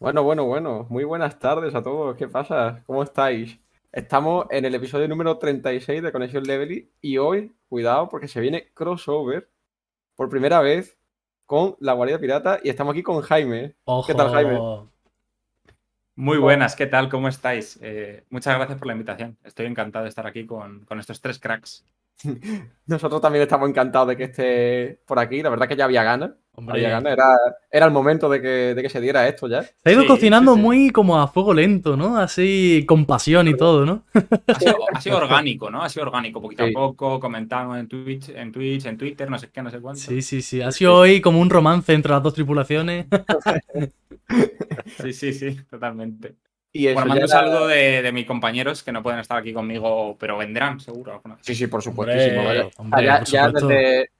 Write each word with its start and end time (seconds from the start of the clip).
Bueno, 0.00 0.22
bueno, 0.22 0.46
bueno. 0.46 0.86
Muy 0.88 1.04
buenas 1.04 1.38
tardes 1.38 1.74
a 1.74 1.82
todos. 1.82 2.16
¿Qué 2.16 2.26
pasa? 2.26 2.82
¿Cómo 2.86 3.02
estáis? 3.02 3.60
Estamos 3.92 4.46
en 4.48 4.64
el 4.64 4.74
episodio 4.74 5.06
número 5.06 5.36
36 5.36 6.02
de 6.02 6.10
Conexión 6.10 6.42
Levely 6.44 6.90
y 7.02 7.18
hoy, 7.18 7.52
cuidado, 7.68 8.08
porque 8.08 8.26
se 8.26 8.40
viene 8.40 8.70
crossover 8.72 9.50
por 10.16 10.30
primera 10.30 10.60
vez 10.62 10.96
con 11.44 11.76
la 11.80 11.92
Guardia 11.92 12.18
Pirata 12.18 12.60
y 12.64 12.70
estamos 12.70 12.92
aquí 12.92 13.02
con 13.02 13.20
Jaime. 13.20 13.74
¿Qué 14.06 14.14
tal, 14.14 14.30
Jaime? 14.30 14.58
Muy 16.14 16.38
buenas, 16.38 16.76
¿qué 16.76 16.86
tal? 16.86 17.10
¿Cómo 17.10 17.28
estáis? 17.28 17.78
Eh, 17.82 18.24
muchas 18.30 18.56
gracias 18.56 18.78
por 18.78 18.86
la 18.86 18.94
invitación. 18.94 19.36
Estoy 19.44 19.66
encantado 19.66 20.04
de 20.04 20.08
estar 20.08 20.26
aquí 20.26 20.46
con, 20.46 20.80
con 20.86 20.98
estos 20.98 21.20
tres 21.20 21.38
cracks. 21.38 21.84
Nosotros 22.86 23.20
también 23.20 23.42
estamos 23.42 23.68
encantados 23.68 24.08
de 24.08 24.16
que 24.16 24.24
esté 24.24 25.00
por 25.06 25.18
aquí. 25.18 25.42
La 25.42 25.50
verdad 25.50 25.68
que 25.68 25.76
ya 25.76 25.84
había 25.84 26.02
ganas. 26.02 26.32
Había 26.66 26.90
ganas. 26.90 27.16
Era, 27.70 27.86
el 27.86 27.92
momento 27.92 28.28
de 28.28 28.42
que, 28.42 28.88
se 28.90 29.00
diera 29.00 29.26
esto 29.26 29.48
ya. 29.48 29.62
Se 29.62 29.72
ha 29.84 29.92
ido 29.92 30.06
cocinando 30.06 30.56
muy 30.56 30.90
como 30.90 31.18
a 31.18 31.28
fuego 31.28 31.54
lento, 31.54 31.96
¿no? 31.96 32.18
Así 32.18 32.84
con 32.86 33.06
pasión 33.06 33.48
y 33.48 33.56
todo, 33.56 33.86
¿no? 33.86 34.04
Ha 34.92 35.00
sido, 35.00 35.16
orgánico, 35.16 35.70
¿no? 35.70 35.82
Ha 35.82 35.88
sido 35.88 36.06
orgánico, 36.06 36.42
poquito 36.42 36.64
a 36.64 36.68
poco, 36.74 37.20
comentando 37.20 37.76
en 37.76 37.88
Twitch, 37.88 38.30
en 38.30 38.52
Twitch, 38.52 38.84
en 38.86 38.98
Twitter, 38.98 39.30
no 39.30 39.38
sé 39.38 39.48
qué, 39.50 39.62
no 39.62 39.70
sé 39.70 39.80
cuánto. 39.80 40.00
Sí, 40.00 40.20
sí, 40.20 40.42
sí. 40.42 40.60
Ha 40.60 40.72
sido 40.72 40.96
hoy 40.96 41.20
como 41.20 41.40
un 41.40 41.48
romance 41.48 41.94
entre 41.94 42.12
las 42.12 42.22
dos 42.22 42.34
tripulaciones. 42.34 43.06
sí, 45.00 45.12
sí, 45.12 45.32
sí, 45.32 45.56
totalmente. 45.70 46.34
Y 46.72 46.92
bueno, 46.92 47.08
mando 47.08 47.24
un 47.24 47.28
saludo 47.28 47.66
de, 47.66 48.10
mis 48.12 48.26
compañeros 48.26 48.82
que 48.82 48.92
no 48.92 49.02
pueden 49.02 49.18
estar 49.18 49.38
aquí 49.38 49.52
conmigo, 49.52 50.16
pero 50.18 50.38
vendrán, 50.38 50.78
seguro. 50.78 51.20
Sí, 51.40 51.54
sí, 51.54 51.66
por 51.66 51.82
supuesto. 51.82 52.14
ya, 53.24 53.50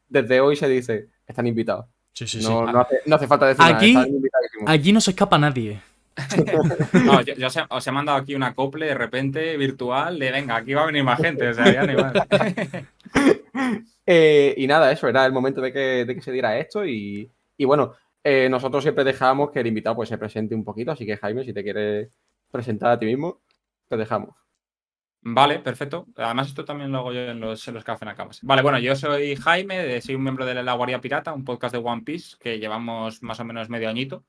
desde, 0.09 0.41
hoy 0.41 0.57
se 0.57 0.69
dice, 0.69 1.09
están 1.27 1.47
invitados. 1.47 1.87
Sí, 2.13 2.27
sí, 2.27 2.39
no, 2.39 2.67
sí. 2.67 2.97
No, 3.07 3.15
hace, 3.15 3.29
falta 3.29 3.47
decir 3.47 3.65
aquí, 3.65 3.95
nada. 3.95 4.07
Aquí 4.67 4.93
no 4.93 5.01
se 5.01 5.13
escapa 5.13 5.39
nadie. 5.39 5.81
no, 7.05 7.23
yo, 7.23 7.35
os, 7.69 7.87
he, 7.87 7.93
mandado 7.93 8.19
aquí 8.19 8.35
una 8.35 8.49
acople 8.49 8.87
de 8.87 8.95
repente 8.95 9.57
virtual 9.57 10.19
de 10.19 10.33
venga, 10.33 10.57
aquí 10.57 10.75
va 10.75 10.83
a 10.83 10.87
venir 10.87 11.05
más 11.05 11.21
gente. 11.21 11.49
O 11.49 11.55
sea, 11.55 11.73
ya 11.73 11.85
ni 11.85 11.95
más. 11.95 12.13
Eh, 14.13 14.55
y 14.57 14.67
nada, 14.67 14.91
eso 14.91 15.07
era 15.07 15.25
el 15.25 15.33
momento 15.33 15.61
de 15.61 15.73
que, 15.73 16.05
de 16.05 16.15
que 16.17 16.21
se 16.21 16.33
diera 16.33 16.59
esto. 16.59 16.85
Y, 16.85 17.31
y 17.57 17.65
bueno, 17.65 17.93
eh, 18.25 18.49
nosotros 18.51 18.83
siempre 18.83 19.05
dejamos 19.05 19.53
que 19.53 19.61
el 19.61 19.69
invitado 19.69 19.95
pues, 19.95 20.09
se 20.09 20.19
presente 20.19 20.53
un 20.53 20.65
poquito. 20.65 20.91
Así 20.91 21.07
que, 21.07 21.17
Jaime, 21.17 21.45
si 21.45 21.53
te 21.53 21.63
quieres 21.63 22.09
presentar 22.51 22.91
a 22.91 22.99
ti 22.99 23.07
mismo, 23.07 23.43
te 23.89 23.97
dejamos. 23.97 24.35
Vale, 25.23 25.59
perfecto. 25.59 26.07
Además, 26.17 26.49
esto 26.49 26.65
también 26.65 26.91
lo 26.91 26.99
hago 26.99 27.13
yo 27.13 27.21
en 27.21 27.41
los, 27.41 27.67
en 27.69 27.75
los 27.75 27.85
Café 27.85 28.07
Nakamas. 28.07 28.41
Vale, 28.43 28.63
bueno, 28.63 28.79
yo 28.79 28.97
soy 28.97 29.37
Jaime, 29.37 30.01
soy 30.01 30.15
un 30.15 30.23
miembro 30.23 30.47
de 30.47 30.55
La 30.55 30.73
Guardia 30.73 31.01
Pirata, 31.01 31.35
un 31.35 31.45
podcast 31.45 31.75
de 31.75 31.81
One 31.85 32.03
Piece 32.03 32.37
que 32.41 32.59
llevamos 32.59 33.23
más 33.23 33.39
o 33.39 33.45
menos 33.45 33.69
medio 33.69 33.91
añito. 33.91 34.25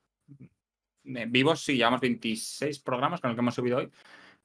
Eh, 1.06 1.26
vivos, 1.30 1.62
sí, 1.64 1.78
llevamos 1.78 2.02
26 2.02 2.80
programas 2.80 3.22
con 3.22 3.30
el 3.30 3.36
que 3.36 3.42
hemos 3.42 3.56
subido 3.56 3.78
hoy. 3.78 3.90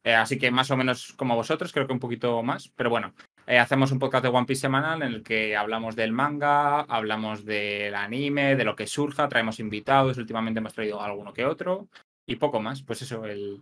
Eh, 0.04 0.14
así 0.14 0.38
que 0.38 0.52
más 0.52 0.70
o 0.70 0.76
menos 0.76 1.14
como 1.14 1.34
vosotros, 1.34 1.72
creo 1.72 1.88
que 1.88 1.92
un 1.92 1.98
poquito 1.98 2.40
más. 2.44 2.68
Pero 2.76 2.90
bueno, 2.90 3.12
eh, 3.46 3.58
hacemos 3.58 3.90
un 3.90 3.98
podcast 3.98 4.22
de 4.22 4.30
One 4.30 4.46
Piece 4.46 4.60
semanal 4.60 5.02
en 5.02 5.14
el 5.14 5.22
que 5.24 5.56
hablamos 5.56 5.96
del 5.96 6.12
manga, 6.12 6.82
hablamos 6.82 7.44
del 7.44 7.94
anime, 7.96 8.54
de 8.54 8.64
lo 8.64 8.76
que 8.76 8.86
surja, 8.86 9.28
traemos 9.28 9.58
invitados. 9.58 10.16
Últimamente 10.16 10.60
hemos 10.60 10.74
traído 10.74 11.02
alguno 11.02 11.32
que 11.32 11.44
otro 11.44 11.88
y 12.26 12.36
poco 12.36 12.60
más. 12.60 12.82
Pues 12.82 13.02
eso, 13.02 13.24
el. 13.24 13.60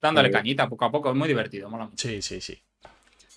Dándole 0.00 0.28
eh, 0.28 0.32
cañita 0.32 0.68
poco 0.68 0.84
a 0.84 0.90
poco, 0.90 1.10
es 1.10 1.16
muy 1.16 1.28
divertido, 1.28 1.68
mola 1.68 1.90
Sí, 1.94 2.22
sí, 2.22 2.40
sí. 2.40 2.58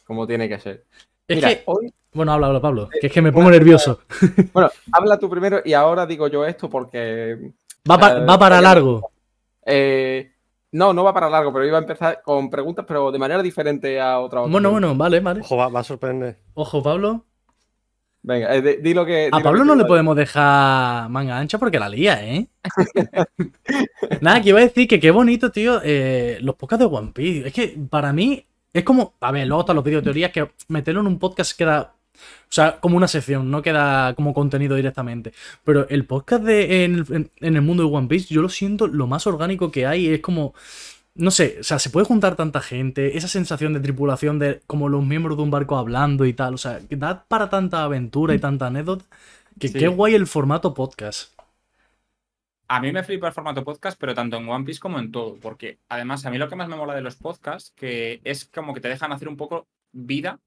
Como 0.05 0.25
tiene 0.25 0.47
que 0.47 0.59
ser. 0.59 0.85
Es 1.27 1.43
que... 1.43 1.63
hoy. 1.65 1.93
Bueno, 2.13 2.31
habla, 2.31 2.47
habla, 2.47 2.61
Pablo, 2.61 2.89
que 3.01 3.07
es 3.07 3.13
que 3.13 3.21
me 3.21 3.31
pongo 3.31 3.49
nervioso. 3.49 4.01
Bueno, 4.53 4.69
habla 4.91 5.17
tú 5.17 5.29
primero 5.29 5.61
y 5.65 5.73
ahora 5.73 6.05
digo 6.05 6.27
yo 6.27 6.45
esto 6.45 6.69
porque. 6.69 7.53
Va, 7.89 7.97
va 7.97 8.39
para 8.39 8.61
largo. 8.61 9.11
Eh, 9.65 10.31
no, 10.73 10.91
no 10.91 11.03
va 11.03 11.13
para 11.13 11.29
largo, 11.29 11.53
pero 11.53 11.65
iba 11.65 11.77
a 11.77 11.81
empezar 11.81 12.21
con 12.23 12.49
preguntas, 12.49 12.83
pero 12.87 13.11
de 13.11 13.19
manera 13.19 13.43
diferente 13.43 14.01
a 14.01 14.19
otra. 14.19 14.41
Bueno, 14.41 14.71
bueno, 14.71 14.95
vale, 14.95 15.19
vale. 15.19 15.41
Ojo, 15.41 15.55
va, 15.55 15.79
a 15.79 15.83
sorprender. 15.83 16.39
Ojo, 16.55 16.81
Pablo. 16.81 17.25
Venga, 18.25 18.55
eh, 18.55 18.79
di 18.81 18.93
lo 18.93 19.05
que. 19.05 19.29
a 19.29 19.39
Pablo 19.41 19.65
no 19.65 19.75
le 19.75 19.83
podemos 19.83 20.15
dejar 20.15 21.09
manga 21.09 21.37
ancha 21.37 21.57
porque 21.57 21.77
la 21.77 21.89
lía, 21.89 22.25
¿eh? 22.25 22.47
Nada, 24.21 24.41
que 24.41 24.49
iba 24.49 24.59
a 24.59 24.63
decir 24.63 24.87
que 24.87 24.97
qué 24.97 25.11
bonito, 25.11 25.51
tío, 25.51 25.81
eh, 25.83 26.37
los 26.39 26.55
podcasts 26.55 26.87
de 26.87 26.95
One 26.95 27.11
Piece. 27.13 27.47
Es 27.47 27.53
que 27.53 27.77
para 27.89 28.13
mí 28.13 28.45
es 28.71 28.83
como. 28.85 29.15
A 29.19 29.31
ver, 29.33 29.45
luego 29.45 29.61
están 29.61 29.75
los 29.75 29.83
videoteorías 29.83 30.31
que 30.31 30.49
meterlo 30.69 31.01
en 31.01 31.07
un 31.07 31.19
podcast 31.19 31.57
queda. 31.57 31.95
O 32.15 32.55
sea, 32.55 32.79
como 32.79 32.95
una 32.95 33.09
sección, 33.09 33.51
no 33.51 33.61
queda 33.61 34.13
como 34.13 34.33
contenido 34.33 34.77
directamente. 34.77 35.33
Pero 35.65 35.89
el 35.89 36.05
podcast 36.05 36.43
de, 36.43 36.85
en 36.85 37.29
el 37.41 37.61
mundo 37.61 37.83
de 37.83 37.93
One 37.93 38.07
Piece, 38.07 38.33
yo 38.33 38.41
lo 38.41 38.47
siento 38.47 38.87
lo 38.87 39.05
más 39.05 39.27
orgánico 39.27 39.69
que 39.69 39.85
hay. 39.85 40.07
Es 40.07 40.21
como 40.21 40.53
no 41.15 41.31
sé, 41.31 41.57
o 41.59 41.63
sea, 41.63 41.79
se 41.79 41.89
puede 41.89 42.05
juntar 42.05 42.35
tanta 42.35 42.59
gente, 42.59 43.17
esa 43.17 43.27
sensación 43.27 43.73
de 43.73 43.79
tripulación 43.79 44.39
de 44.39 44.61
como 44.65 44.89
los 44.89 45.05
miembros 45.05 45.37
de 45.37 45.43
un 45.43 45.51
barco 45.51 45.77
hablando 45.77 46.25
y 46.25 46.33
tal, 46.33 46.55
o 46.55 46.57
sea, 46.57 46.79
que 46.87 46.95
da 46.95 47.25
para 47.25 47.49
tanta 47.49 47.83
aventura 47.83 48.33
y 48.33 48.39
tanta 48.39 48.67
anécdota, 48.67 49.05
que 49.59 49.71
qué 49.71 49.87
guay 49.87 50.15
el 50.15 50.27
formato 50.27 50.73
podcast. 50.73 51.31
A 52.67 52.79
mí 52.79 52.91
me 52.91 53.03
flipa 53.03 53.27
el 53.27 53.33
formato 53.33 53.63
podcast, 53.63 53.99
pero 53.99 54.15
tanto 54.15 54.37
en 54.37 54.49
One 54.49 54.65
Piece 54.65 54.79
como 54.79 54.97
en 54.97 55.11
todo, 55.11 55.35
porque 55.41 55.77
además 55.89 56.25
a 56.25 56.31
mí 56.31 56.37
lo 56.39 56.49
que 56.49 56.55
más 56.55 56.67
me 56.67 56.75
mola 56.75 56.95
de 56.95 57.01
los 57.01 57.15
podcasts, 57.15 57.71
que 57.75 58.19
es 58.23 58.45
como 58.45 58.73
que 58.73 58.81
te 58.81 58.87
dejan 58.87 59.11
hacer 59.11 59.27
un 59.27 59.37
poco 59.37 59.67
vida 59.91 60.39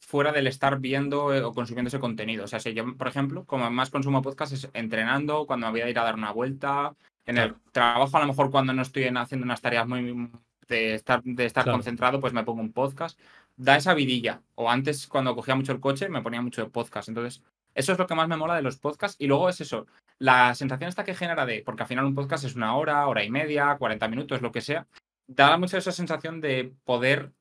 fuera 0.00 0.32
del 0.32 0.46
estar 0.46 0.78
viendo 0.78 1.34
eh, 1.34 1.42
o 1.42 1.52
consumiendo 1.52 1.88
ese 1.88 2.00
contenido. 2.00 2.44
O 2.44 2.46
sea, 2.46 2.60
si 2.60 2.72
yo, 2.72 2.96
por 2.96 3.08
ejemplo, 3.08 3.44
como 3.44 3.70
más 3.70 3.90
consumo 3.90 4.22
podcast 4.22 4.52
es 4.52 4.70
entrenando, 4.72 5.46
cuando 5.46 5.66
me 5.66 5.72
voy 5.72 5.80
a 5.82 5.90
ir 5.90 5.98
a 5.98 6.04
dar 6.04 6.14
una 6.14 6.32
vuelta, 6.32 6.94
en 7.26 7.38
el 7.38 7.54
trabajo, 7.72 8.16
a 8.16 8.20
lo 8.20 8.26
mejor 8.28 8.50
cuando 8.50 8.72
no 8.72 8.82
estoy 8.82 9.04
haciendo 9.04 9.44
unas 9.44 9.60
tareas 9.60 9.86
muy 9.86 10.30
de 10.68 10.94
estar, 10.94 11.22
de 11.22 11.44
estar 11.44 11.64
concentrado, 11.64 12.20
pues 12.20 12.32
me 12.32 12.44
pongo 12.44 12.60
un 12.60 12.72
podcast. 12.72 13.18
Da 13.56 13.76
esa 13.76 13.94
vidilla. 13.94 14.42
O 14.54 14.70
antes, 14.70 15.06
cuando 15.06 15.34
cogía 15.34 15.54
mucho 15.54 15.72
el 15.72 15.80
coche, 15.80 16.08
me 16.08 16.22
ponía 16.22 16.42
mucho 16.42 16.62
de 16.62 16.70
podcast. 16.70 17.08
Entonces, 17.08 17.42
eso 17.74 17.92
es 17.92 17.98
lo 17.98 18.06
que 18.06 18.14
más 18.14 18.28
me 18.28 18.36
mola 18.36 18.54
de 18.54 18.62
los 18.62 18.78
podcasts. 18.78 19.16
Y 19.20 19.26
luego 19.26 19.48
es 19.48 19.60
eso, 19.60 19.86
la 20.18 20.54
sensación 20.54 20.88
esta 20.88 21.04
que 21.04 21.14
genera 21.14 21.46
de, 21.46 21.62
porque 21.64 21.82
al 21.82 21.88
final 21.88 22.04
un 22.04 22.14
podcast 22.14 22.44
es 22.44 22.54
una 22.54 22.76
hora, 22.76 23.06
hora 23.06 23.24
y 23.24 23.30
media, 23.30 23.76
40 23.78 24.08
minutos, 24.08 24.42
lo 24.42 24.52
que 24.52 24.60
sea, 24.60 24.86
da 25.26 25.56
mucho 25.58 25.76
esa 25.76 25.92
sensación 25.92 26.40
de 26.40 26.72
poder 26.84 27.32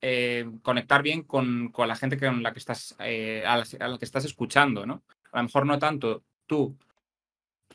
eh, 0.00 0.48
conectar 0.62 1.02
bien 1.02 1.22
con, 1.22 1.72
la 1.76 1.96
gente 1.96 2.18
con 2.18 2.42
la 2.42 2.52
que 2.52 2.58
estás, 2.58 2.94
eh, 3.00 3.42
a, 3.46 3.56
la, 3.56 3.98
que 3.98 4.04
estás 4.04 4.24
escuchando, 4.24 4.86
¿no? 4.86 5.02
A 5.32 5.38
lo 5.38 5.44
mejor 5.44 5.66
no 5.66 5.78
tanto 5.78 6.22
tú 6.46 6.76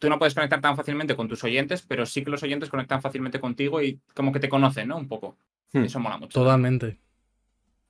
tú 0.01 0.09
no 0.09 0.17
puedes 0.17 0.33
conectar 0.33 0.59
tan 0.59 0.75
fácilmente 0.75 1.15
con 1.15 1.27
tus 1.27 1.43
oyentes, 1.43 1.85
pero 1.87 2.07
sí 2.07 2.23
que 2.23 2.31
los 2.31 2.41
oyentes 2.41 2.69
conectan 2.69 3.03
fácilmente 3.03 3.39
contigo 3.39 3.81
y 3.83 3.99
como 4.15 4.31
que 4.31 4.39
te 4.39 4.49
conocen, 4.49 4.87
¿no? 4.87 4.97
Un 4.97 5.07
poco. 5.07 5.37
Hmm. 5.71 5.83
Eso 5.83 5.99
mola 5.99 6.17
mucho. 6.17 6.39
Totalmente. 6.39 6.97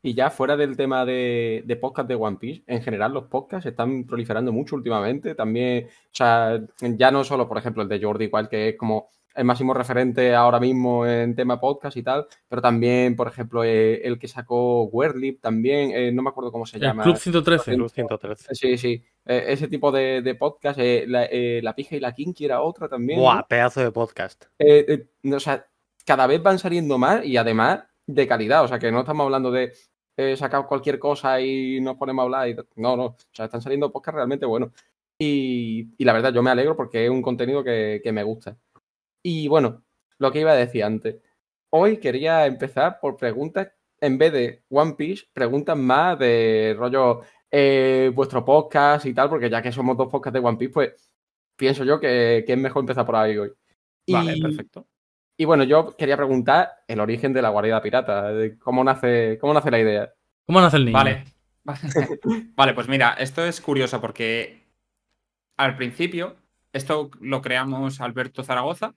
Y 0.04 0.14
ya 0.14 0.30
fuera 0.30 0.58
del 0.58 0.76
tema 0.76 1.06
de, 1.06 1.64
de, 1.66 1.76
podcast 1.78 2.10
de 2.10 2.16
One 2.16 2.38
Piece, 2.38 2.64
en 2.68 2.82
general 2.82 3.14
los 3.14 3.26
podcasts 3.26 3.66
están 3.66 4.04
proliferando 4.04 4.52
mucho 4.52 4.76
últimamente. 4.76 5.36
También, 5.36 5.86
o 5.86 6.10
sea, 6.12 6.60
ya 6.82 7.12
no 7.12 7.24
solo, 7.24 7.48
por 7.48 7.58
ejemplo, 7.58 7.82
el 7.82 7.90
de 7.90 8.02
Jordi, 8.02 8.26
igual 8.26 8.50
que 8.50 8.70
es 8.70 8.78
como 8.78 9.08
el 9.36 9.46
máximo 9.46 9.74
referente 9.74 10.36
ahora 10.36 10.60
mismo 10.60 11.06
en 11.06 11.36
tema 11.36 11.60
podcast 11.60 11.96
y 11.98 12.04
tal, 12.04 12.28
pero 12.48 12.62
también, 12.62 13.16
por 13.16 13.28
ejemplo, 13.28 13.64
eh, 13.64 14.02
el 14.04 14.20
que 14.20 14.28
sacó 14.28 14.84
Wordlip 14.86 15.42
también, 15.42 15.92
eh, 15.94 16.12
no 16.12 16.22
me 16.22 16.30
acuerdo 16.30 16.52
cómo 16.52 16.66
se 16.66 16.80
llama. 16.80 17.04
Club 17.04 17.18
113. 17.18 17.76
Club 17.76 17.90
113. 17.90 18.56
Sí, 18.56 18.78
sí. 18.78 19.04
Eh, 19.26 19.46
ese 19.48 19.68
tipo 19.68 19.92
de, 19.92 20.22
de 20.22 20.36
podcast, 20.36 20.80
la, 20.80 21.28
la, 21.32 21.76
Pija 21.76 21.96
y 21.96 22.00
la 22.00 22.14
Kinky 22.14 22.46
era 22.46 22.62
otra 22.62 22.90
también. 22.90 23.20
Buah, 23.20 23.48
pedazo 23.48 23.82
de 23.82 23.92
podcast. 23.92 24.46
o 24.60 25.40
sea, 25.40 25.66
cada 26.06 26.28
vez 26.28 26.42
van 26.42 26.60
saliendo 26.60 26.98
más 26.98 27.26
y 27.26 27.38
además 27.38 27.84
de 28.06 28.28
calidad, 28.28 28.64
o 28.64 28.68
sea, 28.68 28.80
que 28.80 28.92
no 28.92 29.02
estamos 29.02 29.24
hablando 29.26 29.52
de 29.52 29.74
sacar 30.36 30.68
cualquier 30.68 31.00
cosa 31.00 31.40
y 31.40 31.80
nos 31.82 31.96
ponemos 31.98 32.22
a 32.22 32.26
hablar. 32.26 32.50
Y... 32.50 32.56
No, 32.76 32.98
no, 32.98 33.06
o 33.06 33.18
sea, 33.32 33.46
están 33.46 33.62
saliendo 33.62 33.92
podcasts 33.92 34.16
realmente 34.16 34.46
buenos. 34.46 34.72
Y, 35.18 35.90
y 36.00 36.04
la 36.04 36.14
verdad, 36.14 36.34
yo 36.34 36.42
me 36.42 36.50
alegro 36.50 36.76
porque 36.76 37.06
es 37.06 37.12
un 37.12 37.22
contenido 37.22 37.64
que, 37.64 38.02
que 38.04 38.12
me 38.12 38.24
gusta. 38.24 38.58
Y 39.24 39.48
bueno, 39.48 39.84
lo 40.18 40.32
que 40.32 40.40
iba 40.40 40.52
a 40.52 40.56
decir 40.56 40.84
antes. 40.84 41.18
Hoy 41.70 41.98
quería 41.98 42.46
empezar 42.46 43.00
por 43.00 43.18
preguntas, 43.18 43.70
en 44.00 44.18
vez 44.18 44.34
de 44.34 44.64
One 44.70 44.94
Piece, 44.94 45.26
preguntas 45.34 45.78
más 45.78 46.20
de 46.20 46.76
rollo 46.78 47.22
eh, 47.50 48.12
vuestro 48.14 48.44
podcast 48.44 49.06
y 49.06 49.14
tal, 49.14 49.30
porque 49.30 49.50
ya 49.50 49.62
que 49.62 49.72
somos 49.72 49.98
dos 49.98 50.10
podcasts 50.10 50.34
de 50.34 50.46
One 50.46 50.58
Piece, 50.58 50.74
pues 50.74 50.94
pienso 51.56 51.84
yo 51.84 52.00
que, 52.00 52.44
es 52.48 52.58
mejor 52.58 52.82
empezar 52.82 53.06
por 53.06 53.16
ahí 53.16 53.38
hoy. 53.38 53.52
vale, 54.08 54.42
perfecto. 54.42 54.88
Y 55.38 55.46
bueno, 55.46 55.64
yo 55.64 55.96
quería 55.98 56.18
preguntar 56.18 56.72
el 56.88 57.00
origen 57.00 57.34
de 57.34 57.42
la 57.42 57.50
guarida 57.50 57.82
pirata, 57.82 58.32
cómo 58.60 58.84
nace, 58.84 59.38
cómo 59.40 59.54
nace 59.54 59.72
la 59.72 59.80
idea. 59.80 60.14
¿Cómo 60.46 60.62
nace 60.62 60.78
el 60.78 60.86
niño? 60.86 60.98
Vale. 60.98 61.24
vale, 62.56 62.74
pues 62.74 62.88
mira, 62.88 63.14
esto 63.14 63.46
es 63.46 63.62
curioso 63.62 64.02
porque 64.02 64.68
al 65.58 65.76
principio, 65.78 66.36
esto 66.74 67.12
lo 67.20 67.42
creamos 67.42 68.02
Alberto 68.02 68.44
Zaragoza, 68.44 68.96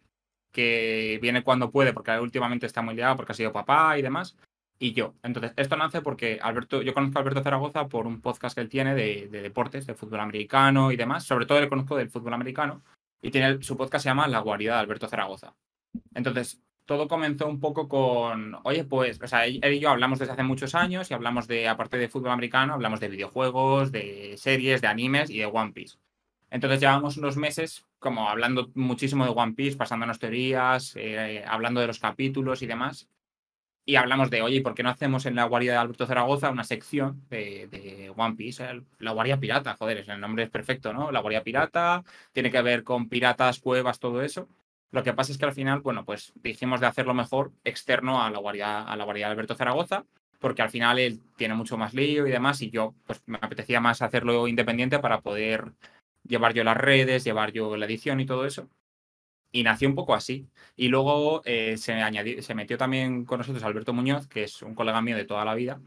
que 0.54 1.18
viene 1.20 1.42
cuando 1.42 1.70
puede, 1.70 1.92
porque 1.92 2.18
últimamente 2.18 2.64
está 2.64 2.80
muy 2.80 2.94
liado 2.94 3.16
porque 3.16 3.32
ha 3.32 3.34
sido 3.34 3.52
papá 3.52 3.98
y 3.98 4.02
demás, 4.02 4.36
y 4.78 4.92
yo. 4.92 5.14
Entonces, 5.22 5.52
esto 5.56 5.76
nace 5.76 6.00
porque 6.00 6.38
Alberto, 6.40 6.80
yo 6.80 6.94
conozco 6.94 7.18
a 7.18 7.22
Alberto 7.22 7.42
Zaragoza 7.42 7.88
por 7.88 8.06
un 8.06 8.20
podcast 8.20 8.54
que 8.54 8.60
él 8.62 8.68
tiene 8.68 8.94
de, 8.94 9.28
deportes, 9.28 9.86
de 9.86 9.94
fútbol 9.94 10.20
americano 10.20 10.92
y 10.92 10.96
demás. 10.96 11.24
Sobre 11.24 11.46
todo 11.46 11.60
le 11.60 11.68
conozco 11.68 11.96
del 11.96 12.10
fútbol 12.10 12.34
americano. 12.34 12.82
y 13.20 13.30
tiene 13.30 13.62
su 13.62 13.76
podcast 13.76 14.04
se 14.04 14.10
llama 14.10 14.28
La 14.28 14.40
guarida 14.40 14.74
de 14.74 14.80
Alberto 14.80 15.08
Zaragoza. 15.08 15.54
Entonces, 16.14 16.60
todo 16.84 17.08
comenzó 17.08 17.48
un 17.48 17.60
poco 17.60 17.88
con, 17.88 18.56
oye, 18.64 18.84
pues, 18.84 19.20
o 19.22 19.26
sea, 19.26 19.46
él 19.46 19.60
y 19.64 19.80
yo 19.80 19.90
hablamos 19.90 20.18
desde 20.18 20.34
hace 20.34 20.42
muchos 20.42 20.74
años 20.74 21.10
y 21.10 21.14
hablamos 21.14 21.48
de, 21.48 21.68
aparte 21.68 21.96
de 21.96 22.08
fútbol 22.08 22.30
americano, 22.32 22.74
hablamos 22.74 23.00
de 23.00 23.08
videojuegos, 23.08 23.90
de 23.90 24.34
series, 24.36 24.82
de 24.82 24.88
animes 24.88 25.30
y 25.30 25.38
de 25.38 25.46
One 25.46 25.72
Piece. 25.72 25.96
Entonces 26.50 26.80
llevamos 26.80 27.16
unos 27.16 27.36
meses 27.36 27.84
como 28.04 28.28
hablando 28.28 28.70
muchísimo 28.74 29.24
de 29.24 29.32
One 29.34 29.54
Piece, 29.54 29.78
pasándonos 29.78 30.18
teorías, 30.18 30.94
eh, 30.96 31.42
hablando 31.46 31.80
de 31.80 31.86
los 31.86 31.98
capítulos 31.98 32.60
y 32.60 32.66
demás. 32.66 33.08
Y 33.86 33.96
hablamos 33.96 34.28
de, 34.28 34.42
oye, 34.42 34.60
¿por 34.60 34.74
qué 34.74 34.82
no 34.82 34.90
hacemos 34.90 35.24
en 35.24 35.34
la 35.34 35.44
guarida 35.44 35.72
de 35.72 35.78
Alberto 35.78 36.06
Zaragoza 36.06 36.50
una 36.50 36.64
sección 36.64 37.26
de, 37.30 38.12
One 38.14 38.36
Piece? 38.36 38.82
La 38.98 39.12
guardia 39.12 39.40
pirata, 39.40 39.74
joder, 39.78 40.04
el 40.06 40.20
nombre 40.20 40.44
es 40.44 40.50
perfecto, 40.50 40.92
¿no? 40.92 41.12
La 41.12 41.20
guardia 41.20 41.42
pirata, 41.42 42.04
tiene 42.32 42.50
que 42.50 42.60
ver 42.60 42.84
con 42.84 43.08
piratas, 43.08 43.58
cuevas, 43.58 43.98
todo 43.98 44.22
eso. 44.22 44.48
Lo 44.90 45.02
que 45.02 45.14
pasa 45.14 45.32
es 45.32 45.38
que 45.38 45.46
al 45.46 45.54
final, 45.54 45.80
bueno, 45.80 46.04
pues 46.04 46.34
dijimos 46.36 46.80
de 46.80 46.86
hacerlo 46.86 47.14
mejor 47.14 47.52
externo 47.64 48.22
a 48.22 48.30
la 48.30 48.38
guardia, 48.38 48.82
a 48.82 48.96
la 48.96 49.04
guardia 49.04 49.26
de 49.26 49.32
Alberto 49.32 49.54
Zaragoza, 49.54 50.04
porque 50.40 50.60
al 50.60 50.70
final 50.70 50.98
él 50.98 51.20
tiene 51.38 51.54
mucho 51.54 51.78
más 51.78 51.94
lío 51.94 52.26
y 52.26 52.30
demás, 52.30 52.60
y 52.60 52.70
yo, 52.70 52.94
pues 53.06 53.22
me 53.24 53.38
apetecía 53.40 53.80
más 53.80 54.02
hacerlo 54.02 54.46
independiente 54.46 54.98
para 54.98 55.22
poder 55.22 55.72
llevar 56.26 56.54
yo 56.54 56.64
las 56.64 56.76
redes, 56.76 57.24
llevar 57.24 57.52
yo 57.52 57.76
la 57.76 57.86
edición 57.86 58.20
y 58.20 58.26
todo 58.26 58.46
eso. 58.46 58.68
Y 59.52 59.62
nació 59.62 59.88
un 59.88 59.94
poco 59.94 60.14
así. 60.14 60.48
Y 60.74 60.88
luego 60.88 61.42
eh, 61.44 61.76
se, 61.76 61.92
añadió, 61.92 62.42
se 62.42 62.54
metió 62.54 62.76
también 62.76 63.24
con 63.24 63.38
nosotros 63.38 63.62
Alberto 63.62 63.92
Muñoz, 63.92 64.26
que 64.26 64.44
es 64.44 64.62
un 64.62 64.74
colega 64.74 65.00
mío 65.00 65.16
de 65.16 65.24
toda 65.24 65.44
la 65.44 65.54
vida. 65.54 65.80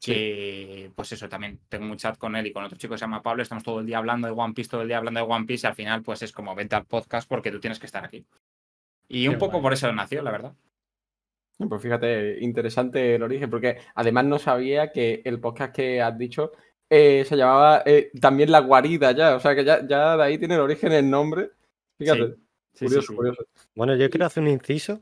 Que, 0.00 0.90
pues 0.94 1.12
eso, 1.12 1.28
también 1.28 1.60
tengo 1.68 1.86
un 1.86 1.96
chat 1.96 2.18
con 2.18 2.36
él 2.36 2.46
y 2.46 2.52
con 2.52 2.64
otro 2.64 2.76
chico 2.76 2.92
que 2.92 2.98
se 2.98 3.04
llama 3.04 3.22
Pablo. 3.22 3.42
Estamos 3.42 3.64
todo 3.64 3.80
el 3.80 3.86
día 3.86 3.98
hablando 3.98 4.26
de 4.26 4.34
One 4.36 4.52
Piece, 4.52 4.68
todo 4.68 4.82
el 4.82 4.88
día 4.88 4.98
hablando 4.98 5.20
de 5.20 5.26
One 5.26 5.46
Piece. 5.46 5.66
Y 5.66 5.68
al 5.68 5.76
final, 5.76 6.02
pues 6.02 6.22
es 6.22 6.32
como 6.32 6.54
vente 6.54 6.74
al 6.74 6.84
podcast 6.84 7.28
porque 7.28 7.50
tú 7.50 7.60
tienes 7.60 7.78
que 7.78 7.86
estar 7.86 8.04
aquí. 8.04 8.26
Y 9.08 9.28
un 9.28 9.38
poco 9.38 9.52
guay. 9.52 9.62
por 9.62 9.72
eso 9.74 9.92
nació, 9.92 10.22
la 10.22 10.32
verdad. 10.32 10.54
Pues 11.56 11.80
fíjate, 11.80 12.38
interesante 12.40 13.14
el 13.14 13.22
origen, 13.22 13.48
porque 13.48 13.78
además 13.94 14.24
no 14.24 14.38
sabía 14.38 14.90
que 14.90 15.22
el 15.24 15.38
podcast 15.38 15.74
que 15.74 16.02
has 16.02 16.18
dicho 16.18 16.50
eh, 16.96 17.24
se 17.24 17.36
llamaba 17.36 17.82
eh, 17.86 18.10
también 18.20 18.50
La 18.52 18.60
Guarida 18.60 19.12
ya, 19.12 19.36
o 19.36 19.40
sea 19.40 19.54
que 19.54 19.64
ya, 19.64 19.86
ya 19.86 20.16
de 20.16 20.22
ahí 20.22 20.38
tiene 20.38 20.54
el 20.54 20.60
origen 20.60 20.92
el 20.92 21.08
nombre. 21.10 21.50
Fíjate, 21.98 22.34
Sí, 22.74 22.80
sí, 22.80 22.84
curioso, 22.86 23.06
sí. 23.12 23.14
curioso. 23.16 23.42
Bueno, 23.74 23.94
yo 23.96 24.10
quiero 24.10 24.26
hacer 24.26 24.42
un 24.42 24.48
inciso. 24.50 25.00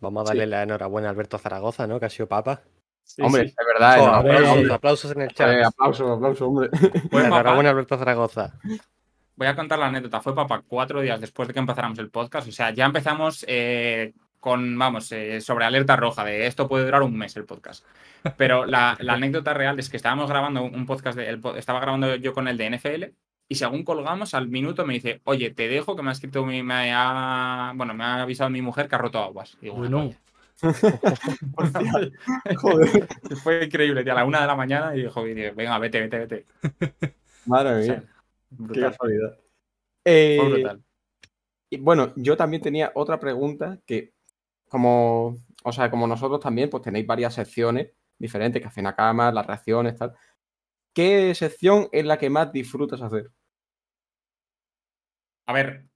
Vamos 0.00 0.22
a 0.22 0.32
Sí. 0.32 0.38
darle 0.38 0.46
la 0.50 0.62
enhorabuena 0.62 1.08
a 1.08 1.10
Alberto 1.10 1.38
Zaragoza, 1.38 1.86
¿no? 1.86 1.98
Que 1.98 2.06
ha 2.06 2.10
sido 2.10 2.28
papa. 2.28 2.62
Sí, 3.02 3.22
hombre, 3.22 3.48
sí. 3.48 3.54
de 3.58 3.66
verdad, 3.66 3.96
Oh, 4.00 4.06
no, 4.06 4.14
aplausos, 4.16 4.48
hombre. 4.56 4.74
aplausos 4.74 5.12
en 5.12 5.20
el 5.22 5.28
chat. 5.34 5.50
Eh, 5.52 5.64
aplauso, 5.64 6.12
aplauso, 6.12 6.46
hombre. 6.46 6.68
Papá- 7.10 7.26
enhorabuena, 7.26 7.70
Alberto 7.70 7.96
Zaragoza. 7.98 8.58
Voy 9.36 9.46
a 9.46 9.56
contar 9.56 9.78
la 9.78 9.86
anécdota. 9.86 10.20
Fue 10.20 10.34
papá 10.34 10.62
cuatro 10.66 11.00
días 11.00 11.20
después 11.20 11.48
de 11.48 11.54
que 11.54 11.60
empezáramos 11.60 11.98
el 11.98 12.10
podcast. 12.10 12.48
O 12.48 12.52
sea, 12.52 12.70
ya 12.70 12.84
empezamos 12.84 13.44
eh, 13.48 14.12
con, 14.40 14.78
vamos, 14.78 15.10
eh, 15.12 15.40
sobre 15.40 15.64
alerta 15.64 15.96
roja 15.96 16.24
de 16.24 16.46
esto 16.46 16.68
puede 16.68 16.84
durar 16.84 17.02
un 17.02 17.16
mes 17.16 17.36
el 17.36 17.44
podcast. 17.44 17.84
Pero 18.36 18.66
la, 18.66 18.96
la 19.00 19.14
anécdota 19.14 19.54
real 19.54 19.78
es 19.78 19.88
que 19.88 19.96
estábamos 19.96 20.28
grabando 20.28 20.62
un 20.62 20.86
podcast, 20.86 21.16
de, 21.18 21.28
el 21.28 21.40
estaba 21.56 21.80
grabando 21.80 22.14
yo 22.16 22.32
con 22.34 22.48
el 22.48 22.56
de 22.56 22.70
NFL 22.76 23.04
y 23.48 23.54
según 23.54 23.82
colgamos 23.82 24.34
al 24.34 24.48
minuto 24.48 24.84
me 24.84 24.94
dice, 24.94 25.22
oye, 25.24 25.50
te 25.50 25.68
dejo 25.68 25.96
que 25.96 26.02
me 26.02 26.10
ha 26.10 26.12
escrito, 26.12 26.44
mi, 26.44 26.62
me 26.62 26.92
ha, 26.92 27.72
bueno, 27.74 27.94
me 27.94 28.04
ha 28.04 28.22
avisado 28.22 28.50
mi 28.50 28.60
mujer 28.60 28.88
que 28.88 28.94
ha 28.94 28.98
roto 28.98 29.22
aguas. 29.22 29.56
Y 29.62 29.66
digo, 29.66 29.76
Bueno, 29.76 30.10
Joder, 32.56 33.08
Fue 33.42 33.64
increíble, 33.64 34.02
tío, 34.02 34.12
a 34.12 34.16
la 34.16 34.24
una 34.24 34.42
de 34.42 34.46
la 34.46 34.56
mañana 34.56 34.94
y 34.94 35.02
dijo, 35.02 35.22
venga, 35.22 35.78
vete, 35.78 36.00
vete, 36.00 36.18
vete. 36.18 36.46
madre 37.46 37.70
O 37.70 37.76
mía, 37.76 37.84
sea, 37.86 38.04
qué 38.72 38.80
casualidad. 38.80 39.38
fue 39.38 39.44
Eh, 40.04 40.38
brutal. 40.42 40.82
Y 41.70 41.78
bueno, 41.78 42.12
yo 42.16 42.36
también 42.36 42.62
tenía 42.62 42.92
otra 42.94 43.18
pregunta 43.20 43.78
que, 43.86 44.12
como, 44.68 45.38
o 45.64 45.72
sea, 45.72 45.90
como 45.90 46.06
nosotros 46.06 46.40
también, 46.40 46.70
pues 46.70 46.82
tenéis 46.82 47.06
varias 47.06 47.34
secciones 47.34 47.92
diferentes, 48.18 48.62
Café 48.62 48.80
en 48.80 48.84
la 48.84 48.96
cama, 48.96 49.32
las 49.32 49.46
reacciones, 49.46 49.96
tal. 49.96 50.14
¿Qué 50.92 51.34
sección 51.34 51.88
es 51.92 52.04
la 52.04 52.18
que 52.18 52.30
más 52.30 52.52
disfrutas 52.52 53.00
hacer? 53.02 53.30
A 55.46 55.52
ver, 55.52 55.86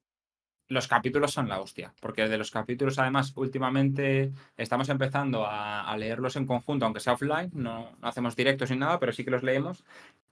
los 0.69 0.89
capítulos 0.89 1.33
son 1.33 1.49
la 1.49 1.61
hostia, 1.61 1.95
porque 2.01 2.29
de 2.29 2.39
los 2.39 2.51
capítulos, 2.51 2.99
además, 2.99 3.33
últimamente 3.37 4.33
estamos 4.57 4.89
empezando 4.89 5.45
a, 5.45 5.83
a 5.83 5.97
leerlos 5.97 6.37
en 6.37 6.47
conjunto, 6.47 6.85
aunque 6.85 7.01
sea 7.01 7.13
offline, 7.15 7.51
no, 7.53 7.91
no 8.01 8.09
hacemos 8.09 8.37
directos 8.37 8.71
ni 8.71 8.77
nada, 8.79 8.99
pero 8.99 9.13
sí 9.13 9.25
que 9.25 9.31
los 9.31 9.43
leemos. 9.43 9.85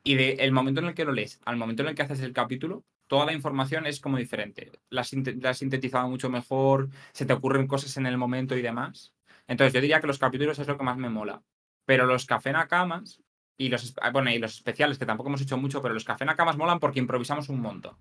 Y 0.03 0.15
de 0.15 0.33
el 0.41 0.53
momento 0.53 0.81
en 0.81 0.87
el 0.89 0.95
que 0.95 1.05
lo 1.05 1.13
lees 1.13 1.41
al 1.45 1.57
momento 1.57 1.83
en 1.83 1.89
el 1.91 1.95
que 1.95 2.03
haces 2.03 2.21
el 2.21 2.33
capítulo, 2.33 2.85
toda 3.07 3.27
la 3.27 3.33
información 3.33 3.87
es 3.87 4.01
como 4.01 4.17
diferente. 4.17 4.71
La, 4.89 5.03
has 5.03 5.13
sinte- 5.13 5.37
la 5.41 5.51
has 5.51 5.59
sintetizado 5.59 6.09
mucho 6.09 6.31
mejor, 6.31 6.89
se 7.13 7.27
te 7.27 7.33
ocurren 7.33 7.67
cosas 7.67 7.97
en 7.97 8.07
el 8.07 8.17
momento 8.17 8.57
y 8.57 8.63
demás. 8.63 9.13
Entonces, 9.47 9.75
yo 9.75 9.81
diría 9.81 10.01
que 10.01 10.07
los 10.07 10.19
capítulos 10.19 10.59
es 10.59 10.69
lo 10.69 10.79
que 10.79 10.85
más 10.85 10.97
me 10.97 11.11
mola. 11.11 11.43
Pero 11.85 12.07
los 12.07 12.25
café 12.25 12.53
camas 12.69 13.21
y 13.59 13.69
los, 13.69 13.95
ah, 14.01 14.11
bueno, 14.11 14.31
y 14.31 14.39
los 14.39 14.55
especiales, 14.55 14.99
que 14.99 15.07
tampoco 15.07 15.29
hemos 15.29 15.43
hecho 15.43 15.59
mucho, 15.59 15.83
pero 15.83 15.93
los 15.93 16.05
café 16.05 16.25
camas 16.37 16.57
molan 16.57 16.79
porque 16.79 17.01
improvisamos 17.01 17.49
un 17.49 17.61
montón. 17.61 17.97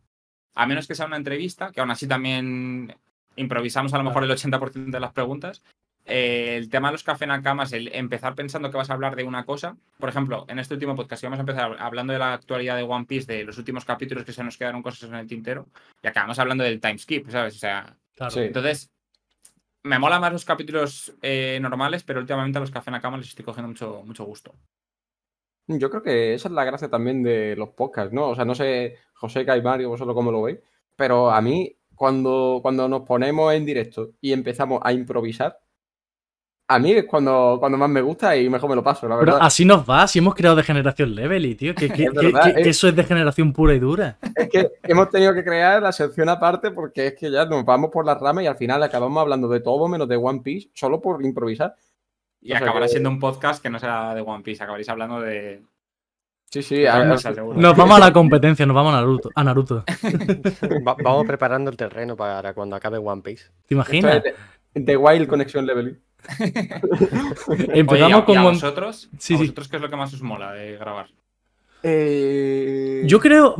A 0.56 0.66
menos 0.68 0.88
que 0.88 0.96
sea 0.96 1.08
una 1.08 1.18
entrevista, 1.18 1.72
que 1.72 1.82
aún 1.82 1.92
así 1.92 2.08
también 2.08 2.96
improvisamos 3.36 3.94
a 3.94 3.98
lo 3.98 4.04
mejor 4.04 4.24
el 4.24 4.32
80% 4.32 4.92
de 4.92 5.00
las 5.00 5.12
preguntas. 5.12 5.64
Eh, 6.10 6.58
el 6.58 6.70
tema 6.70 6.90
de 6.90 6.94
los 6.94 7.04
café 7.04 7.28
camas, 7.44 7.72
el 7.74 7.90
empezar 7.94 8.36
pensando 8.36 8.70
que 8.72 8.78
vas 8.78 8.90
a 8.90 8.94
hablar 8.94 9.16
de 9.16 9.24
una 9.24 9.46
cosa. 9.46 9.78
Por 9.98 10.10
ejemplo, 10.10 10.46
en 10.48 10.60
este 10.60 10.74
último 10.74 10.96
podcast 10.96 11.24
íbamos 11.24 11.40
a 11.40 11.42
empezar 11.42 11.76
hablando 11.80 12.14
de 12.14 12.20
la 12.20 12.34
actualidad 12.34 12.76
de 12.76 12.84
One 12.84 13.06
Piece, 13.06 13.32
de 13.32 13.44
los 13.44 13.58
últimos 13.58 13.86
capítulos 13.86 14.26
que 14.26 14.34
se 14.34 14.44
nos 14.44 14.58
quedaron 14.58 14.82
cosas 14.82 15.10
en 15.10 15.16
el 15.16 15.28
tintero, 15.28 15.68
y 16.02 16.08
acabamos 16.08 16.40
hablando 16.40 16.64
del 16.64 16.80
time 16.80 16.98
skip, 16.98 17.30
¿sabes? 17.30 17.56
O 17.56 17.60
sea, 17.60 17.96
claro. 18.16 18.32
Sí. 18.32 18.40
entonces, 18.40 18.92
me 19.84 20.00
mola 20.00 20.20
más 20.20 20.34
los 20.34 20.46
capítulos 20.46 21.14
eh, 21.22 21.60
normales, 21.62 22.04
pero 22.04 22.20
últimamente 22.20 22.58
a 22.58 22.62
los 22.62 22.72
café 22.72 22.92
cama 23.02 23.18
les 23.18 23.30
estoy 23.30 23.46
cogiendo 23.46 23.70
mucho, 23.70 24.04
mucho 24.06 24.26
gusto. 24.26 24.54
Yo 25.68 25.90
creo 25.90 26.02
que 26.02 26.34
esa 26.34 26.48
es 26.48 26.54
la 26.54 26.66
gracia 26.66 26.90
también 26.90 27.22
de 27.22 27.56
los 27.56 27.70
podcasts, 27.70 28.12
¿no? 28.12 28.30
O 28.30 28.36
sea, 28.36 28.44
no 28.44 28.56
sé, 28.56 28.98
José 29.14 29.42
y 29.42 29.62
Mario, 29.62 29.90
vosotros 29.90 30.16
cómo 30.16 30.32
lo 30.32 30.42
veis, 30.42 30.60
pero 30.96 31.30
a 31.30 31.42
mí, 31.42 31.78
cuando, 31.96 32.60
cuando 32.62 32.90
nos 32.90 33.02
ponemos 33.02 33.54
en 33.54 33.66
directo 33.66 34.12
y 34.20 34.34
empezamos 34.34 34.82
a 34.84 34.92
improvisar, 34.94 35.60
a 36.72 36.78
mí 36.80 36.92
es 36.94 37.06
cuando, 37.06 37.58
cuando 37.60 37.78
más 37.80 37.90
me 37.90 38.02
gusta 38.02 38.38
y 38.38 38.48
mejor 38.48 38.70
me 38.70 38.76
lo 38.76 38.84
paso, 38.84 39.08
la 39.08 39.16
Pero 39.20 39.32
verdad. 39.34 39.46
así 39.48 39.66
nos 39.66 39.90
va, 39.90 40.08
si 40.08 40.20
hemos 40.20 40.36
creado 40.36 40.56
degeneración 40.56 41.16
level 41.16 41.46
y 41.48 41.56
tío, 41.56 41.74
que, 41.74 41.90
que- 41.90 42.04
Es 42.06 42.12
que- 42.12 42.26
verdad, 42.28 42.54
que- 42.56 42.62
que 42.64 42.70
eso 42.70 42.88
es 42.88 42.96
degeneración 42.96 43.52
pura 43.54 43.74
y 43.74 43.80
dura. 43.80 44.18
Es 44.36 44.50
que 44.50 44.70
hemos 44.84 45.10
tenido 45.10 45.34
que 45.34 45.44
crear 45.44 45.82
la 45.82 45.92
sección 45.92 46.30
aparte 46.30 46.72
porque 46.72 47.08
es 47.08 47.14
que 47.16 47.32
ya 47.32 47.46
nos 47.46 47.66
vamos 47.66 47.90
por 47.92 48.06
las 48.06 48.20
ramas 48.22 48.44
y 48.44 48.48
al 48.48 48.56
final 48.56 48.84
acabamos 48.84 49.20
hablando 49.22 49.48
de 49.50 49.60
todo 49.62 49.88
menos 49.88 50.08
de 50.08 50.16
One 50.16 50.42
Piece 50.44 50.70
solo 50.74 51.02
por 51.02 51.24
improvisar. 51.26 51.76
Y 52.42 52.54
O 52.54 52.56
sea 52.58 52.66
acabará 52.68 52.86
que- 52.86 52.92
siendo 52.92 53.10
un 53.10 53.20
podcast 53.20 53.62
que 53.62 53.70
no 53.70 53.80
será 53.80 54.14
de 54.14 54.22
One 54.22 54.44
Piece, 54.44 54.64
acabaréis 54.64 54.88
hablando 54.90 55.20
de. 55.22 55.62
Sí, 56.52 56.64
sí. 56.64 56.76
de 56.78 56.90
a-. 56.90 57.04
Nos 57.04 57.76
vamos 57.76 57.98
a 57.98 58.00
la 58.00 58.14
competencia, 58.14 58.66
nos 58.66 58.76
vamos 58.76 58.94
a 58.94 58.98
Naruto. 58.98 59.30
A 59.36 59.44
Naruto. 59.44 59.84
Va- 60.88 60.96
vamos 61.04 61.26
preparando 61.26 61.70
el 61.72 61.78
terreno 61.78 62.16
para 62.16 62.54
cuando 62.54 62.76
acabe 62.76 62.98
One 62.98 63.22
Piece. 63.22 63.46
¿Te 63.68 63.74
imaginas? 63.74 64.22
De, 64.74 64.82
de 64.82 64.98
Wild 64.98 65.28
Connection 65.28 65.66
Leveling. 65.66 65.98
Oye, 67.48 67.80
Empezamos 67.80 68.10
¿y 68.10 68.14
a- 68.14 68.18
y 68.20 68.24
con. 68.26 68.44
vosotros? 68.44 69.10
Sí, 69.18 69.34
¿A 69.34 69.38
sí. 69.38 69.44
vosotros 69.44 69.68
qué 69.70 69.76
es 69.78 69.82
lo 69.82 69.90
que 69.90 69.96
más 69.96 70.14
os 70.14 70.22
mola 70.22 70.54
de 70.54 70.78
grabar? 70.78 71.08
Eh... 71.84 73.04
Yo 73.06 73.20
creo. 73.20 73.56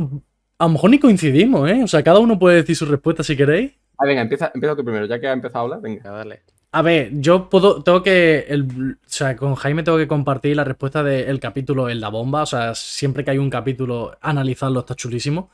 A 0.58 0.64
lo 0.64 0.70
mejor 0.70 0.90
ni 0.90 0.98
coincidimos, 0.98 1.70
¿eh? 1.70 1.82
O 1.82 1.88
sea, 1.88 2.02
cada 2.02 2.18
uno 2.18 2.38
puede 2.38 2.56
decir 2.56 2.76
su 2.76 2.84
respuesta 2.84 3.22
si 3.22 3.36
queréis. 3.36 3.72
Ah, 3.96 4.04
venga, 4.06 4.20
empieza, 4.20 4.50
empieza 4.54 4.76
tú 4.76 4.84
primero, 4.84 5.06
ya 5.06 5.18
que 5.18 5.26
ha 5.28 5.32
empezado 5.32 5.60
a 5.60 5.62
hablar. 5.64 5.80
Venga. 5.80 6.10
Dale. 6.10 6.42
A 6.72 6.82
ver, 6.82 7.10
yo 7.14 7.48
puedo, 7.48 7.82
tengo 7.82 8.02
que, 8.02 8.44
el- 8.48 8.92
o 8.92 8.96
sea, 9.08 9.34
con 9.36 9.54
Jaime 9.54 9.82
tengo 9.82 9.98
que 9.98 10.06
compartir 10.06 10.54
la 10.54 10.64
respuesta 10.64 11.02
del 11.02 11.40
capítulo 11.40 11.88
en 11.88 12.00
la 12.00 12.10
bomba, 12.10 12.42
o 12.42 12.46
sea, 12.46 12.74
siempre 12.74 13.24
que 13.24 13.30
hay 13.32 13.38
un 13.38 13.50
capítulo, 13.50 14.16
analizarlo 14.20 14.80
está 14.80 14.94
chulísimo. 14.94 15.50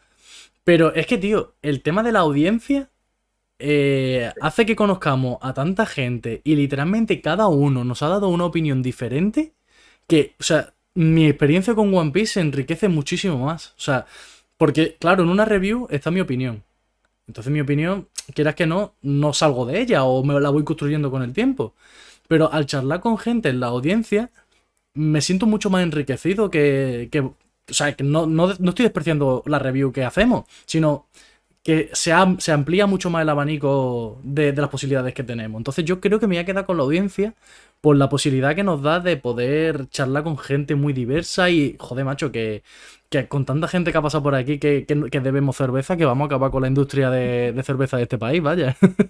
Pero 0.64 0.92
es 0.94 1.06
que, 1.06 1.16
tío, 1.18 1.54
el 1.62 1.82
tema 1.82 2.02
de 2.02 2.10
la 2.12 2.18
audiencia 2.20 2.90
eh, 3.58 4.30
hace 4.40 4.66
que 4.66 4.76
conozcamos 4.76 5.38
a 5.42 5.54
tanta 5.54 5.86
gente 5.86 6.42
y 6.44 6.56
literalmente 6.56 7.20
cada 7.20 7.48
uno 7.48 7.84
nos 7.84 8.02
ha 8.02 8.08
dado 8.08 8.28
una 8.28 8.44
opinión 8.44 8.82
diferente 8.82 9.54
que, 10.08 10.34
o 10.40 10.44
sea, 10.44 10.74
mi 10.94 11.26
experiencia 11.26 11.74
con 11.74 11.94
One 11.94 12.12
Piece 12.12 12.34
se 12.34 12.40
enriquece 12.40 12.88
muchísimo 12.88 13.38
más. 13.46 13.68
O 13.72 13.80
sea, 13.80 14.06
porque, 14.58 14.96
claro, 15.00 15.22
en 15.24 15.30
una 15.30 15.44
review 15.44 15.86
está 15.90 16.10
mi 16.10 16.20
opinión. 16.20 16.64
Entonces 17.26 17.52
mi 17.52 17.60
opinión, 17.60 18.08
quieras 18.34 18.54
que 18.54 18.66
no, 18.66 18.94
no 19.02 19.32
salgo 19.32 19.66
de 19.66 19.80
ella 19.80 20.04
o 20.04 20.24
me 20.24 20.38
la 20.40 20.50
voy 20.50 20.64
construyendo 20.64 21.10
con 21.10 21.22
el 21.22 21.32
tiempo. 21.32 21.74
Pero 22.28 22.52
al 22.52 22.66
charlar 22.66 23.00
con 23.00 23.18
gente 23.18 23.48
en 23.50 23.60
la 23.60 23.68
audiencia, 23.68 24.30
me 24.94 25.20
siento 25.20 25.46
mucho 25.46 25.70
más 25.70 25.82
enriquecido 25.82 26.50
que... 26.50 27.08
que- 27.10 27.20
o 27.68 27.74
sea, 27.74 27.94
que 27.96 28.04
no, 28.04 28.26
no, 28.26 28.54
no 28.60 28.68
estoy 28.70 28.84
despreciando 28.84 29.42
la 29.46 29.58
review 29.58 29.90
que 29.92 30.04
hacemos, 30.04 30.44
sino 30.66 31.08
que 31.66 31.90
se, 31.94 32.12
am- 32.12 32.38
se 32.40 32.52
amplía 32.52 32.86
mucho 32.86 33.10
más 33.10 33.22
el 33.22 33.28
abanico 33.28 34.20
de, 34.24 34.52
de 34.52 34.60
las 34.62 34.70
posibilidades 34.70 35.14
que 35.14 35.24
tenemos. 35.24 35.58
Entonces 35.60 35.84
yo 35.84 36.00
creo 36.00 36.20
que 36.20 36.26
me 36.28 36.36
voy 36.36 36.42
a 36.42 36.46
quedar 36.46 36.64
con 36.66 36.76
la 36.76 36.84
audiencia 36.84 37.34
por 37.80 37.96
la 37.96 38.08
posibilidad 38.08 38.54
que 38.54 38.64
nos 38.64 38.82
da 38.82 39.00
de 39.00 39.16
poder 39.16 39.88
charlar 39.90 40.22
con 40.24 40.38
gente 40.38 40.74
muy 40.76 40.92
diversa 40.92 41.50
y, 41.50 41.76
joder, 41.80 42.04
macho, 42.04 42.32
que, 42.32 42.62
que 43.10 43.28
con 43.28 43.44
tanta 43.44 43.68
gente 43.68 43.92
que 43.92 43.98
ha 43.98 44.02
pasado 44.02 44.22
por 44.24 44.34
aquí 44.36 44.58
que, 44.60 44.86
que, 44.86 45.10
que 45.10 45.20
debemos 45.20 45.56
cerveza, 45.56 45.96
que 45.96 46.04
vamos 46.04 46.24
a 46.24 46.26
acabar 46.26 46.50
con 46.52 46.62
la 46.62 46.68
industria 46.68 47.10
de, 47.10 47.52
de 47.52 47.62
cerveza 47.64 47.96
de 47.96 48.04
este 48.04 48.18
país, 48.18 48.42
vaya. 48.42 48.76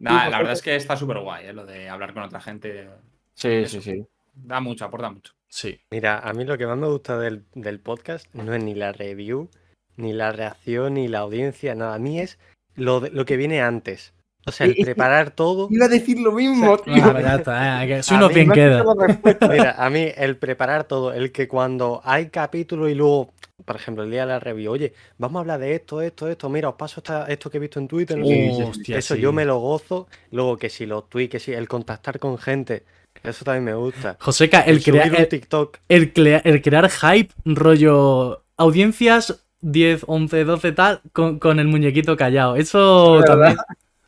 Nah, 0.00 0.28
la 0.28 0.38
verdad 0.38 0.52
es 0.54 0.62
que 0.62 0.76
está 0.76 0.96
súper 0.96 1.18
guay, 1.20 1.46
¿eh? 1.46 1.52
lo 1.52 1.66
de 1.66 1.88
hablar 1.88 2.12
con 2.14 2.22
otra 2.22 2.40
gente. 2.40 2.88
Sí, 3.34 3.66
sí, 3.66 3.80
sí. 3.82 4.06
Da 4.32 4.60
mucho, 4.60 4.84
aporta 4.86 5.10
mucho. 5.10 5.32
Sí. 5.48 5.80
Mira, 5.90 6.18
a 6.18 6.32
mí 6.32 6.44
lo 6.44 6.58
que 6.58 6.66
más 6.66 6.76
me 6.78 6.88
gusta 6.88 7.18
del, 7.18 7.44
del 7.54 7.80
podcast 7.80 8.26
no 8.34 8.54
es 8.54 8.62
ni 8.62 8.74
la 8.74 8.92
review, 8.92 9.48
ni 9.96 10.12
la 10.12 10.30
reacción, 10.32 10.94
ni 10.94 11.08
la 11.08 11.20
audiencia, 11.20 11.74
nada. 11.74 11.94
A 11.94 11.98
mí 11.98 12.20
es 12.20 12.38
lo, 12.74 13.00
de- 13.00 13.10
lo 13.10 13.24
que 13.24 13.36
viene 13.36 13.60
antes. 13.62 14.12
O 14.46 14.52
sea, 14.52 14.66
el 14.66 14.76
preparar 14.76 15.30
todo. 15.32 15.68
Iba 15.70 15.86
a 15.86 15.88
decir 15.88 16.18
lo 16.20 16.32
mismo, 16.32 16.78
tío. 16.78 16.94
Ah, 17.04 17.20
ya 17.20 17.34
está, 17.36 17.84
eh, 17.84 17.88
que 17.88 18.02
soy 18.02 18.16
A 18.16 18.18
unos 18.20 18.28
mí 18.30 18.34
bien 18.36 18.50
has 18.50 18.54
queda. 18.54 18.84
Mira, 19.52 19.70
a 19.76 19.90
mí 19.90 20.06
el 20.16 20.36
preparar 20.38 20.84
todo, 20.84 21.12
el 21.12 21.32
que 21.32 21.48
cuando 21.48 22.00
hay 22.04 22.28
capítulo 22.28 22.88
y 22.88 22.94
luego, 22.94 23.32
por 23.64 23.76
ejemplo, 23.76 24.04
el 24.04 24.10
día 24.10 24.20
de 24.22 24.26
la 24.28 24.40
review, 24.40 24.72
oye, 24.72 24.94
vamos 25.18 25.36
a 25.36 25.40
hablar 25.40 25.60
de 25.60 25.74
esto, 25.74 26.00
esto, 26.00 26.28
esto, 26.28 26.48
mira, 26.48 26.70
os 26.70 26.76
paso 26.76 27.00
esta- 27.00 27.26
esto 27.26 27.50
que 27.50 27.58
he 27.58 27.60
visto 27.60 27.78
en 27.78 27.88
Twitter. 27.88 28.16
no 28.16 28.24
sé 28.26 28.32
qué". 28.32 28.40
Sí, 28.46 28.50
sí, 28.50 28.56
sí. 28.56 28.62
Hostia, 28.70 28.98
Eso 28.98 29.14
sí. 29.16 29.20
yo 29.20 29.32
me 29.32 29.44
lo 29.44 29.58
gozo. 29.58 30.06
Luego 30.30 30.56
que 30.56 30.70
si 30.70 30.86
los 30.86 31.08
tweets, 31.10 31.30
que 31.32 31.40
si 31.40 31.52
el 31.52 31.68
contactar 31.68 32.18
con 32.18 32.38
gente, 32.38 32.84
eso 33.22 33.44
también 33.44 33.64
me 33.64 33.74
gusta. 33.74 34.16
Joseca, 34.20 34.60
el, 34.60 34.80
subir 34.80 35.00
crea- 35.02 35.10
un 35.10 35.16
el- 35.16 35.28
TikTok. 35.28 35.78
el 35.88 36.12
crea- 36.12 36.42
el 36.44 36.62
crear 36.62 36.88
hype, 36.90 37.32
rollo 37.44 38.44
audiencias 38.56 39.44
10, 39.60 40.04
11, 40.06 40.44
12, 40.44 40.72
tal, 40.72 41.00
con, 41.12 41.38
con 41.38 41.58
el 41.60 41.66
muñequito 41.68 42.16
callado. 42.16 42.56
Eso 42.56 43.20
también. 43.26 43.56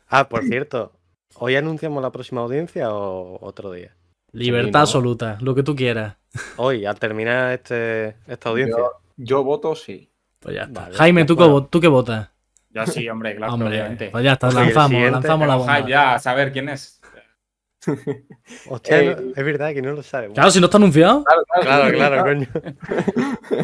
Ah, 0.07 0.27
por 0.29 0.43
cierto, 0.43 0.93
¿hoy 1.35 1.55
anunciamos 1.55 2.01
la 2.01 2.11
próxima 2.11 2.41
audiencia 2.41 2.93
o 2.93 3.37
otro 3.45 3.71
día? 3.71 3.95
Libertad 4.33 4.79
¿no? 4.79 4.83
absoluta, 4.83 5.37
lo 5.41 5.53
que 5.55 5.63
tú 5.63 5.75
quieras. 5.75 6.15
Hoy, 6.55 6.85
al 6.85 6.97
terminar 6.99 7.51
este, 7.51 8.15
esta 8.27 8.49
audiencia. 8.49 8.77
Yo 9.17 9.43
voto 9.43 9.75
sí. 9.75 10.09
Pues 10.39 10.55
ya 10.55 10.63
está. 10.63 10.81
Vale. 10.83 10.95
Jaime, 10.95 11.25
¿tú, 11.25 11.35
qué 11.35 11.43
Bueno. 11.43 11.65
¿tú 11.65 11.79
qué 11.81 11.87
votas? 11.89 12.29
Yo 12.69 12.87
sí, 12.87 13.07
hombre, 13.09 13.35
claro, 13.35 13.53
Hombre, 13.55 13.67
obviamente. 13.67 14.09
pues 14.09 14.23
ya 14.23 14.31
está, 14.33 14.47
el 14.47 14.55
lanzamos, 14.55 15.11
lanzamos 15.11 15.47
la 15.47 15.55
bomba. 15.55 15.85
Ya, 15.87 16.15
a 16.15 16.19
saber 16.19 16.53
quién 16.53 16.69
es. 16.69 17.00
Hostia, 18.69 19.01
Eh, 19.01 19.15
no- 19.19 19.31
es 19.35 19.45
verdad 19.45 19.73
que 19.73 19.81
no 19.81 19.93
lo 19.93 20.03
sabemos. 20.03 20.35
Claro, 20.35 20.51
si 20.51 20.59
no 20.59 20.65
está 20.65 20.77
anunciado. 20.77 21.23
Claro, 21.61 21.91
claro, 21.95 22.23
coño. 22.23 22.47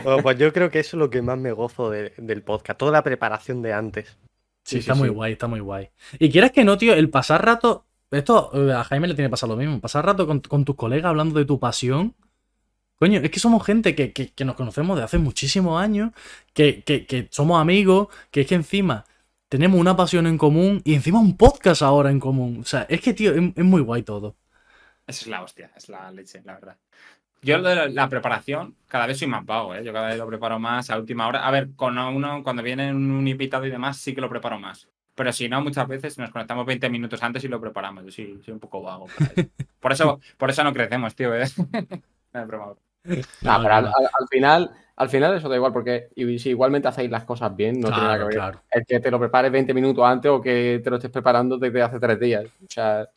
Bueno, 0.03 0.21
pues 0.23 0.37
yo 0.37 0.51
creo 0.53 0.69
que 0.69 0.79
eso 0.79 0.97
es 0.97 0.99
lo 0.99 1.09
que 1.09 1.21
más 1.21 1.37
me 1.37 1.51
gozo 1.51 1.89
de- 1.89 2.13
del 2.17 2.41
podcast, 2.43 2.79
toda 2.79 2.91
la 2.91 3.03
preparación 3.03 3.61
de 3.61 3.73
antes. 3.73 4.17
Sí, 4.63 4.75
Sí, 4.75 4.77
está 4.79 4.93
sí, 4.93 4.99
muy 4.99 5.09
sí. 5.09 5.15
guay, 5.15 5.31
está 5.33 5.47
muy 5.47 5.59
guay. 5.59 5.89
Y 6.19 6.29
quieras 6.31 6.51
que 6.51 6.63
no, 6.65 6.77
tío, 6.77 6.93
el 6.93 7.09
pasar 7.09 7.45
rato. 7.45 7.85
Esto 8.11 8.51
eh, 8.53 8.73
a 8.73 8.83
Jaime 8.85 9.07
le 9.07 9.15
tiene 9.15 9.27
que 9.29 9.31
pasar 9.31 9.49
lo 9.49 9.55
mismo. 9.57 9.79
Pasar 9.81 10.05
rato 10.05 10.25
con, 10.27 10.39
con 10.41 10.65
tus 10.65 10.75
colegas 10.75 11.09
hablando 11.09 11.37
de 11.39 11.45
tu 11.45 11.59
pasión. 11.59 12.15
Coño, 12.99 13.19
es 13.19 13.29
que 13.29 13.39
somos 13.39 13.63
gente 13.65 13.93
que, 13.95 14.11
que- 14.11 14.33
que 14.33 14.45
nos 14.45 14.55
conocemos 14.55 14.97
de 14.97 15.03
hace 15.03 15.17
muchísimos 15.19 15.79
años, 15.81 16.11
que, 16.53 16.81
que- 16.83 17.05
que 17.05 17.27
somos 17.31 17.61
amigos, 17.61 18.07
que 18.31 18.41
es 18.41 18.47
que 18.47 18.55
encima 18.55 19.05
tenemos 19.49 19.79
una 19.79 19.95
pasión 19.95 20.27
en 20.27 20.37
común 20.37 20.81
y 20.83 20.93
encima 20.95 21.19
un 21.19 21.37
podcast 21.37 21.81
ahora 21.81 22.11
en 22.11 22.19
común. 22.19 22.59
O 22.61 22.65
sea, 22.65 22.85
es 22.89 23.01
que, 23.01 23.13
tío, 23.13 23.33
es, 23.33 23.41
es 23.55 23.63
muy 23.65 23.81
guay 23.81 24.03
todo. 24.03 24.35
Esa 25.05 25.21
es 25.21 25.27
la 25.27 25.41
hostia, 25.41 25.71
es 25.75 25.87
la 25.89 26.11
leche, 26.11 26.41
la 26.43 26.55
verdad. 26.55 26.77
Yo 27.41 27.57
lo 27.59 27.69
de 27.69 27.89
la, 27.89 28.09
preparación, 28.09 28.75
cada 28.87 29.05
vez 29.05 29.19
soy 29.19 29.27
más 29.27 29.45
vago, 29.45 29.73
¿eh? 29.75 29.83
Yo 29.83 29.93
cada 29.93 30.07
vez 30.07 30.17
lo 30.17 30.27
preparo 30.27 30.59
más 30.59 30.89
a 30.89 30.97
última 30.97 31.27
hora. 31.27 31.47
A 31.47 31.51
ver, 31.51 31.69
con 31.75 31.97
uno, 31.97 32.43
cuando 32.43 32.63
viene 32.63 32.91
un 32.93 33.27
invitado 33.27 33.65
y 33.65 33.69
demás, 33.69 33.97
sí 33.97 34.13
que 34.13 34.21
lo 34.21 34.29
preparo 34.29 34.59
más. 34.59 34.89
Pero 35.15 35.31
si 35.31 35.47
no, 35.47 35.61
muchas 35.61 35.87
veces 35.87 36.17
nos 36.17 36.29
conectamos 36.31 36.65
20 36.65 36.89
minutos 36.89 37.21
antes 37.23 37.43
y 37.43 37.47
lo 37.47 37.61
preparamos. 37.61 38.03
Yo 38.05 38.11
sí, 38.11 38.39
soy 38.43 38.53
un 38.53 38.59
poco 38.59 38.81
vago. 38.81 39.05
por 39.05 39.27
ahí. 39.27 39.49
Por 39.79 39.91
eso, 39.93 40.19
por 40.37 40.49
eso 40.49 40.63
no 40.63 40.73
crecemos, 40.73 41.15
tío, 41.15 41.33
¿eh? 41.35 41.45
No, 42.33 42.47
pero 42.47 42.81
al, 43.73 43.85
al- 43.85 43.85
al 43.87 44.27
final, 44.29 44.71
al 44.97 45.09
final 45.09 45.37
eso 45.37 45.47
da 45.47 45.55
igual, 45.55 45.71
porque 45.71 46.09
si 46.15 46.49
igualmente 46.49 46.87
hacéis 46.87 47.11
las 47.11 47.23
cosas 47.23 47.55
bien, 47.55 47.79
no 47.79 47.89
tiene 47.89 48.03
nada 48.03 48.17
que 48.17 48.23
ver. 48.23 48.33
claro. 48.33 48.63
El 48.71 48.83
que 48.83 48.99
te 48.99 49.11
lo 49.11 49.19
prepares 49.19 49.51
20 49.51 49.71
minutos 49.73 50.03
antes 50.03 50.31
o 50.31 50.41
que 50.41 50.81
te 50.83 50.89
lo 50.89 50.95
estés 50.95 51.11
preparando 51.11 51.57
desde 51.57 51.83
hace 51.83 51.99
tres 51.99 52.19
días. 52.19 52.45
O 52.45 52.67
sea, 52.67 53.07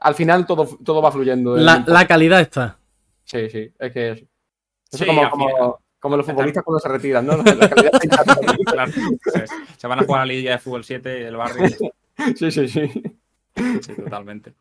al 0.00 0.14
final 0.14 0.46
todo, 0.46 0.68
todo 0.84 1.00
va 1.00 1.10
fluyendo. 1.10 1.56
La, 1.56 1.82
la 1.86 2.06
calidad 2.06 2.40
está. 2.42 2.76
Sí, 3.24 3.48
sí, 3.48 3.72
es 3.78 3.92
que 3.92 4.10
eso. 4.10 4.24
Eso 4.92 5.04
Sí, 5.04 5.06
como, 5.06 5.78
como, 5.98 6.16
los 6.18 6.26
futbolistas 6.26 6.62
cuando 6.62 6.78
se 6.78 6.88
retiran, 6.88 7.26
¿no? 7.26 7.36
La 7.42 7.70
calidad 7.70 7.94
está 7.94 8.04
intacta. 8.04 8.36
Claro, 8.66 8.92
se, 8.92 9.46
se 9.78 9.86
van 9.86 10.00
a 10.00 10.04
jugar 10.04 10.20
a 10.20 10.26
la 10.26 10.32
Liga 10.32 10.52
de 10.52 10.58
Fútbol 10.58 10.84
7 10.84 11.08
del 11.08 11.36
barrio. 11.36 11.68
Sí, 12.36 12.50
sí, 12.50 12.68
sí. 12.68 13.02
Sí, 13.56 13.94
totalmente. 13.94 14.52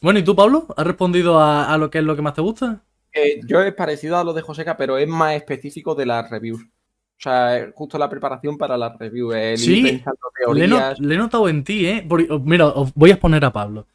Bueno, 0.00 0.18
¿y 0.18 0.24
tú, 0.24 0.34
Pablo? 0.34 0.66
¿Has 0.76 0.86
respondido 0.86 1.38
a, 1.38 1.72
a 1.72 1.78
lo 1.78 1.90
que 1.90 1.98
es 1.98 2.04
lo 2.04 2.16
que 2.16 2.22
más 2.22 2.34
te 2.34 2.40
gusta? 2.40 2.82
Eh, 3.12 3.40
yo 3.46 3.60
es 3.62 3.74
parecido 3.74 4.16
a 4.16 4.24
lo 4.24 4.32
de 4.32 4.42
Joseca, 4.42 4.76
pero 4.76 4.96
es 4.98 5.08
más 5.08 5.34
específico 5.34 5.94
de 5.94 6.06
las 6.06 6.30
reviews. 6.30 6.60
O 6.62 7.22
sea, 7.22 7.70
justo 7.74 7.98
la 7.98 8.08
preparación 8.08 8.56
para 8.56 8.78
las 8.78 8.96
reviews, 8.98 9.34
el 9.34 9.58
Sí, 9.58 9.82
pensando 9.82 10.18
Le 10.54 10.64
he, 10.64 10.68
no- 10.68 10.76
teorías. 10.76 11.00
le 11.00 11.14
he 11.14 11.18
notado 11.18 11.48
en 11.48 11.64
ti, 11.64 11.86
¿eh? 11.86 12.04
Porque- 12.08 12.28
oh, 12.30 12.38
mira, 12.40 12.66
os 12.68 12.94
voy 12.94 13.10
a 13.10 13.14
exponer 13.14 13.44
a 13.44 13.52
Pablo. 13.52 13.86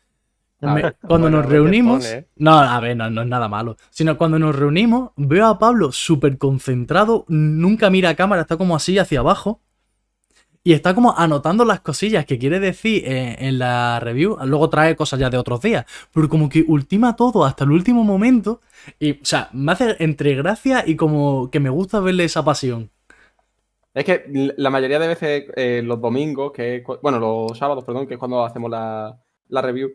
A 0.62 0.74
Me- 0.74 0.82
ver. 0.84 0.96
cuando 1.02 1.26
Bueno, 1.28 1.38
nos 1.42 1.50
reunimos. 1.50 2.06
¿eh? 2.06 2.28
No, 2.38 2.52
a 2.58 2.80
ver, 2.80 2.96
no, 2.96 3.10
no 3.10 3.22
es 3.24 3.28
nada 3.28 3.48
malo. 3.48 3.78
Sino 3.90 4.18
cuando 4.18 4.38
nos 4.40 4.56
reunimos, 4.56 5.12
veo 5.16 5.48
a 5.48 5.58
Pablo 5.60 5.92
súper 5.92 6.38
concentrado, 6.38 7.26
nunca 7.28 7.90
mira 7.90 8.10
a 8.10 8.16
cámara, 8.16 8.44
está 8.44 8.58
como 8.58 8.76
así 8.76 8.98
hacia 9.00 9.20
abajo. 9.20 9.60
Y 10.66 10.74
está 10.74 10.96
como 10.96 11.16
anotando 11.18 11.64
las 11.64 11.80
cosillas 11.82 12.26
que 12.26 12.40
quiere 12.40 12.60
decir 12.60 13.04
eh, 13.06 13.36
en 13.40 13.60
la 13.60 14.00
review. 14.02 14.38
Luego 14.46 14.70
trae 14.70 14.96
cosas 14.96 15.20
ya 15.20 15.30
de 15.30 15.38
otros 15.38 15.62
días. 15.62 15.86
Pero 16.14 16.28
como 16.28 16.50
que 16.50 16.66
ultima 16.68 17.16
todo 17.16 17.46
hasta 17.46 17.64
el 17.66 17.72
último 17.72 18.04
momento. 18.04 18.62
Y, 19.00 19.12
o 19.14 19.26
sea, 19.26 19.50
me 19.54 19.72
hace 19.74 19.96
entre 20.00 20.36
gracia 20.36 20.84
y 20.86 20.96
como 20.96 21.52
que 21.52 21.60
me 21.60 21.70
gusta 21.70 22.00
verle 22.00 22.24
esa 22.26 22.44
pasión. 22.44 22.90
Es 23.94 24.04
que 24.06 24.26
la 24.58 24.70
mayoría 24.70 25.00
de 25.00 25.08
veces 25.08 25.46
eh, 25.56 25.82
los 25.84 26.02
domingos, 26.02 26.52
que 26.52 26.84
bueno, 27.02 27.20
los 27.20 27.58
sábados, 27.58 27.84
perdón, 27.86 28.08
que 28.08 28.16
es 28.16 28.20
cuando 28.20 28.44
hacemos 28.44 28.70
la, 28.70 29.18
la 29.48 29.62
review, 29.62 29.92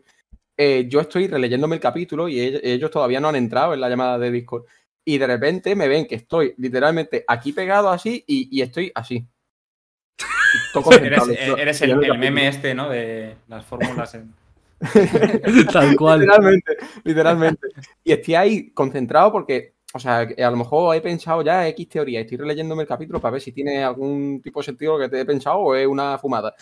eh, 0.57 0.87
yo 0.89 1.01
estoy 1.01 1.27
releyéndome 1.27 1.75
el 1.75 1.81
capítulo 1.81 2.29
y 2.29 2.37
ell- 2.39 2.61
ellos 2.63 2.91
todavía 2.91 3.19
no 3.19 3.29
han 3.29 3.35
entrado 3.35 3.73
en 3.73 3.81
la 3.81 3.89
llamada 3.89 4.17
de 4.19 4.31
Discord. 4.31 4.65
Y 5.05 5.17
de 5.19 5.27
repente 5.27 5.75
me 5.75 5.87
ven 5.87 6.07
que 6.07 6.15
estoy 6.15 6.53
literalmente 6.57 7.25
aquí 7.27 7.53
pegado 7.53 7.89
así 7.89 8.23
y 8.27 8.61
estoy 8.61 8.91
así. 8.95 9.27
Eres, 11.57 11.81
el, 11.81 11.97
meme 12.17 12.47
este, 12.47 12.73
¿no? 12.73 12.89
De 12.89 13.35
las 13.47 13.65
fórmulas. 13.65 14.15
En... 14.15 14.33
Tal 15.71 15.95
cual. 15.95 16.21
Literalmente, 16.21 16.77
literalmente. 17.03 17.67
Y 18.03 18.11
estoy 18.11 18.35
ahí 18.35 18.71
concentrado 18.71 19.31
porque, 19.31 19.75
o 19.93 19.99
sea, 19.99 20.19
a 20.19 20.51
lo 20.51 20.57
mejor 20.57 20.95
he 20.95 21.01
pensado 21.01 21.41
ya 21.41 21.67
X 21.69 21.89
teoría, 21.89 22.21
estoy 22.21 22.37
releyéndome 22.37 22.83
el 22.83 22.87
capítulo 22.87 23.19
para 23.19 23.33
ver 23.33 23.41
si 23.41 23.51
tiene 23.51 23.83
algún 23.83 24.41
tipo 24.41 24.59
de 24.59 24.65
sentido 24.65 24.97
lo 24.97 25.03
que 25.03 25.09
te 25.09 25.21
he 25.21 25.25
pensado 25.25 25.59
o 25.59 25.75
es 25.75 25.87
una 25.87 26.17
fumada. 26.17 26.53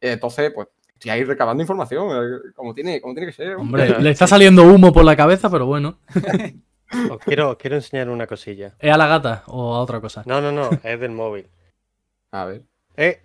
Entonces, 0.00 0.50
pues, 0.54 0.68
estoy 0.94 1.10
ahí 1.10 1.24
recabando 1.24 1.62
información, 1.62 2.08
eh, 2.10 2.52
como 2.54 2.74
tiene, 2.74 3.00
como 3.00 3.14
tiene 3.14 3.26
que 3.28 3.36
ser. 3.36 3.56
Hombre, 3.56 3.88
le 4.00 4.10
está 4.10 4.26
saliendo 4.26 4.64
humo 4.64 4.92
por 4.92 5.04
la 5.04 5.16
cabeza, 5.16 5.50
pero 5.50 5.66
bueno. 5.66 5.98
Os 7.10 7.18
quiero, 7.18 7.50
os 7.50 7.56
quiero 7.56 7.76
enseñar 7.76 8.08
una 8.08 8.26
cosilla. 8.26 8.74
¿Es 8.78 8.92
a 8.92 8.96
la 8.96 9.06
gata 9.06 9.44
o 9.46 9.74
a 9.74 9.80
otra 9.80 10.00
cosa? 10.00 10.24
No, 10.26 10.40
no, 10.40 10.50
no, 10.50 10.70
es 10.82 10.98
del 11.00 11.12
móvil. 11.12 11.46
A 12.32 12.44
ver. 12.44 12.62
Eh, 12.96 13.20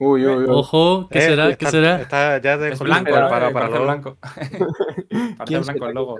Uy, 0.00 0.24
uy, 0.26 0.44
uy. 0.44 0.46
Ojo, 0.48 1.08
¿qué 1.10 1.18
eh, 1.18 1.22
será? 1.22 1.48
está- 1.50 1.56
¿Qué 1.56 1.70
será? 1.70 2.00
Está 2.00 2.40
ya 2.40 2.56
de 2.56 2.72
Es 2.72 2.78
blanco, 2.78 3.10
para, 3.10 3.26
Eh, 3.26 3.30
para 3.30 3.52
parece 3.52 3.70
luego. 3.70 3.84
blanco. 3.84 4.18
el 5.88 5.94
logo. 5.94 6.18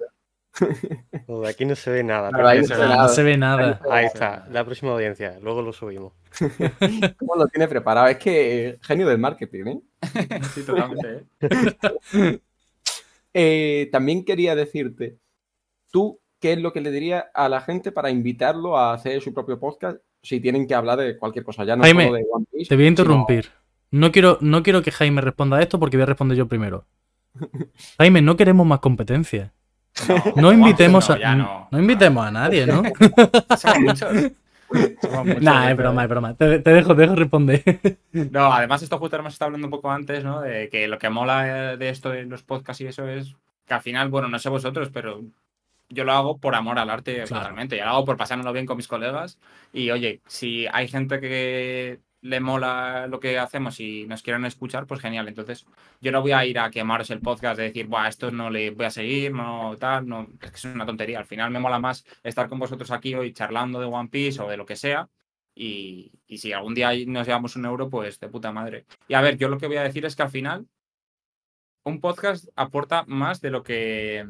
No, 1.29 1.41
de 1.43 1.49
aquí 1.51 1.65
no 1.65 1.77
se 1.77 1.91
ve 1.93 2.03
nada. 2.03 2.31
Ahí 2.49 2.61
no 2.63 2.67
se 2.67 2.75
ve 2.75 2.81
nada. 2.81 3.03
no 3.03 3.09
se 3.09 3.23
ve 3.23 3.37
nada. 3.37 3.81
Ahí 3.91 4.07
está, 4.07 4.47
la 4.51 4.65
próxima 4.65 4.93
audiencia. 4.93 5.39
Luego 5.41 5.63
lo 5.63 5.73
subimos. 5.73 6.13
¿Cómo 7.19 7.37
lo 7.37 7.47
tiene 7.47 7.69
preparado? 7.69 8.09
Es 8.09 8.17
que 8.17 8.79
genio 8.83 9.07
del 9.09 9.19
marketing, 9.19 9.65
¿eh? 9.67 9.81
Sí, 10.55 10.63
totalmente. 10.65 11.27
¿eh? 11.41 12.41
Eh, 13.35 13.89
También 13.93 14.25
quería 14.25 14.57
decirte, 14.57 15.19
tú, 15.93 16.19
¿qué 16.41 16.55
es 16.55 16.59
lo 16.59 16.73
que 16.73 16.81
le 16.81 16.91
dirías 16.91 17.27
a 17.35 17.49
la 17.49 17.61
gente 17.61 17.93
para 17.93 18.11
invitarlo 18.11 18.77
a 18.77 18.93
hacer 18.95 19.21
su 19.21 19.33
propio 19.33 19.61
podcast 19.61 19.99
si 20.23 20.41
tienen 20.41 20.67
que 20.67 20.75
hablar 20.75 20.99
de 20.99 21.17
cualquier 21.17 21.45
cosa? 21.45 21.65
Ya 21.65 21.77
no 21.77 21.85
Jaime, 21.85 22.07
solo 22.07 22.17
de 22.17 22.27
One 22.33 22.47
Piece. 22.51 22.69
Te 22.69 22.75
voy 22.75 22.85
a 22.85 22.87
sino- 22.87 22.89
interrumpir. 22.89 23.51
No 23.91 24.13
quiero, 24.13 24.39
no 24.41 24.63
quiero 24.63 24.83
que 24.83 24.91
Jaime 24.91 25.21
responda 25.21 25.57
a 25.57 25.63
esto 25.63 25.79
porque 25.79 25.97
voy 25.97 26.03
a 26.03 26.07
responder 26.07 26.37
yo 26.37 26.47
primero. 26.49 26.85
Jaime, 27.99 28.23
no 28.23 28.37
queremos 28.37 28.67
más 28.67 28.81
competencia. 28.81 29.53
No 30.37 30.53
invitemos 30.53 31.09
no, 31.09 31.17
a. 31.25 31.35
no. 31.35 31.69
no 31.71 31.79
invitemos 31.79 32.27
a 32.27 32.31
nadie, 32.31 32.67
¿no? 32.67 32.83
Somos 33.57 33.79
muchos. 33.81 34.33
Somos 35.01 35.27
muchos, 35.27 35.43
Nah, 35.43 35.69
¿eh? 35.69 35.71
es 35.73 35.77
broma, 35.77 36.03
es 36.05 36.09
broma. 36.11 36.35
Te, 36.35 36.59
te 36.61 36.71
dejo, 36.71 36.95
te 36.95 37.03
dejo 37.03 37.15
responder. 37.15 37.63
No, 38.31 38.53
además 38.53 38.83
esto 38.83 38.99
justo 38.99 39.17
hemos 39.17 39.33
estado 39.33 39.47
hablando 39.49 39.67
un 39.67 39.71
poco 39.71 39.91
antes, 39.91 40.23
¿no? 40.25 40.41
De 40.43 40.69
que 40.69 40.87
lo 40.89 40.99
que 40.99 41.09
mola 41.09 41.73
eh, 41.73 41.77
de 41.77 41.89
esto 41.89 42.11
de 42.11 42.25
los 42.25 42.43
podcasts 42.43 42.81
y 42.83 42.87
eso 42.87 43.09
es 43.09 43.35
que 43.67 43.75
al 43.75 43.83
final, 43.83 44.09
bueno, 44.09 44.29
no 44.29 44.39
sé 44.39 44.49
vosotros, 44.49 44.91
pero 44.93 45.23
yo 45.89 46.05
lo 46.05 46.13
hago 46.13 46.39
por 46.39 46.55
amor 46.55 46.79
al 46.79 46.91
arte 46.91 47.15
Claro. 47.25 47.27
totalmente. 47.43 47.77
Yo 47.79 47.85
lo 47.85 47.91
hago 47.91 48.05
por 48.05 48.17
pasármelo 48.17 48.53
bien 48.53 48.67
con 48.67 48.77
mis 48.77 48.89
colegas. 48.89 49.39
Y 49.73 49.91
oye, 49.91 50.21
si 50.27 50.67
hay 50.73 50.87
gente 50.89 51.21
que 51.21 51.99
le 52.21 52.41
mola 52.41 53.07
lo 53.07 53.21
que 53.21 53.39
hacemos 53.39 53.79
y 53.81 54.07
nos 54.07 54.23
quieren 54.23 54.45
escuchar, 54.45 54.87
pues 54.87 55.01
genial. 55.01 55.29
Entonces, 55.29 55.67
yo 56.01 56.13
no 56.13 56.21
voy 56.21 56.33
a 56.33 56.45
ir 56.45 56.59
a 56.59 56.71
quemaros 56.71 57.11
el 57.11 57.21
podcast 57.21 57.59
de 57.59 57.65
decir, 57.65 57.87
Buah, 57.87 58.09
esto 58.09 58.31
no 58.31 58.51
le 58.51 58.71
voy 58.71 58.87
a 58.87 58.91
seguir, 58.91 59.33
no 59.33 59.77
tal, 59.79 60.07
no. 60.09 60.29
Es 60.41 60.51
que 60.51 60.57
es 60.57 60.65
una 60.65 60.87
tontería. 60.87 61.19
Al 61.19 61.27
final 61.27 61.51
me 61.51 61.61
mola 61.61 61.79
más 61.79 62.05
estar 62.23 62.49
con 62.49 62.59
vosotros 62.59 62.91
aquí 62.91 63.15
hoy 63.15 63.33
charlando 63.33 63.81
de 63.81 63.87
One 63.87 64.09
Piece 64.09 64.43
o 64.43 64.49
de 64.49 64.57
lo 64.57 64.67
que 64.67 64.77
sea. 64.77 65.09
Y, 65.55 66.13
y 66.27 66.39
si 66.39 66.53
algún 66.53 66.75
día 66.75 66.91
nos 67.07 67.27
llevamos 67.27 67.57
un 67.57 67.65
euro, 67.65 67.89
pues 67.91 68.21
de 68.21 68.29
puta 68.29 68.53
madre. 68.53 68.87
Y 69.09 69.15
a 69.15 69.21
ver, 69.21 69.37
yo 69.39 69.49
lo 69.49 69.59
que 69.59 69.67
voy 69.67 69.77
a 69.77 69.83
decir 69.83 70.05
es 70.05 70.17
que 70.17 70.23
al 70.23 70.31
final 70.31 70.67
un 71.85 72.01
podcast 72.01 72.49
aporta 72.55 73.05
más 73.07 73.41
de 73.41 73.51
lo 73.51 73.63
que 73.63 74.27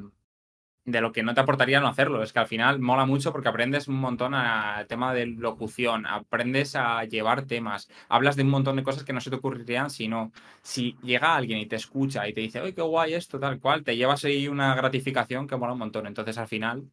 de 0.90 1.00
lo 1.00 1.12
que 1.12 1.22
no 1.22 1.34
te 1.34 1.40
aportaría 1.40 1.80
no 1.80 1.88
hacerlo. 1.88 2.22
Es 2.22 2.32
que 2.32 2.38
al 2.38 2.46
final 2.46 2.80
mola 2.80 3.04
mucho 3.04 3.32
porque 3.32 3.48
aprendes 3.48 3.88
un 3.88 3.96
montón 3.96 4.34
al 4.34 4.86
tema 4.86 5.12
de 5.12 5.26
locución, 5.26 6.06
aprendes 6.06 6.76
a 6.76 7.04
llevar 7.04 7.42
temas, 7.42 7.88
hablas 8.08 8.36
de 8.36 8.42
un 8.42 8.50
montón 8.50 8.76
de 8.76 8.82
cosas 8.82 9.04
que 9.04 9.12
no 9.12 9.20
se 9.20 9.30
te 9.30 9.36
ocurrirían 9.36 9.90
si 9.90 10.08
no. 10.08 10.32
Si 10.62 10.96
llega 11.02 11.36
alguien 11.36 11.58
y 11.58 11.66
te 11.66 11.76
escucha 11.76 12.26
y 12.28 12.32
te 12.32 12.40
dice, 12.40 12.60
¡ay, 12.60 12.72
qué 12.72 12.82
guay 12.82 13.14
esto, 13.14 13.38
tal 13.38 13.60
cual! 13.60 13.84
Te 13.84 13.96
llevas 13.96 14.24
ahí 14.24 14.48
una 14.48 14.74
gratificación 14.74 15.46
que 15.46 15.56
mola 15.56 15.74
un 15.74 15.80
montón. 15.80 16.06
Entonces 16.06 16.38
al 16.38 16.48
final 16.48 16.90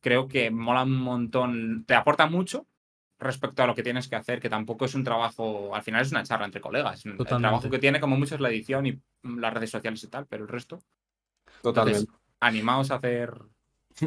creo 0.00 0.28
que 0.28 0.50
mola 0.50 0.84
un 0.84 0.96
montón, 0.96 1.84
te 1.86 1.94
aporta 1.94 2.26
mucho 2.26 2.66
respecto 3.18 3.62
a 3.62 3.66
lo 3.66 3.74
que 3.74 3.82
tienes 3.82 4.08
que 4.08 4.16
hacer, 4.16 4.40
que 4.40 4.50
tampoco 4.50 4.84
es 4.84 4.94
un 4.94 5.04
trabajo, 5.04 5.74
al 5.74 5.82
final 5.82 6.02
es 6.02 6.10
una 6.10 6.22
charla 6.22 6.46
entre 6.46 6.60
colegas. 6.60 7.04
El 7.06 7.16
trabajo 7.16 7.70
que 7.70 7.78
tiene 7.78 8.00
como 8.00 8.16
mucho 8.16 8.34
es 8.34 8.40
la 8.40 8.50
edición 8.50 8.86
y 8.86 9.00
las 9.22 9.54
redes 9.54 9.70
sociales 9.70 10.02
y 10.04 10.08
tal, 10.08 10.26
pero 10.26 10.44
el 10.44 10.48
resto, 10.48 10.80
Totalmente. 11.62 12.00
Entonces, 12.00 12.25
animaos 12.40 12.90
a 12.90 12.96
hacer, 12.96 13.32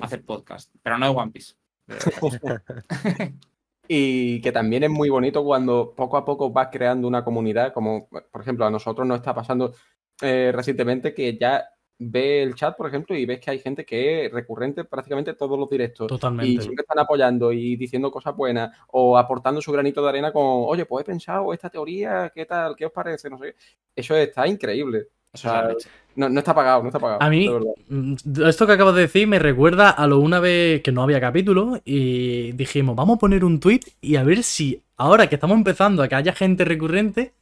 a 0.01 0.05
hacer 0.05 0.25
podcast, 0.25 0.73
pero 0.81 0.97
no 0.97 1.05
de 1.05 1.17
One 1.17 1.31
Piece. 1.31 1.55
Y 3.91 4.39
que 4.41 4.51
también 4.51 4.83
es 4.83 4.89
muy 4.91 5.09
bonito 5.09 5.43
cuando 5.43 5.95
poco 5.95 6.15
a 6.15 6.23
poco 6.23 6.51
vas 6.51 6.67
creando 6.71 7.07
una 7.07 7.23
comunidad, 7.23 7.73
como 7.73 8.07
por 8.07 8.41
ejemplo 8.41 8.63
a 8.63 8.69
nosotros 8.69 9.07
nos 9.07 9.17
está 9.17 9.33
pasando 9.33 9.73
eh, 10.21 10.51
recientemente 10.53 11.11
que 11.11 11.35
ya 11.35 11.65
ve 11.97 12.43
el 12.43 12.53
chat, 12.53 12.77
por 12.77 12.87
ejemplo, 12.87 13.17
y 13.17 13.25
ves 13.25 13.39
que 13.39 13.49
hay 13.49 13.57
gente 13.57 13.83
que 13.85 14.27
es 14.27 14.31
recurrente 14.31 14.83
prácticamente 14.83 15.33
todos 15.33 15.57
los 15.57 15.67
directos. 15.67 16.05
Y 16.05 16.09
Totalmente. 16.09 16.61
siempre 16.61 16.83
están 16.83 16.99
apoyando 16.99 17.51
y 17.51 17.77
diciendo 17.77 18.11
cosas 18.11 18.35
buenas 18.35 18.77
o 18.89 19.17
aportando 19.17 19.59
su 19.59 19.71
granito 19.71 20.03
de 20.03 20.09
arena 20.09 20.31
con, 20.31 20.43
oye, 20.45 20.85
pues 20.85 21.01
he 21.01 21.05
pensado 21.05 21.51
esta 21.51 21.71
teoría, 21.71 22.31
¿qué 22.33 22.45
tal? 22.45 22.75
¿Qué 22.75 22.85
os 22.85 22.91
parece? 22.91 23.27
No 23.27 23.39
sé 23.39 23.45
qué. 23.45 23.55
Eso 23.95 24.15
está 24.15 24.47
increíble. 24.47 25.07
O 25.33 25.37
sea, 25.37 25.67
leche. 25.67 25.89
no, 26.15 26.27
no 26.29 26.39
está 26.39 26.53
pagado, 26.55 26.81
no 26.81 26.89
está 26.89 26.99
pagado. 26.99 27.21
A 27.21 27.29
mí, 27.29 27.47
mm, 27.89 28.13
esto 28.47 28.65
que 28.65 28.73
acabas 28.73 28.95
de 28.95 29.01
decir 29.01 29.27
me 29.27 29.39
recuerda 29.39 29.89
a 29.91 30.07
lo 30.07 30.19
una 30.19 30.39
vez 30.39 30.81
que 30.81 30.91
no 30.91 31.03
había 31.03 31.19
capítulo 31.21 31.79
y 31.85 32.51
dijimos, 32.53 32.95
vamos 32.95 33.17
a 33.17 33.19
poner 33.19 33.45
un 33.45 33.59
tweet 33.59 33.81
y 34.01 34.15
a 34.15 34.23
ver 34.23 34.43
si 34.43 34.81
ahora 34.97 35.27
que 35.27 35.35
estamos 35.35 35.55
empezando 35.57 36.01
a 36.03 36.07
que 36.07 36.15
haya 36.15 36.33
gente 36.33 36.65
recurrente, 36.65 37.33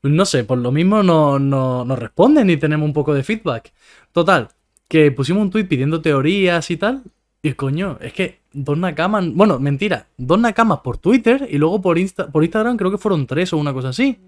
pues 0.00 0.12
no 0.12 0.24
sé, 0.24 0.44
por 0.44 0.58
lo 0.58 0.70
mismo 0.70 1.02
no, 1.02 1.38
no- 1.38 1.84
nos 1.84 1.98
responden 1.98 2.50
y 2.50 2.56
tenemos 2.56 2.86
un 2.86 2.92
poco 2.92 3.14
de 3.14 3.22
feedback. 3.22 3.72
Total, 4.12 4.48
que 4.88 5.10
pusimos 5.10 5.42
un 5.42 5.50
tweet 5.50 5.64
pidiendo 5.64 6.00
teorías 6.00 6.70
y 6.70 6.76
tal. 6.76 7.02
Y 7.42 7.52
coño, 7.54 7.96
es 8.02 8.12
que 8.12 8.40
dos 8.52 8.76
nakamas, 8.76 9.24
bueno, 9.32 9.58
mentira, 9.58 10.06
dos 10.18 10.38
nakamas 10.38 10.80
por 10.80 10.98
Twitter 10.98 11.48
y 11.50 11.56
luego 11.56 11.80
por, 11.80 11.96
Insta- 11.96 12.30
por 12.30 12.44
Instagram 12.44 12.76
creo 12.76 12.90
que 12.90 12.98
fueron 12.98 13.26
tres 13.26 13.52
o 13.54 13.56
una 13.56 13.72
cosa 13.72 13.88
así. 13.90 14.18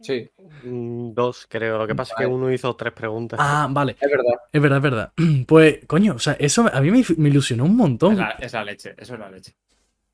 Sí, 0.00 0.28
Mm, 0.62 1.12
Dos, 1.14 1.46
creo. 1.48 1.78
Lo 1.78 1.86
que 1.86 1.94
pasa 1.94 2.14
es 2.14 2.18
que 2.20 2.26
uno 2.26 2.52
hizo 2.52 2.74
tres 2.76 2.92
preguntas. 2.92 3.38
Ah, 3.42 3.66
vale, 3.70 3.96
es 4.00 4.10
verdad. 4.10 4.34
es 4.52 4.60
verdad, 4.62 4.76
es 4.78 4.82
verdad. 4.82 5.12
Pues, 5.46 5.80
coño, 5.86 6.14
o 6.14 6.18
sea, 6.18 6.34
eso 6.38 6.68
a 6.72 6.80
mí 6.80 6.90
me, 6.90 7.02
me 7.16 7.28
ilusionó 7.30 7.64
un 7.64 7.76
montón. 7.76 8.12
Es 8.12 8.18
la, 8.18 8.30
es 8.32 8.52
la 8.52 8.64
leche, 8.64 8.94
eso 8.98 9.14
es 9.14 9.20
la 9.20 9.30
leche. 9.30 9.54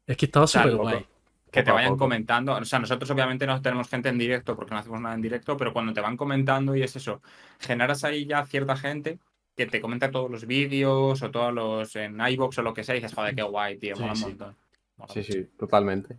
Es 0.06 0.16
que 0.16 0.26
estaba 0.26 0.46
súper 0.46 0.76
guay. 0.76 1.06
Que 1.50 1.62
te 1.62 1.70
vayan 1.70 1.90
poco. 1.92 2.04
comentando. 2.04 2.54
O 2.54 2.64
sea, 2.64 2.78
nosotros 2.78 3.10
obviamente 3.10 3.46
no 3.46 3.60
tenemos 3.60 3.88
gente 3.88 4.08
en 4.08 4.16
directo 4.18 4.56
porque 4.56 4.72
no 4.72 4.78
hacemos 4.78 5.00
nada 5.00 5.14
en 5.14 5.20
directo, 5.22 5.56
pero 5.56 5.72
cuando 5.72 5.92
te 5.92 6.00
van 6.00 6.16
comentando 6.16 6.74
y 6.74 6.82
es 6.82 6.96
eso, 6.96 7.20
generas 7.60 8.04
ahí 8.04 8.24
ya 8.24 8.44
cierta 8.46 8.76
gente 8.76 9.18
que 9.54 9.66
te 9.66 9.80
comenta 9.80 10.10
todos 10.10 10.30
los 10.30 10.46
vídeos 10.46 11.22
o 11.22 11.30
todos 11.30 11.52
los 11.52 11.94
en 11.96 12.18
iBox 12.20 12.56
o 12.58 12.62
lo 12.62 12.72
que 12.72 12.84
sea 12.84 12.94
y 12.96 13.00
dices, 13.00 13.14
joder, 13.14 13.34
qué 13.34 13.42
guay, 13.42 13.76
tío, 13.78 13.94
Sí, 13.96 14.00
mola 14.02 14.14
un 14.14 14.20
montón. 14.20 14.56
Mola 14.96 15.12
Sí, 15.12 15.18
mucho. 15.20 15.32
sí, 15.32 15.44
totalmente. 15.58 16.16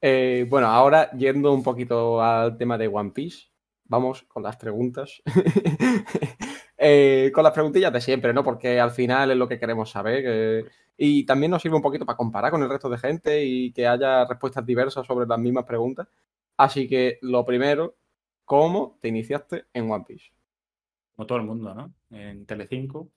Eh, 0.00 0.46
bueno, 0.48 0.68
ahora 0.68 1.10
yendo 1.12 1.52
un 1.52 1.62
poquito 1.62 2.22
al 2.22 2.56
tema 2.56 2.78
de 2.78 2.88
One 2.88 3.10
Piece, 3.10 3.48
vamos 3.84 4.22
con 4.22 4.42
las 4.42 4.56
preguntas. 4.56 5.22
Eh, 6.80 7.32
con 7.34 7.42
las 7.42 7.52
preguntillas 7.52 7.92
de 7.92 8.00
siempre, 8.00 8.32
¿no? 8.32 8.44
Porque 8.44 8.78
al 8.78 8.92
final 8.92 9.32
es 9.32 9.36
lo 9.36 9.48
que 9.48 9.58
queremos 9.58 9.90
saber. 9.90 10.22
eh, 10.24 10.64
y 10.96 11.26
también 11.26 11.50
nos 11.50 11.60
sirve 11.62 11.74
un 11.76 11.82
poquito 11.82 12.06
para 12.06 12.16
comparar 12.16 12.52
con 12.52 12.62
el 12.62 12.68
resto 12.68 12.88
de 12.88 12.98
gente 12.98 13.44
y 13.44 13.72
que 13.72 13.86
haya 13.88 14.24
respuestas 14.26 14.64
diversas 14.64 15.04
sobre 15.04 15.26
las 15.26 15.40
mismas 15.40 15.64
preguntas. 15.64 16.06
Así 16.56 16.88
que 16.88 17.18
lo 17.22 17.44
primero, 17.44 17.96
¿cómo 18.44 18.96
te 19.00 19.08
iniciaste 19.08 19.66
en 19.72 19.90
One 19.90 20.04
Piece? 20.06 20.30
Como 21.16 21.26
todo 21.26 21.38
el 21.38 21.44
mundo, 21.44 21.74
¿no? 21.74 21.94
En 22.10 22.46
Telecinco. 22.46 23.10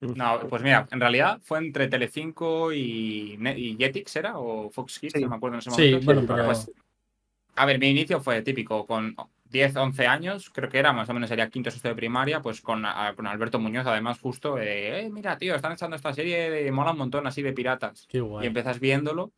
No, 0.00 0.40
pues 0.48 0.62
mira, 0.62 0.86
en 0.90 1.00
realidad 1.00 1.40
fue 1.42 1.58
entre 1.58 1.88
Telecinco 1.88 2.72
y, 2.72 3.38
y 3.56 3.76
Jetix, 3.78 4.16
¿era? 4.16 4.38
O 4.38 4.70
Fox 4.70 4.98
Kids, 4.98 5.14
Sí. 5.14 5.20
no 5.22 5.30
me 5.30 5.36
acuerdo 5.36 5.54
en 5.56 5.58
ese 5.60 5.70
Sí, 5.70 5.82
momento. 5.90 6.04
bueno, 6.04 6.22
pero- 6.26 6.44
Pues, 6.46 6.70
a 7.54 7.64
ver, 7.64 7.78
mi 7.78 7.88
inicio 7.88 8.20
fue 8.20 8.42
típico, 8.42 8.86
con 8.86 9.16
10, 9.46 9.74
11 9.76 10.06
años, 10.06 10.50
creo 10.50 10.68
que 10.68 10.78
era, 10.78 10.92
más 10.92 11.08
o 11.08 11.14
menos 11.14 11.28
sería 11.30 11.48
quinto 11.48 11.70
sexto 11.70 11.88
de 11.88 11.94
primaria, 11.94 12.42
pues 12.42 12.60
con, 12.60 12.84
a- 12.84 13.14
con 13.16 13.26
Alberto 13.26 13.58
Muñoz, 13.58 13.86
además, 13.86 14.18
justo, 14.20 14.58
eh, 14.58 15.06
"Eh, 15.06 15.10
mira, 15.10 15.38
tío, 15.38 15.54
están 15.54 15.72
echando 15.72 15.96
esta 15.96 16.12
serie 16.12 16.50
de 16.50 16.70
mola 16.72 16.90
un 16.92 16.98
montón 16.98 17.26
así 17.26 17.40
de 17.42 17.52
piratas. 17.54 18.06
Qué 18.08 18.18
Y 18.18 18.20
guay. 18.20 18.46
empiezas 18.46 18.78
viéndolo 18.80 19.32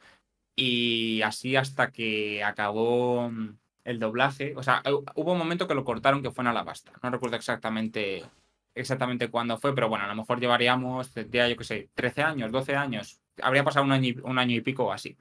y 0.57 1.23
así 1.23 1.55
hasta 1.55 1.93
que 1.93 2.43
acabó 2.43 3.31
mm, 3.31 3.57
el 3.85 3.99
doblaje. 4.01 4.55
O 4.57 4.63
sea, 4.65 4.83
hu- 4.83 5.05
hubo 5.15 5.33
un 5.33 5.39
momento 5.39 5.69
que 5.69 5.75
lo 5.75 5.85
cortaron 5.85 6.23
que 6.23 6.33
fue 6.33 6.43
en 6.43 6.49
Alabasta. 6.49 6.91
No 7.03 7.11
recuerdo 7.11 7.37
exactamente 7.37 8.25
exactamente 8.75 9.29
cuándo 9.31 9.59
fue, 9.59 9.75
pero 9.75 9.89
bueno, 9.89 10.05
a 10.05 10.09
lo 10.09 10.15
mejor 10.15 10.41
llevaríamos, 10.41 11.13
tendría, 11.13 11.49
yo 11.49 11.57
qué 11.57 11.65
sé, 11.65 11.91
13 11.95 12.23
años, 12.23 12.53
12 12.53 12.77
años. 12.77 13.21
Habría 13.43 13.65
pasado 13.65 13.85
un 13.85 13.93
año, 13.93 14.09
y- 14.09 14.21
un 14.23 14.39
año 14.39 14.57
y 14.57 14.61
pico 14.61 14.87
o 14.87 14.93
así. 14.93 15.17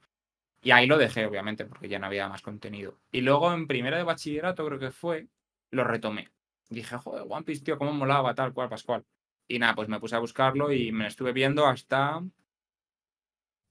Y 0.62 0.72
ahí 0.72 0.88
lo 0.88 0.98
dejé, 0.98 1.26
obviamente, 1.26 1.66
porque 1.66 1.88
ya 1.90 2.00
no 2.00 2.08
había 2.08 2.28
más 2.30 2.42
contenido. 2.42 3.00
Y 3.12 3.22
luego 3.22 3.54
en 3.54 3.68
primero 3.68 3.98
de 3.98 4.04
bachillerato, 4.04 4.66
creo 4.66 4.80
que 4.80 4.92
fue, 4.92 5.28
lo 5.72 5.84
retomé. 5.84 6.30
Dije, 6.70 6.98
joder, 6.98 7.26
One 7.30 7.44
Piece, 7.46 7.64
tío, 7.64 7.78
cómo 7.78 7.94
molaba, 7.94 8.36
tal 8.36 8.54
cual, 8.54 8.70
pascual. 8.70 9.06
Y 9.48 9.60
nada, 9.60 9.76
pues 9.76 9.88
me 9.88 10.00
puse 10.00 10.16
a 10.16 10.20
buscarlo 10.20 10.72
y 10.74 10.92
me 10.92 11.04
lo 11.04 11.08
estuve 11.08 11.32
viendo 11.32 11.66
hasta. 11.68 12.22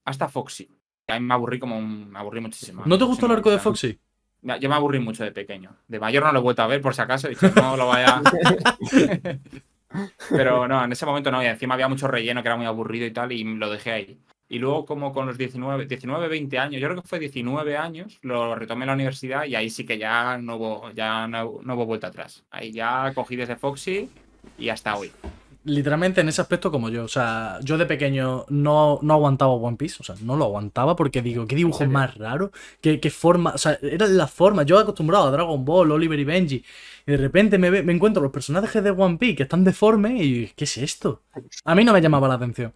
Hasta 0.05 0.29
Foxy. 0.29 0.69
A 1.07 1.19
mí 1.19 1.25
me 1.25 1.33
aburrí 1.33 1.59
como 1.59 1.77
un. 1.77 2.09
Me 2.09 2.19
aburrí 2.19 2.41
muchísimo. 2.41 2.83
¿No 2.85 2.97
te 2.97 3.03
gustó 3.05 3.25
el 3.25 3.31
arco 3.33 3.51
de. 3.51 3.59
Foxy? 3.59 3.99
Yo 4.59 4.69
me 4.69 4.75
aburrí 4.75 4.99
mucho 4.99 5.23
de 5.23 5.31
pequeño. 5.31 5.75
De 5.87 5.99
mayor 5.99 6.23
no 6.23 6.31
lo 6.31 6.39
he 6.39 6.41
vuelto 6.41 6.61
a 6.61 6.67
ver, 6.67 6.81
por 6.81 6.95
si 6.95 7.01
acaso. 7.01 7.27
He 7.27 7.31
dicho, 7.31 7.51
no 7.55 7.77
lo 7.77 7.87
vaya. 7.87 8.21
Pero 10.29 10.67
no, 10.67 10.83
en 10.83 10.91
ese 10.91 11.05
momento 11.05 11.31
no. 11.31 11.41
Y 11.41 11.47
encima 11.47 11.73
había 11.73 11.87
mucho 11.87 12.07
relleno 12.07 12.41
que 12.41 12.47
era 12.49 12.57
muy 12.57 12.65
aburrido 12.65 13.05
y 13.05 13.11
tal, 13.11 13.31
y 13.31 13.43
lo 13.43 13.69
dejé 13.69 13.91
ahí. 13.91 14.19
Y 14.49 14.59
luego, 14.59 14.85
como 14.85 15.11
con 15.11 15.25
los 15.25 15.37
19, 15.37 15.85
19, 15.85 16.27
20 16.29 16.59
años, 16.59 16.81
yo 16.81 16.87
creo 16.87 17.01
que 17.01 17.07
fue 17.07 17.19
19 17.19 17.75
años, 17.75 18.17
lo 18.21 18.55
retomé 18.55 18.83
en 18.83 18.87
la 18.87 18.93
universidad 18.93 19.43
y 19.43 19.55
ahí 19.55 19.69
sí 19.69 19.85
que 19.85 19.97
ya 19.97 20.37
no 20.37 20.55
hubo, 20.55 20.91
ya 20.91 21.27
no, 21.27 21.59
no 21.61 21.75
hubo 21.75 21.85
vuelta 21.85 22.07
atrás. 22.07 22.45
Ahí 22.49 22.71
ya 22.71 23.11
cogí 23.13 23.35
desde 23.35 23.57
Foxy 23.57 24.09
y 24.57 24.69
hasta 24.69 24.95
hoy. 24.95 25.11
Literalmente 25.69 26.21
en 26.21 26.29
ese 26.29 26.39
aspecto 26.41 26.71
como 26.71 26.87
yo. 26.89 27.03
O 27.03 27.07
sea, 27.09 27.59
yo 27.61 27.77
de 27.77 27.85
pequeño 27.85 28.45
no, 28.49 28.99
no 29.01 29.13
aguantaba 29.13 29.51
One 29.53 29.75
Piece. 29.75 29.97
O 29.99 30.03
sea, 30.03 30.15
no 30.21 30.37
lo 30.37 30.45
aguantaba 30.45 30.95
porque 30.95 31.21
digo, 31.21 31.45
qué 31.45 31.55
dibujo 31.57 31.85
más 31.85 32.15
raro. 32.15 32.51
Qué, 32.79 33.01
qué 33.01 33.09
forma. 33.09 33.51
O 33.53 33.57
sea, 33.57 33.77
eran 33.81 34.15
las 34.15 34.31
formas. 34.31 34.65
Yo 34.65 34.79
acostumbrado 34.79 35.27
a 35.27 35.31
Dragon 35.31 35.65
Ball, 35.65 35.91
Oliver 35.91 36.17
y 36.19 36.23
Benji. 36.23 36.63
Y 37.05 37.11
de 37.11 37.17
repente 37.17 37.57
me, 37.57 37.69
ve- 37.69 37.83
me 37.83 37.91
encuentro 37.93 38.21
los 38.23 38.31
personajes 38.31 38.81
de 38.81 38.91
One 38.91 39.17
Piece 39.17 39.35
que 39.35 39.43
están 39.43 39.63
deformes 39.65 40.21
y 40.21 40.51
¿qué 40.55 40.63
es 40.63 40.77
esto? 40.77 41.23
A 41.65 41.75
mí 41.75 41.83
no 41.83 41.91
me 41.93 42.01
llamaba 42.01 42.27
la 42.29 42.35
atención. 42.35 42.73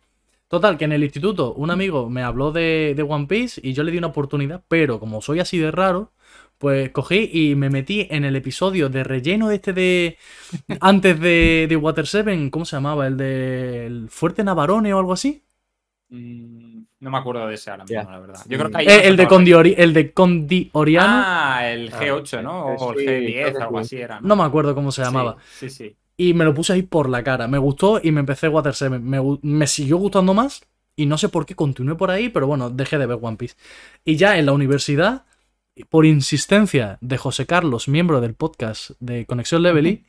Total, 0.50 0.78
que 0.78 0.84
en 0.86 0.92
el 0.92 1.04
instituto 1.04 1.54
un 1.54 1.72
amigo 1.72 2.10
me 2.10 2.24
habló 2.24 2.52
de, 2.52 2.94
de 2.96 3.04
One 3.04 3.28
Piece 3.28 3.62
y 3.64 3.72
yo 3.74 3.84
le 3.84 3.92
di 3.92 3.98
una 4.00 4.08
oportunidad, 4.08 4.64
pero 4.68 5.00
como 5.00 5.22
soy 5.22 5.40
así 5.40 5.58
de 5.58 5.72
raro, 5.72 6.12
pues 6.62 6.92
cogí 6.92 7.30
y 7.34 7.56
me 7.56 7.70
metí 7.70 8.08
en 8.10 8.26
el 8.26 8.36
episodio 8.38 8.90
de 8.90 9.04
relleno 9.04 9.52
este 9.52 9.74
de... 9.74 10.18
Antes 10.82 11.20
de, 11.20 11.68
de 11.70 11.76
Water 11.78 12.08
7, 12.08 12.50
¿cómo 12.52 12.66
se 12.66 12.76
llamaba? 12.78 13.08
El 13.08 13.18
de 13.18 13.86
el 13.88 14.10
Fuerte 14.10 14.44
Navarone 14.44 14.94
o 14.94 15.00
algo 15.00 15.14
así. 15.14 15.44
Mm, 16.10 16.84
no 17.00 17.10
me 17.12 17.18
acuerdo 17.18 17.48
de 17.48 17.56
ese 17.56 17.72
ahora 17.72 17.86
mismo, 17.86 18.12
la 18.12 18.20
verdad. 18.20 18.42
Yo 18.48 18.58
creo 18.58 18.70
que 18.70 18.78
ahí 18.78 18.86
Eh, 18.88 19.08
el, 19.08 19.16
de 19.16 19.28
Condi 19.28 19.52
Ori- 19.52 19.76
el 19.78 19.94
de 19.94 20.14
Condi 20.14 20.70
Oriano. 20.74 21.14
Ah, 21.16 21.62
el 21.70 21.92
G8, 21.92 22.42
¿no? 22.42 22.52
Ah, 22.70 22.76
O 22.80 22.92
el 22.94 22.98
sí, 23.00 23.06
G10, 23.06 23.42
creo 23.44 23.58
que 23.58 23.64
algo 23.64 23.78
sí. 23.78 23.96
así 23.96 24.02
era. 24.02 24.20
no 24.20 24.36
me 24.36 24.44
acuerdo 24.44 24.76
cómo 24.76 24.92
se 24.92 25.02
llamaba. 25.04 25.38
Sí, 25.50 25.70
sí. 25.70 25.90
sí. 25.90 25.96
Y 26.18 26.34
me 26.34 26.46
lo 26.46 26.54
puse 26.54 26.74
ahí 26.74 26.84
por 26.84 27.10
la 27.10 27.24
cara. 27.24 27.48
Me 27.48 27.58
gustó 27.58 28.00
y 28.04 28.12
me 28.12 28.20
empecé 28.20 28.48
Water 28.50 28.74
7. 28.76 29.00
Me, 29.00 29.20
me 29.42 29.68
siguió 29.68 29.98
gustando 29.98 30.34
más. 30.34 30.62
Y 30.96 31.06
no 31.06 31.18
sé 31.18 31.30
por 31.30 31.46
qué 31.46 31.56
continué 31.56 31.96
por 31.96 32.12
ahí, 32.12 32.30
pero 32.30 32.46
bueno, 32.48 32.70
dejé 32.70 32.98
de 32.98 33.06
ver 33.06 33.18
One 33.22 33.38
Piece. 33.38 33.56
Y 34.04 34.18
ya 34.18 34.38
en 34.38 34.46
la 34.46 34.52
universidad, 34.52 35.26
por 35.90 36.06
insistencia 36.06 36.98
de 37.02 37.18
José 37.18 37.46
Carlos, 37.46 37.88
miembro 37.88 38.22
del 38.22 38.34
podcast 38.36 38.92
de 39.00 39.26
Conexión 39.26 39.64
Levely, 39.64 40.04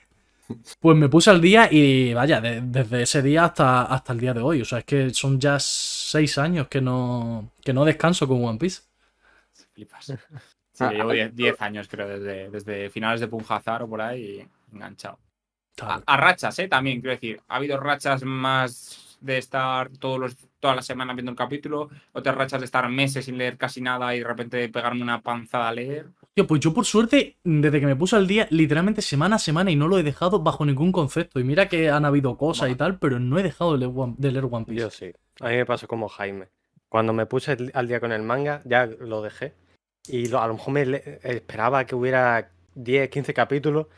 Pues 0.81 0.96
me 0.96 1.09
puse 1.09 1.31
al 1.31 1.40
día 1.40 1.68
y 1.70 2.12
vaya, 2.12 2.40
de- 2.40 2.61
desde 2.61 3.03
ese 3.03 3.22
día 3.22 3.44
hasta, 3.46 3.85
hasta 3.85 4.12
el 4.12 4.20
día 4.20 4.35
de 4.35 4.40
hoy. 4.40 4.61
O 4.61 4.64
sea, 4.64 4.79
es 4.81 4.85
que 4.85 5.11
son 5.14 5.40
ya 5.40 5.59
seis 5.59 6.37
años 6.37 6.68
que 6.68 6.81
no, 6.81 7.53
que 7.64 7.72
no 7.72 7.85
descanso 7.85 8.27
con 8.29 8.44
One 8.44 8.59
Piece. 8.59 8.83
Flipas. 9.75 10.12
Sí, 10.75 10.85
Ah, 10.85 10.90
llevo 10.90 11.11
ah, 11.11 11.12
10 11.12 11.35
10 11.37 11.61
años, 11.61 11.87
creo, 11.87 12.09
desde, 12.09 12.48
desde 12.48 12.88
finales 12.88 13.20
de 13.20 13.29
Punjazar 13.29 13.83
o 13.83 13.88
por 13.88 14.01
ahí, 14.01 14.42
enganchado. 14.72 15.18
A 16.07 16.16
rachas, 16.16 16.59
¿eh? 16.61 16.66
También, 16.68 17.01
quiero 17.03 17.14
decir, 17.14 17.40
ha 17.46 17.57
habido 17.57 17.79
rachas 17.79 18.22
más 18.25 19.18
de 19.20 19.37
estar 19.37 19.90
todos 19.90 20.18
los, 20.18 20.37
todas 20.62 20.77
las 20.77 20.87
semanas 20.87 21.16
viendo 21.16 21.33
un 21.33 21.37
capítulo, 21.37 21.90
otras 22.12 22.37
rachas 22.37 22.61
de 22.61 22.66
estar 22.66 22.88
meses 22.88 23.25
sin 23.25 23.37
leer 23.37 23.59
casi 23.59 23.81
nada 23.81 24.14
y 24.14 24.20
de 24.20 24.25
repente 24.25 24.68
pegarme 24.68 25.03
una 25.03 25.20
panzada 25.20 25.68
a 25.68 25.72
leer. 25.75 26.07
Tío, 26.35 26.46
pues 26.46 26.61
yo 26.61 26.72
por 26.72 26.87
suerte, 26.87 27.37
desde 27.42 27.81
que 27.81 27.87
me 27.87 27.96
puse 27.96 28.14
al 28.14 28.29
día, 28.29 28.46
literalmente 28.51 29.03
semana 29.03 29.37
a 29.37 29.38
semana 29.40 29.72
y 29.72 29.77
no 29.77 29.88
lo 29.88 29.98
he 29.98 30.05
dejado 30.05 30.38
bajo 30.40 30.64
ningún 30.64 30.92
concepto. 30.92 31.40
Y 31.40 31.44
mira 31.44 31.68
que 31.68 31.90
han 31.90 32.05
habido 32.05 32.38
cosas 32.38 32.70
y 32.70 32.77
tal, 32.77 32.98
pero 33.01 33.18
no 33.18 33.38
he 33.40 33.42
dejado 33.42 33.72
de 33.72 33.79
leer 33.79 33.92
One, 33.94 34.14
de 34.16 34.31
leer 34.31 34.44
One 34.48 34.64
Piece. 34.64 34.81
Yo 34.81 34.90
sí. 34.90 35.12
A 35.40 35.48
mí 35.48 35.57
me 35.57 35.66
pasó 35.66 35.88
como 35.88 36.09
Jaime. 36.09 36.46
Cuando 36.88 37.12
me 37.12 37.27
puse 37.27 37.53
el- 37.55 37.72
al 37.75 37.88
día 37.88 37.98
con 37.98 38.12
el 38.12 38.22
manga, 38.22 38.62
ya 38.64 38.87
lo 38.87 39.20
dejé. 39.20 39.55
Y 40.07 40.29
lo- 40.29 40.40
a 40.40 40.46
lo 40.46 40.55
mejor 40.55 40.75
me 40.75 41.03
esperaba 41.25 41.85
que 41.87 41.96
hubiera 41.96 42.51
10, 42.77 43.09
15 43.11 43.35
capítulos 43.35 43.88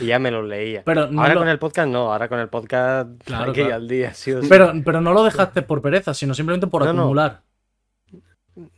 y 0.00 0.06
ya 0.06 0.18
me 0.18 0.30
los 0.30 0.44
leía. 0.46 0.82
Pero 0.84 1.06
no, 1.08 1.20
ahora 1.22 1.34
lo, 1.34 1.40
con 1.40 1.48
el 1.48 1.58
podcast 1.58 1.88
no, 1.88 2.12
ahora 2.12 2.28
con 2.28 2.40
el 2.40 2.48
podcast 2.48 3.10
Claro, 3.24 3.44
hay 3.46 3.52
que 3.52 3.60
ir 3.60 3.66
claro. 3.66 3.82
al 3.82 3.88
día, 3.88 4.14
sí 4.14 4.32
o 4.32 4.42
sí. 4.42 4.48
pero, 4.48 4.72
pero 4.84 5.00
no 5.00 5.12
lo 5.12 5.22
dejaste 5.24 5.62
por 5.62 5.80
pereza, 5.82 6.14
sino 6.14 6.34
simplemente 6.34 6.66
por 6.66 6.84
No, 6.84 6.92
no. 6.92 7.00
acumular. 7.02 7.42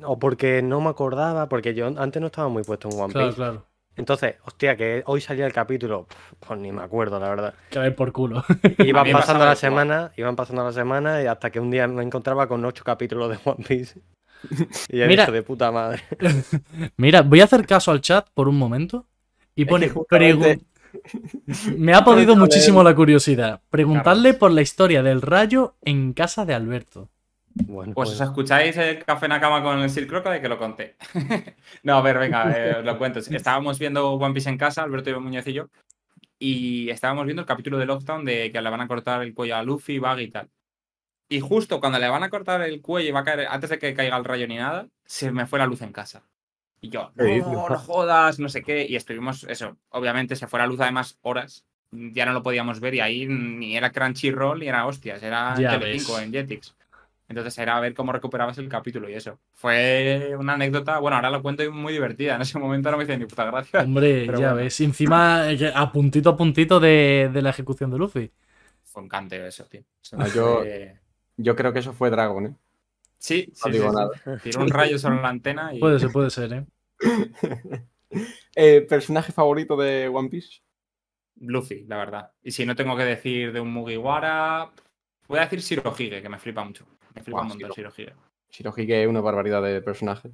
O 0.05 0.19
porque 0.19 0.63
no 0.63 0.81
me 0.81 0.89
acordaba, 0.89 1.49
porque 1.49 1.75
yo 1.75 1.87
antes 1.87 2.21
no 2.21 2.27
estaba 2.29 2.49
muy 2.49 2.63
puesto 2.63 2.89
en 2.89 2.99
One 2.99 3.13
Claro, 3.13 3.29
Piece. 3.29 3.37
claro. 3.37 3.67
Entonces, 3.99 4.37
hostia, 4.45 4.77
que 4.77 5.03
hoy 5.07 5.21
salía 5.23 5.47
el 5.47 5.53
capítulo, 5.55 6.07
pues 6.41 6.59
ni 6.61 6.71
me 6.71 6.83
acuerdo, 6.83 7.19
la 7.19 7.29
verdad. 7.31 7.55
Que 7.71 7.79
ver 7.79 7.95
por 7.95 8.13
culo. 8.13 8.45
Iban 8.79 9.11
pasando 9.11 9.45
igual. 9.45 9.57
semanas, 9.57 10.13
iban 10.17 10.37
pasando 10.37 10.65
las 10.65 10.75
semanas 10.75 11.25
y 11.25 11.27
hasta 11.27 11.51
que 11.51 11.61
un 11.61 11.71
día 11.71 11.89
me 11.89 12.03
encontraba 12.03 12.47
con 12.47 12.63
ocho 12.65 12.85
capítulos 12.85 13.31
de 13.31 13.39
One 13.45 13.65
Piece. 13.67 14.01
Y 14.91 14.99
ya 14.99 15.07
Mira. 15.07 15.27
de 15.27 15.43
puta 15.43 15.73
madre. 15.73 16.03
Mira, 16.99 17.23
voy 17.23 17.41
a 17.41 17.45
hacer 17.45 17.67
caso 17.67 17.91
al 17.91 18.03
chat 18.03 18.29
por 18.35 18.49
un 18.49 18.59
momento. 18.59 19.07
Y 19.55 19.63
Es 19.63 19.69
pone. 19.69 19.87
que 19.87 19.93
justamente- 19.95 20.57
pregun- 20.59 20.65
Me 21.77 21.95
ha 21.95 22.05
podido 22.05 22.37
muchísimo 22.37 22.83
la 22.83 22.95
curiosidad. 22.95 23.61
Preguntarle 23.71 24.35
por 24.35 24.51
la 24.51 24.63
historia 24.63 25.03
del 25.03 25.23
rayo 25.23 25.77
en 25.83 26.13
casa 26.13 26.45
de 26.45 26.55
Alberto. 26.55 27.09
Bueno, 27.55 27.95
Pues 27.95 28.11
pues, 28.11 28.21
os 28.21 28.29
escucháis 28.29 28.77
el 28.77 29.03
café 29.03 29.27
en 29.27 29.33
la 29.33 29.41
cama 29.41 29.63
con 29.63 29.79
el 29.79 29.89
Silk 29.89 30.09
Crocodile 30.09 30.43
que 30.43 30.49
lo 30.49 30.59
conté. 30.59 30.97
no, 31.83 31.97
a 31.97 32.03
ver, 32.03 32.19
venga, 32.19 32.53
eh, 32.55 32.77
os 32.79 32.85
lo 32.85 32.99
cuento. 32.99 33.19
Estábamos 33.19 33.79
viendo 33.79 34.13
One 34.13 34.35
Piece 34.35 34.51
en 34.51 34.59
casa, 34.59 34.83
Alberto 34.83 35.09
y 35.09 35.15
Muñoz 35.15 35.47
y 35.47 35.55
yo, 35.55 35.69
y 36.39 36.91
estábamos 36.91 37.25
viendo 37.25 37.41
el 37.41 37.47
capítulo 37.47 37.79
de 37.79 37.87
Lockdown 37.87 38.25
de 38.25 38.53
que 38.53 38.61
le 38.61 38.71
van 38.71 38.83
a 38.83 38.89
cortar 38.89 39.23
el 39.23 39.33
cuello 39.35 39.57
a 39.57 39.63
Luffy, 39.63 39.99
Bug 39.99 40.19
y 40.21 40.29
tal. 40.29 40.51
Y 41.29 41.41
justo 41.41 41.81
cuando 41.81 41.99
le 41.99 42.09
van 42.09 42.23
a 42.23 42.31
cortar 42.31 42.61
el 42.63 42.83
cuello 42.83 43.09
y 43.09 43.13
va 43.13 43.21
a 43.21 43.25
caer, 43.25 43.47
antes 43.49 43.71
de 43.71 43.79
que 43.79 43.95
caiga 43.95 44.17
el 44.17 44.25
rayo 44.25 44.47
ni 44.47 44.57
nada, 44.57 44.89
se 45.07 45.33
me 45.33 45.47
fue 45.47 45.59
la 45.59 45.67
luz 45.67 45.83
en 45.83 45.93
casa. 45.93 46.25
Y 46.87 46.91
yo, 46.91 47.13
¿Qué 47.17 47.43
no, 47.45 47.69
jodas, 47.77 48.39
no 48.39 48.49
sé 48.49 48.63
qué. 48.63 48.87
Y 48.89 48.97
estuvimos, 48.97 49.45
eso, 49.45 49.77
obviamente 49.91 50.37
se 50.37 50.47
fue 50.47 50.59
la 50.61 50.67
luz 50.67 50.81
además 50.81 51.19
horas. 51.23 51.65
Ya 51.91 52.27
no 52.27 52.33
lo 52.33 52.43
podíamos 52.43 52.81
ver 52.81 52.95
y 52.95 53.01
ahí 53.01 53.27
ni 53.27 53.77
era 53.77 53.93
Crunchyroll 53.93 54.61
ni 54.61 54.69
era 54.69 54.87
hostias, 54.87 55.23
era 55.23 55.61
en 55.61 55.69
Ya 55.69 55.69
Telecinco, 55.69 56.19
ves. 56.19 56.21
en 56.21 56.33
Jetix. 56.33 56.75
Entonces 57.29 57.59
era 57.59 57.81
ver 57.81 57.95
cómo 57.95 58.13
recuperabas 58.13 58.59
el 58.59 58.69
capítulo 58.69 59.09
y 59.09 59.15
eso. 59.15 59.41
Fue 59.53 60.35
una 60.39 60.55
anécdota, 60.55 60.99
bueno, 61.01 61.17
ahora 61.17 61.31
lo 61.31 61.43
cuento 61.43 61.63
y 61.65 61.71
muy 61.71 61.93
divertida. 61.93 62.37
En 62.37 62.43
ese 62.43 62.59
momento 62.59 62.91
no 62.91 62.99
me 62.99 63.05
hizo 63.05 63.17
ni 63.17 63.27
puta 63.27 63.45
gracia. 63.47 63.81
Hombre, 63.85 64.13
Pero 64.27 64.39
ya 64.39 64.53
bueno. 64.53 64.55
ves. 64.55 64.81
Encima, 64.81 65.51
eh, 65.53 65.73
a 65.75 65.93
puntito 65.93 66.31
a 66.31 66.37
puntito 66.37 66.81
de, 66.81 67.31
de 67.33 67.43
la 67.43 67.51
ejecución 67.51 67.91
de 67.91 67.99
Luffy. 67.99 68.33
Fue 68.85 69.03
un 69.03 69.09
canteo 69.09 69.47
eso, 69.47 69.65
tío. 69.67 69.83
Eso 70.03 70.19
Ah, 70.19 70.29
yo- 70.29 70.63
fue- 70.63 70.99
Yo 71.39 71.57
creo 71.57 71.73
que 71.73 71.81
eso 71.81 71.93
fue 71.95 72.11
Dragon, 72.11 72.47
¿eh? 72.47 72.57
Sí, 73.19 73.51
No 73.65 73.71
sí, 73.71 73.73
digo 73.73 73.87
sí, 73.89 73.91
sí. 73.91 74.11
nada. 74.25 74.41
Tiró 74.41 74.61
un 74.61 74.71
rayo 74.71 74.99
sobre 74.99 75.21
la 75.23 75.29
antena 75.29 75.75
y... 75.75 75.81
Puede 75.81 75.99
ser, 76.01 76.11
puede 76.13 76.31
ser, 76.31 76.53
¿eh? 76.53 76.67
Eh, 78.55 78.83
¿Personaje 78.83 79.33
favorito 79.33 79.77
de 79.77 80.09
One 80.09 80.31
Piece? 80.31 80.63
Luffy, 81.41 81.85
la 81.85 81.99
verdad. 81.99 82.33
Y 82.43 82.53
si 82.53 82.65
no 82.65 82.75
tengo 82.75 82.97
que 82.97 83.05
decir 83.05 83.53
de 83.53 83.61
un 83.61 83.71
Mugiwara, 83.73 84.71
voy 85.29 85.39
a 85.39 85.43
decir 85.43 85.61
Shirohige, 85.61 86.23
que 86.23 86.29
me 86.29 86.39
flipa 86.39 86.65
mucho. 86.65 86.87
Me 87.15 87.23
flipa 87.23 87.43
un 87.43 87.49
montón 87.49 87.71
Shirohige. 87.71 88.15
Shirohige 88.49 89.03
es 89.03 89.09
una 89.09 89.21
barbaridad 89.21 89.63
de 89.63 89.83
personaje. 89.83 90.31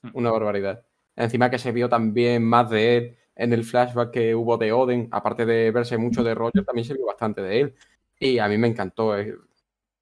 Hmm. 0.00 0.10
Una 0.14 0.30
barbaridad. 0.30 0.86
Encima 1.16 1.50
que 1.50 1.58
se 1.58 1.72
vio 1.72 1.88
también 1.88 2.44
más 2.44 2.70
de 2.70 2.96
él 2.96 3.18
en 3.34 3.52
el 3.52 3.64
flashback 3.64 4.12
que 4.12 4.34
hubo 4.34 4.56
de 4.56 4.72
Oden, 4.72 5.08
aparte 5.10 5.44
de 5.44 5.70
verse 5.70 5.98
mucho 5.98 6.24
de 6.24 6.34
Roger, 6.34 6.64
también 6.64 6.86
se 6.86 6.94
vio 6.94 7.04
bastante 7.06 7.42
de 7.42 7.60
él. 7.60 7.74
Y 8.18 8.38
a 8.38 8.48
mí 8.48 8.56
me 8.56 8.68
encantó. 8.68 9.18
eh, 9.18 9.36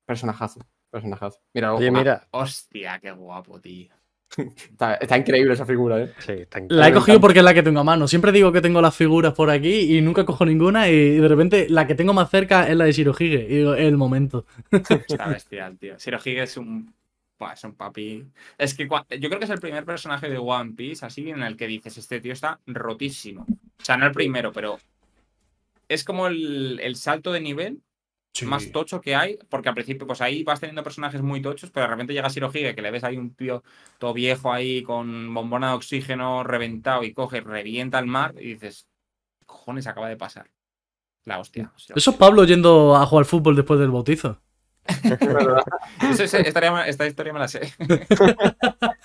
Personajazo. 0.04 0.60
Personajazo. 0.90 1.40
Mira, 1.52 1.74
Oye, 1.74 1.90
mira, 1.90 2.28
Hostia, 2.30 3.00
qué 3.00 3.10
guapo, 3.10 3.60
tío. 3.60 3.95
Está, 4.36 4.94
está 4.96 5.16
increíble 5.16 5.54
esa 5.54 5.64
figura, 5.66 6.02
¿eh? 6.02 6.12
sí, 6.18 6.32
está 6.32 6.60
La 6.68 6.88
he 6.88 6.92
cogido 6.92 7.20
porque 7.20 7.38
es 7.38 7.44
la 7.44 7.54
que 7.54 7.62
tengo 7.62 7.80
a 7.80 7.84
mano. 7.84 8.08
Siempre 8.08 8.32
digo 8.32 8.52
que 8.52 8.60
tengo 8.60 8.80
las 8.82 8.94
figuras 8.94 9.32
por 9.34 9.50
aquí 9.50 9.96
y 9.96 10.00
nunca 10.02 10.24
cojo 10.24 10.44
ninguna 10.44 10.88
y 10.88 11.16
de 11.16 11.28
repente 11.28 11.66
la 11.70 11.86
que 11.86 11.94
tengo 11.94 12.12
más 12.12 12.30
cerca 12.30 12.68
es 12.68 12.76
la 12.76 12.84
de 12.84 12.92
Shirohige. 12.92 13.46
Y 13.48 13.56
digo, 13.58 13.74
es 13.74 13.86
el 13.86 13.96
momento. 13.96 14.46
Está 14.70 15.28
bestial, 15.28 15.78
tío. 15.78 15.96
Shirohige 15.96 16.42
es 16.42 16.56
un... 16.56 16.94
Buah, 17.38 17.52
es 17.52 17.64
un 17.64 17.74
papi. 17.74 18.24
Es 18.56 18.72
que 18.74 18.88
cua- 18.88 19.06
yo 19.10 19.28
creo 19.28 19.38
que 19.38 19.44
es 19.44 19.50
el 19.50 19.60
primer 19.60 19.84
personaje 19.84 20.28
de 20.30 20.38
One 20.38 20.72
Piece 20.72 21.04
así 21.04 21.28
en 21.28 21.42
el 21.42 21.56
que 21.56 21.66
dices, 21.66 21.98
este 21.98 22.20
tío 22.20 22.32
está 22.32 22.60
rotísimo. 22.66 23.42
O 23.78 23.84
sea, 23.84 23.96
no 23.98 24.06
el 24.06 24.12
primero, 24.12 24.52
pero 24.52 24.78
es 25.88 26.02
como 26.02 26.26
el, 26.28 26.80
el 26.82 26.96
salto 26.96 27.32
de 27.32 27.40
nivel 27.40 27.80
más 28.44 28.70
tocho 28.72 29.00
que 29.00 29.14
hay, 29.14 29.38
porque 29.48 29.68
al 29.68 29.74
principio, 29.74 30.06
pues 30.06 30.20
ahí 30.20 30.42
vas 30.44 30.60
teniendo 30.60 30.82
personajes 30.82 31.22
muy 31.22 31.40
tochos, 31.40 31.70
pero 31.70 31.84
de 31.86 31.90
repente 31.90 32.12
llega 32.12 32.28
Shirohige, 32.28 32.74
que 32.74 32.82
le 32.82 32.90
ves 32.90 33.04
ahí 33.04 33.16
un 33.16 33.34
tío 33.34 33.62
todo 33.98 34.12
viejo 34.12 34.52
ahí 34.52 34.82
con 34.82 35.32
bombona 35.32 35.70
de 35.70 35.74
oxígeno 35.76 36.42
reventado 36.44 37.02
y 37.04 37.12
coge, 37.14 37.40
revienta 37.40 37.98
el 37.98 38.06
mar 38.06 38.34
y 38.38 38.54
dices, 38.54 38.86
¿qué 39.40 39.46
cojones 39.46 39.86
acaba 39.86 40.08
de 40.08 40.16
pasar? 40.16 40.50
La 41.24 41.38
hostia. 41.38 41.72
Shirohige. 41.76 41.98
Eso 41.98 42.10
es 42.10 42.16
Pablo 42.16 42.44
yendo 42.44 42.94
a 42.96 43.06
jugar 43.06 43.24
fútbol 43.24 43.56
después 43.56 43.80
del 43.80 43.90
bautizo. 43.90 44.40
Es 44.86 45.18
verdad. 45.20 45.62
Eso 46.10 46.22
es- 46.24 46.34
estaría- 46.34 46.86
esta 46.86 47.06
historia 47.06 47.32
me 47.32 47.38
la 47.40 47.48
sé. 47.48 47.72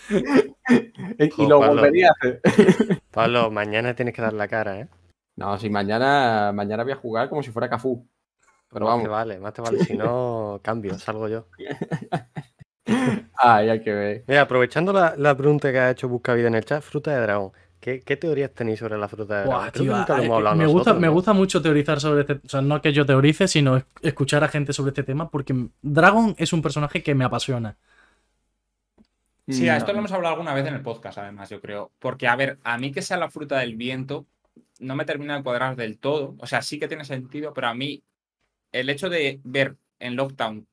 y 0.10 1.48
lo 1.48 1.60
Pablo. 1.60 1.68
volvería 1.82 2.10
a 2.10 2.12
hacer. 2.12 2.42
Pablo, 3.12 3.50
mañana 3.52 3.96
tienes 3.96 4.14
que 4.14 4.22
dar 4.22 4.34
la 4.34 4.48
cara, 4.48 4.80
¿eh? 4.80 4.88
No, 5.38 5.58
si 5.58 5.70
mañana, 5.70 6.52
mañana 6.54 6.84
voy 6.84 6.92
a 6.92 6.98
jugar 6.98 7.30
como 7.30 7.42
si 7.42 7.52
fuera 7.52 7.70
Cafú. 7.70 8.08
Pero 8.72 8.86
Más 8.86 8.94
vamos. 8.94 9.04
te 9.04 9.10
vale, 9.10 9.40
más 9.40 9.54
te 9.54 9.62
vale. 9.62 9.80
Si 9.86 9.96
no, 9.96 10.60
cambio, 10.64 10.98
salgo 10.98 11.28
yo. 11.28 11.48
Ay, 13.38 13.70
hay 13.70 13.82
que 13.84 13.94
ver. 13.94 14.24
Mira, 14.28 14.42
aprovechando 14.42 14.94
la, 14.94 15.16
la 15.18 15.36
pregunta 15.36 15.72
que 15.72 15.80
ha 15.80 15.92
hecho 15.92 16.08
Buscavida 16.10 16.48
en 16.48 16.56
el 16.56 16.66
chat, 16.66 16.82
fruta 16.82 17.12
de 17.12 17.22
dragón. 17.22 17.52
¿Qué, 17.80 18.02
qué 18.02 18.16
teorías 18.16 18.52
tenéis 18.54 18.80
sobre 18.80 18.98
la 18.98 19.08
fruta 19.08 19.40
de 19.42 19.46
dragón? 19.48 19.72
Tío, 19.72 19.96
nunca 19.98 20.18
lo 20.18 20.24
hemos 20.24 20.38
hablado 20.38 20.56
me, 20.56 20.66
gusta, 20.68 20.94
me 20.94 21.10
gusta 21.10 21.34
mucho 21.34 21.62
teorizar 21.62 22.00
sobre 22.00 22.22
este. 22.22 22.34
O 22.46 22.50
sea, 22.50 22.62
no 22.62 22.82
que 22.82 22.94
yo 22.94 23.06
teorice, 23.06 23.48
sino 23.48 23.78
es- 23.78 23.86
escuchar 24.02 24.44
a 24.44 24.48
gente 24.48 24.74
sobre 24.74 24.90
este 24.90 25.04
tema, 25.04 25.30
porque 25.30 25.56
Dragon 25.82 26.36
es 26.38 26.54
un 26.54 26.62
personaje 26.62 27.02
que 27.04 27.16
me 27.16 27.26
apasiona. 27.26 27.78
Sí, 29.48 29.68
a 29.68 29.76
esto 29.76 29.92
lo 29.92 30.00
hemos 30.00 30.12
hablado 30.14 30.34
alguna 30.36 30.54
vez 30.54 30.66
en 30.68 30.76
el 30.76 30.82
podcast, 30.82 31.18
además, 31.18 31.50
yo 31.50 31.60
creo. 31.60 31.92
Porque, 32.00 32.28
a 32.28 32.36
ver, 32.36 32.60
a 32.64 32.78
mí 32.78 32.92
que 32.92 33.02
sea 33.02 33.18
la 33.18 33.30
fruta 33.30 33.60
del 33.60 33.76
viento, 33.76 34.26
no 34.80 34.96
me 34.96 35.04
termina 35.06 35.36
de 35.36 35.44
cuadrar 35.44 35.76
del 35.76 35.98
todo. 36.00 36.36
O 36.40 36.48
sea, 36.48 36.62
sí 36.62 36.80
que 36.80 36.88
tiene 36.88 37.04
sentido, 37.04 37.54
pero 37.54 37.68
a 37.68 37.74
mí, 37.74 38.02
el 38.72 38.90
hecho 38.90 39.10
de 39.10 39.40
ver 39.44 39.78
en 40.00 40.16
Lockdown 40.16 40.68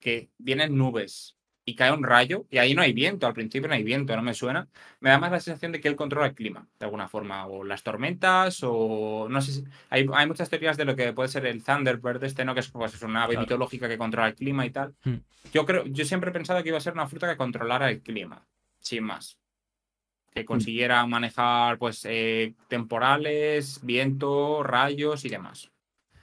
que 0.00 0.30
vienen 0.38 0.76
nubes 0.76 1.36
y 1.64 1.74
cae 1.74 1.92
un 1.92 2.02
rayo, 2.02 2.46
y 2.50 2.56
ahí 2.56 2.74
no 2.74 2.80
hay 2.80 2.94
viento, 2.94 3.26
al 3.26 3.34
principio 3.34 3.68
no 3.68 3.74
hay 3.74 3.82
viento, 3.82 4.16
no 4.16 4.22
me 4.22 4.32
suena, 4.32 4.68
me 5.00 5.10
da 5.10 5.18
más 5.18 5.30
la 5.30 5.38
sensación 5.38 5.70
de 5.70 5.80
que 5.82 5.88
él 5.88 5.96
controla 5.96 6.28
el 6.28 6.34
clima, 6.34 6.66
de 6.78 6.86
alguna 6.86 7.08
forma, 7.08 7.46
o 7.46 7.62
las 7.62 7.82
tormentas, 7.82 8.60
o 8.62 9.26
no 9.28 9.42
sé 9.42 9.52
si. 9.52 9.64
Hay, 9.90 10.06
hay 10.14 10.26
muchas 10.26 10.48
teorías 10.48 10.78
de 10.78 10.86
lo 10.86 10.96
que 10.96 11.12
puede 11.12 11.28
ser 11.28 11.44
el 11.44 11.62
Thunderbird, 11.62 12.24
este, 12.24 12.42
¿no? 12.46 12.54
Que 12.54 12.60
es, 12.60 12.70
pues, 12.70 12.94
es 12.94 13.02
una 13.02 13.24
ave 13.24 13.34
Claro. 13.34 13.44
mitológica 13.44 13.86
que 13.86 13.98
controla 13.98 14.28
el 14.28 14.34
clima 14.34 14.64
y 14.64 14.70
tal. 14.70 14.94
Hmm. 15.04 15.16
Yo 15.52 15.66
creo, 15.66 15.84
yo 15.84 16.06
siempre 16.06 16.30
he 16.30 16.32
pensado 16.32 16.62
que 16.62 16.70
iba 16.70 16.78
a 16.78 16.80
ser 16.80 16.94
una 16.94 17.06
fruta 17.06 17.28
que 17.28 17.36
controlara 17.36 17.90
el 17.90 18.00
clima, 18.00 18.46
sin 18.78 19.04
más. 19.04 19.38
Que 20.32 20.46
consiguiera 20.46 21.04
manejar, 21.04 21.76
pues, 21.76 22.02
eh, 22.08 22.54
temporales, 22.68 23.80
viento, 23.82 24.62
rayos 24.62 25.22
y 25.26 25.28
demás. 25.28 25.70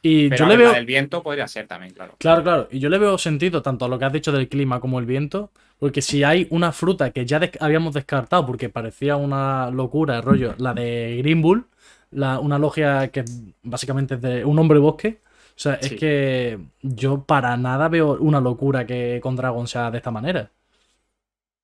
Y 0.10 0.30
Pero 0.30 0.39
yo 0.39 0.46
le 0.46 0.56
ver, 0.56 0.62
la 0.62 0.72
veo. 0.72 0.74
del 0.74 0.86
viento 0.86 1.24
podría 1.24 1.48
ser 1.48 1.68
también, 1.68 1.94
claro. 1.94 2.18
Claro, 2.18 2.44
claro. 2.44 2.68
Y 2.72 2.80
yo 2.80 2.89
le 2.89 2.98
veo 2.98 3.18
sentido 3.18 3.62
tanto 3.62 3.86
a 3.86 3.88
lo 3.89 4.00
que 4.00 4.06
has 4.06 4.13
dicho 4.13 4.32
del 4.32 4.48
clima 4.50 4.80
como 4.80 5.00
el 5.00 5.06
viento. 5.06 5.52
Porque 5.80 6.02
si 6.02 6.24
hay 6.24 6.48
una 6.50 6.72
fruta 6.72 7.12
que 7.12 7.26
ya 7.26 7.39
des- 7.39 7.52
habíamos 7.60 7.94
descartado 7.94 8.46
porque 8.46 8.70
parecía 8.70 9.18
una 9.18 9.70
locura, 9.70 10.22
rollo, 10.22 10.56
la 10.58 10.74
de 10.74 11.18
Green 11.20 11.41
Bull, 11.41 11.68
la, 12.12 12.39
una 12.39 12.58
logia 12.58 13.10
que 13.12 13.26
básicamente 13.63 14.15
es 14.15 14.22
de 14.22 14.46
un 14.46 14.58
hombre 14.60 14.80
bosque. 14.80 15.22
O 15.58 15.60
sea, 15.60 15.76
es 15.76 15.94
que 15.94 16.60
yo 16.82 17.24
para 17.26 17.56
nada 17.58 17.89
veo 17.89 18.18
una 18.20 18.39
locura 18.41 18.86
que 18.86 19.20
con 19.22 19.36
Dragon 19.36 19.68
sea 19.68 19.91
de 19.91 19.98
esta 19.98 20.12
manera. 20.12 20.52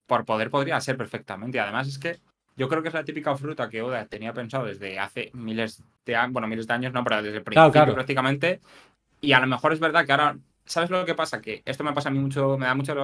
Por 0.05 0.25
poder 0.25 0.49
podría 0.49 0.79
ser 0.81 0.97
perfectamente. 0.97 1.57
Y 1.57 1.61
además 1.61 1.87
es 1.87 1.97
que 1.99 2.19
yo 2.55 2.69
creo 2.69 2.81
que 2.81 2.89
es 2.89 2.93
la 2.93 3.03
típica 3.05 3.35
fruta 3.37 3.69
que 3.69 3.81
Oda 3.81 4.05
tenía 4.07 4.33
pensado 4.33 4.65
desde 4.65 4.99
hace 4.99 5.31
miles 5.33 5.83
de 6.05 6.15
años, 6.15 6.33
bueno, 6.33 6.47
miles 6.47 6.67
de 6.67 6.73
años, 6.73 6.93
no, 6.93 7.03
pero 7.03 7.21
desde 7.23 7.37
el 7.37 7.43
Claro, 7.43 7.71
principio 7.71 7.71
claro. 7.71 7.93
prácticamente. 7.95 8.61
Y 9.21 9.33
a 9.33 9.39
lo 9.39 9.47
mejor 9.47 9.73
es 9.73 9.79
verdad 9.79 10.05
que 10.05 10.11
ahora, 10.13 10.37
¿sabes 10.65 10.89
lo 10.89 11.05
que 11.05 11.15
pasa? 11.15 11.41
Que 11.41 11.61
esto 11.65 11.83
me 11.83 11.93
pasa 11.93 12.09
a 12.09 12.11
mí 12.11 12.19
mucho, 12.19 12.57
me 12.57 12.65
da 12.65 12.75
mucho, 12.75 12.95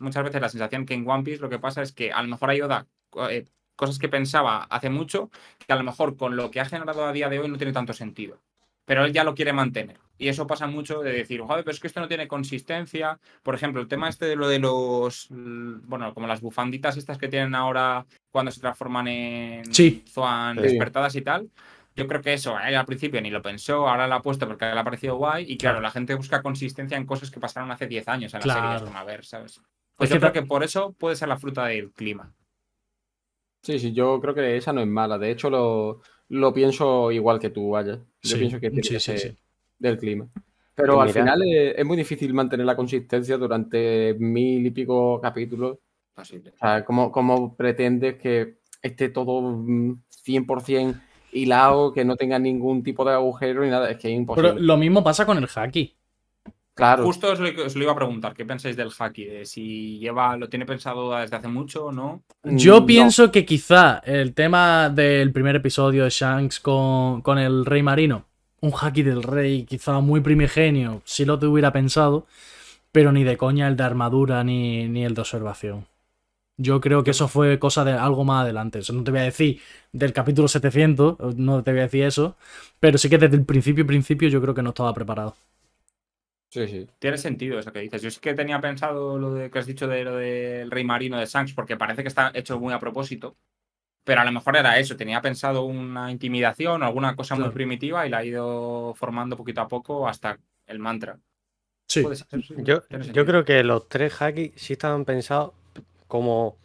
muchas 0.00 0.24
veces 0.24 0.40
la 0.40 0.48
sensación 0.48 0.86
que 0.86 0.94
en 0.94 1.08
One 1.08 1.24
Piece 1.24 1.40
lo 1.42 1.48
que 1.50 1.58
pasa 1.58 1.82
es 1.82 1.92
que 1.92 2.12
a 2.12 2.22
lo 2.22 2.28
mejor 2.28 2.50
hay 2.50 2.60
Oda 2.62 2.86
eh, 3.30 3.46
cosas 3.76 3.98
que 3.98 4.08
pensaba 4.08 4.64
hace 4.64 4.90
mucho, 4.90 5.30
que 5.66 5.72
a 5.72 5.76
lo 5.76 5.84
mejor 5.84 6.16
con 6.16 6.36
lo 6.36 6.50
que 6.50 6.60
ha 6.60 6.64
generado 6.66 7.04
a 7.06 7.12
día 7.12 7.28
de 7.28 7.38
hoy 7.40 7.48
no 7.48 7.56
tiene 7.58 7.72
tanto 7.72 7.92
sentido. 7.92 8.40
Pero 8.84 9.04
él 9.04 9.12
ya 9.12 9.24
lo 9.24 9.34
quiere 9.34 9.52
mantener. 9.52 9.98
Y 10.16 10.28
eso 10.28 10.46
pasa 10.46 10.66
mucho 10.66 11.00
de 11.00 11.12
decir, 11.12 11.40
joder, 11.40 11.64
pero 11.64 11.72
es 11.74 11.80
que 11.80 11.86
esto 11.88 12.00
no 12.00 12.06
tiene 12.08 12.28
consistencia. 12.28 13.18
Por 13.42 13.54
ejemplo, 13.54 13.80
el 13.80 13.88
tema 13.88 14.08
este 14.08 14.26
de 14.26 14.36
lo 14.36 14.46
de 14.48 14.58
los, 14.60 15.26
mm, 15.30 15.88
bueno, 15.88 16.14
como 16.14 16.26
las 16.26 16.40
bufanditas 16.40 16.96
estas 16.96 17.18
que 17.18 17.28
tienen 17.28 17.54
ahora 17.54 18.06
cuando 18.30 18.52
se 18.52 18.60
transforman 18.60 19.08
en 19.08 19.74
Sí. 19.74 20.04
Zoan 20.08 20.56
Sí. 20.56 20.62
despertadas 20.62 21.16
y 21.16 21.22
tal. 21.22 21.50
Yo 21.96 22.06
creo 22.08 22.20
que 22.20 22.32
eso, 22.34 22.56
él 22.58 22.74
al 22.74 22.86
principio 22.86 23.20
ni 23.20 23.30
lo 23.30 23.40
pensó, 23.42 23.88
ahora 23.88 24.06
lo 24.08 24.14
ha 24.16 24.22
puesto 24.22 24.46
porque 24.46 24.64
le 24.66 24.78
ha 24.78 24.84
parecido 24.84 25.16
guay. 25.16 25.46
Y 25.50 25.56
claro, 25.56 25.80
la 25.80 25.90
gente 25.90 26.14
busca 26.14 26.42
consistencia 26.42 26.96
en 26.96 27.06
cosas 27.06 27.30
que 27.30 27.40
pasaron 27.40 27.70
hace 27.70 27.86
10 27.86 28.06
años 28.08 28.34
en 28.34 28.40
la 28.40 28.44
Claro. 28.44 28.60
serie. 28.62 28.76
Es 28.76 28.82
como, 28.82 28.98
a 28.98 29.04
ver, 29.04 29.24
¿sabes? 29.24 29.60
Pues 29.96 30.10
Es 30.10 30.14
yo 30.14 30.16
que 30.16 30.20
creo 30.20 30.32
que 30.32 30.42
por 30.48 30.64
eso 30.64 30.92
puede 30.92 31.14
ser 31.16 31.28
la 31.28 31.38
fruta 31.38 31.66
del 31.66 31.92
clima. 31.92 32.32
Sí, 33.62 33.78
sí, 33.78 33.92
yo 33.92 34.20
creo 34.20 34.34
que 34.34 34.56
esa 34.56 34.72
no 34.72 34.80
es 34.80 34.86
mala. 34.88 35.18
De 35.18 35.30
hecho, 35.30 35.48
lo, 35.50 36.00
lo 36.28 36.52
pienso 36.52 37.10
igual 37.12 37.38
que 37.38 37.50
tú, 37.50 37.70
vaya. 37.70 38.00
Yo 38.24 38.30
Sí, 38.30 38.38
pienso 38.38 38.58
que 38.60 38.70
tiene 38.70 38.82
sí, 38.82 38.94
que 38.94 39.00
sí, 39.00 39.12
ser 39.12 39.18
sí. 39.18 39.36
del 39.78 39.98
clima. 39.98 40.28
Pero 40.74 40.94
Pues 40.94 41.16
al 41.16 41.24
mira. 41.24 41.36
final 41.36 41.42
es, 41.48 41.74
es 41.78 41.84
muy 41.86 41.96
difícil 41.96 42.34
mantener 42.34 42.66
la 42.66 42.76
consistencia 42.76 43.36
durante 43.38 44.14
mil 44.18 44.66
y 44.66 44.70
pico 44.70 45.20
capítulos. 45.20 45.78
Posible. 46.14 46.50
O 46.50 46.56
sea, 46.58 46.84
¿cómo, 46.84 47.10
cómo 47.12 47.56
pretendes 47.56 48.16
que 48.16 48.58
esté 48.82 49.08
todo 49.10 49.40
mm, 49.42 50.02
100% 50.08 51.00
hilado, 51.32 51.92
que 51.92 52.04
no 52.04 52.16
tenga 52.16 52.38
ningún 52.38 52.82
tipo 52.82 53.04
de 53.04 53.12
agujero 53.12 53.64
ni 53.64 53.70
nada? 53.70 53.90
Es 53.90 53.98
que 53.98 54.08
es 54.08 54.14
imposible. 54.16 54.50
Pero 54.50 54.60
lo 54.60 54.76
mismo 54.76 55.02
pasa 55.04 55.26
con 55.26 55.38
el 55.38 55.48
haki. 55.54 55.94
Claro. 56.74 57.04
Justo 57.04 57.32
os 57.32 57.40
lo, 57.40 57.48
os 57.66 57.76
lo 57.76 57.82
iba 57.82 57.92
a 57.92 57.96
preguntar, 57.96 58.34
¿qué 58.34 58.44
pensáis 58.44 58.76
del 58.76 58.90
haki? 58.98 59.24
De 59.24 59.44
si 59.46 59.98
lleva, 59.98 60.36
lo 60.36 60.48
tiene 60.48 60.66
pensado 60.66 61.14
desde 61.16 61.36
hace 61.36 61.48
mucho 61.48 61.86
o 61.86 61.92
no. 61.92 62.22
Yo 62.44 62.80
No. 62.80 62.86
pienso 62.86 63.30
que 63.32 63.44
quizá 63.44 63.98
el 64.04 64.34
tema 64.34 64.90
del 64.90 65.32
primer 65.32 65.56
episodio 65.56 66.04
de 66.04 66.10
Shanks 66.10 66.60
con, 66.60 67.22
con 67.22 67.38
el 67.38 67.64
rey 67.64 67.82
marino, 67.82 68.26
un 68.60 68.72
haki 68.78 69.02
del 69.02 69.22
rey 69.22 69.64
quizá 69.64 70.00
muy 70.00 70.20
primigenio, 70.20 71.02
si 71.04 71.24
lo 71.24 71.38
te 71.38 71.46
hubiera 71.46 71.72
pensado, 71.72 72.26
pero 72.92 73.12
ni 73.12 73.24
de 73.24 73.36
coña 73.36 73.68
el 73.68 73.76
de 73.76 73.84
armadura 73.84 74.44
ni, 74.44 74.88
ni 74.88 75.04
el 75.04 75.14
de 75.14 75.20
observación. 75.22 75.86
Yo 76.56 76.80
creo 76.80 77.02
que 77.02 77.10
eso 77.12 77.26
fue 77.28 77.58
cosa 77.58 77.84
de 77.84 77.92
algo 77.92 78.24
más 78.24 78.44
adelante. 78.44 78.78
Eso 78.80 78.92
no 78.92 79.02
te 79.04 79.10
voy 79.10 79.20
a 79.20 79.24
decir 79.24 79.60
del 79.92 80.12
capítulo 80.12 80.46
700, 80.48 81.36
no 81.36 81.62
te 81.64 81.72
voy 81.72 81.80
a 81.80 81.84
decir 81.84 82.04
eso, 82.04 82.36
pero 82.80 82.96
sí 82.98 83.08
que 83.10 83.18
desde 83.18 83.36
el 83.36 83.44
principio, 83.44 83.86
principio 83.86 84.28
yo 84.28 84.40
creo 84.40 84.54
que 84.54 84.62
no 84.62 84.70
estaba 84.70 84.94
preparado. 84.94 85.34
Sí, 86.54 86.68
sí. 86.68 86.86
Tiene 87.00 87.18
sentido 87.18 87.58
eso 87.58 87.72
que 87.72 87.80
dices. 87.80 88.00
Yo 88.00 88.12
sí 88.12 88.20
que 88.20 88.32
tenía 88.32 88.60
pensado 88.60 89.18
lo 89.18 89.34
de, 89.34 89.50
que 89.50 89.58
has 89.58 89.66
dicho 89.66 89.88
de 89.88 90.04
lo 90.04 90.14
del 90.14 90.70
rey 90.70 90.84
marino 90.84 91.18
de 91.18 91.26
Shanks, 91.26 91.52
porque 91.52 91.76
parece 91.76 92.02
que 92.02 92.08
está 92.08 92.30
hecho 92.32 92.60
muy 92.60 92.72
a 92.72 92.78
propósito. 92.78 93.36
Pero 94.04 94.20
a 94.20 94.24
lo 94.24 94.30
mejor 94.30 94.56
era 94.56 94.78
eso, 94.78 94.96
tenía 94.96 95.20
pensado 95.20 95.64
una 95.64 96.12
intimidación 96.12 96.80
o 96.80 96.86
alguna 96.86 97.16
cosa 97.16 97.34
muy 97.34 97.50
primitiva 97.50 98.06
y 98.06 98.10
la 98.10 98.18
ha 98.18 98.24
ido 98.24 98.94
formando 98.94 99.36
poquito 99.36 99.62
a 99.62 99.66
poco 99.66 100.06
hasta 100.06 100.38
el 100.66 100.78
mantra. 100.78 101.18
Sí. 101.88 102.04
Yo, 102.58 102.82
yo 103.12 103.26
creo 103.26 103.44
que 103.44 103.64
los 103.64 103.88
tres 103.88 104.22
hacks 104.22 104.52
sí 104.54 104.74
estaban 104.74 105.04
pensados 105.04 105.54
como, 106.06 106.56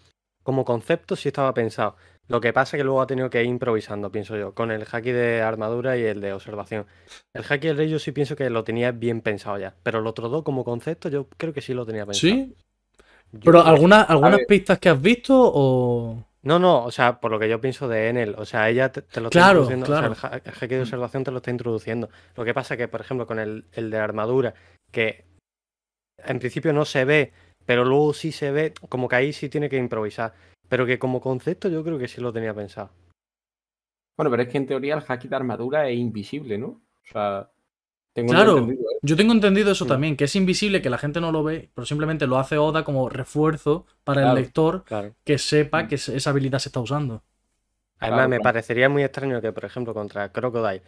como 0.44 0.66
concepto, 0.66 1.16
sí 1.16 1.30
estaba 1.30 1.52
pensado. 1.56 1.96
Lo 2.30 2.40
que 2.40 2.54
pasa 2.54 2.78
es 2.78 2.80
que 2.80 2.84
luego 2.86 3.02
ha 3.02 3.08
tenido 3.08 3.30
que 3.30 3.42
ir 3.42 3.48
improvisando, 3.50 4.12
pienso 4.12 4.38
yo, 4.38 4.54
con 4.54 4.70
el 4.72 4.86
haki 4.90 5.12
de 5.12 5.42
armadura 5.42 5.98
y 5.98 6.04
el 6.04 6.22
de 6.22 6.32
observación. 6.32 6.86
El 7.34 7.44
haki 7.44 7.68
del 7.68 7.78
rey 7.78 7.90
yo 7.90 7.98
sí 8.00 8.12
pienso 8.12 8.36
que 8.36 8.50
lo 8.52 8.64
tenía 8.64 8.92
bien 8.92 9.22
pensado 9.22 9.58
ya, 9.58 9.74
pero 9.84 10.00
los 10.00 10.12
otros 10.12 10.30
dos 10.32 10.44
como 10.44 10.64
concepto 10.64 11.10
yo 11.10 11.28
creo 11.38 11.54
que 11.54 11.62
sí 11.62 11.74
lo 11.74 11.86
tenía 11.88 12.06
pensado. 12.06 12.20
¿Sí? 12.34 12.56
Yo 13.32 13.40
Pero 13.52 13.64
que- 13.64 13.70
¿algunas, 13.70 14.08
pistas 14.48 14.78
que 14.80 14.90
has 14.90 15.02
visto 15.02 15.34
o...? 15.38 16.24
No, 16.42 16.58
no, 16.58 16.86
o 16.86 16.92
sea, 16.92 17.20
por 17.20 17.32
lo 17.32 17.40
que 17.40 17.50
yo 17.50 17.60
pienso 17.60 17.88
de 17.90 18.08
Enel, 18.10 18.36
o 18.38 18.46
sea, 18.46 18.70
ella 18.70 18.92
te, 18.92 19.02
te 19.02 19.20
lo 19.20 19.28
está 19.28 19.40
Claro, 19.40 19.60
introduciendo, 19.62 19.86
o 19.86 19.88
sea, 19.88 19.98
claro. 20.08 20.14
el, 20.14 20.42
ha- 20.42 20.42
el 20.46 20.54
haki 20.56 20.76
de 20.76 20.82
observación 20.82 21.24
te 21.26 21.32
lo 21.32 21.38
está 21.38 21.52
introduciendo. 21.52 22.10
Lo 22.38 22.46
que 22.46 22.54
pasa 22.54 22.78
que, 22.78 22.88
por 22.88 23.02
ejemplo, 23.02 23.28
con 23.28 23.40
el, 23.40 23.66
el 23.74 23.90
de 23.90 23.98
armadura, 23.98 24.54
que 24.92 25.26
en 26.26 26.40
principio 26.40 26.72
no 26.74 26.86
se 26.86 27.06
ve, 27.06 27.34
pero 27.66 27.84
luego 27.86 28.14
sí 28.14 28.32
se 28.32 28.52
ve, 28.52 28.74
como 28.88 29.08
que 29.10 29.16
ahí 29.18 29.34
sí 29.34 29.50
tiene 29.50 29.68
que 29.70 29.78
improvisar. 29.78 30.34
Pero 30.70 30.86
que 30.86 31.00
como 31.00 31.20
concepto 31.20 31.68
yo 31.70 31.84
creo 31.84 31.98
que 31.98 32.08
sí 32.08 32.22
lo 32.22 32.32
tenía 32.32 32.54
pensado. 32.54 32.92
Bueno, 34.18 34.30
pero 34.32 34.44
es 34.44 34.50
que 34.50 34.58
en 34.58 34.68
teoría 34.68 34.96
el 34.96 35.04
haki 35.08 35.28
de 35.28 35.36
armadura 35.36 35.90
es 35.90 35.98
invisible, 35.98 36.58
¿no? 36.58 36.68
O 36.68 37.06
sea, 37.12 37.50
tengo 38.14 38.34
Claro. 38.34 38.58
entendido, 38.58 38.82
¿eh? 38.92 39.00
Yo 39.02 39.16
tengo 39.16 39.32
entendido 39.34 39.72
eso 39.72 39.86
también, 39.86 40.18
que 40.18 40.26
es 40.26 40.36
invisible, 40.36 40.82
que 40.82 40.90
la 40.90 40.98
gente 40.98 41.22
no 41.22 41.32
lo 41.32 41.44
ve, 41.44 41.72
pero 41.74 41.86
simplemente 41.86 42.28
lo 42.28 42.38
hace 42.38 42.58
Oda 42.58 42.84
como 42.84 43.08
refuerzo 43.10 43.86
para 44.04 44.22
Claro. 44.22 44.38
el 44.38 44.44
lector 44.44 44.84
Claro. 44.84 45.16
que 45.24 45.38
sepa 45.38 45.84
Mm. 45.84 45.88
que 45.88 45.96
esa 45.96 46.30
habilidad 46.30 46.60
se 46.60 46.70
está 46.70 46.82
usando. 46.82 47.24
Además, 48.00 48.18
Claro, 48.20 48.30
me 48.30 48.36
claro. 48.38 48.44
parecería 48.44 48.90
muy 48.90 49.04
extraño 49.04 49.42
que, 49.42 49.52
por 49.54 49.66
ejemplo, 49.66 49.94
contra 49.94 50.32
Crocodile 50.32 50.82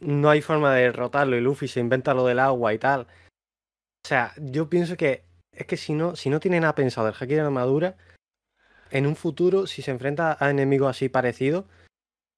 no 0.00 0.30
hay 0.30 0.40
forma 0.42 0.74
de 0.74 0.82
derrotarlo 0.82 1.36
y 1.36 1.40
Luffy 1.40 1.68
se 1.68 1.80
inventa 1.80 2.14
lo 2.14 2.26
del 2.26 2.38
agua 2.40 2.72
y 2.74 2.78
tal. 2.78 3.02
O 3.02 4.08
sea, 4.08 4.32
yo 4.38 4.68
pienso 4.68 4.96
que 4.96 5.24
es 5.52 5.66
que 5.66 5.76
si 5.76 5.92
no, 5.94 6.14
si 6.16 6.30
no 6.30 6.40
tiene 6.40 6.60
nada 6.60 6.74
pensado 6.74 7.06
del 7.06 7.14
haki 7.18 7.34
de 7.34 7.40
armadura, 7.40 7.96
en 8.90 9.06
un 9.06 9.16
futuro, 9.16 9.66
si 9.66 9.82
se 9.82 9.90
enfrenta 9.90 10.36
a 10.38 10.50
enemigos 10.50 10.90
así 10.90 11.08
parecidos, 11.08 11.64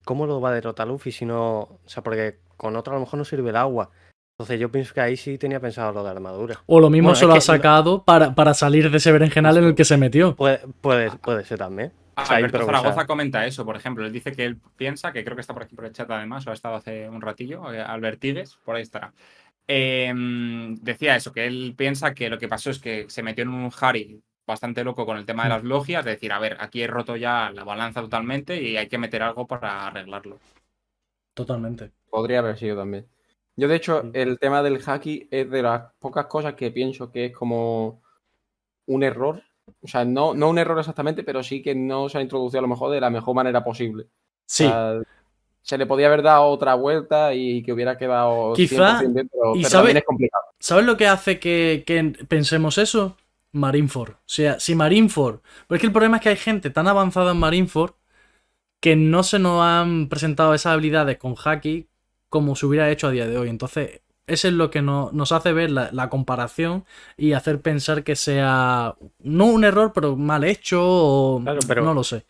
¿cómo 0.04 0.26
lo 0.26 0.40
va 0.40 0.50
a 0.50 0.54
derrotar 0.54 0.86
Luffy 0.86 1.12
si 1.12 1.24
no. 1.24 1.58
O 1.60 1.80
sea, 1.86 2.02
porque 2.02 2.38
con 2.56 2.76
otro 2.76 2.92
a 2.92 2.96
lo 2.96 3.00
mejor 3.00 3.18
no 3.18 3.24
sirve 3.24 3.50
el 3.50 3.56
agua. 3.56 3.90
Entonces 4.38 4.60
yo 4.60 4.70
pienso 4.70 4.92
que 4.92 5.00
ahí 5.00 5.16
sí 5.16 5.38
tenía 5.38 5.60
pensado 5.60 5.92
lo 5.92 6.04
de 6.04 6.10
armadura. 6.10 6.62
O 6.66 6.78
lo 6.78 6.90
mismo 6.90 7.08
Bueno, 7.08 7.16
se 7.18 7.24
lo 7.26 7.32
ha 7.32 7.36
lo- 7.36 7.40
sacado 7.40 8.04
para, 8.04 8.34
para 8.34 8.52
salir 8.54 8.90
de 8.90 8.98
ese 8.98 9.10
berenjenal 9.10 9.56
en 9.56 9.64
el 9.64 9.74
que 9.74 9.84
se 9.84 9.96
metió. 9.96 10.36
Puede, 10.36 10.60
puede, 10.80 11.10
puede 11.10 11.44
ser 11.44 11.58
también. 11.58 11.92
O 12.18 12.24
sea, 12.24 12.36
Alberto. 12.36 12.64
Zaragoza 12.64 13.06
comenta 13.06 13.46
eso, 13.46 13.64
por 13.64 13.76
ejemplo. 13.76 14.04
Él 14.06 14.12
dice 14.12 14.32
que 14.32 14.44
él 14.44 14.58
piensa, 14.76 15.12
que 15.12 15.24
creo 15.24 15.36
que 15.36 15.40
está 15.40 15.52
por 15.54 15.62
aquí 15.62 15.74
por 15.74 15.86
el 15.86 15.92
chat 15.92 16.10
además, 16.10 16.46
o 16.46 16.50
ha 16.50 16.54
estado 16.54 16.74
hace 16.76 17.08
un 17.08 17.20
ratillo, 17.20 17.72
eh, 17.72 17.80
Albert 17.80 18.20
Tigues, 18.20 18.58
por 18.64 18.76
ahí 18.76 18.82
estará. 18.82 19.12
Eh, 19.68 20.12
decía 20.80 21.16
eso, 21.16 21.32
que 21.32 21.46
él 21.46 21.74
piensa 21.76 22.14
que 22.14 22.30
lo 22.30 22.38
que 22.38 22.48
pasó 22.48 22.70
es 22.70 22.78
que 22.78 23.06
se 23.08 23.22
metió 23.22 23.42
en 23.42 23.48
un 23.48 23.70
Harry 23.80 24.22
bastante 24.46 24.84
loco 24.84 25.04
con 25.06 25.16
el 25.16 25.26
tema 25.26 25.42
de 25.44 25.48
las 25.50 25.64
logias, 25.64 26.04
de 26.04 26.12
decir, 26.12 26.32
a 26.32 26.38
ver, 26.38 26.56
aquí 26.60 26.82
he 26.82 26.86
roto 26.86 27.16
ya 27.16 27.50
la 27.52 27.64
balanza 27.64 28.00
totalmente 28.00 28.62
y 28.62 28.76
hay 28.76 28.88
que 28.88 28.98
meter 28.98 29.22
algo 29.22 29.46
para 29.46 29.86
arreglarlo. 29.86 30.38
Totalmente. 31.34 31.90
Podría 32.10 32.38
haber 32.38 32.56
sido 32.58 32.76
también. 32.76 33.06
Yo, 33.56 33.68
de 33.68 33.76
hecho, 33.76 34.02
Mm. 34.04 34.10
el 34.14 34.38
tema 34.38 34.62
del 34.62 34.80
haki 34.86 35.28
es 35.30 35.50
de 35.50 35.62
las 35.62 35.92
pocas 35.98 36.26
cosas 36.26 36.54
que 36.54 36.70
pienso 36.70 37.10
que 37.10 37.26
es 37.26 37.32
como 37.32 38.02
un 38.86 39.02
error. 39.02 39.42
O 39.82 39.88
sea, 39.88 40.04
no, 40.04 40.34
no 40.34 40.48
un 40.48 40.58
error 40.58 40.78
exactamente, 40.78 41.24
pero 41.24 41.42
sí 41.42 41.62
que 41.62 41.74
no 41.74 42.08
se 42.08 42.18
ha 42.18 42.22
introducido 42.22 42.60
a 42.60 42.62
lo 42.62 42.68
mejor 42.68 42.92
de 42.92 43.00
la 43.00 43.10
mejor 43.10 43.34
manera 43.34 43.64
posible. 43.64 44.06
Sí. 44.46 44.64
O 44.64 44.68
sea, 44.68 45.02
se 45.62 45.76
le 45.78 45.86
podía 45.86 46.06
haber 46.06 46.22
dado 46.22 46.44
otra 46.44 46.74
vuelta 46.74 47.34
y 47.34 47.62
que 47.64 47.72
hubiera 47.72 47.98
quedado 47.98 48.52
Quizá- 48.54 49.00
100% 49.00 49.14
bien, 49.14 49.28
pero, 49.32 49.56
y 49.56 49.58
pero 49.58 49.68
sabe- 49.70 49.82
también 49.82 49.96
es 49.96 50.04
complicado. 50.04 50.44
¿Sabes 50.60 50.84
lo 50.86 50.96
que 50.96 51.08
hace 51.08 51.40
que, 51.40 51.82
que 51.84 52.04
pensemos 52.28 52.78
eso? 52.78 53.16
Marineford. 53.56 54.10
O 54.12 54.18
sea, 54.26 54.60
si 54.60 54.74
Marineford. 54.74 55.40
Porque 55.66 55.76
es 55.76 55.80
que 55.80 55.86
el 55.86 55.92
problema 55.92 56.16
es 56.18 56.22
que 56.22 56.28
hay 56.30 56.36
gente 56.36 56.70
tan 56.70 56.86
avanzada 56.88 57.32
en 57.32 57.38
Marineford 57.38 57.92
que 58.80 58.94
no 58.96 59.22
se 59.22 59.38
nos 59.38 59.62
han 59.62 60.08
presentado 60.08 60.54
esas 60.54 60.74
habilidades 60.74 61.18
con 61.18 61.34
Haki 61.42 61.88
como 62.28 62.54
se 62.56 62.66
hubiera 62.66 62.90
hecho 62.90 63.06
a 63.08 63.10
día 63.10 63.26
de 63.26 63.38
hoy. 63.38 63.48
Entonces, 63.48 64.00
eso 64.26 64.48
es 64.48 64.54
lo 64.54 64.70
que 64.70 64.82
no- 64.82 65.10
nos 65.12 65.32
hace 65.32 65.52
ver 65.52 65.70
la, 65.70 65.90
la 65.92 66.08
comparación 66.10 66.84
y 67.16 67.32
hacer 67.32 67.60
pensar 67.60 68.04
que 68.04 68.16
sea 68.16 68.94
no 69.20 69.46
un 69.46 69.64
error, 69.64 69.92
pero 69.94 70.16
mal 70.16 70.44
hecho 70.44 70.80
o 70.84 71.40
Claro, 71.42 71.60
pero- 71.66 71.82
no 71.84 71.94
lo 71.94 72.04
sé. 72.04 72.24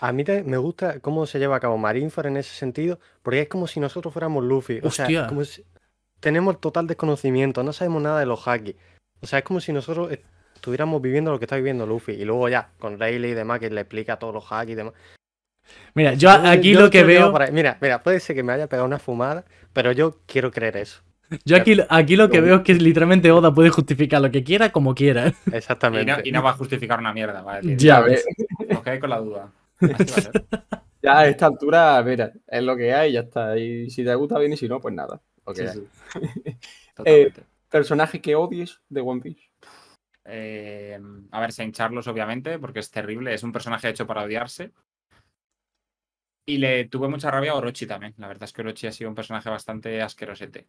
A 0.00 0.12
mí 0.12 0.22
te- 0.22 0.44
me 0.44 0.58
gusta 0.58 1.00
cómo 1.00 1.26
se 1.26 1.40
lleva 1.40 1.56
a 1.56 1.60
cabo 1.60 1.76
Marineford 1.76 2.26
en 2.26 2.36
ese 2.36 2.54
sentido, 2.54 3.00
porque 3.22 3.40
es 3.42 3.48
como 3.48 3.66
si 3.66 3.80
nosotros 3.80 4.12
fuéramos 4.12 4.44
Luffy. 4.44 4.78
O 4.82 4.88
Hostia. 4.88 5.06
sea, 5.06 5.26
como 5.26 5.44
si- 5.44 5.64
tenemos 6.20 6.60
total 6.60 6.86
desconocimiento, 6.86 7.62
no 7.64 7.72
sabemos 7.72 8.02
nada 8.02 8.20
de 8.20 8.26
los 8.26 8.46
haki. 8.46 8.76
O 9.20 9.26
sea, 9.26 9.40
es 9.40 9.44
como 9.44 9.58
si 9.60 9.72
nosotros 9.72 10.10
estuviéramos 10.58 11.00
viviendo 11.00 11.30
lo 11.30 11.38
que 11.38 11.44
está 11.44 11.56
viviendo 11.56 11.86
Luffy. 11.86 12.12
Y 12.12 12.24
luego 12.24 12.48
ya, 12.48 12.70
con 12.78 12.98
Rayleigh 12.98 13.32
y 13.32 13.34
demás, 13.34 13.60
que 13.60 13.70
le 13.70 13.80
explica 13.80 14.18
todos 14.18 14.34
los 14.34 14.44
haki 14.50 14.72
y 14.72 14.74
demás. 14.74 14.94
Mira, 15.94 16.14
yo 16.14 16.30
aquí 16.30 16.72
yo 16.72 16.80
lo 16.80 16.90
que 16.90 17.04
veo. 17.04 17.32
Mira, 17.52 17.78
mira, 17.80 18.02
puede 18.02 18.20
ser 18.20 18.36
que 18.36 18.42
me 18.42 18.52
haya 18.52 18.68
pegado 18.68 18.86
una 18.86 18.98
fumada, 18.98 19.44
pero 19.72 19.92
yo 19.92 20.18
quiero 20.26 20.50
creer 20.50 20.76
eso. 20.76 21.02
Yo 21.44 21.58
aquí, 21.58 21.76
aquí 21.90 22.16
lo 22.16 22.30
que 22.30 22.40
veo 22.40 22.56
es 22.56 22.62
que 22.62 22.72
literalmente 22.72 23.30
Oda 23.30 23.52
puede 23.52 23.68
justificar 23.68 24.22
lo 24.22 24.30
que 24.30 24.42
quiera 24.42 24.72
como 24.72 24.94
quiera. 24.94 25.26
¿eh? 25.28 25.34
Y 25.52 25.56
Exactamente. 25.56 26.10
no, 26.10 26.18
y 26.24 26.32
no 26.32 26.42
va 26.42 26.50
a 26.50 26.54
justificar 26.54 26.98
una 26.98 27.12
mierda, 27.12 27.42
va 27.42 27.54
a 27.54 27.56
decir. 27.56 27.76
Ya 27.76 28.00
ves. 28.00 28.24
Os 28.70 28.82
quedáis 28.82 28.98
con 28.98 29.10
la 29.10 29.18
duda. 29.18 29.52
Así 29.80 29.92
va 29.92 30.16
a 30.16 30.20
ser. 30.22 30.44
ya 31.02 31.18
a 31.18 31.28
esta 31.28 31.44
altura, 31.44 32.02
mira, 32.02 32.32
es 32.46 32.62
lo 32.62 32.74
que 32.78 32.94
hay 32.94 33.12
ya 33.12 33.20
está. 33.20 33.58
Y 33.58 33.90
si 33.90 34.04
te 34.04 34.14
gusta 34.14 34.38
bien 34.38 34.54
y 34.54 34.56
si 34.56 34.68
no, 34.68 34.80
pues 34.80 34.94
nada. 34.94 35.20
Sí, 35.54 35.64
sí. 35.68 35.86
Totalmente. 36.96 37.42
Personaje 37.70 38.22
que 38.22 38.34
odies 38.34 38.80
de 38.88 39.02
One 39.02 39.20
Piece. 39.20 39.47
Eh, 40.28 40.98
a 41.30 41.40
ver, 41.40 41.52
Saint 41.52 41.74
Charlos, 41.74 42.06
obviamente, 42.06 42.58
porque 42.58 42.80
es 42.80 42.90
terrible. 42.90 43.34
Es 43.34 43.42
un 43.42 43.52
personaje 43.52 43.88
hecho 43.88 44.06
para 44.06 44.22
odiarse. 44.22 44.72
Y 46.46 46.58
le 46.58 46.86
tuve 46.86 47.08
mucha 47.08 47.30
rabia 47.30 47.52
a 47.52 47.56
Orochi 47.56 47.86
también. 47.86 48.14
La 48.16 48.28
verdad 48.28 48.44
es 48.44 48.52
que 48.52 48.62
Orochi 48.62 48.86
ha 48.86 48.92
sido 48.92 49.10
un 49.10 49.16
personaje 49.16 49.50
bastante 49.50 50.00
asquerosete. 50.00 50.66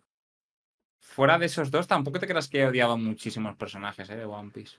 Fuera 1.00 1.40
de 1.40 1.46
esos 1.46 1.72
dos, 1.72 1.88
tampoco 1.88 2.20
te 2.20 2.28
creas 2.28 2.50
que 2.50 2.60
he 2.60 2.68
odiado 2.68 2.98
muchísimos 2.98 3.56
personajes 3.56 4.10
¿eh? 4.10 4.16
de 4.16 4.26
One 4.26 4.52
Piece. 4.52 4.78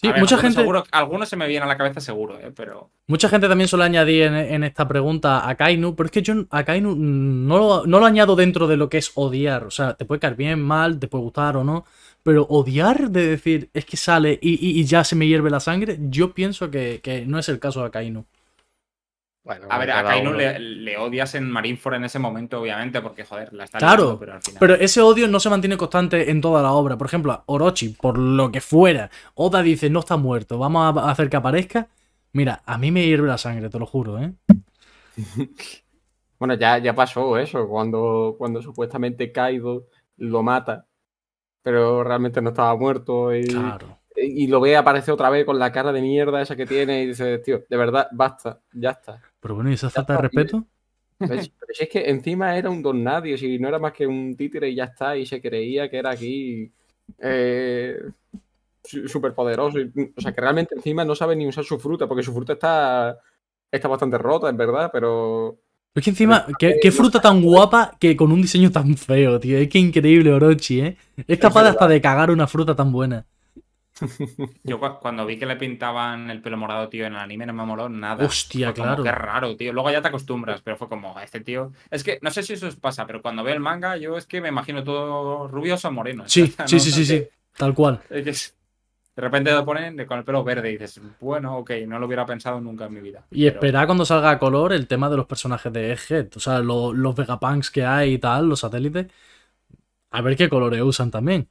Sí, 0.00 0.06
ver, 0.08 0.20
mucha 0.20 0.38
gente, 0.38 0.60
seguro- 0.60 0.84
algunos 0.92 1.28
se 1.28 1.34
me 1.36 1.48
vienen 1.48 1.64
a 1.64 1.72
la 1.72 1.76
cabeza 1.76 2.00
seguro, 2.00 2.38
¿eh? 2.38 2.52
pero 2.54 2.90
mucha 3.08 3.28
gente 3.28 3.48
también 3.48 3.66
suele 3.66 3.84
añadir 3.84 4.22
en, 4.22 4.34
en 4.36 4.62
esta 4.64 4.86
pregunta 4.86 5.48
a 5.48 5.56
Kainu, 5.56 5.96
pero 5.96 6.06
es 6.06 6.12
que 6.12 6.22
yo 6.22 6.34
a 6.50 6.62
Kainu 6.62 6.94
no 6.94 7.58
lo, 7.58 7.86
no 7.86 7.98
lo 7.98 8.06
añado 8.06 8.36
dentro 8.36 8.68
de 8.68 8.76
lo 8.76 8.88
que 8.88 8.98
es 8.98 9.10
odiar. 9.16 9.64
O 9.64 9.70
sea, 9.72 9.94
te 9.94 10.04
puede 10.04 10.20
caer 10.20 10.36
bien, 10.36 10.62
mal, 10.62 11.00
te 11.00 11.08
puede 11.08 11.24
gustar 11.24 11.56
o 11.56 11.64
no. 11.64 11.84
Pero 12.22 12.44
odiar 12.48 13.10
de 13.10 13.26
decir 13.26 13.70
es 13.74 13.84
que 13.86 13.96
sale 13.96 14.38
y, 14.40 14.50
y- 14.64 14.78
y 14.80 14.84
ya 14.84 15.02
se 15.02 15.16
me 15.16 15.26
hierve 15.26 15.50
la 15.50 15.60
sangre, 15.60 15.98
yo 16.08 16.32
pienso 16.32 16.70
que, 16.70 17.00
que 17.02 17.26
no 17.26 17.38
es 17.40 17.48
el 17.48 17.58
caso 17.58 17.82
de 17.82 17.90
Kainu. 17.90 18.24
Bueno, 19.48 19.66
a 19.70 19.78
ver, 19.78 19.90
a 19.92 20.02
Kainu 20.02 20.34
le, 20.34 20.58
le 20.58 20.98
odias 20.98 21.34
en 21.34 21.50
Marineford 21.50 21.94
en 21.94 22.04
ese 22.04 22.18
momento, 22.18 22.60
obviamente, 22.60 23.00
porque 23.00 23.24
joder, 23.24 23.50
la 23.54 23.64
está 23.64 23.78
Claro, 23.78 24.02
liando, 24.02 24.18
pero 24.18 24.32
al 24.34 24.42
final. 24.42 24.60
Pero 24.60 24.74
ese 24.74 25.00
odio 25.00 25.26
no 25.26 25.40
se 25.40 25.48
mantiene 25.48 25.78
constante 25.78 26.30
en 26.30 26.42
toda 26.42 26.62
la 26.62 26.72
obra. 26.72 26.98
Por 26.98 27.06
ejemplo, 27.06 27.44
Orochi, 27.46 27.88
por 27.88 28.18
lo 28.18 28.52
que 28.52 28.60
fuera, 28.60 29.10
Oda 29.34 29.62
dice 29.62 29.88
no 29.88 30.00
está 30.00 30.18
muerto, 30.18 30.58
vamos 30.58 30.94
a 30.98 31.10
hacer 31.10 31.30
que 31.30 31.38
aparezca. 31.38 31.88
Mira, 32.34 32.62
a 32.66 32.76
mí 32.76 32.92
me 32.92 33.06
hierve 33.06 33.26
la 33.26 33.38
sangre, 33.38 33.70
te 33.70 33.78
lo 33.78 33.86
juro, 33.86 34.18
¿eh? 34.18 34.34
Bueno, 36.38 36.52
ya, 36.54 36.76
ya 36.76 36.94
pasó 36.94 37.38
eso, 37.38 37.66
cuando, 37.66 38.36
cuando 38.36 38.60
supuestamente 38.60 39.32
Kaido 39.32 39.86
lo 40.18 40.42
mata, 40.42 40.86
pero 41.62 42.04
realmente 42.04 42.42
no 42.42 42.50
estaba 42.50 42.76
muerto 42.76 43.34
y, 43.34 43.44
Claro. 43.44 43.97
Y 44.22 44.46
lo 44.46 44.60
ve 44.60 44.76
aparecer 44.76 45.14
otra 45.14 45.30
vez 45.30 45.44
con 45.44 45.58
la 45.58 45.72
cara 45.72 45.92
de 45.92 46.00
mierda 46.00 46.40
esa 46.42 46.56
que 46.56 46.66
tiene 46.66 47.02
y 47.02 47.06
dice, 47.08 47.38
tío, 47.38 47.64
de 47.68 47.76
verdad, 47.76 48.08
basta, 48.12 48.60
ya 48.72 48.90
está. 48.90 49.20
Pero 49.40 49.54
bueno, 49.54 49.70
¿y 49.70 49.74
esa 49.74 49.90
falta 49.90 50.14
de 50.14 50.22
respeto? 50.22 50.66
Pero 51.18 51.42
si 51.42 51.50
es 51.80 51.88
que 51.88 52.08
encima 52.08 52.56
era 52.56 52.70
un 52.70 52.82
don 52.82 53.02
nadie, 53.02 53.36
si 53.36 53.58
no 53.58 53.68
era 53.68 53.78
más 53.78 53.92
que 53.92 54.06
un 54.06 54.36
títere 54.36 54.70
y 54.70 54.76
ya 54.76 54.84
está, 54.84 55.16
y 55.16 55.26
se 55.26 55.40
creía 55.40 55.90
que 55.90 55.98
era 55.98 56.10
aquí 56.10 56.70
eh, 57.18 57.98
súper 58.84 59.34
poderoso. 59.34 59.78
O 60.16 60.20
sea, 60.20 60.32
que 60.32 60.40
realmente 60.40 60.74
encima 60.76 61.04
no 61.04 61.14
sabe 61.14 61.34
ni 61.34 61.46
usar 61.46 61.64
su 61.64 61.78
fruta, 61.78 62.06
porque 62.06 62.22
su 62.22 62.32
fruta 62.32 62.52
está, 62.52 63.18
está 63.70 63.88
bastante 63.88 64.16
rota, 64.16 64.48
en 64.48 64.56
verdad, 64.56 64.90
pero 64.92 65.58
Es 65.94 66.04
que 66.04 66.10
encima, 66.10 66.46
qué, 66.58 66.78
qué 66.80 66.92
fruta 66.92 67.20
tan 67.20 67.42
guapa 67.42 67.96
que 67.98 68.16
con 68.16 68.30
un 68.30 68.40
diseño 68.40 68.70
tan 68.70 68.96
feo, 68.96 69.40
tío. 69.40 69.58
Es 69.58 69.68
que 69.68 69.78
increíble 69.78 70.32
Orochi, 70.32 70.80
¿eh? 70.80 70.96
Es 71.26 71.38
capaz 71.38 71.68
hasta 71.68 71.88
de 71.88 72.00
cagar 72.00 72.30
una 72.30 72.46
fruta 72.46 72.76
tan 72.76 72.92
buena. 72.92 73.26
Yo 74.62 74.78
cu- 74.78 74.98
cuando 75.00 75.26
vi 75.26 75.38
que 75.38 75.46
le 75.46 75.56
pintaban 75.56 76.30
el 76.30 76.40
pelo 76.40 76.56
morado, 76.56 76.88
tío, 76.88 77.06
en 77.06 77.14
el 77.14 77.18
anime 77.18 77.46
no 77.46 77.52
me 77.52 77.64
moló 77.64 77.88
nada. 77.88 78.24
Hostia, 78.24 78.72
como, 78.72 78.84
claro. 78.84 79.02
Qué 79.02 79.12
raro, 79.12 79.56
tío. 79.56 79.72
Luego 79.72 79.90
ya 79.90 80.00
te 80.02 80.08
acostumbras, 80.08 80.60
pero 80.62 80.76
fue 80.76 80.88
como, 80.88 81.18
este 81.20 81.40
tío. 81.40 81.72
Es 81.90 82.04
que 82.04 82.18
no 82.22 82.30
sé 82.30 82.42
si 82.42 82.52
eso 82.54 82.68
os 82.68 82.76
pasa, 82.76 83.06
pero 83.06 83.22
cuando 83.22 83.42
veo 83.42 83.54
el 83.54 83.60
manga, 83.60 83.96
yo 83.96 84.16
es 84.16 84.26
que 84.26 84.40
me 84.40 84.48
imagino 84.48 84.84
todo 84.84 85.48
rubioso 85.48 85.88
o 85.88 85.92
moreno. 85.92 86.24
Sí, 86.28 86.46
sí, 86.46 86.54
no- 86.58 86.68
sí, 86.68 86.80
sí, 86.80 87.04
sí. 87.04 87.26
Tal 87.56 87.74
cual. 87.74 88.00
Es 88.10 88.24
que 88.24 88.30
es- 88.30 88.54
de 89.16 89.22
repente 89.22 89.50
lo 89.50 89.64
ponen 89.64 90.06
con 90.06 90.18
el 90.18 90.24
pelo 90.24 90.44
verde 90.44 90.68
y 90.70 90.72
dices, 90.78 91.00
bueno, 91.20 91.56
ok, 91.58 91.72
no 91.88 91.98
lo 91.98 92.06
hubiera 92.06 92.24
pensado 92.24 92.60
nunca 92.60 92.84
en 92.86 92.94
mi 92.94 93.00
vida. 93.00 93.24
Y 93.32 93.46
Pero- 93.46 93.54
espera 93.56 93.84
cuando 93.86 94.04
salga 94.04 94.30
a 94.30 94.38
color 94.38 94.72
el 94.72 94.86
tema 94.86 95.10
de 95.10 95.16
los 95.16 95.26
personajes 95.26 95.72
de 95.72 95.90
Egghead. 95.92 96.28
O 96.36 96.40
sea, 96.40 96.60
lo- 96.60 96.92
los 96.92 97.16
Vegapunks 97.16 97.72
que 97.72 97.84
hay 97.84 98.12
y 98.14 98.18
tal, 98.18 98.48
los 98.48 98.60
satélites. 98.60 99.08
A 100.12 100.22
ver 100.22 100.36
qué 100.36 100.48
colores 100.48 100.80
usan 100.82 101.10
también. 101.10 101.48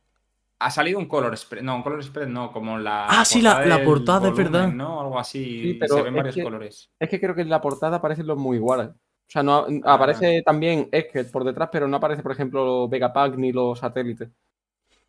Ha 0.60 0.72
salido 0.72 0.98
un 0.98 1.06
color 1.08 1.38
spread, 1.38 1.62
no, 1.64 1.76
un 1.76 1.84
color 1.84 2.04
spread 2.04 2.28
no, 2.28 2.52
como 2.52 2.78
la. 2.80 3.06
Ah, 3.08 3.24
sí, 3.26 3.42
la- 3.42 3.64
la 3.66 3.84
portada, 3.84 4.30
es 4.30 4.36
verdad. 4.36 4.68
¿no? 4.72 5.02
Algo 5.02 5.20
así. 5.20 5.62
Sí, 5.62 5.74
pero 5.76 5.96
se 5.98 6.02
ven 6.02 6.16
varios 6.16 6.34
que- 6.36 6.44
colores. 6.44 6.90
es 7.00 7.10
que 7.10 7.20
creo 7.20 7.36
que 7.36 7.42
en 7.42 7.50
la 7.50 7.62
portada 7.62 7.98
aparecen 7.98 8.26
los 8.26 8.38
muy 8.38 8.58
iguales. 8.58 8.88
O 8.90 9.30
sea, 9.30 9.44
no 9.44 9.66
Ah. 9.84 9.94
aparece 9.94 10.42
también 10.44 10.90
Egghead 10.92 11.30
por 11.32 11.44
detrás, 11.44 11.70
pero 11.72 11.88
no 11.88 11.98
aparece, 11.98 12.24
por 12.24 12.32
ejemplo, 12.32 12.88
Vegapunk 12.88 13.36
ni 13.36 13.52
los 13.52 13.78
satélites. 13.80 14.30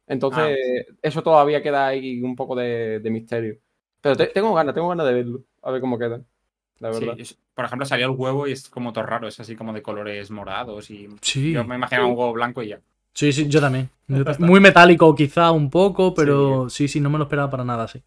Entonces, 0.06 0.56
Ah. 0.90 0.94
eso 1.02 1.22
todavía 1.22 1.62
queda 1.62 1.86
ahí 1.86 2.20
un 2.22 2.34
poco 2.36 2.54
de, 2.56 3.00
de 3.00 3.10
misterio. 3.10 3.56
Pero 4.00 4.16
te- 4.16 4.26
tengo 4.28 4.52
ganas, 4.54 4.74
tengo 4.74 4.88
ganas 4.88 5.06
de 5.06 5.14
verlo, 5.14 5.44
a 5.62 5.70
ver 5.70 5.80
cómo 5.80 5.98
queda. 5.98 6.20
La 6.80 6.90
verdad. 6.90 7.16
por 7.54 7.64
ejemplo, 7.64 7.84
salió 7.86 8.06
el 8.06 8.12
huevo 8.16 8.46
y 8.46 8.52
es 8.52 8.68
como 8.70 8.92
todo 8.92 9.04
raro, 9.04 9.26
es 9.26 9.40
así 9.40 9.56
como 9.56 9.72
de 9.72 9.82
colores 9.82 10.30
morados 10.30 10.90
y. 10.90 11.08
Sí. 11.22 11.52
Yo 11.52 11.64
me 11.64 11.74
imaginaba 11.74 12.06
un 12.06 12.16
huevo 12.16 12.32
blanco 12.32 12.62
y 12.62 12.68
ya. 12.68 12.80
Sí, 13.14 13.32
sí, 13.32 13.48
yo 13.48 13.60
también. 13.60 13.90
Ya. 14.08 14.36
Muy 14.38 14.60
metálico 14.60 15.14
quizá 15.14 15.50
un 15.50 15.68
poco, 15.70 16.14
pero 16.14 16.70
sí, 16.70 16.88
sí, 16.88 17.00
no 17.00 17.10
me 17.10 17.18
lo 17.18 17.24
esperaba 17.24 17.50
para 17.50 17.64
nada, 17.64 17.86
sí. 17.88 18.02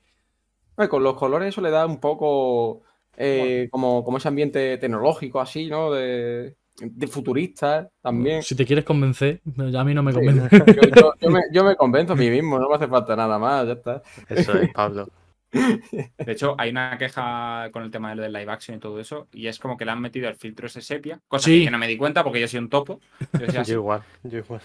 Con 0.89 1.03
los 1.03 1.15
colores 1.15 1.49
eso 1.49 1.61
le 1.61 1.69
da 1.69 1.85
un 1.85 1.99
poco 1.99 2.81
eh, 3.15 3.67
como, 3.71 4.03
como 4.03 4.17
ese 4.17 4.29
ambiente 4.29 4.77
tecnológico 4.79 5.39
así, 5.39 5.67
¿no? 5.67 5.91
De, 5.91 6.55
de 6.79 7.07
futurista 7.07 7.87
también. 8.01 8.41
Si 8.43 8.55
te 8.55 8.65
quieres 8.65 8.83
convencer, 8.85 9.41
a 9.77 9.83
mí 9.83 9.93
no 9.93 10.03
me 10.03 10.11
Sí, 10.11 10.17
convence. 10.17 10.63
yo, 10.75 10.81
yo- 10.95 11.13
yo 11.21 11.29
me, 11.31 11.41
yo 11.51 11.63
me 11.63 11.75
convenzo 11.75 12.13
a 12.13 12.15
mí 12.15 12.29
mismo, 12.29 12.57
no 12.59 12.67
me 12.69 12.75
hace 12.75 12.87
falta 12.87 13.15
nada 13.15 13.37
más, 13.37 13.67
ya 13.67 13.73
está. 13.73 14.01
Eso 14.29 14.57
es, 14.57 14.69
Pablo. 14.69 15.07
De 15.51 16.31
hecho, 16.31 16.55
hay 16.57 16.69
una 16.71 16.97
queja 16.97 17.69
con 17.71 17.83
el 17.83 17.91
tema 17.91 18.09
de 18.11 18.15
lo 18.15 18.21
del 18.23 18.33
live 18.33 18.51
action 18.51 18.77
y 18.77 18.79
todo 18.79 18.99
eso, 18.99 19.27
y 19.33 19.47
es 19.47 19.59
como 19.59 19.77
que 19.77 19.85
le 19.85 19.91
han 19.91 20.01
metido 20.01 20.29
el 20.29 20.35
filtro 20.35 20.67
ese 20.67 20.81
sepia, 20.81 21.19
cosa 21.27 21.45
Sí. 21.45 21.59
que 21.59 21.65
yo 21.65 21.71
no 21.71 21.77
me 21.77 21.87
di 21.87 21.97
cuenta 21.97 22.23
porque 22.23 22.39
yo 22.39 22.47
soy 22.47 22.59
un 22.59 22.69
topo. 22.69 22.99
yo 23.33 23.47
soy 23.47 23.57
así. 23.57 23.71
Yo 23.71 23.79
igual, 23.79 24.03
yo 24.23 24.37
igual. 24.39 24.61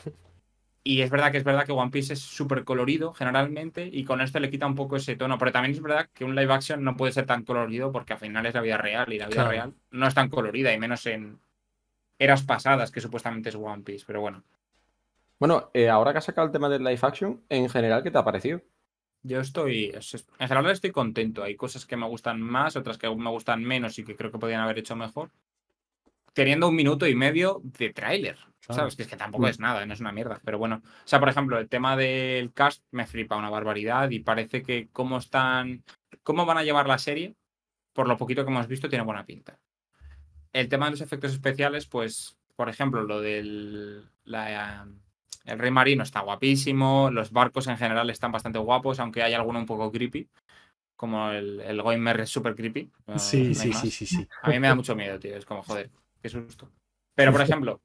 Y 0.85 1.01
es 1.01 1.11
verdad 1.11 1.33
que 1.33 1.38
es 1.38 1.44
verdad 1.44 1.66
que 1.66 1.72
One 1.72 1.90
Piece 1.90 2.12
es 2.12 2.20
súper 2.20 2.62
colorido 2.62 3.12
generalmente 3.12 3.88
y 3.92 4.05
con 4.05 4.20
esto 4.20 4.38
le 4.38 4.51
quita 4.51 4.66
un 4.68 4.77
poco 4.77 4.94
ese 4.96 5.16
tono. 5.16 5.37
Pero 5.37 5.51
también 5.51 5.72
es 5.75 5.83
verdad 5.83 6.09
que 6.14 6.25
un 6.25 6.37
live 6.37 6.53
action 6.53 6.85
no 6.85 6.96
puede 6.96 7.11
ser 7.12 7.27
tan 7.27 7.42
colorido 7.44 7.90
porque 7.90 8.12
al 8.12 8.20
final 8.20 8.46
es 8.46 8.55
la 8.55 8.61
vida 8.61 8.77
real 8.79 9.12
y 9.12 9.18
la 9.18 9.27
vida 9.27 9.35
Claro. 9.35 9.51
real 9.51 9.75
no 9.90 10.07
es 10.07 10.14
tan 10.14 10.29
colorida 10.29 10.72
y 10.72 10.79
menos 10.79 11.05
en 11.07 11.40
eras 12.18 12.44
pasadas 12.44 12.92
que 12.92 13.01
supuestamente 13.01 13.49
es 13.49 13.57
One 13.57 13.83
Piece. 13.83 14.05
Pero 14.07 14.20
bueno, 14.20 14.44
Bueno, 15.40 15.70
eh, 15.75 15.88
ahora 15.88 16.12
que 16.12 16.18
has 16.18 16.25
sacado 16.25 16.46
el 16.46 16.53
tema 16.53 16.68
del 16.68 16.85
live 16.85 17.01
action, 17.03 17.42
en 17.49 17.68
general, 17.68 18.03
¿qué 18.05 18.11
te 18.12 18.18
ha 18.18 18.25
parecido? 18.25 18.61
Yo 19.27 19.41
estoy, 19.41 19.87
es- 19.95 20.27
en 20.39 20.49
general 20.49 20.71
estoy 20.71 20.91
contento. 20.91 21.43
Hay 21.43 21.57
cosas 21.57 21.87
que 21.87 21.97
me 21.97 22.07
gustan 22.07 22.41
más, 22.41 22.77
otras 22.77 22.99
que 22.99 23.09
me 23.15 23.31
gustan 23.31 23.62
menos 23.65 23.99
y 23.99 24.05
que 24.05 24.17
creo 24.17 24.31
que 24.31 24.39
podrían 24.39 24.61
haber 24.61 24.79
hecho 24.79 24.97
mejor. 24.97 25.31
Teniendo 26.33 26.69
un 26.69 26.77
minuto 26.77 27.07
y 27.07 27.15
medio 27.15 27.62
de 27.65 27.91
tráiler. 27.93 28.37
Claro. 28.61 28.81
¿Sabes? 28.81 28.97
Que 28.97 29.03
es 29.03 29.09
que 29.09 29.17
tampoco 29.17 29.45
Mm. 29.45 29.49
es 29.49 29.61
nada, 29.61 29.87
no 29.87 29.95
es 29.95 30.01
una 30.01 30.12
mierda. 30.12 30.41
Pero 30.45 30.59
bueno, 30.59 30.83
o 30.85 31.07
sea, 31.09 31.19
por 31.21 31.29
ejemplo, 31.29 31.59
el 31.59 31.69
tema 31.69 31.97
del 31.97 32.53
cast 32.53 32.83
me 32.91 33.07
flipa 33.07 33.37
una 33.37 33.49
barbaridad 33.51 34.11
y 34.11 34.19
parece 34.21 34.62
que 34.62 34.89
cómo 34.93 35.19
están, 35.19 35.83
cómo 36.23 36.45
van 36.45 36.59
a 36.59 36.65
llevar 36.65 36.89
la 36.89 36.99
serie, 36.99 37.37
por 37.93 38.09
lo 38.09 38.17
poquito 38.19 38.45
que 38.45 38.51
hemos 38.51 38.67
visto, 38.67 38.89
tiene 38.89 39.05
buena 39.05 39.25
pinta. 39.25 39.59
El 40.53 40.69
tema 40.69 40.87
de 40.87 40.93
los 40.93 41.01
efectos 41.01 41.33
especiales, 41.33 41.87
pues, 41.87 42.37
por 42.57 42.69
ejemplo, 42.69 43.03
lo 43.03 43.21
del 43.21 44.05
la, 44.25 44.87
el 45.44 45.59
rey 45.59 45.70
marino 45.70 46.03
está 46.03 46.20
guapísimo, 46.20 47.11
los 47.11 47.31
barcos 47.33 47.66
en 47.66 47.77
general 47.77 48.09
están 48.11 48.33
bastante 48.33 48.59
guapos, 48.59 48.99
aunque 49.01 49.22
hay 49.22 49.35
alguno 49.35 49.59
un 49.59 49.66
poco 49.66 49.90
creepy, 49.92 50.29
como 50.96 51.31
el, 51.31 51.61
el 51.61 51.83
Goimer 51.83 52.20
es 52.20 52.31
súper 52.31 52.55
creepy. 52.55 52.90
no- 53.07 53.18
Sí, 53.18 53.55
sí, 53.55 53.72
sí, 53.72 53.90
sí, 53.90 54.07
sí. 54.07 54.29
A 54.42 54.49
mí 54.49 54.59
me 54.59 54.68
da 54.68 54.75
mucho 54.75 54.94
miedo, 54.96 55.18
tío. 55.18 55.37
Es 55.37 55.44
como, 55.44 55.62
joder, 55.62 55.90
qué 56.22 56.29
susto. 56.29 56.70
Pero, 57.14 57.33
por 57.33 57.40
ejemplo, 57.42 57.81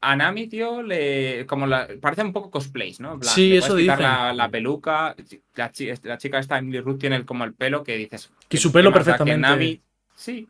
a 0.00 0.14
Nami, 0.14 0.46
tío, 0.48 0.82
le. 0.82 1.44
Como 1.46 1.66
la, 1.66 1.88
parece 2.00 2.22
un 2.22 2.32
poco 2.32 2.50
cosplays, 2.50 3.00
¿no? 3.00 3.18
Plan, 3.18 3.32
Sí, 3.34 3.56
eso 3.56 3.74
dicen. 3.74 4.00
La, 4.02 4.32
la 4.32 4.48
peluca. 4.48 5.14
La, 5.56 5.72
chi- 5.72 5.90
la 6.04 6.18
chica 6.18 6.38
esta, 6.38 6.58
Emily 6.58 6.80
Ruth, 6.80 6.98
tiene 7.00 7.16
el- 7.16 7.24
como 7.26 7.44
el 7.44 7.54
pelo 7.54 7.82
que 7.82 7.96
dices. 7.96 8.28
Que 8.40 8.46
¿qué- 8.50 8.58
su 8.58 8.70
pelo 8.70 8.90
que 8.90 8.94
perfectamente- 8.94 9.40
Nami. 9.40 9.80
Sí. 10.14 10.48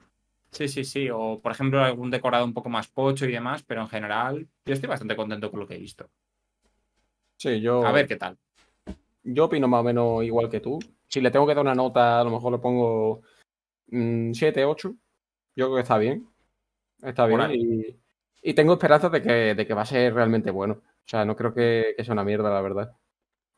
Sí, 0.51 0.67
sí, 0.69 0.85
sí. 0.85 1.09
O, 1.11 1.41
por 1.43 1.53
ejemplo, 1.53 1.83
algún 1.83 2.11
decorado 2.11 2.45
un 2.45 2.53
poco 2.55 2.69
más 2.71 2.89
pocho 2.89 3.25
y 3.27 3.33
demás. 3.33 3.63
Pero 3.63 3.81
en 3.83 3.89
general, 3.89 4.47
yo 4.67 4.75
estoy 4.75 4.89
bastante 4.89 5.17
contento 5.17 5.51
con 5.51 5.61
lo 5.61 5.67
que 5.67 5.75
he 5.77 5.79
visto. 5.79 6.11
Sí, 7.39 7.61
yo, 7.61 7.87
A 7.87 7.93
ver 7.93 8.07
qué 8.07 8.17
tal. 8.17 8.37
yo 9.23 9.45
opino 9.47 9.69
más 9.69 9.81
o 9.81 9.85
menos 9.85 10.25
igual 10.25 10.51
que 10.51 10.61
tú. 10.61 10.79
Si 11.07 11.21
le 11.21 11.31
tengo 11.31 11.47
que 11.47 11.55
dar 11.55 11.63
una 11.65 11.75
nota, 11.75 12.21
a 12.21 12.25
lo 12.25 12.31
mejor 12.31 12.53
le 12.53 12.59
pongo 12.59 13.23
7, 13.87 14.65
8. 14.65 14.95
Yo 15.57 15.67
creo 15.67 15.75
que 15.77 15.83
está 15.83 15.99
bien. 15.99 16.29
Está 17.03 17.27
bien. 17.27 17.41
Y, 17.53 17.97
y 18.43 18.55
tengo 18.55 18.75
esperanzas 18.75 19.11
de 19.13 19.23
que, 19.23 19.55
de 19.55 19.67
que 19.67 19.75
va 19.75 19.83
a 19.83 19.87
ser 19.87 20.13
realmente 20.15 20.51
bueno. 20.51 20.75
O 20.75 21.09
sea, 21.11 21.25
no 21.25 21.37
creo 21.37 21.55
que, 21.55 21.95
que 21.97 22.05
sea 22.05 22.13
una 22.13 22.25
mierda, 22.25 22.51
la 22.51 22.61
verdad. 22.61 22.93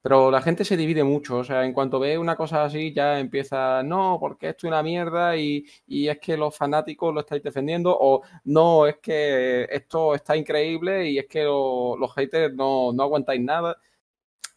Pero 0.03 0.31
la 0.31 0.41
gente 0.41 0.65
se 0.65 0.77
divide 0.79 1.05
mucho. 1.05 1.37
O 1.39 1.45
sea, 1.45 1.65
en 1.65 1.73
cuanto 1.75 2.01
ve 2.01 2.17
una 2.17 2.35
cosa 2.37 2.65
así, 2.65 2.93
ya 2.95 3.21
empieza, 3.21 3.83
no, 3.83 4.17
porque 4.19 4.49
esto 4.49 4.67
es 4.67 4.71
una 4.71 4.83
mierda 4.83 5.37
y, 5.37 5.65
y 5.87 6.09
es 6.09 6.19
que 6.19 6.37
los 6.39 6.57
fanáticos 6.57 7.13
lo 7.13 7.21
estáis 7.21 7.43
defendiendo. 7.43 7.95
O 8.01 8.23
no, 8.45 8.87
es 8.87 8.97
que 8.99 9.65
esto 9.71 10.15
está 10.15 10.37
increíble 10.37 11.09
y 11.11 11.19
es 11.19 11.27
que 11.27 11.45
lo- 11.45 11.97
los 11.99 12.15
haters 12.15 12.55
no, 12.55 12.93
no 12.95 13.03
aguantáis 13.03 13.43
nada. 13.43 13.77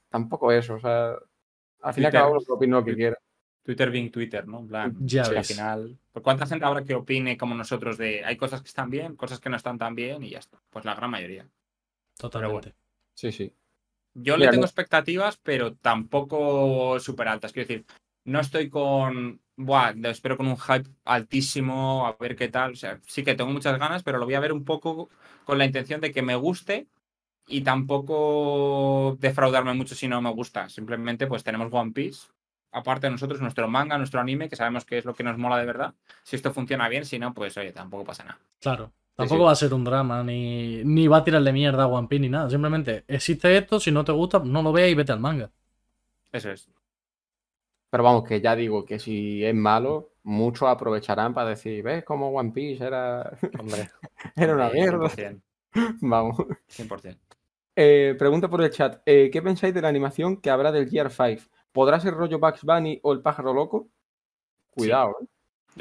Tampoco 0.10 0.51
eso. 0.51 0.75
O 0.75 0.79
sea, 0.79 1.10
al 1.82 1.93
final 1.93 2.12
Twitter. 2.12 2.12
cada 2.12 2.29
uno 2.29 2.39
que 2.39 2.51
opine 2.51 2.71
lo 2.74 2.84
que 2.86 2.95
quiera. 2.95 3.17
Twitter 3.63 3.89
being 3.91 4.11
Twitter, 4.11 4.47
¿no? 4.47 4.59
En 4.59 4.67
plan, 4.67 4.95
Ya 5.01 5.24
al 5.24 5.32
ves. 5.36 5.47
final. 5.47 5.97
¿Por 6.11 6.22
cuánta 6.22 6.45
gente 6.45 6.65
habrá 6.65 6.84
que 6.84 6.95
opine 6.95 7.38
como 7.38 7.55
nosotros 7.55 7.97
de 7.97 8.24
hay 8.24 8.36
cosas 8.38 8.61
que 8.61 8.67
están 8.67 8.89
bien, 8.89 9.15
cosas 9.15 9.39
que 9.39 9.49
no 9.49 9.55
están 9.57 9.78
tan 9.78 9.95
bien 9.95 10.24
y 10.24 10.30
ya 10.32 10.39
está? 10.39 10.61
Pues 10.70 10.86
la 10.86 10.95
gran 10.95 11.09
mayoría. 11.09 11.47
Totalmente. 12.17 12.74
Sí, 13.13 13.32
sí. 13.32 13.53
Yo 14.16 14.36
Mira, 14.36 14.38
le 14.38 14.51
tengo 14.51 14.61
no- 14.61 14.66
expectativas, 14.68 15.38
pero 15.38 15.74
tampoco 15.76 16.99
súper 16.99 17.28
altas. 17.28 17.51
Quiero 17.51 17.68
decir, 17.68 17.86
no 18.26 18.39
estoy 18.39 18.70
con 18.70 19.41
buah, 19.55 19.93
lo 19.93 20.09
espero 20.09 20.38
con 20.38 20.47
un 20.47 20.57
hype 20.57 20.89
altísimo, 21.05 22.05
a 22.07 22.16
ver 22.20 22.36
qué 22.36 22.47
tal. 22.47 22.74
O 22.74 22.76
sea, 22.76 22.99
sí 23.07 23.24
que 23.24 23.36
tengo 23.36 23.51
muchas 23.51 23.78
ganas, 23.80 24.03
pero 24.03 24.18
lo 24.18 24.26
voy 24.26 24.36
a 24.36 24.39
ver 24.39 24.53
un 24.53 24.66
poco 24.66 25.09
con 25.45 25.57
la 25.57 25.66
intención 25.66 26.01
de 26.01 26.11
que 26.11 26.22
me 26.22 26.36
guste 26.36 26.88
y 27.47 27.61
tampoco 27.61 29.18
defraudarme 29.20 29.74
mucho 29.74 29.95
si 29.95 30.07
no 30.07 30.22
me 30.22 30.32
gusta. 30.32 30.70
Simplemente, 30.70 31.28
pues 31.28 31.43
tenemos 31.43 31.70
One 31.72 31.91
Piece. 31.91 32.28
Aparte 32.72 33.07
de 33.07 33.11
nosotros, 33.11 33.39
nuestro 33.41 33.68
manga, 33.68 33.97
nuestro 33.99 34.20
anime, 34.20 34.49
que 34.49 34.55
sabemos 34.55 34.84
que 34.86 34.97
es 34.97 35.05
lo 35.05 35.14
que 35.14 35.24
nos 35.24 35.38
mola 35.38 35.57
de 35.57 35.66
verdad. 35.66 35.93
Si 36.24 36.36
esto 36.36 36.53
funciona 36.53 36.89
bien, 36.89 37.05
si 37.05 37.20
no, 37.20 37.34
pues 37.34 37.55
oye, 37.57 37.72
tampoco 37.72 38.03
pasa 38.03 38.24
nada. 38.24 38.39
Claro. 38.59 38.91
Tampoco 39.16 39.41
sí. 39.41 39.45
va 39.45 39.51
a 39.51 39.55
ser 39.55 39.74
un 39.74 39.84
drama, 39.84 40.24
ni, 40.24 40.84
ni 40.84 41.07
va 41.07 41.18
a 41.18 41.24
tirarle 41.24 41.53
mierda 41.53 41.84
a 41.84 41.88
One 41.88 42.07
Piece 42.07 42.22
ni 42.22 42.30
nada. 42.30 42.49
Simplemente 42.49 43.03
existe 43.07 43.55
esto, 43.55 43.80
si 43.80 43.91
no 43.91 44.03
te 44.03 44.11
gusta, 44.11 44.39
no 44.39 44.64
lo 44.64 44.72
veas 44.72 44.89
y 44.89 44.95
vete 44.95 45.11
al 45.11 45.20
manga. 45.20 45.51
Eso 46.32 46.51
es. 46.51 46.68
Pero 47.91 48.03
vamos, 48.03 48.24
que 48.24 48.41
ya 48.41 48.55
digo 48.55 48.86
que 48.86 48.97
si 48.97 49.45
es 49.45 49.53
malo, 49.53 50.14
muchos 50.24 50.68
aprovecharán 50.68 51.34
para 51.34 51.49
decir, 51.49 51.84
¿ves 51.84 52.03
cómo 52.03 52.30
One 52.30 52.51
Piece 52.51 52.84
era, 52.84 53.38
Hombre, 53.59 53.91
era 54.36 54.55
una 54.55 54.70
mierda? 54.70 55.07
100%. 55.09 55.41
Vamos. 56.01 56.38
100%. 56.70 57.20
Eh, 57.76 58.16
pregunta 58.18 58.49
por 58.49 58.64
el 58.64 58.72
chat, 58.72 59.01
eh, 59.05 59.30
¿qué 59.32 59.41
pensáis 59.43 59.74
de 59.76 59.82
la 59.82 59.89
animación 59.89 60.38
que 60.38 60.49
habrá 60.49 60.72
del 60.72 60.89
Gear 60.89 61.11
5? 61.11 61.43
¿Podrá 61.72 61.99
ser 61.99 62.16
rollo 62.16 62.39
Bugs 62.39 62.64
Bunny 62.64 62.99
o 63.03 63.14
el 63.14 63.22
pájaro 63.22 63.53
loco? 63.53 63.89
Cuidado, 64.72 65.16
¿eh? 65.22 65.26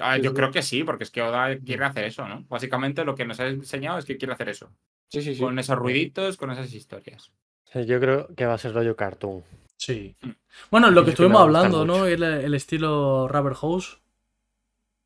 Ah, 0.00 0.16
Sí, 0.16 0.22
yo 0.22 0.30
sí. 0.30 0.36
creo 0.36 0.50
que 0.50 0.62
sí, 0.62 0.84
porque 0.84 1.04
es 1.04 1.10
que 1.10 1.22
Oda 1.22 1.58
quiere 1.58 1.84
hacer 1.84 2.04
eso, 2.04 2.26
¿no? 2.26 2.44
Básicamente 2.48 3.04
lo 3.04 3.14
que 3.14 3.24
nos 3.26 3.38
ha 3.40 3.48
enseñado 3.48 3.98
es 3.98 4.04
que 4.04 4.16
quiere 4.16 4.32
hacer 4.34 4.48
eso. 4.48 4.70
Sí, 5.08 5.20
sí, 5.22 5.34
sí. 5.34 5.40
Con 5.40 5.58
esos 5.58 5.76
ruiditos, 5.76 6.36
con 6.36 6.50
esas 6.50 6.72
historias. 6.72 7.30
sí, 7.72 7.84
yo 7.86 8.00
creo 8.00 8.28
que 8.34 8.46
va 8.46 8.54
a 8.54 8.58
ser 8.58 8.72
rollo 8.72 8.96
cartoon. 8.96 9.42
Sí. 9.76 10.16
Mm. 10.22 10.30
Bueno, 10.70 10.90
lo 10.90 11.04
que 11.04 11.10
estuvimos 11.10 11.40
hablando, 11.42 11.84
¿no? 11.84 12.06
El, 12.06 12.22
el 12.22 12.54
estilo 12.54 13.26
Rubber 13.28 13.54
House. 13.54 14.00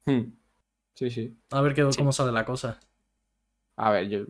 Hmm. 0.04 0.32
Sí, 0.94 1.10
sí. 1.10 1.36
A 1.50 1.60
ver 1.62 1.74
qué, 1.74 1.90
Sí. 1.92 1.98
cómo 1.98 2.12
sale 2.12 2.30
la 2.32 2.44
cosa. 2.44 2.78
A 3.76 3.90
ver, 3.90 4.08
yo... 4.08 4.20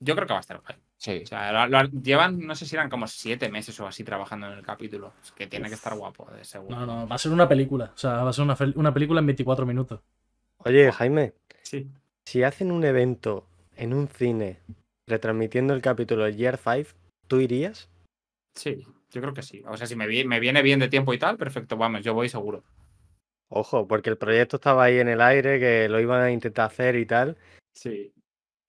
Yo 0.00 0.14
creo 0.14 0.26
que 0.26 0.32
va 0.34 0.38
a 0.38 0.40
estar 0.40 0.60
guay. 0.60 0.76
Sí. 1.04 1.20
O 1.22 1.26
sea, 1.26 1.66
lo- 1.66 1.82
lo- 1.82 1.90
llevan, 2.00 2.38
no 2.46 2.54
sé 2.54 2.64
si 2.64 2.76
eran 2.76 2.88
como 2.88 3.06
siete 3.06 3.50
meses 3.50 3.78
o 3.78 3.86
así 3.86 4.04
trabajando 4.04 4.46
en 4.46 4.54
el 4.54 4.64
capítulo. 4.64 5.12
Es 5.22 5.32
que 5.32 5.46
tiene 5.46 5.68
que 5.68 5.74
estar 5.74 5.94
guapo, 5.94 6.26
de 6.34 6.42
seguro. 6.44 6.74
No, 6.74 6.86
no, 6.86 7.06
va 7.06 7.16
a 7.16 7.18
ser 7.18 7.30
una 7.30 7.46
película. 7.46 7.92
O 7.94 7.98
sea, 7.98 8.22
va 8.24 8.30
a 8.30 8.32
ser 8.32 8.44
una, 8.44 8.56
una 8.74 8.94
película 8.94 9.20
en 9.20 9.26
24 9.26 9.66
minutos. 9.66 10.00
Oye, 10.64 10.90
Jaime, 10.92 11.34
Sí. 11.62 11.90
si 12.26 12.42
hacen 12.42 12.72
un 12.72 12.84
evento 12.84 13.46
en 13.76 13.92
un 13.92 14.08
cine 14.08 14.60
retransmitiendo 15.06 15.74
el 15.74 15.82
capítulo 15.82 16.24
de 16.24 16.36
Year 16.36 16.56
5, 16.56 16.90
¿tú 17.28 17.38
irías? 17.40 17.90
Sí, 18.54 18.82
yo 19.10 19.20
creo 19.20 19.34
que 19.34 19.42
sí. 19.42 19.62
O 19.68 19.76
sea, 19.76 19.86
si 19.86 19.96
me, 19.96 20.06
vi- 20.06 20.24
me 20.24 20.40
viene 20.40 20.62
bien 20.62 20.78
de 20.80 20.88
tiempo 20.88 21.12
y 21.12 21.18
tal, 21.18 21.36
perfecto, 21.36 21.76
vamos, 21.76 22.02
yo 22.02 22.14
voy 22.14 22.30
seguro. 22.30 22.64
Ojo, 23.50 23.86
porque 23.86 24.08
el 24.08 24.16
proyecto 24.16 24.56
estaba 24.56 24.84
ahí 24.84 24.98
en 25.00 25.08
el 25.08 25.20
aire, 25.20 25.60
que 25.60 25.86
lo 25.90 26.00
iban 26.00 26.22
a 26.22 26.30
intentar 26.30 26.64
hacer 26.66 26.96
y 26.96 27.04
tal. 27.04 27.36
Sí. 27.74 28.10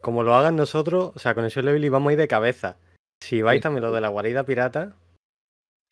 Como 0.06 0.22
lo 0.22 0.36
hagan 0.36 0.56
nosotros, 0.56 1.14
o 1.16 1.18
sea, 1.18 1.34
con 1.34 1.46
el 1.46 1.52
Level 1.66 1.90
vamos 1.90 2.12
a 2.12 2.14
ir 2.14 2.20
de 2.20 2.28
cabeza. 2.28 2.78
Si 3.24 3.42
vais 3.42 3.58
Sí. 3.58 3.64
también 3.64 3.82
lo 3.86 3.92
de 3.92 4.02
la 4.02 4.10
guarida 4.10 4.44
pirata, 4.44 4.94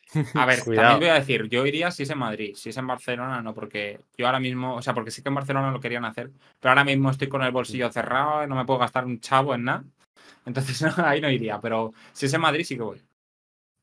A 0.36 0.45
ver, 0.45 0.59
Cuidado. 0.64 0.89
también 0.89 0.99
voy 0.99 1.18
a 1.18 1.20
decir, 1.20 1.49
yo 1.49 1.66
iría 1.66 1.89
si 1.89 2.03
es 2.03 2.11
en 2.11 2.20
Madrid, 2.20 2.53
si 2.53 2.70
es 2.70 2.78
en 2.78 2.86
Barcelona, 2.86 3.41
no, 3.41 3.55
porque 3.55 3.99
yo 4.16 4.28
ahora 4.28 4.39
mismo, 4.39 4.76
o 4.76 4.82
sea, 4.84 4.93
porque 4.93 5.09
sí 5.09 5.24
que 5.24 5.30
en 5.30 5.34
Barcelona 5.36 5.72
lo 5.72 5.80
querían 5.80 6.05
hacer, 6.05 6.30
pero 6.59 6.70
ahora 6.70 6.84
mismo 6.84 7.09
estoy 7.09 7.28
con 7.28 7.41
el 7.41 7.51
bolsillo 7.51 7.91
cerrado, 7.91 8.45
no 8.45 8.55
me 8.55 8.66
puedo 8.66 8.78
gastar 8.82 9.05
un 9.05 9.20
chavo 9.20 9.55
en 9.55 9.64
nada. 9.64 9.84
Entonces 10.45 10.80
no, 10.84 10.91
ahí 11.07 11.20
no 11.20 11.32
iría, 11.32 11.59
pero 11.59 11.91
si 12.11 12.28
es 12.28 12.34
en 12.36 12.41
Madrid 12.41 12.66
sí 12.66 12.76
que 12.78 12.84
voy. 12.84 13.01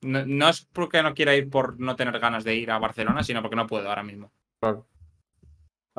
No, 0.03 0.25
no 0.25 0.49
es 0.49 0.65
porque 0.73 1.03
no 1.03 1.13
quiera 1.13 1.35
ir 1.35 1.51
por 1.51 1.81
no 1.81 1.97
tener 1.97 2.17
ganas 2.21 2.45
de 2.45 2.55
ir 2.55 2.71
a 2.71 2.79
Barcelona, 2.79 3.25
sino 3.25 3.43
porque 3.43 3.57
no 3.57 3.67
puedo 3.67 3.89
ahora 3.89 4.05
mismo. 4.05 4.31
Claro. 4.61 4.87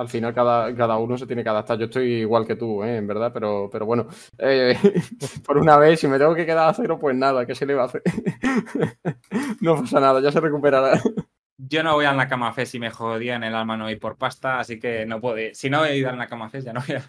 Al 0.02 0.10
final 0.10 0.34
cada, 0.34 0.76
cada 0.76 0.98
uno 0.98 1.16
se 1.18 1.28
tiene 1.28 1.44
que 1.44 1.50
adaptar. 1.50 1.78
Yo 1.78 1.86
estoy 1.86 2.12
igual 2.22 2.48
que 2.48 2.56
tú, 2.56 2.84
¿eh? 2.84 2.98
en 2.98 3.06
verdad, 3.06 3.32
pero, 3.32 3.70
pero 3.72 3.86
bueno, 3.86 4.08
eh, 4.40 4.76
por 5.46 5.58
una 5.60 5.78
vez, 5.78 6.00
si 6.00 6.08
me 6.08 6.18
tengo 6.18 6.34
que 6.34 6.46
quedar 6.46 6.70
a 6.70 6.74
cero, 6.74 6.98
pues 7.00 7.16
nada, 7.16 7.46
¿qué 7.46 7.54
se 7.54 7.66
le 7.68 7.76
va 7.76 7.84
a 7.84 7.86
hacer? 7.86 8.02
no 9.62 9.76
pasa 9.82 10.00
nada, 10.00 10.20
ya 10.20 10.32
se 10.32 10.40
recuperará. 10.40 11.00
Yo 11.58 11.84
no 11.84 11.94
voy 11.94 12.06
a 12.06 12.14
la 12.14 12.28
cama 12.28 12.52
fe 12.54 12.66
si 12.66 12.80
me 12.80 12.90
jodían 12.90 13.44
el 13.44 13.54
alma 13.54 13.78
no 13.78 13.90
ir 13.92 14.00
por 14.00 14.18
pasta, 14.18 14.60
así 14.60 14.80
que 14.80 15.06
no 15.06 15.22
puedo 15.22 15.38
ir. 15.38 15.56
Si 15.56 15.70
no 15.70 15.86
he 15.86 15.96
ido 15.98 16.10
a 16.10 16.14
la 16.14 16.26
cama 16.28 16.50
fe, 16.50 16.62
ya 16.62 16.74
no 16.74 16.82
voy 16.88 16.96
a, 16.96 17.04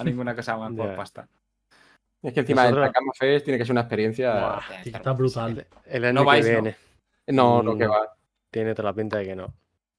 a 0.00 0.04
ninguna 0.04 0.36
cosa 0.36 0.56
más 0.56 0.72
por 0.72 0.94
pasta. 0.94 1.28
Es 2.22 2.32
que 2.32 2.40
encima 2.40 2.62
Nosotros- 2.64 2.86
el 2.86 2.92
Cama 2.92 3.12
Fest 3.18 3.44
tiene 3.44 3.58
que 3.58 3.64
ser 3.64 3.72
una 3.72 3.80
experiencia. 3.82 4.58
Está 4.84 5.12
brutal. 5.12 5.66
el 5.86 6.04
año 6.04 6.24
No 6.24 6.30
que 6.30 6.40
viene 6.42 6.76
No, 7.28 7.62
no, 7.62 7.74
Mm. 7.74 7.78
que 7.78 7.86
va. 7.86 8.12
tiene 8.50 8.74
toda 8.74 8.90
la 8.90 8.94
pinta 8.94 9.18
de 9.18 9.24
que 9.24 9.36
no. 9.36 9.52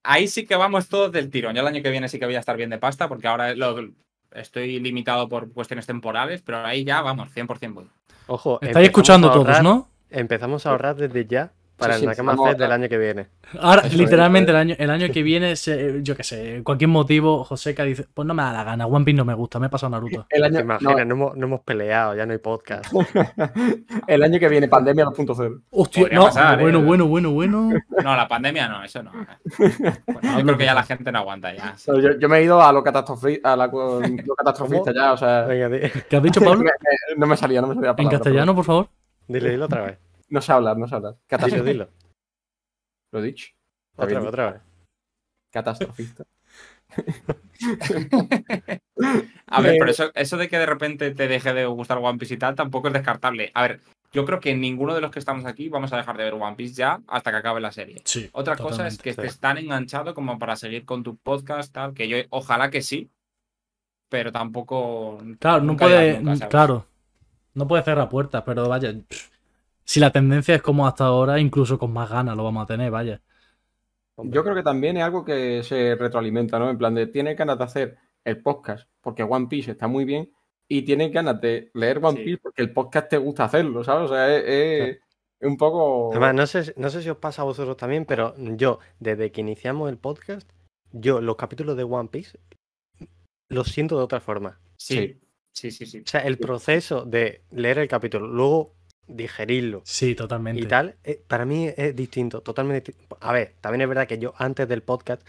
Ahí 0.04 0.28
sí 0.28 0.46
que 0.46 0.56
vamos 0.56 0.88
todos 0.90 1.12
del 1.12 1.30
tirón. 1.30 1.54
Yo 1.56 1.62
el 1.62 1.68
año 1.68 1.82
que 1.84 1.90
viene 1.90 2.08
sí 2.10 2.20
que 2.20 2.26
voy 2.26 2.36
a 2.36 2.40
estar 2.40 2.56
bien 2.58 2.70
de 2.70 2.78
pasta, 2.78 3.08
porque 3.08 3.28
ahora 3.28 3.54
lo- 3.56 3.90
estoy 4.32 4.80
limitado 4.80 5.28
por 5.28 5.52
cuestiones 5.52 5.86
temporales, 5.88 6.42
pero 6.42 6.64
ahí 6.66 6.84
ya 6.84 7.02
vamos, 7.02 7.30
100% 7.34 7.74
voy. 7.74 7.86
Ojo, 8.28 8.60
Estáis 8.62 8.88
escuchando 8.88 9.32
todos, 9.32 9.46
¿no? 9.64 9.90
Empezamos 10.12 10.66
a 10.66 10.70
ahorrar 10.72 10.96
desde 10.96 11.26
ya 11.26 11.52
para 11.80 11.96
sí, 11.96 12.02
el 12.04 12.10
Nakama 12.10 12.54
del 12.54 12.72
año 12.72 12.88
que 12.90 12.98
viene. 12.98 13.28
Ahora, 13.60 13.82
Eso 13.84 13.98
literalmente, 13.98 14.52
el 14.52 14.58
año, 14.58 14.76
el 14.78 14.90
año 14.90 15.08
que 15.12 15.24
viene, 15.24 15.56
se- 15.56 16.04
yo 16.04 16.16
qué 16.16 16.24
sé, 16.24 16.62
cualquier 16.64 16.90
motivo, 16.90 17.44
Joseca 17.44 17.84
dice, 17.84 18.06
pues 18.14 18.28
no 18.28 18.34
me 18.34 18.44
da 18.44 18.54
la 18.54 18.64
gana, 18.64 18.86
One 18.86 19.06
Piece 19.06 19.18
no 19.18 19.26
me 19.26 19.34
gusta, 19.34 19.60
me 19.60 19.68
he 19.68 19.70
pasado 19.70 19.90
Naruto. 19.92 20.28
El 20.30 20.42
¿Te 20.42 20.48
año, 20.48 20.60
imaginas? 20.60 20.82
no, 20.82 20.92
No, 21.06 21.12
hemos, 21.14 21.38
no 21.38 21.46
hemos 21.48 21.62
peleado, 21.62 22.16
ya 22.16 22.26
no 22.26 22.34
hay 22.34 22.38
podcast. 22.40 22.94
el 24.08 24.24
año 24.24 24.40
que 24.40 24.50
viene, 24.50 24.68
pandemia 24.68 25.06
2.0. 25.06 25.62
Hostia, 25.72 26.02
Podría 26.04 26.20
no, 26.20 26.26
pasar, 26.26 26.60
bueno, 26.60 26.80
¿eh? 26.80 26.84
bueno, 26.84 27.08
bueno, 27.08 27.32
bueno. 27.32 27.70
No, 28.04 28.16
la 28.16 28.28
pandemia 28.28 28.68
no, 28.68 28.84
eso 28.84 29.02
no. 29.04 29.12
Bueno, 29.58 30.38
yo 30.40 30.44
creo 30.46 30.58
que 30.58 30.66
ya 30.66 30.74
la 30.74 30.84
gente 30.84 31.12
no 31.12 31.20
aguanta 31.20 31.54
ya. 31.54 31.76
Yo, 31.88 32.18
yo 32.20 32.30
me 32.30 32.38
he 32.40 32.44
ido 32.44 32.62
a 32.62 32.72
lo, 32.72 32.84
catastrofi- 32.84 33.42
a 33.44 33.56
la- 33.56 33.68
lo 33.68 34.36
catastrofista 34.36 34.94
ya, 34.94 35.14
o 35.14 35.18
sea, 35.18 35.48
¿Qué 35.48 36.16
has 36.18 36.24
dicho, 36.24 36.42
Pablo? 36.42 36.70
no 37.18 37.26
me 37.28 37.36
salía, 37.38 37.62
no 37.62 37.68
me 37.68 37.76
salía 37.76 37.94
la 37.98 38.04
En 38.04 38.10
castellano, 38.10 38.56
por 38.56 38.66
favor. 38.66 38.88
dile, 39.28 39.52
dilo 39.52 39.66
otra 39.66 39.82
vez. 39.84 39.98
No 40.30 40.42
sé 40.42 40.52
hablar, 40.52 40.78
no 40.78 40.88
sé 40.88 40.96
hablar. 40.96 41.14
Dilo, 41.16 41.28
Catastro- 41.28 41.64
dilo. 41.64 41.90
Lo 43.12 43.20
he 43.20 43.24
dicho. 43.24 43.48
Otra 43.96 44.06
vez, 44.06 44.18
dicho. 44.18 44.30
otra 44.30 44.52
vez. 44.52 44.62
Catastrofista. 45.52 46.26
A 49.48 49.62
ver, 49.62 49.76
Eh, 49.76 49.78
pero 49.80 49.92
eso, 49.92 50.12
eso 50.16 50.38
de 50.38 50.48
que 50.50 50.58
de 50.58 50.66
repente 50.66 51.12
te 51.12 51.28
deje 51.28 51.54
de 51.54 51.66
gustar 51.66 51.98
One 52.00 52.18
Piece 52.18 52.34
y 52.36 52.38
tal 52.38 52.56
tampoco 52.56 52.88
es 52.88 52.94
descartable. 52.94 53.52
A 53.54 53.64
ver, 53.64 53.82
yo 54.12 54.26
creo 54.26 54.40
que 54.40 54.56
ninguno 54.56 54.94
de 54.96 55.02
los 55.02 55.12
que 55.12 55.20
estamos 55.20 55.46
aquí 55.46 55.70
vamos 55.70 55.92
a 55.94 55.98
dejar 55.98 56.18
de 56.18 56.24
ver 56.26 56.34
One 56.34 56.56
Piece 56.56 56.74
ya 56.76 57.02
hasta 57.08 57.32
que 57.32 57.38
acabe 57.38 57.60
la 57.62 57.72
serie. 57.72 58.02
Sí. 58.06 58.30
Otra 58.34 58.56
cosa 58.56 58.88
es 58.88 58.98
que 58.98 59.14
sí. 59.14 59.20
estés 59.22 59.40
tan 59.40 59.58
enganchado 59.58 60.14
como 60.14 60.38
para 60.40 60.56
seguir 60.56 60.86
con 60.86 61.04
tu 61.04 61.18
podcast, 61.18 61.74
tal, 61.74 61.94
que 61.94 62.08
yo 62.08 62.18
ojalá 62.30 62.70
que 62.70 62.82
sí, 62.82 63.10
pero 64.10 64.32
tampoco. 64.32 65.22
Claro, 65.40 65.64
no 65.64 65.76
puede. 65.78 66.22
claro. 66.50 66.86
No 67.56 67.68
puede 67.68 67.84
cerrar 67.84 68.10
puertas, 68.10 68.44
pero 68.46 68.68
vaya. 68.70 68.94
pff, 68.94 69.29
Si 69.90 70.00
la 70.00 70.12
tendencia 70.12 70.54
es 70.54 70.62
como 70.62 70.86
hasta 70.86 71.06
ahora, 71.06 71.40
incluso 71.40 71.80
con 71.80 71.92
más 71.92 72.12
ganas 72.12 72.38
lo 72.38 72.44
vamos 72.44 72.62
a 72.64 72.68
tener, 72.68 72.92
vaya. 72.92 73.24
Yo 74.18 74.44
creo 74.44 74.54
que 74.54 74.62
también 74.62 74.98
es 74.98 75.04
algo 75.04 75.26
que 75.26 75.64
se 75.64 75.96
retroalimenta, 75.96 76.60
¿no? 76.60 76.70
En 76.70 76.78
plan 76.78 76.94
de, 76.94 77.08
tiene 77.08 77.34
ganas 77.34 77.58
de 77.58 77.64
hacer 77.64 77.98
el 78.24 78.40
podcast 78.44 78.88
porque 79.02 79.24
One 79.24 79.48
Piece 79.48 79.72
está 79.72 79.88
muy 79.88 80.06
bien 80.06 80.32
y 80.68 80.84
tiene 80.84 81.10
ganas 81.10 81.42
de 81.42 81.72
leer 81.74 81.98
One 82.04 82.20
Sí. 82.20 82.24
Piece 82.24 82.38
porque 82.44 82.62
el 82.62 82.72
podcast 82.72 83.10
te 83.10 83.18
gusta 83.18 83.46
hacerlo, 83.46 83.84
¿sabes? 83.84 84.12
O 84.12 84.14
sea, 84.14 84.38
es, 84.38 84.44
es- 84.46 85.00
es 85.40 85.48
un 85.48 85.58
poco... 85.58 86.12
Además, 86.12 86.36
no 86.36 86.46
sé, 86.46 86.72
no 86.78 86.92
sé 86.92 87.02
si 87.02 87.10
os 87.10 87.18
pasa 87.18 87.42
a 87.42 87.46
vosotros 87.46 87.76
también, 87.76 88.06
pero 88.06 88.36
yo, 88.38 88.78
desde 89.00 89.32
que 89.32 89.42
iniciamos 89.42 89.90
el 89.90 89.98
podcast, 89.98 90.48
yo 90.92 91.20
los 91.20 91.36
capítulos 91.36 91.76
de 91.78 91.84
One 91.86 92.10
Piece 92.10 92.38
los 93.50 93.70
siento 93.70 93.98
de 93.98 94.04
otra 94.04 94.20
forma. 94.20 94.60
Sí, 94.78 95.20
sí, 95.52 95.72
sí, 95.72 95.88
sí. 95.88 96.02
O 96.06 96.08
sea, 96.08 96.22
el 96.22 96.38
proceso 96.38 97.06
de 97.06 97.42
leer 97.50 97.80
el 97.80 97.88
capítulo, 97.88 98.28
luego 98.28 98.76
digerirlo 99.10 99.82
Sí, 99.84 100.16
totalmente. 100.16 100.62
y 100.62 100.66
tal, 100.66 100.96
eh, 101.04 101.22
para 101.28 101.46
mí 101.46 101.68
es 101.76 101.96
distinto, 101.96 102.42
totalmente 102.42 102.92
distinto. 102.92 103.18
A 103.22 103.34
ver, 103.34 103.56
también 103.62 103.82
es 103.82 103.90
verdad 103.90 104.08
que 104.08 104.18
yo 104.20 104.34
antes 104.38 104.68
del 104.68 104.82
podcast, 104.84 105.22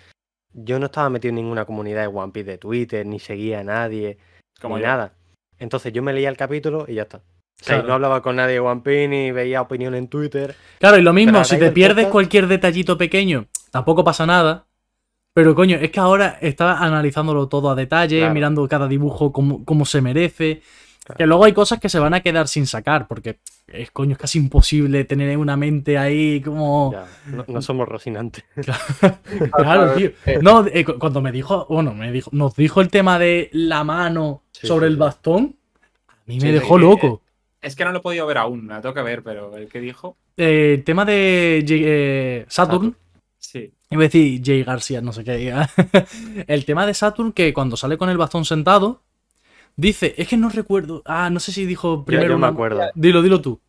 yo 0.53 0.79
no 0.79 0.87
estaba 0.87 1.11
metido 1.11 1.31
en 1.31 1.37
ninguna 1.37 1.65
comunidad 1.65 2.03
de 2.03 2.07
One 2.09 2.33
Piece 2.33 2.51
de 2.51 2.59
Twitter, 2.59 3.07
ni 3.07 3.19
seguía 3.19 3.61
a 3.61 3.65
nadie, 3.65 4.19
Como 4.61 4.77
ni 4.77 4.83
nada. 4.85 5.15
Entonces 5.59 5.93
yo 5.93 6.03
me 6.03 6.13
leía 6.13 6.29
el 6.29 6.37
capítulo 6.37 6.85
y 6.87 6.95
ya 6.95 7.03
está. 7.03 7.23
No 7.87 7.93
hablaba 7.95 8.23
con 8.23 8.37
nadie 8.37 8.55
de 8.55 8.61
One 8.61 8.81
Piece, 8.83 9.09
ni 9.09 9.33
veía 9.33 9.61
opinión 9.63 9.95
en 9.95 10.09
Twitter. 10.09 10.55
Claro, 10.79 10.99
y 10.99 11.03
lo 11.03 11.13
mismo, 11.13 11.43
si 11.45 11.59
te 11.59 11.71
pierdes 11.73 12.07
podcast- 12.07 12.11
cualquier 12.11 12.47
detallito 12.47 12.97
pequeño, 12.99 13.47
tampoco 13.71 14.03
pasa 14.05 14.25
nada. 14.27 14.67
Pero 15.35 15.55
coño, 15.55 15.77
es 15.77 15.91
que 15.91 16.01
ahora 16.01 16.39
estás 16.41 16.81
analizándolo 16.81 17.49
todo 17.49 17.71
a 17.71 17.75
detalle, 17.75 18.19
Claro. 18.19 18.35
mirando 18.35 18.67
cada 18.69 18.89
dibujo 18.89 19.31
como, 19.33 19.65
como 19.65 19.85
se 19.85 20.01
merece. 20.01 20.63
Claro. 21.11 21.19
Que 21.19 21.27
luego 21.27 21.45
hay 21.45 21.53
cosas 21.53 21.79
que 21.81 21.89
se 21.89 21.99
van 21.99 22.15
a 22.15 22.21
quedar 22.21 22.49
sin 22.49 22.67
sacar, 22.67 23.07
porque 23.09 23.39
es 23.69 23.91
coño, 23.91 24.13
es 24.13 24.19
casi 24.19 24.39
imposible 24.39 25.05
tener 25.05 25.37
una 25.37 25.57
mente 25.57 25.99
ahí 25.99 26.41
como. 26.41 26.93
Ya, 26.93 27.07
no, 27.27 27.45
no 27.47 27.63
somos 27.63 27.89
Rocinante. 27.89 28.45
Claro, 29.57 29.95
tío. 29.95 30.11
Eh, 30.27 30.39
No, 30.43 30.67
eh, 30.67 30.85
cu- 30.85 30.99
cuando 30.99 31.21
me 31.21 31.33
dijo, 31.33 31.67
bueno, 31.69 31.95
me 31.95 32.11
dijo, 32.13 32.31
nos 32.33 32.55
dijo 32.57 32.81
el 32.81 32.89
tema 32.89 33.19
de 33.19 33.49
la 33.53 33.85
mano 33.85 34.43
Sí, 34.53 34.67
sobre 34.67 34.87
sí, 34.87 34.93
el 34.93 34.97
bastón, 34.97 35.57
a 36.09 36.15
mí 36.27 36.35
me 36.37 36.41
Sí, 36.41 36.53
dejó 36.53 36.77
sí, 36.77 36.83
loco. 36.83 37.23
Es 37.63 37.77
que 37.77 37.85
no 37.85 37.93
lo 37.93 37.99
he 37.99 38.03
podido 38.03 38.27
ver 38.27 38.39
aún, 38.39 38.69
la 38.69 38.81
tengo 38.81 38.95
que 38.95 39.03
ver, 39.03 39.23
pero 39.23 39.57
el 39.57 39.69
que 39.69 39.81
dijo. 39.81 40.17
Eh, 40.37 40.75
el 40.79 40.85
tema 40.85 41.05
de 41.05 41.65
eh, 41.69 42.45
Saturn, 42.49 42.95
Saturn. 42.95 42.97
Sí. 43.39 43.73
Iba 43.91 44.03
a 44.03 44.05
decir 44.05 44.41
Jay 44.45 44.63
García, 44.63 45.01
no 45.01 45.13
sé 45.13 45.25
qué. 45.25 45.53
el 46.47 46.65
tema 46.65 46.87
de 46.87 46.95
Saturn, 46.95 47.33
que 47.33 47.53
cuando 47.53 47.77
sale 47.77 47.99
con 47.99 48.09
el 48.09 48.17
bastón 48.17 48.45
sentado, 48.45 49.03
dice, 49.77 50.15
es 50.19 50.29
que 50.29 50.37
no 50.37 50.49
recuerdo. 50.49 51.03
Ah, 51.05 51.31
no 51.31 51.41
sé 51.41 51.53
si 51.53 51.67
dijo 51.67 52.05
primero. 52.05 52.29
yo 52.31 52.39
me 52.39 52.47
una- 52.47 52.53
acuerdo. 52.53 52.91
Dilo, 52.95 53.23
dilo 53.23 53.41
tú. 53.41 53.61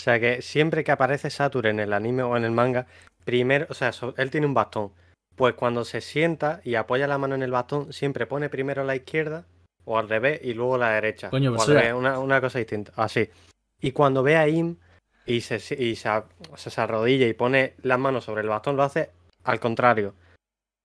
O 0.00 0.02
sea 0.02 0.20
que 0.20 0.42
siempre 0.42 0.84
que 0.84 0.92
aparece 0.92 1.28
Saturn 1.30 1.66
en 1.66 1.80
el 1.80 1.92
anime 1.92 2.22
o 2.22 2.36
en 2.36 2.44
el 2.44 2.52
manga, 2.52 2.86
primero, 3.24 3.66
o 3.68 3.74
sea, 3.74 3.90
él 4.16 4.30
tiene 4.30 4.46
un 4.46 4.54
bastón. 4.54 4.92
Pues 5.34 5.54
cuando 5.54 5.84
se 5.84 6.00
sienta 6.00 6.60
y 6.64 6.74
apoya 6.76 7.06
la 7.06 7.18
mano 7.18 7.34
en 7.34 7.42
el 7.42 7.50
bastón, 7.50 7.92
siempre 7.92 8.26
pone 8.26 8.48
primero 8.48 8.84
la 8.84 8.96
izquierda 8.96 9.44
o 9.84 9.98
al 9.98 10.08
revés 10.08 10.40
y 10.42 10.54
luego 10.54 10.78
la 10.78 10.90
derecha. 10.90 11.30
Coño, 11.30 11.52
o 11.52 11.56
pues 11.56 11.68
al 11.68 11.74
revés, 11.74 11.92
una, 11.94 12.18
una 12.18 12.40
cosa 12.40 12.58
distinta. 12.58 12.92
Así. 12.96 13.28
Y 13.80 13.92
cuando 13.92 14.22
ve 14.22 14.36
a 14.36 14.48
Im 14.48 14.76
y 15.26 15.40
se, 15.42 15.56
y 15.56 15.96
se, 15.96 16.08
o 16.08 16.56
sea, 16.56 16.70
se 16.72 16.80
arrodilla 16.80 17.26
y 17.26 17.34
pone 17.34 17.74
las 17.82 17.98
manos 17.98 18.24
sobre 18.24 18.42
el 18.42 18.48
bastón, 18.48 18.76
lo 18.76 18.82
hace 18.82 19.10
al 19.44 19.60
contrario. 19.60 20.14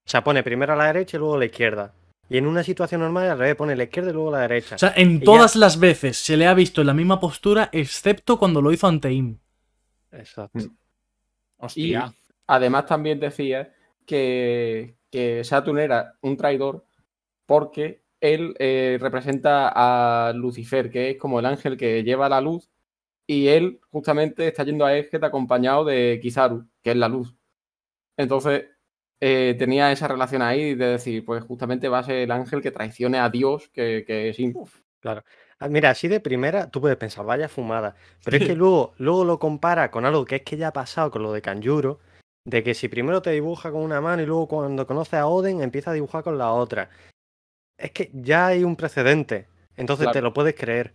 O 0.06 0.10
sea, 0.10 0.24
pone 0.24 0.44
primero 0.44 0.74
a 0.74 0.76
la 0.76 0.86
derecha 0.88 1.18
y 1.18 1.20
luego 1.20 1.36
a 1.36 1.40
la 1.40 1.46
izquierda. 1.46 1.94
Y 2.34 2.40
en 2.40 2.48
una 2.48 2.64
situación 2.64 3.02
normal 3.02 3.30
al 3.30 3.38
revés, 3.38 3.56
pone 3.56 3.76
la 3.76 3.84
izquierda 3.84 4.10
y 4.10 4.14
luego 4.14 4.32
la 4.32 4.40
derecha. 4.40 4.74
O 4.74 4.80
sea, 4.80 4.92
en 4.96 5.22
todas 5.22 5.56
las 5.56 5.80
veces 5.80 6.18
se 6.18 6.36
le 6.36 6.48
ha 6.48 6.56
visto 6.56 6.82
en 6.82 6.88
la 6.88 6.96
misma 6.96 7.20
postura, 7.20 7.70
excepto 7.72 8.40
cuando 8.40 8.60
lo 8.60 8.72
hizo 8.72 8.88
ante 8.88 9.14
Im. 9.14 9.38
Exacto. 10.12 10.58
Hostia. 11.58 12.12
Además, 12.48 12.88
también 12.88 13.20
decía 13.20 13.72
que, 14.08 14.98
que 15.12 15.44
Saturn 15.44 15.78
era 15.78 16.16
un 16.22 16.36
traidor 16.36 16.84
porque 17.46 18.02
él 18.20 18.56
eh, 18.58 18.98
representa 19.00 19.72
a 19.72 20.34
Lucifer, 20.34 20.90
que 20.90 21.12
es 21.12 21.18
como 21.18 21.38
el 21.38 21.46
ángel 21.46 21.78
que 21.78 22.04
lleva 22.04 22.30
la 22.30 22.42
luz, 22.42 22.68
y 23.28 23.50
él 23.50 23.80
justamente 23.92 24.48
está 24.48 24.64
yendo 24.64 24.86
a 24.86 24.98
Esket 24.98 25.24
acompañado 25.24 25.86
de 25.86 26.20
Kizaru, 26.20 26.68
que 26.82 26.90
es 26.90 26.98
la 26.98 27.10
luz. 27.10 27.36
Entonces, 28.18 28.73
eh, 29.26 29.56
tenía 29.58 29.90
esa 29.90 30.10
relación 30.10 30.42
ahí 30.42 30.76
de 30.76 30.86
decir, 30.86 31.24
pues 31.24 31.42
justamente 31.46 31.88
va 31.88 32.00
a 32.00 32.04
ser 32.04 32.16
el 32.16 32.32
ángel 32.32 32.62
que 32.62 32.72
traicione 32.72 33.20
a 33.20 33.30
Dios, 33.30 33.70
que, 33.70 34.04
que 34.06 34.28
es 34.28 34.38
Im. 34.38 34.54
Ah, 35.06 35.24
Mira, 35.70 35.92
así 35.92 36.10
de 36.10 36.20
primera 36.20 36.70
tú 36.70 36.82
puedes 36.82 36.98
pensar, 36.98 37.26
vaya 37.26 37.48
fumada. 37.48 37.96
Pero 38.26 38.36
es 38.36 38.46
que 38.46 38.54
luego, 38.54 38.94
luego 38.98 39.24
lo 39.24 39.40
compara 39.40 39.92
con 39.92 40.04
algo 40.06 40.26
que 40.26 40.36
es 40.36 40.42
que 40.42 40.58
ya 40.58 40.68
ha 40.68 40.74
pasado 40.74 41.10
con 41.10 41.24
lo 41.24 41.32
de 41.32 41.42
Kanjuro, 41.42 42.02
de 42.44 42.64
que 42.64 42.74
si 42.74 42.90
primero 42.90 43.22
te 43.22 43.32
dibuja 43.32 43.72
con 43.72 43.82
una 43.82 44.02
mano 44.02 44.22
y 44.22 44.26
luego 44.26 44.50
cuando 44.50 44.86
conoce 44.86 45.16
a 45.16 45.28
Oden 45.28 45.62
empieza 45.62 45.92
a 45.92 45.94
dibujar 45.94 46.22
con 46.22 46.38
la 46.38 46.52
otra. 46.52 46.90
Es 47.78 47.92
que 47.92 48.12
ya 48.14 48.48
hay 48.48 48.66
un 48.66 48.76
precedente. 48.76 49.48
Entonces 49.78 50.04
Claro. 50.04 50.14
te 50.14 50.22
lo 50.22 50.34
puedes 50.34 50.56
creer. 50.56 50.94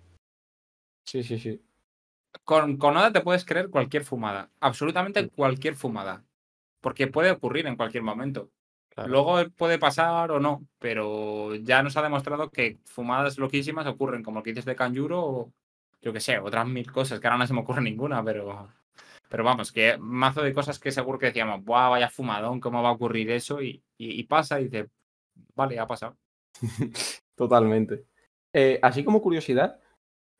Sí, 1.07 1.23
sí, 1.23 1.39
sí. 1.39 1.63
Con, 2.45 2.77
con 2.77 2.95
Oda 2.95 3.11
te 3.11 3.23
puedes 3.23 3.47
creer 3.47 3.71
cualquier 3.71 4.05
fumada. 4.05 4.51
Absolutamente 4.61 5.31
cualquier 5.31 5.77
fumada. 5.77 6.25
Porque 6.81 7.07
puede 7.07 7.31
ocurrir 7.31 7.67
en 7.67 7.77
cualquier 7.77 8.03
momento. 8.03 8.51
Claro. 8.89 9.11
Luego 9.11 9.51
puede 9.57 9.79
pasar 9.79 10.31
o 10.31 10.41
no, 10.41 10.67
pero 10.79 11.55
ya 11.55 11.83
nos 11.83 11.97
ha 11.97 12.03
demostrado 12.03 12.51
que 12.51 12.79
fumadas 12.85 13.39
loquísimas 13.39 13.87
ocurren, 13.87 14.23
como 14.23 14.39
el 14.39 14.45
que 14.45 14.51
dices 14.51 14.65
de 14.65 14.77
Kanjuro 14.77 15.25
o 15.25 15.53
yo 16.01 16.13
que 16.13 16.21
sé, 16.21 16.39
otras 16.39 16.67
mil 16.67 16.91
cosas, 16.91 17.21
que 17.21 17.27
ahora 17.27 17.39
no 17.39 17.47
se 17.47 17.55
me 17.55 17.61
ocurre 17.61 17.83
ninguna, 17.83 18.25
pero, 18.25 18.69
pero 19.29 19.45
vamos, 19.45 19.73
que 19.73 19.99
mazo 19.99 20.43
de 20.43 20.53
cosas 20.53 20.79
que 20.79 20.93
seguro 20.93 21.19
que 21.19 21.27
decíamos, 21.27 21.65
¡buah, 21.65 21.89
vaya 21.89 22.09
fumadón! 22.09 22.61
¿Cómo 22.61 22.83
va 22.83 22.91
a 22.91 22.93
ocurrir 22.93 23.31
eso? 23.31 23.61
Y, 23.63 23.83
y, 23.97 24.21
y 24.21 24.25
pasa 24.25 24.61
y 24.61 24.65
dice, 24.65 24.89
vale, 25.55 25.79
ha 25.79 25.87
pasado. 25.87 26.17
Totalmente. 27.35 28.05
Eh, 28.53 28.79
así 28.83 29.05
como 29.05 29.21
curiosidad, 29.21 29.79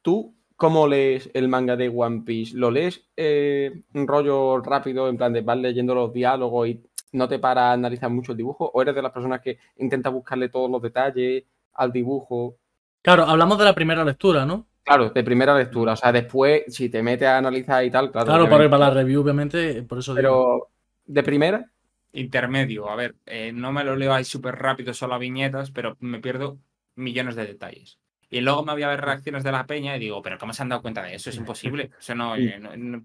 ¿tú 0.03 0.38
cómo 0.59 0.89
lees 0.89 1.31
el 1.35 1.49
manga 1.49 1.77
de 1.77 1.89
One 1.89 2.23
Piece? 2.27 2.55
¿Lo 2.57 2.71
lees 2.71 3.09
eh, 3.17 3.85
un 3.95 4.07
rollo 4.07 4.61
rápido, 4.61 5.09
en 5.09 5.17
plan 5.17 5.33
de 5.33 5.41
vas 5.41 5.57
leyendo 5.57 5.95
los 5.95 6.13
diálogos 6.13 6.69
y 6.69 6.83
no 7.13 7.29
te 7.29 7.39
para 7.39 7.71
a 7.71 7.73
analizar 7.73 8.11
mucho 8.11 8.33
el 8.33 8.39
dibujo? 8.39 8.69
¿O 8.75 8.83
eres 8.83 8.95
de 8.95 9.01
las 9.01 9.13
personas 9.13 9.41
que 9.41 9.59
intenta 9.77 10.11
buscarle 10.11 10.49
todos 10.49 10.69
los 10.69 10.83
detalles 10.83 11.45
al 11.75 11.93
dibujo? 11.93 12.57
Claro, 13.03 13.23
hablamos 13.23 13.57
de 13.57 13.65
la 13.65 13.75
primera 13.75 14.05
lectura, 14.05 14.45
¿no? 14.45 14.67
Claro, 14.83 15.11
de 15.11 15.23
primera 15.23 15.57
lectura. 15.57 15.93
O 15.93 15.97
sea, 15.97 16.11
después, 16.11 16.65
si 16.67 16.89
te 16.89 17.05
metes 17.05 17.29
a 17.29 17.39
analizar 17.39 17.85
y 17.85 17.91
tal, 17.91 18.11
claro. 18.11 18.27
Claro, 18.27 18.51
para, 18.51 18.69
para 18.69 18.89
la 18.89 18.91
review, 18.91 19.23
obviamente, 19.23 19.85
por 19.85 19.99
eso 20.01 20.13
digo. 20.13 20.21
Pero, 20.21 20.69
¿de 21.07 21.23
primera? 21.23 21.71
Intermedio, 22.13 22.91
a 22.91 22.97
ver, 22.97 23.15
eh, 23.27 23.53
no 23.53 23.71
me 23.71 23.85
lo 23.85 23.95
leo 23.95 24.13
ahí 24.13 24.25
súper 24.25 24.57
rápido, 24.57 24.93
solo 24.93 25.15
a 25.15 25.19
viñetas, 25.19 25.71
pero 25.71 25.97
me 26.01 26.19
pierdo 26.19 26.59
millones 26.97 27.37
de 27.37 27.47
detalles. 27.47 27.99
Y 28.31 28.41
luego 28.41 28.63
me 28.65 28.73
voy 28.73 28.83
a 28.83 28.89
ver 28.89 29.01
reacciones 29.01 29.43
de 29.45 29.53
la 29.53 29.67
peña 29.67 29.97
y 29.97 30.01
digo, 30.01 30.21
pero 30.23 30.39
¿cómo 30.39 30.53
se 30.53 30.63
han 30.63 30.69
dado 30.69 30.83
cuenta 30.83 31.03
de 31.03 31.15
eso? 31.15 31.31
Es 31.31 31.37
imposible. 31.37 31.91
Eso 31.99 32.15
no, 32.15 32.37
Sí. 32.37 32.43
eh, 32.49 32.59
no- 32.61 32.77
no- 32.77 33.05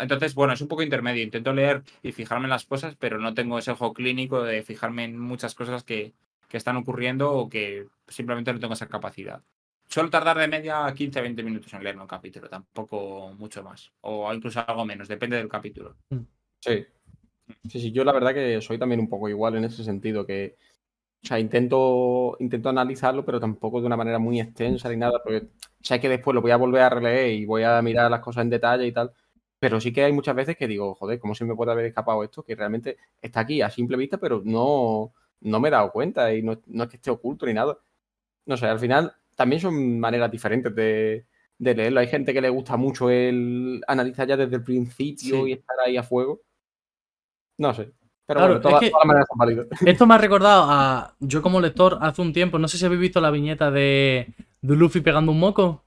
Entonces, 0.00 0.34
bueno, 0.34 0.52
es 0.52 0.60
un 0.60 0.66
poco 0.66 0.82
intermedio. 0.82 1.22
Intento 1.22 1.52
leer 1.52 1.84
y 2.02 2.10
fijarme 2.10 2.46
en 2.46 2.50
las 2.50 2.64
cosas, 2.64 2.96
pero 2.96 3.18
no 3.18 3.34
tengo 3.34 3.56
ese 3.56 3.70
ojo 3.70 3.92
clínico 3.94 4.42
de 4.42 4.64
fijarme 4.64 5.04
en 5.04 5.16
muchas 5.16 5.54
cosas 5.54 5.84
que, 5.84 6.12
que 6.48 6.56
están 6.56 6.76
ocurriendo 6.76 7.32
o 7.32 7.48
que 7.48 7.86
simplemente 8.08 8.52
no 8.52 8.58
tengo 8.58 8.74
esa 8.74 8.88
capacidad. 8.88 9.42
Suelo 9.88 10.10
tardar 10.10 10.38
de 10.38 10.48
media 10.48 10.92
15-20 10.92 11.44
minutos 11.44 11.72
en 11.72 11.84
leerme 11.84 12.02
un 12.02 12.08
capítulo, 12.08 12.48
tampoco 12.48 13.32
mucho 13.38 13.62
más. 13.62 13.92
O 14.00 14.34
incluso 14.34 14.64
algo 14.66 14.84
menos, 14.84 15.06
depende 15.06 15.36
del 15.36 15.48
capítulo. 15.48 15.94
Sí. 16.60 16.84
Sí, 17.70 17.78
sí, 17.80 17.92
yo 17.92 18.02
la 18.02 18.10
verdad 18.12 18.34
que 18.34 18.60
soy 18.60 18.76
también 18.78 18.98
un 19.00 19.08
poco 19.08 19.28
igual 19.28 19.54
en 19.54 19.64
ese 19.64 19.84
sentido, 19.84 20.26
que, 20.26 20.56
o 21.22 21.26
sea, 21.26 21.38
intento, 21.40 22.36
intento 22.40 22.68
analizarlo, 22.68 23.24
pero 23.24 23.40
tampoco 23.40 23.80
de 23.80 23.86
una 23.86 23.96
manera 23.96 24.18
muy 24.18 24.40
extensa 24.40 24.88
ni 24.88 24.96
nada, 24.96 25.20
porque 25.22 25.48
sé 25.80 26.00
que 26.00 26.08
después 26.08 26.34
lo 26.34 26.40
voy 26.42 26.52
a 26.52 26.56
volver 26.56 26.82
a 26.82 26.90
releer 26.90 27.32
y 27.34 27.46
voy 27.46 27.62
a 27.64 27.82
mirar 27.82 28.10
las 28.10 28.20
cosas 28.20 28.42
en 28.42 28.50
detalle 28.50 28.86
y 28.86 28.92
tal, 28.92 29.12
pero 29.58 29.80
sí 29.80 29.92
que 29.92 30.04
hay 30.04 30.12
muchas 30.12 30.36
veces 30.36 30.56
que 30.56 30.68
digo, 30.68 30.94
joder, 30.94 31.18
¿cómo 31.18 31.34
se 31.34 31.44
me 31.44 31.54
puede 31.56 31.72
haber 31.72 31.86
escapado 31.86 32.22
esto? 32.22 32.42
Que 32.44 32.54
realmente 32.54 32.96
está 33.20 33.40
aquí 33.40 33.60
a 33.62 33.70
simple 33.70 33.96
vista, 33.96 34.18
pero 34.18 34.42
no, 34.44 35.12
no 35.40 35.60
me 35.60 35.68
he 35.68 35.70
dado 35.72 35.90
cuenta 35.92 36.32
y 36.34 36.42
no, 36.42 36.60
no 36.66 36.84
es 36.84 36.90
que 36.90 36.96
esté 36.96 37.10
oculto 37.10 37.46
ni 37.46 37.54
nada. 37.54 37.76
No 38.46 38.56
sé, 38.56 38.66
al 38.66 38.78
final 38.80 39.14
también 39.34 39.60
son 39.60 39.98
maneras 40.00 40.30
diferentes 40.30 40.74
de, 40.74 41.26
de 41.58 41.74
leerlo. 41.74 42.00
Hay 42.00 42.08
gente 42.08 42.32
que 42.34 42.40
le 42.42 42.50
gusta 42.50 42.76
mucho 42.76 43.10
el 43.10 43.82
analizar 43.88 44.28
ya 44.28 44.36
desde 44.36 44.56
el 44.56 44.64
principio 44.64 45.44
Sí. 45.44 45.50
y 45.50 45.52
estar 45.54 45.76
ahí 45.84 45.96
a 45.96 46.02
fuego. 46.04 46.42
No 47.58 47.72
sé. 47.74 47.92
Pero 48.26 48.38
Claro, 48.40 48.54
bueno, 48.54 48.60
todas, 48.60 48.82
es 48.82 48.86
que- 48.86 48.90
todas 48.90 49.02
las 49.04 49.08
maneras 49.08 49.28
son 49.28 49.38
válidas. 49.38 49.66
Esto 49.86 50.06
me 50.06 50.14
ha 50.14 50.18
recordado 50.18 50.64
a. 50.68 51.14
Yo, 51.20 51.42
como 51.42 51.60
lector, 51.60 51.98
hace 52.00 52.22
un 52.22 52.32
tiempo, 52.32 52.58
no 52.58 52.68
sé 52.68 52.78
si 52.78 52.84
habéis 52.84 53.00
visto 53.00 53.20
la 53.20 53.30
viñeta 53.30 53.70
de, 53.70 54.28
de 54.62 54.76
Luffy 54.76 55.00
pegando 55.00 55.32
un 55.32 55.38
moco. 55.38 55.84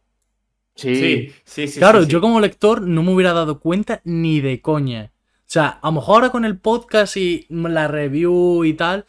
Sí, 0.75 0.95
Sí, 0.95 1.33
sí, 1.43 1.67
sí. 1.67 1.79
Claro, 1.79 1.99
sí, 1.99 2.05
sí. 2.05 2.11
yo 2.11 2.21
como 2.21 2.39
lector 2.39 2.81
no 2.81 3.03
me 3.03 3.11
hubiera 3.13 3.33
dado 3.33 3.59
cuenta 3.59 4.01
ni 4.05 4.39
de 4.41 4.61
coña. 4.61 5.11
O 5.39 5.51
sea, 5.51 5.67
a 5.81 5.87
lo 5.87 5.93
mejor 5.93 6.15
ahora 6.15 6.29
con 6.31 6.45
el 6.45 6.57
podcast 6.59 7.17
y 7.17 7.45
la 7.49 7.87
review 7.87 8.63
y 8.63 8.73
tal, 8.75 9.05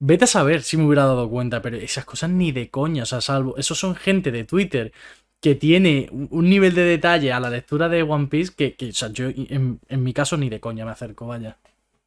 vete 0.00 0.24
a 0.24 0.28
saber 0.28 0.62
si 0.62 0.76
me 0.76 0.84
hubiera 0.86 1.04
dado 1.06 1.28
cuenta, 1.30 1.62
pero 1.62 1.76
esas 1.78 2.04
cosas 2.04 2.30
ni 2.30 2.52
de 2.52 2.70
coña, 2.70 3.04
o 3.04 3.06
sea, 3.06 3.20
salvo, 3.20 3.56
esos 3.56 3.78
son 3.78 3.94
gente 3.96 4.30
de 4.32 4.44
Twitter 4.44 4.92
que 5.40 5.54
tiene 5.54 6.08
un 6.12 6.48
nivel 6.48 6.74
de 6.74 6.82
detalle 6.84 7.32
a 7.32 7.40
la 7.40 7.50
lectura 7.50 7.88
de 7.88 8.02
One 8.02 8.28
Piece 8.28 8.52
que, 8.56 8.74
que, 8.76 8.90
o 8.90 8.92
sea, 8.92 9.08
yo 9.10 9.28
en, 9.28 9.80
en 9.88 10.02
mi 10.02 10.12
caso 10.14 10.36
ni 10.36 10.48
de 10.50 10.60
coña 10.60 10.84
me 10.84 10.92
acerco, 10.92 11.26
vaya. 11.26 11.58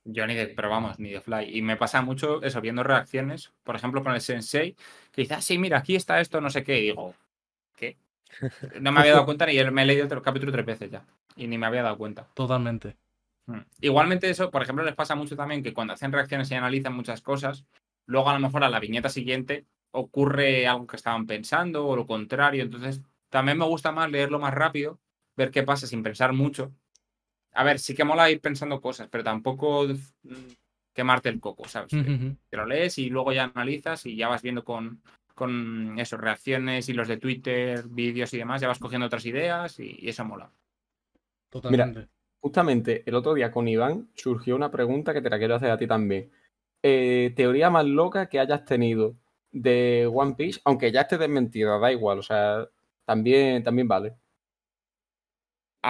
Yo 0.09 0.25
ni 0.25 0.35
de, 0.35 0.47
pero 0.47 0.69
vamos, 0.69 0.99
ni 0.99 1.09
de 1.09 1.19
fly. 1.19 1.57
Y 1.57 1.61
me 1.61 1.75
pasa 1.75 2.01
mucho 2.01 2.41
eso, 2.41 2.61
viendo 2.61 2.81
reacciones, 2.81 3.51
por 3.63 3.75
ejemplo, 3.75 4.03
con 4.03 4.13
el 4.13 4.21
Sensei, 4.21 4.73
que 5.11 5.23
dice, 5.23 5.33
ah, 5.33 5.41
sí, 5.41 5.57
mira, 5.57 5.79
aquí 5.79 5.97
está 5.97 6.21
esto, 6.21 6.39
no 6.39 6.49
sé 6.49 6.63
qué. 6.63 6.79
Y 6.79 6.81
digo, 6.83 7.13
¿qué? 7.75 7.97
No 8.81 8.91
me 8.93 9.01
había 9.01 9.13
dado 9.13 9.25
cuenta 9.25 9.45
ni 9.45 9.61
me 9.71 9.83
he 9.83 9.85
leído 9.85 10.07
el 10.07 10.21
capítulo 10.21 10.51
tres 10.51 10.65
veces 10.65 10.91
ya. 10.91 11.03
Y 11.35 11.47
ni 11.47 11.57
me 11.57 11.65
había 11.65 11.83
dado 11.83 11.97
cuenta. 11.97 12.25
Totalmente. 12.33 12.95
Mm. 13.47 13.59
Igualmente 13.81 14.29
eso, 14.29 14.49
por 14.49 14.61
ejemplo, 14.61 14.85
les 14.85 14.95
pasa 14.95 15.15
mucho 15.15 15.35
también 15.35 15.61
que 15.61 15.73
cuando 15.73 15.93
hacen 15.93 16.13
reacciones 16.13 16.49
y 16.51 16.55
analizan 16.55 16.95
muchas 16.95 17.21
cosas, 17.21 17.65
luego 18.05 18.29
a 18.29 18.33
lo 18.33 18.39
mejor 18.39 18.63
a 18.63 18.69
la 18.69 18.79
viñeta 18.79 19.09
siguiente 19.09 19.65
ocurre 19.91 20.67
algo 20.67 20.87
que 20.87 20.95
estaban 20.95 21.27
pensando 21.27 21.85
o 21.85 21.97
lo 21.97 22.07
contrario. 22.07 22.63
Entonces, 22.63 23.01
también 23.29 23.57
me 23.57 23.65
gusta 23.65 23.91
más 23.91 24.09
leerlo 24.09 24.39
más 24.39 24.53
rápido, 24.53 24.99
ver 25.35 25.51
qué 25.51 25.63
pasa 25.63 25.85
sin 25.85 26.01
pensar 26.01 26.31
mucho. 26.31 26.71
A 27.57 27.63
ver, 27.63 27.79
sí 27.79 27.95
que 27.95 28.03
mola 28.03 28.29
ir 28.29 28.39
pensando 28.39 28.79
cosas, 28.79 29.07
pero 29.09 29.23
tampoco 29.23 29.87
mm, 29.87 30.33
quemarte 30.93 31.29
el 31.29 31.39
coco, 31.39 31.67
¿sabes? 31.67 31.91
Ujú. 31.91 32.35
Te 32.49 32.57
lo 32.57 32.67
lees 32.67 32.99
y 32.99 33.09
luego 33.09 33.33
ya 33.33 33.45
analizas 33.45 34.05
y 34.05 34.15
ya 34.15 34.27
vas 34.27 34.43
viendo 34.43 34.63
con, 34.63 35.01
con 35.33 35.97
eso, 35.97 36.17
reacciones 36.17 36.87
y 36.87 36.93
los 36.93 37.07
de 37.07 37.17
Twitter, 37.17 37.83
vídeos 37.87 38.31
y 38.35 38.37
demás, 38.37 38.61
ya 38.61 38.67
vas 38.67 38.77
cogiendo 38.77 39.07
otras 39.07 39.25
ideas 39.25 39.79
y, 39.79 39.97
y 39.99 40.09
eso 40.09 40.23
mola. 40.23 40.51
Totalmente. 41.49 42.07
Justamente 42.41 43.01
el 43.07 43.15
otro 43.15 43.33
día 43.33 43.51
con 43.51 43.67
Iván 43.67 44.07
surgió 44.13 44.55
una 44.55 44.69
pregunta 44.69 45.11
que 45.11 45.21
te 45.21 45.29
la 45.31 45.39
quiero 45.39 45.55
hacer 45.55 45.71
a 45.71 45.77
ti 45.79 45.87
también. 45.87 46.29
Eh, 46.83 47.33
teoría 47.35 47.71
más 47.71 47.85
loca 47.85 48.29
que 48.29 48.39
hayas 48.39 48.65
tenido 48.65 49.15
de 49.51 50.07
One 50.13 50.35
Piece, 50.35 50.61
aunque 50.63 50.91
ya 50.91 51.01
esté 51.01 51.17
desmentida, 51.17 51.79
da 51.79 51.91
igual, 51.91 52.19
o 52.19 52.23
sea, 52.23 52.67
también, 53.03 53.63
también 53.63 53.87
vale. 53.87 54.13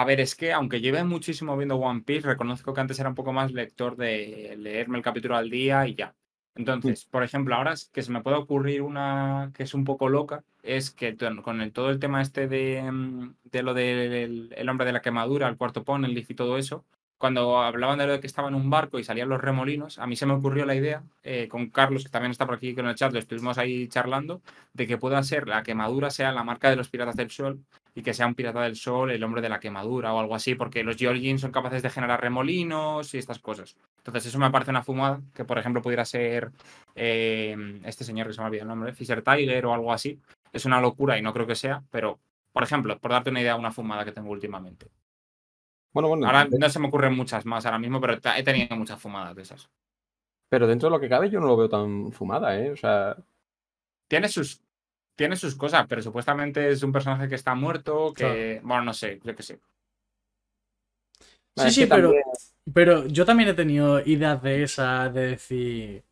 A 0.00 0.04
ver, 0.04 0.20
es 0.20 0.34
que 0.36 0.52
aunque 0.52 0.80
lleve 0.80 1.02
muchísimo 1.04 1.56
viendo 1.56 1.76
One 1.76 2.02
Piece, 2.02 2.26
reconozco 2.28 2.72
que 2.72 2.80
antes 2.80 2.98
era 3.00 3.08
un 3.08 3.14
poco 3.16 3.32
más 3.32 3.52
lector 3.52 3.96
de 3.96 4.54
leerme 4.56 4.96
el 4.98 5.02
capítulo 5.04 5.36
al 5.36 5.50
día 5.50 5.86
y 5.88 5.94
ya. 5.96 6.14
Entonces, 6.54 7.04
por 7.06 7.24
ejemplo, 7.24 7.54
ahora 7.56 7.72
es 7.72 7.88
que 7.92 8.02
se 8.02 8.12
me 8.12 8.22
puede 8.22 8.36
ocurrir 8.36 8.82
una 8.82 9.50
que 9.54 9.64
es 9.64 9.74
un 9.74 9.84
poco 9.84 10.08
loca, 10.08 10.44
es 10.62 10.90
que 10.92 11.16
con 11.42 11.60
el- 11.60 11.72
todo 11.72 11.90
el 11.90 11.98
tema 11.98 12.22
este 12.22 12.46
de, 12.48 12.82
mm, 12.92 13.34
de 13.50 13.62
lo 13.64 13.74
del 13.74 14.52
el 14.56 14.68
hombre 14.68 14.86
de 14.86 14.92
la 14.92 15.02
quemadura, 15.02 15.48
el 15.48 15.56
cuarto 15.56 15.82
pon, 15.84 16.04
el 16.04 16.14
Leaf 16.14 16.30
y 16.30 16.34
todo 16.34 16.58
eso, 16.58 16.84
cuando 17.18 17.60
hablaban 17.60 17.98
de 17.98 18.06
lo 18.06 18.12
de 18.12 18.20
que 18.20 18.26
estaba 18.28 18.48
en 18.48 18.54
un 18.54 18.70
barco 18.70 18.98
y 19.00 19.04
salían 19.04 19.28
los 19.28 19.40
remolinos, 19.40 19.98
a 19.98 20.06
mí 20.06 20.14
se 20.16 20.26
me 20.26 20.34
ocurrió 20.34 20.64
la 20.66 20.76
idea, 20.76 21.02
eh, 21.24 21.48
con 21.48 21.70
Carlos, 21.70 22.04
que 22.04 22.10
también 22.10 22.30
está 22.30 22.46
por 22.46 22.54
aquí 22.56 22.74
con 22.74 22.86
el 22.86 22.94
chat, 22.94 23.12
lo 23.12 23.18
estuvimos 23.18 23.58
ahí 23.58 23.88
charlando, 23.88 24.40
de 24.74 24.86
que 24.86 24.98
pueda 24.98 25.20
ser 25.24 25.48
la 25.48 25.62
quemadura 25.64 26.10
sea 26.10 26.30
la 26.32 26.44
marca 26.44 26.70
de 26.70 26.76
los 26.76 26.88
piratas 26.88 27.16
del 27.16 27.30
sol 27.30 27.60
y 27.98 28.02
que 28.02 28.14
sea 28.14 28.28
un 28.28 28.36
pirata 28.36 28.62
del 28.62 28.76
sol 28.76 29.10
el 29.10 29.24
hombre 29.24 29.42
de 29.42 29.48
la 29.48 29.58
quemadura 29.58 30.14
o 30.14 30.20
algo 30.20 30.36
así, 30.36 30.54
porque 30.54 30.84
los 30.84 30.96
Georgins 30.96 31.40
son 31.40 31.50
capaces 31.50 31.82
de 31.82 31.90
generar 31.90 32.20
remolinos 32.20 33.12
y 33.12 33.18
estas 33.18 33.40
cosas. 33.40 33.76
Entonces 33.96 34.26
eso 34.26 34.38
me 34.38 34.52
parece 34.52 34.70
una 34.70 34.84
fumada, 34.84 35.20
que 35.34 35.44
por 35.44 35.58
ejemplo 35.58 35.82
pudiera 35.82 36.04
ser 36.04 36.52
eh, 36.94 37.80
este 37.84 38.04
señor 38.04 38.28
que 38.28 38.34
se 38.34 38.40
me 38.40 38.44
ha 38.44 38.46
olvidado 38.46 38.70
el 38.70 38.76
nombre, 38.76 38.94
Fisher 38.94 39.20
Tiger 39.22 39.66
o 39.66 39.74
algo 39.74 39.92
así. 39.92 40.16
Es 40.52 40.64
una 40.64 40.80
locura 40.80 41.18
y 41.18 41.22
no 41.22 41.32
creo 41.32 41.46
que 41.46 41.56
sea, 41.56 41.82
pero 41.90 42.20
por 42.52 42.62
ejemplo, 42.62 42.96
por 43.00 43.10
darte 43.10 43.30
una 43.30 43.40
idea, 43.40 43.56
una 43.56 43.72
fumada 43.72 44.04
que 44.04 44.12
tengo 44.12 44.30
últimamente. 44.30 44.86
Bueno, 45.92 46.08
bueno. 46.08 46.26
Ahora 46.26 46.44
de- 46.44 46.56
no 46.56 46.68
se 46.68 46.78
me 46.78 46.86
ocurren 46.86 47.16
muchas 47.16 47.44
más 47.46 47.66
ahora 47.66 47.80
mismo, 47.80 48.00
pero 48.00 48.14
he 48.36 48.42
tenido 48.44 48.76
muchas 48.76 49.00
fumadas 49.00 49.34
de 49.34 49.42
esas. 49.42 49.68
Pero 50.48 50.68
dentro 50.68 50.88
de 50.88 50.94
lo 50.94 51.00
que 51.00 51.08
cabe, 51.08 51.30
yo 51.30 51.40
no 51.40 51.48
lo 51.48 51.56
veo 51.56 51.68
tan 51.68 52.12
fumada, 52.12 52.56
¿eh? 52.58 52.70
O 52.70 52.76
sea, 52.76 53.16
Tiene 54.06 54.28
sus, 54.28 54.62
tiene 55.18 55.36
sus 55.36 55.54
cosas, 55.56 55.86
pero 55.88 56.02
supuestamente 56.02 56.70
es 56.70 56.82
un 56.82 56.92
personaje 56.92 57.28
que 57.28 57.34
está 57.36 57.54
muerto, 57.54 58.14
que, 58.14 58.24
Claro. 58.24 58.68
bueno, 58.68 58.84
no 58.84 58.94
sé, 58.94 59.20
yo 59.24 59.34
qué 59.36 59.42
sé. 59.42 59.60
Sí, 61.56 61.70
sí, 61.70 61.86
pero, 61.86 62.08
también- 62.10 62.24
pero 62.72 63.06
yo 63.06 63.24
también 63.24 63.48
he 63.50 63.54
tenido 63.54 64.00
ideas 64.06 64.42
de 64.42 64.62
esas, 64.62 65.12
de 65.12 65.20
decir. 65.30 66.04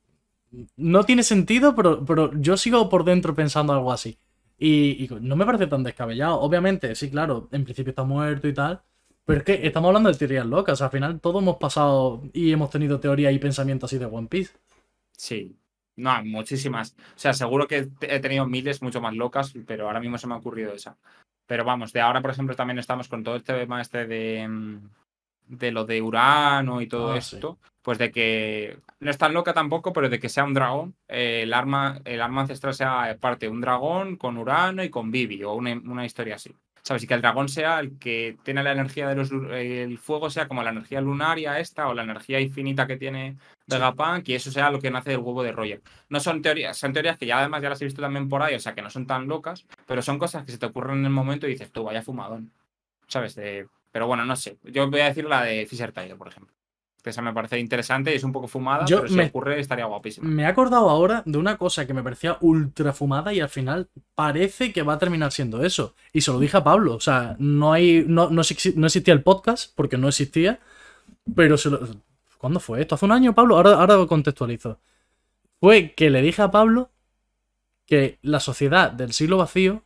No 0.77 1.05
tiene 1.05 1.23
sentido, 1.23 1.75
pero, 1.77 2.05
pero 2.05 2.33
yo 2.41 2.57
sigo 2.57 2.89
por 2.89 3.05
dentro 3.05 3.35
pensando 3.35 3.73
algo 3.73 3.93
así. 3.93 4.19
Y, 4.59 5.05
y 5.05 5.09
no 5.21 5.37
me 5.37 5.47
parece 5.47 5.67
tan 5.67 5.85
descabellado. 5.85 6.41
Obviamente, 6.41 6.95
sí, 6.95 7.11
claro, 7.11 7.49
en 7.53 7.65
principio 7.65 7.91
está 7.91 8.05
muerto 8.05 8.49
y 8.49 8.55
tal. 8.55 8.83
Pero 9.25 9.39
es 9.41 9.45
que 9.45 9.67
estamos 9.67 9.89
hablando 9.89 10.11
de 10.13 10.19
teorías 10.19 10.47
locas. 10.47 10.83
Al 10.83 10.91
final 10.91 11.21
todos 11.21 11.43
hemos 11.43 11.57
pasado 11.59 12.23
y 12.33 12.53
hemos 12.53 12.71
tenido 12.71 13.01
teorías 13.01 13.33
y 13.35 13.39
pensamientos 13.39 13.89
así 13.91 13.99
de 13.99 14.07
One 14.07 14.29
Piece. 14.29 14.53
Sí. 15.17 15.57
No, 15.97 16.23
muchísimas. 16.25 16.95
O 17.17 17.19
sea, 17.19 17.33
seguro 17.33 17.67
que 17.67 17.89
he 18.03 18.21
tenido 18.21 18.47
miles 18.47 18.83
mucho 18.83 19.01
más 19.01 19.15
locas, 19.15 19.55
pero 19.67 19.87
ahora 19.87 20.01
mismo 20.01 20.19
se 20.19 20.27
me 20.27 20.35
ha 20.35 20.39
ocurrido 20.39 20.73
esa. 20.75 20.97
Pero 21.47 21.65
vamos, 21.65 21.93
de 21.93 22.01
ahora, 22.01 22.21
por 22.21 22.31
ejemplo, 22.31 22.55
también 22.57 22.79
estamos 22.79 23.09
con 23.09 23.23
todo 23.25 23.37
este 23.37 23.55
tema 23.55 23.81
este 23.81 24.07
de, 24.07 24.47
mm, 24.49 24.79
de 25.49 25.71
lo 25.71 25.85
de 25.85 26.03
Urano 26.03 26.81
y 26.81 26.87
todo 26.89 27.13
Ah, 27.15 27.21
sí. 27.21 27.37
esto. 27.37 27.59
Pues 27.83 27.99
de 27.99 28.11
que 28.11 28.79
no 28.99 29.11
es 29.11 29.17
tan 29.17 29.33
loca 29.33 29.55
tampoco, 29.55 29.93
pero 29.93 30.09
de 30.09 30.19
que 30.19 30.29
sea 30.29 30.45
un 30.45 30.55
dragón. 30.55 30.95
eh, 31.09 31.43
el, 31.45 31.55
arma, 31.55 32.01
el 32.05 32.21
arma 32.21 32.41
ancestral 32.43 32.75
sea 32.75 33.17
parte 33.21 33.47
de 33.47 33.53
un 33.53 33.61
dragón 33.61 34.17
con 34.17 34.37
Urano 34.39 34.83
y 34.83 34.91
con 34.91 35.11
Vivi, 35.13 35.45
o 35.45 35.55
una, 35.55 35.73
una 35.73 36.05
historia 36.05 36.35
así. 36.35 36.53
¿Sabes? 36.83 37.05
Y 37.05 37.07
que 37.07 37.15
el 37.15 37.21
dragón 37.23 37.49
sea 37.49 37.79
el 37.81 37.97
que 37.99 38.37
tiene 38.43 38.63
la 38.65 38.73
energía 38.73 39.09
de 39.09 39.15
los. 39.17 39.31
lu- 39.31 39.53
El 39.53 39.99
fuego 39.99 40.31
sea 40.31 40.47
como 40.49 40.63
la 40.65 40.71
energía 40.71 41.01
lunaria 41.01 41.59
esta, 41.61 41.89
o 41.89 41.95
la 41.95 42.03
energía 42.03 42.41
infinita 42.41 42.87
que 42.89 42.97
tiene 42.97 43.37
Vegapunk, 43.67 44.29
y 44.29 44.35
eso 44.35 44.51
sea 44.51 44.71
lo 44.71 44.79
que 44.81 44.91
nace 44.91 45.11
del 45.11 45.19
huevo 45.19 45.43
de 45.43 45.53
Roger. 45.53 45.83
No 46.09 46.21
son 46.21 46.41
teorías, 46.43 46.77
son 46.77 46.93
teorías 46.93 47.19
que 47.19 47.27
ya 47.27 47.39
además 47.41 47.63
ya 47.63 47.69
las 47.71 47.83
he 47.83 47.85
visto 47.85 48.01
también 48.01 48.29
por 48.29 48.43
ahí, 48.43 48.55
o 48.55 48.61
sea 48.61 48.75
que 48.75 48.83
no 48.83 48.91
son 48.91 49.07
tan 49.07 49.27
locas, 49.27 49.65
pero 49.87 50.03
son 50.03 50.19
cosas 50.19 50.45
que 50.45 50.53
se 50.53 50.59
te 50.59 50.67
ocurren 50.67 50.99
en 51.01 51.07
el 51.07 51.11
momento 51.11 51.47
y 51.47 51.51
dices, 51.51 51.71
tú 51.73 51.85
vaya 51.85 52.03
fumadón. 52.03 52.53
¿Sabes? 53.09 53.35
De- 53.35 53.67
pero 53.93 54.07
bueno, 54.07 54.25
no 54.25 54.37
sé. 54.37 54.59
Yo 54.65 54.91
voy 54.91 55.01
a 55.01 55.07
decir 55.07 55.25
la 55.25 55.43
de 55.43 55.65
Fisher 55.67 55.91
Tiger, 55.93 56.17
por 56.17 56.29
ejemplo. 56.29 56.55
Que 57.03 57.11
esa 57.11 57.23
me 57.23 57.33
parece 57.33 57.59
interesante 57.61 58.13
y 58.13 58.17
es 58.17 58.25
un 58.25 58.33
poco 58.33 58.49
fumada, 58.49 58.85
Yo 58.85 58.97
pero 58.99 59.09
si 59.09 59.15
me- 59.15 59.27
ocurre 59.27 59.59
estaría 59.61 59.85
guapísima. 59.87 60.29
Me 60.29 60.43
he 60.43 60.47
acordado 60.47 60.91
ahora 60.91 61.23
de 61.25 61.39
una 61.39 61.57
cosa 61.57 61.87
que 61.87 61.95
me 61.95 62.03
parecía 62.03 62.37
ultra 62.41 62.93
fumada 62.93 63.33
y 63.33 63.41
al 63.41 63.49
final 63.49 63.89
parece 64.17 64.73
que 64.73 64.83
va 64.83 64.95
a 64.95 64.99
terminar 64.99 65.31
siendo 65.33 65.65
eso. 65.65 65.95
Y 66.13 66.21
se 66.23 66.33
lo 66.33 66.39
dije 66.41 66.57
a 66.57 66.65
Pablo. 66.65 66.95
O 66.97 67.01
sea, 67.01 67.37
no 67.39 67.73
hay. 67.73 68.05
No, 68.07 68.25
no, 68.31 68.43
no 68.75 68.87
existía 68.87 69.15
el 69.15 69.23
podcast, 69.23 69.73
porque 69.77 69.97
no 69.97 70.09
existía. 70.09 70.59
Pero 71.35 71.57
se 71.57 71.71
lo. 71.71 71.81
¿Cuándo 72.47 72.61
fue 72.61 72.81
esto? 72.81 72.95
¿Hace 72.95 73.05
un 73.05 73.11
año, 73.11 73.35
Pablo? 73.35 73.57
Ahora, 73.57 73.71
ahora 73.73 73.97
lo 73.97 74.07
contextualizo. 74.07 74.79
Fue 75.59 75.95
que 75.97 76.11
le 76.11 76.23
dije 76.23 76.43
a 76.43 76.53
Pablo 76.53 76.93
que 77.87 78.21
la 78.23 78.39
sociedad 78.39 78.93
del 78.93 79.13
siglo 79.13 79.39
vacío 79.39 79.83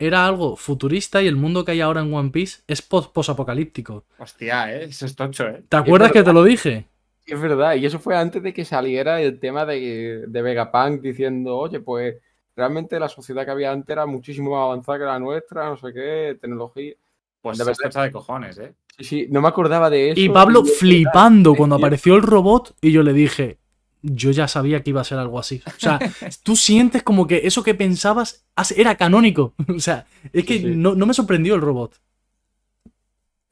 era 0.00 0.26
algo 0.26 0.56
futurista 0.56 1.22
y 1.22 1.28
el 1.28 1.36
mundo 1.36 1.64
que 1.64 1.70
hay 1.70 1.80
ahora 1.80 2.00
en 2.00 2.12
One 2.12 2.30
Piece 2.30 2.62
es 2.66 2.82
posapocalíptico. 2.82 4.06
Hostia, 4.18 4.74
¿eh? 4.74 4.86
Eso 4.86 5.06
es 5.06 5.14
tocho, 5.14 5.46
¿eh? 5.46 5.62
¿Te 5.68 5.76
acuerdas 5.76 6.10
que 6.10 6.24
te 6.24 6.32
lo 6.32 6.42
dije? 6.42 6.88
Es 7.26 7.40
verdad, 7.40 7.76
y 7.76 7.86
eso 7.86 8.00
fue 8.00 8.16
antes 8.16 8.42
de 8.42 8.52
que 8.52 8.64
saliera 8.64 9.20
el 9.20 9.38
tema 9.38 9.64
de, 9.64 10.24
de 10.26 10.42
Vegapunk 10.42 11.00
diciendo, 11.00 11.56
oye, 11.56 11.78
pues 11.78 12.16
realmente 12.56 12.98
la 12.98 13.08
sociedad 13.08 13.44
que 13.44 13.52
había 13.52 13.70
antes 13.70 13.90
era 13.90 14.04
muchísimo 14.04 14.50
más 14.50 14.64
avanzada 14.64 14.98
que 14.98 15.04
la 15.04 15.20
nuestra, 15.20 15.66
no 15.66 15.76
sé 15.76 15.92
qué, 15.92 16.36
tecnología. 16.40 16.94
Pues 17.40 17.56
De 17.56 17.64
verdad. 17.64 18.02
de 18.02 18.10
cojones, 18.10 18.58
¿eh? 18.58 18.74
Sí, 18.96 19.04
sí, 19.04 19.26
no 19.30 19.40
me 19.42 19.48
acordaba 19.48 19.90
de 19.90 20.10
eso. 20.10 20.20
Y 20.20 20.28
Pablo 20.28 20.64
flipando 20.64 21.54
cuando 21.54 21.76
apareció 21.76 22.14
el 22.14 22.22
robot 22.22 22.76
y 22.80 22.92
yo 22.92 23.02
le 23.02 23.12
dije, 23.12 23.58
yo 24.02 24.30
ya 24.30 24.46
sabía 24.48 24.82
que 24.82 24.90
iba 24.90 25.00
a 25.00 25.04
ser 25.04 25.18
algo 25.18 25.38
así. 25.38 25.62
O 25.66 25.78
sea, 25.78 25.98
tú 26.44 26.54
sientes 26.56 27.02
como 27.02 27.26
que 27.26 27.42
eso 27.44 27.62
que 27.64 27.74
pensabas 27.74 28.44
as- 28.54 28.72
era 28.72 28.96
canónico. 28.96 29.54
O 29.68 29.80
sea, 29.80 30.06
es 30.32 30.44
que 30.44 30.58
Sí, 30.58 30.60
sí. 30.64 30.76
No, 30.76 30.94
no 30.94 31.06
me 31.06 31.14
sorprendió 31.14 31.54
el 31.54 31.60
robot. 31.60 32.00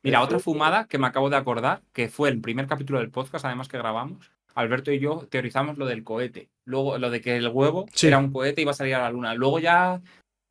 Mira, 0.05 0.21
otra 0.23 0.39
fumada 0.41 0.87
que 0.89 0.99
me 0.99 1.07
acabo 1.07 1.31
de 1.31 1.37
acordar, 1.37 1.83
que 1.93 2.09
fue 2.09 2.29
el 2.29 2.41
primer 2.41 2.67
capítulo 2.67 2.99
del 2.99 3.11
podcast, 3.11 3.45
además 3.45 3.69
que 3.69 3.79
grabamos. 3.79 4.31
Alberto 4.55 4.93
y 4.93 4.99
yo 4.99 5.27
teorizamos 5.31 5.79
lo 5.79 5.87
del 5.87 6.05
cohete. 6.05 6.49
Luego, 6.65 6.99
lo 6.99 7.09
de 7.09 7.21
que 7.21 7.37
el 7.37 7.49
huevo 7.49 7.87
Sí. 7.95 8.09
era 8.09 8.19
un 8.19 8.33
cohete 8.33 8.61
y 8.61 8.63
iba 8.63 8.73
a 8.73 8.75
salir 8.75 8.95
a 8.97 9.03
la 9.03 9.11
luna. 9.11 9.35
Luego 9.35 9.59
ya 9.61 10.01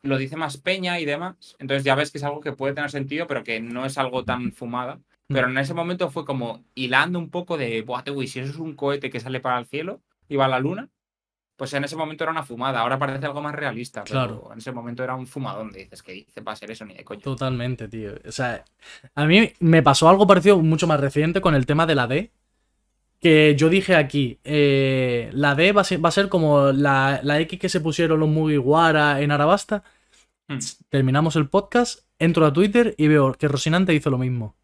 lo 0.04 0.18
dice 0.18 0.36
más 0.36 0.58
Peña 0.58 1.00
y 1.00 1.06
demás. 1.06 1.56
Entonces 1.60 1.84
ya 1.84 1.96
ves 1.96 2.12
que 2.12 2.18
es 2.18 2.24
algo 2.24 2.42
que 2.42 2.54
puede 2.54 2.74
tener 2.74 2.90
sentido, 2.92 3.28
pero 3.28 3.44
que 3.44 3.60
no 3.60 3.86
es 3.86 3.98
algo 3.98 4.24
tan 4.26 4.52
fumada. 4.52 5.00
Pero 5.28 5.48
en 5.48 5.58
ese 5.58 5.74
momento 5.74 6.10
fue 6.10 6.26
como 6.26 6.66
hilando 6.76 7.18
un 7.18 7.30
poco 7.30 7.58
de, 7.58 7.82
Buah, 7.84 8.04
te, 8.04 8.12
si 8.28 8.40
eso 8.40 8.52
es 8.52 8.58
un 8.58 8.76
cohete 8.76 9.10
que 9.10 9.22
sale 9.22 9.40
para 9.40 9.58
el 9.60 9.66
cielo 9.66 10.02
y 10.28 10.36
va 10.36 10.46
a 10.46 10.50
la 10.50 10.60
luna, 10.60 10.90
pues 11.56 11.74
en 11.74 11.84
ese 11.86 11.96
momento 11.96 12.24
era 12.26 12.32
una 12.32 12.44
fumada. 12.44 12.82
Ahora 12.82 13.00
parece 13.00 13.26
algo 13.28 13.42
más 13.42 13.56
realista. 13.56 14.04
Pero 14.04 14.14
Claro. 14.14 14.50
en 14.52 14.58
ese 14.58 14.72
momento 14.74 15.04
era 15.04 15.16
un 15.16 15.28
fumadón. 15.28 15.72
de 15.72 15.80
Dices 15.84 16.04
que 16.04 16.12
dice 16.12 16.42
para 16.42 16.56
ser 16.58 16.72
eso 16.72 16.84
ni 16.86 16.96
de 16.96 17.06
coño. 17.06 17.22
Totalmente, 17.22 17.88
tío. 17.88 18.12
O 18.28 18.32
sea, 18.32 18.66
a 19.16 19.26
mí 19.26 19.54
me 19.60 19.82
pasó 19.84 20.10
algo 20.10 20.28
parecido 20.28 20.58
mucho 20.60 20.88
más 20.88 21.00
reciente 21.00 21.40
con 21.40 21.56
el 21.56 21.66
tema 21.66 21.86
de 21.86 21.96
la 21.96 22.08
D. 22.08 22.32
Que 23.22 23.56
yo 23.56 23.70
dije 23.70 23.96
aquí, 23.96 24.40
eh, 24.44 25.30
la 25.34 25.54
D 25.54 25.72
va 25.74 25.82
a 25.82 25.84
ser, 25.84 26.04
va 26.04 26.10
a 26.10 26.12
ser 26.12 26.28
como 26.28 26.72
la, 26.72 27.20
la 27.24 27.40
X 27.42 27.60
que 27.60 27.70
se 27.70 27.80
pusieron 27.80 28.20
los 28.20 28.28
Mugiwara 28.28 29.22
en 29.22 29.32
Arabasta. 29.32 29.84
Hmm. 30.48 30.58
Terminamos 30.90 31.36
el 31.36 31.48
podcast, 31.48 32.00
entro 32.18 32.46
a 32.46 32.52
Twitter 32.52 32.96
y 32.98 33.08
veo 33.08 33.34
que 33.34 33.48
Rosinante 33.48 33.94
hizo 33.94 34.10
lo 34.10 34.18
mismo. 34.18 34.56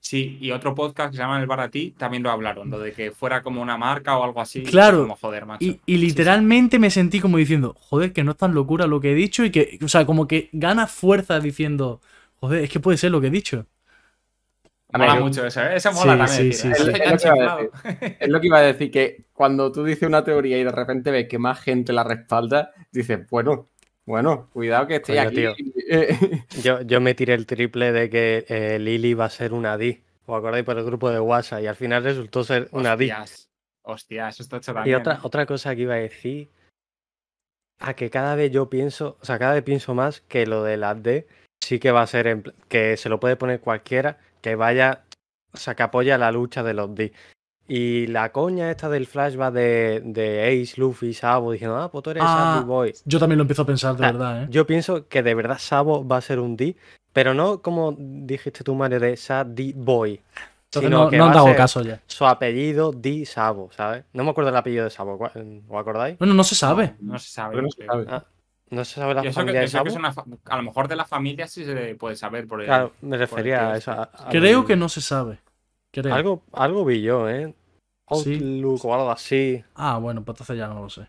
Sí, 0.00 0.38
y 0.40 0.52
otro 0.52 0.74
podcast 0.74 1.10
que 1.10 1.16
se 1.16 1.22
llama 1.22 1.38
El 1.38 1.46
Baratí 1.46 1.90
también 1.98 2.22
lo 2.22 2.30
hablaron, 2.30 2.70
lo 2.70 2.78
de 2.78 2.92
que 2.92 3.10
fuera 3.10 3.42
como 3.42 3.60
una 3.60 3.76
marca 3.76 4.16
o 4.16 4.24
algo 4.24 4.40
así. 4.40 4.62
Claro. 4.62 5.02
Como 5.02 5.16
joder, 5.16 5.44
macho. 5.44 5.64
Y, 5.64 5.80
y 5.84 5.98
literalmente 5.98 6.78
me 6.78 6.90
sentí 6.90 7.20
como 7.20 7.36
diciendo, 7.36 7.76
joder, 7.78 8.14
que 8.14 8.24
no 8.24 8.30
es 8.30 8.36
tan 8.38 8.54
locura 8.54 8.86
lo 8.86 9.00
que 9.00 9.12
he 9.12 9.14
dicho 9.14 9.44
y 9.44 9.50
que, 9.50 9.78
o 9.82 9.88
sea, 9.88 10.06
como 10.06 10.26
que 10.26 10.48
gana 10.52 10.86
fuerza 10.86 11.40
diciendo, 11.40 12.00
joder, 12.36 12.64
es 12.64 12.70
que 12.70 12.80
puede 12.80 12.96
ser 12.96 13.10
lo 13.10 13.20
que 13.20 13.26
he 13.26 13.30
dicho. 13.30 13.66
Mola 14.92 15.14
ver, 15.14 15.22
mucho 15.22 15.46
eso, 15.46 15.62
¿eh? 15.62 15.76
Eso 15.76 15.92
mola 15.92 16.26
Sí, 16.26 16.36
también. 16.36 16.52
sí, 16.54 16.62
sí, 16.62 16.68
Es 16.70 16.80
lo 16.80 16.92
que 16.92 16.98
iba 16.98 17.10
a 17.10 17.16
chiflado. 17.18 17.70
Es 18.20 18.28
lo 18.28 18.40
que 18.40 18.46
iba 18.46 18.58
a 18.58 18.62
decir, 18.62 18.90
que 18.90 19.24
cuando 19.34 19.70
tú 19.70 19.84
dices 19.84 20.08
una 20.08 20.24
teoría 20.24 20.58
y 20.58 20.64
de 20.64 20.72
repente 20.72 21.10
ves 21.10 21.28
que 21.28 21.38
más 21.38 21.60
gente 21.60 21.92
la 21.92 22.04
respalda, 22.04 22.72
dices, 22.90 23.28
bueno, 23.28 23.68
bueno, 24.06 24.48
cuidado 24.52 24.86
que 24.86 24.96
estoy 24.96 25.16
Coño, 25.16 25.28
aquí. 25.28 25.36
tío. 25.36 25.54
Yo, 26.62 26.80
yo 26.82 27.00
me 27.00 27.14
tiré 27.14 27.34
el 27.34 27.46
triple 27.46 27.92
de 27.92 28.08
que 28.10 28.44
eh, 28.48 28.78
Lily 28.78 29.14
va 29.14 29.26
a 29.26 29.30
ser 29.30 29.52
una 29.52 29.76
D. 29.76 30.02
¿Os 30.26 30.36
acordáis 30.38 30.64
por 30.64 30.78
el 30.78 30.84
grupo 30.84 31.10
de 31.10 31.20
WhatsApp? 31.20 31.62
Y 31.62 31.66
al 31.66 31.76
final 31.76 32.04
resultó 32.04 32.44
ser 32.44 32.68
una 32.72 32.96
D. 32.96 33.04
Hostias. 33.12 33.48
Hostia, 33.82 34.28
eso 34.28 34.42
está 34.42 34.58
hecho 34.58 34.74
Y 34.84 34.92
otra, 34.94 35.14
¿eh? 35.14 35.18
otra 35.22 35.46
cosa 35.46 35.74
que 35.74 35.82
iba 35.82 35.94
a 35.94 35.98
decir, 35.98 36.50
a 37.78 37.94
que 37.94 38.10
cada 38.10 38.34
vez 38.34 38.50
yo 38.50 38.68
pienso, 38.68 39.16
o 39.20 39.24
sea, 39.24 39.38
cada 39.38 39.54
vez 39.54 39.62
pienso 39.62 39.94
más 39.94 40.20
que 40.22 40.46
lo 40.46 40.62
de 40.62 40.76
las 40.76 41.02
D 41.02 41.26
sí 41.60 41.78
que 41.78 41.90
va 41.90 42.02
a 42.02 42.06
ser, 42.06 42.26
en 42.26 42.44
que 42.68 42.96
se 42.96 43.08
lo 43.08 43.18
puede 43.20 43.36
poner 43.36 43.60
cualquiera 43.60 44.18
que 44.40 44.54
vaya, 44.54 45.02
o 45.52 45.56
sea, 45.56 45.74
que 45.74 45.82
apoya 45.82 46.18
la 46.18 46.32
lucha 46.32 46.62
de 46.62 46.74
los 46.74 46.94
D. 46.94 47.12
Y 47.70 48.06
la 48.06 48.32
coña 48.32 48.70
esta 48.70 48.88
del 48.88 49.06
flashback 49.06 49.52
de, 49.52 50.00
de 50.04 50.62
Ace, 50.62 50.80
Luffy, 50.80 51.12
Sabo, 51.12 51.52
diciendo, 51.52 51.76
ah, 51.76 51.90
pues 51.90 52.02
tú 52.02 52.10
eres 52.10 52.22
Ah, 52.26 52.28
Sandy 52.34 52.66
Boy. 52.66 52.94
Yo 53.04 53.18
también 53.18 53.36
lo 53.38 53.42
empiezo 53.42 53.62
a 53.62 53.66
pensar 53.66 53.94
de 53.94 54.06
verdad, 54.06 54.44
¿eh? 54.44 54.46
Yo 54.50 54.66
pienso 54.66 55.06
que 55.06 55.22
de 55.22 55.34
verdad 55.34 55.58
Sabo 55.58 56.06
va 56.06 56.16
a 56.16 56.20
ser 56.22 56.38
un 56.38 56.56
D, 56.56 56.76
pero 57.12 57.34
no 57.34 57.60
como 57.60 57.94
dijiste 57.98 58.64
tú, 58.64 58.74
Mario, 58.74 59.00
de 59.00 59.16
Sadie 59.18 59.74
Boy. 59.76 60.20
Entonces 60.64 60.88
sino 60.90 61.04
no, 61.04 61.10
que 61.10 61.16
no 61.18 61.26
han 61.26 61.32
dado 61.32 61.54
caso 61.56 61.82
ya. 61.82 62.00
Su 62.06 62.24
apellido 62.26 62.92
D 62.92 63.26
Sabo, 63.26 63.70
¿sabes? 63.76 64.04
No 64.14 64.24
me 64.24 64.30
acuerdo 64.30 64.48
el 64.50 64.56
apellido 64.56 64.84
de 64.84 64.90
Sabo, 64.90 65.18
¿cuál- 65.18 65.62
¿os 65.68 65.78
acordáis? 65.78 66.18
Bueno, 66.18 66.32
no 66.34 66.44
se 66.44 66.54
sabe. 66.54 66.94
No, 67.00 67.12
no 67.14 67.18
se 67.18 67.30
sabe. 67.30 67.60
no 67.62 67.70
se 67.70 67.84
sabe. 67.84 68.06
Ah, 68.08 68.24
¿No 68.70 68.84
se 68.84 68.94
sabe 68.96 69.14
la 69.14 69.22
que, 69.22 69.32
familia 69.32 69.60
de 69.60 69.66
eso 69.66 69.82
que 69.82 69.90
Sabo? 69.90 69.90
es 69.90 69.96
una 69.96 70.12
fa- 70.12 70.24
a 70.46 70.56
lo 70.56 70.62
mejor 70.62 70.88
de 70.88 70.96
la 70.96 71.04
familia 71.06 71.46
sí 71.48 71.64
se 71.64 71.94
puede 71.94 72.16
saber 72.16 72.46
por 72.46 72.60
el, 72.60 72.66
Claro, 72.66 72.92
me 73.00 73.16
refería 73.16 73.72
a 73.72 73.76
eso. 73.76 73.92
es- 73.92 73.98
a- 73.98 74.02
a 74.02 74.28
Creo 74.30 74.60
lo- 74.60 74.66
que 74.66 74.76
no 74.76 74.88
se 74.88 75.00
sabe. 75.00 75.38
Creo. 75.90 76.14
Algo, 76.14 76.42
algo 76.52 76.84
vi 76.84 77.00
yo, 77.02 77.28
¿eh? 77.28 77.54
Sí. 78.12 78.34
Outlook 78.34 78.84
o 78.84 78.94
algo 78.94 79.10
así. 79.10 79.62
Ah, 79.74 79.98
bueno, 79.98 80.22
pues 80.24 80.34
entonces 80.36 80.56
ya 80.58 80.68
no 80.68 80.80
lo 80.82 80.90
sé. 80.90 81.08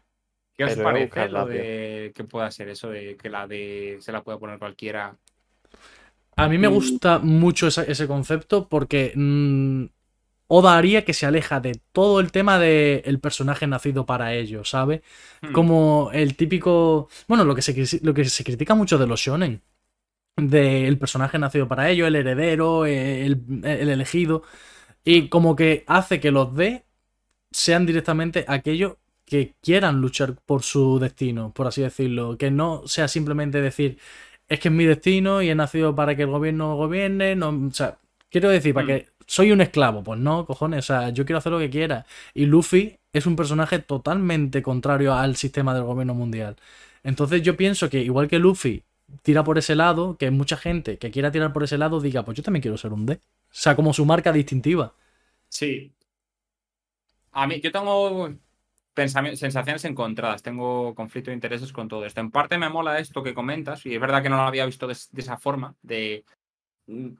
¿Qué 0.58 0.66
os 0.66 0.72
Pero 0.72 0.84
parece 0.84 1.30
lo 1.30 1.46
de 1.46 2.12
que 2.14 2.24
pueda 2.26 2.52
ser 2.52 2.70
eso 2.70 2.90
de 2.90 3.16
que 3.16 3.30
la 3.30 3.48
de 3.48 3.98
se 4.02 4.12
la 4.12 4.22
puede 4.22 4.38
poner 4.38 4.60
cualquiera? 4.60 5.16
A 6.36 6.48
mí 6.48 6.58
me 6.58 6.68
gusta 6.68 7.20
mucho 7.20 7.68
esa- 7.68 7.84
ese 7.84 8.08
concepto 8.08 8.68
porque 8.68 9.14
mm, 9.16 9.86
Oda 10.52 10.78
haría 10.78 11.06
que 11.06 11.14
se 11.14 11.28
aleja 11.28 11.60
de 11.60 11.80
todo 11.94 12.20
el 12.20 12.32
tema 12.32 12.58
del 12.60 13.20
personaje 13.20 13.68
nacido 13.68 14.06
para 14.08 14.34
ello, 14.34 14.66
¿sabes? 14.66 15.02
Hmm. 15.42 15.52
Como 15.54 16.10
el 16.14 16.36
típico. 16.36 17.08
Bueno, 17.28 17.44
lo 17.46 17.56
que 17.56 17.62
se, 17.62 18.00
lo 18.04 18.14
que 18.16 18.26
se 18.26 18.44
critica 18.44 18.74
mucho 18.76 18.98
de 18.98 19.08
los 19.08 19.20
shonen. 19.22 19.62
Del 20.38 20.98
personaje 20.98 21.38
nacido 21.38 21.68
para 21.68 21.90
ello, 21.90 22.08
el 22.08 22.16
heredero, 22.16 22.86
el, 22.86 23.42
el 23.64 23.90
elegido. 23.90 24.44
Y 25.06 25.30
como 25.30 25.56
que 25.56 25.84
hace 25.88 26.20
que 26.20 26.32
los 26.32 26.56
D 26.56 26.86
sean 27.52 27.86
directamente 27.86 28.46
aquellos 28.48 28.96
que 29.26 29.56
quieran 29.62 30.02
luchar 30.02 30.36
por 30.46 30.64
su 30.64 31.00
destino, 31.00 31.54
por 31.54 31.68
así 31.68 31.82
decirlo. 31.82 32.38
Que 32.38 32.52
no 32.52 32.84
sea 32.88 33.08
simplemente 33.08 33.62
decir, 33.62 34.00
es 34.48 34.60
que 34.60 34.70
es 34.70 34.74
mi 34.74 34.86
destino 34.86 35.42
y 35.42 35.50
he 35.50 35.56
nacido 35.56 35.96
para 35.96 36.16
que 36.16 36.24
el 36.24 36.30
gobierno 36.30 36.76
gobierne. 36.78 37.36
No, 37.36 37.50
o 37.50 37.72
sea, 37.74 38.00
quiero 38.30 38.50
decir, 38.50 38.74
para 38.74 38.86
Mm. 38.86 38.88
que 38.88 39.08
soy 39.30 39.52
un 39.52 39.62
esclavo. 39.62 40.04
Pues 40.04 40.20
no, 40.20 40.46
cojones. 40.48 40.80
O 40.80 40.88
sea, 40.88 41.10
yo 41.12 41.24
quiero 41.24 41.38
hacer 41.38 41.52
lo 41.52 41.60
que 41.60 41.70
quiera. 41.70 42.06
Y 42.34 42.48
Luffy 42.48 42.98
es 43.14 43.28
un 43.28 43.36
personaje 43.36 43.78
totalmente 43.78 44.64
contrario 44.64 45.14
al 45.14 45.36
sistema 45.36 45.76
del 45.76 45.84
gobierno 45.84 46.16
mundial. 46.16 46.56
Entonces 47.04 47.44
yo 47.44 47.56
pienso 47.56 47.90
que 47.92 48.02
igual 48.02 48.28
que 48.28 48.40
Luffy 48.40 48.84
tira 49.22 49.44
por 49.44 49.60
ese 49.60 49.76
lado, 49.76 50.18
que 50.18 50.32
mucha 50.32 50.58
gente 50.58 50.98
que 50.98 51.12
quiera 51.12 51.32
tirar 51.32 51.54
por 51.54 51.64
ese 51.64 51.78
lado 51.78 52.02
diga, 52.02 52.26
pues 52.26 52.38
yo 52.38 52.44
también 52.44 52.62
quiero 52.64 52.78
ser 52.78 52.92
un 52.92 53.06
D. 53.06 53.14
O 53.14 53.20
sea, 53.52 53.76
como 53.76 53.94
su 53.94 54.04
marca 54.04 54.32
distintiva. 54.32 54.94
Sí. 55.48 55.94
A 57.32 57.46
mí, 57.46 57.62
yo 57.62 57.72
tengo 57.72 58.34
sensaciones 58.96 59.86
encontradas, 59.86 60.42
tengo 60.42 60.96
conflicto 60.96 61.30
de 61.30 61.36
intereses 61.36 61.72
con 61.72 61.88
todo 61.88 62.04
esto. 62.04 62.20
En 62.20 62.32
parte 62.32 62.58
me 62.58 62.70
mola 62.70 62.98
esto 63.00 63.22
que 63.22 63.36
comentas, 63.36 63.86
y 63.86 63.94
es 63.94 64.02
verdad 64.02 64.24
que 64.24 64.30
no 64.30 64.38
lo 64.38 64.44
había 64.44 64.66
visto 64.66 64.88
de, 64.88 64.98
de 65.12 65.22
esa 65.22 65.38
forma, 65.38 65.76
de 65.84 66.26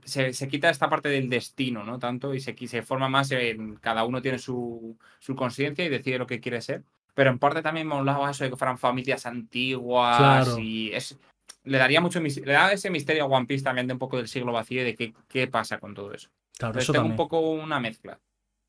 se, 0.04 0.34
se 0.34 0.48
quita 0.48 0.70
esta 0.70 0.90
parte 0.90 1.10
del 1.10 1.30
destino, 1.30 1.84
¿no? 1.84 2.00
Tanto, 2.00 2.34
y 2.34 2.40
se, 2.40 2.56
se 2.68 2.82
forma 2.82 3.10
más 3.10 3.32
en 3.32 3.76
cada 3.76 4.04
uno 4.06 4.22
tiene 4.22 4.40
su, 4.40 4.98
su 5.20 5.36
conciencia 5.36 5.86
y 5.86 5.90
decide 5.90 6.18
lo 6.18 6.28
que 6.28 6.40
quiere 6.40 6.62
ser. 6.62 6.84
Pero 7.14 7.30
en 7.32 7.40
parte 7.40 7.62
también 7.62 7.88
me 7.88 7.96
molaba 7.96 8.32
eso 8.32 8.44
de 8.44 8.50
que 8.52 8.56
fueran 8.56 8.78
familias 8.78 9.26
antiguas 9.26 10.18
Claro. 10.18 10.60
y 10.60 10.92
es, 10.94 11.18
le 11.64 11.78
daría 11.78 12.02
mucho 12.02 12.20
le 12.22 12.54
da 12.54 12.72
ese 12.72 12.90
misterio 12.90 13.24
a 13.24 13.28
One 13.28 13.46
Piece 13.46 13.64
también 13.64 13.88
de 13.88 13.94
un 13.94 14.00
poco 14.00 14.18
del 14.18 14.28
siglo 14.28 14.52
vacío 14.54 14.82
y 14.82 14.86
de 14.86 14.96
qué, 14.96 15.14
qué 15.28 15.48
pasa 15.48 15.80
con 15.80 15.94
todo 15.94 16.14
eso. 16.14 16.30
Claro, 16.58 16.72
Entonces 16.72 16.84
eso 16.84 16.94
tengo 16.94 17.04
también. 17.04 17.14
un 17.14 17.18
poco 17.18 17.40
una 17.52 17.80
mezcla 17.80 18.20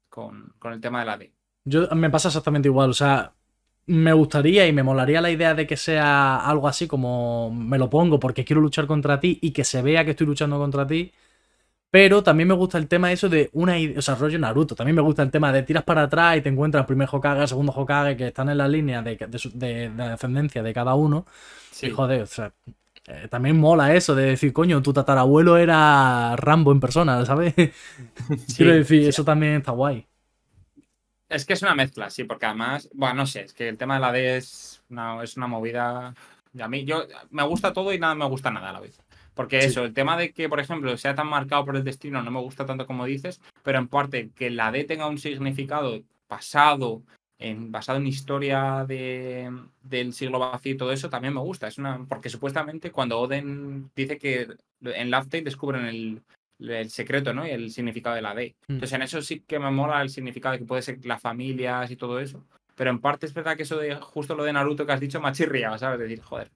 con, 0.08 0.52
con 0.58 0.72
el 0.72 0.80
tema 0.80 1.00
de 1.00 1.06
la 1.06 1.16
D. 1.18 1.32
Yo, 1.64 1.88
me 1.94 2.10
pasa 2.10 2.28
exactamente 2.28 2.68
igual, 2.68 2.90
o 2.90 2.94
sea, 2.94 3.34
me 3.90 4.12
gustaría 4.12 4.66
y 4.68 4.72
me 4.72 4.82
molaría 4.82 5.20
la 5.20 5.30
idea 5.30 5.54
de 5.54 5.66
que 5.66 5.76
sea 5.76 6.38
algo 6.38 6.68
así 6.68 6.86
como 6.88 7.50
me 7.52 7.78
lo 7.78 7.90
pongo 7.90 8.20
porque 8.20 8.44
quiero 8.44 8.60
luchar 8.62 8.86
contra 8.86 9.20
ti 9.20 9.38
y 9.42 9.52
que 9.52 9.64
se 9.64 9.82
vea 9.82 10.04
que 10.04 10.12
estoy 10.12 10.26
luchando 10.26 10.58
contra 10.58 10.86
ti. 10.86 11.12
Pero 11.90 12.22
también 12.22 12.48
me 12.48 12.54
gusta 12.54 12.78
el 12.78 12.88
tema 12.88 13.10
eso 13.12 13.28
de 13.28 13.50
una 13.52 13.78
idea, 13.78 13.98
o 13.98 14.02
sea, 14.02 14.14
rollo 14.14 14.38
Naruto. 14.38 14.76
También 14.76 14.96
me 14.96 15.02
gusta 15.02 15.22
el 15.24 15.30
tema 15.32 15.52
de 15.52 15.64
tiras 15.64 15.84
para 15.84 16.04
atrás 16.04 16.36
y 16.38 16.42
te 16.42 16.48
encuentras 16.50 16.82
el 16.82 16.86
primer 16.86 17.08
Hokage, 17.10 17.42
el 17.42 17.48
segundo 17.48 17.72
Hokage 17.72 18.16
que 18.16 18.28
están 18.28 18.48
en 18.50 18.58
la 18.58 18.68
línea 18.68 19.02
de, 19.02 19.16
de, 19.16 19.38
su- 19.38 19.50
de- 19.58 19.90
de 19.90 20.02
ascendencia 20.04 20.62
de 20.62 20.72
cada 20.74 20.94
uno. 20.94 21.26
Sí. 21.70 21.86
Y 21.86 21.90
joder, 21.90 22.22
o 22.22 22.26
sea, 22.26 22.52
eh, 23.08 23.28
también 23.30 23.58
mola 23.58 23.94
eso 23.94 24.14
de 24.14 24.26
decir, 24.26 24.52
coño, 24.52 24.82
tu 24.82 24.92
tatarabuelo 24.92 25.56
era 25.58 26.36
Rambo 26.36 26.72
en 26.72 26.80
persona, 26.80 27.24
¿sabes? 27.26 27.54
Quiero 28.56 28.72
decir, 28.74 29.08
eso 29.08 29.24
también 29.24 29.54
está 29.56 29.72
guay. 29.72 30.06
Es 31.30 31.46
que 31.46 31.52
es 31.52 31.62
una 31.62 31.76
mezcla, 31.76 32.10
sí, 32.10 32.24
porque 32.24 32.46
además, 32.46 32.90
bueno, 32.92 33.14
no 33.14 33.26
sé, 33.26 33.42
es 33.42 33.54
que 33.54 33.68
el 33.68 33.78
tema 33.78 33.94
de 33.94 34.00
la 34.00 34.10
D 34.12 34.36
es 34.36 34.82
una, 34.90 35.22
es 35.22 35.36
una 35.36 35.46
movida. 35.46 36.12
Y 36.52 36.60
a 36.60 36.68
mí, 36.68 36.84
yo 36.84 37.04
me 37.30 37.44
gusta 37.44 37.72
todo 37.72 37.92
y 37.92 37.98
nada 38.00 38.16
me 38.16 38.26
gusta 38.26 38.50
nada 38.50 38.70
a 38.70 38.72
la 38.72 38.80
vez. 38.80 39.00
Porque 39.34 39.60
Sí. 39.62 39.68
eso, 39.68 39.84
el 39.84 39.94
tema 39.94 40.16
de 40.16 40.32
que, 40.32 40.48
por 40.48 40.58
ejemplo, 40.58 40.96
sea 40.96 41.14
tan 41.14 41.28
marcado 41.28 41.64
por 41.64 41.76
el 41.76 41.84
destino 41.84 42.20
no 42.20 42.30
me 42.32 42.40
gusta 42.40 42.66
tanto 42.66 42.84
como 42.86 43.04
dices, 43.06 43.40
pero 43.62 43.78
en 43.78 43.86
parte 43.86 44.30
que 44.34 44.50
la 44.50 44.72
D 44.72 44.82
tenga 44.84 45.06
un 45.06 45.18
significado 45.18 46.02
pasado, 46.26 47.02
en, 47.38 47.70
basado 47.70 47.98
en 47.98 48.08
historia 48.08 48.84
de, 48.86 49.50
del 49.82 50.12
siglo 50.12 50.40
vacío 50.40 50.72
y 50.72 50.76
todo 50.76 50.92
eso, 50.92 51.08
también 51.08 51.32
me 51.32 51.40
gusta. 51.40 51.68
Es 51.68 51.78
una, 51.78 52.04
porque 52.08 52.28
supuestamente 52.28 52.90
cuando 52.90 53.20
Oden 53.20 53.90
dice 53.94 54.18
que 54.18 54.48
en 54.82 55.10
Laugh 55.10 55.28
Tale 55.28 55.44
descubren 55.44 55.86
el, 55.86 56.22
el 56.60 56.90
secreto, 56.90 57.32
¿no? 57.32 57.46
Y 57.46 57.50
el 57.50 57.70
significado 57.70 58.16
de 58.16 58.22
la 58.22 58.34
D. 58.34 58.54
Mm. 58.68 58.72
Entonces, 58.74 58.94
en 58.96 59.02
eso 59.02 59.22
sí 59.22 59.40
que 59.46 59.58
me 59.58 59.70
mola 59.70 60.02
el 60.02 60.10
significado 60.10 60.52
de 60.52 60.58
que 60.60 60.64
puede 60.64 60.82
ser 60.82 61.04
las 61.04 61.20
familias 61.20 61.90
y 61.90 61.96
todo 61.96 62.20
eso. 62.20 62.44
Pero 62.74 62.90
en 62.90 63.00
parte 63.00 63.26
es 63.26 63.34
verdad 63.34 63.56
que 63.56 63.64
eso 63.64 63.76
de 63.78 63.94
justo 63.96 64.34
lo 64.34 64.44
de 64.44 64.52
Naruto 64.52 64.86
que 64.86 64.92
has 64.92 65.00
dicho 65.00 65.20
me 65.20 65.28
ha 65.28 65.32
chirriado, 65.32 65.76
¿sabes? 65.78 65.98
Decir, 65.98 66.20
joder. 66.22 66.50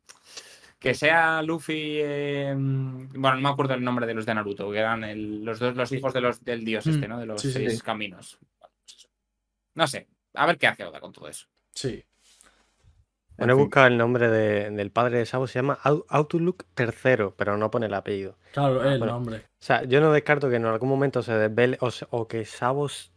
Que 0.78 0.94
sea 0.94 1.40
Luffy. 1.42 1.98
eh, 2.02 2.55
bueno, 2.57 3.36
no 3.36 3.40
me 3.40 3.48
acuerdo 3.48 3.74
el 3.74 3.82
nombre 3.84 4.07
de 4.07 4.14
los 4.14 4.26
de 4.26 4.34
Naruto, 4.34 4.70
que 4.70 4.78
eran 4.78 5.05
el- 5.05 5.44
los 5.44 5.59
dos 5.59 5.74
los 5.76 5.90
hijos 5.92 6.12
de 6.12 6.20
los, 6.20 6.44
del 6.44 6.64
dios 6.64 6.86
este, 6.86 7.07
Mm, 7.07 7.11
¿no? 7.11 7.18
De 7.20 7.26
los 7.26 7.40
sí, 7.40 7.52
seis 7.52 7.74
sí. 7.74 7.80
caminos. 7.80 8.38
Pues. 8.59 9.09
No 9.74 9.86
sé. 9.86 10.09
A 10.34 10.46
ver 10.46 10.59
qué 10.59 10.66
hace 10.66 10.84
Oda 10.84 11.00
con 11.00 11.12
todo 11.12 11.28
eso. 11.28 11.46
Sí. 11.74 12.02
Bueno, 13.37 13.53
he 13.55 13.57
buscado 13.57 13.87
el 13.89 13.97
nombre 13.99 14.28
de- 14.28 14.70
del 14.70 14.91
padre 14.93 15.18
de 15.18 15.26
Sabo, 15.26 15.47
se 15.49 15.59
llama 15.59 15.78
Outlook 16.09 16.64
III, 16.78 17.30
pero 17.37 17.57
no 17.57 17.70
pone 17.70 17.87
el 17.87 17.95
apellido. 17.95 18.37
Claro, 18.53 18.80
Ah, 18.80 18.93
el 18.93 18.99
bueno. 18.99 19.14
nombre. 19.14 19.39
O 19.39 19.43
sea, 19.64 19.82
yo 19.85 20.01
no 20.01 20.12
descarto 20.12 20.49
que 20.51 20.57
en 20.57 20.66
algún 20.66 20.89
momento 20.89 21.22
se 21.22 21.32
desvele 21.35 21.78
o, 22.11 22.28
que 22.28 22.45
Sabos. 22.45 23.11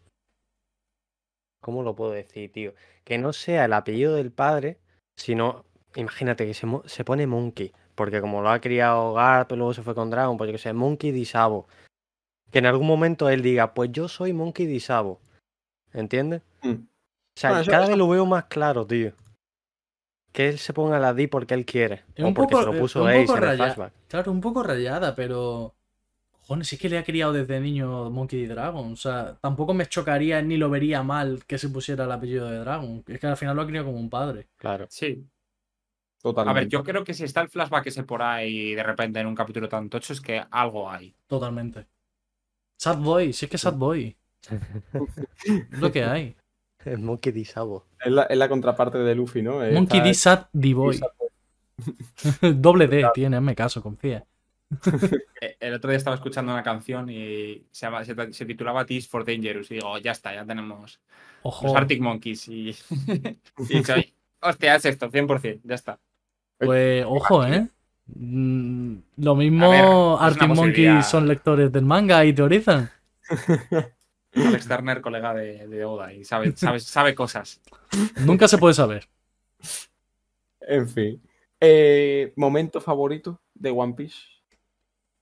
¿Cómo 1.62 1.84
lo 1.84 1.96
puedo 1.96 2.12
decir, 2.12 2.52
tío? 2.52 2.74
Que 3.04 3.18
no 3.18 3.34
sea 3.34 3.66
el 3.66 3.74
apellido 3.74 4.16
del 4.16 4.32
padre, 4.32 4.78
sino. 5.16 5.66
Imagínate 5.96 6.46
que 6.46 6.54
se, 6.54 6.68
se 6.86 7.04
pone 7.04 7.26
Monkey, 7.26 7.72
porque 7.96 8.22
como 8.22 8.42
lo 8.42 8.50
ha 8.50 8.60
criado 8.60 9.14
Garp, 9.14 9.52
luego 9.54 9.74
se 9.74 9.82
fue 9.82 9.96
con 9.96 10.10
Dragon, 10.12 10.38
pues 10.38 10.48
yo 10.50 10.52
que 10.54 10.58
sé, 10.60 10.74
Monkey 10.74 11.12
D. 11.12 11.26
Sabo. 11.26 11.68
Que 12.52 12.60
en 12.60 12.66
algún 12.68 12.86
momento 12.88 13.30
él 13.30 13.42
diga, 13.42 13.74
pues 13.74 13.92
yo 13.92 14.08
soy 14.08 14.32
Monkey 14.34 14.66
D. 14.68 14.80
Sabo. 14.80 15.20
¿Entiendes? 15.94 16.42
Mm. 16.62 16.72
O 16.74 16.78
sea, 17.36 17.50
Bueno, 17.52 17.66
cada 17.66 17.84
eso- 17.84 17.90
vez 17.90 17.98
lo 17.98 18.08
veo 18.10 18.26
más 18.26 18.46
claro, 18.46 18.86
tío. 18.86 19.14
Que 20.32 20.50
él 20.50 20.60
se 20.60 20.74
ponga 20.74 21.00
la 21.00 21.14
D 21.14 21.28
porque 21.28 21.54
él 21.54 21.66
quiere. 21.66 22.04
Es 22.16 22.24
o 22.24 22.28
un 22.28 22.34
porque 22.34 22.52
poco- 22.54 22.64
se 22.64 22.68
lo 22.68 22.74
es 22.76 22.80
puso 22.80 23.04
un 23.04 23.10
Ace 23.10 23.26
poco 23.26 23.38
en 23.38 23.44
el 23.50 23.56
flashback. 23.58 23.94
Claro, 24.08 24.32
un 24.32 24.42
poco 24.42 24.64
rayada, 24.64 25.16
pero. 25.16 25.74
Cojones, 26.42 26.68
sí 26.68 26.78
que 26.78 26.88
le 26.90 26.98
ha 26.98 27.04
criado 27.04 27.34
desde 27.34 27.60
niño 27.60 28.10
Monkey 28.10 28.42
D. 28.46 28.48
Dragon. 28.54 28.94
O 28.94 28.96
sea, 28.96 29.38
tampoco 29.42 29.74
me 29.74 29.86
chocaría 29.88 30.42
ni 30.42 30.56
lo 30.58 30.70
vería 30.70 31.04
mal 31.04 31.44
que 31.46 31.58
se 31.58 31.68
pusiera 31.70 32.06
el 32.06 32.12
apellido 32.12 32.50
de 32.50 32.60
Dragon. 32.60 33.04
Es 33.08 33.20
que 33.20 33.28
al 33.28 33.36
final 33.36 33.56
lo 33.56 33.64
ha 33.64 33.68
criado 33.68 33.88
como 33.88 33.98
un 34.00 34.10
padre. 34.10 34.48
Claro. 34.58 34.86
Sí. 34.90 35.26
A 36.20 36.22
Totalmente. 36.22 36.60
ver, 36.62 36.68
yo 36.70 36.84
creo 36.84 37.04
que 37.04 37.14
si 37.14 37.24
está 37.26 37.42
el 37.42 37.50
flashback 37.50 37.88
ese 37.88 38.04
por 38.04 38.22
ahí 38.22 38.74
de 38.76 38.84
repente 38.84 39.20
en 39.20 39.28
un 39.28 39.36
capítulo 39.36 39.68
tan 39.70 39.90
tocho 39.90 40.14
es 40.14 40.22
que 40.22 40.42
algo 40.52 40.90
hay. 40.90 41.14
Totalmente. 41.28 41.86
Sad 42.78 42.98
Boy, 43.00 43.34
sí 43.34 43.46
es 43.46 43.52
que 43.52 43.58
Sad 43.58 43.74
Boy. 43.76 44.16
Es 45.72 45.80
lo 45.80 45.92
que 45.92 46.04
hay. 46.04 46.36
El 46.86 47.00
Monkey 47.00 47.32
D. 47.32 47.46
Sabo. 47.46 47.86
Es 48.04 48.12
la, 48.12 48.24
es 48.24 48.38
la 48.38 48.48
contraparte 48.50 48.98
de 49.00 49.16
Luffy, 49.16 49.42
¿no? 49.42 49.64
Eh, 49.64 49.72
Monkey 49.74 50.02
D. 50.02 50.14
Sad 50.14 50.46
D. 50.54 50.74
Boy. 50.74 51.00
Doble 52.42 52.88
D 52.88 53.06
tiene, 53.14 53.38
hazme 53.38 53.56
caso, 53.56 53.82
confía. 53.82 54.26
Eh, 55.40 55.56
El 55.60 55.76
otro 55.76 55.92
día 55.92 55.98
estaba 55.98 56.16
escuchando 56.16 56.52
una 56.52 56.64
canción 56.64 57.10
y 57.12 57.64
se, 57.72 57.86
llama- 57.86 58.04
se, 58.04 58.34
se 58.34 58.46
titulaba 58.46 58.86
Tears 58.86 59.08
for 59.08 59.24
Dangerous. 59.24 59.70
Y 59.72 59.76
digo, 59.76 59.98
ya 60.00 60.12
está, 60.12 60.34
ya 60.34 60.44
tenemos 60.46 61.00
Ojo. 61.44 61.68
los 61.68 61.76
Arctic 61.76 62.02
Monkeys. 62.02 62.48
Y, 62.48 62.76
y 63.70 63.84
soy, 63.84 64.14
hostia, 64.42 64.76
es 64.76 64.86
esto, 64.86 65.12
100%, 65.12 65.62
ya 65.64 65.76
está. 65.76 66.00
Pues 66.58 67.06
ojo, 67.08 67.46
¿eh? 67.46 67.68
Mm, 68.08 68.96
Lo 69.18 69.36
mismo 69.36 69.70
ver, 69.70 69.86
Arctic 70.20 70.50
Monkeys 70.50 71.06
son 71.06 71.28
lectores 71.28 71.72
del 71.72 71.86
manga 71.86 72.26
y 72.26 72.34
teorizan. 72.34 72.90
Alex 74.46 74.68
Turner, 74.68 75.02
colega 75.02 75.34
de, 75.34 75.68
de 75.68 75.86
Oda, 75.86 76.14
y 76.14 76.24
sabe, 76.24 76.56
sabe, 76.56 76.80
sabe 76.80 77.16
cosas. 77.16 77.62
Nunca 78.26 78.48
se 78.48 78.58
puede 78.58 78.74
saber. 78.74 79.08
En 80.62 80.88
fin. 80.88 81.22
Eh, 81.60 82.34
¿Momento 82.36 82.82
favorito 82.82 83.42
de 83.54 83.70
One 83.72 83.94
Piece? 83.94 84.18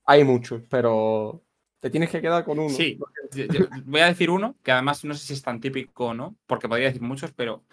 Hay 0.06 0.24
muchos, 0.24 0.62
pero 0.70 1.42
te 1.80 1.90
tienes 1.90 2.10
que 2.10 2.22
quedar 2.22 2.44
con 2.44 2.60
uno. 2.60 2.70
Sí, 2.70 3.00
yo- 3.32 3.46
yo 3.46 3.60
voy 3.86 4.02
a 4.02 4.08
decir 4.08 4.30
uno, 4.30 4.56
que 4.64 4.72
además 4.72 5.04
no 5.06 5.14
sé 5.14 5.26
si 5.26 5.34
es 5.34 5.42
tan 5.42 5.60
típico 5.60 6.08
o 6.08 6.14
no, 6.14 6.36
porque 6.46 6.68
podría 6.68 6.88
decir 6.88 7.02
muchos, 7.02 7.32
pero 7.34 7.64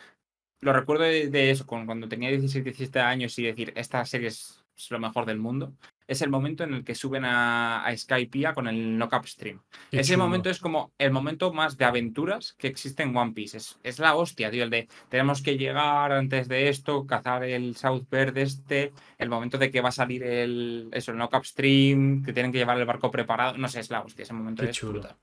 lo 0.61 0.73
recuerdo 0.73 1.05
de, 1.05 1.29
de 1.29 1.51
eso, 1.51 1.67
con- 1.67 1.87
cuando 1.87 2.09
tenía 2.09 2.31
16, 2.31 2.65
17 2.65 3.01
años 3.01 3.39
y 3.39 3.45
decir, 3.45 3.73
esta 3.77 4.05
serie 4.05 4.29
es, 4.29 4.62
es 4.77 4.91
lo 4.91 4.99
mejor 4.99 5.27
del 5.27 5.39
mundo. 5.39 5.73
Es 6.07 6.21
el 6.21 6.31
momento 6.31 6.65
en 6.65 6.75
el 6.75 6.85
que 6.85 6.95
suben 6.95 7.25
a, 7.25 7.85
a 7.85 7.97
Skypiea 7.97 8.53
con 8.53 8.67
el 8.69 8.97
Knock 8.97 9.25
Stream. 9.25 9.61
Qué 9.91 10.01
Ese 10.01 10.15
chulo. 10.15 10.25
momento 10.25 10.51
es 10.51 10.59
como 10.59 10.93
el 10.99 11.11
momento 11.11 11.53
más 11.53 11.79
de 11.79 11.85
aventuras 11.85 12.55
que 12.59 12.67
existe 12.67 13.03
en 13.03 13.17
One 13.17 13.33
Piece. 13.33 13.57
Es, 13.57 13.79
es 13.83 13.99
la 13.99 14.15
hostia, 14.17 14.51
tío. 14.51 14.65
El 14.65 14.71
de 14.71 14.89
tenemos 15.09 15.41
que 15.43 15.57
llegar 15.57 16.13
antes 16.13 16.49
de 16.49 16.69
esto, 16.69 17.07
cazar 17.07 17.45
el 17.45 17.77
South 17.77 18.05
Bird 18.11 18.37
este, 18.37 18.93
el 19.17 19.29
momento 19.31 19.57
de 19.59 19.71
que 19.71 19.81
va 19.81 19.89
a 19.91 19.93
salir 19.93 20.23
el, 20.25 20.89
eso, 20.93 21.13
el 21.13 21.17
Knock 21.19 21.45
Stream, 21.45 22.23
que 22.25 22.33
tienen 22.33 22.53
que 22.53 22.59
llevar 22.59 22.79
el 22.79 22.85
barco 22.85 23.11
preparado. 23.11 23.57
No 23.57 23.69
sé, 23.69 23.81
es 23.81 23.91
la 23.91 24.01
hostia. 24.03 24.25
Ese 24.25 24.35
momento 24.35 24.65
Qué 24.65 24.71
es 24.71 24.77
chulo. 24.77 24.93
brutal. 24.95 25.17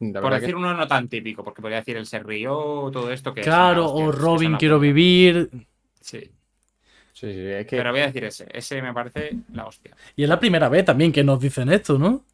La 0.00 0.20
Por 0.20 0.32
decir 0.32 0.54
uno 0.54 0.74
no 0.74 0.86
tan 0.86 1.08
típico, 1.08 1.42
porque 1.42 1.60
podría 1.60 1.78
decir 1.78 1.96
el 1.96 2.06
Serrío, 2.06 2.88
todo 2.92 3.10
esto 3.12 3.34
que 3.34 3.40
es 3.40 3.46
Claro, 3.46 3.86
hostia, 3.86 4.04
o 4.06 4.10
es 4.10 4.16
que 4.16 4.22
Robin 4.22 4.56
quiero 4.56 4.78
vivir. 4.78 5.50
Sí, 6.00 6.20
que- 6.20 6.30
sí, 7.20 7.32
sí, 7.32 7.46
es 7.46 7.66
que 7.66 7.76
pero 7.76 7.90
voy 7.90 8.00
a 8.00 8.06
decir 8.06 8.24
ese. 8.24 8.46
Ese 8.52 8.80
me 8.82 8.92
parece 8.92 9.36
la 9.52 9.66
hostia. 9.66 9.96
Y 10.16 10.22
es 10.22 10.28
la 10.28 10.38
primera 10.38 10.68
vez 10.68 10.84
también 10.84 11.12
que 11.12 11.24
nos 11.24 11.40
dicen 11.40 11.68
esto, 11.70 11.98
¿no? 11.98 12.24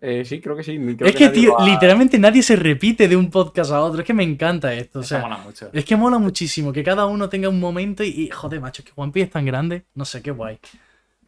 Eh, 0.00 0.24
sí, 0.24 0.40
creo 0.40 0.56
que 0.56 0.64
sí. 0.64 0.78
creo 0.96 1.08
Es 1.08 1.14
que, 1.14 1.28
tío, 1.28 1.56
literalmente 1.64 2.18
nadie 2.18 2.42
se 2.42 2.56
repite 2.56 3.06
de 3.06 3.16
un 3.16 3.30
podcast 3.30 3.70
a 3.70 3.80
otro. 3.82 4.00
Es 4.00 4.06
que 4.06 4.12
me 4.12 4.24
encanta 4.24 4.74
esto. 4.74 4.98
O 4.98 5.02
sea, 5.02 5.20
mola 5.20 5.38
mucho. 5.38 5.70
es 5.72 5.84
que 5.84 5.94
mola 5.94 6.18
muchísimo 6.18 6.72
que 6.72 6.82
cada 6.82 7.06
uno 7.06 7.28
tenga 7.28 7.48
un 7.48 7.60
momento 7.60 8.02
y, 8.02 8.08
y, 8.08 8.28
joder, 8.28 8.60
macho, 8.60 8.82
que 8.82 8.90
One 8.96 9.12
Piece 9.12 9.26
es 9.26 9.32
tan 9.32 9.46
grande. 9.46 9.84
No 9.94 10.04
sé, 10.04 10.20
qué 10.20 10.32
guay. 10.32 10.58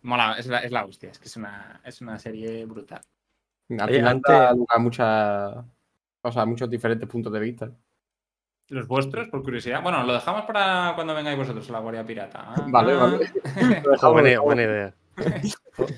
Mola, 0.02 0.36
es 0.38 0.46
la, 0.48 0.58
es 0.58 0.72
la 0.72 0.84
hostia, 0.84 1.10
es 1.10 1.18
que 1.18 1.28
es 1.28 1.36
una, 1.36 1.80
es 1.84 2.00
una 2.00 2.18
serie 2.18 2.64
brutal. 2.66 3.00
Al 3.70 3.88
Oye, 3.88 3.98
final 3.98 4.20
a 4.28 4.78
muchas. 4.78 5.64
O 6.20 6.32
sea, 6.32 6.44
muchos 6.44 6.68
diferentes 6.68 7.08
puntos 7.08 7.32
de 7.32 7.40
vista. 7.40 7.70
¿Los 8.68 8.88
vuestros, 8.88 9.28
por 9.28 9.42
curiosidad? 9.42 9.82
Bueno, 9.82 10.02
lo 10.04 10.14
dejamos 10.14 10.44
para 10.46 10.92
cuando 10.94 11.14
vengáis 11.14 11.36
vosotros 11.36 11.68
a 11.68 11.72
la 11.72 11.78
Guardia 11.80 12.04
Pirata. 12.06 12.44
Ah, 12.46 12.66
Vale, 12.68 12.92
ah. 12.92 12.96
vale. 12.96 13.32
Ah, 14.02 14.08
buena, 14.08 14.40
buena 14.40 14.62
idea. 14.62 14.94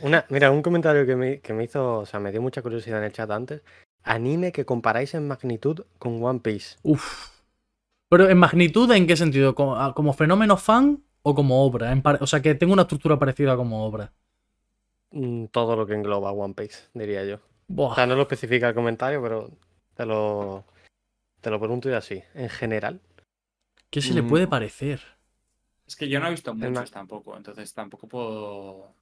Una, 0.02 0.24
mira, 0.28 0.50
un 0.50 0.62
comentario 0.62 1.06
que 1.06 1.16
me, 1.16 1.40
que 1.40 1.52
me 1.52 1.64
hizo, 1.64 1.98
o 1.98 2.06
sea, 2.06 2.20
me 2.20 2.32
dio 2.32 2.42
mucha 2.42 2.62
curiosidad 2.62 2.98
en 2.98 3.04
el 3.04 3.12
chat 3.12 3.30
antes. 3.30 3.62
Anime 4.02 4.52
que 4.52 4.64
comparáis 4.64 5.14
en 5.14 5.26
magnitud 5.26 5.84
con 5.98 6.22
One 6.22 6.40
Piece. 6.40 6.76
Uf. 6.82 7.30
Pero 8.08 8.28
en 8.28 8.38
magnitud, 8.38 8.90
¿en 8.92 9.06
qué 9.06 9.16
sentido? 9.16 9.54
¿Como, 9.54 9.76
a- 9.76 9.94
como 9.94 10.12
fenómeno 10.12 10.56
fan 10.56 11.02
o 11.22 11.34
como 11.34 11.64
obra? 11.64 11.92
En 11.92 12.02
o 12.20 12.26
sea, 12.26 12.40
que 12.42 12.54
tenga 12.54 12.72
una 12.72 12.82
estructura 12.82 13.18
parecida 13.18 13.56
como 13.56 13.84
obra. 13.84 14.12
Mm, 15.10 15.46
Todo 15.46 15.76
lo 15.76 15.86
que 15.86 15.94
engloba 15.94 16.32
One 16.32 16.54
Piece, 16.54 16.88
diría 16.94 17.24
yo. 17.24 17.38
Buah. 17.68 17.92
O 17.92 17.94
sea, 17.94 18.06
no 18.06 18.14
lo 18.14 18.22
especifica 18.22 18.68
el 18.68 18.74
comentario, 18.74 19.20
pero 19.22 19.50
te 19.94 20.06
lo, 20.06 20.64
te 21.47 21.51
lo 21.53 21.61
pregunto 21.61 21.88
y 21.88 21.92
así. 21.92 22.24
En 22.34 22.49
general, 22.49 23.01
¿Qué 23.88 24.03
se 24.03 24.12
le 24.14 24.22
Mm. 24.22 24.26
puede 24.26 24.49
parecer? 24.49 25.01
Es 25.86 25.94
que 25.94 26.09
yo 26.09 26.18
no 26.18 26.26
he 26.26 26.30
visto 26.30 26.53
muchos 26.53 26.90
tampoco, 26.90 27.36
entonces 27.36 27.72
tampoco 27.72 28.09
puedo. 28.09 28.92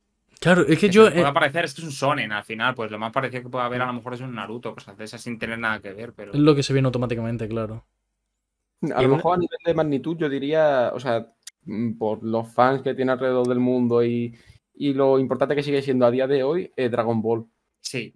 Claro, 0.41 0.61
es 0.61 0.79
que 0.79 0.89
que 0.89 0.91
yo. 0.91 1.05
me 1.05 1.13
pueda 1.13 1.31
eh, 1.31 1.33
parecer, 1.33 1.65
es 1.65 1.73
que 1.73 1.81
es 1.81 1.87
un 1.87 1.93
Sonen 1.93 2.33
al 2.33 2.45
final, 2.45 2.75
pues 2.75 2.91
lo 2.91 2.99
más 2.99 3.13
parecido 3.13 3.45
que 3.45 3.49
pueda 3.49 3.65
haber 3.65 3.81
a 3.81 3.87
lo 3.87 3.95
mejor 3.95 4.13
es 4.13 4.21
un 4.21 4.35
Naruto, 4.35 4.75
cosas 4.75 4.95
de 4.99 5.05
esas 5.05 5.23
sin 5.23 5.39
tener 5.39 5.59
nada 5.59 5.81
que 5.81 5.95
ver, 5.95 6.13
pero. 6.13 6.35
es 6.35 6.39
lo 6.39 6.55
que 6.55 6.63
se 6.63 6.75
viene 6.75 6.85
automáticamente, 6.85 7.49
claro. 7.49 7.87
A 8.95 9.01
lo 9.01 9.09
mejor 9.09 9.37
a 9.37 9.41
nivel 9.41 9.59
de 9.65 9.73
magnitud, 9.73 10.19
yo 10.19 10.29
diría, 10.29 10.91
o 10.93 11.01
sea, 11.01 11.27
mm, 11.63 11.97
por 11.97 12.23
los 12.23 12.53
fans 12.53 12.83
que 12.83 12.93
tiene 12.93 13.13
alrededor 13.13 13.49
del 13.49 13.59
mundo 13.61 14.05
y, 14.05 14.37
y 14.75 14.93
lo 14.93 15.19
importante 15.19 15.57
que 15.57 15.63
sigue 15.63 15.81
siendo 15.81 16.05
a 16.05 16.11
día 16.11 16.27
de 16.27 16.43
hoy, 16.43 16.71
eh, 16.77 16.91
Dragon 16.91 17.23
Ball. 17.23 17.47
Sí, 17.81 18.15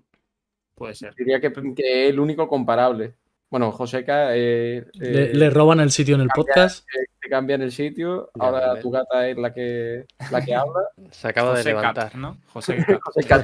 puede 0.74 0.94
ser. 0.94 1.14
Diría 1.14 1.40
que, 1.40 1.50
que 1.50 2.04
es 2.08 2.10
el 2.10 2.20
único 2.20 2.46
comparable. 2.46 3.14
Bueno, 3.50 3.72
Joseca 3.72 4.36
eh, 4.36 4.84
Le, 4.94 5.22
eh, 5.30 5.34
le 5.34 5.50
roban 5.50 5.80
el 5.80 5.90
sitio 5.90 6.14
en 6.16 6.20
el 6.22 6.28
podcast. 6.28 6.86
te 7.20 7.28
cambian 7.30 7.62
el 7.62 7.72
sitio, 7.72 8.30
Ya, 8.34 8.44
ahora 8.44 8.66
vale. 8.68 8.80
tu 8.82 8.90
gata 8.90 9.26
es 9.28 9.36
la 9.38 9.52
que, 9.54 10.04
la 10.30 10.44
que 10.44 10.54
habla. 10.54 10.80
se 11.10 11.28
acaba 11.28 11.50
de 11.52 11.56
José 11.56 11.72
Cat, 11.72 11.80
levantar. 11.80 12.16
¿no? 12.16 12.36
José 12.52 12.76
Cat. 12.76 12.98
Joseca, 13.02 13.42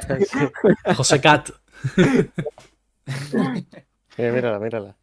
José 0.94 1.20
Cat. 1.20 1.50
Mírala, 4.18 4.58
mírala. 4.60 4.96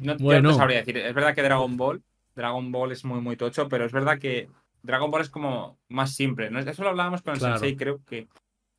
No, 0.00 0.16
yo 0.16 0.24
Bueno. 0.24 0.50
no 0.50 0.56
sabría 0.56 0.78
decir. 0.78 0.96
Es 0.98 1.14
verdad 1.14 1.34
que 1.34 1.42
Dragon 1.42 1.76
Ball, 1.76 2.02
Dragon 2.34 2.70
Ball 2.72 2.92
es 2.92 3.04
muy, 3.04 3.20
muy 3.20 3.36
tocho, 3.36 3.68
pero 3.68 3.84
es 3.86 3.92
verdad 3.92 4.18
que 4.18 4.48
Dragon 4.82 5.10
Ball 5.10 5.22
es 5.22 5.30
como 5.30 5.78
más 5.88 6.14
simple. 6.14 6.50
¿no? 6.50 6.60
Eso 6.60 6.82
lo 6.82 6.90
hablábamos 6.90 7.22
con 7.22 7.34
el 7.34 7.38
Claro. 7.40 7.58
Sensei, 7.58 7.76
creo 7.76 8.00
que 8.06 8.28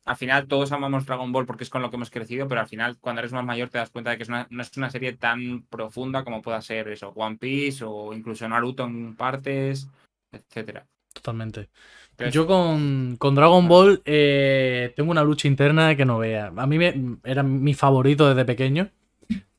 al 0.04 0.16
final 0.16 0.46
todos 0.48 0.72
amamos 0.72 1.06
Dragon 1.06 1.30
Ball 1.32 1.46
porque 1.46 1.64
es 1.64 1.70
con 1.70 1.82
lo 1.82 1.90
que 1.90 1.96
hemos 1.96 2.10
crecido, 2.10 2.48
pero 2.48 2.60
al 2.60 2.68
final 2.68 2.96
cuando 3.00 3.20
eres 3.20 3.32
más 3.32 3.44
mayor 3.44 3.68
te 3.70 3.78
das 3.78 3.90
cuenta 3.90 4.10
de 4.10 4.16
que 4.16 4.22
es 4.24 4.28
una- 4.28 4.46
no 4.50 4.62
es 4.62 4.76
una 4.76 4.90
serie 4.90 5.12
tan 5.14 5.62
profunda 5.64 6.24
como 6.24 6.42
pueda 6.42 6.60
ser 6.62 6.88
eso, 6.88 7.10
One 7.14 7.36
Piece 7.36 7.84
o 7.84 8.12
incluso 8.12 8.48
Naruto 8.48 8.84
en 8.84 9.14
partes, 9.16 9.88
etcétera. 10.32 10.86
Totalmente. 11.12 11.68
Entonces, 12.12 12.34
Yo 12.34 12.46
con, 12.46 13.16
con 13.18 13.34
Dragon 13.34 13.66
Ball 13.68 14.02
eh, 14.04 14.92
tengo 14.96 15.10
una 15.10 15.24
lucha 15.24 15.48
interna 15.48 15.96
que 15.96 16.04
no 16.04 16.18
vea. 16.18 16.52
A 16.56 16.66
mí 16.66 16.78
me- 16.78 17.18
era 17.24 17.42
mi 17.42 17.74
favorito 17.74 18.28
desde 18.28 18.44
pequeño. 18.44 18.90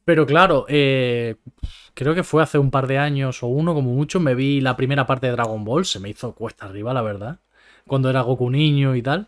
Pero 0.06 0.26
claro, 0.26 0.66
eh, 0.68 1.36
creo 1.94 2.16
que 2.16 2.24
fue 2.24 2.44
hace 2.44 2.58
un 2.58 2.72
par 2.72 2.88
de 2.88 2.98
años 2.98 3.44
o 3.44 3.48
uno 3.48 3.74
como 3.74 3.92
mucho, 3.94 4.20
me 4.20 4.36
vi 4.36 4.62
la 4.62 4.76
primera 4.76 5.06
parte 5.06 5.28
de 5.28 5.34
Dragon 5.34 5.64
Ball. 5.64 5.86
Se 5.86 6.00
me 6.00 6.10
hizo 6.10 6.34
cuesta 6.34 6.66
arriba, 6.66 6.94
la 6.94 7.02
verdad. 7.02 7.39
Cuando 7.88 8.10
era 8.10 8.22
Goku 8.22 8.50
niño 8.50 8.96
y 8.96 9.02
tal. 9.02 9.28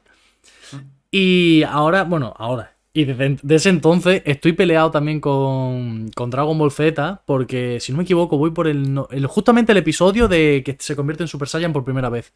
Y 1.14 1.61
ahora, 1.70 2.03
bueno, 2.05 2.34
ahora. 2.38 2.76
Y 2.91 3.05
desde, 3.05 3.38
desde 3.43 3.70
entonces 3.70 4.24
estoy 4.26 4.53
peleado 4.53 4.89
también 4.91 5.20
con, 5.20 6.09
con 6.16 6.32
Dragon 6.32 6.57
Ball 6.57 6.72
Z, 6.72 7.24
porque 7.28 7.80
si 7.80 7.91
no 7.91 7.99
me 7.99 8.03
equivoco, 8.03 8.38
voy 8.38 8.49
por 8.51 8.68
el, 8.68 8.99
justamente 9.28 9.72
el 9.74 9.78
episodio 9.80 10.28
de 10.28 10.64
que 10.66 10.76
se 10.80 10.95
convierte 10.95 11.24
en 11.24 11.28
Super 11.28 11.47
Saiyan 11.47 11.74
por 11.74 11.86
primera 11.86 12.09
vez. 12.09 12.34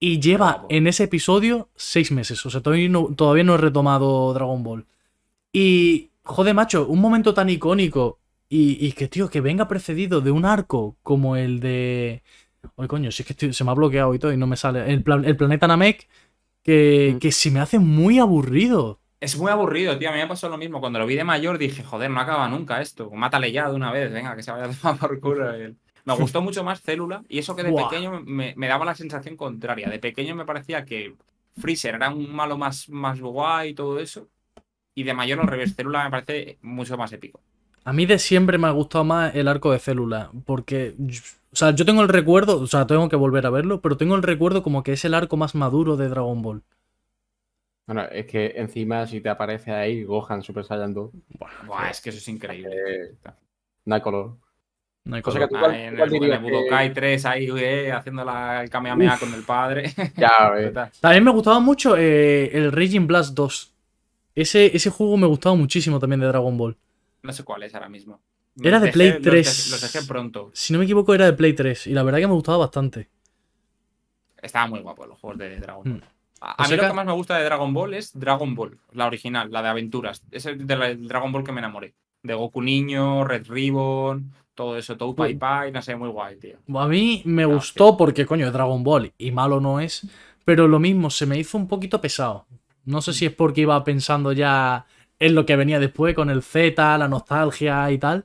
Y 0.00 0.20
lleva 0.20 0.52
Bravo. 0.52 0.66
en 0.70 0.86
ese 0.88 1.04
episodio 1.04 1.70
seis 1.76 2.12
meses. 2.12 2.44
O 2.46 2.50
sea, 2.50 2.60
todavía 2.62 2.88
no, 2.88 3.06
todavía 3.16 3.44
no 3.44 3.54
he 3.54 3.58
retomado 3.58 4.34
Dragon 4.34 4.62
Ball. 4.64 4.86
Y, 5.52 6.10
joder, 6.24 6.54
macho, 6.54 6.86
un 6.88 7.00
momento 7.00 7.34
tan 7.34 7.50
icónico. 7.50 8.20
Y, 8.48 8.84
y 8.86 8.92
que, 8.92 9.08
tío, 9.08 9.30
que 9.30 9.40
venga 9.40 9.68
precedido 9.68 10.20
de 10.20 10.30
un 10.30 10.44
arco 10.44 10.96
como 11.02 11.36
el 11.36 11.60
de. 11.60 12.22
Oye, 12.76 12.88
coño, 12.88 13.10
si 13.12 13.22
es 13.22 13.26
que 13.26 13.32
estoy- 13.34 13.52
se 13.52 13.64
me 13.64 13.70
ha 13.70 13.74
bloqueado 13.74 14.14
y 14.14 14.18
todo 14.18 14.32
y 14.32 14.36
no 14.36 14.46
me 14.46 14.56
sale. 14.56 14.80
El, 14.92 15.04
el 15.24 15.36
planeta 15.36 15.66
Namek, 15.68 16.08
que, 16.66 17.16
que 17.20 17.32
se 17.32 17.50
me 17.50 17.60
hace 17.60 17.78
muy 17.78 18.18
aburrido. 18.18 19.00
Es 19.20 19.36
muy 19.38 19.50
aburrido, 19.50 19.98
tío. 19.98 20.10
A 20.10 20.12
mí 20.12 20.18
me 20.18 20.26
pasó 20.26 20.48
lo 20.48 20.58
mismo. 20.58 20.80
Cuando 20.80 20.98
lo 20.98 21.06
vi 21.06 21.14
de 21.14 21.24
mayor 21.24 21.58
dije, 21.58 21.82
joder, 21.84 22.10
no 22.10 22.20
acaba 22.20 22.48
nunca 22.48 22.80
esto. 22.82 23.10
Mátale 23.10 23.50
ya 23.52 23.68
de 23.68 23.74
una 23.76 23.90
vez, 23.92 24.12
venga, 24.12 24.36
que 24.36 24.42
se 24.42 24.50
vaya 24.52 24.64
a 24.70 24.72
tomar 24.74 24.98
por 24.98 25.20
culo. 25.20 25.52
él. 25.54 25.76
Me 26.04 26.14
gustó 26.14 26.40
mucho 26.40 26.62
más 26.62 26.82
Célula 26.82 27.24
y 27.28 27.38
eso 27.38 27.56
que 27.56 27.64
de 27.64 27.72
pequeño 27.72 28.20
me, 28.24 28.54
me 28.56 28.68
daba 28.68 28.84
la 28.84 28.94
sensación 28.94 29.36
contraria. 29.36 29.88
De 29.88 29.98
pequeño 29.98 30.34
me 30.36 30.44
parecía 30.44 30.84
que 30.84 31.16
Freezer 31.56 31.96
era 31.96 32.10
un 32.10 32.32
malo 32.32 32.56
más, 32.58 32.88
más 32.88 33.20
guay 33.20 33.70
y 33.70 33.74
todo 33.74 33.98
eso. 33.98 34.28
Y 34.94 35.04
de 35.04 35.14
mayor 35.14 35.40
al 35.40 35.48
revés, 35.48 35.74
Célula 35.74 36.04
me 36.04 36.10
parece 36.10 36.58
mucho 36.62 36.96
más 36.96 37.12
épico. 37.12 37.40
A 37.84 37.92
mí 37.92 38.04
de 38.04 38.18
siempre 38.18 38.58
me 38.58 38.66
ha 38.66 38.72
gustado 38.72 39.04
más 39.04 39.34
el 39.36 39.46
arco 39.46 39.70
de 39.70 39.78
célula, 39.78 40.32
porque, 40.44 40.96
o 41.56 41.58
sea, 41.58 41.70
yo 41.70 41.86
tengo 41.86 42.02
el 42.02 42.08
recuerdo, 42.10 42.60
o 42.60 42.66
sea, 42.66 42.86
tengo 42.86 43.08
que 43.08 43.16
volver 43.16 43.46
a 43.46 43.50
verlo, 43.50 43.80
pero 43.80 43.96
tengo 43.96 44.14
el 44.14 44.22
recuerdo 44.22 44.62
como 44.62 44.82
que 44.82 44.92
es 44.92 45.02
el 45.06 45.14
arco 45.14 45.38
más 45.38 45.54
maduro 45.54 45.96
de 45.96 46.10
Dragon 46.10 46.42
Ball. 46.42 46.62
Bueno, 47.86 48.02
es 48.12 48.26
que 48.26 48.52
encima 48.56 49.06
si 49.06 49.22
te 49.22 49.30
aparece 49.30 49.72
ahí 49.72 50.04
Gohan 50.04 50.42
Super 50.42 50.64
Saiyan 50.64 50.92
2, 50.92 51.10
Buah, 51.66 51.88
es 51.90 52.02
que 52.02 52.10
eso 52.10 52.18
es 52.18 52.28
increíble. 52.28 52.70
eh, 52.74 53.14
no 53.86 53.94
hay 53.94 54.00
color. 54.02 54.36
No 55.04 55.16
hay 55.16 55.22
Cosa 55.22 55.38
color. 55.38 55.48
que 55.48 55.54
tú- 55.54 55.60
¿Cuál- 55.60 55.70
Ahí 55.70 55.80
en 55.82 55.94
el, 55.98 56.14
en 56.14 56.22
el 56.24 56.30
que- 56.30 56.38
Budokai 56.38 56.92
3 56.92 57.24
ahí, 57.24 57.48
eh, 57.56 57.90
haciendo 57.92 58.22
la, 58.22 58.62
el 58.62 58.68
Kamehameha 58.68 59.18
con 59.18 59.32
el 59.32 59.42
padre. 59.44 59.94
Ya, 60.16 60.50
ves. 60.50 60.74
También 61.00 61.24
me 61.24 61.30
gustaba 61.30 61.58
mucho 61.60 61.96
eh, 61.96 62.50
el 62.52 62.70
Raging 62.72 63.06
Blast 63.06 63.34
2. 63.34 63.72
Ese, 64.34 64.76
ese 64.76 64.90
juego 64.90 65.16
me 65.16 65.26
gustaba 65.26 65.54
muchísimo 65.54 65.98
también 65.98 66.20
de 66.20 66.26
Dragon 66.26 66.58
Ball. 66.58 66.76
No 67.22 67.32
sé 67.32 67.44
cuál 67.44 67.62
es 67.62 67.74
ahora 67.74 67.88
mismo. 67.88 68.20
Era 68.62 68.80
de 68.80 68.86
Dejé- 68.88 68.92
Play 68.92 69.10
los 69.12 69.22
3. 69.22 69.46
dejé- 69.46 69.70
Los 69.70 69.92
dejé 69.92 70.06
pronto. 70.06 70.50
Si 70.54 70.72
no 70.72 70.78
me 70.78 70.84
equivoco 70.86 71.14
era 71.14 71.26
de 71.26 71.32
Play 71.34 71.52
3 71.52 71.86
y 71.86 71.90
la 71.92 72.02
verdad 72.02 72.20
que 72.20 72.26
me 72.26 72.32
gustaba 72.34 72.58
bastante. 72.58 73.08
Estaban 74.40 74.70
muy 74.70 74.80
guapos 74.80 75.08
los 75.08 75.18
juegos 75.18 75.38
de 75.38 75.56
Dragon 75.58 75.82
Ball. 75.84 75.92
Mm. 75.94 76.02
A, 76.40 76.64
a 76.64 76.68
mí 76.68 76.76
lo 76.76 76.86
que 76.86 76.92
más 76.92 77.06
me 77.06 77.12
gusta 77.12 77.38
de 77.38 77.44
Dragon 77.44 77.72
Ball 77.72 77.94
es 77.94 78.12
Dragon 78.18 78.54
Ball, 78.54 78.78
la 78.92 79.06
original, 79.06 79.50
la 79.50 79.62
de 79.62 79.68
aventuras. 79.68 80.22
Es 80.30 80.46
el 80.46 80.66
de 80.66 80.76
la- 80.76 80.88
el 80.90 81.08
Dragon 81.08 81.32
Ball 81.32 81.44
que 81.44 81.52
me 81.52 81.60
enamoré. 81.60 81.94
De 82.22 82.34
Goku 82.34 82.60
niño, 82.60 83.24
Red 83.24 83.46
Ribbon, 83.48 84.32
todo 84.54 84.76
eso, 84.76 84.96
Tou 84.96 85.14
Pai. 85.14 85.34
Pai, 85.34 85.72
no 85.72 85.80
sé, 85.82 85.96
muy 85.96 86.08
guay, 86.10 86.36
tío. 86.36 86.56
A 86.78 86.86
mí 86.86 87.22
me 87.24 87.44
gustó 87.46 87.96
porque, 87.96 88.26
coño, 88.26 88.46
es 88.46 88.52
Dragon 88.52 88.82
Ball 88.84 89.12
y 89.16 89.30
malo 89.30 89.60
no 89.60 89.80
es, 89.80 90.06
pero 90.44 90.68
lo 90.68 90.78
mismo, 90.78 91.10
se 91.10 91.26
me 91.26 91.38
hizo 91.38 91.56
un 91.56 91.68
poquito 91.68 92.00
pesado. 92.00 92.46
No 92.84 93.00
sé 93.02 93.12
si 93.12 93.26
es 93.26 93.32
porque 93.32 93.62
iba 93.62 93.82
pensando 93.82 94.32
ya 94.32 94.86
en 95.18 95.34
lo 95.34 95.46
que 95.46 95.56
venía 95.56 95.80
después 95.80 96.14
con 96.14 96.30
el 96.30 96.42
Z, 96.42 96.98
la 96.98 97.08
nostalgia 97.08 97.90
y 97.90 97.98
tal, 97.98 98.24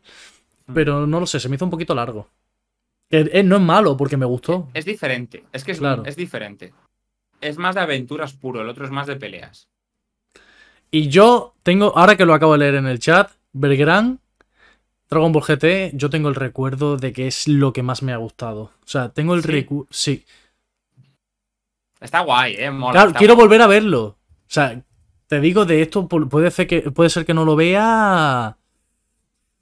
Mm. 0.68 0.74
pero 0.74 1.08
no 1.08 1.20
lo 1.20 1.26
sé, 1.26 1.40
se 1.40 1.50
me 1.50 1.56
hizo 1.56 1.66
un 1.66 1.72
poquito 1.72 1.96
largo. 1.96 2.28
No 3.10 3.56
es 3.58 3.62
malo 3.62 3.98
porque 3.98 4.16
me 4.16 4.26
gustó. 4.26 4.70
Es 4.74 4.86
diferente, 4.86 5.44
es 5.52 5.64
que 5.64 5.72
es, 5.74 5.80
Claro. 5.80 6.04
es 6.06 6.16
diferente. 6.16 6.74
Es 7.42 7.58
más 7.58 7.76
de 7.76 7.82
aventuras 7.82 8.34
puro, 8.34 8.62
el 8.62 8.70
otro 8.70 8.86
es 8.86 8.92
más 8.92 9.08
de 9.08 9.16
peleas. 9.18 9.68
Y 10.92 11.10
yo 11.10 11.54
tengo, 11.64 11.98
ahora 11.98 12.16
que 12.16 12.26
lo 12.26 12.34
acabo 12.34 12.54
de 12.54 12.60
leer 12.60 12.76
en 12.76 12.86
el 12.88 13.00
chat, 13.00 13.32
Belgrán, 13.54 14.20
Dragon 15.10 15.32
Ball 15.34 15.44
GT, 15.44 15.92
yo 15.94 16.10
tengo 16.10 16.30
el 16.30 16.36
recuerdo 16.36 16.96
de 16.98 17.12
que 17.12 17.28
es 17.28 17.48
lo 17.48 17.74
que 17.74 17.84
más 17.84 18.02
me 18.04 18.14
ha 18.14 18.18
gustado. 18.18 18.62
O 18.64 18.88
sea, 18.88 19.10
tengo 19.10 19.34
el 19.36 19.42
¿Sí? 19.42 19.48
recuerdo... 19.50 19.88
Sí. 19.90 20.26
Está 22.00 22.22
guay, 22.22 22.56
eh, 22.58 22.72
mola. 22.72 22.94
Claro, 22.94 23.14
quiero 23.14 23.36
guay. 23.36 23.46
volver 23.48 23.62
a 23.62 23.68
verlo. 23.68 24.04
O 24.06 24.18
sea, 24.48 24.82
te 25.32 25.40
digo 25.40 25.64
de 25.66 25.82
esto, 25.82 26.08
pu- 26.10 26.28
puede 26.30 26.52
ser 26.52 26.68
que, 26.68 26.92
puede 26.92 27.10
ser 27.10 27.26
que 27.26 27.34
no 27.34 27.46
lo 27.46 27.56
vea 27.56 28.58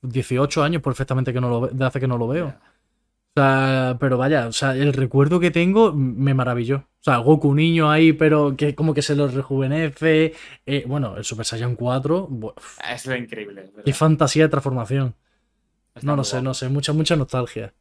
18 0.02 0.64
años 0.64 0.82
perfectamente 0.82 1.34
que 1.34 1.42
no 1.42 1.50
lo 1.50 1.62
ve- 1.62 1.70
de 1.74 1.86
hace 1.86 2.00
que 2.00 2.08
no 2.08 2.18
lo 2.18 2.28
veo. 2.28 2.48
O 2.48 3.42
sea, 3.42 3.98
pero 4.00 4.18
vaya, 4.18 4.48
o 4.48 4.54
sea, 4.54 4.76
el 4.76 4.94
recuerdo 4.94 5.40
que 5.40 5.52
tengo 5.52 5.94
me 5.94 6.34
maravilló. 6.36 6.78
O 7.02 7.04
sea, 7.04 7.18
Goku 7.20 7.54
niño 7.56 7.92
ahí, 7.92 8.14
pero 8.14 8.56
que 8.58 8.76
como 8.76 8.94
que 8.94 9.02
se 9.04 9.16
lo 9.16 9.28
rejuvenece. 9.30 10.34
Eh, 10.66 10.86
bueno, 10.88 11.18
el 11.18 11.26
Super 11.26 11.46
Saiyan 11.46 11.76
4, 11.76 12.28
bu- 12.30 12.54
Es 12.94 13.06
lo 13.06 13.16
increíble. 13.16 13.62
verdad. 13.74 13.84
qué 13.86 13.94
fantasía 13.94 14.44
de 14.46 14.50
transformación. 14.50 15.16
Está 15.96 16.02
No 16.08 16.16
lo 16.18 16.24
sé, 16.26 16.38
guapo. 16.38 16.46
no 16.46 16.54
sé, 16.56 16.70
mucha, 16.70 16.94
mucha 16.94 17.16
nostalgia. 17.18 17.74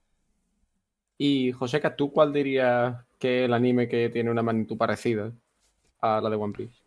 Y 1.19 1.53
Joseca, 1.53 1.95
¿tú 1.97 2.11
cuál 2.13 2.33
dirías 2.33 3.05
que 3.19 3.45
el 3.45 3.53
anime 3.55 3.89
que 3.89 4.09
tiene 4.09 4.31
una 4.31 4.43
magnitud 4.43 4.77
parecida 4.77 5.33
a 6.01 6.21
la 6.21 6.31
de 6.31 6.37
One 6.37 6.55
Piece? 6.55 6.83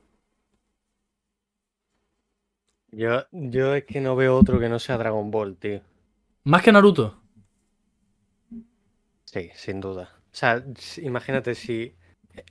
Yo, 2.92 3.24
yo 3.32 3.76
es 3.76 3.86
que 3.86 4.02
no 4.02 4.16
veo 4.16 4.36
otro 4.38 4.60
que 4.60 4.68
no 4.70 4.80
sea 4.80 4.98
Dragon 4.98 5.32
Ball, 5.32 5.56
tío. 5.58 5.82
Más 6.44 6.62
que 6.62 6.72
Naruto. 6.72 7.18
Sí, 9.26 9.50
sin 9.56 9.80
duda. 9.80 10.10
O 10.26 10.36
sea, 10.36 10.64
imagínate 11.02 11.56
si. 11.56 11.96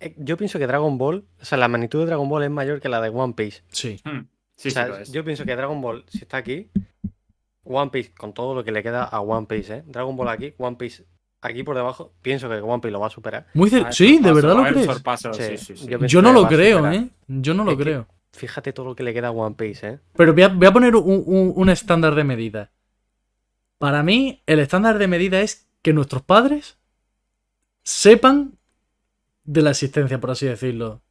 eh, 0.00 0.14
Yo 0.16 0.36
pienso 0.36 0.58
que 0.58 0.66
Dragon 0.66 0.96
Ball, 0.98 1.24
o 1.40 1.44
sea, 1.44 1.58
la 1.58 1.68
magnitud 1.68 2.00
de 2.00 2.06
Dragon 2.06 2.28
Ball 2.28 2.44
es 2.44 2.50
mayor 2.50 2.80
que 2.80 2.88
la 2.88 3.00
de 3.00 3.10
One 3.10 3.34
Piece. 3.34 3.62
Sí. 3.68 4.00
Hmm, 4.04 4.20
Sí, 4.56 4.68
o 4.68 4.70
sea, 4.72 4.84
sí 4.84 4.90
lo 4.90 4.96
es. 4.98 5.12
yo 5.12 5.24
pienso 5.24 5.44
que 5.44 5.56
Dragon 5.56 5.80
Ball, 5.80 6.04
si 6.08 6.18
está 6.18 6.36
aquí, 6.38 6.70
One 7.64 7.90
Piece, 7.90 8.12
con 8.14 8.32
todo 8.34 8.54
lo 8.54 8.62
que 8.64 8.72
le 8.72 8.82
queda 8.82 9.04
a 9.04 9.20
One 9.20 9.46
Piece, 9.46 9.76
¿eh? 9.78 9.82
Dragon 9.86 10.16
Ball 10.16 10.28
aquí, 10.28 10.54
One 10.58 10.76
Piece 10.76 11.04
aquí 11.42 11.62
por 11.62 11.76
debajo, 11.76 12.12
pienso 12.20 12.48
que 12.48 12.56
One 12.56 12.80
Piece 12.80 12.92
lo 12.92 13.00
va 13.00 13.06
a 13.06 13.10
superar. 13.10 13.46
Muy 13.54 13.70
Ah, 13.84 13.90
Sí, 13.92 14.18
de 14.18 14.32
verdad 14.32 14.56
lo 14.56 14.64
crees. 14.64 14.84
sorpaso, 14.86 15.32
Sí, 15.32 15.56
sí, 15.56 15.76
sí, 15.76 15.76
sí. 15.76 15.88
yo 16.08 16.20
no 16.22 16.32
lo 16.32 16.46
creo. 16.46 16.90
¿eh? 16.92 17.08
Yo 17.28 17.54
no 17.54 17.64
lo 17.64 17.72
Es 17.72 17.76
que- 17.78 17.84
creo. 17.84 18.06
Fíjate 18.40 18.72
todo 18.72 18.86
lo 18.86 18.94
que 18.96 19.02
le 19.02 19.12
queda 19.12 19.28
a 19.28 19.32
One 19.32 19.54
Piece, 19.54 19.86
¿eh? 19.86 19.98
Pero 20.14 20.32
voy 20.32 20.42
a, 20.44 20.48
voy 20.48 20.66
a 20.66 20.72
poner 20.72 20.96
un, 20.96 21.22
un- 21.26 21.52
un 21.54 21.68
estándar 21.68 22.14
de 22.14 22.24
medida. 22.24 22.70
Para 23.76 24.02
mí, 24.02 24.42
el 24.46 24.60
estándar 24.60 24.96
de 24.96 25.08
medida 25.08 25.40
es 25.42 25.68
que 25.82 25.92
nuestros 25.92 26.22
padres 26.22 26.78
sepan 27.82 28.56
de 29.44 29.62
la 29.62 29.70
existencia, 29.70 30.18
por 30.20 30.30
así 30.30 30.46
decirlo. 30.46 30.88
O 30.94 31.02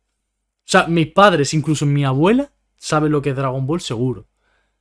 sea, 0.72 0.88
mis 0.88 1.08
padres, 1.12 1.54
incluso 1.54 1.86
mi 1.86 2.04
abuela, 2.04 2.52
saben 2.78 3.12
lo 3.12 3.22
que 3.22 3.30
es 3.32 3.36
Dragon 3.36 3.66
Ball 3.68 3.82
seguro. 3.82 4.26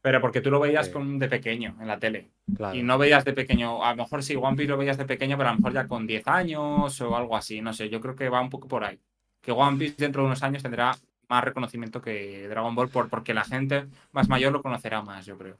Pero 0.01 0.21
porque 0.23 0.41
tú 0.41 0.51
lo 0.51 0.61
veías 0.61 0.87
Sí. 0.87 0.93
con, 0.93 1.19
de 1.19 1.29
pequeño 1.29 1.77
en 1.81 1.87
la 1.89 1.99
tele. 1.99 2.31
Claro. 2.57 2.75
Y 2.77 2.83
no 2.83 2.97
veías 2.99 3.25
de 3.27 3.33
pequeño, 3.35 3.85
a 3.85 3.91
lo 3.91 4.05
mejor 4.05 4.23
sí, 4.23 4.37
One 4.37 4.57
Piece 4.57 4.71
lo 4.71 4.79
veías 4.79 4.97
de 4.97 5.05
pequeño, 5.05 5.37
pero 5.37 5.51
a 5.51 5.53
lo 5.53 5.59
mejor 5.59 5.73
ya 5.75 5.87
con 5.87 6.07
10 6.07 6.27
años 6.29 6.99
o 7.01 7.15
algo 7.17 7.37
así. 7.37 7.61
No 7.61 7.75
sé, 7.75 7.91
yo 7.91 8.01
creo 8.01 8.17
que 8.17 8.31
va 8.31 8.41
un 8.41 8.49
poco 8.49 8.69
por 8.69 8.85
ahí. 8.85 8.99
Que 9.43 9.53
One 9.53 9.77
Piece 9.77 9.97
dentro 9.99 10.23
de 10.23 10.27
unos 10.29 10.43
años 10.43 10.63
tendrá 10.63 10.97
más 11.29 11.45
reconocimiento 11.45 12.01
que 12.01 12.49
Dragon 12.49 12.75
Ball 12.75 12.89
por, 12.89 13.09
porque 13.09 13.35
la 13.35 13.45
gente 13.45 13.87
más 14.13 14.29
mayor 14.29 14.53
lo 14.53 14.63
conocerá 14.63 15.03
más, 15.03 15.27
yo 15.27 15.37
creo. 15.37 15.57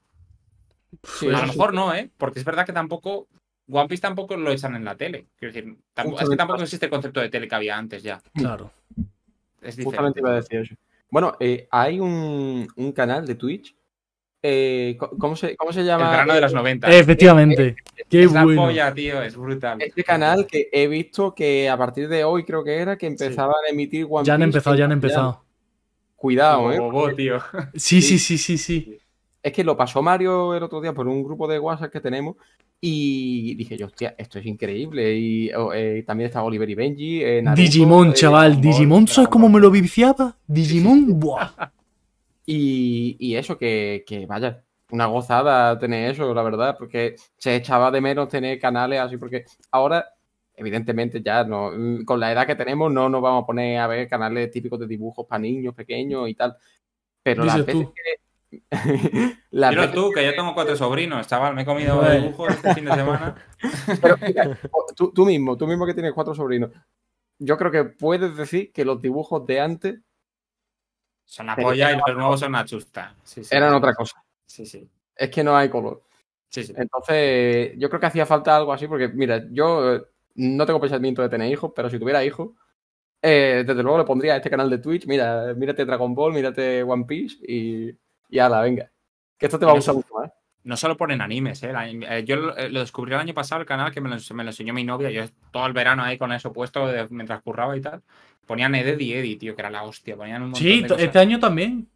Sí, 1.03 1.29
a 1.29 1.33
lo 1.33 1.39
sí. 1.41 1.47
mejor 1.49 1.75
no, 1.75 1.95
¿eh? 1.95 2.11
Porque 2.17 2.39
es 2.39 2.45
verdad 2.45 2.65
que 2.67 2.73
tampoco. 2.73 3.29
One 3.71 3.87
Piece 3.87 4.01
tampoco 4.01 4.35
lo 4.35 4.51
echan 4.51 4.75
en 4.77 4.85
la 4.87 4.95
tele. 4.97 5.27
Quiero 5.39 5.53
decir, 5.53 5.77
tampoco- 5.93 6.17
es 6.17 6.21
que 6.21 6.25
Justamente 6.25 6.37
tampoco 6.39 6.63
existe 6.63 6.87
el 6.87 6.91
concepto 6.91 7.21
de 7.21 7.29
tele 7.29 7.47
que 7.47 7.55
había 7.55 7.77
antes 7.77 8.03
ya. 8.03 8.19
Claro. 8.35 8.71
Es 9.61 9.77
Justamente 9.77 10.21
diferente. 10.21 10.21
iba 10.21 10.31
a 10.31 10.35
decir 10.37 10.61
eso. 10.61 10.75
Bueno, 11.11 11.37
eh, 11.39 11.69
hay 11.71 12.01
un, 12.01 12.67
un 12.77 12.93
canal 12.93 13.27
de 13.27 13.35
Twitch. 13.35 13.75
eh, 14.43 14.97
¿cómo, 15.19 15.35
se, 15.37 15.55
¿Cómo 15.57 15.73
se 15.73 15.81
El 15.81 15.87
llama? 15.87 16.11
verano 16.11 16.33
de 16.33 16.39
Eh, 16.39 16.43
los 16.43 16.55
90. 16.55 16.89
Efectivamente. 16.97 17.77
Qué 18.09 18.23
es 18.23 18.33
bueno. 18.33 18.63
polla, 18.63 18.95
tío, 18.95 19.21
es 19.21 19.37
brutal. 19.37 19.83
Este 19.83 20.03
canal 20.05 20.47
que 20.47 20.69
he 20.73 20.87
visto 20.87 21.35
que 21.35 21.69
a 21.69 21.77
partir 21.77 22.09
de 22.09 22.25
hoy 22.25 22.45
creo 22.45 22.63
que 22.65 22.77
era 22.77 22.97
que 22.97 23.07
empezaban 23.09 23.57
a 23.67 23.71
emitir 23.71 24.07
One 24.09 24.25
Ya 24.25 24.35
han 24.35 24.41
Piece 24.41 24.47
empezado, 24.57 24.77
ya 24.77 24.85
han 24.87 24.93
empezado. 24.93 25.45
Cuidado, 26.19 26.73
¿eh? 26.73 26.81
Bobo, 26.81 27.15
tío. 27.15 27.39
Sí, 27.75 28.03
sí, 28.03 28.19
sí, 28.19 28.37
sí, 28.37 28.59
sí. 28.59 28.99
Es 29.41 29.53
que 29.53 29.63
lo 29.63 29.77
pasó 29.77 30.03
Mario 30.03 30.53
el 30.53 30.63
otro 30.65 30.81
día 30.81 30.93
por 30.93 31.07
un 31.07 31.23
grupo 31.23 31.47
de 31.47 31.61
WhatsApp 31.61 31.93
que 31.93 32.01
tenemos 32.01 32.35
y 32.81 33.55
dije 33.55 33.77
yo, 33.77 33.87
hostia, 33.87 34.17
esto 34.19 34.41
es 34.41 34.47
increíble. 34.47 35.15
Y 35.15 35.53
oh, 35.53 35.73
eh, 35.73 36.03
también 36.05 36.27
está 36.27 36.43
Oliver 36.43 36.69
y 36.69 36.75
Benji. 36.75 37.23
eh, 37.23 37.41
Naruto, 37.41 37.63
Digimon, 37.63 38.09
eh, 38.09 38.15
chaval. 38.15 38.61
Digimon, 38.61 39.07
¿sabes 39.07 39.29
cómo 39.29 39.49
me 39.49 39.61
lo 39.61 39.71
viciaba? 39.71 40.37
Digimon, 40.45 41.21
buah. 41.21 41.51
Y, 42.45 43.17
y 43.21 43.37
eso, 43.37 43.57
que, 43.57 44.03
que 44.05 44.27
vaya, 44.27 44.61
una 44.91 45.07
gozada 45.07 45.79
tener 45.79 46.11
eso, 46.11 46.35
la 46.35 46.43
verdad, 46.43 46.77
porque 46.77 47.15
se 47.37 47.55
echaba 47.55 47.93
de 47.93 48.01
menos 48.01 48.29
tener 48.29 48.59
canales 48.59 48.99
así, 49.01 49.19
porque 49.19 49.45
ahora, 49.71 50.05
evidentemente, 50.59 51.23
ya 51.23 51.45
no, 51.45 51.71
mm, 51.71 52.05
con 52.05 52.19
la 52.19 52.33
edad 52.33 52.47
que 52.47 52.57
tenemos, 52.57 52.93
no 52.93 53.09
nos 53.09 53.23
vamos 53.23 53.45
a 53.45 53.47
poner 53.47 53.79
a 53.79 53.87
ver 53.87 54.09
canales 54.09 54.51
típicos 54.51 54.81
de 54.81 54.89
dibujos 54.89 55.25
para 55.27 55.39
niños 55.39 55.73
pequeños 55.73 56.29
y 56.29 56.35
tal. 56.35 56.57
Pero 57.23 57.45
las 57.45 57.65
veces 57.65 57.85
tú. 57.85 57.95
que. 57.95 58.61
las 59.51 59.77
veces 59.77 59.93
tú, 59.93 60.11
que 60.11 60.25
yo 60.25 60.35
tengo 60.35 60.55
cuatro 60.55 60.75
sobrinos, 60.77 61.29
chaval. 61.29 61.55
Me 61.55 61.63
he 61.63 61.65
comido 61.65 62.03
dibujos 62.11 62.55
este 62.55 62.75
fin 62.75 62.87
de 62.87 62.95
semana. 62.95 63.37
Pero, 64.03 64.17
mira, 64.21 64.59
tú, 64.97 65.13
tú 65.13 65.25
mismo, 65.25 65.57
tú 65.57 65.67
mismo 65.67 65.87
que 65.87 65.95
tienes 65.95 66.13
cuatro 66.13 66.35
sobrinos. 66.35 66.71
Yo 67.39 67.57
creo 67.57 67.71
que 67.71 67.85
puedes 67.85 68.37
decir 68.37 68.73
que 68.73 68.85
los 68.85 69.01
dibujos 69.01 69.47
de 69.47 69.61
antes 69.61 70.01
Son 71.25 71.47
la 71.47 71.55
polla 71.55 71.93
y 71.93 71.97
los 71.97 72.17
nuevos 72.17 72.41
son 72.41 72.49
una 72.49 72.65
chusta. 72.65 73.15
Sí, 73.23 73.45
sí, 73.45 73.55
eran 73.55 73.71
sí. 73.71 73.77
otra 73.77 73.95
cosa. 73.95 74.25
Sí, 74.45 74.67
sí. 74.67 74.91
Es 75.15 75.31
que 75.31 75.45
no 75.45 75.57
hay 75.57 75.69
color. 75.69 76.03
Sí, 76.49 76.65
sí. 76.65 76.75
Entonces, 76.77 77.75
yo 77.77 77.89
creo 77.89 78.01
que 78.01 78.07
hacía 78.07 78.27
falta 78.27 78.57
algo 78.57 78.73
así, 78.73 78.89
porque 78.89 79.07
mira, 79.09 79.47
yo 79.51 79.95
eh, 79.95 80.03
no 80.39 80.65
tengo 80.67 80.81
pensamiento 80.81 81.23
de 81.23 81.29
tener 81.29 81.51
hijos, 81.53 81.73
pero 81.77 81.91
si 81.91 81.99
tuviera 81.99 82.25
hijos, 82.25 82.51
eh, 83.23 83.65
desde 83.67 83.83
luego 83.83 83.99
le 83.99 84.05
pondría 84.05 84.35
a 84.35 84.37
este 84.37 84.51
canal 84.51 84.71
de 84.71 84.79
Twitch, 84.79 85.07
mira, 85.07 85.53
mírate 85.57 85.85
Dragon 85.85 86.15
Ball, 86.15 86.33
mírate 86.33 86.83
One 86.83 87.05
Piece 87.05 87.37
y, 87.47 87.91
y 88.29 88.39
ala, 88.39 88.61
venga. 88.63 88.91
Que 89.37 89.47
esto 89.47 89.59
te 89.59 89.65
va 89.67 89.73
a 89.73 89.75
gustar 89.75 89.95
mucho 89.95 90.15
más. 90.15 90.31
No 90.65 90.77
solo 90.77 90.97
ponen 90.97 91.21
animes, 91.21 91.63
¿eh? 91.63 91.73
La- 91.73 91.89
eh, 91.89 92.25
yo 92.25 92.37
lo, 92.37 92.57
eh, 92.57 92.69
lo 92.69 92.81
descubrí 92.81 93.13
el 93.15 93.21
año 93.21 93.33
pasado, 93.35 93.61
el 93.61 93.67
canal 93.67 93.93
que 93.93 94.01
me 94.01 94.09
lo, 94.11 94.17
me 94.35 94.45
lo 94.45 94.51
enseñó 94.51 94.75
mi 94.75 94.85
novia. 94.85 95.11
Yo 95.11 95.23
todo 95.51 95.67
el 95.67 95.73
verano 95.73 96.03
ahí 96.03 96.19
con 96.19 96.33
eso 96.33 96.53
puesto 96.53 96.87
de- 96.87 97.07
mientras 97.11 97.41
curraba 97.43 97.77
y 97.77 97.81
tal. 97.81 98.03
Ponían 98.47 98.75
Eded 98.75 98.99
y 99.01 99.13
Eddie, 99.15 99.37
tío, 99.37 99.55
que 99.55 99.63
era 99.63 99.71
la 99.71 99.85
hostia. 99.85 100.17
Ponían 100.17 100.43
un 100.43 100.51
montón 100.51 100.61
Sí, 100.61 100.83
de 100.83 100.89
cosas. 100.89 101.03
este 101.05 101.19
año 101.19 101.39
también. 101.39 101.89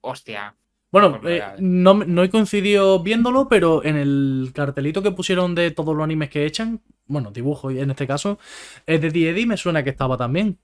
Hostia. 0.00 0.54
Bueno, 0.94 1.18
eh, 1.24 1.42
no, 1.58 1.94
no 1.94 2.22
he 2.22 2.30
coincidido 2.30 3.02
viéndolo, 3.02 3.48
pero 3.48 3.84
en 3.84 3.96
el 3.96 4.52
cartelito 4.54 5.02
que 5.02 5.10
pusieron 5.10 5.56
de 5.56 5.72
todos 5.72 5.92
los 5.92 6.04
animes 6.04 6.30
que 6.30 6.46
echan, 6.46 6.82
bueno, 7.06 7.32
dibujo 7.32 7.68
en 7.72 7.90
este 7.90 8.06
caso, 8.06 8.38
es 8.86 9.00
de 9.00 9.08
Eddie 9.08 9.44
me 9.44 9.56
suena 9.56 9.82
que 9.82 9.90
estaba 9.90 10.16
también. 10.16 10.56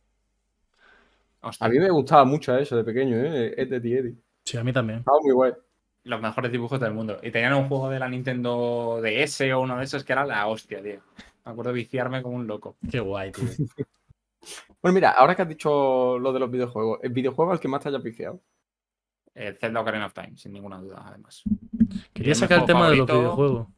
hostia. 1.41 1.67
A 1.67 1.69
mí 1.69 1.81
me 1.81 1.91
gustaba 1.91 2.25
mucho 2.25 2.57
eso 2.57 2.77
de 2.77 2.85
pequeño, 2.85 3.17
¿eh? 3.17 3.55
Es 3.57 3.71
de 3.71 3.79
Eddie. 3.79 4.15
Sí, 4.45 4.57
a 4.57 4.63
mí 4.63 4.73
también. 4.73 5.01
Estaba 5.01 5.19
muy 5.21 5.33
guay. 5.33 5.53
Los 6.05 6.23
mejores 6.23 6.53
dibujos 6.53 6.79
del 6.79 6.95
mundo. 6.95 7.19
Y 7.25 7.33
tenían 7.33 7.55
un 7.55 7.67
juego 7.67 7.91
de 7.91 7.99
la 7.99 8.09
Nintendo 8.09 9.01
DS 9.03 9.53
o 9.53 9.61
uno 9.63 9.79
de 9.79 9.85
esos 9.85 10.05
que 10.05 10.13
era 10.13 10.25
la 10.25 10.47
hostia, 10.47 10.81
tío. 10.81 11.01
Me 11.45 11.51
acuerdo 11.51 11.73
viciarme 11.73 12.23
como 12.23 12.37
un 12.37 12.47
loco. 12.47 12.77
Qué 12.89 13.01
guay, 13.01 13.33
tío. 13.33 13.49
Bueno, 14.81 14.95
mira, 14.95 15.11
ahora 15.11 15.35
que 15.35 15.43
has 15.43 15.49
dicho 15.49 16.19
lo 16.19 16.33
de 16.33 16.41
los 16.41 16.51
videojuegos, 16.51 17.01
¿el 17.03 17.13
videojuego 17.13 17.53
al 17.53 17.61
que 17.61 17.69
más 17.69 17.83
te 17.83 17.91
hayas 17.91 18.03
viciado? 18.03 18.41
El 19.41 19.57
Zelda 19.57 19.81
Ocarina 19.81 20.07
of 20.07 20.13
Time, 20.13 20.37
sin 20.37 20.53
ninguna 20.53 20.79
duda, 20.79 21.03
además. 21.07 21.43
Quería 22.13 22.35
sacar 22.35 22.59
el 22.61 22.67
tema 22.67 22.91
de 22.91 22.97
los 22.97 23.07
videojuegos. 23.09 23.69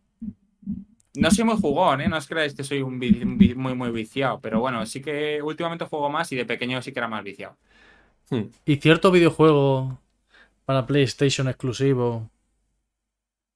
No 1.14 1.30
soy 1.30 1.44
muy 1.44 1.56
jugón, 1.56 2.00
¿eh? 2.00 2.08
No 2.08 2.16
os 2.16 2.26
creáis 2.26 2.54
que 2.54 2.64
soy 2.64 2.80
un 2.82 2.98
vi- 2.98 3.22
un 3.22 3.36
vi- 3.38 3.54
muy, 3.54 3.74
muy 3.74 3.90
viciado. 3.90 4.40
Pero 4.40 4.60
bueno, 4.60 4.84
sí 4.86 5.00
que 5.02 5.40
últimamente 5.42 5.84
juego 5.84 6.08
más 6.10 6.32
y 6.32 6.36
de 6.36 6.46
pequeño 6.46 6.80
sí 6.82 6.92
que 6.92 6.98
era 7.00 7.08
más 7.08 7.22
viciado. 7.22 7.56
Y 8.64 8.76
cierto 8.76 9.10
videojuego 9.10 9.98
para 10.64 10.86
PlayStation 10.86 11.48
exclusivo 11.48 12.30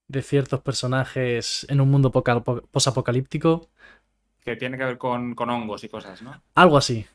de 0.09 0.23
ciertos 0.23 0.61
personajes 0.61 1.67
en 1.69 1.81
un 1.81 1.91
mundo 1.91 2.13
poca- 2.13 2.41
po- 2.41 2.63
posapocalíptico. 2.71 3.69
Que 4.45 4.55
tiene 4.57 4.79
que 4.79 4.85
ver 4.85 4.99
con, 4.99 5.35
con 5.35 5.51
hongos 5.51 5.83
y 5.83 5.89
cosas, 5.89 6.23
¿no? 6.23 6.41
Algo 6.55 6.77
así. 6.77 7.07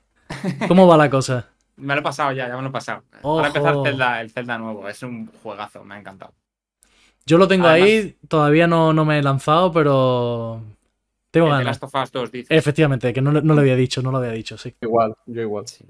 ¿Cómo 0.68 0.88
va 0.88 0.98
la 0.98 1.10
cosa? 1.10 1.50
Me 1.82 1.94
lo 1.96 2.00
he 2.02 2.04
pasado 2.04 2.32
ya, 2.32 2.48
ya 2.48 2.56
me 2.56 2.62
lo 2.62 2.70
he 2.70 2.72
pasado. 2.72 3.04
Para 3.22 3.48
empezar, 3.48 3.76
Zelda, 3.84 4.22
el 4.22 4.30
Zelda 4.30 4.58
nuevo. 4.58 4.88
Es 4.88 5.02
un 5.04 5.28
juegazo, 5.44 5.84
me 5.84 5.96
ha 5.96 6.00
encantado. 6.00 6.34
Yo 7.26 7.38
lo 7.38 7.48
tengo 7.48 7.68
Además- 7.68 7.90
ahí, 7.90 8.18
todavía 8.28 8.68
no, 8.68 8.94
no 8.94 9.06
me 9.06 9.20
he 9.20 9.24
lanzado, 9.24 9.72
pero 9.72 10.62
tengo 11.30 11.48
ganas. 11.48 11.66
Last 11.66 11.84
of 11.84 11.96
Us 11.96 12.12
2 12.12 12.32
dice. 12.32 12.56
Efectivamente, 12.56 13.14
que 13.14 13.22
no, 13.22 13.32
no 13.32 13.54
lo 13.54 13.62
había 13.62 13.76
dicho, 13.76 14.02
no 14.02 14.12
lo 14.12 14.18
había 14.18 14.32
dicho, 14.32 14.58
sí. 14.58 14.74
Igual, 14.82 15.16
yo 15.26 15.42
igual. 15.42 15.68
Sí. 15.68 15.86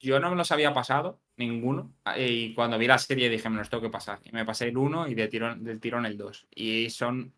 Yo 0.00 0.20
no 0.20 0.30
me 0.30 0.36
los 0.36 0.52
había 0.52 0.72
pasado, 0.72 1.18
ninguno. 1.36 1.90
Y 2.16 2.54
cuando 2.54 2.78
vi 2.78 2.86
la 2.86 2.98
serie 2.98 3.28
dije, 3.28 3.48
me 3.50 3.56
los 3.56 3.68
tengo 3.68 3.82
que 3.82 3.90
pasar. 3.90 4.20
Y 4.24 4.30
me 4.32 4.44
pasé 4.44 4.68
el 4.68 4.76
1 4.76 5.08
y 5.08 5.14
de 5.14 5.28
tirón, 5.28 5.64
del 5.64 5.80
tirón 5.80 6.06
el 6.06 6.16
2. 6.16 6.46
Y 6.54 6.90
son. 6.90 7.32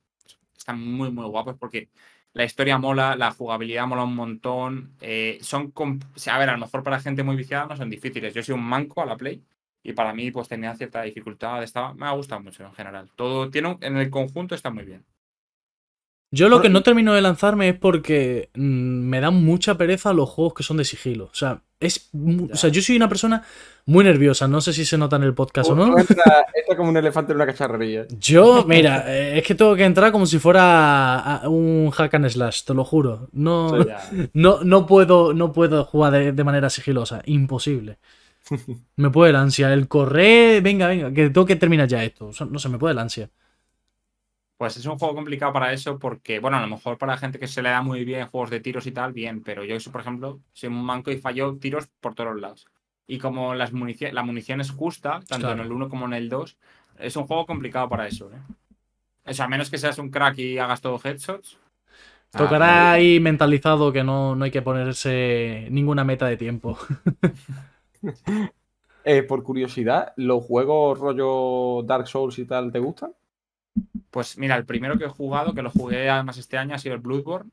Están 0.57 0.79
muy, 0.79 1.11
muy 1.11 1.25
guapos 1.25 1.57
porque 1.59 1.89
la 2.33 2.45
historia 2.45 2.79
mola, 2.79 3.17
la 3.17 3.31
jugabilidad 3.33 3.87
mola 3.87 4.05
un 4.05 4.15
montón. 4.17 4.95
eh, 5.01 5.39
son. 5.43 5.73
o 5.75 5.99
sea, 6.19 6.37
a 6.37 6.39
ver, 6.39 6.51
a 6.51 6.53
lo 6.53 6.59
mejor 6.61 6.83
para 6.83 7.01
gente 7.01 7.23
muy 7.23 7.37
viciada 7.37 7.67
no 7.67 7.77
son 7.77 7.91
difíciles. 7.91 8.35
Yo 8.35 8.43
soy 8.43 8.55
un 8.55 8.65
manco 8.65 9.03
a 9.03 9.07
la 9.07 9.17
Play. 9.17 9.43
Y 9.83 9.93
para 9.95 10.13
mí, 10.15 10.31
pues 10.31 10.49
tenía 10.49 10.75
cierta 10.77 11.03
dificultad. 11.03 11.63
Estaba, 11.63 11.95
me 11.95 12.07
ha 12.07 12.13
gustado 12.13 12.41
mucho 12.43 12.65
en 12.65 12.73
general. 12.75 13.11
Todo 13.17 13.51
tiene 13.51 13.69
un- 13.69 13.79
en 13.83 13.97
el 13.97 14.11
conjunto 14.11 14.55
está 14.55 14.71
muy 14.71 14.85
bien. 14.85 15.05
Yo 16.33 16.49
lo 16.49 16.61
que 16.61 16.69
no 16.69 16.83
termino 16.83 17.13
de 17.15 17.23
lanzarme 17.23 17.69
es 17.71 17.79
porque 17.79 18.51
mm, 18.55 18.61
me 18.63 19.21
dan 19.21 19.35
mucha 19.45 19.77
pereza 19.77 20.13
los 20.13 20.29
juegos 20.29 20.55
que 20.55 20.63
son 20.63 20.77
de 20.77 20.85
sigilo. 20.85 21.25
O 21.27 21.35
sea, 21.35 21.63
es 21.81 22.11
o 22.13 22.57
sea, 22.57 22.71
yo 22.71 22.83
soy 22.83 22.97
una 22.97 23.09
persona 23.09 23.43
muy 23.87 24.05
nerviosa, 24.05 24.47
no 24.47 24.61
sé 24.61 24.73
si 24.73 24.85
se 24.85 24.99
nota 24.99 25.17
en 25.17 25.23
el 25.23 25.35
podcast 25.35 25.71
o 25.71 25.75
no. 25.75 25.87
Entra, 25.99 26.47
entra 26.55 26.77
como 26.77 26.91
un 26.91 26.97
elefante 26.97 27.33
en 27.33 27.37
una 27.37 27.47
cacharrería. 27.47 28.07
Yo, 28.19 28.65
mira, 28.67 29.05
eh, 29.09 29.39
es 29.39 29.47
que 29.47 29.55
tengo 29.55 29.75
que 29.75 29.85
entrar 29.85 30.13
como 30.13 30.27
si 30.27 30.39
fuera 30.39 31.43
un 31.47 31.91
hack 31.91 32.15
and 32.15 32.29
slash, 32.29 32.65
te 32.65 32.75
lo 32.75 32.85
juro. 32.85 33.29
No, 33.33 33.73
no, 34.35 34.63
no 34.63 34.87
puedo, 34.87 35.33
no 35.33 35.53
puedo 35.53 35.85
jugar 35.85 36.13
de, 36.13 36.33
de 36.33 36.45
manera 36.45 36.71
sigilosa, 36.71 37.23
imposible. 37.25 37.99
Me 38.97 39.11
puede 39.11 39.31
el 39.31 39.37
ansia, 39.37 39.73
el 39.73 39.89
correr, 39.89 40.63
venga, 40.63 40.87
venga, 40.87 41.13
que 41.13 41.31
tengo 41.31 41.47
que 41.47 41.57
terminar 41.57 41.89
ya 41.89 42.05
esto. 42.05 42.27
O 42.27 42.33
sea, 42.33 42.47
no 42.47 42.59
se 42.59 42.69
me 42.69 42.79
puede 42.79 42.93
el 42.93 42.99
ansia. 42.99 43.31
Pues 44.61 44.77
es 44.77 44.85
un 44.85 44.99
juego 44.99 45.15
complicado 45.15 45.55
para 45.55 45.73
eso 45.73 45.99
porque, 45.99 46.39
bueno, 46.39 46.59
a 46.59 46.61
lo 46.61 46.67
mejor 46.67 46.99
para 46.99 47.17
gente 47.17 47.39
que 47.39 47.47
se 47.47 47.63
le 47.63 47.71
da 47.71 47.81
muy 47.81 48.05
bien 48.05 48.27
juegos 48.27 48.51
de 48.51 48.61
tiros 48.61 48.87
y 48.87 48.93
tal, 48.93 49.15
bien, 49.15 49.43
pero 49.43 49.65
yo, 49.65 49.75
por 49.91 50.03
ejemplo, 50.03 50.39
soy 50.53 50.69
un 50.69 50.85
manco 50.85 51.11
y 51.11 51.17
fallo 51.17 51.57
tiros 51.57 51.89
por 51.99 52.15
todos 52.15 52.33
los 52.33 52.43
lados. 52.43 52.67
Y 53.07 53.17
como 53.17 53.55
las 53.55 53.73
munici- 53.73 54.13
la 54.13 54.23
munición 54.23 54.61
es 54.61 54.71
justa, 54.71 55.21
tanto 55.27 55.47
Claro. 55.47 55.53
en 55.53 55.61
el 55.61 55.73
1 55.73 55.89
como 55.89 56.05
en 56.05 56.13
el 56.13 56.29
2, 56.29 56.59
es 56.99 57.17
un 57.17 57.27
juego 57.27 57.47
complicado 57.47 57.89
para 57.89 58.07
eso, 58.07 58.31
¿eh? 58.31 58.37
O 59.25 59.33
sea, 59.33 59.47
a 59.47 59.49
menos 59.49 59.71
que 59.71 59.79
seas 59.79 59.99
un 59.99 60.11
crack 60.11 60.37
y 60.39 60.59
hagas 60.59 60.83
todo 60.83 61.01
headshots. 61.03 61.57
Tocará 62.37 62.93
ahí 62.93 63.19
mentalizado 63.19 63.93
que 63.95 64.05
no, 64.05 64.37
no 64.37 64.45
hay 64.45 64.51
que 64.51 64.61
ponerse 64.61 65.69
ninguna 65.71 66.05
meta 66.05 66.27
de 66.27 66.37
tiempo. 66.37 66.77
Eh, 69.05 69.23
por 69.23 69.43
curiosidad, 69.43 70.13
¿los 70.17 70.43
juegos 70.45 70.99
rollo 70.99 71.83
Dark 71.87 72.07
Souls 72.07 72.39
y 72.39 72.47
tal 72.47 72.73
te 72.73 72.79
gustan? 72.79 73.13
Pues 74.11 74.37
mira, 74.39 74.57
el 74.57 74.65
primero 74.65 74.99
que 74.99 75.05
he 75.05 75.09
jugado, 75.09 75.55
que 75.55 75.63
lo 75.63 75.71
jugué 75.71 76.09
además 76.11 76.37
este 76.39 76.59
año, 76.59 76.75
ha 76.75 76.79
sido 76.79 76.95
el 76.95 77.01
Bloodborne. 77.01 77.51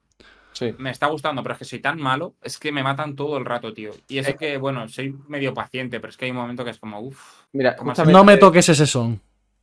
Sí. 0.54 0.74
Me 0.80 0.90
está 0.90 1.06
gustando, 1.08 1.44
pero 1.44 1.54
es 1.54 1.60
que 1.60 1.66
soy 1.66 1.80
tan 1.80 2.00
malo, 2.00 2.34
es 2.42 2.58
que 2.58 2.72
me 2.72 2.82
matan 2.82 3.16
todo 3.16 3.38
el 3.38 3.46
rato, 3.46 3.74
tío. 3.74 3.92
Y 4.08 4.18
es 4.18 4.36
que, 4.36 4.58
bueno, 4.58 4.88
soy 4.90 5.16
medio 5.28 5.54
paciente, 5.54 6.00
pero 6.00 6.10
es 6.10 6.18
que 6.18 6.26
hay 6.26 6.32
un 6.32 6.38
momento 6.38 6.66
que 6.66 6.72
es 6.72 6.80
como, 6.80 7.00
uff. 7.00 7.44
Mira, 7.54 7.76
¿Cómo 7.76 7.92
se- 7.92 8.02
justamente, 8.02 8.18
No 8.18 8.24
me 8.24 8.38
toques 8.38 8.68
ese 8.70 8.88
son. 8.88 9.22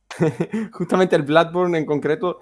justamente 0.71 1.17
el 1.17 1.23
Bloodborne 1.23 1.77
en 1.79 1.85
concreto, 1.85 2.39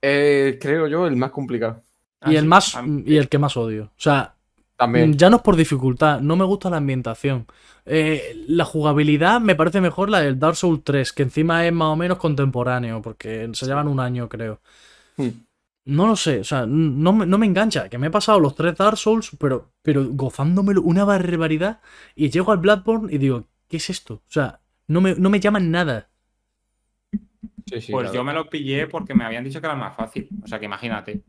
eh, 0.00 0.58
creo 0.60 0.86
yo, 0.86 1.08
el 1.08 1.16
más 1.16 1.32
complicado. 1.32 1.82
Y 2.24 2.36
el 2.36 2.46
más 2.46 2.76
y 3.04 3.16
el 3.16 3.28
que 3.28 3.38
más 3.38 3.56
odio. 3.56 3.86
O 3.86 4.00
sea, 4.00 4.35
También. 4.76 5.16
ya 5.16 5.30
no 5.30 5.36
es 5.36 5.42
por 5.42 5.56
dificultad, 5.56 6.20
no 6.20 6.36
me 6.36 6.44
gusta 6.44 6.70
la 6.70 6.78
ambientación. 6.78 7.46
Eh, 7.84 8.44
la 8.48 8.64
jugabilidad 8.64 9.40
me 9.40 9.54
parece 9.54 9.80
mejor 9.80 10.10
la 10.10 10.20
del 10.20 10.38
Dark 10.38 10.56
Souls 10.56 10.82
3, 10.84 11.12
que 11.12 11.22
encima 11.24 11.66
es 11.66 11.72
más 11.72 11.88
o 11.88 11.96
menos 11.96 12.18
contemporáneo, 12.18 13.02
porque 13.02 13.48
se 13.54 13.66
llevan 13.66 13.88
un 13.88 14.00
año, 14.00 14.28
creo. 14.28 14.60
Hmm. 15.18 15.46
No 15.84 16.06
lo 16.08 16.16
sé, 16.16 16.40
o 16.40 16.44
sea, 16.44 16.66
no, 16.66 17.12
me- 17.12 17.26
no 17.26 17.38
me 17.38 17.46
engancha, 17.46 17.88
que 17.88 17.96
me 17.98 18.08
he 18.08 18.10
pasado 18.10 18.40
los 18.40 18.56
tres 18.56 18.76
Dark 18.76 18.96
Souls, 18.98 19.30
pero, 19.38 19.72
pero 19.82 20.04
gozándomelo 20.10 20.82
una 20.82 21.04
barbaridad, 21.04 21.80
y 22.16 22.28
llego 22.30 22.50
al 22.52 22.58
Bloodborne 22.58 23.12
y 23.14 23.18
digo, 23.18 23.44
¿qué 23.68 23.76
es 23.76 23.88
esto? 23.90 24.14
O 24.14 24.22
sea, 24.32 24.60
no 24.88 25.00
me, 25.00 25.14
no 25.14 25.30
me 25.30 25.38
llaman 25.40 25.70
nada. 25.70 26.10
Sí, 27.68 27.80
sí, 27.80 27.92
Pues 27.92 28.02
claro. 28.02 28.14
yo 28.14 28.24
me 28.24 28.32
lo 28.32 28.48
pillé 28.48 28.86
porque 28.86 29.14
me 29.14 29.24
habían 29.24 29.44
dicho 29.44 29.60
que 29.60 29.66
era 29.66 29.74
más 29.76 29.96
fácil. 29.96 30.28
O 30.42 30.46
sea, 30.46 30.58
que 30.58 30.66
imagínate. 30.66 31.24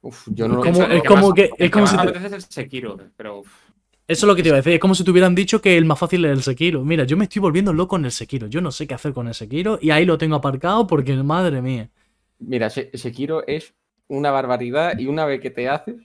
Uf, 0.00 0.28
yo 0.32 0.46
no 0.48 0.62
Es 0.62 0.70
como- 0.70 0.82
es 0.84 1.02
que 1.02 1.08
como 1.08 1.34
es 1.58 1.70
como 1.70 1.86
si 1.86 1.96
a 1.96 2.00
te- 2.02 2.06
veces 2.12 2.24
es 2.24 2.32
el 2.32 2.42
Sekiro, 2.42 2.98
pero 3.16 3.40
uf, 3.40 3.48
Eso 4.06 4.24
es 4.24 4.28
lo 4.28 4.34
que 4.36 4.42
te 4.42 4.48
iba 4.48 4.56
a 4.56 4.60
decir, 4.60 4.72
es 4.72 4.80
como 4.80 4.94
si 4.94 5.04
te 5.04 5.10
hubieran 5.10 5.34
dicho 5.34 5.60
que 5.60 5.76
el 5.76 5.84
más 5.84 5.98
fácil 5.98 6.24
es 6.24 6.30
el 6.32 6.42
Sekiro. 6.42 6.82
Mira, 6.84 7.04
yo 7.04 7.16
me 7.16 7.24
estoy 7.24 7.40
volviendo 7.40 7.72
loco 7.74 7.96
en 7.96 8.06
el 8.06 8.10
Sekiro, 8.12 8.46
yo 8.46 8.60
no 8.60 8.70
sé 8.72 8.86
qué 8.86 8.94
hacer 8.94 9.12
con 9.12 9.28
el 9.28 9.34
Sekiro, 9.34 9.78
y 9.82 9.90
ahí 9.90 10.06
lo 10.06 10.16
tengo 10.16 10.36
aparcado 10.36 10.86
porque, 10.86 11.14
madre 11.16 11.60
mía. 11.60 11.90
Mira, 12.38 12.70
Se- 12.70 12.90
Sekiro 12.96 13.46
es 13.46 13.74
una 14.08 14.30
barbaridad 14.30 14.98
y 14.98 15.06
una 15.06 15.26
vez 15.26 15.40
que 15.40 15.50
te 15.50 15.68
haces, 15.68 15.96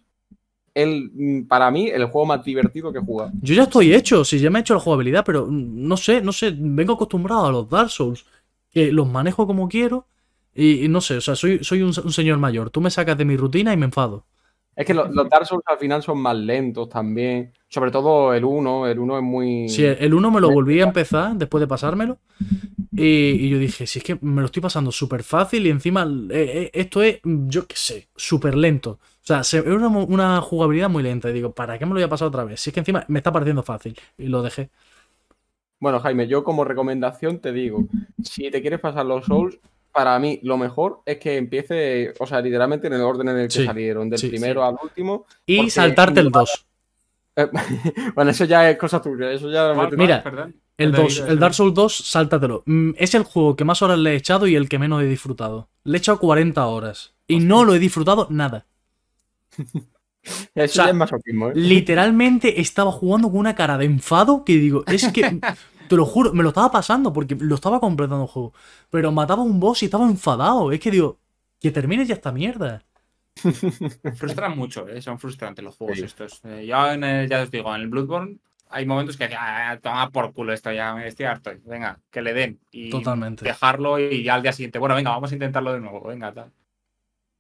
el, 0.74 1.12
mm, 1.14 1.44
para 1.48 1.70
mí, 1.72 1.88
el 1.88 2.06
juego 2.06 2.26
más 2.26 2.44
divertido 2.44 2.92
que 2.92 3.00
he 3.00 3.02
jugado. 3.02 3.32
Yo 3.42 3.54
ya 3.54 3.64
estoy 3.64 3.94
hecho, 3.94 4.26
si 4.26 4.40
ya 4.40 4.50
me 4.50 4.60
he 4.60 4.62
hecho 4.62 4.74
la 4.74 4.80
jugabilidad, 4.80 5.24
pero 5.26 5.46
mm, 5.46 5.88
no 5.88 5.96
sé, 5.98 6.22
no 6.22 6.34
sé, 6.34 6.54
vengo 6.58 6.94
acostumbrado 6.94 7.46
a 7.46 7.52
los 7.52 7.70
Dark 7.70 7.90
Souls, 7.92 8.26
que 8.72 8.92
los 8.92 9.08
manejo 9.08 9.46
como 9.48 9.70
quiero, 9.70 10.08
y, 10.56 10.86
y 10.86 10.88
no 10.90 11.02
sé, 11.02 11.18
o 11.18 11.22
sea, 11.22 11.36
soy, 11.36 11.64
soy 11.64 11.82
un, 11.82 11.90
un 12.04 12.14
señor 12.14 12.38
mayor. 12.40 12.70
Tú 12.70 12.82
me 12.82 12.92
sacas 12.92 13.18
de 13.18 13.26
mi 13.26 13.38
rutina 13.38 13.74
y 13.74 13.78
me 13.78 13.86
enfado. 13.86 14.26
Es 14.76 14.86
que 14.86 14.94
lo- 14.94 15.08
los 15.12 15.30
Dark 15.30 15.46
Souls 15.46 15.64
al 15.68 15.78
final 15.78 16.02
son 16.04 16.20
más 16.20 16.36
lentos 16.36 16.90
también. 16.90 17.54
Sobre 17.68 17.92
todo 17.92 18.34
el 18.34 18.44
1, 18.46 18.88
el 18.88 19.00
1 19.00 19.18
es 19.18 19.24
muy... 19.24 19.68
Si 19.68 19.84
el 19.86 20.14
1 20.14 20.30
me 20.32 20.42
lo 20.42 20.52
volví 20.52 20.82
a 20.82 20.84
empezar 20.84 21.36
después 21.36 21.62
de 21.62 21.68
pasármelo, 21.68 22.20
y, 22.96 23.06
y 23.32 23.50
yo 23.50 23.60
dije, 23.60 23.88
si 23.88 24.00
es 24.00 24.06
que 24.06 24.18
me 24.22 24.42
lo 24.42 24.48
estoy 24.48 24.62
pasando 24.62 24.92
súper 24.92 25.24
fácil 25.24 25.66
y 25.68 25.72
encima 25.72 26.04
eh, 26.32 26.72
eh, 26.72 26.72
esto 26.74 27.04
es, 27.04 27.20
yo 27.24 27.68
qué 27.68 27.76
sé, 27.78 28.10
súper 28.16 28.56
lento. 28.56 28.92
O 29.02 29.26
sea, 29.28 29.44
se- 29.44 29.60
es 29.60 29.68
una, 29.68 29.90
una 29.90 30.42
jugabilidad 30.42 30.90
muy 30.90 31.04
lenta. 31.04 31.30
Y 31.30 31.34
digo, 31.34 31.54
¿para 31.54 31.80
qué 31.80 31.86
me 31.86 31.92
lo 31.92 31.96
voy 31.96 32.04
a 32.04 32.10
pasar 32.10 32.30
otra 32.30 32.46
vez? 32.46 32.62
Si 32.62 32.72
es 32.72 32.74
que 32.74 32.82
encima 32.82 33.06
me 33.10 33.20
está 33.20 33.32
pareciendo 33.34 33.64
fácil. 33.64 33.98
Y 34.18 34.28
lo 34.28 34.44
dejé. 34.44 34.72
Bueno, 35.80 36.00
Jaime, 36.00 36.28
yo 36.28 36.44
como 36.44 36.64
recomendación 36.64 37.40
te 37.40 37.52
digo, 37.52 37.90
si 38.22 38.50
te 38.50 38.62
quieres 38.62 38.80
pasar 38.80 39.06
los 39.06 39.26
Souls, 39.28 39.60
para 39.94 40.18
mí 40.20 40.40
lo 40.44 40.58
mejor 40.58 41.02
es 41.06 41.18
que 41.20 41.38
empiece, 41.38 42.14
o 42.20 42.26
sea, 42.28 42.42
literalmente 42.42 42.88
en 42.88 42.94
el 42.94 43.02
orden 43.02 43.30
en 43.30 43.38
el 43.38 43.48
que 43.48 43.60
Sí, 43.60 43.66
salieron, 43.66 44.10
del 44.10 44.20
sí, 44.20 44.28
primero 44.30 44.64
al 44.66 44.76
último. 44.82 45.26
Y 45.46 45.70
saltarte 45.70 46.20
el 46.20 46.26
no 46.26 46.32
va- 46.32 46.40
2. 46.42 46.66
Eh, 47.36 47.48
bueno, 48.16 48.32
eso 48.32 48.46
ya 48.46 48.70
es 48.70 48.78
cosa 48.78 49.02
tuya, 49.02 49.32
eso 49.32 49.50
ya... 49.50 49.74
¿cuál- 49.74 49.96
Mira, 49.98 50.22
perdón? 50.24 50.56
El 50.76 50.92
de 50.92 50.98
2, 51.04 51.18
David, 51.20 51.32
el 51.32 51.40
Dark 51.40 51.54
Souls 51.54 51.74
2, 51.76 51.96
sáltatelo. 51.98 52.64
Mm, 52.66 52.92
Es 52.98 53.14
el 53.14 53.24
juego 53.24 53.56
que 53.56 53.64
más 53.64 53.82
horas 53.84 54.00
le 54.00 54.12
he 54.14 54.16
echado 54.16 54.48
y 54.48 54.56
el 54.56 54.68
que 54.68 54.80
menos 54.80 55.04
he 55.04 55.06
disfrutado. 55.06 55.70
Le 55.84 55.98
he 55.98 56.00
echado 56.00 56.18
40 56.20 56.66
horas. 56.66 57.14
Y 57.28 57.40
no 57.40 57.64
lo 57.64 57.76
he 57.76 57.80
disfrutado 57.80 58.28
nada. 58.32 58.66
Eso 60.56 60.64
o 60.64 60.68
sea, 60.68 60.86
ya 60.86 60.90
es 60.92 60.96
masoquismo, 60.96 61.50
¿eh? 61.50 61.54
Literalmente 61.56 62.62
estaba 62.62 62.92
jugando 62.92 63.30
con 63.30 63.40
una 63.40 63.56
cara 63.56 63.78
de 63.78 63.86
enfado 63.86 64.46
que 64.46 64.54
digo, 64.56 64.84
es 64.88 65.12
que, 65.12 65.22
te 65.94 65.98
lo 65.98 66.06
juro, 66.06 66.34
me 66.34 66.42
lo 66.44 66.50
estaba 66.50 66.72
pasando 66.72 67.14
porque 67.14 67.36
lo 67.40 67.54
estaba 67.56 67.80
completando 67.80 68.24
el 68.24 68.30
juego. 68.30 68.54
Pero 68.90 69.12
mataba 69.12 69.42
a 69.44 69.46
un 69.46 69.60
boss 69.60 69.84
y 69.84 69.86
estaba 69.86 70.06
enfadado. 70.06 70.72
Es 70.72 70.80
que 70.80 70.90
digo, 70.90 71.20
que 71.60 71.70
termine 71.72 72.04
ya 72.06 72.16
esta 72.16 72.32
mierda. 72.32 72.82
Frustran 74.16 74.58
mucho, 74.58 74.88
¿eh? 74.88 75.02
son 75.02 75.20
frustrantes 75.20 75.64
los 75.64 75.76
juegos 75.76 75.98
Sí. 76.00 76.06
estos. 76.06 76.42
Eh, 76.46 76.66
yo 76.68 76.92
en 76.92 77.04
el- 77.04 77.30
ya 77.30 77.42
os 77.44 77.52
digo, 77.52 77.74
en 77.76 77.82
el 77.82 77.88
Bloodborne 77.90 78.38
hay 78.70 78.86
momentos 78.86 79.18
que 79.18 79.26
decía, 79.26 79.40
"Ah, 79.72 79.78
toma 79.80 80.10
por 80.10 80.34
culo 80.34 80.52
esto, 80.54 80.72
ya 80.72 80.96
me 80.96 81.08
estoy 81.08 81.26
harto. 81.28 81.52
Venga, 81.66 82.00
que 82.10 82.22
le 82.24 82.34
den. 82.34 82.60
Y 82.72 82.90
Totalmente. 82.90 83.46
dejarlo 83.46 84.00
y 84.00 84.24
ya 84.24 84.34
al 84.36 84.42
día 84.42 84.52
siguiente, 84.54 84.80
bueno, 84.80 84.96
venga, 84.96 85.12
vamos 85.12 85.32
a 85.32 85.36
intentarlo 85.36 85.74
de 85.74 85.80
nuevo, 85.80 86.02
venga, 86.08 86.32
tal. 86.34 86.52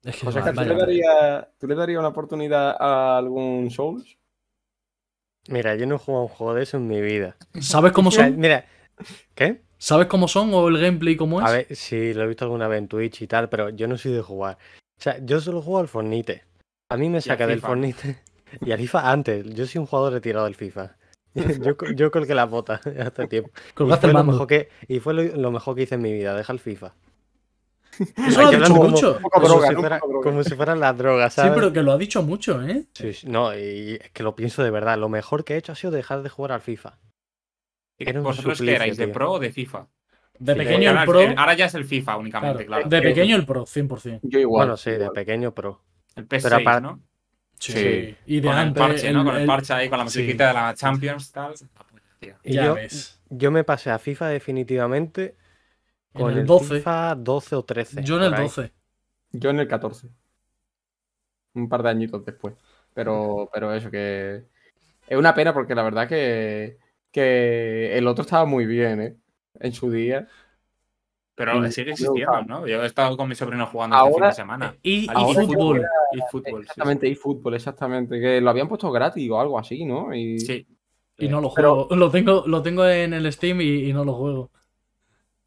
Es 0.04 0.18
que 0.18 0.28
O 0.28 0.32
sea, 0.32 0.41
va- 0.41 0.47
que 0.47 0.51
¿tú 0.54 0.58
vaya- 0.58 0.74
le, 0.74 0.80
darías, 0.80 1.47
¿tú 1.60 1.68
le 1.68 1.76
darías 1.76 1.99
una 1.99 2.10
oportunidad 2.10 2.76
a 2.80 3.18
algún 3.18 3.72
Souls? 3.72 4.18
Mira, 5.50 5.76
yo 5.76 5.86
no 5.86 5.96
he 5.96 5.98
jugado 5.98 6.22
a 6.22 6.26
un 6.28 6.30
juego 6.30 6.54
de 6.54 6.64
eso 6.64 6.78
en 6.78 6.88
mi 6.88 7.02
vida. 7.02 7.36
¿Sabes 7.60 7.91
cómo 7.91 8.12
son? 8.12 8.38
mira, 8.38 8.66
¿qué? 9.36 9.62
¿Sabes 9.78 10.08
cómo 10.08 10.30
son 10.30 10.54
o 10.54 10.70
el 10.70 10.80
gameplay 10.80 11.18
cómo 11.18 11.41
es? 11.41 11.48
A 11.48 11.52
ver, 11.52 11.76
sí, 11.76 12.14
lo 12.14 12.24
he 12.24 12.28
visto 12.28 12.46
alguna 12.46 12.70
vez 12.70 12.80
en 12.80 12.88
Twitch 12.88 13.22
y 13.22 13.28
tal, 13.28 13.50
pero 13.50 13.70
yo 13.70 13.88
no 13.88 13.98
soy 13.98 14.14
de 14.14 14.22
jugar. 14.22 14.58
O 14.98 15.04
sea, 15.04 15.18
yo 15.22 15.41
solo 15.41 15.62
juego 15.62 15.80
al 15.80 15.89
Fornite. 15.89 16.44
A 16.89 16.96
mí 16.96 17.10
me 17.10 17.20
saca 17.20 17.48
del. 17.48 17.62
Fornite. 17.62 18.22
Y 18.62 18.72
al 18.72 18.78
FIFA 18.78 19.12
antes. 19.12 19.46
Yo 19.56 19.66
soy 19.66 19.80
un 19.80 19.88
jugador 19.88 20.14
retirado 20.14 20.46
del 20.46 20.54
FIFA. 20.54 20.96
Yo, 21.34 21.76
yo 21.96 22.12
colgué 22.12 22.36
la 22.36 22.46
bota 22.46 22.80
hace 23.00 23.28
tiempo. 23.28 23.50
Y 23.72 23.74
fue, 23.74 24.14
lo 24.14 24.24
mejor 24.24 24.46
que, 24.46 24.70
y 24.88 25.00
fue 25.00 25.16
lo, 25.16 25.24
lo 25.24 25.50
mejor 25.50 25.76
que 25.76 25.82
hice 25.82 25.96
en 25.96 26.04
mi 26.04 26.14
vida, 26.14 26.36
deja 26.36 26.54
el 26.54 26.60
FIFA. 26.60 26.94
Eso 28.28 28.41
lo 28.41 28.48
ha 28.48 28.52
dicho 28.52 28.64
como- 28.74 28.89
mucho. 28.89 29.20
Como, 29.22 29.48
droga, 29.48 30.44
si 30.44 30.56
fueran 30.56 30.80
las 30.80 30.98
drogas, 30.98 31.34
Sí, 31.34 31.41
¿sabes? 31.41 31.54
pero 31.56 31.72
que 31.74 31.82
lo 31.84 31.91
ha 31.91 31.98
dicho 31.98 32.24
mucho, 32.24 32.62
¿eh? 32.62 32.86
Sí, 32.94 33.14
sí, 33.14 33.28
no, 33.28 33.54
y 33.58 34.00
es 34.02 34.12
que 34.12 34.24
lo 34.24 34.36
pienso 34.36 34.64
de 34.64 34.72
verdad. 34.72 34.98
Lo 34.98 35.10
mejor 35.10 35.44
que 35.44 35.54
he 35.54 35.58
hecho 35.58 35.72
ha 35.72 35.76
sido 35.76 35.91
dejar 35.91 36.24
de 36.24 36.30
jugar 36.30 36.52
al 36.54 36.62
FIFA. 36.62 36.98
¿Y 37.98 38.10
Era 38.10 38.20
un 38.20 38.26
¿Vosotros 38.26 38.60
qué 38.62 38.76
erais, 38.76 38.98
de 38.98 39.06
tío. 39.06 39.14
pro 39.14 39.32
o 39.34 39.39
de 39.39 39.52
FIFA? 39.52 39.88
De 40.39 40.54
Sí, 40.54 40.60
pequeño 40.60 40.89
ahora, 40.89 41.04
el 41.04 41.08
pro. 41.10 41.20
ahora 41.38 41.54
ya 41.54 41.66
es 41.66 41.76
el 41.76 41.86
FIFA 41.86 42.18
únicamente, 42.18 42.66
claro, 42.66 42.84
claro. 42.84 42.89
De 42.89 43.02
pequeño 43.10 43.36
el 43.36 43.46
pro, 43.46 43.66
100%. 43.66 44.20
Yo 44.24 44.39
igual. 44.39 44.66
Bueno, 44.66 44.78
sí, 44.78 44.91
de 44.91 45.10
pequeño 45.12 45.54
pro. 45.54 45.82
El 46.16 46.28
PS6, 46.28 46.44
Pero 46.44 46.56
aparte- 46.70 46.82
¿no? 46.82 47.00
Sí. 47.60 48.16
Y 48.26 48.39
de 48.41 48.48
Con 48.50 48.58
el 48.58 48.74
parche, 48.74 49.14
¿no? 49.14 49.22
el- 49.22 49.26
Con 49.28 49.36
el 49.38 49.48
parche 49.48 49.74
ahí, 49.74 49.89
con 49.89 50.00
la 50.00 50.08
sí. 50.10 50.20
musiquita 50.20 50.48
de 50.48 50.54
la 50.54 50.74
Champions, 50.74 51.32
tal. 51.32 51.54
Y 52.44 52.54
Ya 52.54 52.66
yo, 52.66 52.74
ves. 52.76 53.22
yo 53.30 53.52
me 53.52 53.64
pasé 53.64 53.89
a 53.91 54.00
FIFA 54.00 54.30
definitivamente 54.30 55.36
En 56.14 56.22
con 56.22 56.32
el 56.32 56.39
el, 56.39 56.45
12. 56.45 56.76
FIFA 56.78 57.16
12 57.16 57.55
o 57.55 57.64
13. 57.64 58.03
Yo 58.03 58.18
en 58.18 58.24
el 58.24 58.30
por 58.32 58.39
ahí. 58.39 58.45
12. 58.45 58.72
Yo 59.34 59.49
en 59.49 59.59
el 59.59 59.68
14. 59.68 60.07
Un 61.55 61.70
par 61.70 61.84
de 61.84 61.89
añitos 61.89 62.26
después. 62.26 62.55
Pero, 62.93 63.49
pero 63.53 63.74
eso, 63.74 63.89
que. 63.91 64.43
Es 65.07 65.18
una 65.18 65.34
pena 65.36 65.53
porque 65.53 65.76
la 65.76 65.84
verdad 65.84 66.07
que. 66.07 66.78
Que 67.11 67.95
el 67.97 68.07
otro 68.07 68.24
estaba 68.24 68.45
muy 68.45 68.66
bien, 68.66 69.01
¿eh? 69.01 69.16
En 69.60 69.72
su 69.73 69.91
día. 69.91 70.27
Pero 71.35 71.60
Mm, 71.60 71.72
sigue 71.72 71.91
existiendo. 71.91 72.41
¿no? 72.48 72.68
Yo 72.68 72.84
he 72.84 72.85
estado 72.85 73.15
con 73.18 73.27
mi 73.30 73.35
sobrino 73.35 73.65
jugando 73.68 73.95
este 73.98 74.06
fin 74.07 74.14
Ahora- 74.14 74.27
de 74.30 74.34
semana. 74.35 74.76
Y, 74.84 74.91
y 74.91 75.02
sí 75.02 75.07
fútbol. 75.48 75.84
Y 76.11 76.19
fútbol, 76.31 76.61
sí, 76.61 76.69
Exactamente, 76.69 77.07
y 77.07 77.15
fútbol, 77.15 77.53
exactamente. 77.56 78.19
Que 78.19 78.40
lo 78.41 78.49
habían 78.52 78.68
puesto 78.68 78.91
gratis 78.91 79.30
o 79.31 79.40
algo 79.40 79.57
así, 79.57 79.84
¿no? 79.85 80.14
Y... 80.14 80.40
Sí. 80.40 80.68
Y 81.18 81.27
no 81.27 81.41
lo 81.41 81.52
Pero- 81.53 81.85
juego. 81.85 81.95
Lo 81.95 82.10
tengo, 82.11 82.44
lo 82.48 82.61
tengo 82.64 82.85
en 82.88 83.14
el 83.14 83.31
Steam 83.31 83.61
y, 83.61 83.90
y 83.90 83.94
no 83.94 84.03
lo 84.06 84.14
juego. 84.14 84.52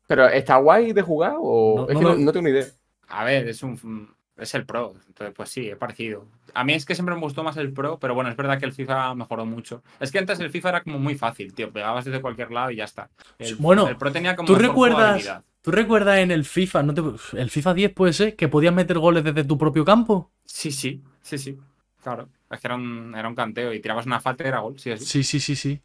Pero 0.06 0.28
¿está 0.28 0.56
guay 0.56 0.92
de 0.92 1.02
jugar 1.02 1.34
o.? 1.38 1.76
No, 1.78 1.88
es 1.88 1.94
no 2.00 2.14
que 2.16 2.24
no, 2.24 2.32
tengo 2.32 2.44
ni 2.44 2.50
idea. 2.50 2.66
A 3.08 3.24
ver, 3.24 3.48
es 3.48 3.62
un 3.62 4.14
es 4.36 4.54
el 4.54 4.66
Pro. 4.66 4.94
Entonces, 5.08 5.34
pues 5.34 5.48
sí, 5.48 5.68
es 5.68 5.76
parecido. 5.76 6.26
A 6.54 6.64
mí 6.64 6.74
es 6.74 6.84
que 6.84 6.94
siempre 6.94 7.14
me 7.14 7.20
gustó 7.20 7.42
más 7.42 7.56
el 7.56 7.72
Pro, 7.72 7.98
pero 7.98 8.14
bueno, 8.14 8.30
es 8.30 8.36
verdad 8.36 8.58
que 8.58 8.66
el 8.66 8.72
FIFA 8.72 9.14
mejoró 9.14 9.46
mucho. 9.46 9.82
Es 10.00 10.12
que 10.12 10.18
antes 10.18 10.38
el 10.40 10.50
FIFA 10.50 10.68
era 10.70 10.82
como 10.82 10.98
muy 10.98 11.14
fácil, 11.14 11.54
tío. 11.54 11.72
Pegabas 11.72 12.04
desde 12.04 12.20
cualquier 12.20 12.50
lado 12.50 12.70
y 12.70 12.76
ya 12.76 12.84
está. 12.84 13.10
El, 13.38 13.56
Bueno, 13.56 13.88
el 13.88 13.96
Pro 13.96 14.12
tenía 14.12 14.36
como 14.36 14.48
¿Tú 14.48 14.54
recuerdas. 14.56 15.42
¿Tú 15.62 15.72
recuerdas 15.72 16.18
en 16.18 16.30
el 16.30 16.44
FIFA? 16.44 16.82
¿no 16.84 16.94
te- 16.94 17.40
el 17.40 17.50
FIFA 17.50 17.74
10 17.74 17.92
puede 17.92 18.12
ser 18.12 18.36
que 18.36 18.46
podías 18.46 18.72
meter 18.72 18.98
goles 18.98 19.24
desde 19.24 19.42
tu 19.42 19.58
propio 19.58 19.84
campo? 19.84 20.30
Sí, 20.44 20.70
sí, 20.70 21.02
sí, 21.22 21.38
sí. 21.38 21.58
Claro. 22.02 22.28
Es 22.48 22.60
que 22.60 22.68
era 22.68 22.76
un, 22.76 23.14
era 23.16 23.28
un 23.28 23.34
canteo 23.34 23.72
y 23.74 23.80
tirabas 23.80 24.06
una 24.06 24.20
falta 24.20 24.44
y 24.44 24.46
era 24.46 24.60
gol, 24.60 24.78
sí, 24.78 24.96
sí. 24.96 25.04
Sí, 25.04 25.24
sí, 25.24 25.40
sí, 25.40 25.56
sí. 25.56 25.82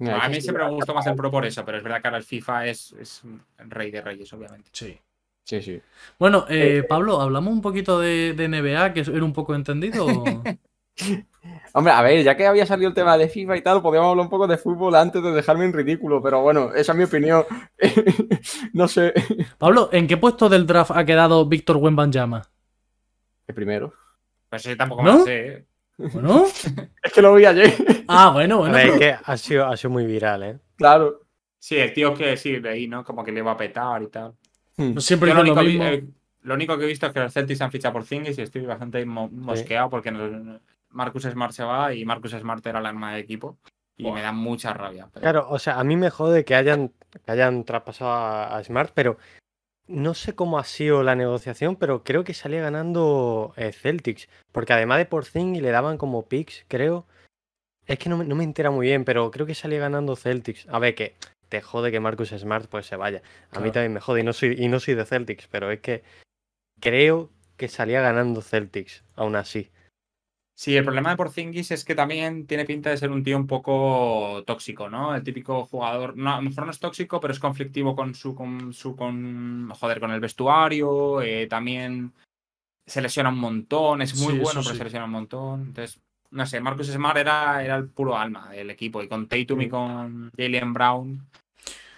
A 0.00 0.28
mí 0.28 0.40
siempre 0.40 0.64
me 0.64 0.70
gustó 0.70 0.94
más 0.94 1.06
el 1.06 1.16
Pro 1.16 1.30
por 1.30 1.44
eso, 1.44 1.64
pero 1.64 1.78
es 1.78 1.82
verdad 1.82 2.00
que 2.00 2.08
ahora 2.08 2.18
el 2.18 2.24
FIFA 2.24 2.66
es, 2.66 2.92
es 2.92 3.22
rey 3.58 3.90
de 3.90 4.00
reyes, 4.00 4.32
obviamente. 4.32 4.70
Sí. 4.72 4.98
Sí, 5.48 5.62
sí. 5.62 5.80
Bueno, 6.18 6.44
eh, 6.50 6.84
Pablo, 6.86 7.22
¿hablamos 7.22 7.54
un 7.54 7.62
poquito 7.62 7.98
de, 7.98 8.34
de 8.34 8.48
NBA, 8.48 8.92
que 8.92 9.00
era 9.00 9.24
un 9.24 9.32
poco 9.32 9.54
entendido? 9.54 10.06
Hombre, 11.72 11.92
a 11.92 12.02
ver, 12.02 12.22
ya 12.22 12.36
que 12.36 12.46
había 12.46 12.66
salido 12.66 12.88
el 12.88 12.94
tema 12.94 13.16
de 13.16 13.28
FIFA 13.28 13.56
y 13.56 13.62
tal, 13.62 13.80
podíamos 13.80 14.10
hablar 14.10 14.24
un 14.24 14.30
poco 14.30 14.46
de 14.46 14.58
fútbol 14.58 14.94
antes 14.94 15.22
de 15.22 15.32
dejarme 15.32 15.64
en 15.64 15.72
ridículo, 15.72 16.22
pero 16.22 16.42
bueno, 16.42 16.74
esa 16.74 16.92
es 16.92 16.98
mi 16.98 17.04
opinión. 17.04 17.44
no 18.74 18.88
sé. 18.88 19.14
Pablo, 19.56 19.88
¿en 19.90 20.06
qué 20.06 20.18
puesto 20.18 20.50
del 20.50 20.66
draft 20.66 20.90
ha 20.94 21.06
quedado 21.06 21.46
Víctor 21.46 21.78
Wembanyama? 21.78 22.42
El 23.46 23.54
primero. 23.54 23.94
Pues 24.50 24.62
sí, 24.62 24.76
tampoco 24.76 25.02
¿No? 25.02 25.12
me 25.12 25.18
lo 25.20 25.24
sé. 25.24 25.66
Bueno. 25.98 26.44
Es 27.02 27.12
que 27.12 27.20
lo 27.22 27.34
vi 27.34 27.44
ayer. 27.44 27.74
Ah, 28.06 28.30
bueno, 28.32 28.58
bueno. 28.58 28.74
ver, 28.74 28.86
es 28.86 28.92
pero- 28.92 28.98
que 29.00 29.16
ha 29.24 29.36
sido, 29.36 29.66
ha 29.66 29.76
sido 29.76 29.90
muy 29.90 30.06
viral, 30.06 30.42
¿eh? 30.42 30.58
Claro. 30.76 31.22
Sí, 31.58 31.76
el 31.76 31.92
tío 31.92 32.14
que 32.14 32.36
sí, 32.36 32.60
de 32.60 32.68
ahí, 32.68 32.86
¿no? 32.86 33.04
Como 33.04 33.24
que 33.24 33.32
le 33.32 33.40
iba 33.40 33.50
a 33.52 33.56
petar 33.56 34.00
y 34.02 34.06
tal. 34.06 34.32
Hmm. 34.76 34.96
Siempre 34.98 35.30
Yo 35.30 35.34
lo, 35.34 35.40
único, 35.42 35.60
mismo. 35.62 35.84
lo 36.42 36.54
único 36.54 36.78
que 36.78 36.84
he 36.84 36.88
visto 36.88 37.06
es 37.06 37.12
que 37.12 37.18
los 37.20 37.32
Celtics 37.32 37.60
han 37.60 37.72
fichado 37.72 37.92
por 37.94 38.04
Zingis 38.04 38.38
y 38.38 38.42
estoy 38.42 38.62
bastante 38.64 39.04
mo- 39.04 39.28
mosqueado 39.28 39.90
porque 39.90 40.12
no- 40.12 40.60
Marcus 40.90 41.24
Smart 41.24 41.52
se 41.52 41.64
va 41.64 41.92
y 41.92 42.04
Marcus 42.04 42.30
Smart 42.30 42.64
era 42.64 42.78
el 42.78 42.86
arma 42.86 43.14
de 43.14 43.20
equipo. 43.20 43.58
Y 43.96 44.08
me 44.12 44.22
da 44.22 44.30
mucha 44.30 44.72
rabia. 44.72 45.08
pero- 45.12 45.22
Claro, 45.22 45.46
o 45.50 45.58
sea, 45.58 45.80
a 45.80 45.82
mí 45.84 45.96
me 45.96 46.08
jode 46.10 46.44
que 46.44 46.54
hayan, 46.54 46.92
que 47.26 47.32
hayan 47.32 47.64
traspasado 47.64 48.12
a, 48.12 48.56
a 48.56 48.62
Smart, 48.62 48.92
pero 48.94 49.18
no 49.88 50.14
sé 50.14 50.34
cómo 50.34 50.58
ha 50.58 50.64
sido 50.64 51.02
la 51.02 51.14
negociación, 51.16 51.76
pero 51.76 52.04
creo 52.04 52.24
que 52.24 52.34
salía 52.34 52.60
ganando 52.60 53.54
eh, 53.56 53.72
Celtics. 53.72 54.28
Porque 54.52 54.72
además 54.72 54.98
de 54.98 55.06
Porzingis 55.06 55.62
le 55.62 55.70
daban 55.70 55.98
como 55.98 56.26
picks, 56.26 56.64
creo. 56.68 57.06
Es 57.86 57.98
que 57.98 58.08
no 58.10 58.18
me, 58.18 58.24
no 58.24 58.34
me 58.34 58.44
entera 58.44 58.70
muy 58.70 58.86
bien, 58.86 59.04
pero 59.04 59.30
creo 59.30 59.46
que 59.46 59.54
salía 59.54 59.78
ganando 59.78 60.14
Celtics. 60.14 60.66
A 60.68 60.78
ver, 60.78 60.94
que 60.94 61.14
te 61.48 61.62
jode 61.62 61.90
que 61.90 62.00
Marcus 62.00 62.30
Smart 62.30 62.68
pues 62.68 62.86
se 62.86 62.96
vaya. 62.96 63.22
A 63.50 63.60
mí 63.60 63.70
también 63.70 63.92
me 63.94 64.00
jode 64.00 64.20
y 64.20 64.24
no 64.24 64.32
soy, 64.32 64.54
y 64.58 64.68
no 64.68 64.80
soy 64.80 64.94
de 64.94 65.06
Celtics, 65.06 65.48
pero 65.50 65.70
es 65.70 65.80
que 65.80 66.02
creo 66.80 67.30
que 67.56 67.68
salía 67.68 68.00
ganando 68.00 68.42
Celtics, 68.42 69.02
aún 69.16 69.36
así. 69.36 69.70
Sí, 70.58 70.76
el 70.76 70.82
problema 70.82 71.10
de 71.10 71.16
Porzingis 71.16 71.70
es 71.70 71.84
que 71.84 71.94
también 71.94 72.44
tiene 72.44 72.64
pinta 72.64 72.90
de 72.90 72.96
ser 72.96 73.12
un 73.12 73.22
tío 73.22 73.36
un 73.36 73.46
poco 73.46 74.42
tóxico, 74.44 74.90
¿no? 74.90 75.14
El 75.14 75.22
típico 75.22 75.66
jugador, 75.66 76.16
no, 76.16 76.32
a 76.32 76.36
lo 76.38 76.42
mejor 76.42 76.64
no 76.64 76.72
es 76.72 76.80
tóxico, 76.80 77.20
pero 77.20 77.32
es 77.32 77.38
conflictivo 77.38 77.94
con 77.94 78.12
su, 78.16 78.34
con 78.34 78.72
su, 78.72 78.96
con, 78.96 79.70
joder, 79.70 80.00
con 80.00 80.10
el 80.10 80.18
vestuario, 80.18 81.22
eh, 81.22 81.46
también 81.46 82.12
se 82.84 83.00
lesiona 83.00 83.28
un 83.28 83.38
montón, 83.38 84.02
es 84.02 84.16
muy 84.16 84.32
Sí, 84.32 84.38
bueno, 84.40 84.60
pero 84.64 84.72
sí. 84.72 84.78
se 84.78 84.82
lesiona 84.82 85.04
un 85.04 85.12
montón. 85.12 85.60
Entonces, 85.60 86.00
no 86.32 86.44
sé, 86.44 86.60
Marcus 86.60 86.88
Smart 86.88 87.18
era, 87.18 87.62
era 87.62 87.76
el 87.76 87.88
puro 87.88 88.16
alma 88.16 88.50
del 88.50 88.70
equipo 88.70 89.00
y 89.00 89.06
con 89.06 89.28
Tatum 89.28 89.60
y 89.60 89.68
con 89.68 90.32
Jalen 90.36 90.72
Brown 90.72 91.28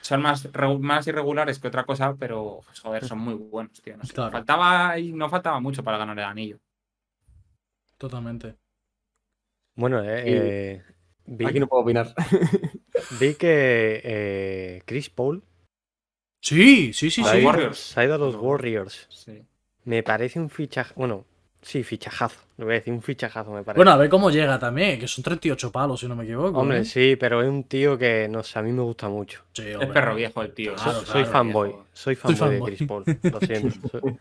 son 0.02 0.20
más, 0.20 0.46
más 0.80 1.06
irregulares 1.06 1.58
que 1.58 1.68
otra 1.68 1.84
cosa, 1.84 2.14
pero 2.14 2.60
pues, 2.66 2.80
joder, 2.80 3.06
son 3.06 3.20
muy 3.20 3.32
buenos, 3.32 3.80
tío. 3.80 3.96
No 3.96 4.04
sé. 4.04 4.12
Claro. 4.12 4.32
Faltaba 4.32 4.98
y 4.98 5.14
no 5.14 5.30
faltaba 5.30 5.60
mucho 5.60 5.82
para 5.82 5.96
ganar 5.96 6.18
el 6.18 6.24
anillo. 6.26 6.58
Totalmente. 8.00 8.54
Bueno, 9.76 10.02
eh, 10.02 10.24
Y- 10.26 10.32
eh, 10.32 10.82
vi, 11.26 11.44
Aquí 11.46 11.60
no 11.60 11.66
puedo 11.66 11.82
opinar. 11.82 12.14
vi 13.20 13.34
que 13.34 14.00
eh, 14.02 14.82
Chris 14.86 15.10
Paul 15.10 15.42
Sí, 16.42 16.94
sí, 16.94 17.10
sí, 17.10 17.22
sí. 17.22 17.44
Warriors. 17.44 17.78
se 17.78 18.00
ha 18.00 18.04
ido 18.04 18.14
a 18.14 18.18
los 18.18 18.34
Warriors. 18.34 19.06
Sí. 19.10 19.42
Me 19.84 20.02
parece 20.02 20.40
un 20.40 20.48
fichaje. 20.48 20.94
Bueno, 20.96 21.26
sí, 21.60 21.84
fichajazo. 21.84 22.40
Le 22.56 22.64
voy 22.64 22.72
a 22.72 22.78
decir 22.78 22.94
un 22.94 23.02
fichajazo, 23.02 23.50
me 23.52 23.62
parece. 23.62 23.78
Bueno, 23.78 23.90
a 23.90 23.96
ver 23.98 24.08
cómo 24.08 24.30
llega 24.30 24.58
también, 24.58 24.98
que 24.98 25.06
son 25.06 25.22
38 25.22 25.70
palos, 25.70 26.00
si 26.00 26.08
no 26.08 26.16
me 26.16 26.24
equivoco. 26.24 26.58
Hombre, 26.60 26.78
¿eh? 26.80 26.84
sí, 26.86 27.16
pero 27.20 27.42
es 27.42 27.48
un 27.50 27.64
tío 27.64 27.98
que, 27.98 28.26
no 28.30 28.42
sé, 28.42 28.58
a 28.58 28.62
mí 28.62 28.72
me 28.72 28.80
gusta 28.82 29.10
mucho. 29.10 29.44
Sí, 29.52 29.64
Es 29.68 29.86
perro 29.90 30.14
viejo 30.14 30.40
el 30.42 30.54
tío. 30.54 30.74
Claro, 30.76 31.00
soy 31.00 31.24
claro, 31.24 31.30
fanboy. 31.30 31.74
Soy 31.92 32.14
fanboy 32.16 32.50
de. 32.56 32.62
Chris 32.62 32.88
Paul. 32.88 33.04
Lo 33.22 33.40
siento. 33.40 33.88
Soy- 34.00 34.18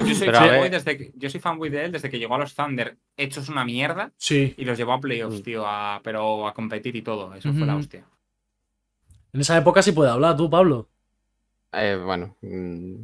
Yo 0.00 0.14
soy, 0.14 0.28
fanboy 0.30 0.68
desde 0.70 0.96
que, 0.96 1.12
yo 1.14 1.30
soy 1.30 1.40
fanboy 1.40 1.68
de 1.70 1.84
él 1.84 1.92
desde 1.92 2.08
que 2.10 2.18
llegó 2.18 2.34
a 2.34 2.38
los 2.38 2.54
Thunder 2.54 2.96
hechos 3.16 3.48
una 3.48 3.64
mierda 3.64 4.12
Sí. 4.16 4.54
y 4.56 4.64
los 4.64 4.76
llevó 4.78 4.92
a 4.94 5.00
playoffs, 5.00 5.40
Mm. 5.40 5.42
tío, 5.42 5.66
a- 5.66 6.00
pero 6.02 6.46
a 6.48 6.54
competir 6.54 6.96
y 6.96 7.02
todo. 7.02 7.34
Eso 7.34 7.52
fue 7.52 7.66
la 7.66 7.76
hostia. 7.76 8.04
En 9.32 9.40
esa 9.40 9.56
época 9.56 9.82
sí 9.82 9.92
puede 9.92 10.10
hablar 10.10 10.36
tú, 10.36 10.50
Pablo. 10.50 10.88
Eh, 11.72 11.96
bueno, 12.04 12.34
mm, 12.40 12.94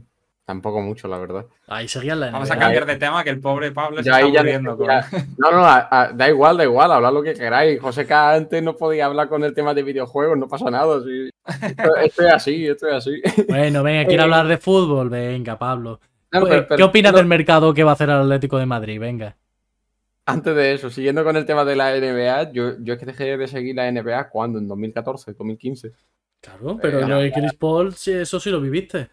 tampoco 0.44 0.80
mucho, 0.80 1.06
la 1.06 1.18
verdad. 1.18 1.46
Ahí 1.68 1.86
seguían 1.86 2.18
la 2.18 2.30
Vamos 2.30 2.50
a 2.50 2.58
cambiar 2.58 2.84
de 2.86 2.96
tema 2.96 3.22
que 3.22 3.30
el 3.30 3.40
pobre 3.40 3.70
Pablo 3.70 3.98
se 4.02 4.08
Ya 4.08 4.12
está 4.16 4.26
ahí 4.26 4.32
ya 4.32 4.40
aburriendo 4.40 4.70
no- 4.72 4.76
con... 4.76 4.86
No, 5.38 5.50
no, 5.52 5.64
a- 5.66 5.88
a- 5.90 6.12
da 6.12 6.28
igual, 6.28 6.56
da 6.56 6.64
igual, 6.64 6.90
hablad 6.90 7.12
lo 7.12 7.22
que 7.22 7.34
queráis. 7.34 7.80
José 7.80 8.06
K 8.06 8.32
antes 8.34 8.60
no 8.62 8.76
podía 8.76 9.06
hablar 9.06 9.28
con 9.28 9.44
el 9.44 9.54
tema 9.54 9.72
de 9.74 9.82
videojuegos, 9.84 10.36
no 10.36 10.48
pasa 10.48 10.70
nada. 10.70 11.00
sí. 11.04 11.30
Esto, 11.62 11.96
esto 11.96 12.26
es 12.26 12.32
así, 12.32 12.66
esto 12.66 12.88
es 12.88 12.94
así. 12.94 13.22
Bueno, 13.48 13.84
venga, 13.84 14.04
quiere 14.08 14.24
hablar 14.24 14.48
de 14.48 14.58
fútbol. 14.58 15.08
Venga, 15.08 15.56
Pablo. 15.56 16.00
Pues, 16.30 16.44
pero- 16.44 16.66
pero- 16.68 16.76
¿Qué 16.76 16.82
opinas 16.82 17.12
no, 17.12 17.18
del 17.18 17.26
mercado 17.26 17.72
que 17.74 17.84
va 17.84 17.90
a 17.90 17.94
hacer 17.94 18.08
el 18.10 18.16
Atlético 18.16 18.58
de 18.58 18.66
Madrid? 18.66 18.98
Venga. 19.00 19.36
Antes 20.28 20.56
de 20.56 20.74
eso, 20.74 20.90
siguiendo 20.90 21.22
con 21.22 21.36
el 21.36 21.46
tema 21.46 21.64
de 21.64 21.76
la 21.76 21.94
NBA, 21.96 22.52
yo, 22.52 22.72
yo 22.80 22.94
es 22.94 22.98
que 22.98 23.06
dejé 23.06 23.36
de 23.36 23.46
seguir 23.46 23.76
la 23.76 23.86
NBA 23.90 24.28
cuando, 24.28 24.58
en 24.58 24.66
2014, 24.66 25.32
2015. 25.34 25.92
Claro, 26.40 26.78
pero 26.82 27.00
Eh, 27.00 27.06
lo 27.08 27.18
de 27.20 27.32
Chris 27.32 27.54
Paul, 27.54 27.94
sí, 27.94 28.12
eso 28.12 28.40
sí 28.40 28.50
lo 28.50 28.60
viviste. 28.60 29.08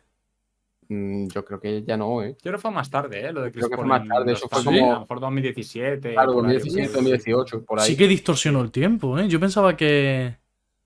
Mm, 0.90 1.28
yo 1.28 1.46
creo 1.46 1.60
que 1.60 1.84
ya 1.84 1.96
no, 1.98 2.22
¿eh? 2.24 2.32
Yo 2.32 2.38
creo 2.42 2.54
que 2.56 2.62
fue 2.62 2.72
más 2.72 2.90
tarde, 2.90 3.28
¿eh? 3.28 3.32
Lo 3.32 3.42
de 3.44 3.52
Chris 3.52 3.62
Creo 3.66 3.70
que 3.70 3.76
fue 3.76 3.88
Paul 3.88 4.00
más 4.00 4.08
tarde, 4.08 4.34
eso 4.34 4.50
fue 4.50 4.64
como- 4.64 4.92
A 4.92 4.94
lo 4.96 5.00
mejor 5.02 5.20
2017. 5.20 6.14
Claro, 6.14 6.34
por 6.34 6.46
ahí. 6.48 6.54
2017, 6.56 6.94
2018, 6.94 7.64
por 7.64 7.80
ahí. 7.80 7.88
Sí 7.88 7.96
que 7.96 8.08
distorsionó 8.08 8.62
el 8.62 8.72
tiempo, 8.72 9.18
¿eh? 9.20 9.28
Yo 9.28 9.40
pensaba 9.40 9.78
que. 9.78 10.36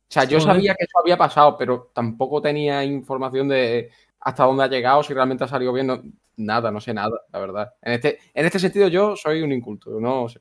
O 0.09 0.11
sea, 0.13 0.23
yo 0.25 0.39
Joder. 0.39 0.55
sabía 0.55 0.75
que 0.75 0.83
eso 0.85 0.99
había 1.01 1.17
pasado, 1.17 1.57
pero 1.57 1.89
tampoco 1.93 2.41
tenía 2.41 2.83
información 2.85 3.47
de 3.49 3.89
hasta 4.19 4.43
dónde 4.43 4.63
ha 4.63 4.67
llegado, 4.67 5.03
si 5.03 5.13
realmente 5.13 5.43
ha 5.43 5.47
salido 5.47 5.73
bien. 5.73 5.87
no- 5.87 6.01
nada, 6.37 6.71
no 6.71 6.79
sé 6.79 6.93
nada, 6.93 7.19
la 7.31 7.39
verdad. 7.39 7.73
En 7.81 7.93
este, 7.93 8.19
en 8.33 8.45
este 8.45 8.59
sentido, 8.59 8.87
yo 8.87 9.15
soy 9.15 9.41
un 9.41 9.51
inculto, 9.51 9.99
no 9.99 10.29
sé, 10.29 10.39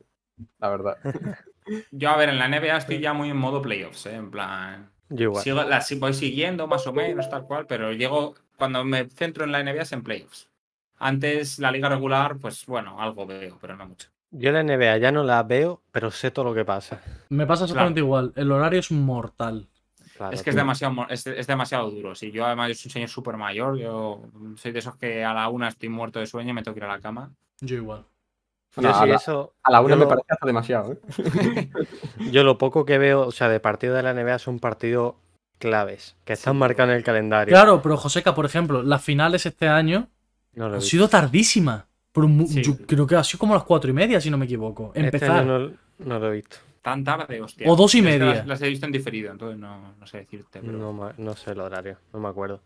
la 0.59 0.69
verdad. 0.69 0.97
Yo, 1.91 2.11
a 2.11 2.17
ver, 2.17 2.29
en 2.29 2.39
la 2.39 2.47
NBA 2.47 2.77
estoy 2.77 3.01
ya 3.01 3.13
muy 3.13 3.31
en 3.31 3.37
modo 3.37 3.61
playoffs, 3.61 4.07
¿eh? 4.07 4.15
En 4.15 4.31
plan... 4.31 4.91
Yo 5.09 5.25
igual. 5.25 5.43
Sigo, 5.43 5.63
la, 5.65 5.85
voy 5.99 6.15
siguiendo 6.15 6.67
más 6.67 6.87
o 6.87 6.93
menos, 6.93 7.29
tal 7.29 7.45
cual, 7.45 7.67
pero 7.67 7.93
llego... 7.93 8.35
Cuando 8.57 8.85
me 8.85 9.09
centro 9.11 9.45
en 9.45 9.53
la 9.53 9.61
NBA 9.61 9.83
es 9.83 9.93
en 9.93 10.03
playoffs. 10.03 10.49
Antes, 10.99 11.59
la 11.59 11.71
liga 11.71 11.89
regular, 11.89 12.39
pues 12.39 12.65
bueno, 12.67 13.01
algo 13.01 13.27
veo, 13.27 13.59
pero 13.61 13.77
no 13.77 13.87
mucho. 13.87 14.09
Yo 14.31 14.53
la 14.53 14.61
NBA 14.61 14.97
ya 14.99 15.13
no 15.13 15.25
la 15.25 15.43
veo, 15.43 15.83
pero 15.93 16.11
sé 16.11 16.31
todo 16.31 16.47
lo 16.47 16.55
que 16.55 16.65
pasa. 16.65 17.03
Me 17.29 17.47
pasa 17.47 17.65
exactamente 17.65 18.01
igual. 18.01 18.33
El 18.37 18.51
horario 18.53 18.81
es 18.81 18.91
mortal. 18.91 19.69
Claro, 20.17 20.35
Es 20.35 20.43
que 20.43 20.51
es 20.51 20.57
demasiado, 20.57 20.95
es, 21.11 21.27
es 21.27 21.47
demasiado 21.47 21.91
duro. 21.91 22.15
Si 22.15 22.31
yo 22.31 22.47
además 22.47 22.69
yo 22.69 22.75
soy 22.75 22.89
un 22.89 22.93
señor 22.93 23.09
súper 23.09 23.37
mayor, 23.37 23.77
yo 23.79 24.23
soy 24.57 24.73
de 24.73 24.79
esos 24.79 24.97
que 24.97 25.25
a 25.25 25.35
la 25.35 25.49
una 25.49 25.69
estoy 25.69 25.89
muerto 25.89 26.19
de 26.21 26.27
sueño 26.27 26.51
y 26.51 26.53
me 26.55 26.63
tengo 26.63 26.75
que 26.75 26.81
ir 26.81 26.85
a 26.85 26.89
la 26.95 27.01
cama. 27.01 27.31
Yo 27.61 27.77
igual. 27.77 28.05
Yo 28.77 28.83
No, 28.83 28.93
sí, 28.95 29.01
a, 29.03 29.07
la, 29.07 29.15
eso. 29.17 29.55
a 29.63 29.71
la 29.73 29.81
una 29.81 29.91
yo 29.91 29.97
me 29.97 30.05
lo- 30.05 30.09
parece 30.09 30.27
hasta 30.31 30.47
demasiado, 30.47 30.93
¿eh? 30.93 31.71
Yo 32.31 32.45
lo 32.45 32.59
poco 32.59 32.85
que 32.85 32.99
veo, 32.99 33.27
o 33.27 33.33
sea, 33.33 33.49
de 33.49 33.61
partido 33.61 33.95
de 33.95 34.03
la 34.03 34.13
NBA 34.13 34.39
son 34.39 34.59
partidos 34.59 35.15
claves, 35.59 36.17
que 36.25 36.35
están 36.35 36.57
marcados 36.59 36.91
en 36.93 36.97
el 36.99 37.05
calendario. 37.05 37.53
Claro, 37.53 37.81
pero 37.83 37.97
Joseca, 37.97 38.35
por 38.35 38.45
ejemplo, 38.45 38.83
las 38.83 39.03
finales 39.03 39.47
este 39.47 39.69
año 39.69 40.09
No 40.55 40.67
han 40.67 40.83
sido 40.83 41.09
tardísimas. 41.09 41.85
Pero 42.13 42.29
Sí. 42.47 42.63
Yo 42.63 42.77
creo 42.87 43.07
que 43.07 43.15
ha 43.17 43.25
sido 43.25 43.39
como 43.41 43.55
las 43.55 43.65
cuatro 43.65 43.91
y 43.91 43.93
media, 43.93 44.21
si 44.21 44.31
no 44.31 44.39
me 44.39 44.47
equivoco. 44.47 44.87
Este 44.95 45.01
Empezar. 45.07 45.31
año 45.33 45.59
no, 45.59 45.71
no 45.99 46.19
lo 46.19 46.29
he 46.29 46.37
visto. 46.37 46.57
Tan 46.87 47.03
tarde, 47.03 47.41
hostia. 47.41 47.69
O 47.69 47.75
dos 47.75 47.93
y 47.97 47.99
Yo 47.99 48.05
que 48.05 48.11
media. 48.13 48.35
Las, 48.37 48.47
las 48.47 48.63
he 48.63 48.69
visto 48.69 48.87
en 48.87 48.93
diferido, 48.93 49.33
entonces 49.33 49.59
no, 49.59 49.97
no 49.99 50.07
sé 50.07 50.19
decirte. 50.19 50.61
Pero... 50.61 50.79
No, 50.79 51.13
no 51.19 51.35
sé 51.35 51.51
el 51.51 51.59
horario, 51.59 51.99
no 52.13 52.21
me 52.21 52.29
acuerdo. 52.29 52.63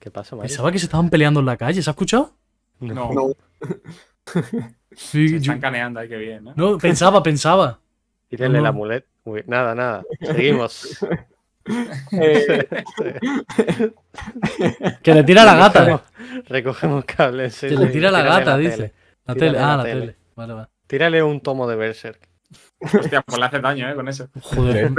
¿Qué 0.00 0.10
pasa, 0.10 0.34
Mario? 0.34 0.48
Pensaba 0.48 0.72
que 0.72 0.80
se 0.80 0.86
estaban 0.86 1.08
peleando 1.08 1.38
en 1.38 1.46
la 1.46 1.56
calle, 1.56 1.80
¿se 1.80 1.88
ha 1.88 1.92
escuchado? 1.92 2.32
No, 2.80 3.12
No. 3.12 3.30
Sí, 4.90 5.28
se 5.28 5.34
yo- 5.34 5.36
están 5.52 5.60
caneando 5.60 6.00
ahí, 6.00 6.08
qué 6.08 6.16
bien, 6.16 6.42
¿no? 6.42 6.52
No, 6.56 6.78
pensaba, 6.78 7.22
pensaba. 7.22 7.78
Tírenle 8.28 8.58
No. 8.58 8.64
la 8.64 8.72
mulet. 8.72 9.06
Uy, 9.22 9.44
nada, 9.46 9.72
nada. 9.72 10.02
Seguimos. 10.20 10.98
Eh, 12.10 12.68
Que 15.02 15.14
le 15.14 15.22
tira 15.22 15.44
la 15.44 15.54
gata. 15.54 15.84
Recogemos, 15.84 16.48
recogemos 16.48 17.04
cables. 17.04 17.54
sí, 17.54 17.68
Que 17.68 17.76
le 17.76 17.86
tira 17.86 18.10
la 18.10 18.22
gata, 18.22 18.56
dice. 18.56 18.92
La 19.26 19.34
Tírale 19.34 19.52
tele. 19.52 19.58
Ah, 19.64 19.68
la 19.68 19.76
la 19.76 19.82
tele. 19.84 20.00
tele. 20.00 20.16
Vale, 20.34 20.52
vale. 20.54 20.68
Tírale 20.88 21.22
un 21.22 21.40
tomo 21.40 21.68
de 21.68 21.76
Berserk. 21.76 22.27
Hostia, 22.80 23.22
pues 23.22 23.38
le 23.38 23.44
hace 23.44 23.60
daño, 23.60 23.90
¿eh? 23.90 23.94
Con 23.94 24.08
eso. 24.08 24.28
Joder. 24.40 24.92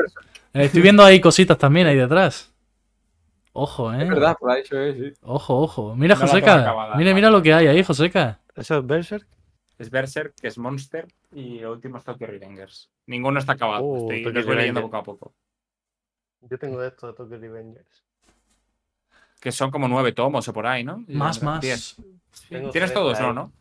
Eh, 0.54 0.66
Estoy 0.66 0.82
viendo 0.82 1.04
ahí 1.04 1.20
cositas 1.22 1.58
también 1.58 1.88
ahí 1.88 1.96
detrás. 1.96 2.54
Ojo, 3.54 3.92
eh. 3.94 4.04
es 4.04 4.10
verdad, 4.10 4.36
por 4.40 4.52
ahí 4.52 4.64
se 4.66 4.76
ve, 4.76 4.94
sí. 4.94 5.18
Ojo, 5.22 5.60
ojo. 5.62 5.96
Mira, 5.96 6.16
No 6.16 6.22
Joseca. 6.22 6.62
acabada, 6.62 6.96
Mira, 6.96 7.14
mira 7.14 7.30
lo 7.30 7.42
que 7.42 7.54
hay 7.54 7.68
ahí, 7.68 7.84
Joseca. 7.84 8.40
¿Eso 8.56 8.78
es 8.80 8.86
Berserk? 8.86 9.28
Es 9.78 9.90
Berserk, 9.90 10.36
que 10.36 10.48
es 10.48 10.58
Monster, 10.58 11.08
y 11.34 11.60
el 11.60 11.68
último 11.68 11.98
es 11.98 12.04
Tokyo 12.04 12.28
Revengers. 12.28 12.90
Ninguno 13.08 13.40
está 13.40 13.54
acabado. 13.54 13.84
Oh, 13.84 13.98
estoy, 14.12 14.24
Tokyo 14.24 14.38
los 14.40 14.46
voy 14.46 14.56
leyendo 14.58 14.82
poco 14.82 14.98
a 14.98 15.04
poco. 15.04 15.34
Yo 16.42 16.58
tengo 16.60 16.84
esto 16.84 17.08
de 17.08 17.14
Tokyo 17.14 17.38
Revengers. 17.38 18.04
Que 19.40 19.52
son 19.52 19.72
como 19.72 19.88
nueve 19.88 20.12
tomos 20.12 20.48
o 20.48 20.54
por 20.54 20.68
ahí, 20.68 20.84
¿no? 20.84 21.04
Más, 21.08 21.42
más. 21.42 21.62
Tienes 22.72 22.94
todos, 22.94 23.18
ahí. 23.20 23.26
¿no? 23.26 23.34
¿no? 23.34 23.54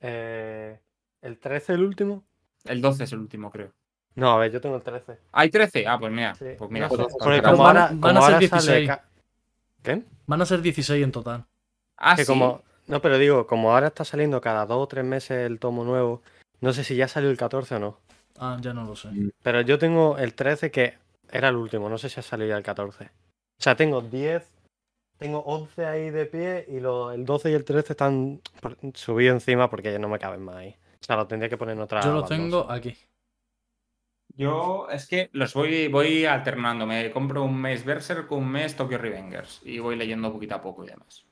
Eh, 0.00 0.80
¿El 1.20 1.38
13 1.38 1.74
el 1.74 1.82
último? 1.82 2.24
El 2.64 2.80
12 2.80 3.04
es 3.04 3.12
el 3.12 3.18
último, 3.20 3.50
creo. 3.50 3.70
No, 4.16 4.32
a 4.32 4.38
ver, 4.38 4.52
yo 4.52 4.60
tengo 4.60 4.76
el 4.76 4.82
13. 4.82 5.18
¿Hay 5.32 5.50
13? 5.50 5.86
Ah, 5.86 5.98
pues 5.98 6.12
mira. 6.12 6.34
Sí. 6.34 6.46
Pues 6.56 6.70
mira. 6.70 6.88
Pues, 6.88 7.00
Porque 7.00 7.40
Pero 7.40 7.50
como 7.50 7.62
van 7.64 7.76
a- 7.76 7.80
ahora, 7.82 7.94
van 7.94 8.00
como 8.00 8.08
a 8.18 8.22
ser 8.22 8.22
ahora 8.34 8.38
16. 8.38 8.64
sale 8.64 8.86
ca- 8.86 9.04
¿Qué? 9.82 10.02
Van 10.26 10.40
a 10.42 10.46
ser 10.46 10.62
16 10.62 11.02
en 11.04 11.12
total. 11.12 11.44
Ah, 11.96 12.16
que 12.16 12.24
sí. 12.24 12.32
como... 12.32 12.62
No, 12.86 13.00
pero 13.00 13.18
digo, 13.18 13.46
como 13.46 13.72
ahora 13.72 13.88
está 13.88 14.04
saliendo 14.04 14.40
cada 14.40 14.66
dos 14.66 14.82
o 14.82 14.86
tres 14.86 15.04
meses 15.04 15.38
el 15.46 15.58
tomo 15.58 15.84
nuevo, 15.84 16.22
No 16.60 16.72
sé 16.72 16.82
si 16.84 16.96
ya 16.96 17.08
salió 17.08 17.28
el 17.30 17.36
14 17.36 17.74
o 17.74 17.78
no. 17.78 17.98
Ah, 18.38 18.56
ya 18.60 18.72
no 18.72 18.84
lo 18.84 18.96
sé. 18.96 19.08
Pero 19.42 19.60
yo 19.60 19.78
tengo 19.78 20.16
el 20.16 20.32
13 20.34 20.70
que 20.70 20.96
era 21.30 21.48
el 21.48 21.56
último, 21.56 21.88
no 21.90 21.98
sé 21.98 22.08
si 22.08 22.20
ha 22.20 22.22
salido 22.22 22.48
ya 22.50 22.56
el 22.56 22.62
14. 22.62 23.04
O 23.04 23.62
sea, 23.62 23.76
tengo 23.76 24.00
10, 24.00 24.48
tengo 25.18 25.40
11 25.40 25.84
ahí 25.84 26.10
de 26.10 26.24
pie 26.26 26.64
y 26.68 26.80
lo- 26.80 27.12
el 27.12 27.26
12 27.26 27.50
y 27.50 27.54
el 27.54 27.64
13 27.64 27.92
están 27.92 28.40
subidos 28.94 29.34
encima 29.34 29.68
porque 29.68 29.92
ya 29.92 29.98
no 29.98 30.08
me 30.08 30.18
caben 30.18 30.42
más 30.42 30.56
ahí. 30.56 30.76
O 31.04 31.06
sea, 31.06 31.16
lo 31.16 31.26
tendría 31.26 31.50
que 31.50 31.58
poner 31.58 31.76
en 31.76 31.82
otra. 31.82 32.00
Yo 32.00 32.14
lo 32.14 32.24
tengo 32.24 32.70
aquí. 32.70 32.96
Yo 34.36 34.88
es 34.90 35.06
que 35.06 35.28
los 35.32 35.52
voy, 35.52 35.88
voy 35.88 36.24
alternando. 36.24 36.86
Me 36.86 37.10
compro 37.10 37.44
un 37.44 37.60
mes 37.60 37.84
Berserk, 37.84 38.32
un 38.32 38.48
mes 38.50 38.74
Tokyo 38.74 38.96
Revengers 38.96 39.60
y 39.64 39.78
voy 39.80 39.96
leyendo 39.96 40.32
poquito 40.32 40.54
a 40.54 40.62
poco 40.62 40.82
y 40.84 40.88
demás. 40.88 41.26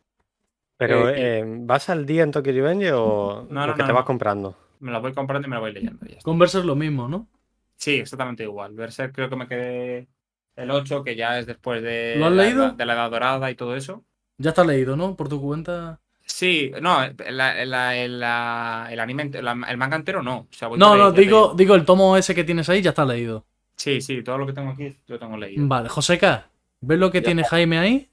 Pero, 0.76 1.08
Eh, 1.08 1.38
eh, 1.40 1.44
¿vas 1.46 1.88
al 1.88 2.04
día 2.04 2.22
en 2.22 2.32
Tokyo 2.32 2.52
Revenge 2.52 2.92
o 2.92 3.46
No, 3.48 3.66
lo 3.66 3.74
que 3.74 3.80
no, 3.82 3.86
te 3.86 3.92
vas 3.92 4.04
comprando? 4.04 4.56
Me 4.80 4.92
lo 4.92 5.00
voy 5.00 5.14
comprando 5.14 5.46
y 5.46 5.50
me 5.50 5.56
lo 5.56 5.62
voy 5.62 5.72
leyendo. 5.72 6.04
ya 6.06 6.12
está. 6.18 6.22
Converse 6.22 6.58
es 6.58 6.64
lo 6.66 6.76
mismo, 6.76 7.08
¿no? 7.08 7.28
Sí, 7.76 7.96
exactamente 8.00 8.42
igual. 8.44 8.74
Berserk 8.74 9.14
creo 9.14 9.30
que 9.30 9.36
me 9.36 9.48
quedé 9.48 10.08
el 10.56 10.70
8, 10.70 11.02
que 11.02 11.16
ya 11.16 11.38
es 11.38 11.46
después 11.46 11.82
de, 11.82 12.16
¿Lo 12.18 12.26
has 12.26 12.32
la, 12.32 12.42
leído? 12.44 12.70
de 12.72 12.84
la 12.86 12.92
Edad 12.94 13.10
Dorada 13.10 13.50
y 13.50 13.54
todo 13.56 13.74
eso. 13.74 14.04
Ya 14.38 14.50
está 14.50 14.62
leído, 14.64 14.94
¿no? 14.96 15.16
Por 15.16 15.28
tu 15.30 15.40
cuenta. 15.40 16.01
Sí, 16.24 16.72
no, 16.80 17.00
la- 17.30 17.64
la- 17.64 18.08
la- 18.08 18.88
el 18.92 19.00
anime, 19.00 19.30
el 19.32 19.76
manga 19.76 19.96
entero 19.96 20.22
no. 20.22 20.38
O 20.38 20.48
sea, 20.50 20.68
voy 20.68 20.78
No, 20.78 20.92
ahí, 20.92 20.98
no, 20.98 21.12
digo, 21.12 21.54
digo, 21.56 21.74
el 21.74 21.84
tomo 21.84 22.16
ese 22.16 22.34
que 22.34 22.44
tienes 22.44 22.68
ahí 22.68 22.80
ya 22.82 22.90
está 22.90 23.04
leído. 23.04 23.44
Sí, 23.76 24.00
sí, 24.00 24.22
todo 24.22 24.38
lo 24.38 24.46
que 24.46 24.52
tengo 24.52 24.70
aquí 24.70 24.96
lo 25.06 25.18
tengo 25.18 25.36
leído. 25.36 25.66
Vale, 25.66 25.88
Joseca, 25.88 26.48
¿ves 26.80 26.98
lo 26.98 27.10
que 27.10 27.20
Ya 27.20 27.26
tiene 27.26 27.44
Jaime 27.44 27.78
ahí? 27.78 28.08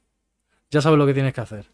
Ya 0.72 0.82
sabes 0.82 0.98
lo 1.00 1.06
que 1.06 1.14
tienes 1.14 1.34
que 1.34 1.42
hacer. 1.42 1.66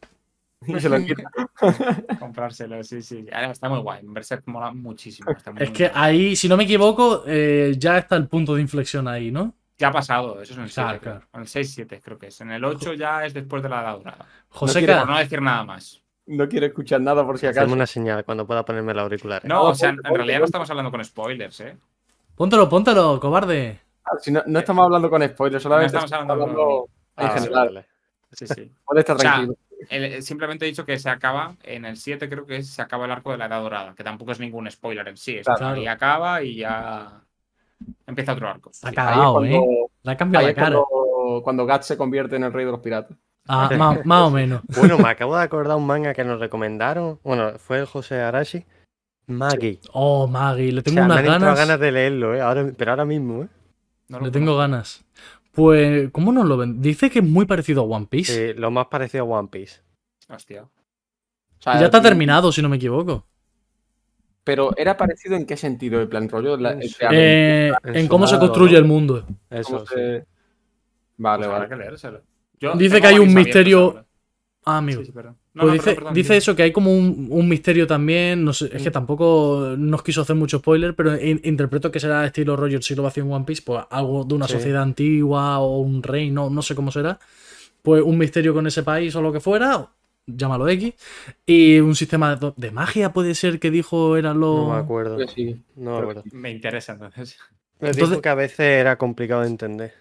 Y 0.67 0.73
se 0.79 0.89
lo 0.89 0.97
quita. 1.03 1.23
Comprárselo, 2.19 2.83
sí, 2.83 3.01
sí. 3.01 3.25
Ahora 3.31 3.51
Está 3.51 3.69
muy 3.69 3.79
guay. 3.79 4.01
Berserk 4.03 4.43
mola 4.47 4.71
muchísimo. 4.71 5.31
está 5.31 5.51
muy, 5.51 5.61
Es 5.63 5.69
muy 5.69 5.77
que 5.77 5.87
guay. 5.89 6.01
ahí, 6.03 6.35
si 6.35 6.47
no 6.49 6.57
me 6.57 6.63
equivoco, 6.63 7.23
eh, 7.27 7.75
ya 7.77 7.97
está 7.97 8.15
el 8.15 8.27
punto 8.27 8.55
de 8.55 8.61
inflexión 8.61 9.07
ahí, 9.07 9.31
¿no? 9.31 9.53
Ya 9.77 9.89
ha 9.89 9.91
pasado, 9.91 10.41
eso 10.41 10.53
es 10.53 10.57
en 10.57 10.63
el 10.63 10.69
7, 10.69 10.81
Claro, 10.83 10.99
creo. 11.01 11.13
claro. 11.13 11.27
En 11.33 11.41
el 11.41 11.47
6-7 11.47 12.01
creo 12.01 12.17
que 12.17 12.27
es. 12.27 12.41
En 12.41 12.51
el 12.51 12.63
8 12.63 12.93
ya 12.93 13.25
es 13.25 13.33
después 13.33 13.61
de 13.61 13.69
la 13.69 13.81
Edad 13.81 13.97
Dorada. 13.97 14.25
Joseca, 14.49 14.99
Por 14.99 15.09
no 15.09 15.17
decir 15.17 15.41
nada 15.41 15.63
más. 15.65 16.01
No 16.27 16.47
quiere 16.49 16.67
escuchar 16.67 17.01
nada 17.01 17.25
por 17.25 17.37
si 17.37 17.45
Hazme 17.45 17.61
acaso. 17.61 17.75
una 17.75 17.85
señal 17.85 18.25
cuando 18.25 18.47
pueda 18.47 18.65
ponerme 18.65 18.93
los 18.93 19.03
auriculares. 19.03 19.47
No, 19.47 19.55
No, 19.63 19.69
o 19.69 19.75
sea, 19.75 19.89
en 19.89 20.03
realidad 20.03 20.39
no 20.39 20.45
estamos 20.45 20.69
hablando 20.69 20.91
con 20.91 21.03
spoilers, 21.03 21.59
¿eh? 21.61 21.77
póntelo, 22.35 22.67
póntelo, 22.67 23.19
cobarde. 23.19 23.79
Ah, 24.03 24.17
Si 24.19 24.31
no, 24.31 24.41
no 24.45 24.59
estamos 24.59 24.85
hablando 24.85 25.09
con 25.09 25.21
spoilers, 25.27 25.61
solamente 25.63 25.93
No 25.97 26.03
estamos 26.05 26.29
hablando 26.31 26.87
en 27.17 27.25
Ah, 27.27 27.29
general. 27.29 27.65
vale. 27.67 27.85
Sí, 28.31 28.47
sí. 28.47 28.71
Puede 28.85 28.99
estar 29.01 29.15
O 29.15 29.19
sea, 29.19 29.31
tranquilo. 29.33 29.55
El- 29.89 30.23
simplemente 30.23 30.65
he 30.65 30.69
dicho 30.69 30.83
que 30.85 30.97
se 30.97 31.09
acaba, 31.09 31.55
en 31.63 31.85
el 31.85 31.95
7 31.97 32.27
creo 32.27 32.45
que 32.45 32.63
se 32.63 32.81
acaba 32.81 33.05
el 33.05 33.11
arco 33.11 33.31
de 33.31 33.37
la 33.37 33.45
Edad 33.45 33.61
Dorada, 33.61 33.93
que 33.95 34.03
tampoco 34.03 34.31
es 34.31 34.39
ningún 34.39 34.69
spoiler 34.71 35.07
en 35.07 35.17
sí. 35.17 35.37
es 35.37 35.45
Claro. 35.45 35.75
que 35.75 35.81
ahí 35.81 35.87
acaba 35.87 36.41
y 36.41 36.55
ya 36.57 37.21
empieza 38.07 38.33
otro 38.33 38.49
arco. 38.49 38.71
La 38.83 38.89
Sí. 38.89 38.95
ca- 38.95 39.03
Ahí 39.03 39.11
es 39.13 39.15
cagao, 39.17 39.33
cuando, 39.35 39.55
¿eh? 39.57 39.87
Le 40.03 40.11
ha 40.11 40.17
cambiado 40.17 40.47
la 40.47 40.53
cara. 40.55 40.75
cuando, 40.89 41.41
cuando 41.43 41.65
Gat 41.67 41.83
se 41.83 41.97
convierte 41.97 42.35
en 42.35 42.43
el 42.45 42.53
rey 42.53 42.65
de 42.65 42.71
los 42.71 42.79
piratas. 42.79 43.15
Ah, 43.47 43.69
más, 43.77 44.05
más 44.05 44.23
o 44.23 44.31
menos. 44.31 44.61
Bueno, 44.77 44.97
me 44.97 45.09
acabo 45.09 45.35
de 45.37 45.43
acordar 45.43 45.77
un 45.77 45.85
manga 45.85 46.13
que 46.13 46.23
nos 46.23 46.39
recomendaron. 46.39 47.19
Bueno, 47.23 47.57
fue 47.59 47.79
el 47.79 47.85
José 47.85 48.21
Arashi. 48.21 48.65
Maggie. 49.27 49.79
Oh, 49.93 50.27
Maggie, 50.27 50.71
le 50.71 50.79
O 50.79 50.83
tengo 50.83 50.95
sea, 50.95 51.03
me 51.07 51.13
unas 51.13 51.17
han 51.19 51.25
entrado 51.25 51.41
ganas. 51.55 51.59
ganas 51.67 51.79
de 51.79 51.91
leerlo, 51.91 52.35
¿eh? 52.35 52.41
Ahora, 52.41 52.71
pero 52.77 52.91
ahora 52.91 53.05
mismo, 53.05 53.43
¿eh? 53.43 53.47
No 54.09 54.19
lo 54.19 54.25
Le 54.25 54.31
tengo 54.31 54.55
ganas. 54.57 55.03
Pues, 55.51 56.11
¿cómo 56.11 56.31
nos 56.31 56.45
lo 56.45 56.57
ven? 56.57 56.81
Dice 56.81 57.09
que 57.09 57.19
es 57.19 57.25
muy 57.25 57.45
parecido 57.45 57.81
a 57.81 57.85
One 57.85 58.07
Piece. 58.09 58.53
Sí, 58.53 58.59
lo 58.59 58.69
más 58.71 58.87
parecido 58.87 59.23
a 59.23 59.39
One 59.39 59.47
Piece. 59.51 59.81
Hostia. 60.29 60.63
O 60.63 60.69
sea, 61.59 61.79
ya 61.79 61.85
está 61.85 62.01
terminado, 62.01 62.51
si 62.51 62.61
no 62.61 62.69
me 62.69 62.75
equivoco. 62.77 63.25
Pero 64.43 64.75
era 64.77 64.95
parecido 64.95 65.35
en 65.35 65.45
qué 65.47 65.57
sentido, 65.57 65.99
el 66.01 66.07
plan 66.07 66.29
rollo. 66.29 66.55
La, 66.57 66.71
el 66.73 66.93
Eh, 67.11 67.71
en 67.85 68.07
cómo 68.07 68.27
se 68.27 68.37
construye 68.37 68.73
¿no? 68.73 68.77
el 68.79 68.85
mundo. 68.85 69.25
Eso, 69.49 69.85
se- 69.87 70.25
Vale, 71.17 71.37
Pues 71.45 71.47
habrá 71.47 71.59
vale. 71.59 71.69
que 71.69 71.75
leérselo. 71.77 72.21
Yo 72.59 72.73
Dice 72.75 73.01
que 73.01 73.07
hay 73.07 73.19
un 73.19 73.33
misterio-. 73.33 74.05
Ah, 74.67 74.77
amigo. 74.79 75.01
Sí, 75.01 75.07
sí, 75.07 75.11
perdón. 75.11 75.37
No, 75.53 75.61
Pues 75.61 75.67
no, 75.67 75.73
dice, 75.73 75.83
perdón, 75.85 75.95
perdón, 75.97 76.13
dice 76.15 76.33
dime. 76.33 76.37
eso, 76.37 76.55
que 76.55 76.63
hay 76.63 76.71
como 76.71 76.91
un, 76.91 77.27
un 77.29 77.47
misterio 77.47 77.85
también. 77.87 78.43
No 78.43 78.51
sé, 78.51 78.69
es 78.73 78.81
que 78.81 78.89
tampoco 78.91 79.75
nos 79.77 80.01
quiso 80.03 80.21
hacer 80.21 80.35
mucho 80.35 80.57
spoiler, 80.59 80.95
pero 80.95 81.15
in- 81.21 81.39
interpreto 81.43 81.91
que 81.91 81.99
será 81.99 82.25
estilo 82.25 82.55
Roger 82.57 82.83
si 82.83 82.95
lo 82.95 83.03
vacío 83.03 83.23
en 83.23 83.31
One 83.31 83.45
Piece, 83.45 83.61
pues 83.63 83.83
algo 83.89 84.23
de 84.25 84.33
una 84.33 84.47
Sí. 84.47 84.53
sociedad 84.53 84.81
antigua 84.81 85.59
o 85.59 85.79
un 85.79 86.01
reino, 86.01 86.49
no 86.49 86.61
sé 86.63 86.73
cómo 86.75 86.91
será. 86.91 87.19
Pues 87.83 88.01
un 88.01 88.17
misterio 88.17 88.53
con 88.55 88.65
ese 88.65 88.81
país 88.81 89.15
o 89.15 89.21
lo 89.21 89.31
que 89.31 89.39
fuera, 89.39 89.87
llámalo 90.25 90.67
X. 90.67 90.93
Y 91.45 91.77
un 91.79 91.95
sistema 91.95 92.35
de, 92.35 92.51
de 92.57 92.71
magia 92.71 93.13
puede 93.13 93.35
ser 93.35 93.59
que 93.59 93.69
dijo 93.69 94.17
era 94.17 94.33
lo. 94.33 94.57
No 94.67 94.73
me 94.73 94.79
acuerdo. 94.79 95.15
Pues 95.17 95.31
sí. 95.31 95.61
No 95.75 95.91
me 95.91 95.97
acuerdo. 95.99 96.23
Me 96.33 96.49
interesa 96.49 96.93
entonces. 96.93 97.37
Me 97.79 97.89
Entonces- 97.89 98.09
dijo 98.09 98.21
que 98.21 98.29
a 98.29 98.35
veces 98.35 98.59
era 98.61 98.97
complicado 98.97 99.41
de 99.41 99.47
entender. 99.47 99.93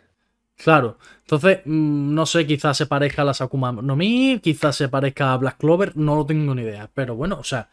Claro. 0.56 0.98
Entonces, 1.20 1.60
mm, 1.64 2.14
no 2.14 2.26
sé, 2.26 2.47
quizás 2.47 2.76
se 2.76 2.86
parezca 2.86 3.22
a 3.22 3.24
las 3.24 3.40
Akuma 3.40 3.72
no 3.72 3.97
Mi, 3.97 4.39
quizás 4.40 4.76
se 4.76 4.89
parezca 4.89 5.32
a 5.32 5.36
Black 5.36 5.59
Clover, 5.59 5.97
no 5.97 6.16
lo 6.16 6.26
tengo 6.26 6.55
ni 6.55 6.62
idea. 6.62 6.90
Pero 6.94 7.16
bueno, 7.16 7.39
o 7.39 7.44
sea, 7.44 7.68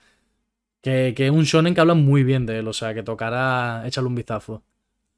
que, 0.81 1.13
que 1.15 1.25
es 1.27 1.31
un 1.31 1.43
shonen 1.43 1.75
que 1.75 1.81
habla 1.81 1.93
muy 1.93 2.23
bien 2.23 2.45
de 2.45 2.59
él, 2.59 2.67
o 2.67 2.73
sea, 2.73 2.93
que 2.93 3.03
tocará 3.03 3.83
echarle 3.85 4.07
un 4.09 4.15
vistazo. 4.15 4.63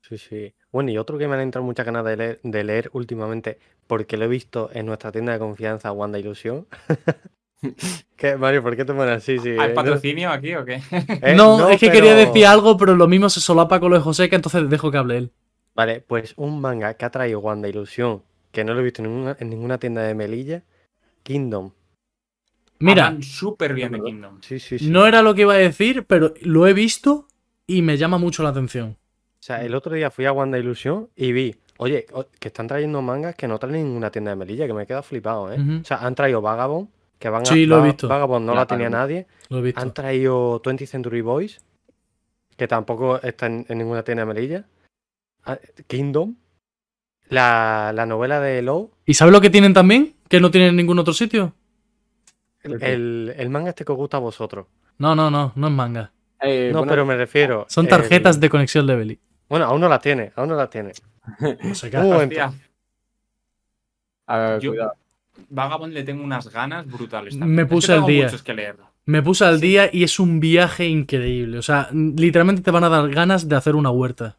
Sí, 0.01 0.17
sí. 0.17 0.53
Bueno, 0.71 0.91
y 0.91 0.97
otro 0.97 1.17
que 1.17 1.27
me 1.27 1.35
han 1.35 1.41
entrado 1.41 1.65
muchas 1.65 1.85
ganas 1.85 2.03
de 2.03 2.17
leer, 2.17 2.39
de 2.43 2.63
leer 2.63 2.89
últimamente, 2.93 3.57
porque 3.87 4.17
lo 4.17 4.25
he 4.25 4.27
visto 4.27 4.69
en 4.73 4.85
nuestra 4.85 5.11
tienda 5.11 5.31
de 5.33 5.39
confianza, 5.39 5.91
Wanda 5.93 6.19
Ilusión. 6.19 6.67
¿Qué, 8.17 8.35
Mario, 8.35 8.61
¿por 8.61 8.75
qué 8.75 8.83
te 8.83 8.93
pones 8.93 9.17
así? 9.17 9.39
Sí, 9.39 9.51
¿Hay 9.51 9.71
eh, 9.71 9.73
patrocinio 9.73 10.29
aquí 10.29 10.53
o 10.55 10.65
qué? 10.65 10.81
¿Eh? 10.91 11.33
no, 11.35 11.69
es 11.69 11.79
que 11.79 11.89
quería 11.89 12.15
decir 12.15 12.45
algo, 12.45 12.75
pero 12.75 12.95
lo 12.95 13.07
mismo 13.07 13.29
se 13.29 13.39
solapa 13.39 13.79
con 13.79 13.91
lo 13.91 13.97
de 13.97 14.03
Joseca, 14.03 14.35
entonces 14.35 14.69
dejo 14.69 14.91
que 14.91 14.97
hable 14.97 15.17
él. 15.17 15.31
Vale, 15.75 16.01
pues 16.01 16.33
un 16.37 16.61
manga 16.61 16.93
que 16.95 17.05
ha 17.05 17.09
traído 17.09 17.39
Wanda 17.39 17.67
Ilusión, 17.67 18.23
que 18.51 18.63
no 18.63 18.73
lo 18.73 18.81
he 18.81 18.83
visto 18.83 19.01
en 19.01 19.09
ninguna, 19.11 19.37
en 19.39 19.49
ninguna 19.49 19.77
tienda 19.79 20.03
de 20.03 20.13
Melilla, 20.13 20.63
Kingdom. 21.23 21.71
Mira, 22.79 23.15
súper 23.21 23.73
bien 23.73 23.91
de 23.93 24.01
Kingdom. 24.01 24.39
Sí, 24.41 24.59
sí, 24.59 24.77
sí. 24.77 24.89
no 24.89 25.07
era 25.07 25.21
lo 25.21 25.33
que 25.33 25.41
iba 25.41 25.53
a 25.53 25.57
decir, 25.57 26.05
pero 26.05 26.33
lo 26.41 26.67
he 26.67 26.73
visto 26.73 27.27
y 27.65 27.81
me 27.81 27.97
llama 27.97 28.17
mucho 28.17 28.43
la 28.43 28.49
atención. 28.49 28.97
O 29.39 29.45
sea, 29.45 29.63
el 29.63 29.73
otro 29.75 29.93
día 29.95 30.11
fui 30.11 30.25
a 30.25 30.31
Wanda 30.31 30.57
Ilusión 30.59 31.09
y 31.15 31.31
vi, 31.31 31.55
oye, 31.77 32.05
que 32.39 32.47
están 32.49 32.67
trayendo 32.67 33.01
mangas 33.01 33.35
que 33.35 33.47
no 33.47 33.57
traen 33.57 33.75
en 33.75 33.85
ninguna 33.85 34.11
tienda 34.11 34.31
de 34.31 34.35
Melilla, 34.35 34.67
que 34.67 34.73
me 34.73 34.83
he 34.83 34.85
quedado 34.87 35.03
flipado, 35.03 35.51
¿eh? 35.51 35.57
O 35.81 35.85
sea, 35.85 35.97
han 35.97 36.13
traído 36.15 36.41
Vagabond, 36.41 36.89
que 37.19 37.29
van 37.29 37.41
a, 37.43 37.45
Sí, 37.45 37.65
lo 37.65 37.79
he 37.79 37.87
visto. 37.87 38.07
Vagabond 38.07 38.45
no 38.45 38.53
La 38.53 38.61
la 38.61 38.67
tenía 38.67 38.89
Vagabond. 38.89 39.11
nadie. 39.11 39.27
Lo 39.49 39.59
he 39.59 39.61
visto. 39.61 39.81
Han 39.81 39.93
traído 39.93 40.61
20th 40.61 40.85
Century 40.87 41.21
Boys, 41.21 41.61
que 42.57 42.67
tampoco 42.67 43.21
está 43.21 43.45
en, 43.47 43.65
en 43.69 43.77
ninguna 43.77 44.03
tienda 44.03 44.25
de 44.25 44.33
Melilla. 44.33 44.65
Ah, 45.45 45.57
Kingdom, 45.87 46.35
la, 47.29 47.91
la 47.93 48.05
novela 48.05 48.39
de 48.39 48.61
Low, 48.61 48.91
¿Y 49.05 49.13
sabes 49.15 49.31
lo 49.33 49.41
que 49.41 49.49
tienen 49.49 49.73
también? 49.73 50.15
Que 50.29 50.39
no 50.39 50.51
tienen 50.51 50.69
en 50.69 50.75
ningún 50.77 50.99
otro 50.99 51.13
sitio. 51.13 51.53
el, 52.61 52.81
el- 52.81 53.33
el 53.37 53.49
manga 53.49 53.69
este 53.69 53.83
que 53.85 53.91
os 53.91 53.97
gusta 53.97 54.17
a 54.17 54.21
vosotros. 54.21 54.67
No, 54.97 55.15
no, 55.15 55.29
no, 55.29 55.51
no 55.55 55.67
es 55.67 55.73
manga. 55.73 56.11
Eh, 56.41 56.69
No, 56.71 56.79
bueno, 56.79 56.91
pero 56.91 57.05
me 57.05 57.15
refiero. 57.17 57.65
Son 57.69 57.85
el- 57.85 57.89
tarjetas 57.89 58.39
de 58.39 58.49
conexión 58.49 58.85
Levely. 58.85 59.19
Bueno, 59.49 59.65
aún 59.65 59.81
no 59.81 59.89
las 59.89 60.01
tiene, 60.01 60.31
aún 60.35 60.49
no 60.49 60.55
las 60.55 60.69
tiene. 60.69 60.91
No 61.63 61.75
sé 61.75 61.89
qué. 61.89 61.97
Un 61.97 62.09
momento. 62.11 62.35
Hostia, 62.35 62.53
a 64.27 64.37
ver, 64.37 64.59
yo- 64.61 64.71
cuidado. 64.71 64.93
Vagabond 65.49 65.93
le 65.93 66.03
tengo 66.03 66.23
unas 66.23 66.47
ganas 66.51 66.85
brutales. 66.85 67.33
Me 67.35 67.39
también. 67.41 67.67
Puse 67.67 67.91
al 67.93 68.05
día. 68.05 68.27
que. 68.43 68.73
Me 69.05 69.21
puse 69.23 69.43
al 69.45 69.59
Sí. 69.59 69.67
día 69.67 69.89
y 69.91 70.03
es 70.03 70.19
un 70.19 70.39
viaje 70.39 70.85
increíble. 70.87 71.57
O 71.57 71.61
sea, 71.63 71.89
literalmente 71.91 72.61
te 72.61 72.69
van 72.71 72.83
a 72.83 72.89
dar 72.89 73.09
ganas 73.09 73.49
de 73.49 73.55
hacer 73.55 73.75
una 73.75 73.89
huerta. 73.89 74.37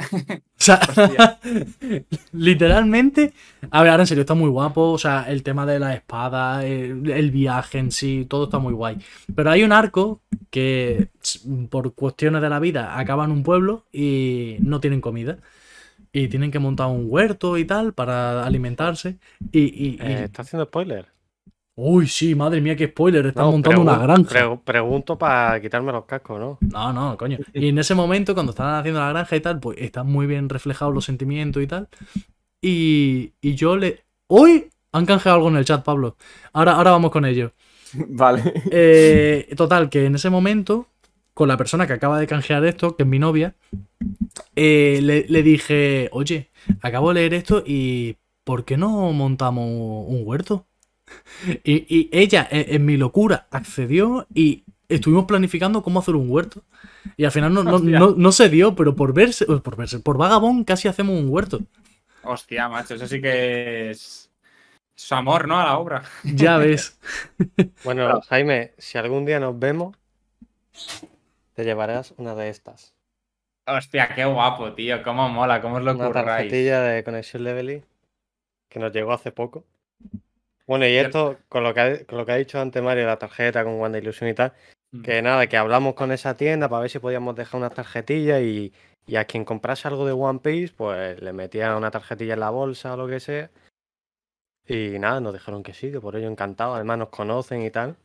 O 0.00 0.40
sea, 0.56 0.80
Hostia. 0.88 1.38
literalmente. 2.32 3.32
A 3.70 3.82
ver, 3.82 3.90
ahora 3.90 4.02
en 4.04 4.06
serio, 4.06 4.22
está 4.22 4.34
muy 4.34 4.48
guapo. 4.50 4.92
O 4.92 4.98
sea, 4.98 5.24
el 5.28 5.42
tema 5.42 5.66
de 5.66 5.78
la 5.78 5.94
espada, 5.94 6.64
el, 6.64 7.10
el 7.10 7.30
viaje 7.30 7.78
en 7.78 7.90
sí, 7.90 8.26
todo 8.28 8.44
está 8.44 8.58
muy 8.58 8.72
guay. 8.72 8.98
Pero 9.34 9.50
hay 9.50 9.62
un 9.64 9.72
arco 9.72 10.20
que, 10.50 11.08
por 11.70 11.94
cuestiones 11.94 12.42
de 12.42 12.48
la 12.48 12.60
vida, 12.60 12.98
acaba 12.98 13.24
en 13.24 13.32
un 13.32 13.42
pueblo 13.42 13.86
y 13.92 14.56
no 14.60 14.80
tienen 14.80 15.00
comida. 15.00 15.38
Y 16.12 16.28
tienen 16.28 16.50
que 16.50 16.58
montar 16.58 16.86
un 16.88 17.06
huerto 17.08 17.58
y 17.58 17.64
tal 17.64 17.92
para 17.92 18.44
alimentarse. 18.46 19.18
Y. 19.52 19.60
y- 19.60 19.88
y- 19.90 19.98
Eh, 20.00 20.24
¿Está 20.24 20.42
haciendo 20.42 20.64
spoiler? 20.66 21.06
Uy, 21.80 22.08
sí, 22.08 22.34
madre 22.34 22.60
mía, 22.60 22.74
qué 22.76 22.88
spoiler. 22.88 23.26
Están 23.26 23.46
No, 23.46 23.52
montando 23.52 23.80
una 23.82 23.98
granja. 23.98 24.30
pre- 24.30 24.56
pregunto 24.64 25.16
para 25.16 25.60
quitarme 25.60 25.92
los 25.92 26.04
cascos, 26.06 26.40
¿no? 26.40 26.58
No, 26.72 26.92
no, 26.92 27.16
coño. 27.16 27.38
Y 27.54 27.68
en 27.68 27.78
ese 27.78 27.94
momento, 27.94 28.34
cuando 28.34 28.50
estaban 28.50 28.80
haciendo 28.80 29.00
la 29.00 29.10
granja 29.10 29.36
y 29.36 29.40
tal, 29.40 29.60
pues 29.60 29.78
están 29.80 30.06
muy 30.08 30.26
bien 30.26 30.48
reflejados 30.48 30.92
los 30.94 31.04
sentimientos 31.04 31.62
y 31.62 31.66
tal. 31.66 31.88
Y, 32.62 33.34
y 33.40 33.54
yo 33.54 33.76
le. 33.76 34.04
¡Hoy! 34.28 34.68
Han 34.92 35.06
canjeado 35.06 35.36
algo 35.36 35.48
en 35.50 35.56
el 35.56 35.64
chat, 35.66 35.84
Pablo. 35.84 36.16
Ahora, 36.52 36.72
ahora 36.74 36.92
vamos 36.92 37.10
con 37.12 37.24
ello. 37.24 37.52
Vale. 38.08 38.42
Eh, 38.70 39.48
total, 39.56 39.90
que 39.90 40.06
en 40.06 40.16
ese 40.16 40.30
momento, 40.30 40.88
con 41.34 41.48
la 41.48 41.56
persona 41.56 41.86
que 41.86 41.94
acaba 41.94 42.18
de 42.20 42.26
canjear 42.26 42.64
esto, 42.64 42.96
que 42.96 43.04
es 43.04 43.08
mi 43.08 43.18
novia, 43.18 43.54
eh, 44.56 45.00
le, 45.02 45.26
le 45.28 45.42
dije, 45.42 46.08
oye, 46.12 46.50
acabo 46.82 47.08
de 47.10 47.14
leer 47.16 47.34
esto 47.34 47.62
y 47.66 48.16
¿por 48.44 48.64
qué 48.64 48.76
no 48.76 49.12
montamos 49.12 49.66
un 49.66 50.22
huerto? 50.24 50.67
Y, 51.64 51.86
y 51.94 52.08
ella, 52.12 52.46
en, 52.50 52.74
en 52.76 52.84
mi 52.86 52.96
locura, 52.96 53.46
accedió 53.50 54.26
y 54.34 54.64
estuvimos 54.88 55.26
planificando 55.26 55.82
cómo 55.82 56.00
hacer 56.00 56.14
un 56.16 56.30
huerto. 56.30 56.62
Y 57.16 57.24
al 57.24 57.32
final 57.32 57.52
no, 57.54 57.62
no, 57.62 57.78
no- 57.78 58.14
no 58.16 58.32
se 58.32 58.48
dio, 58.48 58.74
pero 58.74 58.94
por 58.96 59.12
verse, 59.14 59.44
eh, 59.44 59.60
por 59.62 59.76
verse, 59.76 60.00
por 60.00 60.18
vagabón 60.18 60.64
casi 60.64 60.88
hacemos 60.88 61.18
un 61.18 61.28
huerto. 61.28 61.60
Hostia, 62.24 62.68
macho, 62.68 62.94
eso 62.94 63.06
sí 63.06 63.20
que 63.20 63.90
es 63.90 64.30
su 64.96 65.14
amor, 65.14 65.46
¿no? 65.48 65.58
A 65.60 65.64
la 65.64 65.78
obra. 65.78 66.02
Ya 66.24 66.56
ves. 66.58 66.98
Bueno, 67.84 68.20
Jaime, 68.28 68.72
si 68.78 68.98
algún 68.98 69.24
día 69.24 69.38
nos 69.40 69.58
vemos, 69.58 69.96
te 71.54 71.64
llevarás 71.64 72.14
una 72.16 72.34
de 72.34 72.48
estas. 72.48 72.94
Hostia, 73.66 74.14
qué 74.14 74.24
guapo, 74.24 74.72
tío. 74.72 75.02
Cómo 75.02 75.28
mola, 75.28 75.60
cómo 75.60 75.76
os 75.76 75.82
lo 75.82 75.92
Una 75.94 76.06
curráis. 76.06 76.26
tarjetilla 76.26 76.80
de 76.82 77.04
conexión 77.04 77.44
Levely 77.44 77.84
que 78.68 78.78
nos 78.78 78.92
llegó 78.92 79.12
hace 79.12 79.32
poco. 79.32 79.64
Bueno, 80.68 80.86
y 80.86 80.94
esto, 80.96 81.38
con 81.48 81.64
lo, 81.64 81.72
que 81.74 81.80
ha, 81.80 82.04
con 82.04 82.18
lo 82.18 82.26
que 82.26 82.32
ha 82.32 82.36
dicho 82.36 82.60
antes 82.60 82.82
Mario, 82.82 83.06
la 83.06 83.18
tarjeta 83.18 83.64
con 83.64 83.80
Wanda 83.80 83.98
Ilusión 83.98 84.28
y 84.30 84.34
tal, 84.34 84.52
Mm. 84.92 85.02
que 85.02 85.20
nada, 85.22 85.46
que 85.48 85.56
hablamos 85.56 85.94
con 85.94 86.12
esa 86.12 86.36
tienda 86.36 86.68
para 86.68 86.82
ver 86.82 86.90
si 86.90 86.98
podíamos 86.98 87.34
dejar 87.36 87.58
una 87.58 87.68
tarjetilla 87.70 88.40
y, 88.40 88.72
y 89.06 89.16
a 89.16 89.24
quien 89.26 89.44
comprase 89.44 89.88
algo 89.88 90.06
de 90.06 90.12
One 90.12 90.38
Piece, 90.38 90.72
pues 90.76 91.20
le 91.20 91.32
metía 91.32 91.76
una 91.76 91.90
tarjetilla 91.90 92.34
en 92.34 92.40
la 92.40 92.50
bolsa 92.50 92.94
o 92.94 92.96
lo 92.96 93.06
que 93.08 93.20
sea. 93.20 93.50
Y 94.66 94.98
nada, 94.98 95.20
nos 95.20 95.32
dijeron 95.34 95.62
que 95.62 95.72
sí, 95.74 95.90
que 95.90 96.00
por 96.00 96.16
ello 96.16 96.28
encantado. 96.28 96.74
Además 96.74 96.98
nos 96.98 97.08
conocen 97.08 97.62
y 97.62 97.70
tal. 97.70 97.96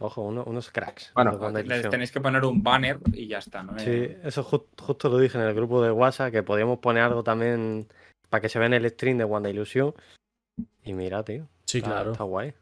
Ojo, 0.00 0.22
uno- 0.22 0.44
unos 0.44 0.70
cracks. 0.70 1.12
Bueno, 1.14 1.38
Les 1.64 1.88
tenéis 1.88 2.12
que 2.12 2.20
poner 2.20 2.44
un 2.44 2.62
banner 2.62 2.98
y 3.14 3.28
ya 3.28 3.38
está, 3.38 3.62
¿no? 3.62 3.78
Sí, 3.78 3.90
Eh, 3.90 4.20
eso 4.24 4.44
ju- 4.44 4.66
justo 4.78 5.08
lo 5.08 5.18
dije 5.18 5.38
en 5.38 5.44
el 5.44 5.54
grupo 5.54 5.82
de 5.82 5.90
WhatsApp, 5.90 6.32
que 6.32 6.42
podíamos 6.42 6.78
poner 6.80 7.02
algo 7.02 7.22
también 7.22 7.88
para 8.28 8.42
que 8.42 8.48
se 8.50 8.58
vea 8.58 8.66
en 8.66 8.74
el 8.74 8.88
stream 8.90 9.16
de 9.18 9.24
Wanda 9.24 9.48
Ilusión. 9.48 9.94
Y 10.84 10.92
mira, 10.92 11.22
tío. 11.22 11.46
Sí, 11.64 11.78
está- 11.78 11.90
claro. 11.90 12.12
Está 12.12 12.24
guay. 12.24 12.54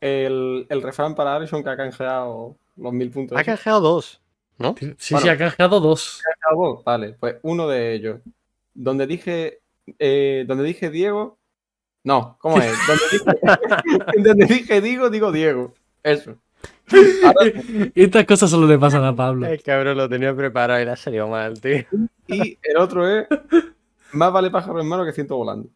El, 0.00 0.66
el 0.68 0.82
refrán 0.82 1.14
para 1.14 1.34
Alison 1.34 1.62
que 1.62 1.70
ha 1.70 1.76
canjeado 1.76 2.56
los 2.76 2.92
mil 2.92 3.10
puntos. 3.10 3.36
Ha 3.36 3.42
canjeado 3.44 3.80
dos, 3.80 4.20
¿no? 4.56 4.74
Sí, 4.78 4.94
sí, 4.98 5.28
ha 5.28 5.36
canjeado 5.36 5.80
dos. 5.80 6.22
Algo, 6.48 6.82
Vale, 6.84 7.16
pues 7.18 7.36
uno 7.42 7.66
de 7.68 7.94
ellos. 7.94 8.20
Donde 8.74 9.06
dije, 9.08 9.60
eh, 9.98 10.44
donde 10.46 10.64
dije 10.64 10.90
Diego. 10.90 11.36
No, 12.04 12.36
¿cómo 12.40 12.58
es? 12.58 12.72
Donde 12.86 13.04
dije, 13.10 14.22
donde 14.22 14.46
dije 14.46 14.80
Diego, 14.80 15.10
digo 15.10 15.32
Diego. 15.32 15.74
Eso. 16.04 16.36
Ahora, 17.24 17.52
Estas 17.94 18.24
cosas 18.24 18.48
solo 18.50 18.66
le 18.68 18.78
pasan 18.78 19.04
a 19.04 19.14
Pablo. 19.14 19.46
El 19.46 19.60
cabrón 19.62 19.96
lo 19.96 20.08
tenía 20.08 20.34
preparado 20.34 20.80
y 20.80 20.84
le 20.84 20.92
ha 20.92 20.96
salido 20.96 21.26
mal, 21.28 21.60
tío. 21.60 21.84
y 22.28 22.56
el 22.62 22.76
otro 22.78 23.06
es. 23.08 23.26
Más 24.12 24.32
vale 24.32 24.50
pájaro 24.50 24.80
en 24.80 24.86
mano 24.86 25.04
que 25.04 25.12
ciento 25.12 25.36
volando. 25.36 25.68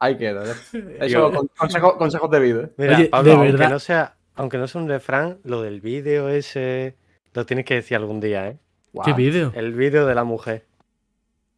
Ahí 0.00 0.16
queda. 0.16 0.42
Eso, 0.72 1.04
Digo, 1.06 1.32
con- 1.32 1.48
consejo- 1.56 1.96
consejos 1.98 2.30
de 2.30 2.40
vida. 2.40 2.70
Mira, 2.76 2.96
Oye, 2.96 3.06
Pablo, 3.06 3.30
de 3.30 3.36
aunque 3.36 3.52
verdad- 3.52 3.70
no 3.70 3.78
sea, 3.78 4.14
aunque 4.34 4.58
no 4.58 4.66
sea 4.66 4.80
un 4.80 4.88
refrán, 4.88 5.38
lo 5.44 5.62
del 5.62 5.80
vídeo 5.80 6.28
ese 6.28 6.96
lo 7.34 7.46
tienes 7.46 7.64
que 7.66 7.74
decir 7.74 7.96
algún 7.96 8.20
día, 8.20 8.48
¿eh? 8.48 8.56
¿Qué 9.04 9.12
vídeo? 9.12 9.52
El 9.54 9.72
vídeo 9.72 10.06
de 10.06 10.14
la 10.16 10.24
mujer. 10.24 10.66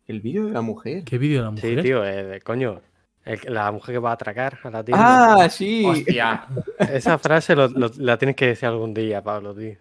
El 0.07 0.21
vídeo 0.21 0.47
de 0.47 0.53
la 0.53 0.61
mujer. 0.61 1.05
¿Qué 1.05 1.17
vídeo 1.17 1.39
de 1.39 1.45
la 1.51 1.57
Sí, 1.61 1.67
mujer? 1.69 1.83
tío, 1.83 2.05
eh, 2.05 2.23
de- 2.25 2.41
coño. 2.43 2.83
el- 3.25 3.39
la 3.55 3.71
mujer 3.71 3.95
que 3.95 3.99
va 4.01 4.11
a 4.11 4.15
atracar 4.15 4.59
a 4.65 4.71
la 4.71 4.85
tienda. 4.85 5.45
Ah, 5.45 5.49
sí. 5.49 5.85
Hostia. 5.87 6.45
Esa 6.93 7.17
frase 7.19 7.55
lo- 7.55 7.69
lo- 7.69 7.93
la 7.99 8.19
tienes 8.19 8.35
que 8.35 8.49
decir 8.49 8.67
algún 8.69 8.93
día, 8.93 9.23
Pablo, 9.23 9.55
tío. 9.55 9.77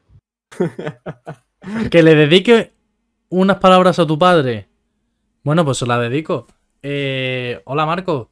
Que 1.89 2.03
le 2.03 2.15
dedique 2.15 2.71
unas 3.29 3.57
palabras 3.57 3.97
a 3.99 4.05
tu 4.05 4.17
padre. 4.19 4.67
Bueno, 5.43 5.65
pues 5.65 5.77
se 5.79 5.85
la 5.87 5.99
dedico. 5.99 6.47
Eh, 6.83 7.61
hola 7.65 7.85
Marco. 7.85 8.29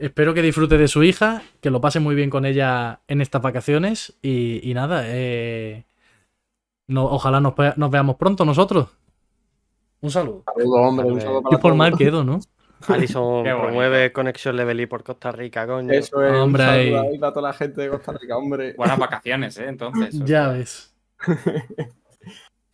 Espero 0.00 0.32
que 0.32 0.40
disfrute 0.40 0.78
de 0.78 0.88
su 0.88 1.02
hija, 1.02 1.42
que 1.60 1.68
lo 1.68 1.82
pase 1.82 2.00
muy 2.00 2.14
bien 2.14 2.30
con 2.30 2.46
ella 2.46 3.00
en 3.06 3.20
estas 3.20 3.42
vacaciones. 3.42 4.16
Y, 4.22 4.66
y 4.68 4.72
nada, 4.72 5.02
eh, 5.04 5.84
no, 6.86 7.04
ojalá 7.04 7.38
nos, 7.42 7.54
veamos 7.90 8.16
pronto 8.16 8.46
nosotros. 8.46 8.88
Un 10.00 10.10
saludo. 10.10 10.42
Saludo, 10.46 10.76
hombre. 10.76 11.06
Un 11.06 11.20
saludo 11.20 11.42
para 11.42 11.50
Qué 11.54 11.60
por 11.60 11.72
todos. 11.72 11.76
mal 11.76 11.98
quedo, 11.98 12.24
¿no? 12.24 12.40
Alison 12.88 13.44
promueve 13.44 14.10
conexión 14.10 14.56
Levelí 14.56 14.86
por 14.86 15.04
Costa 15.04 15.32
Rica, 15.32 15.66
coño. 15.66 15.92
Eso 15.92 16.24
es. 16.24 16.32
Hombre, 16.32 16.62
un 16.62 16.70
saludo 16.70 17.00
ahí. 17.00 17.08
ahí 17.08 17.18
para 17.18 17.32
toda 17.34 17.48
la 17.48 17.52
gente 17.52 17.82
de 17.82 17.90
Costa 17.90 18.12
Rica, 18.12 18.38
hombre. 18.38 18.72
Buenas 18.78 18.98
vacaciones, 18.98 19.58
¿eh? 19.58 19.68
Entonces. 19.68 20.18
o 20.18 20.24
Ya 20.24 20.44
sea, 20.44 20.48
ves. 20.48 20.94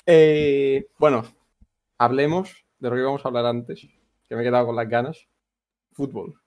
Eh, 0.08 0.86
bueno, 1.00 1.24
hablemos 1.98 2.64
de 2.78 2.88
lo 2.88 2.94
que 2.94 3.00
íbamos 3.00 3.24
a 3.24 3.28
hablar 3.28 3.46
antes, 3.46 3.88
que 4.28 4.36
me 4.36 4.42
he 4.42 4.44
quedado 4.44 4.66
con 4.66 4.76
las 4.76 4.88
ganas. 4.88 5.26
Fútbol. 5.90 6.40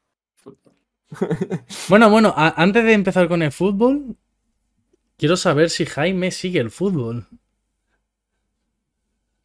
Bueno, 1.88 2.10
bueno, 2.10 2.34
antes 2.36 2.84
de 2.84 2.94
empezar 2.94 3.28
con 3.28 3.42
el 3.42 3.52
fútbol, 3.52 4.16
quiero 5.18 5.38
saber 5.38 5.70
si 5.70 5.86
Jaime 5.86 6.32
sigue 6.32 6.60
el 6.60 6.70
fútbol. 6.70 7.28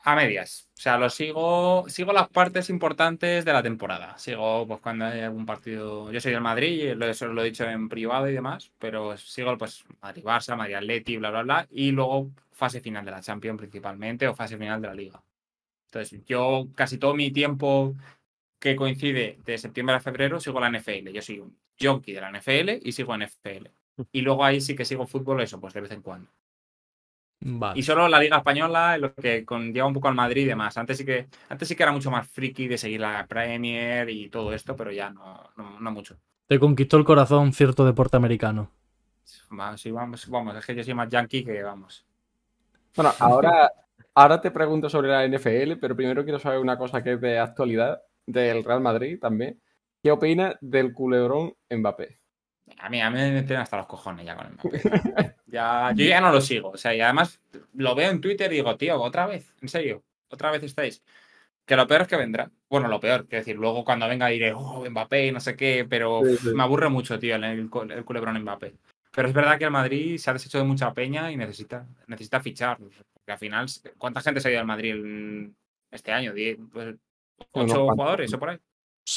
A 0.06 0.14
medias. 0.14 0.68
O 0.76 0.80
sea, 0.82 0.98
lo 0.98 1.08
sigo. 1.08 1.88
Sigo 1.88 2.12
las 2.12 2.28
partes 2.28 2.68
importantes 2.68 3.42
de 3.42 3.52
la 3.54 3.62
temporada. 3.62 4.18
Sigo, 4.18 4.66
pues, 4.66 4.80
cuando 4.80 5.06
hay 5.06 5.20
algún 5.20 5.46
partido. 5.46 6.12
Yo 6.12 6.20
soy 6.20 6.32
del 6.32 6.42
Madrid, 6.42 6.94
y 6.94 7.04
eso 7.04 7.26
lo 7.28 7.40
he 7.40 7.46
dicho 7.46 7.64
en 7.64 7.88
privado 7.88 8.28
y 8.28 8.34
demás. 8.34 8.70
Pero 8.78 9.16
sigo, 9.16 9.56
pues, 9.56 9.82
Madrid-Barça, 10.02 10.56
Madrid-Atleti, 10.56 11.16
bla, 11.16 11.30
bla, 11.30 11.42
bla. 11.42 11.68
Y 11.70 11.90
luego 11.90 12.30
fase 12.52 12.82
final 12.82 13.04
de 13.06 13.12
la 13.12 13.22
Champions 13.22 13.58
principalmente 13.58 14.28
o 14.28 14.34
fase 14.34 14.58
final 14.58 14.82
de 14.82 14.88
la 14.88 14.94
Liga. 14.94 15.22
Entonces, 15.86 16.20
yo 16.26 16.66
casi 16.74 16.98
todo 16.98 17.14
mi 17.14 17.30
tiempo 17.30 17.94
que 18.64 18.76
coincide 18.76 19.38
de 19.44 19.58
septiembre 19.58 19.94
a 19.94 20.00
febrero 20.00 20.40
sigo 20.40 20.58
la 20.58 20.70
NFL. 20.70 21.10
Yo 21.12 21.20
soy 21.20 21.38
un 21.38 21.54
junkie 21.78 22.14
de 22.14 22.20
la 22.22 22.32
NFL 22.32 22.80
y 22.82 22.92
sigo 22.92 23.14
NFL. 23.14 23.68
Y 24.10 24.22
luego 24.22 24.42
ahí 24.42 24.62
sí 24.62 24.74
que 24.74 24.86
sigo 24.86 25.06
fútbol, 25.06 25.42
eso, 25.42 25.60
pues 25.60 25.74
de 25.74 25.82
vez 25.82 25.90
en 25.90 26.00
cuando. 26.00 26.30
Vale. 27.40 27.78
Y 27.78 27.82
solo 27.82 28.08
la 28.08 28.18
Liga 28.18 28.38
Española, 28.38 28.96
lo 28.96 29.14
que 29.14 29.44
conlleva 29.44 29.86
un 29.86 29.92
poco 29.92 30.08
al 30.08 30.14
Madrid 30.14 30.44
y 30.44 30.46
demás. 30.46 30.78
Antes 30.78 30.96
sí 30.96 31.04
que, 31.04 31.28
antes 31.50 31.68
sí 31.68 31.76
que 31.76 31.82
era 31.82 31.92
mucho 31.92 32.10
más 32.10 32.26
friki 32.26 32.66
de 32.66 32.78
seguir 32.78 33.02
la 33.02 33.26
Premier 33.26 34.08
y 34.08 34.30
todo 34.30 34.54
esto, 34.54 34.74
pero 34.74 34.90
ya 34.90 35.10
no, 35.10 35.50
no, 35.58 35.78
no 35.78 35.90
mucho. 35.90 36.16
Te 36.46 36.58
conquistó 36.58 36.96
el 36.96 37.04
corazón 37.04 37.52
cierto 37.52 37.84
deporte 37.84 38.16
americano. 38.16 38.70
Sí, 39.24 39.90
vamos, 39.90 40.26
vamos, 40.30 40.56
es 40.56 40.64
que 40.64 40.74
yo 40.74 40.82
soy 40.82 40.94
más 40.94 41.10
yankee 41.10 41.44
que 41.44 41.62
vamos. 41.62 42.06
Bueno, 42.96 43.12
ahora, 43.18 43.70
ahora 44.14 44.40
te 44.40 44.50
pregunto 44.50 44.88
sobre 44.88 45.08
la 45.10 45.28
NFL, 45.28 45.74
pero 45.78 45.94
primero 45.94 46.24
quiero 46.24 46.38
saber 46.38 46.60
una 46.60 46.78
cosa 46.78 47.02
que 47.02 47.12
es 47.12 47.20
de 47.20 47.38
actualidad, 47.38 48.00
del 48.26 48.64
Real 48.64 48.80
Madrid 48.80 49.18
también. 49.20 49.60
¿Qué 50.02 50.10
opinas 50.10 50.56
del 50.60 50.92
culebrón 50.92 51.54
Mbappé? 51.70 52.18
A 52.78 52.88
mí, 52.88 53.00
a 53.00 53.10
mí 53.10 53.18
me 53.18 53.42
tienen 53.42 53.58
hasta 53.62 53.76
los 53.76 53.86
cojones 53.86 54.24
ya 54.26 54.36
con 54.36 54.46
el 54.46 54.52
Mbappé. 54.52 54.80
ya, 55.46 55.92
yo 55.94 56.04
ya 56.04 56.20
no 56.20 56.32
lo 56.32 56.40
sigo. 56.40 56.70
O 56.70 56.76
sea, 56.76 56.94
y 56.94 57.00
además 57.00 57.40
lo 57.74 57.94
veo 57.94 58.10
en 58.10 58.20
Twitter 58.20 58.52
y 58.52 58.56
digo, 58.56 58.76
tío, 58.76 59.00
otra 59.00 59.26
vez, 59.26 59.54
en 59.60 59.68
serio, 59.68 60.02
otra 60.28 60.50
vez 60.50 60.62
estáis. 60.62 61.02
Que 61.66 61.76
lo 61.76 61.86
peor 61.86 62.02
es 62.02 62.08
que 62.08 62.16
vendrá. 62.16 62.50
Bueno, 62.68 62.88
lo 62.88 63.00
peor, 63.00 63.26
que 63.26 63.36
decir, 63.36 63.56
luego 63.56 63.84
cuando 63.84 64.06
venga 64.06 64.26
diré, 64.26 64.52
oh, 64.52 64.84
Mbappé, 64.88 65.32
no 65.32 65.40
sé 65.40 65.56
qué, 65.56 65.86
pero 65.88 66.20
Sí, 66.22 66.32
uf, 66.34 66.40
sí. 66.42 66.48
me 66.54 66.62
aburre 66.62 66.88
mucho, 66.90 67.18
tío, 67.18 67.36
el, 67.36 67.44
el, 67.44 67.70
cu- 67.70 67.82
el 67.90 68.04
culebrón 68.04 68.38
Mbappé. 68.42 68.74
Pero 69.10 69.28
es 69.28 69.34
verdad 69.34 69.56
que 69.58 69.64
el 69.64 69.70
Madrid 69.70 70.18
se 70.18 70.28
ha 70.28 70.32
deshecho 70.34 70.58
de 70.58 70.64
mucha 70.64 70.92
peña 70.92 71.30
y 71.30 71.36
necesita, 71.36 71.86
necesita 72.08 72.40
fichar. 72.40 72.76
Porque 72.78 73.32
al 73.32 73.38
final, 73.38 73.66
¿cuánta 73.96 74.20
gente 74.20 74.40
se 74.40 74.48
ha 74.48 74.50
ido 74.50 74.60
al 74.60 74.66
Madrid 74.66 75.50
este 75.90 76.12
año? 76.12 76.34
¿Diez, 76.34 76.58
pues, 76.72 76.96
¿Ocho 77.52 77.88
jugadores 77.88 78.32
o 78.34 78.38
por 78.38 78.50
ahí? 78.50 78.58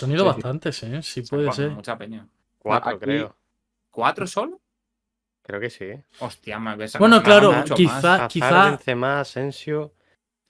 Han 0.02 0.12
ido 0.12 0.20
Sí, 0.20 0.30
sí. 0.30 0.34
bastantes, 0.36 0.84
¿eh? 0.84 1.02
Sí 1.04 1.22
puede 1.22 1.52
ser. 1.52 1.72
Mucha 1.72 1.98
peña. 1.98 2.28
Cuatro, 2.60 2.91
aquí- 2.91 2.99
creo. 2.99 3.36
¿Cuatro 3.90 4.28
solo? 4.28 4.60
Creo 5.41 5.60
que 5.62 5.70
sí. 5.70 5.86
Hostia, 6.20 6.60
me 6.60 6.76
ves 6.76 6.98
Bueno, 6.99 7.24
claro, 7.24 7.52
quizá- 7.76 7.94
más. 7.94 8.06
Hazard, 8.06 8.28
quizá- 8.30 8.66
Benzema, 8.72 9.20
Asensio, 9.22 9.94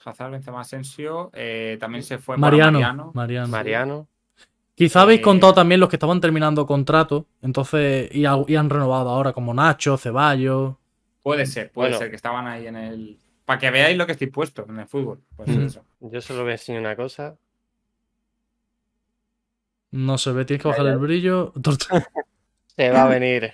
Hazard, 0.04 0.32
Benzema, 0.32 0.62
Asensio, 0.62 1.30
eh, 1.34 1.78
también 1.80 2.04
se 2.04 2.18
fue 2.18 2.36
Mariano. 2.38 2.80
Mariano. 2.80 3.12
Mariano. 3.14 3.48
Mariano. 3.48 4.08
Quizá 4.74 5.02
habéis 5.02 5.20
Eh, 5.20 5.24
contado 5.24 5.54
también 5.54 5.80
los 5.80 5.90
que 5.90 5.96
estaban 5.96 6.20
terminando 6.20 6.66
contrato, 6.66 7.26
entonces, 7.42 8.10
y, 8.14 8.26
ha- 8.26 8.44
y 8.48 8.56
han 8.56 8.70
renovado 8.70 9.10
ahora, 9.10 9.34
como 9.34 9.54
Nacho, 9.54 9.98
Ceballos. 9.98 10.76
Puede 11.24 11.46
ser, 11.46 11.72
puede 11.72 11.90
Bueno. 11.90 11.98
ser 12.00 12.10
que 12.10 12.16
estaban 12.16 12.48
ahí 12.48 12.68
en 12.68 12.76
el. 12.76 13.20
Para 13.46 13.60
que 13.60 13.70
veáis 13.72 13.98
lo 13.98 14.06
que 14.06 14.12
estoy 14.14 14.28
puesto 14.28 14.66
en 14.68 14.80
el 14.80 14.88
fútbol. 14.88 15.22
Pues 15.36 15.50
Ujú. 15.50 15.62
eso. 15.62 15.86
Yo 16.00 16.22
solo 16.22 16.42
voy 16.42 16.52
a 16.52 16.54
enseñar 16.54 16.82
una 16.82 16.96
cosa. 16.96 17.38
No 19.92 20.18
se 20.18 20.32
ve, 20.32 20.46
tienes 20.46 20.62
que 20.64 20.68
bajar 20.70 20.88
el 20.88 20.98
brillo. 20.98 21.54
Se 22.76 22.92
va 22.92 23.04
a 23.04 23.08
venir, 23.08 23.54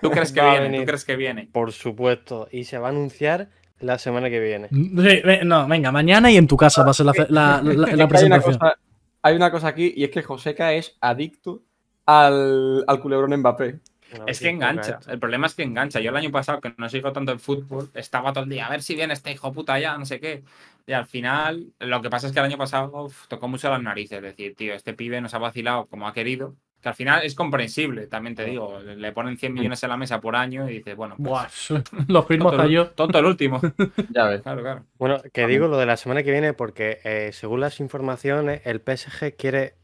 ¿Tú 0.00 0.10
crees 0.10 0.32
que 0.32 0.40
Va 0.40 0.50
viene? 0.50 0.64
venir. 0.66 0.80
¿Tú 0.80 0.86
crees 0.86 1.04
que 1.04 1.16
viene? 1.16 1.48
por 1.52 1.72
supuesto. 1.72 2.48
Y 2.52 2.64
se 2.64 2.78
va 2.78 2.88
a 2.88 2.90
anunciar 2.90 3.48
la 3.80 3.98
semana 3.98 4.28
que 4.30 4.38
viene. 4.40 4.68
Sí, 4.70 5.22
No, 5.44 5.66
venga, 5.66 5.90
mañana 5.90 6.30
y 6.30 6.36
en 6.36 6.46
tu 6.46 6.56
casa 6.56 6.84
va 6.84 6.90
a 6.90 6.94
ser 6.94 7.06
la, 7.06 7.12
la- 7.28 7.62
la- 7.62 7.62
la 7.62 7.72
Es 7.72 7.76
que 7.84 7.90
hay, 7.90 7.94
una 7.96 8.08
presentación. 8.08 8.58
cosa, 8.58 8.78
hay 9.22 9.36
una 9.36 9.50
cosa 9.50 9.68
aquí 9.68 9.92
y 9.96 10.04
es 10.04 10.10
que 10.10 10.22
Joseca 10.22 10.72
es 10.74 10.96
adicto 11.00 11.62
al, 12.06 12.84
al 12.86 13.00
culebrón 13.00 13.34
Mbappé. 13.40 13.80
Es 14.26 14.40
que 14.40 14.48
engancha. 14.50 14.98
El 15.08 15.18
problema 15.18 15.46
es 15.46 15.54
que 15.54 15.62
engancha. 15.62 16.00
Yo 16.00 16.10
el 16.10 16.16
año 16.16 16.30
pasado, 16.30 16.60
que 16.60 16.74
no 16.76 16.88
sigo 16.88 17.12
tanto 17.12 17.32
el 17.32 17.38
fútbol, 17.40 17.90
estaba 17.94 18.32
todo 18.32 18.44
el 18.44 18.50
día 18.50 18.66
a 18.66 18.70
ver 18.70 18.82
si 18.82 18.94
viene 18.94 19.12
este 19.14 19.32
hijo 19.32 19.52
puta 19.52 19.78
ya, 19.78 19.96
no 19.98 20.06
sé 20.06 20.20
qué. 20.20 20.42
Y 20.86 20.92
al 20.92 21.06
final, 21.06 21.72
lo 21.78 22.02
que 22.02 22.10
pasa 22.10 22.26
es 22.26 22.32
que 22.32 22.38
el 22.40 22.44
año 22.44 22.58
pasado 22.58 23.04
uf, 23.04 23.26
tocó 23.28 23.48
mucho 23.48 23.70
las 23.70 23.82
narices. 23.82 24.18
Es 24.18 24.22
decir, 24.22 24.54
tío, 24.54 24.74
este 24.74 24.92
pibe 24.94 25.20
nos 25.20 25.32
ha 25.34 25.38
vacilado 25.38 25.86
como 25.86 26.06
ha 26.06 26.12
querido. 26.12 26.54
Que 26.82 26.90
al 26.90 26.94
final 26.94 27.22
es 27.24 27.34
comprensible, 27.34 28.06
también 28.08 28.34
te 28.34 28.44
digo. 28.44 28.78
Le 28.80 29.10
ponen 29.12 29.38
100 29.38 29.54
millones 29.54 29.82
en 29.82 29.88
la 29.88 29.96
mesa 29.96 30.20
por 30.20 30.36
año 30.36 30.68
y 30.68 30.74
dices, 30.74 30.94
bueno, 30.94 31.14
pues, 31.16 31.26
Buah, 31.70 31.80
los 32.08 32.26
firmo 32.26 32.50
tonto, 32.50 32.56
hasta 32.56 32.66
el- 32.66 32.72
yo. 32.72 32.90
tonto 32.90 33.18
el 33.18 33.24
último. 33.24 33.60
Ya 34.12 34.26
ves. 34.26 34.42
Claro, 34.42 34.60
claro. 34.60 34.84
Bueno, 34.98 35.22
que 35.32 35.46
digo 35.46 35.66
lo 35.68 35.78
de 35.78 35.86
la 35.86 35.96
semana 35.96 36.22
que 36.22 36.30
viene 36.30 36.52
porque 36.52 36.98
eh, 37.04 37.30
según 37.32 37.60
las 37.60 37.80
informaciones 37.80 38.60
el 38.66 38.80
PSG 38.82 39.34
quiere 39.34 39.76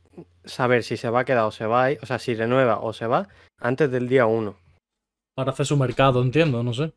saber 0.51 0.83
si 0.83 0.97
se 0.97 1.09
va 1.11 1.21
a 1.21 1.25
quedar 1.25 1.45
o 1.45 1.51
se 1.51 1.67
va, 1.67 1.85
a 1.85 1.93
ir- 1.93 1.99
o 2.03 2.07
sea, 2.07 2.19
si 2.19 2.35
renueva 2.35 2.81
o 2.81 2.93
se 2.93 3.07
va 3.07 3.29
antes 3.59 3.91
del 3.91 4.09
día 4.09 4.27
1. 4.27 4.57
Para 5.35 5.53
hacer 5.53 5.65
su 5.65 5.77
mercado, 5.77 6.21
entiendo, 6.23 6.63
no 6.63 6.75
sé. 6.75 6.93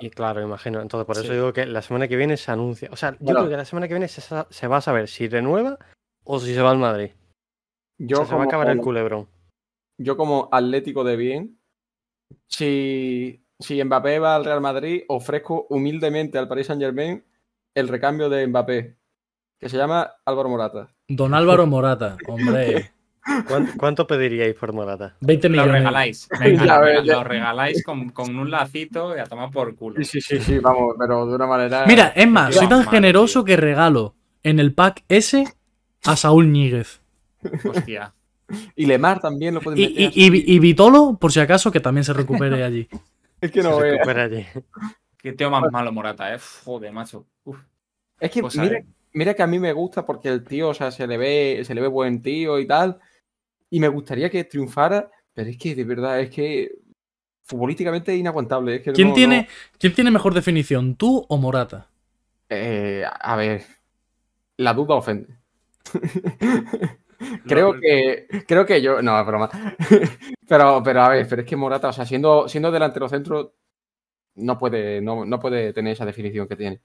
Y 0.00 0.10
claro, 0.10 0.42
imagino. 0.42 0.80
Entonces, 0.80 1.06
por 1.06 1.16
eso 1.16 1.26
Sí. 1.26 1.32
digo 1.34 1.52
que 1.52 1.66
la 1.66 1.82
semana 1.82 2.08
que 2.08 2.16
viene 2.16 2.36
se 2.36 2.50
anuncia. 2.50 2.88
O 2.90 2.96
sea, 2.96 3.12
yo 3.12 3.18
Bueno. 3.20 3.40
creo 3.40 3.50
que 3.50 3.56
la 3.58 3.64
semana 3.64 3.86
que 3.86 3.94
viene 3.94 4.08
se, 4.08 4.66
va 4.68 4.76
a 4.76 4.80
saber 4.80 5.06
si 5.08 5.28
renueva 5.28 5.78
o 6.24 6.40
si 6.40 6.54
se 6.54 6.62
va 6.62 6.70
al 6.70 6.78
Madrid. 6.78 7.10
Yo 7.98 8.16
O 8.16 8.20
sea, 8.20 8.26
se 8.26 8.32
va 8.34 8.42
a 8.42 8.44
como- 8.46 8.48
acabar 8.48 8.70
el 8.70 8.80
culebrón. 8.80 9.28
yo 9.98 10.16
como 10.16 10.48
atlético 10.50 11.04
de 11.04 11.16
bien, 11.16 11.60
si, 12.48 13.44
si 13.60 13.82
Mbappé 13.84 14.18
va 14.18 14.36
al 14.36 14.44
Real 14.44 14.60
Madrid, 14.60 15.04
ofrezco 15.08 15.66
humildemente 15.70 16.38
al 16.38 16.48
Paris 16.48 16.66
Saint 16.66 16.82
Germain 16.82 17.24
el 17.74 17.88
recambio 17.88 18.28
de 18.28 18.46
Mbappé, 18.46 18.96
que 19.60 19.68
se 19.68 19.76
llama 19.76 20.14
Álvaro 20.24 20.48
Morata. 20.48 20.94
Don 21.08 21.34
Álvaro 21.34 21.66
Morata, 21.66 22.16
hombre. 22.26 22.90
¿Cuánto, 23.48 23.72
cuánto 23.76 24.06
pediríais 24.06 24.54
por 24.54 24.72
Morata? 24.72 25.16
20 25.20 25.48
Lo 25.48 25.52
millones. 25.52 25.72
regaláis. 25.74 26.28
Venga, 26.40 26.64
Ya 26.64 26.76
lo, 26.78 26.84
ves, 26.84 26.94
rega- 26.96 27.04
ya. 27.04 27.12
lo 27.14 27.24
regaláis 27.24 27.84
con, 27.84 28.10
con 28.10 28.36
un 28.36 28.50
lacito 28.50 29.16
y 29.16 29.20
a 29.20 29.24
tomar 29.24 29.50
por 29.50 29.74
culo. 29.74 29.96
Sí, 29.96 30.04
sí, 30.04 30.20
sí, 30.20 30.40
sí, 30.40 30.58
vamos, 30.58 30.94
pero 30.98 31.26
de 31.26 31.34
una 31.34 31.46
manera. 31.46 31.84
Mira, 31.86 32.12
es 32.14 32.28
más, 32.28 32.54
soy 32.54 32.68
tan 32.68 32.86
generoso 32.86 33.44
que 33.44 33.56
regalo 33.56 34.14
en 34.42 34.60
el 34.60 34.72
pack 34.74 35.04
S 35.08 35.44
a 36.04 36.16
Saúl 36.16 36.52
Ñíguez. 36.52 37.00
Hostia. 37.68 38.14
Y 38.76 38.86
Lemar 38.86 39.18
también 39.20 39.54
lo 39.54 39.60
pueden 39.60 39.80
Y, 39.80 39.88
meter. 39.88 40.12
y, 40.14 40.26
y- 40.26 40.54
y 40.54 40.58
Vitolo, 40.60 41.18
por 41.20 41.32
si 41.32 41.40
acaso, 41.40 41.72
que 41.72 41.80
también 41.80 42.04
se 42.04 42.12
recupere 42.12 42.62
allí. 42.62 42.88
es 43.40 43.50
que 43.50 43.60
no 43.62 43.76
se 43.76 43.82
veas. 43.82 43.92
recupera 43.98 44.22
allí. 44.24 44.46
Qué 45.18 45.32
tío 45.32 45.50
más 45.50 45.64
malo 45.72 45.90
Morata, 45.92 46.32
eh. 46.32 46.38
Joder, 46.64 46.92
macho. 46.92 47.26
Uf, 47.42 47.58
Es 48.20 48.30
que 48.30 48.40
cosa, 48.40 48.62
mira. 48.62 48.82
Mira 49.16 49.34
que 49.34 49.42
a 49.42 49.46
mí 49.46 49.58
me 49.58 49.72
gusta 49.72 50.06
porque 50.06 50.28
el 50.28 50.44
tío, 50.44 50.68
o 50.70 50.74
sea, 50.74 50.90
se 50.90 51.06
le 51.06 51.16
ve, 51.18 51.62
se 51.64 51.74
le 51.74 51.80
ve 51.80 51.88
buen 51.88 52.22
tío 52.22 52.58
y 52.58 52.66
tal. 52.66 52.98
Y 53.70 53.80
me 53.80 53.88
gustaría 53.88 54.30
que 54.30 54.44
triunfara, 54.44 55.10
pero 55.34 55.50
es 55.50 55.58
que 55.58 55.74
de 55.74 55.84
verdad, 55.84 56.20
es 56.20 56.30
que 56.30 56.72
futbolísticamente 57.44 58.12
es 58.14 58.20
inaguantable. 58.20 58.76
Es 58.76 58.82
que 58.82 58.92
¿Quién, 58.92 59.08
no- 59.08 59.14
tiene, 59.14 59.36
no- 59.42 59.46
¿Quién 59.78 59.94
tiene 59.94 60.10
mejor 60.10 60.34
definición, 60.34 60.96
tú 60.96 61.24
o 61.28 61.36
Morata? 61.38 61.88
Eh, 62.48 63.04
a 63.04 63.36
ver, 63.36 63.64
la 64.58 64.74
duda 64.74 64.96
ofende. 64.96 65.38
creo 67.46 67.72
No, 67.72 67.80
que 67.80 68.26
creo 68.46 68.66
que 68.66 68.82
yo 68.82 69.00
no 69.02 69.18
es 69.18 69.26
broma 69.26 69.48
pero 70.48 70.82
pero 70.82 71.00
a 71.02 71.08
ver 71.08 71.26
pero 71.28 71.42
es 71.42 71.48
que 71.48 71.56
Morata 71.56 71.88
o 71.88 71.92
sea 71.92 72.04
siendo 72.04 72.48
siendo 72.48 72.70
delantero 72.70 73.08
centro 73.08 73.54
no 74.36 74.58
puede 74.58 75.00
no, 75.00 75.24
no 75.24 75.38
puede 75.40 75.72
tener 75.72 75.94
esa 75.94 76.06
definición 76.06 76.48
que 76.48 76.56
tiene 76.56 76.80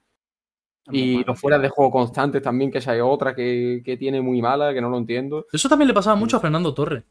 y 0.91 1.13
malo, 1.15 1.25
los 1.27 1.39
fuera 1.39 1.59
de 1.59 1.69
juego 1.69 1.91
constantes 1.91 2.41
también 2.41 2.71
que 2.71 2.79
esa 2.79 2.95
es 2.95 3.01
otra 3.03 3.35
que, 3.35 3.81
que 3.85 3.97
tiene 3.97 4.21
muy 4.21 4.41
mala 4.41 4.73
que 4.73 4.81
no 4.81 4.89
lo 4.89 4.97
entiendo 4.97 5.45
Eso 5.51 5.69
también 5.69 5.87
le 5.87 5.93
pasaba 5.93 6.15
mucho 6.15 6.37
a 6.37 6.39
Fernando 6.39 6.73
Torres. 6.73 7.03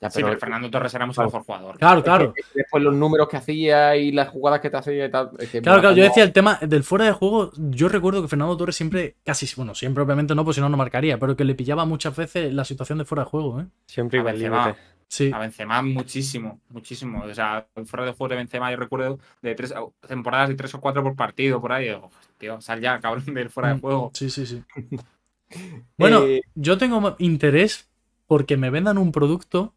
Ya, 0.00 0.10
Sí, 0.10 0.22
pero 0.22 0.38
Fernando 0.38 0.68
Torres 0.70 0.92
era 0.92 1.06
mucho 1.06 1.14
Claro. 1.22 1.28
mejor 1.30 1.44
jugador. 1.46 1.78
Claro, 1.78 1.98
es 1.98 2.04
claro. 2.04 2.34
que 2.34 2.42
después 2.54 2.82
los 2.82 2.94
números 2.94 3.26
que 3.26 3.38
hacía 3.38 3.96
y 3.96 4.12
las 4.12 4.28
jugadas 4.28 4.60
que 4.60 4.68
te 4.68 4.76
hacía 4.76 5.06
y 5.06 5.10
tal 5.10 5.30
es 5.38 5.48
que 5.48 5.62
Claro, 5.62 5.80
claro, 5.80 5.96
yo 5.96 6.02
decía 6.04 6.24
el 6.24 6.32
tema 6.32 6.58
del 6.60 6.82
fuera 6.84 7.06
de 7.06 7.12
juego. 7.12 7.52
Yo 7.56 7.88
recuerdo 7.88 8.20
que 8.20 8.28
Fernando 8.28 8.54
Torres 8.56 8.76
siempre, 8.76 9.16
casi, 9.24 9.46
bueno, 9.56 9.74
siempre 9.74 10.02
obviamente 10.04 10.34
no, 10.34 10.44
pues 10.44 10.56
si 10.56 10.60
no, 10.60 10.68
no 10.68 10.76
marcaría, 10.76 11.18
pero 11.18 11.34
que 11.36 11.44
le 11.44 11.54
pillaba 11.54 11.86
muchas 11.86 12.14
veces 12.14 12.52
la 12.52 12.66
situación 12.66 12.98
de 12.98 13.06
fuera 13.06 13.24
de 13.24 13.30
juego, 13.30 13.60
¿eh? 13.62 13.66
Siempre 13.86 14.18
iba 14.18 14.30
al 14.30 14.38
límite. 14.38 14.74
Sí. 15.08 15.30
A 15.32 15.38
Benzema 15.38 15.82
muchísimo, 15.82 16.60
muchísimo. 16.68 17.22
O 17.24 17.34
sea, 17.34 17.66
fuera 17.86 18.04
de 18.06 18.12
juego 18.12 18.28
de 18.30 18.36
Benzema 18.36 18.70
yo 18.70 18.76
recuerdo 18.76 19.18
de 19.42 19.54
tres 19.54 19.74
temporadas 20.06 20.48
de 20.48 20.54
tres 20.56 20.74
o 20.74 20.80
cuatro 20.80 21.02
por 21.02 21.16
partido 21.16 21.60
por 21.60 21.72
ahí. 21.72 21.88
Tío, 22.38 22.60
sal 22.60 22.80
ya, 22.80 23.00
cabrón, 23.00 23.24
del 23.34 23.50
fuera 23.50 23.70
de 23.70 23.74
Mm, 23.76 23.80
juego. 23.80 24.10
Sí, 24.14 24.30
sí, 24.30 24.46
sí. 24.46 24.62
Bueno, 25.98 26.22
Eh, 26.24 26.42
yo 26.54 26.78
tengo 26.78 27.16
interés 27.18 27.88
porque 28.26 28.56
me 28.56 28.70
vendan 28.70 28.98
un 28.98 29.12
producto, 29.12 29.74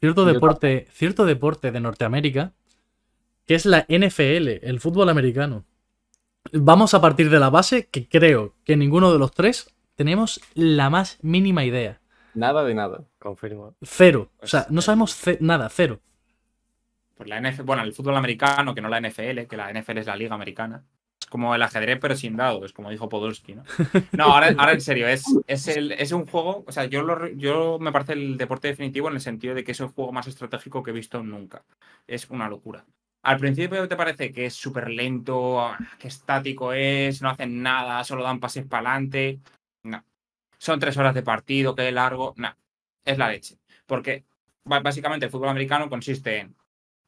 cierto 0.00 0.24
Yo 0.24 0.32
deporte, 0.32 0.86
cierto 0.92 1.24
deporte 1.26 1.72
de 1.72 1.80
Norteamérica, 1.80 2.52
que 3.46 3.54
es 3.54 3.66
la 3.66 3.84
NFL, 3.88 4.60
el 4.62 4.80
fútbol 4.80 5.08
americano. 5.08 5.64
Vamos 6.52 6.94
a 6.94 7.00
partir 7.00 7.30
de 7.30 7.40
la 7.40 7.50
base 7.50 7.88
que 7.88 8.08
creo 8.08 8.54
que 8.64 8.76
ninguno 8.76 9.12
de 9.12 9.18
los 9.18 9.32
tres 9.32 9.74
tenemos 9.96 10.40
la 10.54 10.90
más 10.90 11.18
mínima 11.22 11.64
idea. 11.64 12.00
Nada 12.38 12.64
de 12.64 12.74
nada 12.74 13.04
Confirmo. 13.18 13.74
Cero. 13.82 14.30
O 14.36 14.38
Pues, 14.40 14.50
sea, 14.50 14.66
no 14.70 14.80
sabemos 14.80 15.14
ce- 15.14 15.38
nada, 15.40 15.68
cero. 15.68 16.00
Pues 17.14 17.28
la 17.28 17.40
NFL, 17.40 17.62
bueno, 17.64 17.82
el 17.82 17.92
fútbol 17.92 18.16
americano, 18.16 18.74
que 18.74 18.80
no 18.80 18.88
la 18.88 19.00
NFL, 19.00 19.46
que 19.48 19.56
la 19.56 19.70
NFL 19.72 19.98
es 19.98 20.06
la 20.06 20.16
liga 20.16 20.34
americana. 20.34 20.84
Es 21.20 21.26
como 21.26 21.52
el 21.54 21.62
ajedrez, 21.62 21.98
pero 22.00 22.14
sin 22.14 22.36
dados, 22.36 22.72
como 22.72 22.90
dijo 22.90 23.08
Podolski, 23.08 23.54
¿no? 23.56 23.64
No, 24.12 24.24
ahora, 24.34 24.54
ahora 24.56 24.72
en 24.72 24.80
serio, 24.80 25.08
es, 25.08 25.24
es, 25.48 25.66
el- 25.68 25.92
es 25.92 26.12
un 26.12 26.26
juego, 26.26 26.64
o 26.66 26.72
sea, 26.72 26.84
yo, 26.84 27.02
lo, 27.02 27.26
yo 27.28 27.78
me 27.80 27.90
parece 27.90 28.12
el 28.12 28.36
deporte 28.36 28.68
definitivo 28.68 29.08
en 29.08 29.14
el 29.14 29.20
sentido 29.20 29.54
de 29.54 29.64
que 29.64 29.72
es 29.72 29.80
el 29.80 29.88
juego 29.88 30.12
más 30.12 30.28
estratégico 30.28 30.82
que 30.82 30.90
he 30.92 30.94
visto 30.94 31.22
nunca. 31.22 31.64
Es 32.06 32.30
una 32.30 32.48
locura. 32.48 32.84
Al 33.24 33.38
principio 33.38 33.88
te 33.88 33.96
parece 33.96 34.32
que 34.32 34.46
es 34.46 34.54
súper 34.54 34.88
lento, 34.88 35.60
ah, 35.60 35.76
que 35.98 36.06
estático 36.06 36.72
es, 36.72 37.20
no 37.20 37.30
hacen 37.30 37.62
nada, 37.62 38.04
solo 38.04 38.22
dan 38.22 38.38
pases 38.38 38.64
para 38.64 38.90
adelante. 38.92 39.40
No. 39.82 40.04
Son 40.58 40.78
tres 40.80 40.96
horas 40.96 41.14
de 41.14 41.22
partido, 41.22 41.74
que 41.74 41.90
largo. 41.92 42.34
No. 42.36 42.54
Es 43.04 43.16
la 43.18 43.28
leche. 43.30 43.56
Porque 43.86 44.24
básicamente 44.64 45.26
el 45.26 45.32
fútbol 45.32 45.48
americano 45.48 45.88
consiste 45.88 46.38
en 46.40 46.54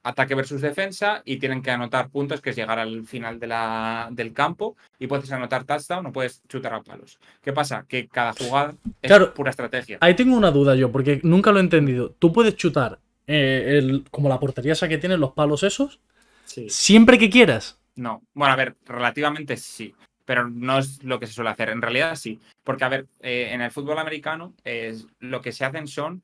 ataque 0.03 0.35
versus 0.35 0.63
defensa 0.63 1.21
y 1.27 1.37
tienen 1.37 1.61
que 1.61 1.71
anotar 1.71 2.09
puntos, 2.09 2.41
que 2.41 2.51
es 2.51 2.57
llegar 2.57 2.79
al 2.79 3.05
final 3.07 3.39
de 3.39 3.47
la, 3.49 4.09
del 4.11 4.33
campo 4.33 4.77
y 4.99 5.07
puedes 5.07 5.31
anotar 5.31 5.65
touchdown 5.65 6.07
o 6.07 6.13
puedes 6.13 6.43
chutar 6.49 6.73
a 6.73 6.83
palos. 6.83 7.19
¿Qué 7.43 7.53
pasa? 7.53 7.85
Que 7.87 8.09
cada 8.09 8.33
jugada 8.33 8.75
es 9.03 9.09
Claro. 9.09 9.35
pura 9.35 9.51
estrategia. 9.51 9.99
Ahí 10.01 10.15
tengo 10.15 10.37
una 10.37 10.51
duda 10.51 10.75
yo, 10.75 10.91
porque 10.91 11.21
nunca 11.23 11.53
lo 11.53 11.59
he 11.59 11.63
entendido. 11.63 12.13
Tú 12.19 12.33
puedes 12.33 12.57
chutar 12.57 12.99
eh, 13.27 13.77
el- 13.79 14.05
como 14.11 14.29
la 14.31 14.41
portería 14.41 14.73
esa 14.73 14.89
que 14.89 14.97
tienen 14.99 15.21
los 15.21 15.33
palos 15.33 15.63
esos, 15.65 16.01
Sí. 16.47 16.69
siempre 16.71 17.19
que 17.19 17.29
quieras. 17.31 17.79
No. 17.95 18.23
Bueno, 18.33 18.55
a 18.55 18.57
ver, 18.57 18.77
relativamente 18.87 19.57
sí. 19.59 19.95
Pero 20.31 20.49
no 20.49 20.79
es 20.79 21.03
lo 21.03 21.19
que 21.19 21.27
se 21.27 21.33
suele 21.33 21.51
hacer. 21.51 21.71
En 21.71 21.83
realidad 21.83 22.15
sí. 22.15 22.39
Porque, 22.63 22.85
a 22.85 22.89
ver, 22.89 23.09
eh, 23.19 23.49
en 23.51 23.63
el 23.63 23.73
fútbol 23.73 23.99
americano 23.99 24.55
es, 24.63 25.09
lo 25.19 25.41
que 25.41 25.51
se 25.51 25.65
hacen 25.65 25.89
son 25.89 26.23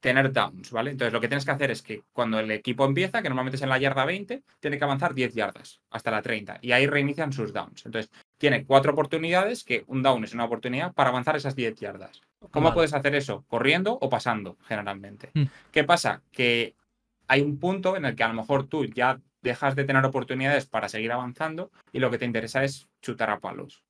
tener 0.00 0.34
downs, 0.34 0.70
¿vale? 0.70 0.90
Entonces 0.90 1.14
lo 1.14 1.20
que 1.22 1.28
tienes 1.28 1.46
que 1.46 1.52
hacer 1.52 1.70
es 1.70 1.80
que 1.80 2.02
cuando 2.12 2.38
el 2.40 2.50
equipo 2.50 2.84
empieza, 2.84 3.22
que 3.22 3.30
normalmente 3.30 3.56
es 3.56 3.62
en 3.62 3.70
la 3.70 3.78
yarda 3.78 4.04
20, 4.04 4.42
tiene 4.60 4.76
que 4.76 4.84
avanzar 4.84 5.14
10 5.14 5.32
yardas 5.32 5.80
hasta 5.88 6.10
la 6.10 6.20
30. 6.20 6.58
Y 6.60 6.72
ahí 6.72 6.86
reinician 6.86 7.32
sus 7.32 7.54
downs. 7.54 7.86
Entonces 7.86 8.12
tiene 8.36 8.66
cuatro 8.66 8.92
oportunidades, 8.92 9.64
que 9.64 9.82
un 9.86 10.02
down 10.02 10.24
es 10.24 10.34
una 10.34 10.44
oportunidad 10.44 10.92
para 10.92 11.08
avanzar 11.08 11.34
esas 11.34 11.56
10 11.56 11.76
yardas. 11.76 12.20
¿Cómo 12.50 12.64
Vale. 12.64 12.74
puedes 12.74 12.92
hacer 12.92 13.14
eso? 13.14 13.46
Corriendo 13.48 13.96
o 13.98 14.10
pasando, 14.10 14.58
generalmente. 14.68 15.30
Mm. 15.32 15.44
¿Qué 15.72 15.84
pasa? 15.84 16.20
Que 16.32 16.74
hay 17.28 17.40
un 17.40 17.58
punto 17.58 17.96
en 17.96 18.04
el 18.04 18.14
que 18.14 18.24
a 18.24 18.28
lo 18.28 18.34
mejor 18.34 18.66
tú 18.66 18.84
ya 18.84 19.18
dejas 19.48 19.74
de 19.74 19.84
tener 19.84 20.04
oportunidades 20.04 20.66
para 20.66 20.88
seguir 20.88 21.12
avanzando 21.12 21.70
y 21.92 21.98
lo 21.98 22.10
que 22.10 22.18
te 22.18 22.24
interesa 22.24 22.64
es 22.64 22.88
chutar 23.02 23.30
a 23.30 23.40
palos. 23.40 23.84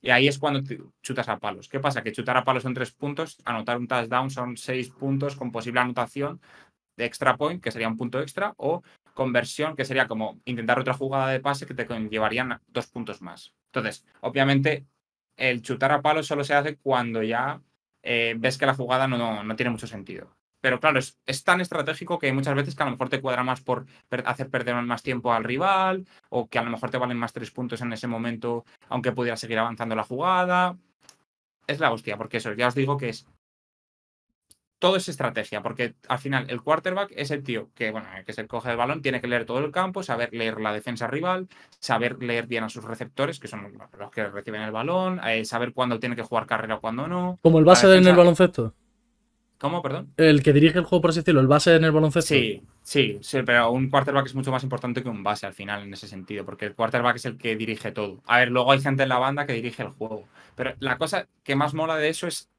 Y 0.00 0.10
ahí 0.10 0.28
es 0.28 0.38
cuando 0.38 0.62
chutas 1.02 1.28
a 1.28 1.38
palos. 1.38 1.68
¿Qué 1.68 1.80
pasa? 1.80 2.02
Que 2.02 2.12
chutar 2.12 2.36
a 2.36 2.44
palos 2.44 2.62
son 2.62 2.74
tres 2.74 2.92
puntos, 2.92 3.38
anotar 3.44 3.78
un 3.78 3.88
touchdown 3.88 4.30
son 4.30 4.56
seis 4.56 4.90
puntos 4.90 5.34
con 5.34 5.50
posible 5.50 5.80
anotación 5.80 6.40
de 6.96 7.04
extra 7.04 7.36
point, 7.36 7.62
que 7.62 7.72
sería 7.72 7.88
un 7.88 7.96
punto 7.96 8.20
extra, 8.20 8.54
o 8.56 8.82
conversión, 9.14 9.74
que 9.74 9.84
sería 9.84 10.06
como 10.06 10.40
intentar 10.44 10.78
otra 10.78 10.94
jugada 10.94 11.28
de 11.30 11.40
pase 11.40 11.66
que 11.66 11.74
te 11.74 11.86
llevarían 12.08 12.60
dos 12.68 12.86
puntos 12.86 13.20
más. 13.22 13.54
Entonces, 13.72 14.04
obviamente, 14.20 14.86
el 15.36 15.62
chutar 15.62 15.92
a 15.92 16.02
palos 16.02 16.26
solo 16.26 16.44
se 16.44 16.54
hace 16.54 16.76
cuando 16.76 17.22
ya 17.22 17.60
eh, 18.02 18.34
ves 18.38 18.58
que 18.58 18.66
la 18.66 18.74
jugada 18.74 19.08
no, 19.08 19.42
no 19.42 19.56
tiene 19.56 19.70
mucho 19.70 19.86
sentido. 19.86 20.35
Pero 20.66 20.80
claro, 20.80 20.98
es, 20.98 21.16
es 21.26 21.44
tan 21.44 21.60
estratégico 21.60 22.18
que 22.18 22.32
muchas 22.32 22.56
veces 22.56 22.74
que 22.74 22.82
a 22.82 22.86
lo 22.86 22.90
mejor 22.90 23.08
te 23.08 23.20
cuadra 23.20 23.44
más 23.44 23.60
por 23.60 23.86
per- 24.08 24.24
hacer 24.26 24.50
perder 24.50 24.74
más 24.82 25.00
tiempo 25.04 25.32
al 25.32 25.44
rival, 25.44 26.04
o 26.28 26.48
que 26.48 26.58
a 26.58 26.62
lo 26.64 26.70
mejor 26.70 26.90
te 26.90 26.98
valen 26.98 27.16
más 27.18 27.32
tres 27.32 27.52
puntos 27.52 27.80
en 27.82 27.92
ese 27.92 28.08
momento, 28.08 28.64
aunque 28.88 29.12
pudieras 29.12 29.38
seguir 29.38 29.60
avanzando 29.60 29.94
la 29.94 30.02
jugada. 30.02 30.76
Es 31.68 31.78
la 31.78 31.92
hostia, 31.92 32.16
porque 32.16 32.38
eso, 32.38 32.52
ya 32.54 32.66
os 32.66 32.74
digo 32.74 32.96
que 32.96 33.10
es. 33.10 33.28
Todo 34.80 34.96
es 34.96 35.08
estrategia, 35.08 35.62
porque 35.62 35.94
al 36.08 36.18
final 36.18 36.46
el 36.50 36.60
quarterback 36.62 37.12
es 37.14 37.30
el 37.30 37.44
tío 37.44 37.70
que, 37.76 37.92
bueno, 37.92 38.08
que 38.26 38.32
se 38.32 38.44
coge 38.48 38.72
el 38.72 38.76
balón, 38.76 39.02
tiene 39.02 39.20
que 39.20 39.28
leer 39.28 39.44
todo 39.46 39.60
el 39.60 39.70
campo, 39.70 40.02
saber 40.02 40.34
leer 40.34 40.60
la 40.60 40.72
defensa 40.72 41.06
rival, 41.06 41.46
saber 41.78 42.20
leer 42.20 42.48
bien 42.48 42.64
a 42.64 42.68
sus 42.70 42.82
receptores, 42.82 43.38
que 43.38 43.46
son 43.46 43.72
los 43.96 44.10
que 44.10 44.26
reciben 44.28 44.62
el 44.62 44.72
balón, 44.72 45.20
eh, 45.24 45.44
saber 45.44 45.72
cuándo 45.72 46.00
tiene 46.00 46.16
que 46.16 46.22
jugar 46.22 46.46
carrera 46.46 46.74
o 46.74 46.80
cuándo 46.80 47.06
no. 47.06 47.38
Como 47.40 47.60
el 47.60 47.64
base 47.64 47.86
La 47.86 47.92
en 47.92 47.98
el 47.98 48.04
defensa- 48.06 48.16
baloncesto. 48.18 48.74
¿Cómo, 49.58 49.82
perdón? 49.82 50.12
El 50.16 50.42
que 50.42 50.52
dirige 50.52 50.78
el 50.78 50.84
juego, 50.84 51.00
por 51.02 51.10
así 51.10 51.20
decirlo, 51.20 51.40
el 51.40 51.46
base 51.46 51.74
en 51.74 51.84
el 51.84 51.92
baloncesto. 51.92 52.28
Sí, 52.28 52.62
sí, 52.82 53.18
sí, 53.22 53.38
pero 53.44 53.70
un 53.70 53.88
quarterback 53.88 54.26
es 54.26 54.34
mucho 54.34 54.50
más 54.50 54.62
importante 54.62 55.02
que 55.02 55.08
un 55.08 55.22
base 55.22 55.46
al 55.46 55.54
final 55.54 55.82
en 55.82 55.92
ese 55.94 56.08
sentido, 56.08 56.44
porque 56.44 56.66
el 56.66 56.74
quarterback 56.74 57.16
es 57.16 57.24
el 57.24 57.38
que 57.38 57.56
dirige 57.56 57.92
todo. 57.92 58.22
A 58.26 58.38
ver, 58.38 58.50
luego 58.50 58.72
hay 58.72 58.80
gente 58.80 59.04
en 59.04 59.08
la 59.08 59.18
banda 59.18 59.46
que 59.46 59.54
dirige 59.54 59.82
el 59.82 59.90
juego, 59.90 60.24
pero 60.54 60.74
la 60.80 60.98
cosa 60.98 61.26
que 61.42 61.56
más 61.56 61.72
mola 61.72 61.96
de 61.96 62.08
eso 62.08 62.26
es 62.26 62.50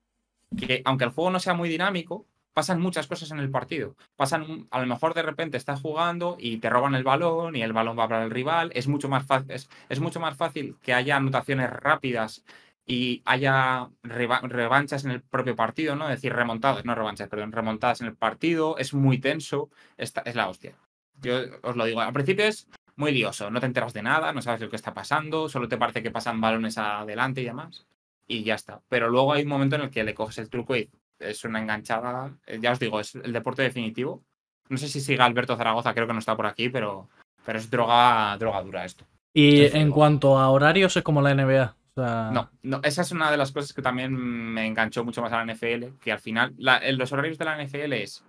que 0.57 0.81
aunque 0.85 1.03
el 1.03 1.11
juego 1.11 1.29
no 1.29 1.39
sea 1.39 1.53
muy 1.53 1.69
dinámico, 1.69 2.25
pasan 2.57 2.81
muchas 2.81 3.05
cosas 3.05 3.29
en 3.29 3.37
el 3.37 3.51
partido. 3.51 3.95
Pasan, 4.15 4.67
a 4.71 4.79
lo 4.79 4.87
mejor 4.87 5.13
de 5.13 5.21
repente 5.21 5.57
estás 5.57 5.79
jugando 5.79 6.37
y 6.39 6.57
te 6.57 6.71
roban 6.71 6.95
el 6.95 7.03
balón 7.03 7.55
y 7.55 7.61
el 7.61 7.71
balón 7.71 7.99
va 7.99 8.07
para 8.07 8.23
el 8.23 8.31
rival. 8.31 8.71
Es 8.73 8.87
mucho 8.87 9.09
más 9.09 9.27
fácil, 9.27 9.51
es, 9.51 9.69
es 9.89 9.99
mucho 9.99 10.19
más 10.19 10.35
fácil 10.35 10.75
que 10.81 10.95
haya 10.95 11.17
anotaciones 11.17 11.69
rápidas 11.69 12.43
y 12.87 13.21
haya 13.25 13.89
reva- 14.01 14.39
revanchas 14.41 15.03
en 15.05 15.11
el 15.11 15.21
propio 15.21 15.55
partido, 15.55 15.95
¿no? 15.95 16.05
Es 16.09 16.15
decir, 16.15 16.33
remontadas, 16.33 16.85
no 16.85 16.95
revanchas, 16.95 17.27
perdón, 17.27 17.51
remontadas 17.51 17.99
en 18.01 18.07
el 18.07 18.15
partido. 18.15 18.77
Es 18.77 18.93
muy 18.93 19.17
tenso. 19.19 19.69
Esta, 19.97 20.21
es 20.21 20.35
la 20.35 20.47
hostia. 20.47 20.73
Yo 21.21 21.35
os 21.63 21.75
lo 21.75 21.83
digo. 21.85 21.99
Al 21.99 22.13
principio 22.13 22.45
es 22.45 22.67
muy 22.95 23.11
lioso. 23.11 23.51
No 23.51 23.59
te 23.59 23.65
enteras 23.65 23.93
de 23.93 24.01
nada, 24.03 24.31
no 24.31 24.41
sabes 24.41 24.61
lo 24.61 24.69
que 24.69 24.77
está 24.77 24.93
pasando, 24.93 25.49
solo 25.49 25.67
te 25.67 25.77
parece 25.77 26.01
que 26.01 26.11
pasan 26.11 26.39
balones 26.39 26.77
adelante 26.77 27.41
y 27.41 27.45
demás. 27.45 27.85
Y 28.25 28.43
ya 28.43 28.55
está. 28.55 28.81
Pero 28.89 29.09
luego 29.09 29.33
hay 29.33 29.43
un 29.43 29.49
momento 29.49 29.75
en 29.75 29.81
el 29.83 29.89
que 29.89 30.03
le 30.03 30.13
coges 30.13 30.37
el 30.37 30.49
truco 30.49 30.75
y 30.75 30.89
es 31.19 31.43
una 31.43 31.59
enganchada. 31.61 32.31
eh, 32.45 32.59
Ya 32.61 32.71
os 32.71 32.79
digo, 32.79 32.99
es 32.99 33.15
el 33.15 33.33
deporte 33.33 33.63
definitivo. 33.63 34.23
No 34.69 34.77
sé 34.77 34.87
si 34.87 35.01
siga 35.01 35.25
Alberto 35.25 35.55
Zaragoza, 35.57 35.93
creo 35.93 36.07
que 36.07 36.13
no 36.13 36.19
está 36.19 36.35
por 36.35 36.45
aquí, 36.45 36.69
pero, 36.69 37.09
pero 37.45 37.57
es 37.59 37.69
droga, 37.69 38.35
droga 38.37 38.61
dura 38.63 38.85
esto. 38.85 39.05
Y 39.33 39.65
en 39.65 39.91
cuanto 39.91 40.37
a 40.39 40.49
horarios 40.49 40.97
es 40.97 41.03
como 41.03 41.21
la 41.21 41.31
NBA. 41.35 41.75
Sea, 42.05 42.29
No, 42.31 42.51
no, 42.63 42.79
esa 42.83 43.01
es 43.01 43.11
una 43.11 43.31
de 43.31 43.37
las 43.37 43.51
cosas 43.51 43.73
que 43.73 43.81
también 43.81 44.13
me 44.13 44.65
enganchó 44.67 45.03
mucho 45.03 45.21
más 45.21 45.31
a 45.33 45.37
la 45.43 45.53
NFL, 45.53 45.97
que 45.99 46.11
al 46.11 46.19
final, 46.19 46.53
la- 46.57 46.77
en 46.77 46.97
los 46.97 47.11
horarios 47.11 47.37
de 47.37 47.45
la 47.45 47.57
NFL 47.63 47.93
es 48.03 48.23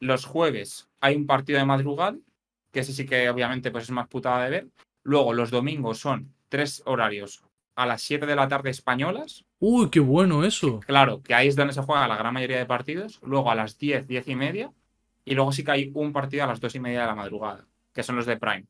los 0.00 0.24
jueves 0.24 0.88
hay 1.00 1.14
un 1.16 1.26
partido 1.26 1.58
de 1.58 1.64
madrugada, 1.64 2.16
que 2.72 2.80
ese 2.80 2.92
sí 2.92 3.06
que 3.06 3.28
obviamente 3.30 3.70
pues 3.70 3.84
es 3.84 3.90
más 3.90 4.08
putada 4.08 4.44
de 4.44 4.50
ver. 4.50 4.66
Luego 5.02 5.32
los 5.34 5.50
domingos 5.50 5.98
son 5.98 6.32
tres 6.48 6.82
horarios 6.86 7.42
a 7.76 7.86
las 7.86 8.02
7 8.02 8.26
de 8.26 8.36
la 8.36 8.48
tarde 8.48 8.70
españolas, 8.70 9.44
Uy, 9.62 9.90
qué 9.90 10.00
bueno 10.00 10.42
eso. 10.44 10.80
Claro, 10.80 11.22
que 11.22 11.34
ahí 11.34 11.46
es 11.48 11.54
donde 11.54 11.74
se 11.74 11.82
juega 11.82 12.08
la 12.08 12.16
gran 12.16 12.32
mayoría 12.32 12.56
de 12.56 12.64
partidos. 12.66 13.20
Luego 13.22 13.50
a 13.50 13.54
las 13.54 13.76
10, 13.78 14.06
10 14.06 14.26
y 14.26 14.34
media. 14.34 14.72
Y 15.26 15.34
luego 15.34 15.52
sí 15.52 15.62
que 15.64 15.70
hay 15.70 15.90
un 15.94 16.12
partido 16.14 16.44
a 16.44 16.46
las 16.46 16.60
2 16.60 16.74
y 16.76 16.80
media 16.80 17.02
de 17.02 17.06
la 17.08 17.14
madrugada, 17.14 17.66
que 17.92 18.02
son 18.02 18.16
los 18.16 18.24
de 18.24 18.38
Prime. 18.38 18.64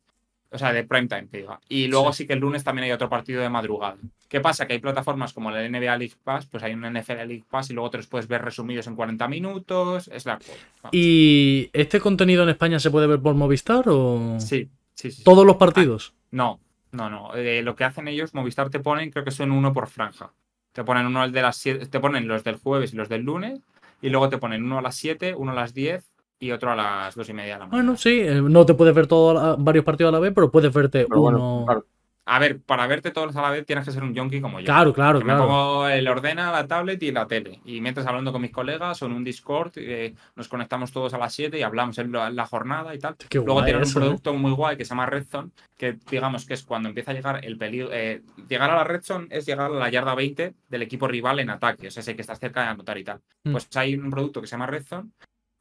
O 0.53 0.59
sea, 0.59 0.73
de 0.73 0.83
Prime 0.85 1.07
Time, 1.07 1.29
que 1.29 1.39
diga. 1.39 1.61
Y 1.69 1.87
luego 1.87 2.13
sí. 2.13 2.27
que 2.27 2.33
el 2.33 2.41
lunes 2.41 2.65
también 2.65 2.85
hay 2.87 2.93
otro 2.93 3.09
partido 3.09 3.41
de 3.41 3.49
madrugada. 3.49 3.97
¿Qué 4.29 4.41
pasa? 4.41 4.67
Que 4.67 4.73
hay 4.73 4.79
plataformas 4.81 5.33
como 5.33 5.51
la 5.51 5.67
NBA 5.69 5.97
League 5.97 6.15
Pass, 6.25 6.47
pues 6.47 6.63
hay 6.65 6.75
un 6.75 6.83
NFL 6.83 7.27
League 7.27 7.45
Pass 7.49 7.71
y 7.71 7.75
luego 7.75 7.91
te 7.91 7.99
los 7.99 8.09
puedes 8.09 8.27
ver 8.27 8.43
resumidos 8.43 8.87
en 8.89 8.97
40 8.97 9.29
minutos. 9.29 10.09
Es 10.13 10.27
la 10.27 10.39
cosa. 10.39 10.53
¿Y 10.91 11.71
este 11.73 12.01
contenido 12.01 12.43
en 12.43 12.49
España 12.49 12.81
se 12.81 12.91
puede 12.91 13.07
ver 13.07 13.21
por 13.21 13.35
Movistar 13.35 13.85
o 13.89 14.39
Sí, 14.41 14.69
sí, 14.95 15.11
sí. 15.13 15.23
todos 15.23 15.47
los 15.47 15.57
partidos? 15.57 16.15
No, 16.33 16.59
no, 16.93 17.09
no. 17.09 17.35
Eh, 17.37 17.63
lo 17.63 17.77
que 17.77 17.85
hacen 17.85 18.09
ellos, 18.09 18.35
Movistar 18.35 18.71
te 18.71 18.81
ponen, 18.81 19.11
creo 19.11 19.25
que 19.25 19.31
son 19.31 19.53
uno 19.53 19.73
por 19.73 19.89
franja. 19.89 20.33
Te 20.73 20.83
ponen 20.85 21.07
uno 21.07 21.23
al 21.23 21.33
de 21.33 21.43
las 21.43 21.57
siete, 21.57 21.87
te 21.87 22.01
ponen 22.01 22.27
los 22.27 22.43
del 22.43 22.57
jueves 22.57 22.93
y 22.93 22.97
los 22.97 23.09
del 23.09 23.23
lunes, 23.23 23.61
y 24.03 24.09
luego 24.09 24.29
te 24.29 24.39
ponen 24.39 24.65
uno 24.65 24.79
a 24.79 24.83
las 24.83 24.97
7, 24.97 25.35
uno 25.35 25.53
a 25.53 25.55
las 25.55 25.75
10 25.75 26.10
y 26.41 26.51
otro 26.53 26.73
a 26.73 26.77
las 26.77 27.15
2 27.15 27.29
y 27.29 27.33
media 27.35 27.55
de 27.55 27.61
la 27.61 27.67
mañana. 27.69 27.85
Bueno, 27.85 27.97
sí, 27.97 28.21
eh, 28.21 28.41
no 28.43 28.67
te 28.67 28.75
puedes 28.75 28.95
ver 28.95 29.07
todos 29.07 29.57
varios 29.63 29.85
partidos 29.85 30.09
a 30.11 30.13
la 30.13 30.21
vez, 30.21 30.33
pero 30.35 30.51
puedes 30.51 30.73
verte 30.73 31.07
Pero 31.07 31.21
uno. 31.21 31.21
bueno, 31.21 31.65
claro. 31.67 31.87
A 32.27 32.39
ver, 32.39 32.63
para 32.63 32.87
verte 32.87 33.11
todos 33.11 33.35
a 33.35 33.43
la 33.43 33.51
vez 33.51 33.67
tienes 33.67 33.85
que 33.85 33.91
ser 33.91 34.05
un 34.05 34.15
yonki 34.15 34.41
como 34.41 34.61
yo. 34.61 34.67
Claro, 34.67 34.93
claro, 34.93 35.19
Que 35.19 35.25
Me 35.25 35.33
claro. 35.33 35.49
pongo 35.49 35.89
el 35.89 36.07
ordena, 36.07 36.53
la 36.53 36.67
tablet 36.69 37.03
y 37.03 37.11
la 37.11 37.27
tele. 37.27 37.61
Y 37.65 37.81
mientras 37.81 38.07
hablando 38.07 38.31
con 38.31 38.41
mis 38.43 38.53
colegas 38.53 39.03
o 39.03 39.07
en 39.07 39.13
un 39.13 39.25
Discord, 39.25 39.73
eh, 39.77 40.15
nos 40.37 40.47
conectamos 40.47 40.93
todos 40.93 41.13
a 41.15 41.19
las 41.19 41.35
7 41.35 41.59
y 41.59 41.63
hablamos 41.63 41.99
en 41.99 42.13
la, 42.13 42.31
la 42.31 42.47
jornada 42.47 42.95
y 42.95 43.01
tal. 43.01 43.17
Qué 43.29 43.39
Luego 43.39 43.65
tienen 43.65 43.83
eso, 43.83 43.99
un 43.99 44.05
¿eh? 44.05 44.07
producto 44.07 44.35
muy 44.35 44.53
guay 44.53 44.77
que 44.77 44.85
se 44.85 44.91
llama 44.91 45.07
Red 45.07 45.25
Zone, 45.27 45.51
que 45.77 45.99
digamos 46.09 46.47
que 46.47 46.55
es 46.55 46.63
cuando 46.63 46.89
empieza 46.89 47.11
a 47.11 47.15
llegar 47.15 47.45
el 47.45 47.59
peligro. 47.59 47.89
eh, 47.93 48.23
llegar 48.49 48.71
a 48.71 48.77
la 48.77 48.85
Red 48.85 49.03
Zone 49.03 49.27
es 49.31 49.45
llegar 49.47 49.67
a 49.73 49.75
la 49.75 49.91
yarda 49.91 50.15
20 50.15 50.55
del 50.69 50.83
equipo 50.83 51.09
rival 51.09 51.41
en 51.41 51.51
ataque, 51.51 51.89
o 51.89 51.91
sea, 51.91 52.03
ese 52.03 52.15
que 52.15 52.23
estás 52.23 52.39
cerca 52.39 52.63
de 52.63 52.69
anotar 52.69 52.97
y 52.99 53.03
tal. 53.05 53.21
Mm. 53.43 53.53
Pues 53.53 53.69
hay 53.77 53.95
un 53.97 54.11
producto 54.11 54.41
que 54.41 54.47
se 54.47 54.53
llama 54.53 54.67
Red 54.67 54.85
Zone 54.87 55.11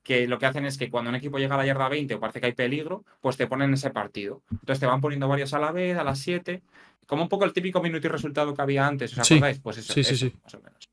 que 0.04 0.28
lo 0.28 0.40
que 0.40 0.46
hacen 0.46 0.66
es 0.66 0.78
que 0.78 0.90
cuando 0.90 1.10
un 1.10 1.16
equipo 1.16 1.38
llega 1.38 1.56
a 1.56 1.58
la 1.58 1.66
yarda 1.66 1.90
20 1.90 2.16
o 2.16 2.20
parece 2.20 2.40
que 2.40 2.48
hay 2.48 2.54
peligro, 2.54 3.04
pues 3.22 3.38
te 3.38 3.48
ponen 3.48 3.74
ese 3.74 3.90
partido. 3.92 4.42
Entonces 4.52 4.80
te 4.80 4.86
van 4.86 5.02
poniendo 5.02 5.28
varios 5.28 5.54
a 5.54 5.60
la 5.60 5.72
vez, 5.72 5.98
a 5.98 6.04
las 6.04 6.20
7, 6.20 6.62
como 7.06 7.24
un 7.24 7.30
poco 7.30 7.46
el 7.46 7.54
típico 7.54 7.82
minuto 7.82 8.08
y 8.08 8.10
resultado 8.10 8.54
que 8.54 8.62
había 8.62 8.86
antes, 8.88 9.18
¿os 9.18 9.28
Sí. 9.28 9.36
acordáis? 9.36 9.60
Pues 9.60 9.78
eso, 9.78 9.94
Sí, 9.94 10.04
sí, 10.04 10.14
eso, 10.14 10.26
sí. 10.28 10.34
más 10.44 10.54
o 10.54 10.62
menos. 10.62 10.90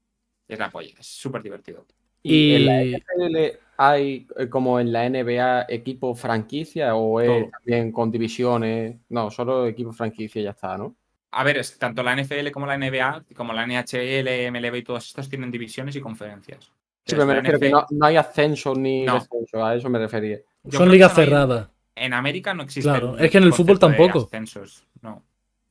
Es 0.48 0.58
la 0.58 0.70
polla, 0.70 0.94
es 0.98 1.06
súper 1.06 1.42
divertido. 1.42 1.86
¿Y, 2.22 2.54
en 2.54 2.66
la 2.66 2.82
NFL 2.82 3.58
hay, 3.76 4.26
eh, 4.36 4.48
como 4.48 4.80
en 4.80 4.92
la 4.92 5.04
NBA, 5.08 5.66
equipo 5.68 6.14
franquicia 6.14 6.94
o 6.94 7.20
es 7.20 7.28
Todo. 7.28 7.50
también 7.50 7.92
con 7.92 8.10
divisiones? 8.10 8.96
No, 9.08 9.30
solo 9.30 9.66
equipo 9.66 9.92
franquicia 9.92 10.40
y 10.40 10.44
ya 10.44 10.50
está, 10.50 10.76
¿no? 10.76 10.96
A 11.30 11.44
ver, 11.44 11.58
es, 11.58 11.78
tanto 11.78 12.02
la 12.02 12.16
NFL 12.16 12.50
como 12.50 12.66
la 12.66 12.78
NBA, 12.78 13.24
como 13.34 13.52
la 13.52 13.64
NHL, 13.66 14.50
MLB 14.50 14.76
y 14.78 14.82
todos 14.82 15.06
estos 15.06 15.28
tienen 15.28 15.50
divisiones 15.50 15.94
y 15.96 16.00
conferencias. 16.00 16.72
Sí, 17.06 17.14
pero 17.14 17.24
me 17.26 17.34
refiero 17.34 17.58
que 17.60 17.70
no, 17.70 17.86
no 17.90 18.06
hay 18.06 18.16
ascenso 18.16 18.74
ni 18.74 19.04
No. 19.04 19.14
descenso, 19.14 19.64
a 19.64 19.74
eso 19.76 19.88
me 19.88 19.98
refería. 19.98 20.40
yo 20.64 20.78
son 20.78 20.90
ligas 20.90 21.12
no 21.12 21.14
cerradas. 21.24 21.68
En 21.94 22.12
América 22.12 22.52
no 22.52 22.62
existe. 22.64 22.90
Claro, 22.90 23.16
es 23.16 23.30
que 23.30 23.38
en 23.38 23.44
el 23.44 23.52
fútbol 23.52 23.78
tampoco. 23.78 24.24
ascensos, 24.24 24.84
no. 25.02 25.22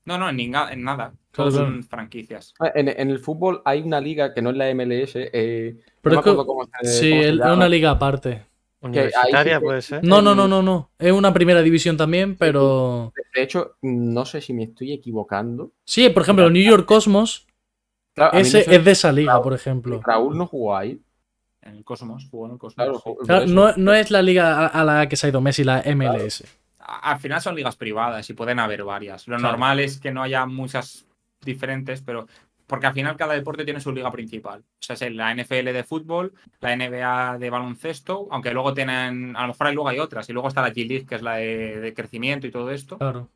No, 0.05 0.17
no, 0.17 0.29
en, 0.29 0.37
ninga- 0.37 0.71
en 0.71 0.83
nada. 0.83 1.13
Claro, 1.31 1.49
Todos 1.49 1.53
claro. 1.55 1.67
son 1.71 1.83
franquicias. 1.83 2.53
Ah, 2.59 2.71
En, 2.75 2.87
en 2.87 3.09
el 3.09 3.19
fútbol 3.19 3.61
hay 3.65 3.81
una 3.81 3.99
liga 3.99 4.33
que 4.33 4.41
no 4.41 4.51
es 4.51 4.55
la 4.55 4.69
MLS, 4.73 5.11
eh, 5.15 5.75
Pero 6.01 6.15
no 6.15 6.19
es 6.21 6.23
que- 6.23 6.29
me 6.29 6.33
acuerdo 6.41 6.45
cómo 6.45 6.63
se, 6.81 6.87
Sí, 6.87 7.09
cómo 7.09 7.21
se 7.23 7.29
es 7.29 7.39
una 7.57 7.67
liga 7.69 7.91
aparte. 7.91 8.45
Universitaria 8.81 9.55
que- 9.59 9.65
puede 9.65 9.81
ser. 9.81 10.03
No, 10.03 10.21
no, 10.21 10.35
no, 10.35 10.47
no, 10.47 10.61
no. 10.61 10.91
Es 10.99 11.11
una 11.11 11.33
primera 11.33 11.61
división 11.63 11.97
también, 11.97 12.35
pero. 12.37 13.11
De 13.33 13.41
hecho, 13.43 13.75
no 13.81 14.25
sé 14.25 14.41
si 14.41 14.53
me 14.53 14.63
estoy 14.63 14.93
equivocando. 14.93 15.71
Sí, 15.85 16.07
por 16.09 16.21
ejemplo, 16.23 16.45
el 16.45 16.53
New 16.53 16.63
York 16.63 16.85
Cosmos, 16.85 17.47
Claro, 18.13 18.37
ese 18.37 18.59
es 18.73 18.85
de 18.85 18.91
esa 18.91 19.11
liga, 19.11 19.33
Raúl- 19.33 19.43
por 19.43 19.53
ejemplo. 19.53 20.01
Raúl 20.05 20.37
no 20.37 20.45
jugó 20.47 20.77
ahí. 20.77 21.01
En 21.65 21.75
el 21.77 21.83
Cosmos, 21.83 22.27
jugó 22.29 22.45
en 22.45 22.53
el 22.53 22.57
Cosmos. 22.57 22.75
Claro, 22.75 22.95
sí. 22.97 23.01
por 23.03 23.25
Claro, 23.25 23.43
eso. 23.45 23.53
no, 23.53 23.73
no 23.75 23.93
es 23.93 24.11
la 24.11 24.21
liga 24.21 24.65
a, 24.65 24.67
a 24.67 24.83
la 24.83 25.09
que 25.09 25.15
se 25.15 25.27
ha 25.27 25.29
ido 25.29 25.41
Messi, 25.41 25.63
la 25.63 25.83
MLS. 25.95 26.43
Al 26.79 27.19
final 27.19 27.41
son 27.41 27.55
ligas 27.55 27.75
privadas 27.75 28.29
y 28.29 28.33
pueden 28.33 28.59
haber 28.59 28.83
varias. 28.83 29.27
Lo 29.27 29.37
Claro. 29.37 29.51
normal 29.51 29.79
es 29.79 29.99
que 29.99 30.11
no 30.11 30.21
haya 30.21 30.45
muchas 30.45 31.05
diferentes, 31.41 32.01
pero 32.01 32.27
porque 32.67 32.87
al 32.87 32.93
final 32.93 33.15
cada 33.17 33.33
deporte 33.33 33.63
tiene 33.65 33.79
su 33.79 33.91
liga 33.91 34.11
principal. 34.11 34.59
O 34.61 34.63
sea, 34.79 34.95
es 34.95 35.13
la 35.13 35.31
NFL 35.33 35.65
de 35.73 35.83
fútbol, 35.83 36.33
la 36.61 36.75
NBA 36.75 37.37
de 37.39 37.49
baloncesto, 37.49 38.27
aunque 38.31 38.51
luego 38.53 38.73
tienen, 38.73 39.35
a 39.35 39.41
lo 39.41 39.47
mejor 39.49 39.67
hay, 39.67 39.73
luego 39.75 39.89
hay 39.89 39.99
otras, 39.99 40.27
y 40.29 40.33
luego 40.33 40.47
está 40.47 40.61
la 40.61 40.71
G-League, 40.73 41.05
que 41.05 41.15
es 41.15 41.21
la 41.21 41.35
de, 41.37 41.79
de 41.79 41.93
crecimiento 41.93 42.47
y 42.47 42.51
todo 42.51 42.71
esto, 42.71 42.97
Claro. 42.97 43.29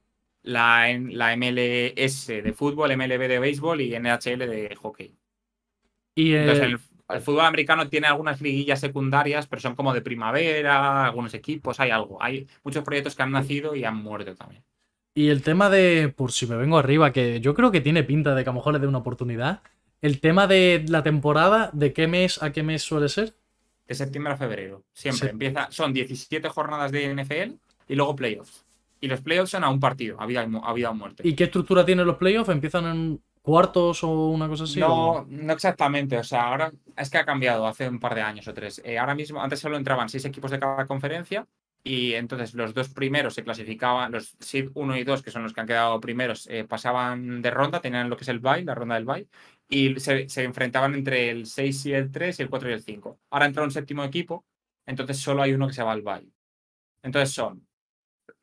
la, 0.43 0.87
la 1.09 1.35
MLS 1.35 2.27
de 2.27 2.53
fútbol, 2.55 2.95
MLB 2.95 3.27
de 3.27 3.39
béisbol 3.39 3.81
y 3.81 3.95
NHL 3.99 4.37
de 4.39 4.75
hockey. 4.79 5.15
Y 6.15 6.33
eh, 6.33 6.41
Entonces, 6.41 6.63
el, 6.65 6.79
el 7.09 7.21
fútbol 7.21 7.45
americano 7.45 7.89
tiene 7.89 8.07
algunas 8.07 8.39
liguillas 8.41 8.79
secundarias, 8.79 9.47
pero 9.47 9.61
son 9.61 9.75
como 9.75 9.93
de 9.93 10.01
primavera, 10.01 11.05
algunos 11.05 11.33
equipos, 11.33 11.79
hay 11.79 11.89
algo. 11.91 12.21
Hay 12.21 12.47
muchos 12.63 12.83
proyectos 12.83 13.15
que 13.15 13.23
han 13.23 13.31
nacido 13.31 13.75
y 13.75 13.83
han 13.83 13.95
muerto 13.97 14.35
también. 14.35 14.63
Y 15.15 15.29
el 15.29 15.41
tema 15.41 15.69
de, 15.69 16.13
por 16.15 16.31
si 16.31 16.45
me 16.47 16.55
vengo 16.55 16.77
arriba, 16.77 17.11
que 17.11 17.41
yo 17.41 17.53
creo 17.53 17.71
que 17.71 17.81
tiene 17.81 18.03
pinta 18.03 18.35
de 18.35 18.43
que 18.43 18.49
a 18.49 18.53
lo 18.53 18.59
mejor 18.59 18.73
le 18.73 18.79
dé 18.79 18.87
una 18.87 18.99
oportunidad. 18.99 19.61
El 20.01 20.21
tema 20.21 20.47
de 20.47 20.85
la 20.87 21.03
temporada, 21.03 21.71
¿de 21.73 21.91
qué 21.93 22.07
mes 22.07 22.41
a 22.41 22.51
qué 22.51 22.63
mes 22.63 22.83
suele 22.83 23.09
ser? 23.09 23.33
De 23.87 23.95
septiembre 23.95 24.33
a 24.33 24.37
febrero. 24.37 24.83
Siempre 24.93 25.27
Sí. 25.27 25.31
empieza. 25.33 25.67
Son 25.71 25.91
17 25.91 26.47
jornadas 26.49 26.91
de 26.91 27.05
NFL 27.13 27.55
y 27.87 27.95
luego 27.95 28.15
playoffs. 28.15 28.65
Y 29.01 29.07
los 29.07 29.21
playoffs 29.21 29.51
son 29.51 29.63
a 29.63 29.69
un 29.69 29.79
partido, 29.79 30.21
a 30.21 30.25
vida, 30.25 30.47
a 30.63 30.73
vida 30.73 30.89
o 30.89 30.93
muerte. 30.93 31.27
¿Y 31.27 31.33
qué 31.33 31.45
estructura 31.45 31.85
tienen 31.85 32.05
los 32.05 32.17
playoffs? 32.17 32.49
¿Empiezan 32.49 32.85
en 32.85 33.21
cuartos 33.49 34.03
o 34.03 34.09
una 34.29 34.47
cosa 34.47 34.63
así? 34.65 34.81
no, 34.81 34.89
o- 34.89 35.23
no 35.27 35.53
exactamente. 35.53 36.17
O 36.17 36.23
sea, 36.23 36.43
ahora 36.47 36.71
es 36.95 37.09
que 37.09 37.17
ha 37.17 37.25
cambiado 37.25 37.65
hace 37.67 37.87
un 37.87 37.99
par 37.99 38.15
de 38.15 38.21
años 38.21 38.47
o 38.47 38.53
tres. 38.53 38.81
Eh, 38.85 38.97
ahora 38.99 39.15
mismo, 39.15 39.41
antes 39.41 39.59
solo 39.59 39.77
entraban 39.77 40.09
seis 40.09 40.25
equipos 40.25 40.51
de 40.51 40.59
cada 40.59 40.85
conferencia. 40.87 41.47
Y 41.81 42.13
entonces 42.15 42.53
los 42.55 42.73
dos 42.73 42.89
primeros 42.89 43.33
se 43.33 43.43
clasificaban, 43.43 44.11
los 44.11 44.35
SID 44.41 44.69
1 44.73 44.97
y 44.97 45.05
2, 45.05 45.23
que 45.23 45.31
son 45.31 45.43
los 45.43 45.53
que 45.53 45.61
han 45.61 45.67
quedado 45.67 45.99
primeros, 46.01 46.45
eh, 46.47 46.65
pasaban 46.65 47.41
de 47.41 47.51
ronda, 47.51 47.79
tenían 47.79 48.09
lo 48.09 48.17
que 48.17 48.23
es 48.23 48.27
el 48.29 48.39
bye, 48.39 48.65
la 48.65 48.75
ronda 48.75 48.95
del 48.95 49.05
bye, 49.05 49.27
y 49.69 49.97
se, 49.99 50.27
se 50.27 50.43
enfrentaban 50.43 50.93
entre 50.93 51.29
el 51.29 51.45
6 51.45 51.85
y 51.85 51.93
el 51.93 52.11
3 52.11 52.37
y 52.39 52.43
el 52.43 52.49
4 52.49 52.69
y 52.69 52.73
el 52.73 52.81
5. 52.83 53.19
Ahora 53.29 53.45
entra 53.45 53.63
un 53.63 53.71
séptimo 53.71 54.03
equipo, 54.03 54.45
entonces 54.85 55.19
solo 55.19 55.41
hay 55.41 55.53
uno 55.53 55.67
que 55.67 55.73
se 55.73 55.81
va 55.83 55.93
al 55.93 56.01
bye. 56.01 56.29
Entonces 57.03 57.33
son 57.33 57.67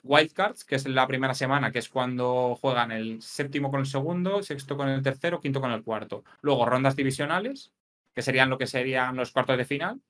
wildcards, 0.07 0.65
que 0.65 0.77
es 0.77 0.87
la 0.87 1.07
primera 1.07 1.35
semana, 1.35 1.73
que 1.73 1.79
es 1.79 1.89
cuando 1.89 2.57
juegan 2.61 2.93
el 2.93 3.21
séptimo 3.23 3.71
con 3.71 3.81
el 3.81 3.87
segundo, 3.87 4.43
sexto 4.43 4.77
con 4.77 4.89
el 4.89 5.03
tercero, 5.03 5.41
quinto 5.41 5.61
con 5.61 5.73
el 5.73 5.83
cuarto. 5.83 6.25
Luego 6.41 6.67
rondas 6.67 6.97
divisionales, 6.97 7.73
que 8.15 8.23
serían 8.23 8.49
lo 8.49 8.59
que 8.59 8.67
serían 8.67 9.17
los 9.17 9.33
cuartos 9.33 9.57
de 9.59 9.65
final. 9.65 10.01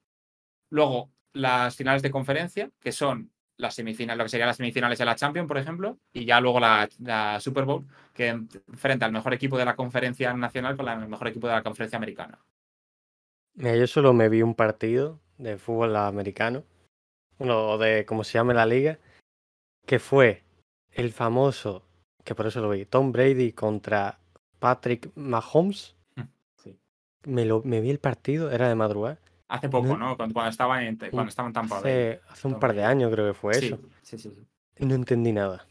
Luego 0.71 1.11
las 1.33 1.77
finales 1.77 2.03
de 2.03 2.11
conferencia, 2.11 2.71
que 2.81 2.93
son 2.93 3.31
las 3.57 3.75
semifinales, 3.75 4.19
lo 4.19 4.25
que 4.25 4.31
serían 4.31 4.49
las 4.49 4.57
semifinales 4.57 4.99
de 4.99 5.05
la 5.05 5.17
Champions, 5.17 5.49
por 5.49 5.59
ejemplo, 5.59 5.99
y 6.13 6.25
ya 6.25 6.41
luego 6.41 6.61
la, 6.61 6.89
la 7.01 7.41
Super 7.41 7.65
Bowl, 7.65 7.87
que 8.13 8.29
enfrenta 8.29 9.07
al 9.07 9.13
mejor 9.13 9.35
equipo 9.35 9.57
de 9.59 9.65
la 9.65 9.77
conferencia 9.77 10.33
nacional 10.35 10.77
con 10.77 10.89
el 10.89 11.09
mejor 11.09 11.29
equipo 11.29 11.47
de 11.47 11.55
la 11.55 11.63
conferencia 11.63 11.97
americana. 11.97 12.39
Mira, 13.55 13.77
yo 13.77 13.87
solo 13.87 14.13
me 14.13 14.29
vi 14.29 14.43
un 14.43 14.55
partido 14.55 15.21
de 15.39 15.57
fútbol 15.57 15.97
americano, 15.97 16.65
uno 17.39 17.79
de 17.79 18.05
como 18.05 18.25
se 18.25 18.35
llame 18.35 18.55
la 18.55 18.67
liga, 18.67 18.99
que 19.87 19.99
fue 19.99 20.43
el 20.93 21.13
famoso, 21.13 21.83
que 22.25 22.35
por 22.35 22.47
eso 22.47 22.61
lo 22.61 22.71
vi, 22.71 22.85
Tom 22.85 23.13
Brady 23.13 23.53
contra 23.53 24.19
Patrick 24.59 25.11
Mahomes. 25.15 25.95
Sí. 26.63 26.79
Me, 27.25 27.45
lo, 27.45 27.63
me 27.65 27.81
vi 27.81 27.91
el 27.91 27.99
partido, 28.01 28.51
era 28.51 28.69
de 28.69 28.75
madrugada, 28.75 29.19
Hace 29.49 29.69
poco, 29.69 29.87
No. 29.89 29.97
¿no? 29.97 30.17
Cuando, 30.17 30.33
cuando 30.33 30.51
estaba 30.51 30.83
en, 30.85 30.97
cuando 30.97 31.29
estaba 31.29 31.47
en 31.49 31.53
Tampa 31.55 31.77
Bay. 31.81 31.93
Hace, 31.93 32.21
hace 32.29 32.49
un 32.49 32.59
par 32.59 32.75
de 32.75 32.83
años 32.85 33.13
creo 33.13 33.29
que 33.29 33.35
fue 33.39 33.55
Sí, 33.55 33.67
eso. 33.67 33.79
sí, 34.03 34.19
sí, 34.19 34.29
sí. 34.31 34.37
Y 34.79 34.87
no 34.87 34.97
entendí 34.97 35.33
nada. 35.33 35.65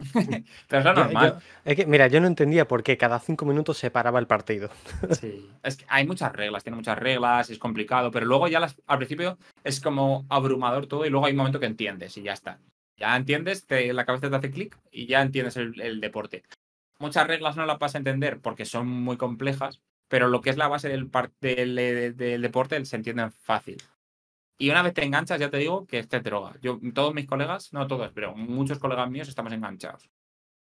Pero 0.12 0.80
es 0.80 0.84
lo 0.84 0.94
Yo- 0.94 1.04
normal. 1.04 1.34
yo- 1.34 1.40
es 1.70 1.76
que, 1.76 1.86
mira, 1.86 2.08
yo 2.08 2.20
no 2.20 2.26
entendía 2.26 2.66
por 2.66 2.82
qué 2.82 2.96
cada 2.98 3.20
cinco 3.20 3.44
minutos 3.46 3.78
se 3.78 3.92
paraba 3.92 4.18
el 4.18 4.26
partido. 4.26 4.68
Sí. 5.20 5.48
Es 5.62 5.76
que 5.76 5.84
hay 5.88 6.04
muchas 6.06 6.32
reglas, 6.32 6.64
tiene 6.64 6.74
muchas 6.76 6.98
reglas, 6.98 7.48
es 7.50 7.58
complicado, 7.60 8.10
pero 8.10 8.26
luego 8.26 8.48
ya 8.48 8.58
las, 8.58 8.74
al 8.88 8.98
principio 8.98 9.38
es 9.62 9.80
como 9.80 10.26
abrumador 10.28 10.86
todo 10.86 11.06
y 11.06 11.10
luego 11.10 11.26
hay 11.26 11.32
un 11.32 11.38
momento 11.38 11.60
que 11.60 11.66
entiendes 11.66 12.16
y 12.16 12.22
ya 12.22 12.32
está. 12.32 12.58
Ya 12.96 13.16
entiendes, 13.16 13.66
te- 13.66 13.92
la 13.92 14.04
cabeza 14.04 14.30
te 14.30 14.36
hace 14.36 14.50
clic 14.50 14.78
y 14.90 15.06
ya 15.06 15.20
entiendes 15.22 15.56
el, 15.56 15.80
el 15.80 16.00
deporte. 16.00 16.44
Muchas 16.98 17.26
reglas 17.26 17.56
no 17.56 17.66
las 17.66 17.78
vas 17.78 17.94
a 17.94 17.98
entender 17.98 18.40
porque 18.40 18.64
son 18.64 18.86
muy 18.88 19.16
complejas, 19.16 19.80
pero 20.08 20.28
lo 20.28 20.40
que 20.40 20.50
es 20.50 20.56
la 20.56 20.68
base 20.68 20.88
del, 20.88 21.08
par- 21.08 21.32
del, 21.40 21.74
del 22.16 22.42
deporte 22.42 22.84
se 22.84 22.96
entienden 22.96 23.32
fácil. 23.32 23.76
Y 24.58 24.70
una 24.70 24.82
vez 24.82 24.94
te 24.94 25.02
enganchas, 25.04 25.40
ya 25.40 25.50
te 25.50 25.56
digo 25.58 25.86
que 25.86 26.04
te 26.04 26.20
droga. 26.20 26.54
Yo, 26.62 26.78
todos 26.94 27.12
mis 27.12 27.26
colegas, 27.26 27.72
no 27.72 27.88
todos, 27.88 28.12
pero 28.14 28.36
muchos 28.36 28.78
colegas 28.78 29.10
míos 29.10 29.28
estamos 29.28 29.52
enganchados. 29.52 30.08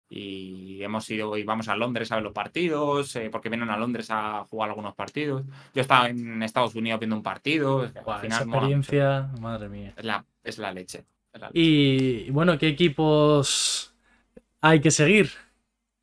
Y 0.08 0.82
hemos 0.82 1.08
ido 1.10 1.36
y 1.38 1.42
vamos 1.44 1.68
a 1.68 1.76
Londres 1.76 2.12
a 2.12 2.16
ver 2.16 2.24
los 2.24 2.32
partidos, 2.34 3.16
eh, 3.16 3.30
porque 3.30 3.48
vienen 3.48 3.70
a 3.70 3.76
Londres 3.78 4.08
a 4.10 4.44
jugar 4.44 4.68
algunos 4.70 4.94
partidos. 4.94 5.42
Yo 5.74 5.80
estaba 5.80 6.08
en 6.08 6.42
Estados 6.42 6.74
Unidos 6.74 7.00
viendo 7.00 7.16
un 7.16 7.22
partido. 7.22 7.90
que 7.92 7.98
al 7.98 8.04
final 8.20 8.38
esa 8.40 8.44
mola 8.46 8.66
experiencia, 8.76 9.40
madre 9.40 9.68
mía. 9.68 9.94
Es 9.96 10.04
la, 10.04 10.24
es 10.44 10.58
la 10.58 10.72
leche. 10.72 11.04
Y 11.52 12.30
bueno, 12.30 12.58
¿qué 12.58 12.68
equipos 12.68 13.94
hay 14.60 14.80
que 14.80 14.90
seguir? 14.90 15.30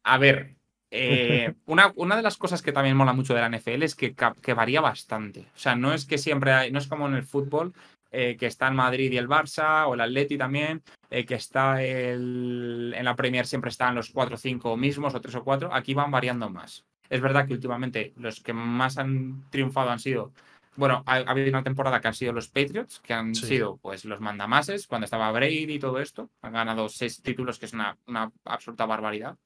A 0.03 0.17
ver, 0.17 0.55
eh, 0.91 1.53
una, 1.65 1.93
una 1.95 2.15
de 2.15 2.23
las 2.23 2.37
cosas 2.37 2.61
que 2.61 2.71
también 2.71 2.97
mola 2.97 3.13
mucho 3.13 3.33
de 3.33 3.41
la 3.41 3.49
NFL 3.49 3.83
es 3.83 3.95
que, 3.95 4.15
que 4.41 4.53
varía 4.53 4.81
bastante. 4.81 5.41
O 5.55 5.59
sea, 5.59 5.75
no 5.75 5.93
es 5.93 6.05
que 6.05 6.17
siempre 6.17 6.51
hay, 6.51 6.71
no 6.71 6.79
es 6.79 6.87
como 6.87 7.07
en 7.07 7.15
el 7.15 7.23
fútbol, 7.23 7.73
eh, 8.11 8.37
que 8.37 8.47
está 8.47 8.67
el 8.67 8.73
Madrid 8.73 9.11
y 9.11 9.17
el 9.17 9.27
Barça, 9.27 9.87
o 9.87 9.93
el 9.93 10.01
Atleti 10.01 10.37
también, 10.37 10.81
eh, 11.11 11.25
que 11.25 11.35
está 11.35 11.83
el, 11.83 12.93
en 12.95 13.05
la 13.05 13.15
Premier 13.15 13.45
siempre 13.45 13.69
están 13.69 13.93
los 13.93 14.09
4 14.09 14.35
o 14.35 14.37
5 14.37 14.77
mismos, 14.77 15.13
o 15.13 15.21
3 15.21 15.35
o 15.35 15.43
4. 15.43 15.73
Aquí 15.73 15.93
van 15.93 16.09
variando 16.09 16.49
más. 16.49 16.85
Es 17.09 17.21
verdad 17.21 17.47
que 17.47 17.53
últimamente 17.53 18.13
los 18.17 18.39
que 18.39 18.53
más 18.53 18.97
han 18.97 19.43
triunfado 19.51 19.89
han 19.91 19.99
sido. 19.99 20.31
Bueno, 20.79 21.03
ha, 21.05 21.15
ha 21.17 21.31
habido 21.31 21.49
una 21.49 21.63
temporada 21.63 21.99
que 21.99 22.07
han 22.07 22.13
sido 22.13 22.31
los 22.33 22.47
Patriots, 22.47 22.99
que 23.01 23.13
han 23.13 23.35
Sí. 23.35 23.45
sido 23.47 23.77
pues 23.77 24.05
los 24.05 24.21
mandamases, 24.21 24.87
cuando 24.87 25.05
estaba 25.05 25.31
Brady 25.31 25.73
y 25.73 25.79
todo 25.79 25.99
esto. 25.99 26.29
Han 26.41 26.53
ganado 26.53 26.87
seis 26.89 27.21
títulos, 27.21 27.59
que 27.59 27.65
es 27.65 27.73
una, 27.73 27.97
una 28.07 28.31
absoluta 28.45 28.85
barbaridad. 28.85 29.37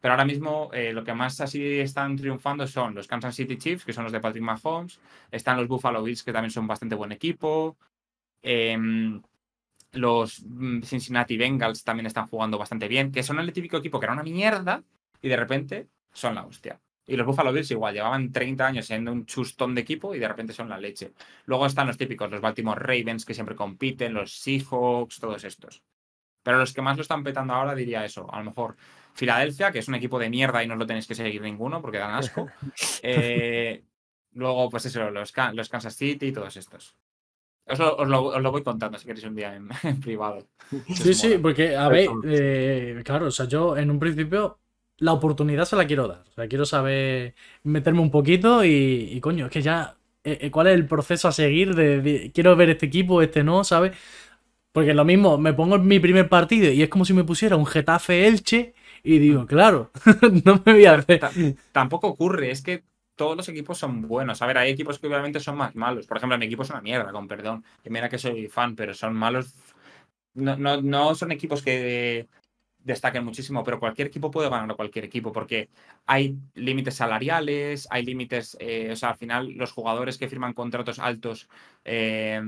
Pero 0.00 0.14
ahora 0.14 0.24
mismo 0.24 0.70
eh, 0.72 0.92
lo 0.92 1.04
que 1.04 1.14
más 1.14 1.40
así 1.40 1.62
están 1.80 2.16
triunfando 2.16 2.66
son 2.66 2.94
los 2.94 3.06
Kansas 3.06 3.34
City 3.36 3.56
Chiefs, 3.58 3.84
que 3.84 3.92
son 3.92 4.04
los 4.04 4.12
de 4.12 4.20
Patrick 4.20 4.42
Mahomes. 4.44 4.98
Están 5.30 5.56
los 5.58 5.68
Buffalo 5.68 6.02
Bills, 6.02 6.22
que 6.22 6.32
también 6.32 6.50
son 6.50 6.66
bastante 6.66 6.94
buen 6.94 7.12
equipo. 7.12 7.76
em, 8.42 9.22
los 9.92 10.42
mm, 10.42 10.80
Cincinnati 10.82 11.36
Bengals 11.36 11.84
también 11.84 12.06
están 12.06 12.26
jugando 12.26 12.58
bastante 12.58 12.88
bien, 12.88 13.12
que 13.12 13.22
son 13.22 13.38
el 13.38 13.52
típico 13.52 13.76
equipo 13.76 14.00
que 14.00 14.06
era 14.06 14.14
una 14.14 14.22
mierda 14.22 14.82
y 15.20 15.28
de 15.28 15.36
repente 15.36 15.88
son 16.12 16.34
la 16.34 16.44
hostia. 16.46 16.80
Y 17.06 17.16
los 17.16 17.26
Buffalo 17.26 17.52
Bills 17.52 17.70
igual, 17.72 17.94
llevaban 17.94 18.30
30 18.30 18.66
años 18.66 18.86
siendo 18.86 19.10
un 19.12 19.26
chustón 19.26 19.74
de 19.74 19.80
equipo 19.80 20.14
y 20.14 20.18
de 20.20 20.28
repente 20.28 20.52
son 20.52 20.68
la 20.68 20.78
leche. 20.78 21.12
Luego 21.46 21.66
están 21.66 21.86
los 21.88 21.98
típicos, 21.98 22.30
los 22.30 22.40
Baltimore 22.40 22.78
Ravens, 22.80 23.24
que 23.24 23.34
siempre 23.34 23.56
compiten, 23.56 24.14
los 24.14 24.32
Seahawks, 24.38 25.18
todos 25.18 25.42
estos. 25.44 25.82
Pero 26.44 26.58
los 26.58 26.72
que 26.72 26.82
más 26.82 26.96
lo 26.96 27.02
están 27.02 27.24
petando 27.24 27.54
ahora 27.54 27.74
diría 27.74 28.04
eso, 28.04 28.32
a 28.32 28.38
lo 28.38 28.44
mejor 28.44 28.76
Filadelfia, 29.14 29.70
que 29.72 29.80
es 29.80 29.88
un 29.88 29.94
equipo 29.96 30.18
de 30.18 30.30
mierda 30.30 30.62
y 30.62 30.66
no 30.68 30.76
lo 30.76 30.86
tenéis 30.86 31.06
que 31.06 31.14
seguir 31.14 31.42
ninguno 31.42 31.80
porque 31.82 31.98
dan 31.98 32.14
asco. 32.14 32.48
Eh, 33.02 33.82
luego, 34.32 34.70
pues 34.70 34.86
eso, 34.86 35.10
los, 35.10 35.32
los 35.54 35.68
Kansas 35.68 35.96
City 35.96 36.26
y 36.26 36.32
todos 36.32 36.56
estos. 36.56 36.96
Os 37.66 37.78
lo, 37.78 37.96
os 37.96 38.08
lo- 38.08 38.24
os 38.26 38.42
lo 38.42 38.50
voy 38.50 38.62
contando 38.62 38.98
si 38.98 39.06
queréis 39.06 39.24
un 39.26 39.34
día 39.36 39.54
en, 39.54 39.68
en 39.82 40.00
privado. 40.00 40.46
Sí, 40.94 41.14
sí, 41.14 41.38
porque, 41.38 41.76
a 41.76 41.88
ver, 41.88 42.08
eh, 42.24 43.02
claro, 43.04 43.26
o 43.26 43.30
sea, 43.30 43.46
yo 43.46 43.76
en 43.76 43.90
un 43.90 43.98
principio 43.98 44.58
la 44.98 45.12
oportunidad 45.12 45.64
se 45.64 45.76
la 45.76 45.86
quiero 45.86 46.08
dar. 46.08 46.24
O 46.30 46.34
sea, 46.34 46.48
quiero 46.48 46.64
saber 46.66 47.34
meterme 47.64 48.00
un 48.00 48.10
poquito 48.10 48.64
y, 48.64 48.70
y, 49.12 49.20
coño, 49.20 49.46
es 49.46 49.52
que 49.52 49.62
ya, 49.62 49.96
eh, 50.24 50.38
eh, 50.42 50.50
¿cuál 50.50 50.68
es 50.68 50.74
el 50.74 50.86
proceso 50.86 51.28
a 51.28 51.32
seguir? 51.32 51.74
De, 51.74 52.00
de- 52.00 52.32
quiero 52.32 52.56
ver 52.56 52.70
este 52.70 52.86
equipo, 52.86 53.22
este 53.22 53.42
no, 53.44 53.64
¿sabes? 53.64 53.92
Porque 54.72 54.94
lo 54.94 55.04
mismo, 55.04 55.38
me 55.38 55.52
pongo 55.52 55.76
en 55.76 55.86
mi 55.86 56.00
primer 56.00 56.28
partido 56.28 56.70
y 56.72 56.82
es 56.82 56.88
como 56.88 57.04
si 57.04 57.12
me 57.14 57.24
pusiera 57.24 57.56
un 57.56 57.66
Getafe 57.66 58.26
Elche 58.26 58.74
y 59.02 59.18
digo, 59.18 59.46
claro, 59.46 59.90
no 60.44 60.62
me 60.64 60.72
voy 60.74 60.86
a 60.86 60.94
hacer. 60.94 61.18
Ta- 61.20 61.36
Tampoco 61.72 62.08
ocurre, 62.08 62.50
es 62.50 62.62
que 62.62 62.84
todos 63.16 63.36
los 63.36 63.48
equipos 63.48 63.78
son 63.78 64.02
buenos. 64.02 64.40
A 64.42 64.46
ver, 64.46 64.58
hay 64.58 64.70
equipos 64.70 64.98
que 64.98 65.06
obviamente 65.06 65.40
son 65.40 65.56
más 65.56 65.74
malos. 65.74 66.06
Por 66.06 66.16
ejemplo, 66.16 66.38
mi 66.38 66.46
equipo 66.46 66.62
es 66.62 66.70
una 66.70 66.80
mierda, 66.80 67.12
con 67.12 67.28
perdón. 67.28 67.64
Y 67.84 67.90
mira 67.90 68.08
que 68.08 68.18
soy 68.18 68.48
fan, 68.48 68.74
pero 68.76 68.94
son 68.94 69.14
malos. 69.14 69.54
No, 70.34 70.56
no, 70.56 70.80
no 70.82 71.14
son 71.14 71.32
equipos 71.32 71.62
que 71.62 72.28
destaquen 72.84 73.24
muchísimo, 73.24 73.62
pero 73.64 73.78
cualquier 73.80 74.08
equipo 74.08 74.30
puede 74.30 74.48
ganar 74.50 74.70
a 74.70 74.74
cualquier 74.74 75.04
equipo 75.04 75.32
porque 75.32 75.68
hay 76.06 76.36
límites 76.54 76.94
salariales, 76.96 77.86
hay 77.90 78.04
límites, 78.04 78.56
eh, 78.60 78.90
o 78.92 78.96
sea, 78.96 79.10
al 79.10 79.16
final 79.16 79.52
los 79.52 79.72
jugadores 79.72 80.18
que 80.18 80.28
firman 80.28 80.52
contratos 80.52 80.98
altos 80.98 81.48
eh, 81.84 82.40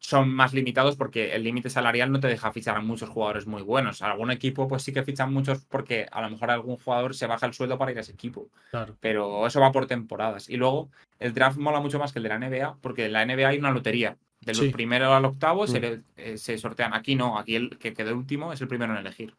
son 0.00 0.32
más 0.32 0.54
limitados 0.54 0.96
porque 0.96 1.34
el 1.34 1.42
límite 1.42 1.70
salarial 1.70 2.12
no 2.12 2.20
te 2.20 2.28
deja 2.28 2.52
fichar 2.52 2.76
a 2.76 2.80
muchos 2.80 3.08
jugadores 3.08 3.46
muy 3.46 3.62
buenos. 3.62 4.00
Algún 4.00 4.30
equipo 4.30 4.68
pues 4.68 4.82
sí 4.82 4.92
que 4.92 5.02
fichan 5.02 5.32
muchos 5.32 5.64
porque 5.64 6.06
a 6.10 6.22
lo 6.22 6.30
mejor 6.30 6.50
algún 6.50 6.76
jugador 6.76 7.14
se 7.14 7.26
baja 7.26 7.46
el 7.46 7.52
sueldo 7.52 7.78
para 7.78 7.90
ir 7.90 7.98
a 7.98 8.02
ese 8.02 8.12
equipo, 8.12 8.48
Claro. 8.70 8.96
pero 9.00 9.46
eso 9.46 9.60
va 9.60 9.72
por 9.72 9.86
temporadas. 9.86 10.48
Y 10.48 10.56
luego 10.56 10.90
el 11.18 11.34
draft 11.34 11.58
mola 11.58 11.80
mucho 11.80 11.98
más 11.98 12.12
que 12.12 12.20
el 12.20 12.22
de 12.22 12.28
la 12.28 12.38
NBA 12.38 12.78
porque 12.80 13.06
en 13.06 13.12
la 13.12 13.26
NBA 13.26 13.48
hay 13.48 13.58
una 13.58 13.72
lotería. 13.72 14.16
Del 14.40 14.54
Sí. 14.54 14.68
primero 14.70 15.12
al 15.12 15.24
octavo 15.24 15.66
se, 15.66 15.78
Mm. 15.78 15.82
le- 15.82 16.02
eh, 16.16 16.38
se 16.38 16.56
sortean. 16.58 16.94
Aquí 16.94 17.14
no, 17.16 17.38
aquí 17.38 17.56
el 17.56 17.76
que 17.78 17.92
quedó 17.92 18.14
último 18.16 18.52
es 18.52 18.60
el 18.60 18.68
primero 18.68 18.92
en 18.92 18.98
elegir. 19.00 19.34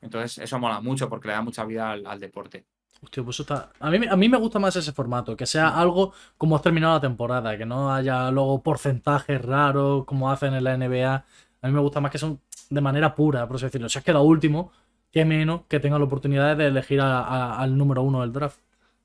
Entonces 0.00 0.38
eso 0.38 0.58
mola 0.58 0.80
mucho 0.80 1.08
porque 1.08 1.28
le 1.28 1.34
da 1.34 1.42
mucha 1.42 1.64
vida 1.64 1.92
al, 1.92 2.06
al 2.06 2.20
deporte. 2.20 2.64
Hostia, 3.02 3.22
pues 3.22 3.40
está. 3.40 3.70
A 3.80 3.90
mí, 3.90 4.06
a 4.08 4.16
mí 4.16 4.28
me 4.28 4.38
gusta 4.38 4.58
más 4.58 4.76
ese 4.76 4.92
formato, 4.92 5.36
que 5.36 5.46
sea 5.46 5.68
algo 5.78 6.12
como 6.38 6.56
has 6.56 6.62
terminado 6.62 6.94
la 6.94 7.00
temporada, 7.00 7.56
que 7.58 7.66
no 7.66 7.92
haya 7.92 8.30
luego 8.30 8.62
porcentajes 8.62 9.40
raros 9.42 10.04
como 10.04 10.30
hacen 10.30 10.54
en 10.54 10.64
la 10.64 10.74
NBA. 10.76 11.24
A 11.62 11.66
mí 11.66 11.72
me 11.72 11.80
gusta 11.80 12.00
más 12.00 12.10
que 12.10 12.18
son 12.18 12.40
de 12.70 12.80
manera 12.80 13.14
pura, 13.14 13.46
por 13.46 13.56
así 13.56 13.66
decirlo. 13.66 13.88
Si 13.88 13.98
has 13.98 14.04
quedado 14.04 14.24
último, 14.24 14.72
qué 15.10 15.24
menos 15.24 15.62
que 15.68 15.80
tengas 15.80 15.98
la 16.00 16.06
oportunidad 16.06 16.56
de 16.56 16.66
elegir 16.66 17.00
a- 17.00 17.20
a- 17.20 17.58
al 17.60 17.76
número 17.76 18.02
uno 18.02 18.20
del 18.22 18.32
draft. 18.32 18.58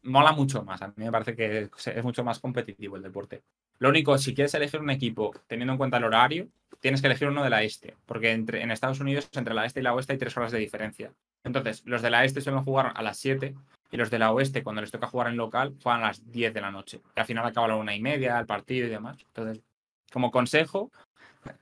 Mola 0.03 0.31
mucho 0.31 0.63
más. 0.63 0.81
A 0.81 0.87
mí 0.87 0.93
me 1.05 1.11
parece 1.11 1.35
que 1.35 1.69
es 1.85 2.03
mucho 2.03 2.23
más 2.23 2.39
competitivo 2.39 2.95
el 2.95 3.03
deporte. 3.03 3.41
Lo 3.79 3.89
único, 3.89 4.17
si 4.17 4.33
quieres 4.33 4.53
elegir 4.53 4.81
un 4.81 4.89
equipo 4.89 5.31
teniendo 5.47 5.73
en 5.73 5.77
cuenta 5.77 5.97
el 5.97 6.03
horario, 6.03 6.47
tienes 6.79 7.01
que 7.01 7.07
elegir 7.07 7.27
uno 7.29 7.43
de 7.43 7.49
la 7.49 7.63
este, 7.63 7.95
porque 8.05 8.31
entre, 8.31 8.61
en 8.61 8.71
Estados 8.71 8.99
Unidos 8.99 9.29
entre 9.33 9.53
la 9.53 9.65
este 9.65 9.79
y 9.79 9.83
la 9.83 9.93
oeste 9.93 10.13
hay 10.13 10.19
tres 10.19 10.35
horas 10.37 10.51
de 10.51 10.59
diferencia. 10.59 11.11
Entonces, 11.43 11.83
los 11.85 12.01
de 12.01 12.09
la 12.09 12.25
este 12.25 12.41
suelen 12.41 12.63
jugar 12.63 12.91
a 12.95 13.01
las 13.01 13.17
7 13.17 13.55
y 13.91 13.97
los 13.97 14.09
de 14.09 14.19
la 14.19 14.31
oeste, 14.31 14.61
cuando 14.63 14.81
les 14.81 14.91
toca 14.91 15.07
jugar 15.07 15.27
en 15.27 15.37
local, 15.37 15.73
juegan 15.81 16.03
a 16.03 16.07
las 16.07 16.29
10 16.29 16.53
de 16.53 16.61
la 16.61 16.69
noche. 16.71 17.01
Y 17.15 17.19
al 17.19 17.25
final 17.25 17.45
acaba 17.45 17.65
a 17.65 17.69
la 17.69 17.75
una 17.77 17.95
y 17.95 18.01
media 18.01 18.37
el 18.37 18.45
partido 18.45 18.85
y 18.87 18.89
demás. 18.89 19.17
Entonces, 19.27 19.63
como 20.11 20.29
consejo, 20.31 20.91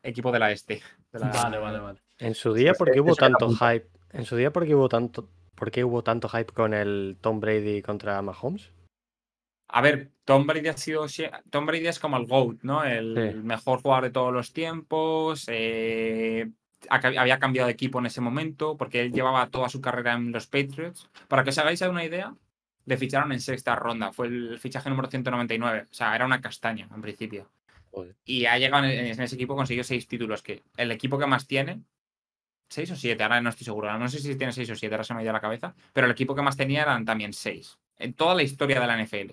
equipo 0.04 0.32
de 0.32 0.40
la 0.40 0.52
este. 0.52 0.82
de 1.12 1.20
la- 1.20 1.28
Vale, 1.30 1.58
vale, 1.60 1.80
vale. 1.80 2.00
En 2.18 2.34
su 2.34 2.54
día, 2.54 2.72
Pues 2.72 2.80
¿por 2.80 2.88
qué 2.88 2.94
que 2.96 3.02
hubo 3.02 3.16
tanto 3.16 3.50
hype? 3.52 3.88
En 4.12 4.26
su 4.26 4.36
día, 4.36 4.52
¿por 4.52 4.66
qué 4.66 4.74
hubo 4.74 4.90
tanto, 4.90 5.30
por 5.58 5.72
qué 5.72 5.84
hubo 5.84 6.04
tanto 6.04 6.30
hype 6.30 6.54
con 6.54 6.74
el 6.74 7.18
Tom 7.20 7.40
Brady 7.40 7.82
contra 7.82 8.22
Mahomes? 8.22 8.72
A 9.70 9.82
ver, 9.82 10.12
Tom 10.24 10.48
Brady 10.48 10.70
ha 10.70 10.78
sido. 10.78 11.06
Tom 11.50 11.66
Brady 11.66 11.88
es 11.88 12.00
como 12.00 12.16
el 12.18 12.26
GOAT, 12.26 12.60
¿no? 12.64 12.84
El 12.86 13.34
Sí. 13.34 13.38
mejor 13.40 13.82
jugador 13.82 14.06
de 14.06 14.12
todos 14.12 14.32
los 14.34 14.54
tiempos. 14.54 15.46
eh, 15.50 16.50
había 16.90 17.40
cambiado 17.40 17.66
de 17.68 17.74
equipo 17.74 17.98
en 18.00 18.06
ese 18.06 18.22
momento 18.22 18.78
porque 18.78 19.02
él 19.02 19.12
llevaba 19.12 19.50
toda 19.50 19.68
su 19.68 19.82
carrera 19.82 20.14
en 20.14 20.32
los 20.32 20.46
Patriots. 20.48 21.10
Para 21.28 21.44
que 21.44 21.50
os 21.50 21.58
hagáis 21.58 21.82
una 21.82 22.06
idea, 22.06 22.34
le 22.86 22.98
ficharon 22.98 23.32
en 23.32 23.40
sexta 23.42 23.76
ronda. 23.76 24.14
Fue 24.14 24.28
el 24.28 24.60
fichaje 24.60 24.90
número 24.90 25.10
199. 25.10 25.86
O 25.90 25.94
sea, 25.94 26.16
era 26.16 26.26
una 26.26 26.40
castaña 26.40 26.88
en 26.94 27.02
principio. 27.02 27.50
Joder. 27.92 28.16
Y 28.26 28.46
ha 28.46 28.58
llegado 28.60 28.86
en, 28.86 28.92
en 28.92 29.20
ese 29.22 29.36
equipo, 29.36 29.56
consiguió 29.56 29.84
seis 29.84 30.08
títulos. 30.08 30.44
Que 30.44 30.62
el 30.78 30.92
equipo 30.92 31.18
que 31.18 31.26
más 31.26 31.48
tiene. 31.48 31.82
Seis 32.70 32.92
o 32.92 32.96
siete, 32.96 33.24
ahora 33.24 33.40
no 33.42 33.50
estoy 33.50 33.66
seguro. 33.66 33.98
No 33.98 34.10
sé 34.10 34.20
si 34.20 34.36
tiene 34.36 34.52
seis 34.54 34.70
o 34.70 34.76
siete, 34.76 34.96
ahora 34.96 35.04
se 35.04 35.14
me 35.14 35.20
ha 35.22 35.24
ido 35.24 35.30
a 35.32 35.34
la 35.34 35.40
cabeza. 35.42 35.74
Pero 35.94 36.06
el 36.06 36.12
equipo 36.12 36.36
que 36.36 36.42
más 36.42 36.58
tenía 36.58 36.82
eran 36.82 37.06
también 37.06 37.32
seis. 37.34 37.78
En 37.98 38.14
toda 38.14 38.36
la 38.36 38.44
historia 38.44 38.80
de 38.80 38.88
la 38.88 38.98
NFL. 39.02 39.32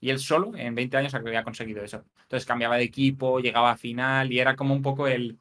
Y 0.00 0.10
él 0.10 0.18
solo, 0.18 0.52
en 0.56 0.74
20 0.74 0.96
años, 0.96 1.14
había 1.14 1.44
conseguido 1.44 1.82
eso. 1.84 2.04
Entonces 2.22 2.46
cambiaba 2.46 2.76
de 2.76 2.82
equipo, 2.84 3.38
llegaba 3.40 3.70
a 3.70 3.76
final 3.76 4.32
y 4.32 4.38
era 4.40 4.54
como 4.56 4.74
un 4.74 4.82
poco 4.82 5.06
el, 5.08 5.38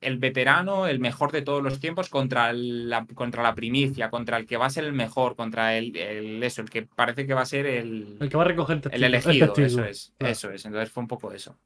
el 0.00 0.18
veterano, 0.18 0.86
el 0.86 1.00
mejor 1.00 1.32
de 1.32 1.42
todos 1.42 1.62
los 1.62 1.80
tiempos 1.80 2.08
contra 2.08 2.52
la, 2.52 3.04
contra 3.14 3.42
la 3.42 3.54
primicia, 3.56 4.10
contra 4.10 4.36
el 4.36 4.46
que 4.46 4.56
va 4.56 4.66
a 4.66 4.70
ser 4.70 4.84
el 4.84 4.92
mejor, 4.92 5.34
contra 5.34 5.76
el, 5.76 5.96
el- 5.96 6.42
eso, 6.42 6.62
el 6.62 6.70
que 6.70 6.82
parece 6.82 7.26
que 7.26 7.34
va 7.34 7.40
a 7.40 7.46
ser 7.46 7.66
el, 7.66 8.16
El 8.20 8.28
que 8.28 8.36
va 8.36 8.44
a 8.44 8.46
recoger 8.46 8.80
el 8.92 9.02
elegido. 9.04 9.52
testigo. 9.52 9.66
Eso 9.66 9.84
es, 9.84 10.12
claro. 10.18 10.32
eso 10.32 10.50
es. 10.52 10.64
Entonces 10.64 10.90
fue 10.92 11.02
un 11.02 11.08
poco 11.08 11.32
eso. 11.32 11.58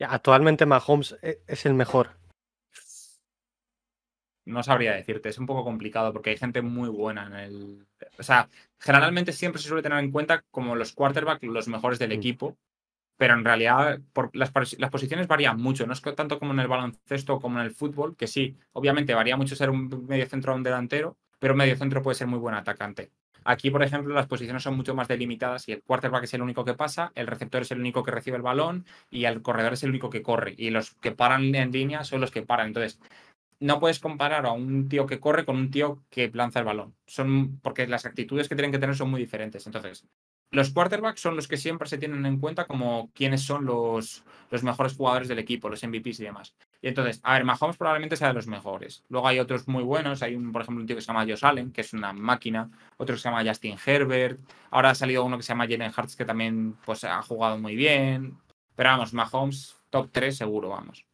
Actualmente 0.00 0.64
Mahomes 0.64 1.16
e- 1.20 1.40
es 1.46 1.66
el 1.66 1.74
mejor. 1.74 2.16
No 4.48 4.62
sabría 4.62 4.94
decirte, 4.94 5.28
es 5.28 5.38
un 5.38 5.46
poco 5.46 5.64
complicado 5.64 6.12
porque 6.12 6.30
hay 6.30 6.36
gente 6.38 6.62
muy 6.62 6.88
buena 6.88 7.26
en 7.26 7.34
el. 7.34 7.86
O 8.18 8.22
sea, 8.22 8.48
generalmente 8.78 9.32
siempre 9.32 9.60
se 9.60 9.68
suele 9.68 9.82
tener 9.82 9.98
en 9.98 10.10
cuenta 10.10 10.44
como 10.50 10.74
los 10.76 10.92
quarterbacks 10.92 11.42
los 11.44 11.68
mejores 11.68 11.98
del 11.98 12.10
Mm. 12.10 12.12
equipo, 12.12 12.56
pero 13.16 13.34
en 13.34 13.44
realidad 13.44 14.00
por 14.12 14.34
las, 14.36 14.52
las 14.78 14.90
posiciones 14.90 15.26
varían 15.28 15.58
mucho, 15.60 15.86
no 15.86 15.92
es 15.92 16.02
tanto 16.02 16.38
como 16.38 16.52
en 16.52 16.60
el 16.60 16.68
baloncesto 16.68 17.40
como 17.40 17.58
en 17.60 17.66
el 17.66 17.72
fútbol, 17.72 18.16
que 18.16 18.26
sí, 18.28 18.56
obviamente 18.72 19.14
varía 19.14 19.36
mucho 19.36 19.56
ser 19.56 19.70
un 19.70 20.06
medio 20.06 20.26
centro 20.26 20.52
o 20.52 20.56
un 20.56 20.62
delantero, 20.62 21.16
pero 21.38 21.54
un 21.54 21.58
medio 21.58 21.76
centro 21.76 22.02
puede 22.02 22.14
ser 22.16 22.26
muy 22.28 22.38
buen 22.38 22.54
atacante. 22.54 23.10
Aquí, 23.44 23.70
por 23.70 23.82
ejemplo, 23.82 24.14
las 24.14 24.26
posiciones 24.26 24.62
son 24.62 24.76
mucho 24.76 24.94
más 24.94 25.08
delimitadas 25.08 25.68
y 25.68 25.72
el 25.72 25.82
quarterback 25.82 26.24
es 26.24 26.34
el 26.34 26.42
único 26.42 26.64
que 26.64 26.74
pasa, 26.74 27.12
el 27.14 27.26
receptor 27.26 27.62
es 27.62 27.70
el 27.70 27.80
único 27.80 28.02
que 28.02 28.10
recibe 28.10 28.36
el 28.36 28.42
balón 28.42 28.84
y 29.10 29.24
el 29.24 29.40
corredor 29.42 29.72
es 29.72 29.82
el 29.84 29.90
único 29.90 30.10
que 30.10 30.22
corre. 30.22 30.54
Y 30.58 30.70
los 30.70 30.90
que 30.96 31.12
paran 31.12 31.54
en 31.54 31.72
línea 31.72 32.04
son 32.04 32.20
los 32.20 32.30
que 32.30 32.42
paran. 32.42 32.68
Entonces, 32.68 33.00
no 33.60 33.80
puedes 33.80 33.98
comparar 33.98 34.46
a 34.46 34.52
un 34.52 34.88
tío 34.88 35.06
que 35.06 35.20
corre 35.20 35.44
con 35.44 35.56
un 35.56 35.70
tío 35.70 36.02
que 36.10 36.30
lanza 36.32 36.60
el 36.60 36.64
balón. 36.64 36.94
Son 37.06 37.58
porque 37.60 37.86
las 37.86 38.06
actitudes 38.06 38.48
que 38.48 38.54
tienen 38.54 38.72
que 38.72 38.78
tener 38.78 38.96
son 38.96 39.10
muy 39.10 39.20
diferentes. 39.20 39.66
Entonces, 39.66 40.06
los 40.50 40.70
quarterbacks 40.70 41.20
son 41.20 41.36
los 41.36 41.48
que 41.48 41.56
siempre 41.56 41.88
se 41.88 41.98
tienen 41.98 42.24
en 42.24 42.38
cuenta 42.38 42.66
como 42.66 43.10
quiénes 43.14 43.42
son 43.42 43.66
los, 43.66 44.24
los 44.50 44.62
mejores 44.62 44.96
jugadores 44.96 45.28
del 45.28 45.38
equipo, 45.40 45.68
los 45.68 45.82
MVPs 45.82 46.20
y 46.20 46.24
demás. 46.24 46.54
Y 46.80 46.88
entonces, 46.88 47.20
a 47.22 47.34
ver, 47.34 47.44
Mahomes 47.44 47.76
probablemente 47.76 48.16
sea 48.16 48.28
de 48.28 48.34
los 48.34 48.46
mejores. 48.46 49.04
Luego 49.08 49.26
hay 49.28 49.40
otros 49.40 49.66
muy 49.68 49.82
buenos. 49.82 50.22
Hay, 50.22 50.36
un, 50.36 50.52
por 50.52 50.62
ejemplo, 50.62 50.80
un 50.80 50.86
tío 50.86 50.96
que 50.96 51.02
se 51.02 51.08
llama 51.08 51.26
Josh 51.26 51.44
Allen, 51.44 51.72
que 51.72 51.80
es 51.80 51.92
una 51.92 52.12
máquina. 52.12 52.70
Otro 52.96 53.14
que 53.14 53.20
se 53.20 53.28
llama 53.28 53.44
Justin 53.44 53.76
Herbert. 53.84 54.40
Ahora 54.70 54.90
ha 54.90 54.94
salido 54.94 55.24
uno 55.24 55.36
que 55.36 55.42
se 55.42 55.48
llama 55.48 55.66
Jalen 55.68 55.92
Hurts, 55.96 56.16
que 56.16 56.24
también 56.24 56.76
pues, 56.84 57.04
ha 57.04 57.20
jugado 57.22 57.58
muy 57.58 57.74
bien. 57.74 58.38
Pero 58.76 58.90
vamos, 58.90 59.12
Mahomes, 59.12 59.76
top 59.90 60.08
3 60.12 60.36
seguro, 60.36 60.68
vamos. 60.70 61.07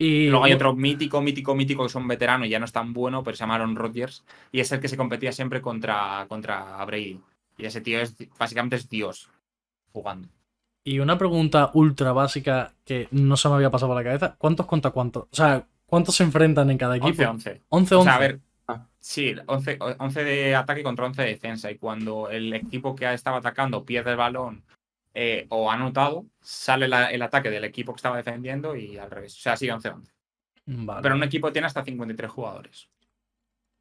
Y 0.00 0.28
Luego 0.28 0.46
hay 0.46 0.54
otro 0.54 0.74
mítico, 0.74 1.20
mítico, 1.20 1.54
mítico 1.54 1.82
que 1.82 1.88
es 1.88 1.94
un 1.94 2.08
veterano 2.08 2.46
y 2.46 2.48
ya 2.48 2.58
no 2.58 2.64
es 2.64 2.72
tan 2.72 2.94
bueno, 2.94 3.22
pero 3.22 3.36
se 3.36 3.42
llama 3.42 3.56
Aaron 3.56 3.76
Rodgers. 3.76 4.24
Y 4.50 4.60
es 4.60 4.72
el 4.72 4.80
que 4.80 4.88
se 4.88 4.96
competía 4.96 5.30
siempre 5.30 5.60
contra, 5.60 6.24
contra 6.26 6.82
Brady. 6.86 7.20
Y 7.58 7.66
ese 7.66 7.82
tío 7.82 8.00
es 8.00 8.16
básicamente 8.38 8.76
es 8.76 8.88
Dios 8.88 9.28
jugando. 9.92 10.28
Y 10.84 11.00
una 11.00 11.18
pregunta 11.18 11.70
ultra 11.74 12.12
básica 12.12 12.72
que 12.86 13.08
no 13.10 13.36
se 13.36 13.50
me 13.50 13.56
había 13.56 13.70
pasado 13.70 13.90
por 13.90 13.98
la 13.98 14.04
cabeza. 14.04 14.36
¿Cuántos 14.38 14.64
contra 14.64 14.90
cuántos? 14.90 15.24
O 15.24 15.36
sea, 15.36 15.66
¿cuántos 15.84 16.14
se 16.16 16.24
enfrentan 16.24 16.70
en 16.70 16.78
cada 16.78 16.96
equipo? 16.96 17.22
11-11. 17.22 17.60
11 17.68 17.94
O 17.96 18.02
sea, 18.02 18.14
a 18.14 18.18
ver, 18.18 18.40
Ah. 18.68 18.86
sí, 19.00 19.34
11, 19.46 19.78
11 19.98 20.24
de 20.24 20.54
ataque 20.54 20.82
contra 20.82 21.04
11 21.04 21.20
de 21.20 21.28
defensa. 21.28 21.70
Y 21.70 21.76
cuando 21.76 22.30
el 22.30 22.54
equipo 22.54 22.96
que 22.96 23.12
estaba 23.12 23.36
atacando 23.36 23.84
pierde 23.84 24.12
el 24.12 24.16
balón 24.16 24.62
eh, 25.14 25.46
o 25.50 25.70
ha 25.70 25.74
anotado, 25.74 26.26
sale 26.40 26.86
la- 26.88 27.10
el 27.10 27.22
ataque 27.22 27.50
del 27.50 27.64
equipo 27.64 27.92
que 27.92 27.96
estaba 27.98 28.16
defendiendo 28.16 28.76
y 28.76 28.96
al 28.98 29.10
revés. 29.10 29.36
O 29.36 29.40
sea, 29.40 29.56
sí, 29.56 29.66
11-11. 29.68 30.10
Vale. 30.66 31.02
Pero 31.02 31.14
un 31.16 31.22
equipo 31.24 31.50
tiene 31.52 31.66
hasta 31.66 31.82
53 31.84 32.30
jugadores. 32.30 32.88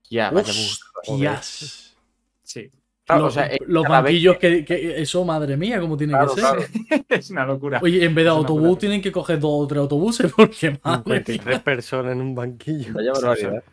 Ya. 0.09 0.31
Hostias. 0.31 1.95
Sí, 2.43 2.71
Claro, 3.05 3.23
los 3.23 3.33
o 3.37 3.39
sea, 3.39 3.47
eh, 3.47 3.57
los 3.65 3.87
banquillos 3.87 4.37
que... 4.37 4.63
que- 4.63 5.01
Eso, 5.01 5.25
madre 5.25 5.57
mía, 5.57 5.79
cómo 5.79 5.97
tiene 5.97 6.13
Claro, 6.13 6.35
que 6.35 6.41
ser. 6.41 6.69
claro. 6.87 7.05
es 7.09 7.29
una 7.31 7.45
locura. 7.45 7.79
Oye, 7.81 8.03
en 8.05 8.13
vez 8.13 8.23
de 8.25 8.29
autobús 8.29 8.61
locura. 8.63 8.79
tienen 8.81 9.01
que 9.01 9.11
coger 9.11 9.39
dos 9.39 9.51
o 9.63 9.67
tres 9.67 9.79
autobuses 9.79 10.31
porque 10.37 10.79
madre 10.83 11.03
mía. 11.05 11.23
53 11.25 11.59
personas 11.61 12.11
en 12.11 12.21
un 12.21 12.35
banquillo. 12.35 12.93
Vaya 12.93 13.11
barbaridad. 13.13 13.63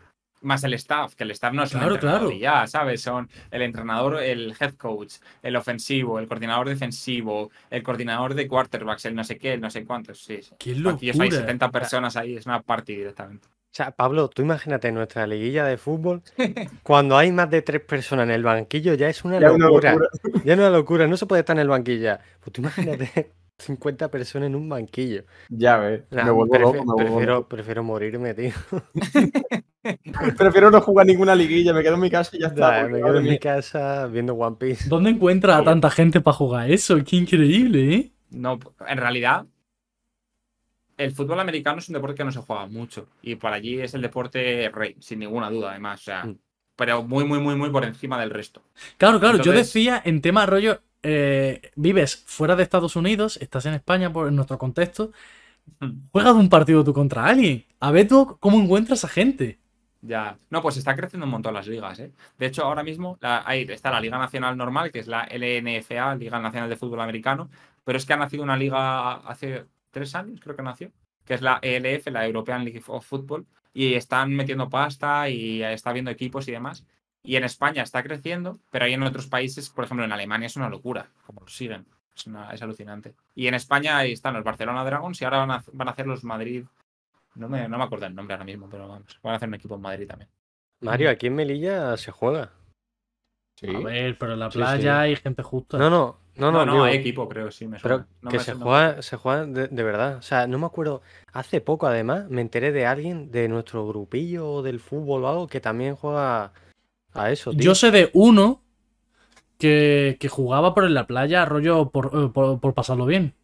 Más 0.43 0.63
el 0.65 0.75
staff, 0.75 1.15
que 1.15 1.25
el 1.25 1.31
staff 1.33 1.53
no 1.55 1.63
es 1.65 1.73
un 1.75 1.81
Claro, 1.81 1.95
entrenador 1.95 2.21
claro. 2.29 2.37
y 2.37 2.41
ya, 2.41 2.67
¿sabes? 2.67 3.01
Son 3.03 3.29
el 3.51 3.63
entrenador, 3.63 4.23
el 4.23 4.55
head 4.61 4.75
coach, 4.75 5.15
el 5.43 5.57
ofensivo, 5.57 6.19
el 6.19 6.29
coordinador 6.29 6.69
defensivo, 6.69 7.51
el 7.71 7.83
coordinador 7.83 8.35
de 8.35 8.47
quarterbacks, 8.47 9.05
el 9.07 9.15
no 9.15 9.25
sé 9.25 9.39
qué, 9.39 9.55
el 9.55 9.61
no 9.61 9.71
sé 9.71 9.85
cuántos. 9.85 10.21
Sí, 10.23 10.43
sí. 10.43 10.55
Qué 10.59 10.71
Aquí 10.73 11.11
hay 11.11 11.17
locura. 11.19 11.31
70 11.31 11.71
personas 11.71 12.17
ahí, 12.17 12.37
es 12.37 12.47
una 12.47 12.63
party 12.63 12.97
directamente. 12.97 13.49
O 13.49 13.77
sea, 13.77 13.91
Pablo, 13.91 14.29
tú 14.29 14.41
imagínate 14.41 14.91
nuestra 14.91 15.27
liguilla 15.27 15.65
de 15.67 15.77
fútbol, 15.77 16.23
cuando 16.83 17.19
hay 17.19 17.31
más 17.33 17.51
de 17.51 17.61
tres 17.61 17.83
personas 17.83 18.25
en 18.25 18.31
el 18.31 18.43
banquillo 18.43 18.95
ya 18.95 19.09
es 19.09 19.23
una 19.25 19.39
Ya 19.39 19.53
una 19.53 19.67
locura. 19.67 19.93
locura. 19.93 20.09
Ya 20.45 20.53
es 20.55 20.59
una 20.59 20.71
locura, 20.71 21.07
no 21.07 21.17
se 21.19 21.27
puede 21.27 21.41
estar 21.41 21.57
en 21.57 21.61
el 21.63 21.69
banquillo 21.69 22.03
ya. 22.03 22.21
Pues 22.41 22.53
tú 22.53 22.63
imagínate 22.63 23.33
50 23.59 24.11
personas 24.11 24.49
en 24.49 24.55
un 24.57 24.69
banquillo. 24.69 25.25
Ya 25.49 25.79
ves. 25.79 26.05
Nah, 26.11 26.25
me 26.25 26.31
vuelvo 26.31 26.55
prefi- 26.55 26.61
loco, 26.61 26.73
me 26.75 26.85
vuelvo 26.85 26.97
prefiero, 26.97 27.35
loco. 27.35 27.49
prefiero 27.49 27.83
morirme, 27.85 28.35
tío. 28.35 28.53
Prefiero 30.37 30.71
no 30.71 30.81
jugar 30.81 31.07
ninguna 31.07 31.35
liguilla, 31.35 31.73
me 31.73 31.83
quedo 31.83 31.95
en 31.95 32.01
mi 32.01 32.11
casa 32.11 32.37
y 32.37 32.41
ya 32.41 32.49
está. 32.49 32.89
Me 32.89 32.99
quedo 32.99 33.17
en 33.19 33.23
mi 33.23 33.31
mía. 33.31 33.39
casa 33.39 34.07
viendo 34.09 34.35
One 34.35 34.57
Piece. 34.59 34.89
¿Dónde 34.89 35.11
encuentra 35.11 35.57
a 35.57 35.65
tanta 35.65 35.91
gente 35.91 36.21
para 36.21 36.37
jugar 36.37 36.71
eso? 36.71 36.97
Qué 37.05 37.17
increíble, 37.17 37.95
¿eh? 37.95 38.13
No, 38.31 38.59
en 38.87 38.99
realidad, 38.99 39.47
el 40.97 41.13
fútbol 41.13 41.39
americano 41.39 41.79
es 41.79 41.89
un 41.89 41.95
deporte 41.95 42.17
que 42.17 42.25
no 42.25 42.33
se 42.33 42.41
juega 42.41 42.67
mucho. 42.67 43.09
Y 43.23 43.37
por 43.37 43.53
allí 43.53 43.81
es 43.81 43.95
el 43.95 44.03
deporte 44.03 44.69
rey, 44.75 44.97
sin 44.99 45.21
ninguna 45.21 45.51
duda, 45.51 45.71
además. 45.71 46.01
O 46.01 46.05
sea, 46.05 46.25
Mm. 46.25 46.37
pero 46.75 47.03
muy, 47.05 47.25
muy, 47.25 47.39
muy, 47.39 47.55
muy 47.55 47.71
por 47.71 47.85
encima 47.85 48.19
del 48.21 48.31
resto. 48.31 48.63
Claro, 48.99 49.21
claro, 49.21 49.39
yo 49.41 49.53
decía 49.53 50.03
en 50.05 50.21
tema 50.21 50.47
rollo, 50.47 50.81
eh, 51.03 51.71
vives 51.77 52.25
fuera 52.27 52.57
de 52.57 52.63
Estados 52.63 52.97
Unidos, 52.97 53.39
estás 53.41 53.67
en 53.67 53.75
España 53.75 54.13
por 54.13 54.29
en 54.29 54.37
nuestro 54.37 54.59
contexto, 54.59 55.13
Mm. 55.81 56.09
juegas 56.13 56.35
un 56.35 56.49
partido 56.49 56.85
tú 56.85 56.93
contra 56.93 57.27
alguien. 57.27 57.65
A 57.81 57.91
ver 57.91 58.07
tú 58.09 58.37
cómo 58.41 58.61
encuentras 58.61 59.05
a 59.05 59.09
gente. 59.09 59.59
Ya. 60.01 60.39
No, 60.51 60.63
pues 60.63 60.77
está 60.77 60.95
creciendo 60.95 61.25
un 61.25 61.33
montón 61.33 61.55
las 61.55 61.67
ligas, 61.67 61.99
¿eh? 61.99 62.13
De 62.39 62.47
hecho, 62.47 62.63
ahora 62.65 62.85
mismo 62.85 63.19
la- 63.21 63.43
ahí 63.45 63.67
está 63.69 63.91
la 63.91 64.01
Liga 64.01 64.19
Nacional 64.19 64.57
Normal, 64.57 64.93
que 64.93 65.01
es 65.01 65.09
la 65.09 65.25
LNFA, 65.25 66.15
Liga 66.15 66.39
Nacional 66.39 66.69
de 66.71 66.77
Fútbol 66.77 67.01
Americano, 67.01 67.51
pero 67.85 67.99
es 67.99 68.07
que 68.07 68.13
ha 68.13 68.17
nacido 68.17 68.43
una 68.45 68.57
liga 68.57 69.15
hace 69.15 69.65
tres 69.91 70.15
años, 70.15 70.39
creo 70.41 70.55
que 70.55 70.63
nació, 70.63 70.93
que 71.25 71.35
es 71.35 71.43
la 71.43 71.59
ELF, 71.63 72.11
la 72.13 72.25
European 72.27 72.65
League 72.65 72.83
of 72.87 73.05
Football, 73.05 73.47
y 73.75 73.95
están 73.95 74.33
metiendo 74.35 74.69
pasta 74.71 75.29
y 75.29 75.63
está 75.63 75.93
viendo 75.93 76.11
equipos 76.13 76.47
y 76.49 76.53
demás. 76.53 76.85
Y 77.27 77.37
en 77.37 77.45
España 77.45 77.83
está 77.83 78.03
creciendo, 78.03 78.59
pero 78.71 78.85
hay 78.85 78.95
en 78.95 79.03
otros 79.03 79.27
países, 79.27 79.69
por 79.71 79.85
ejemplo 79.85 80.05
en 80.05 80.13
Alemania 80.13 80.47
es 80.47 80.57
una 80.57 80.69
locura, 80.71 81.09
como 81.27 81.41
lo 81.41 81.49
siguen. 81.49 81.85
Es, 82.17 82.27
una- 82.27 82.51
es 82.53 82.63
alucinante. 82.63 83.15
Y 83.35 83.47
en 83.47 83.55
España 83.55 83.99
ahí 83.99 84.13
están 84.13 84.33
los 84.35 84.45
Barcelona 84.45 84.85
Dragons 84.85 85.21
y 85.21 85.25
ahora 85.25 85.39
van 85.39 85.51
a, 85.51 85.65
van 85.73 85.89
a 85.89 85.91
hacer 85.91 86.07
los 86.07 86.25
Madrid. 86.25 86.65
No 87.35 87.49
me, 87.49 87.69
no 87.69 87.77
me 87.77 87.85
acuerdo 87.85 88.07
el 88.07 88.15
nombre 88.15 88.35
ahora 88.35 88.45
mismo, 88.47 88.69
pero 88.71 88.89
vamos, 88.89 89.19
van 89.23 89.35
a 89.35 89.37
hacer 89.37 89.49
un 89.49 89.55
equipo 89.57 89.75
en 89.75 89.83
Madrid 89.83 90.07
también. 90.09 90.31
Mario, 90.81 91.11
aquí 91.11 91.27
en 91.27 91.35
Melilla 91.35 91.97
se 91.99 92.11
juega. 92.13 92.53
Sí. 93.59 93.75
A 93.75 93.79
ver, 93.81 94.17
pero 94.19 94.33
en 94.35 94.39
la 94.41 94.49
playa 94.51 94.81
sí. 94.81 94.89
hay 94.89 95.17
gente 95.17 95.43
justa. 95.43 95.79
No, 95.79 95.89
no, 95.91 96.19
no, 96.37 96.53
no, 96.53 96.59
No, 96.59 96.67
no, 96.67 96.73
digo, 96.73 96.85
hay 96.85 96.97
equipo, 96.97 97.29
creo, 97.29 97.51
sí, 97.51 97.67
me 97.67 97.79
pero. 97.81 98.07
No 98.21 98.31
que 98.31 98.37
me 98.39 98.43
se 98.45 98.51
suena. 98.53 98.65
juega, 98.65 99.03
se 99.03 99.17
juega 99.17 99.47
de, 99.47 99.69
de 99.69 99.83
verdad. 99.83 100.17
O 100.17 100.23
sea, 100.23 100.47
no 100.47 100.59
me 100.59 100.67
acuerdo. 100.67 101.03
Hace 101.33 101.61
poco, 101.63 101.87
además, 101.87 102.29
me 102.29 102.43
enteré 102.43 102.73
de 102.73 102.85
alguien 102.87 103.31
de 103.31 103.49
nuestro 103.49 103.87
grupillo 103.87 104.63
del 104.63 104.81
fútbol 104.81 105.25
o 105.25 105.29
algo 105.29 105.47
que 105.49 105.61
también 105.61 105.97
juega 105.97 106.53
a 107.17 107.31
eso, 107.33 107.51
tío. 107.53 107.61
Yo 107.61 107.75
sé 107.75 107.91
de 107.91 108.11
uno 108.15 108.63
que, 109.59 110.17
que 110.21 110.29
jugaba 110.29 110.75
por 110.75 110.85
en 110.85 110.95
la 110.95 111.07
playa, 111.07 111.45
rollo 111.45 111.91
por, 111.91 112.11
eh, 112.15 112.29
por- 112.33 112.61
por 112.61 112.75
pasarlo 112.75 113.07
bien. 113.07 113.35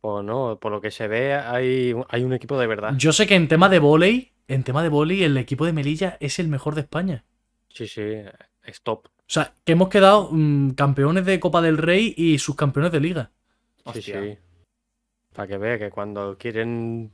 Pues 0.00 0.24
no, 0.24 0.58
por 0.60 0.72
lo 0.72 0.80
que 0.80 0.90
se 0.90 1.08
ve, 1.08 1.34
hay, 1.34 1.94
hay 2.08 2.22
un 2.24 2.32
equipo 2.32 2.58
de 2.58 2.66
verdad. 2.66 2.94
Yo 2.96 3.12
sé 3.12 3.26
que 3.26 3.34
en 3.34 3.48
tema 3.48 3.68
de 3.68 3.78
vóley, 3.80 4.32
en 4.46 4.62
tema 4.62 4.82
de 4.82 4.88
vóley, 4.88 5.22
el 5.24 5.36
equipo 5.36 5.66
de 5.66 5.72
Melilla 5.72 6.16
es 6.20 6.38
el 6.38 6.48
mejor 6.48 6.74
de 6.74 6.82
España. 6.82 7.24
Sí, 7.68 7.86
sí, 7.88 8.02
stop. 8.64 9.06
O 9.06 9.10
sea, 9.30 9.52
que 9.64 9.72
hemos 9.72 9.88
quedado 9.88 10.30
mm, 10.32 10.70
campeones 10.70 11.26
de 11.26 11.38
Copa 11.40 11.60
del 11.60 11.76
Rey 11.76 12.14
y 12.16 12.38
subcampeones 12.38 12.92
de 12.92 13.00
liga. 13.00 13.30
Sí, 13.92 13.98
Hostia. 13.98 14.22
sí. 14.22 14.38
Para 15.34 15.48
que 15.48 15.58
vea 15.58 15.78
que 15.78 15.90
cuando 15.90 16.36
quieren. 16.38 17.10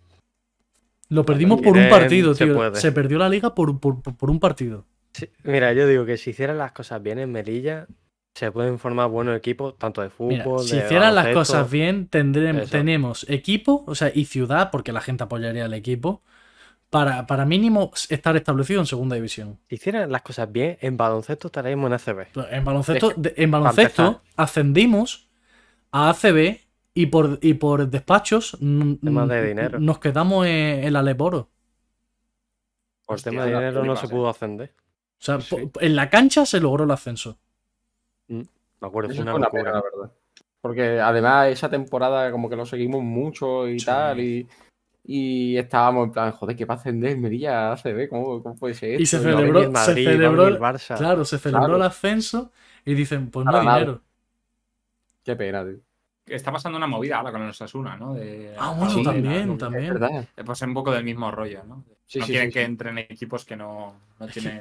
Lo 1.09 1.25
perdimos 1.25 1.61
por 1.61 1.77
un 1.77 1.89
partido, 1.89 2.35
se 2.35 2.45
tío. 2.45 2.55
puede. 2.55 2.77
Se 2.77 2.93
perdió 2.93 3.19
la 3.19 3.29
liga 3.29 3.55
por- 3.55 3.81
por- 3.81 4.01
por 4.03 4.31
un 4.31 4.39
partido. 4.41 4.85
Sí, 5.15 5.31
Mira, 5.45 5.73
yo 5.73 5.87
digo 5.87 6.05
que 6.05 6.17
si 6.17 6.31
hicieran 6.31 6.59
las 6.59 6.73
cosas 6.73 7.03
bien 7.03 7.19
en 7.19 7.31
Melilla, 7.31 7.87
se 8.35 8.51
pueden 8.51 8.79
formar 8.79 9.09
buenos 9.11 9.37
equipos, 9.37 9.79
tanto 9.79 10.03
de 10.03 10.11
fútbol. 10.11 10.35
Mira, 10.35 10.45
si 10.59 10.77
de 10.77 10.85
hicieran 10.85 11.15
las 11.15 11.29
cosas 11.29 11.71
bien, 11.71 12.09
tendremos, 12.09 12.69
tenemos 12.71 13.27
equipo, 13.31 13.85
o 13.87 13.95
sea, 13.95 14.11
y 14.13 14.25
ciudad, 14.25 14.71
porque 14.73 14.93
la 14.93 15.01
gente 15.01 15.23
apoyaría 15.25 15.67
al 15.67 15.75
equipo, 15.75 16.23
para, 16.91 17.27
para 17.27 17.45
mínimo 17.45 17.93
estar 18.11 18.37
establecido 18.37 18.81
en 18.81 18.87
segunda 18.87 19.17
división. 19.17 19.59
Si 19.69 19.77
hicieran 19.77 20.11
las 20.11 20.23
cosas 20.23 20.51
bien, 20.51 20.79
en 20.81 20.97
baloncesto 20.97 21.49
estaríamos 21.49 21.89
en 21.89 21.93
ACB. 21.95 22.27
En 22.51 22.65
baloncesto, 22.65 23.13
de- 23.17 23.35
en 23.37 23.51
baloncesto 23.51 24.23
ascendimos 24.37 25.29
a 25.93 26.11
ACB 26.11 26.61
y 26.95 27.07
por, 27.07 27.39
y 27.43 27.55
por 27.55 27.89
despachos 27.89 28.59
Temas 28.61 29.29
de 29.29 29.47
dinero. 29.49 29.79
nos 29.79 29.99
quedamos 29.99 30.47
en, 30.47 30.85
en 30.85 30.93
la 30.93 31.03
Leboro. 31.03 31.51
Por 33.07 33.17
Hostia, 33.17 33.31
tema 33.33 33.45
de 33.45 33.53
dinero 33.55 33.85
no 33.85 33.97
se 33.97 34.07
eh. 34.07 34.11
pudo 34.11 34.29
ascender. 34.29 34.71
O 35.25 35.41
sea, 35.41 35.41
Sí. 35.41 35.57
en 35.81 35.97
la 35.97 36.11
cancha 36.11 36.45
se 36.45 36.61
logró 36.61 36.85
el 36.85 36.91
ascenso. 36.91 37.39
Me 38.29 38.45
acuerdo, 38.83 39.09
fue 39.09 39.15
es 39.17 39.21
una 39.23 39.35
una 39.35 39.49
pena, 39.51 39.71
locura. 39.71 39.73
la 39.73 39.83
verdad. 40.03 40.13
Porque 40.61 41.01
además 41.01 41.49
esa 41.49 41.71
temporada 41.71 42.31
como 42.31 42.49
que 42.51 42.57
lo 42.57 42.67
seguimos 42.67 43.03
mucho 43.03 43.67
y 43.69 43.81
Sí. 43.81 43.87
tal. 43.87 44.21
Y, 44.21 44.47
y 45.07 45.57
estábamos 45.57 46.07
en 46.07 46.13
plan, 46.13 46.33
joder, 46.33 46.57
¿qué 46.57 46.65
va 46.67 46.75
a 46.75 46.77
ascender 46.77 47.17
Melilla 47.17 47.73
ACB? 47.73 48.09
¿Cómo, 48.09 48.43
¿Cómo 48.43 48.55
puede 48.57 48.75
ser 48.75 49.01
Y 49.01 49.07
se 49.07 49.19
celebró- 49.19 49.61
el 49.63 49.71
Madrid, 49.71 50.05
se 50.05 50.11
celebró 50.13 50.47
el- 50.47 50.55
el 50.55 50.61
Barça. 50.61 50.97
Claro, 50.99 51.25
se 51.25 51.39
celebró 51.39 51.67
Claro. 51.67 51.77
el 51.77 51.83
ascenso 51.83 52.53
y 52.85 52.95
dicen, 52.95 53.31
pues 53.31 53.47
no 53.47 53.57
hay 53.57 53.67
dinero. 53.67 54.01
Qué 55.25 55.37
pena, 55.37 55.65
tío. 55.65 55.79
Está 56.27 56.51
pasando 56.53 56.77
una 56.79 56.87
movida 56.87 57.19
ahora 57.19 57.33
con 57.33 57.43
el 57.43 57.51
Osasuna, 57.51 57.97
¿no? 57.97 58.15
De, 58.15 58.55
Ah, 58.59 58.75
bueno, 58.77 58.97
la- 58.99 59.03
también, 59.13 59.59
también. 59.59 59.95
verdad. 59.95 60.27
Pues 60.45 60.61
un 60.63 60.73
poco 60.75 60.91
del 60.93 61.05
mismo 61.05 61.31
rollo, 61.31 61.63
¿no? 61.65 61.85
Sí, 62.07 62.19
no 62.21 62.27
sí, 62.27 62.33
quieren 62.33 62.51
sí, 62.51 62.55
que 62.55 62.61
sí. 62.61 62.65
entren 62.67 62.99
equipos 62.99 63.45
que 63.45 63.57
no, 63.57 63.95
no 64.19 64.27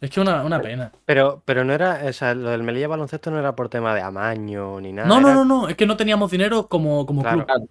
Es 0.00 0.10
que 0.10 0.20
una, 0.20 0.44
una 0.44 0.60
pena. 0.60 0.92
Pero, 1.06 1.42
pero 1.44 1.64
no 1.64 1.72
era, 1.72 2.02
o 2.04 2.12
sea, 2.12 2.34
lo 2.34 2.50
del 2.50 2.62
Melilla 2.62 2.88
baloncesto 2.88 3.30
no 3.30 3.38
era 3.38 3.56
por 3.56 3.68
tema 3.68 3.94
de 3.94 4.02
amaño 4.02 4.80
ni 4.80 4.92
nada. 4.92 5.08
No, 5.08 5.20
no, 5.20 5.28
era- 5.28 5.36
no, 5.36 5.44
no. 5.44 5.68
Es 5.68 5.76
que 5.76 5.86
no 5.86 5.96
teníamos 5.96 6.30
dinero 6.30 6.68
como, 6.68 7.06
como 7.06 7.22
Claro. 7.22 7.46
club. 7.46 7.68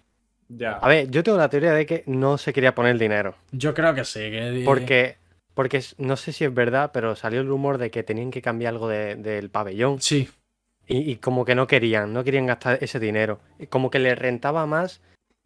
Ya. 0.50 0.74
A 0.74 0.88
ver, 0.88 1.10
yo 1.10 1.24
tengo 1.24 1.38
la 1.38 1.50
teoría 1.50 1.74
de 1.74 1.86
que 1.86 2.04
no 2.08 2.38
se 2.38 2.54
quería 2.54 2.74
poner 2.76 2.98
dinero. 2.98 3.36
Yo 3.52 3.74
creo 3.74 3.94
que 3.94 4.06
sí. 4.06 4.20
que- 4.20 4.64
Porque, 4.66 5.18
porque 5.54 5.84
no 5.98 6.16
sé 6.18 6.32
si 6.34 6.46
es 6.46 6.54
verdad, 6.54 6.92
pero 6.94 7.16
salió 7.16 7.42
el 7.42 7.48
rumor 7.48 7.78
de 7.78 7.90
que 7.92 8.04
tenían 8.04 8.32
que 8.32 8.42
cambiar 8.42 8.74
algo 8.74 8.88
de- 8.88 9.16
del 9.16 9.50
pabellón. 9.50 10.02
Sí. 10.02 10.30
Y, 10.88 11.12
y 11.12 11.16
como 11.18 11.46
que 11.46 11.56
no 11.56 11.66
querían, 11.68 12.14
no 12.14 12.24
querían 12.24 12.46
gastar 12.46 12.78
ese 12.82 13.00
dinero. 13.00 13.40
Y 13.60 13.68
como 13.68 13.90
que 13.90 13.98
les 14.00 14.18
rentaba 14.18 14.66
más 14.68 15.02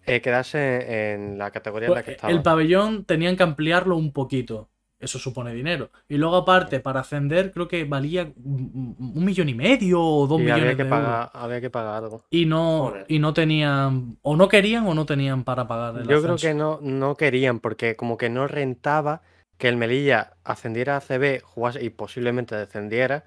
eh, 0.06 0.22
quedarse 0.22 1.12
en 1.14 1.38
la 1.38 1.52
categoría 1.52 1.88
en 1.90 1.94
la 1.94 2.02
que 2.02 2.06
Pues, 2.12 2.16
estaba. 2.16 2.34
el 2.34 2.42
pabellón 2.42 3.04
tenían 3.06 3.36
que 3.38 3.44
ampliarlo 3.44 3.96
un 3.96 4.12
poquito. 4.12 4.70
Eso 5.00 5.18
supone 5.18 5.54
dinero. 5.54 5.90
Y 6.10 6.18
luego, 6.18 6.36
aparte, 6.36 6.82
para 6.82 7.00
ascender, 7.00 7.52
creo 7.52 7.70
que 7.70 7.86
valía 7.86 8.32
un 8.44 9.24
millón 9.24 9.48
y 9.48 9.54
medio 9.54 10.02
o 10.04 10.28
dos 10.28 10.40
Y 10.40 10.44
millones 10.44 10.64
había 10.64 10.76
que, 10.76 10.84
de 10.84 10.90
euros. 10.90 11.02
pagar, 11.06 11.30
había 11.34 11.62
que 11.62 11.70
pagar 11.70 12.04
algo. 12.04 12.26
Y 12.30 12.46
no, 12.46 12.90
Joder. 12.90 13.06
y 13.08 13.20
no 13.20 13.34
tenían, 13.34 14.18
o 14.22 14.36
no 14.36 14.50
querían 14.50 14.86
o 14.88 14.94
no 14.94 15.06
tenían 15.06 15.46
para 15.46 15.68
pagar 15.70 16.02
el 16.02 16.08
Yo 16.08 16.22
creo 16.22 16.36
que 16.36 16.54
no, 16.54 16.80
no 16.82 17.16
querían, 17.16 17.60
porque 17.62 17.96
como 17.96 18.18
que 18.18 18.30
no 18.30 18.48
rentaba 18.48 19.22
que 19.58 19.70
el 19.70 19.78
Melilla 19.78 20.34
ascendiera 20.44 20.98
a 20.98 21.02
CB, 21.02 21.42
jugase 21.44 21.84
y 21.84 21.90
posiblemente 21.92 22.56
descendiera, 22.56 23.24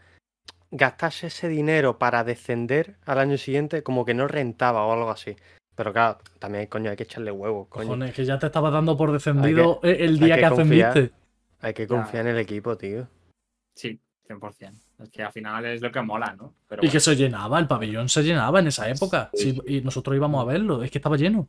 gastase 0.71 1.29
ese 1.29 1.49
dinero 1.49 1.99
para 1.99 2.23
descender 2.23 2.97
al 3.07 3.19
año 3.19 3.39
siguiente, 3.39 3.83
como 3.83 4.05
que 4.05 4.13
no 4.15 4.29
rentaba 4.29 4.85
o 4.85 4.93
algo 4.93 5.11
así. 5.11 5.37
Pero 5.75 5.93
claro, 5.95 6.19
también, 6.39 6.67
coño, 6.67 6.91
hay 6.91 6.97
que 6.97 7.05
echarle 7.05 7.31
huevos, 7.33 7.69
coño. 7.69 7.87
Cojones, 7.87 8.13
que 8.13 8.27
ya 8.27 8.39
te 8.39 8.47
estabas 8.47 8.75
dando 8.75 8.95
por 8.97 9.11
descendido 9.11 9.81
el- 9.83 10.19
día 10.19 10.35
que 10.37 10.43
que, 10.43 10.49
confiar. 10.51 10.89
ascendiste. 10.91 11.22
Hay 11.63 11.73
que 11.75 11.83
Ya. 11.87 11.89
confiar 11.89 12.27
en 12.27 12.35
el 12.35 12.39
equipo, 12.41 12.77
tío. 12.77 13.09
Sí, 13.75 13.99
100%. 14.29 14.75
Es 14.99 15.09
que 15.11 15.23
al 15.23 15.33
final 15.33 15.65
es 15.65 15.81
lo 15.81 15.91
que 15.91 16.01
mola, 16.03 16.35
¿no? 16.37 16.55
Pero 16.69 16.85
Y 16.85 16.89
que 16.91 17.01
se 17.01 17.17
llenaba, 17.17 17.59
el 17.59 17.67
pabellón 17.67 18.09
se 18.09 18.23
llenaba 18.23 18.61
en 18.61 18.67
esa 18.67 18.89
época. 18.91 19.31
Sí, 19.33 19.53
Sí, 19.53 19.63
y 19.67 19.81
nosotros 19.81 20.15
íbamos 20.17 20.43
a 20.43 20.45
verlo, 20.45 20.83
es 20.83 20.91
que 20.91 20.99
estaba 20.99 21.17
lleno. 21.17 21.49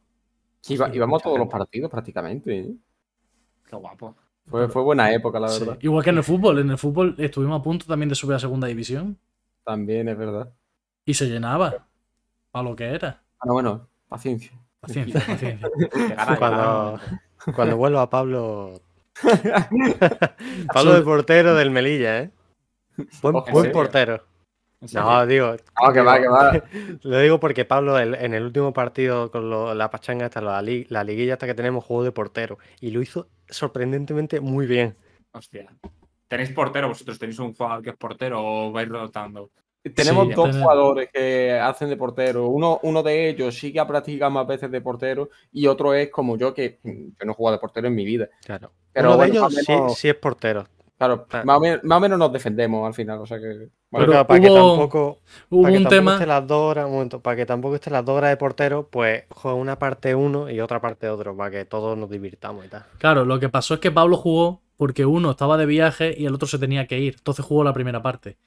Sí, 0.61 0.75
iba- 0.75 0.93
íbamos 0.95 1.21
a 1.21 1.23
todos 1.25 1.37
los 1.37 1.49
partidos 1.49 1.91
prácticamente. 1.91 2.59
¿eh? 2.59 2.73
qué 3.69 3.75
guapo. 3.75 4.15
Fue, 4.45 4.67
fue 4.69 4.81
buena 4.83 5.11
época, 5.13 5.39
la 5.39 5.47
Sí. 5.49 5.61
verdad. 5.61 5.77
Igual 5.81 6.03
que 6.03 6.09
en 6.11 6.17
el 6.17 6.23
fútbol, 6.23 6.59
en 6.59 6.69
el 6.69 6.77
fútbol 6.77 7.15
estuvimos 7.17 7.59
a 7.59 7.63
punto 7.63 7.85
también 7.87 8.09
de 8.09 8.15
subir 8.15 8.35
a 8.35 8.39
segunda 8.39 8.67
división. 8.67 9.17
También 9.63 10.07
es 10.09 10.17
verdad. 10.17 10.53
Y 11.05 11.13
se 11.15 11.25
llenaba. 11.27 11.87
Para 12.51 12.69
lo 12.69 12.75
que 12.75 12.85
era. 12.85 13.23
Bueno, 13.39 13.53
bueno, 13.53 13.87
paciencia. 14.07 14.51
Paciencia, 14.79 15.21
paciencia. 15.25 15.69
Cuando, 16.39 16.99
cuando 17.55 17.77
vuelva 17.77 18.09
Pablo. 18.09 18.79
Pablo 20.73 20.93
de 20.93 21.01
portero 21.01 21.55
del 21.55 21.71
Melilla, 21.71 22.19
¿eh? 22.21 22.31
Buen, 23.21 23.71
portero. 23.71 24.23
No, 24.93 25.25
digo, 25.25 25.55
Ah, 25.75 25.93
que 25.93 26.01
va, 26.01 26.19
que 26.19 26.27
va. 26.27 26.61
Lo 27.03 27.19
digo 27.19 27.39
porque 27.39 27.63
Pablo 27.63 27.97
el- 27.97 28.15
en 28.15 28.33
el 28.33 28.43
último 28.43 28.73
partido 28.73 29.31
con 29.31 29.49
lo- 29.49 29.73
la 29.73 29.89
pachanga 29.89 30.29
la, 30.41 30.61
li- 30.61 30.85
la 30.89 31.03
liguilla 31.05 31.33
hasta 31.33 31.45
que 31.47 31.53
tenemos 31.53 31.85
juego 31.85 32.03
de 32.03 32.11
portero 32.11 32.57
y 32.81 32.91
lo 32.91 33.01
hizo 33.01 33.29
sorprendentemente 33.47 34.41
muy 34.41 34.65
bien. 34.67 34.97
Hostia. 35.31 35.73
¿Tenéis 36.27 36.51
portero 36.51 36.89
vosotros? 36.89 37.17
¿Tenéis 37.17 37.39
un 37.39 37.53
jugador 37.53 37.81
que 37.81 37.91
es 37.91 37.95
portero 37.95 38.43
o 38.43 38.71
vais 38.71 38.89
rotando? 38.89 39.51
Tenemos 39.89 40.27
Sí, 40.27 40.33
dos 40.33 40.45
tener- 40.47 40.61
jugadores 40.61 41.09
que 41.13 41.51
hacen 41.59 41.89
de 41.89 41.97
portero. 41.97 42.47
Uno, 42.47 42.79
uno 42.83 43.03
de 43.03 43.29
ellos 43.29 43.53
sí 43.57 43.73
que 43.73 43.79
ha 43.79 43.87
practicado 43.87 44.31
más 44.31 44.47
veces 44.47 44.71
de 44.71 44.79
portero 44.81 45.29
y 45.51 45.67
otro 45.67 45.93
es 45.93 46.09
como 46.09 46.37
yo, 46.37 46.53
que 46.53 46.79
yo 46.83 46.91
no 47.25 47.31
he 47.33 47.35
jugado 47.35 47.57
de 47.57 47.61
portero 47.61 47.87
en 47.87 47.95
mi 47.95 48.05
vida. 48.05 48.29
Claro. 48.45 48.71
Pero 48.93 49.13
Uno 49.15 49.23
de 49.23 49.29
ellos 49.29 49.53
sí, 49.53 49.65
menos- 49.71 49.97
sí 49.97 50.07
es 50.09 50.15
portero. 50.15 50.65
Claro, 50.97 51.25
Claro. 51.25 51.45
más 51.45 51.57
o, 51.57 51.59
menos, 51.59 51.83
más 51.83 51.97
o 51.97 51.99
menos 51.99 52.17
nos 52.19 52.31
defendemos 52.31 52.87
al 52.87 52.93
final. 52.93 53.19
O 53.19 53.25
sea 53.25 53.37
que. 53.39 53.67
Bueno, 53.91 54.07
Pero 54.07 54.25
para 54.27 54.39
que 54.39 54.49
hubo- 54.49 54.69
tampoco, 54.71 55.19
Hubo 55.49 55.61
para 55.63 55.71
que 55.73 55.77
un 55.79 55.83
tampoco 55.83 55.95
tema. 55.99 56.13
esté 56.13 56.25
las 56.27 56.47
dos 56.47 56.61
horas, 56.61 56.85
un 56.85 56.91
momento, 56.93 57.19
para 57.19 57.35
que 57.35 57.45
tampoco 57.45 57.75
esté 57.75 57.89
las 57.89 58.05
dos 58.05 58.15
horas 58.17 58.29
de 58.29 58.37
portero, 58.37 58.87
pues 58.89 59.23
juega 59.29 59.57
una 59.57 59.77
parte 59.77 60.15
uno 60.15 60.49
y 60.49 60.61
otra 60.61 60.79
parte 60.79 61.09
otro, 61.09 61.35
para 61.35 61.51
que 61.51 61.65
todos 61.65 61.97
nos 61.97 62.09
divirtamos 62.09 62.65
y 62.65 62.69
tal. 62.69 62.85
Claro, 62.99 63.25
lo 63.25 63.37
que 63.39 63.49
pasó 63.49 63.73
es 63.73 63.79
que 63.81 63.91
Pablo 63.91 64.15
jugó 64.15 64.61
porque 64.77 65.05
uno 65.05 65.31
estaba 65.31 65.57
de 65.57 65.65
viaje 65.65 66.15
y 66.17 66.25
el 66.25 66.33
otro 66.35 66.47
se 66.47 66.57
tenía 66.57 66.87
que 66.87 66.99
ir. 66.99 67.15
Entonces 67.17 67.43
jugó 67.43 67.65
la 67.65 67.73
primera 67.73 68.01
parte. 68.01 68.37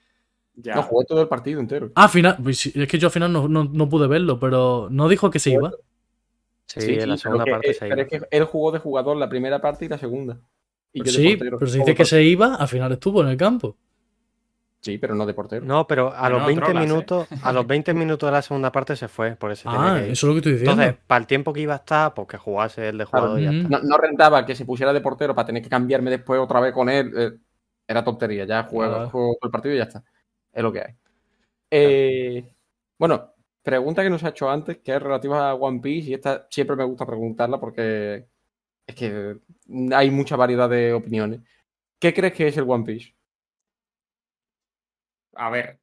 Ya. 0.57 0.75
no 0.75 0.83
jugué 0.83 1.05
todo 1.07 1.21
el 1.23 1.29
partido 1.29 1.61
entero. 1.61 1.91
Ah, 1.95 2.05
al 2.05 2.09
final. 2.09 2.37
pues 2.43 2.67
es 2.67 2.89
que 2.89 2.99
yo 2.99 3.09
al 3.09 3.13
final 3.13 3.33
no, 3.33 3.47
no- 3.47 3.65
no 3.71 3.89
pude 3.89 4.07
verlo, 4.09 4.39
pero 4.41 4.89
no 4.91 5.09
dijo 5.09 5.31
que 5.31 5.39
se 5.39 5.51
iba. 5.51 5.71
Sí, 6.67 6.95
en 6.95 6.99
la 7.01 7.05
pero 7.05 7.17
segunda 7.19 7.45
que- 7.45 7.51
parte 7.53 7.71
eh, 7.71 7.75
se 7.75 7.81
Pero 7.81 7.95
iba. 7.95 8.03
es 8.03 8.09
que 8.09 8.21
él 8.31 8.45
jugó 8.45 8.73
de 8.73 8.79
jugador 8.79 9.17
la 9.17 9.29
primera 9.29 9.61
parte 9.61 9.85
y 9.85 9.89
la 9.89 9.99
segunda. 9.99 10.39
Y 10.93 11.03
de 11.03 11.11
sí, 11.11 11.29
portero, 11.37 11.59
pero 11.59 11.71
se 11.71 11.77
todo 11.79 11.87
dice 11.87 11.95
que 11.97 12.05
se 12.07 12.23
iba, 12.23 12.55
al 12.55 12.69
final 12.69 12.91
estuvo 12.93 13.21
en 13.23 13.29
el 13.29 13.37
campo. 13.37 13.77
Sí, 14.81 14.99
pero 14.99 15.15
no 15.15 15.27
de 15.27 15.35
portero. 15.35 15.65
No, 15.67 15.87
pero 15.87 16.13
a 16.15 16.29
los 16.31 16.41
No, 16.41 16.47
20 16.47 16.65
trolas, 16.65 16.83
¿eh? 16.85 16.87
minutos, 16.87 17.29
a 17.43 17.53
los 17.53 17.67
20 17.67 17.93
minutos 17.95 18.27
de 18.27 18.33
la 18.33 18.43
segunda 18.43 18.71
parte 18.73 18.95
se 18.97 19.09
fue, 19.09 19.37
por 19.37 19.51
eso 19.53 19.69
tenía 19.71 19.95
Ah, 19.97 20.01
que 20.01 20.13
eso 20.13 20.27
es 20.27 20.29
lo 20.29 20.33
que 20.33 20.39
estoy 20.39 20.53
diciendo. 20.53 20.81
Entonces, 20.83 21.03
para 21.07 21.21
el 21.21 21.27
tiempo 21.27 21.53
que 21.53 21.61
iba 21.61 21.75
a 21.75 21.79
estar, 21.79 22.15
pues 22.15 22.29
que 22.29 22.39
jugase 22.39 22.89
el 22.89 22.99
de 22.99 23.05
jugador 23.05 23.41
y 23.41 23.45
ya 23.45 23.51
está. 23.53 23.69
No, 23.69 23.79
no 23.83 23.97
rentaba 23.99 24.47
que 24.47 24.55
se 24.55 24.65
pusiera 24.65 24.93
de 24.93 25.01
portero 25.01 25.35
para 25.35 25.47
tener 25.47 25.63
que 25.63 25.69
cambiarme 25.69 26.11
después 26.11 26.41
otra 26.41 26.61
vez 26.61 26.73
con 26.73 26.89
él. 26.89 27.13
eh, 27.17 27.33
era 27.89 28.03
tontería. 28.03 28.45
Ya 28.47 28.61
Ah. 28.61 28.65
juego 28.65 29.09
todo 29.11 29.39
el 29.45 29.51
partido 29.51 29.75
y 29.75 29.79
ya 29.79 29.85
está. 29.85 30.03
Es 30.57 30.63
lo 30.63 30.73
que 30.73 30.81
hay. 30.81 30.95
Eh, 31.71 32.55
bueno, 32.99 33.35
pregunta 33.63 34.03
que 34.05 34.11
nos 34.11 34.25
ha 34.25 34.31
hecho 34.31 34.51
antes, 34.51 34.79
que 34.79 34.97
es 34.97 35.03
relativa 35.03 35.51
a 35.51 35.55
One 35.57 35.81
Piece, 35.81 36.11
y 36.11 36.15
esta 36.15 36.47
siempre 36.51 36.77
me 36.77 36.85
gusta 36.85 37.07
preguntarla 37.07 37.61
porque 37.61 38.29
es 38.87 38.95
que 38.97 39.39
hay 39.95 40.11
mucha 40.11 40.37
variedad 40.37 40.71
de 40.71 40.95
opiniones. 40.95 41.41
¿Qué 42.01 42.15
crees 42.15 42.35
que 42.35 42.49
es 42.49 42.57
el 42.59 42.71
One 42.71 42.85
Piece? 42.85 43.15
A 45.35 45.51
ver, 45.51 45.81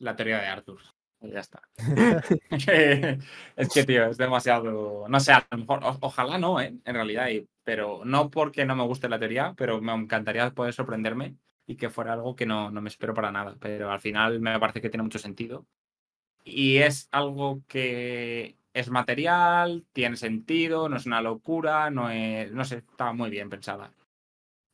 la 0.00 0.16
teoría 0.16 0.40
de 0.40 0.48
Arthur. 0.48 0.80
Ya 1.22 1.40
está. 1.40 1.62
es 3.56 3.68
que, 3.74 3.84
tío, 3.84 4.06
es 4.06 4.18
demasiado. 4.18 5.06
No 5.08 5.20
sé, 5.20 5.32
a 5.32 5.46
lo 5.50 5.58
mejor, 5.58 5.84
o- 5.84 5.98
ojalá 6.02 6.38
no, 6.38 6.60
¿eh? 6.60 6.74
En 6.84 6.94
realidad, 6.94 7.28
y- 7.30 7.48
pero 7.64 8.04
no 8.04 8.30
porque 8.30 8.64
no 8.66 8.76
me 8.76 8.84
guste 8.84 9.08
la 9.08 9.18
teoría, 9.18 9.54
pero 9.56 9.80
me 9.80 9.92
encantaría 9.94 10.50
poder 10.52 10.74
sorprenderme 10.74 11.36
y 11.66 11.76
que 11.76 11.90
fuera 11.90 12.12
algo 12.12 12.36
que 12.36 12.46
no, 12.46 12.70
no 12.70 12.80
me 12.80 12.88
espero 12.88 13.14
para 13.14 13.30
nada. 13.32 13.56
Pero 13.60 13.90
al 13.90 14.00
final 14.00 14.40
me 14.40 14.58
parece 14.60 14.80
que 14.80 14.90
tiene 14.90 15.02
mucho 15.02 15.18
sentido. 15.18 15.66
Y 16.44 16.76
es 16.78 17.08
algo 17.10 17.62
que 17.68 18.56
es 18.74 18.90
material, 18.90 19.84
tiene 19.92 20.16
sentido, 20.16 20.88
no 20.88 20.96
es 20.96 21.06
una 21.06 21.22
locura, 21.22 21.90
no 21.90 22.10
es. 22.10 22.52
No 22.52 22.64
sé, 22.64 22.76
está 22.78 23.12
muy 23.12 23.30
bien 23.30 23.48
pensada. 23.48 23.90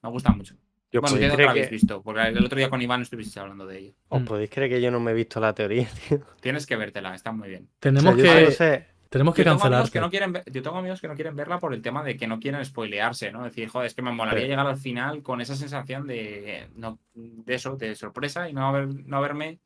Me 0.02 0.10
gusta 0.10 0.32
mucho. 0.32 0.54
Yo 0.92 1.00
Bueno, 1.00 1.16
que 1.18 1.26
creer 1.28 1.44
la 1.44 1.50
habéis 1.52 1.66
que- 1.68 1.74
visto, 1.74 2.02
porque 2.02 2.20
el 2.22 2.44
otro 2.44 2.58
día 2.58 2.68
con 2.68 2.82
Iván 2.82 3.02
estuvisteis 3.02 3.36
hablando 3.36 3.64
de 3.66 3.78
ello. 3.78 3.94
¿Os 4.08 4.22
Mm. 4.22 4.24
podéis 4.24 4.50
creer 4.50 4.68
que 4.70 4.80
yo 4.82 4.90
no 4.90 4.98
me 4.98 5.12
he 5.12 5.14
visto 5.14 5.38
la 5.38 5.54
teoría? 5.54 5.88
tío? 6.08 6.20
Tienes 6.40 6.66
que 6.66 6.74
vértela, 6.74 7.14
está 7.14 7.30
muy 7.30 7.48
bien. 7.48 7.68
O 7.70 7.76
Tenemos 7.78 8.02
sea, 8.02 8.16
yo 8.16 8.22
que, 8.24 8.28
solo 8.40 8.50
sé- 8.50 8.86
tenemos 9.10 9.34
que 9.34 9.42
Yo 9.42 9.50
tengo, 9.50 9.62
amigos 9.62 9.90
cancelarte. 9.90 9.92
que 9.92 10.00
no 10.00 10.10
quieren 10.10 10.32
ver- 10.32 10.44
yo 10.50 10.62
tengo 10.62 10.78
amigos 10.78 11.00
que 11.00 11.08
no 11.08 11.14
quieren 11.14 11.36
verla 11.36 11.58
por 11.58 11.74
el 11.74 11.82
tema 11.82 12.02
de 12.02 12.16
que 12.16 12.26
no 12.26 12.40
quieren 12.40 12.64
spoilearse, 12.64 13.30
¿no? 13.32 13.44
Decir, 13.44 13.68
joder, 13.68 13.88
es 13.88 13.94
que 13.94 14.02
me 14.02 14.12
molaría 14.12 14.42
Sí. 14.44 14.48
llegar 14.48 14.66
al 14.66 14.76
final 14.78 15.22
con 15.22 15.40
esa 15.42 15.54
sensación 15.56 16.06
de, 16.06 16.68
no, 16.76 16.98
de 17.14 17.54
eso, 17.54 17.76
de 17.76 17.94
sorpresa 17.96 18.48
y 18.48 18.54
no, 18.54 18.66
haber, 18.68 18.86
no 19.06 19.16
haberme, 19.18 19.58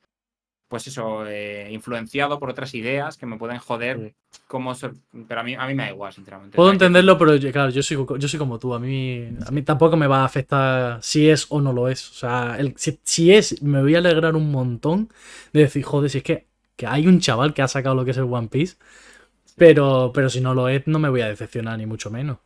pues 0.66 0.86
eso, 0.88 1.24
eh, 1.26 1.68
influenciado 1.70 2.40
por 2.40 2.48
otras 2.50 2.74
ideas 2.74 3.16
que 3.18 3.26
me 3.26 3.36
pueden 3.36 3.58
joder. 3.58 3.98
Sí. 4.30 4.38
Como 4.48 4.74
sor- 4.74 4.94
Pero 5.28 5.40
a 5.40 5.44
mí, 5.44 5.54
a 5.54 5.66
mí 5.68 5.74
me 5.74 5.84
da 5.84 5.90
igual, 5.90 6.12
sinceramente. 6.12 6.56
Puedo 6.56 6.72
entenderlo, 6.72 7.16
pero 7.18 7.36
yo- 7.36 7.52
claro, 7.52 7.70
yo 7.70 7.82
soy, 7.82 7.98
yo 8.18 8.26
soy 8.28 8.38
como 8.38 8.58
tú. 8.58 8.74
A 8.74 8.80
mí, 8.80 9.28
a 9.46 9.50
mí 9.52 9.62
tampoco 9.62 9.96
me 9.96 10.06
va 10.08 10.22
a 10.22 10.24
afectar 10.24 11.00
si 11.02 11.28
es 11.28 11.46
o 11.50 11.60
no 11.60 11.72
lo 11.72 11.88
es. 11.88 12.10
O 12.10 12.14
sea, 12.14 12.56
el- 12.58 12.74
si, 12.76 12.98
si 13.04 13.32
es, 13.32 13.62
me 13.62 13.80
voy 13.82 13.94
a 13.94 13.98
alegrar 13.98 14.34
un 14.34 14.50
montón 14.50 15.10
de 15.52 15.60
decir, 15.60 15.84
joder, 15.84 16.10
si 16.10 16.18
es 16.18 16.24
que, 16.24 16.46
que 16.76 16.86
hay 16.88 17.06
un 17.06 17.20
chaval 17.20 17.54
que 17.54 17.62
ha 17.62 17.68
sacado 17.68 17.94
lo 17.94 18.04
que 18.04 18.10
es 18.12 18.16
el 18.16 18.24
One 18.24 18.48
Piece. 18.48 18.76
Pero, 19.56 20.10
pero 20.12 20.28
si 20.28 20.40
no 20.40 20.54
lo 20.54 20.68
es, 20.68 20.86
no 20.86 20.98
me 20.98 21.08
voy 21.08 21.20
a 21.22 21.28
decepcionar, 21.28 21.78
ni 21.78 21.86
mucho 21.86 22.10
menos. 22.10 22.38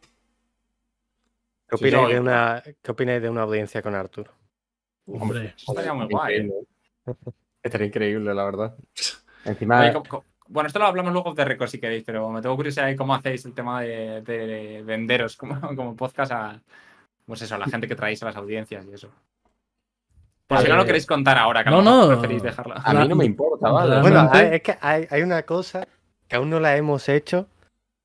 ¿Qué 1.68 1.76
opináis, 1.76 2.06
sí. 2.08 2.12
de 2.14 2.20
una, 2.20 2.62
¿Qué 2.82 2.90
opináis 2.92 3.22
de 3.22 3.28
una 3.30 3.42
audiencia 3.42 3.82
con 3.82 3.94
Arturo? 3.94 4.32
Hombre, 5.06 5.54
Estaría 5.56 5.92
muy 5.94 6.06
guay, 6.06 6.36
¿eh? 6.36 6.52
Estaría 7.62 7.86
increíble, 7.86 8.34
la 8.34 8.44
verdad. 8.44 8.76
Encima, 9.44 9.80
Oye, 9.80 9.92
Bueno, 10.48 10.66
esto 10.66 10.78
lo 10.78 10.86
hablamos 10.86 11.12
luego 11.12 11.34
de 11.34 11.44
récord 11.44 11.68
si 11.68 11.78
queréis, 11.80 12.04
pero 12.04 12.28
me 12.30 12.40
tengo 12.42 12.56
curiosidad 12.56 12.86
de 12.86 12.96
cómo 12.96 13.14
hacéis 13.14 13.44
el 13.46 13.54
tema 13.54 13.82
de, 13.82 14.22
de 14.22 14.82
venderos 14.84 15.36
como, 15.36 15.58
como 15.76 15.96
podcast 15.96 16.32
a, 16.32 16.60
pues 17.26 17.42
eso, 17.42 17.54
a 17.54 17.58
la 17.58 17.66
gente 17.66 17.88
que 17.88 17.96
traéis 17.96 18.22
a 18.22 18.26
las 18.26 18.36
audiencias 18.36 18.84
y 18.86 18.92
eso. 18.92 19.10
Por 20.46 20.58
si 20.60 20.68
no 20.68 20.76
lo 20.76 20.82
Eh, 20.82 20.86
queréis 20.86 21.04
contar 21.06 21.36
ahora, 21.36 21.62
que 21.62 21.68
no, 21.70 21.82
no. 21.82 22.08
preferís 22.08 22.42
dejarlo. 22.42 22.74
a 22.82 22.94
mí 22.94 23.08
no 23.08 23.16
me 23.16 23.26
importa, 23.26 23.70
¿vale? 23.70 24.00
Bueno, 24.00 24.28
hay- 24.32 24.54
es 24.54 24.62
que 24.62 24.78
hay, 24.80 25.06
hay 25.10 25.22
una 25.22 25.42
cosa 25.42 25.86
que 26.28 26.36
aún 26.36 26.50
no 26.50 26.60
la 26.60 26.76
hemos 26.76 27.08
hecho, 27.08 27.48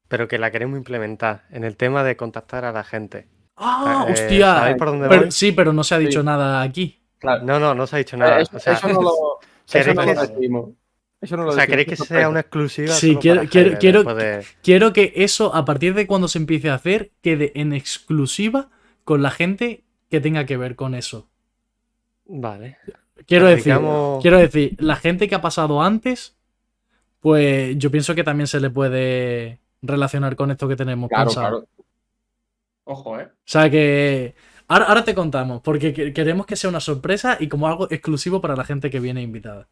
pero 0.08 0.28
que 0.28 0.38
la 0.38 0.52
queremos 0.52 0.78
implementar 0.78 1.44
en 1.52 1.64
el 1.64 1.76
tema 1.78 2.04
de 2.04 2.16
contactar 2.16 2.66
a 2.66 2.72
la 2.72 2.84
gente. 2.84 3.28
¡Ah, 3.56 4.06
Eh, 4.08 4.14
hostia! 4.14 4.56
¿Sabéis 4.56 4.78
por 4.78 4.88
dónde 4.90 5.08
Pero- 5.10 5.22
voy? 5.24 5.32
sí, 5.32 5.52
pero 5.52 5.74
no 5.74 5.84
se 5.84 5.96
ha 5.96 6.00
dicho 6.00 6.22
Sí. 6.22 6.26
nada 6.26 6.62
aquí. 6.62 7.02
Claro. 7.20 7.44
No, 7.46 7.60
no, 7.60 7.74
no 7.76 7.88
se 7.88 7.96
ha 7.96 8.00
dicho 8.00 8.18
nada. 8.18 8.40
Eh, 8.40 8.44
eso, 8.44 8.58
o 8.58 8.60
sea, 8.60 8.74
eso 8.74 8.88
no 8.90 9.02
lo, 9.02 9.10
eso 9.68 9.72
¿queréis 9.72 9.96
no 9.96 10.02
que- 10.06 10.16
lo 10.16 10.22
decimos. 10.28 10.70
Eso 11.22 11.38
no 11.38 11.44
lo 11.44 11.50
o 11.52 11.54
sea, 11.54 11.68
¿queréis 11.68 11.88
que 11.88 11.96
sea 11.96 12.28
una 12.28 12.42
exclusiva? 12.42 12.94
Sí, 12.94 13.16
quiero- 13.16 13.44
quiero- 13.50 13.70
Jaime, 13.70 13.80
quiero- 13.80 14.04
de- 14.04 14.46
Quiero 14.62 14.92
que 14.92 15.14
eso, 15.16 15.56
a 15.56 15.64
partir 15.64 15.94
de 15.94 16.06
cuando 16.06 16.28
se 16.28 16.38
empiece 16.38 16.70
a 16.70 16.74
hacer, 16.74 17.12
quede 17.22 17.54
en 17.56 17.72
exclusiva 17.72 18.70
con 19.06 19.22
la 19.22 19.32
gente 19.32 19.86
que 20.10 20.20
tenga 20.20 20.46
que 20.46 20.58
ver 20.58 20.76
con 20.76 20.96
eso. 20.96 21.30
Vale. 22.26 22.78
Quiero 23.26 23.48
decir, 23.48 23.78
quiero 24.22 24.38
decir, 24.38 24.76
la 24.80 24.96
gente 24.98 25.30
que 25.30 25.36
ha 25.36 25.42
pasado 25.42 25.82
antes, 25.82 26.36
pues 27.24 27.78
yo 27.80 27.92
pienso 27.92 28.16
que 28.16 28.24
también 28.24 28.48
se 28.48 28.60
le 28.60 28.70
puede 28.70 29.62
relacionar 29.82 30.36
con 30.36 30.52
esto 30.52 30.68
que 30.68 30.76
tenemos 30.78 31.10
Claro, 31.10 31.30
pensado. 31.30 31.68
claro. 31.68 31.68
Ojo, 32.86 33.20
¿eh? 33.20 33.30
O 33.46 33.52
sea 33.54 33.70
que 33.70 34.36
ahora, 34.68 34.86
ahora 34.86 35.04
te 35.06 35.16
contamos, 35.16 35.62
porque 35.62 35.94
que- 35.94 36.14
queremos 36.14 36.46
que 36.46 36.56
sea 36.56 36.70
una 36.70 36.80
sorpresa 36.80 37.38
y 37.40 37.48
como 37.50 37.68
algo 37.68 37.90
exclusivo 37.92 38.42
para 38.42 38.56
la 38.56 38.66
gente 38.66 38.90
que 38.90 39.00
viene 39.00 39.22
invitada. 39.22 39.70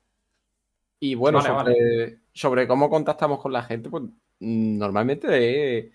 Y 1.00 1.16
bueno, 1.16 1.42
Vale, 1.42 1.74
sobre, 1.74 2.20
sobre 2.34 2.68
cómo 2.68 2.90
contactamos 2.90 3.40
con 3.42 3.52
la 3.54 3.64
gente, 3.64 3.90
pues 3.90 4.04
mm, 4.40 4.78
normalmente 4.78 5.78
es 5.80 5.92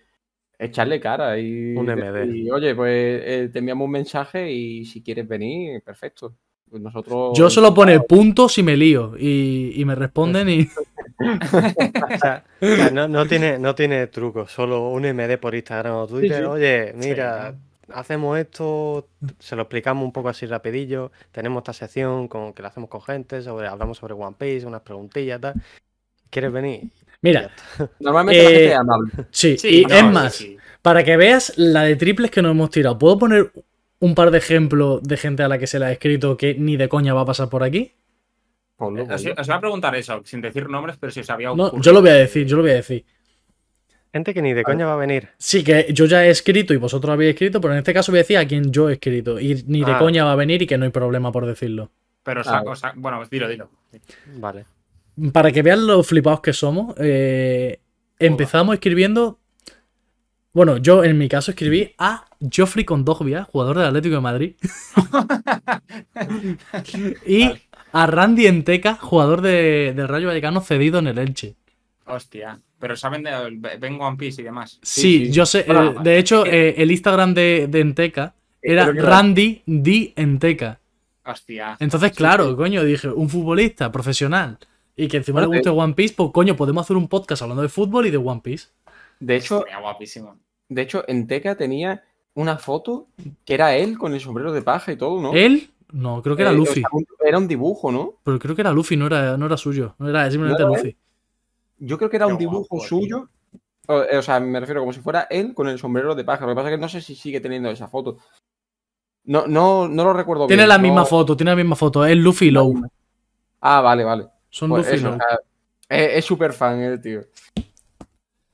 echarle 0.59 1.01
cara 1.01 1.39
y, 1.39 1.77
Un 1.77 1.91
MD. 1.91 2.27
y, 2.27 2.51
oye, 2.51 2.75
pues 2.75 3.23
eh, 3.25 3.51
te 3.53 3.61
enviamos 3.61 3.87
un 3.87 3.93
mensaje 3.93 4.51
y 4.53 4.85
si 4.87 5.03
quieres 5.03 5.29
venir, 5.29 5.83
perfecto. 5.83 6.37
Pues 6.71 6.83
nosotros. 6.83 7.39
Yo 7.39 7.49
solo 7.51 7.73
pone 7.75 8.01
punto 8.01 8.49
si 8.49 8.63
me 8.63 8.77
lío 8.77 9.15
y, 9.19 9.73
y 9.81 9.85
me 9.85 9.95
responden 9.95 10.49
y... 10.49 10.69
O 11.19 12.19
sea, 12.19 12.45
no, 12.93 13.09
no 13.09 13.27
tiene, 13.27 13.59
no 13.59 13.75
tiene 13.75 14.07
truco, 14.09 14.47
solo 14.47 14.89
un 14.91 15.03
MD 15.05 15.39
por 15.39 15.55
Instagram 15.55 15.95
o 15.95 16.07
Twitter. 16.07 16.39
sí. 16.41 16.45
Oye, 16.45 16.93
mira, 16.97 17.55
hacemos 17.93 18.39
esto, 18.39 19.09
se 19.39 19.57
lo 19.57 19.63
explicamos 19.63 20.05
un 20.05 20.13
poco 20.13 20.29
así 20.29 20.47
rapidillo. 20.47 21.13
Tenemos 21.33 21.61
esta 21.63 21.73
sección 21.73 22.29
con, 22.29 22.53
que 22.53 22.63
la 22.63 22.69
hacemos 22.69 22.91
con 22.91 23.01
gente, 23.03 23.41
sobre, 23.43 23.67
hablamos 23.69 23.99
sobre 23.99 24.15
One 24.15 24.37
Piece, 24.39 24.67
unas 24.67 24.83
preguntillas, 24.83 25.41
tal. 25.41 25.55
¿Quieres 26.31 26.53
venir? 26.53 26.91
Mira, 27.23 27.51
Normalmente 28.01 28.43
la 28.43 28.51
Eh, 28.51 28.53
gente 28.53 28.69
es 28.73 28.77
amable. 28.77 29.13
sí, 29.31 29.57
Sí, 29.59 29.81
y 29.83 29.85
no, 29.87 29.95
es 29.95 30.01
sí, 30.01 30.07
más, 30.13 30.35
sí. 30.35 30.57
para 30.83 31.03
que 31.05 31.17
veas 31.17 31.53
la 31.57 31.83
de 31.85 31.97
triples 31.97 32.31
que 32.31 32.43
nos 32.43 32.51
hemos 32.53 32.71
tirado, 32.71 32.99
¿puedo 32.99 33.19
poner 33.19 33.53
un 34.01 34.15
par 34.15 34.31
de 34.31 34.39
ejemplos 34.39 35.03
de 35.03 35.17
gente 35.17 35.43
a 35.43 35.49
la 35.49 35.59
que 35.59 35.67
se 35.67 35.79
le 35.79 35.87
ha 35.87 35.93
escrito 35.93 36.37
que 36.37 36.55
ni 36.55 36.77
de 36.77 36.89
coña 36.89 37.15
va 37.15 37.23
a 37.23 37.25
pasar 37.27 37.49
por 37.49 37.63
aquí? 37.63 37.93
Ponlo, 38.77 39.03
Eh, 39.03 39.07
Os, 39.15 39.25
os 39.39 39.47
iba 39.47 39.57
a 39.57 39.61
preguntar 39.61 39.95
eso, 39.97 40.21
sin 40.25 40.41
decir 40.43 40.69
nombres, 40.69 40.97
pero 41.01 41.11
si 41.11 41.21
os 41.21 41.31
había 41.31 41.49
No, 41.49 41.67
ocurrido. 41.67 41.83
yo 41.83 41.93
lo 41.93 42.01
voy 42.03 42.11
a 42.11 42.15
decir, 42.15 42.47
yo 42.47 42.57
lo 42.57 42.63
voy 42.63 42.73
a 42.73 42.75
decir. 42.75 43.05
Gente 44.13 44.33
que 44.35 44.41
ni 44.43 44.53
de 44.55 44.63
coña 44.63 44.87
va 44.87 44.95
a 44.95 44.97
venir. 44.97 45.29
Sí, 45.39 45.63
que 45.65 45.87
yo 45.93 46.07
ya 46.07 46.25
he 46.25 46.31
escrito 46.31 46.73
y 46.73 46.77
vosotros 46.79 47.13
habéis 47.13 47.31
escrito, 47.35 47.61
pero 47.61 47.73
en 47.75 47.79
este 47.79 47.93
caso 47.93 48.13
voy 48.13 48.19
a 48.19 48.23
decir 48.23 48.39
a 48.39 48.47
quien 48.47 48.71
yo 48.73 48.89
he 48.89 48.95
escrito. 48.95 49.39
Y 49.41 49.63
ni 49.67 49.85
de 49.85 49.93
Ah. 49.93 49.99
coña 49.99 50.25
va 50.25 50.33
a 50.33 50.37
venir 50.37 50.63
y 50.63 50.67
que 50.67 50.79
no 50.79 50.85
hay 50.85 50.91
problema 50.91 51.33
por 51.33 51.45
decirlo. 51.47 51.91
Pero 52.23 52.41
Ah, 52.41 52.45
saco, 52.45 52.65
bueno. 52.65 52.77
saco- 52.77 53.01
bueno, 53.01 53.23
dilo, 53.31 53.49
dilo. 53.49 53.71
Vale. 54.37 54.65
Para 55.33 55.51
que 55.53 55.63
vean 55.63 55.87
lo 55.87 56.03
flipados 56.03 56.41
que 56.41 56.53
somos, 56.53 56.95
eh, 56.99 57.79
empezamos 58.19 58.75
escribiendo. 58.75 59.39
Bueno, 60.57 60.79
yo 60.79 61.05
en 61.05 61.19
mi 61.19 61.29
caso 61.29 61.51
escribí 61.51 61.93
a 61.99 62.25
Joffrey 62.51 62.87
Condogbia, 62.87 63.45
jugador 63.45 63.77
del 63.77 63.89
Atlético 63.89 64.15
de 64.15 64.21
Madrid. 64.23 64.55
y 67.27 67.51
a 67.93 68.07
Randy 68.07 68.47
Enteca, 68.47 68.95
jugador 68.95 69.43
de, 69.43 69.93
del 69.95 70.09
Rayo 70.09 70.29
Vallecano 70.29 70.63
cedido 70.63 70.99
en 70.99 71.09
el 71.09 71.19
Elche. 71.19 71.57
Hostia. 72.07 72.59
Pero 72.79 72.97
saben 72.97 73.23
de 73.23 73.77
Ven 73.79 74.01
One 74.01 74.17
Piece 74.17 74.41
y 74.41 74.45
demás. 74.47 74.79
Sí, 74.83 75.01
Sí, 75.03 75.27
sí. 75.27 75.33
yo 75.33 75.45
sé. 75.45 75.67
Eh, 75.69 75.95
de 76.03 76.19
hecho, 76.19 76.47
eh, 76.47 76.75
el 76.79 76.91
Instagram 76.91 77.35
de, 77.35 77.67
de 77.69 77.81
Enteca 77.81 78.35
era 78.63 78.91
que 78.91 78.99
era- 78.99 79.11
Randy 79.11 79.63
D. 79.67 80.15
Enteca. 80.17 80.81
Hostia. 81.27 81.77
Entonces, 81.81 82.13
claro, 82.13 82.57
coño, 82.57 82.83
dije, 82.83 83.09
un 83.09 83.29
futbolista 83.29 83.93
profesional 83.93 84.57
y 84.97 85.07
que 85.09 85.19
encima 85.19 85.43
le 85.43 85.49
guste 85.49 85.69
One 85.69 85.93
Piece, 85.93 86.15
pues 86.17 86.31
coño, 86.33 86.57
podemos 86.57 86.87
hacer 86.87 86.97
un 86.97 87.09
podcast 87.09 87.43
hablando 87.43 87.61
de 87.63 87.69
fútbol 87.69 88.07
y 88.07 88.11
de 88.11 88.17
One 88.17 88.41
Piece. 88.43 88.69
De 89.21 89.37
hecho, 89.37 89.59
Estaría 89.59 89.81
guapísimo. 89.81 90.39
De 90.69 90.83
hecho, 90.83 91.05
en 91.09 91.27
Teca 91.27 91.57
tenía 91.57 92.05
una 92.35 92.59
foto 92.59 93.09
que 93.45 93.55
era 93.55 93.77
él 93.77 93.97
con 93.99 94.13
el 94.15 94.21
sombrero 94.21 94.53
de 94.53 94.63
paja 94.63 94.93
y 94.93 94.97
todo, 94.97 95.21
¿no? 95.21 95.33
¿Él? 95.33 95.71
No, 95.93 96.21
creo 96.23 96.37
que 96.37 96.43
era 96.43 96.51
Eh, 96.51 96.55
o 96.55 96.59
Luffy. 96.59 96.81
sea, 96.81 96.89
era 97.25 97.39
un 97.39 97.49
dibujo, 97.49 97.91
¿no? 97.93 98.15
Pero 98.25 98.39
creo 98.39 98.55
que 98.55 98.63
era 98.63 98.73
Luffy, 98.73 98.97
no 98.97 99.07
era, 99.07 99.37
no 99.37 99.47
era 99.47 99.57
suyo. 99.57 99.95
No 99.99 100.09
era 100.09 100.31
simplemente 100.31 100.63
¿No 100.63 100.71
era 100.71 100.79
Luffy. 100.83 100.97
Yo 101.79 101.97
creo 101.99 102.11
que 102.11 102.17
era 102.17 102.27
Qué 102.27 102.33
un 102.33 102.39
dibujo 102.39 102.67
guapo, 102.71 102.85
suyo. 102.87 103.29
O, 103.89 104.03
eh, 104.03 104.17
o 104.19 104.23
sea, 104.23 104.41
me 104.41 104.59
refiero 104.59 104.81
como 104.81 104.93
si 104.93 105.01
fuera 105.01 105.29
él 105.31 105.55
con 105.55 105.69
el 105.69 105.79
sombrero 105.79 106.15
de 106.15 106.25
paja. 106.25 106.45
Lo 106.45 106.53
que 106.53 106.57
pasa 106.57 106.69
es 106.71 106.75
que 106.75 106.81
no 106.81 106.89
sé 106.89 107.01
si 107.01 107.15
sigue 107.15 107.41
teniendo 107.41 107.71
esa 107.71 107.87
foto. 107.89 108.19
No, 109.25 109.47
no, 109.47 109.89
no 109.89 110.05
lo 110.05 110.13
recuerdo 110.13 110.47
Tiene 110.47 110.63
bien. 110.63 110.69
la 110.69 110.77
no- 110.79 110.83
misma 110.83 111.05
foto, 111.05 111.37
tiene 111.37 111.53
la 111.53 111.57
misma 111.57 111.77
foto. 111.77 112.05
Es 112.05 112.17
Luffy 112.17 112.47
y 112.47 112.51
Low. 112.51 112.75
Ah, 113.61 113.81
vale, 113.81 114.05
vale. 114.05 114.27
Son 114.51 114.69
Pues 114.71 114.87
Luffy 114.87 114.97
y 114.97 114.99
eso, 114.99 115.09
Low. 115.09 115.15
o 115.17 115.19
sea, 115.19 115.39
es 115.89 116.19
es 116.19 116.25
súper 116.25 116.53
fan 116.53 116.81
el 116.81 117.01
tío. 117.01 117.23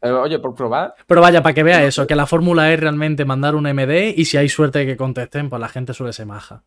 Eh, 0.03 0.11
oye, 0.11 0.39
por 0.41 0.55
probar, 0.55 0.95
Pero 1.07 1.21
vaya, 1.21 1.43
para 1.43 1.55
que 1.55 1.63
vea 1.63 1.85
eso, 1.85 2.07
que 2.07 2.17
la 2.17 2.27
fórmula 2.27 2.73
es 2.73 2.81
realmente 2.81 3.25
mandar 3.25 3.55
un 3.55 3.67
MD 3.67 4.15
y 4.17 4.25
si 4.25 4.37
hay 4.37 4.49
suerte 4.49 4.81
de 4.81 4.87
que 4.87 4.97
contesten, 4.97 5.49
pues 5.49 5.61
la 5.61 5.69
gente 5.69 5.95
suele 5.95 6.13
ser 6.13 6.27
maja. 6.27 6.63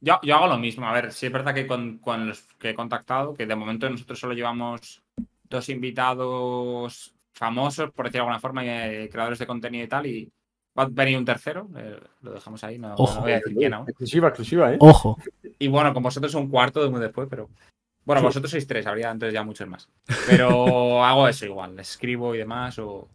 Yo, 0.00 0.20
yo 0.22 0.36
hago 0.36 0.48
lo 0.48 0.58
mismo. 0.58 0.86
A 0.86 0.92
ver, 0.92 1.10
sí 1.12 1.26
es 1.26 1.32
verdad 1.32 1.54
que 1.54 1.66
con, 1.66 1.96
con 1.98 2.28
los 2.28 2.42
que 2.58 2.70
he 2.70 2.74
contactado, 2.74 3.32
que 3.32 3.46
de 3.46 3.56
momento 3.56 3.88
nosotros 3.88 4.18
solo 4.18 4.34
llevamos 4.34 5.02
dos 5.48 5.68
invitados 5.70 7.14
famosos, 7.32 7.90
por 7.90 8.04
decir 8.06 8.14
de 8.14 8.20
alguna 8.20 8.38
forma, 8.40 8.62
eh, 8.64 9.08
creadores 9.10 9.38
de 9.38 9.46
contenido 9.46 9.84
y 9.84 9.88
tal, 9.88 10.06
y 10.06 10.30
va 10.78 10.84
a 10.84 10.88
venir 10.90 11.16
un 11.16 11.24
tercero, 11.24 11.68
eh, 11.76 11.98
lo 12.20 12.32
dejamos 12.32 12.62
ahí, 12.64 12.78
no, 12.78 12.94
Ojo. 12.94 13.14
no 13.16 13.20
voy 13.22 13.32
a 13.32 13.36
decir 13.36 13.56
quién 13.56 13.74
aún. 13.74 13.88
exclusiva, 13.88 14.28
exclusiva, 14.28 14.72
¿eh? 14.72 14.76
Ojo. 14.80 15.18
Y 15.58 15.68
bueno, 15.68 15.94
con 15.94 16.02
vosotros 16.02 16.34
un 16.34 16.48
cuarto 16.48 16.88
muy 16.90 17.00
después, 17.00 17.28
pero. 17.30 17.48
Bueno, 18.04 18.20
vosotros 18.22 18.50
sois 18.50 18.66
tres, 18.66 18.86
habría 18.86 19.10
entonces 19.10 19.32
ya 19.32 19.42
muchos 19.42 19.66
más. 19.68 19.88
Pero 20.28 21.02
hago 21.04 21.26
eso 21.28 21.46
igual, 21.46 21.78
escribo 21.78 22.34
y 22.34 22.38
demás. 22.38 22.78
O... 22.78 23.08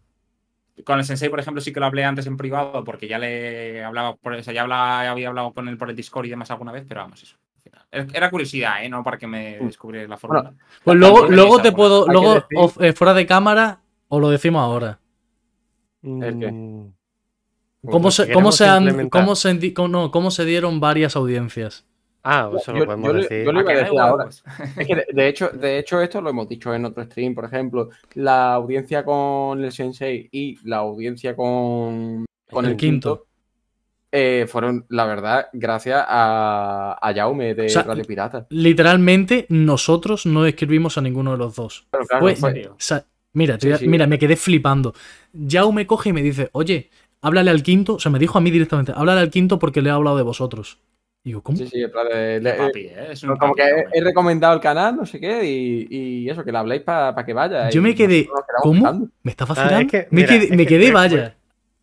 Con 0.84 0.98
el 1.00 1.06
Sensei, 1.06 1.30
por 1.30 1.40
ejemplo, 1.40 1.62
sí 1.62 1.72
que 1.74 1.80
lo 1.80 1.86
hablé 1.86 2.04
antes 2.06 2.26
en 2.26 2.38
privado, 2.38 2.84
porque 2.84 3.08
ya 3.08 3.20
le 3.20 3.84
hablaba 3.84 4.16
por 4.16 4.34
o 4.34 4.44
sea, 4.44 4.54
ya 4.54 4.64
había 5.12 5.28
hablado 5.28 5.54
con 5.54 5.68
él 5.68 5.78
por 5.78 5.90
el 5.90 5.96
Discord 5.96 6.26
y 6.26 6.30
demás 6.30 6.50
alguna 6.52 6.72
vez, 6.72 6.86
pero 6.88 7.02
vamos, 7.02 7.22
eso. 7.22 7.36
final. 7.62 7.86
Era 8.14 8.30
curiosidad, 8.32 8.84
¿eh? 8.84 8.90
No 8.90 9.04
para 9.04 9.18
que 9.18 9.28
me 9.28 9.60
descubriera 9.60 10.08
la 10.08 10.18
fórmula. 10.18 10.54
Pues 10.84 10.98
luego, 10.98 11.28
luego 11.28 11.62
te 11.62 11.72
puedo, 11.74 12.08
luego 12.08 12.46
off- 12.56 12.82
eh, 12.82 12.94
fuera 12.94 13.14
de 13.14 13.26
cámara, 13.26 13.82
os 14.08 14.22
lo 14.22 14.30
decimos 14.30 14.62
ahora. 14.62 15.00
¿El 16.02 16.40
qué? 16.40 16.52
Mm, 16.52 16.94
¿Cómo 17.86 18.04
pues 18.04 18.16
se, 18.16 18.32
cómo 18.32 18.52
se, 18.54 18.66
han- 18.66 19.10
cómo 19.10 19.36
se, 19.36 19.54
di- 19.56 19.74
cómo- 19.74 19.88
no, 19.90 20.12
cómo 20.12 20.32
se 20.32 20.46
dieron 20.46 20.80
varias 20.80 21.16
audiencias? 21.18 21.86
Ah, 22.24 22.52
eso 22.56 22.74
Yo- 22.74 22.80
lo 22.80 22.86
podemos 22.86 23.08
yo 23.08 23.14
decir. 23.14 23.44
yo 23.46 23.50
¿A 23.52 23.62
iba 23.62 23.72
a 23.72 23.76
decir 23.76 24.00
ahora. 24.00 24.24
pues? 24.26 24.44
Es 24.78 24.88
que 24.88 24.96
de, 24.96 25.06
de 25.14 25.28
hecho, 25.28 25.50
de 25.50 25.80
hecho, 25.80 26.02
esto 26.02 26.22
lo 26.22 26.30
hemos 26.30 26.50
dicho 26.50 26.74
en 26.74 26.86
otro 26.86 27.04
stream, 27.06 27.34
por 27.34 27.46
ejemplo, 27.46 27.90
la 28.16 28.54
audiencia 28.54 29.04
con 29.06 29.64
el 29.64 29.72
Sensei 29.72 30.28
y 30.32 30.58
la 30.68 30.78
audiencia 30.78 31.36
con, 31.36 32.26
con 32.52 32.66
El 32.66 32.72
el, 32.72 32.78
quinto. 32.78 33.16
quinto, 33.18 33.26
eh, 34.12 34.48
fueron, 34.50 34.86
la 34.90 35.06
verdad, 35.06 35.48
gracias 35.54 36.04
a, 36.08 36.98
a 37.02 37.14
Jaume 37.14 37.54
de 37.56 37.68
O 37.68 37.70
sea, 37.70 37.84
Radio 37.84 38.04
Pirata. 38.04 38.48
Literalmente, 38.50 39.46
nosotros 39.50 40.26
no 40.26 40.46
escribimos 40.46 40.98
a 40.98 41.02
ninguno 41.02 41.32
de 41.32 41.38
los 41.38 41.56
dos. 41.56 41.88
Pero 41.92 42.06
claro, 42.06 42.24
Fue- 42.24 42.36
fue- 42.36 42.52
serio? 42.52 42.72
o 42.72 42.76
sea, 42.80 43.06
mira, 43.34 43.58
Sí, 43.60 43.72
sí. 43.78 43.88
mira, 43.88 44.08
me 44.08 44.18
quedé 44.20 44.36
flipando. 44.36 44.94
Yao 45.34 45.72
me 45.72 45.86
coge 45.88 46.10
y 46.10 46.14
me 46.14 46.22
dice, 46.24 46.50
oye, 46.54 46.90
háblale 47.22 47.52
al 47.52 47.62
quinto. 47.64 47.94
O 47.96 48.00
sea, 48.00 48.12
me 48.12 48.20
dijo 48.20 48.38
a 48.38 48.42
mí 48.42 48.50
directamente, 48.52 48.92
háblale 48.96 49.22
al 49.22 49.30
quinto 49.30 49.60
porque 49.60 49.82
le 49.82 49.90
he 49.90 49.94
hablado 49.94 50.18
de 50.18 50.24
vosotros. 50.24 50.80
Digo, 51.24 51.42
¿cómo? 51.44 51.58
sí, 51.58 51.68
sí, 51.68 51.82
en 51.82 51.92
plan 51.92 52.08
de- 52.08 52.40
le- 52.40 52.54
Papi, 52.54 52.80
¿eh? 52.80 53.08
Es 53.12 53.24
un 53.24 53.36
como 53.38 53.54
papi, 53.54 53.62
que 53.62 53.86
he, 53.94 54.02
recomendado 54.02 54.54
el 54.54 54.62
canal, 54.62 54.96
no 54.96 55.06
sé 55.06 55.20
qué, 55.20 55.44
y, 55.46 55.88
y 55.90 56.30
eso, 56.30 56.44
que 56.44 56.52
le 56.52 56.58
habléis 56.58 56.82
para 56.84 57.26
que 57.26 57.34
vaya. 57.34 57.70
Yo 57.70 57.82
me 57.82 57.94
quedé, 57.94 58.28
¿cómo? 58.62 59.10
¿Me 59.24 59.32
está 59.32 59.44
Ah, 59.44 59.48
es 59.48 59.50
vacilando? 59.50 59.92
que, 59.92 60.08
me 60.12 60.22
mira, 60.22 60.28
quedé, 60.28 60.44
es 60.46 60.82
me 60.82 60.92
vaya. 60.92 61.36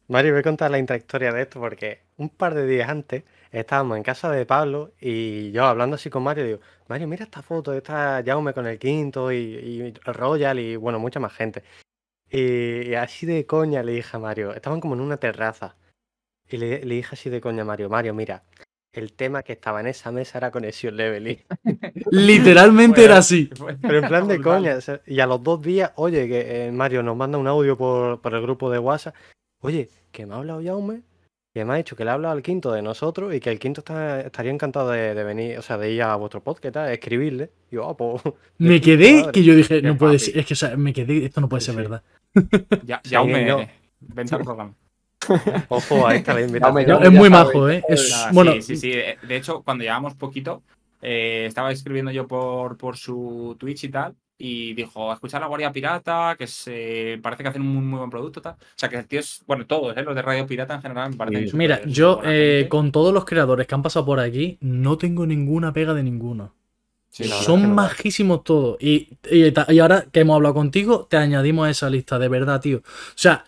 Mario, 0.08 0.32
voy 0.32 0.40
a 0.40 0.42
contar 0.44 0.70
la 0.70 0.78
intrahistoria 0.78 1.32
de 1.32 1.42
esto 1.42 1.58
porque 1.60 2.00
un 2.16 2.28
par 2.28 2.54
de 2.54 2.66
días 2.66 2.88
antes 2.88 3.24
estábamos 3.50 3.96
en 3.96 4.04
casa 4.04 4.30
de 4.30 4.46
Pablo 4.46 4.92
y 5.00 5.50
yo 5.50 5.64
hablando 5.64 5.96
así 5.96 6.10
con 6.10 6.22
Mario 6.22 6.44
digo, 6.44 6.60
Mario, 6.88 7.08
mira 7.08 7.24
esta 7.24 7.42
foto, 7.42 7.72
está 7.72 8.22
Jaume 8.24 8.52
con 8.54 8.66
el 8.66 8.78
quinto 8.78 9.32
y, 9.32 9.36
y 9.36 9.92
Royal 10.04 10.60
y 10.60 10.76
bueno, 10.76 11.00
mucha 11.00 11.18
más 11.18 11.32
gente. 11.32 11.64
Y, 12.30 12.88
y 12.90 12.94
así 12.94 13.26
de 13.26 13.46
coña 13.46 13.82
le 13.82 13.92
dije 13.92 14.16
a 14.16 14.20
Mario, 14.20 14.54
estaban 14.54 14.80
como 14.80 14.94
en 14.94 15.00
una 15.00 15.16
terraza 15.16 15.76
y 16.48 16.56
le, 16.58 16.84
le 16.84 16.94
dije 16.96 17.10
así 17.14 17.28
de 17.30 17.40
coña 17.40 17.62
a 17.62 17.66
Mario, 17.66 17.88
Mario, 17.88 18.14
mira, 18.14 18.44
el 18.96 19.12
tema 19.12 19.42
que 19.42 19.52
estaba 19.52 19.80
en 19.80 19.86
esa 19.88 20.10
mesa 20.12 20.38
era 20.38 20.50
conexión 20.50 20.96
leveling. 20.96 21.38
Literalmente 22.10 23.04
era 23.04 23.18
así. 23.18 23.50
Pero 23.82 23.98
en 23.98 24.08
plan 24.08 24.28
de 24.28 24.40
coña. 24.40 24.76
o 24.76 24.80
sea, 24.80 25.00
y 25.06 25.20
a 25.20 25.26
los 25.26 25.42
dos 25.42 25.62
días, 25.62 25.92
oye, 25.96 26.26
que 26.28 26.66
eh, 26.66 26.72
Mario 26.72 27.02
nos 27.02 27.16
manda 27.16 27.38
un 27.38 27.46
audio 27.46 27.76
por, 27.76 28.20
por 28.20 28.34
el 28.34 28.42
grupo 28.42 28.70
de 28.70 28.78
WhatsApp. 28.78 29.14
Oye, 29.60 29.88
que 30.12 30.26
me 30.26 30.34
ha 30.34 30.38
hablado 30.38 30.62
Jaume, 30.62 31.02
que 31.54 31.64
me 31.64 31.72
ha 31.72 31.76
dicho 31.76 31.96
que 31.96 32.04
le 32.04 32.10
ha 32.10 32.14
hablado 32.14 32.34
al 32.34 32.42
quinto 32.42 32.70
de 32.72 32.82
nosotros 32.82 33.34
y 33.34 33.40
que 33.40 33.50
el 33.50 33.58
quinto 33.58 33.80
está, 33.80 34.20
estaría 34.20 34.52
encantado 34.52 34.90
de, 34.90 35.14
de 35.14 35.24
venir, 35.24 35.58
o 35.58 35.62
sea, 35.62 35.78
de 35.78 35.90
ir 35.92 36.02
a 36.02 36.14
vuestro 36.16 36.42
podcast, 36.42 36.76
escribirle. 36.90 37.50
Y 37.70 37.76
yo, 37.76 37.88
ah, 37.88 37.96
pues. 37.96 38.22
Me 38.58 38.80
quedé 38.82 39.20
madre. 39.20 39.32
que 39.32 39.42
yo 39.44 39.54
dije, 39.54 39.82
no 39.82 39.96
puede 39.96 40.18
ser, 40.18 40.38
es 40.38 40.46
que 40.46 40.54
o 40.54 40.56
sea, 40.56 40.76
me 40.76 40.92
quedé, 40.92 41.24
esto 41.24 41.40
no 41.40 41.48
puede 41.48 41.60
Sí, 41.62 41.66
ser 41.66 41.74
sí. 41.74 41.80
verdad. 41.80 42.02
Ya, 42.84 43.00
Sí, 43.04 43.10
Jaume, 43.14 43.44
no. 43.46 43.66
vente 44.00 44.34
al 44.34 44.42
programa. 44.42 44.74
Ojo, 45.68 46.06
ahí 46.06 46.18
está 46.18 46.34
la 46.34 46.42
invitación. 46.42 47.02
Es 47.02 47.12
muy 47.12 47.30
majo, 47.30 47.68
¿eh? 47.68 47.82
Es, 47.88 48.10
Nada, 48.10 48.32
bueno, 48.32 48.52
sí, 48.52 48.62
sí, 48.62 48.76
sí. 48.76 48.90
De 48.90 49.36
hecho, 49.36 49.62
cuando 49.62 49.84
llevamos 49.84 50.14
poquito, 50.14 50.62
eh, 51.02 51.44
estaba 51.46 51.70
escribiendo 51.72 52.10
yo 52.10 52.26
por, 52.26 52.76
por 52.76 52.96
su 52.96 53.56
Twitch 53.58 53.84
y 53.84 53.88
tal. 53.90 54.14
y 54.38 54.74
dijo, 54.74 55.12
escuchar 55.12 55.40
la 55.40 55.46
Guardia 55.46 55.72
Pirata, 55.72 56.36
que 56.38 56.46
se 56.46 57.18
parece 57.22 57.42
que 57.42 57.48
hacen 57.48 57.62
un 57.62 57.68
muy, 57.68 57.82
muy 57.82 57.98
buen 57.98 58.10
producto. 58.10 58.42
Tal. 58.42 58.54
O 58.54 58.74
sea, 58.74 58.88
que 58.88 58.96
el 58.96 59.06
tío 59.06 59.20
es, 59.20 59.42
bueno, 59.46 59.66
todos, 59.66 59.96
¿eh? 59.96 60.02
los 60.02 60.14
de 60.14 60.22
Radio 60.22 60.46
Pirata 60.46 60.74
en 60.74 60.82
general 60.82 61.10
me 61.10 61.16
parecen 61.16 61.48
Sí. 61.48 61.56
Mira, 61.56 61.80
yo 61.86 62.20
eh, 62.24 62.66
con 62.68 62.92
todos 62.92 63.14
los 63.14 63.24
creadores 63.24 63.66
que 63.66 63.74
han 63.74 63.82
pasado 63.82 64.04
por 64.04 64.20
aquí, 64.20 64.58
no 64.60 64.98
tengo 64.98 65.26
ninguna 65.26 65.72
pega 65.72 65.94
de 65.94 66.02
ninguno. 66.02 66.55
Sí, 67.16 67.24
Son 67.24 67.60
es 67.62 67.68
no. 67.68 67.74
majísimos 67.74 68.44
todos. 68.44 68.76
Y, 68.78 69.08
y 69.30 69.78
ahora 69.78 70.04
que 70.12 70.20
hemos 70.20 70.36
hablado 70.36 70.54
contigo, 70.54 71.06
te 71.08 71.16
añadimos 71.16 71.66
a 71.66 71.70
esa 71.70 71.88
lista, 71.88 72.18
de 72.18 72.28
verdad, 72.28 72.60
tío. 72.60 72.78
O 72.78 72.82
sea, 73.14 73.44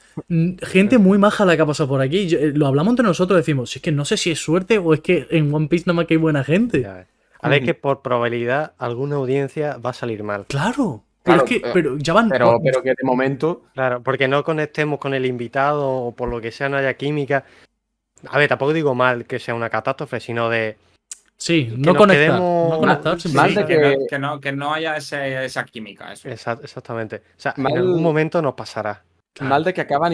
gente 0.62 0.96
muy 0.96 1.18
maja 1.18 1.44
la 1.44 1.54
que 1.54 1.60
ha 1.62 1.66
pasado 1.66 1.86
por 1.88 2.00
aquí. 2.00 2.26
Yo- 2.28 2.38
eh, 2.38 2.52
lo 2.54 2.66
hablamos 2.66 2.92
entre 2.92 3.04
nosotros, 3.04 3.36
decimos, 3.36 3.70
si 3.70 3.78
es 3.78 3.82
que 3.82 3.92
no 3.92 4.06
sé 4.06 4.16
si 4.16 4.30
es 4.30 4.38
suerte 4.38 4.78
o 4.78 4.94
es 4.94 5.00
que 5.00 5.26
en 5.30 5.52
One 5.54 5.68
Piece 5.68 5.84
nada 5.86 5.96
más 5.96 6.06
que 6.06 6.14
hay 6.14 6.18
buena 6.18 6.44
gente. 6.44 6.86
A 7.40 7.48
ver 7.50 7.62
que 7.62 7.74
por 7.74 8.00
probabilidad 8.00 8.72
alguna 8.78 9.16
audiencia 9.16 9.76
va 9.76 9.90
a 9.90 9.92
salir 9.92 10.22
mal. 10.22 10.46
Claro. 10.48 11.04
Pero 11.22 11.42
Claro, 11.42 11.44
es 11.44 11.48
que, 11.60 11.68
eh, 11.68 11.70
pero 11.74 11.98
ya 11.98 12.14
van. 12.14 12.30
Pero, 12.30 12.58
pero 12.64 12.82
que 12.82 12.88
de 12.90 13.04
momento. 13.04 13.64
Claro, 13.74 14.02
porque 14.02 14.28
no 14.28 14.42
conectemos 14.44 14.98
con 14.98 15.12
el 15.12 15.26
invitado 15.26 15.86
o 15.86 16.12
por 16.16 16.30
lo 16.30 16.40
que 16.40 16.50
sea 16.52 16.70
no 16.70 16.78
haya 16.78 16.94
química. 16.94 17.44
A 18.28 18.38
ver, 18.38 18.48
tampoco 18.48 18.72
digo 18.72 18.94
mal 18.94 19.26
que 19.26 19.38
sea 19.38 19.54
una 19.54 19.68
catástrofe, 19.68 20.20
sino 20.20 20.48
de 20.48 20.78
sí, 21.38 21.72
no 21.76 21.94
conectar. 21.94 22.26
quedemos- 22.38 22.70
No 22.70 22.78
conectar, 22.78 23.20
Sí, 23.20 23.54
de 23.54 23.66
que, 23.66 23.76
que- 23.78 23.88
no, 23.98 24.06
que 24.08 24.18
no, 24.18 24.40
que 24.40 24.52
no 24.52 24.74
haya 24.74 24.96
ese- 24.96 25.44
esa 25.44 25.64
química. 25.64 26.12
Eso. 26.12 26.28
Exactamente. 26.28 27.16
O 27.16 27.40
sea, 27.40 27.54
Mal- 27.56 27.72
en 27.72 27.78
algún 27.78 28.02
momento 28.02 28.42
nos 28.42 28.54
pasará. 28.54 29.02
Mal 29.40 29.62
de 29.62 29.72
que 29.72 29.80
acaban 29.82 30.12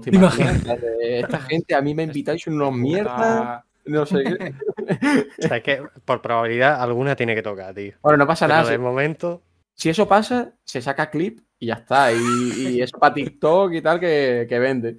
¿te 0.00 0.10
imaginas? 0.10 0.64
La 0.64 0.74
de, 0.76 1.20
Esta 1.20 1.38
gente 1.48 1.74
a 1.74 1.80
mí 1.80 1.94
me 1.94 2.02
invitáis 2.02 2.46
unos 2.48 2.72
mierdas. 2.72 3.62
No 3.84 4.04
sé 4.06 4.22
qué. 4.24 4.54
O 5.38 5.42
sea, 5.48 5.56
es 5.58 5.62
que 5.62 5.82
por 6.04 6.20
probabilidad 6.20 6.82
alguna 6.82 7.14
tiene 7.16 7.34
que 7.34 7.42
tocar, 7.42 7.72
tío. 7.74 7.94
Bueno, 8.02 8.18
no 8.18 8.26
pasa 8.26 8.46
Pero 8.46 8.58
nada. 8.58 8.70
de 8.70 8.76
Si, 8.76 8.82
momento, 8.82 9.42
si 9.74 9.88
eso 9.88 10.06
pasa, 10.08 10.52
se 10.64 10.82
saca 10.82 11.10
clip 11.10 11.40
y 11.58 11.66
ya 11.66 11.74
está. 11.74 12.12
Y, 12.12 12.18
y 12.56 12.82
eso 12.82 12.98
para 12.98 13.14
TikTok 13.14 13.72
y 13.74 13.82
tal 13.82 14.00
que, 14.00 14.46
que 14.48 14.58
vende. 14.58 14.96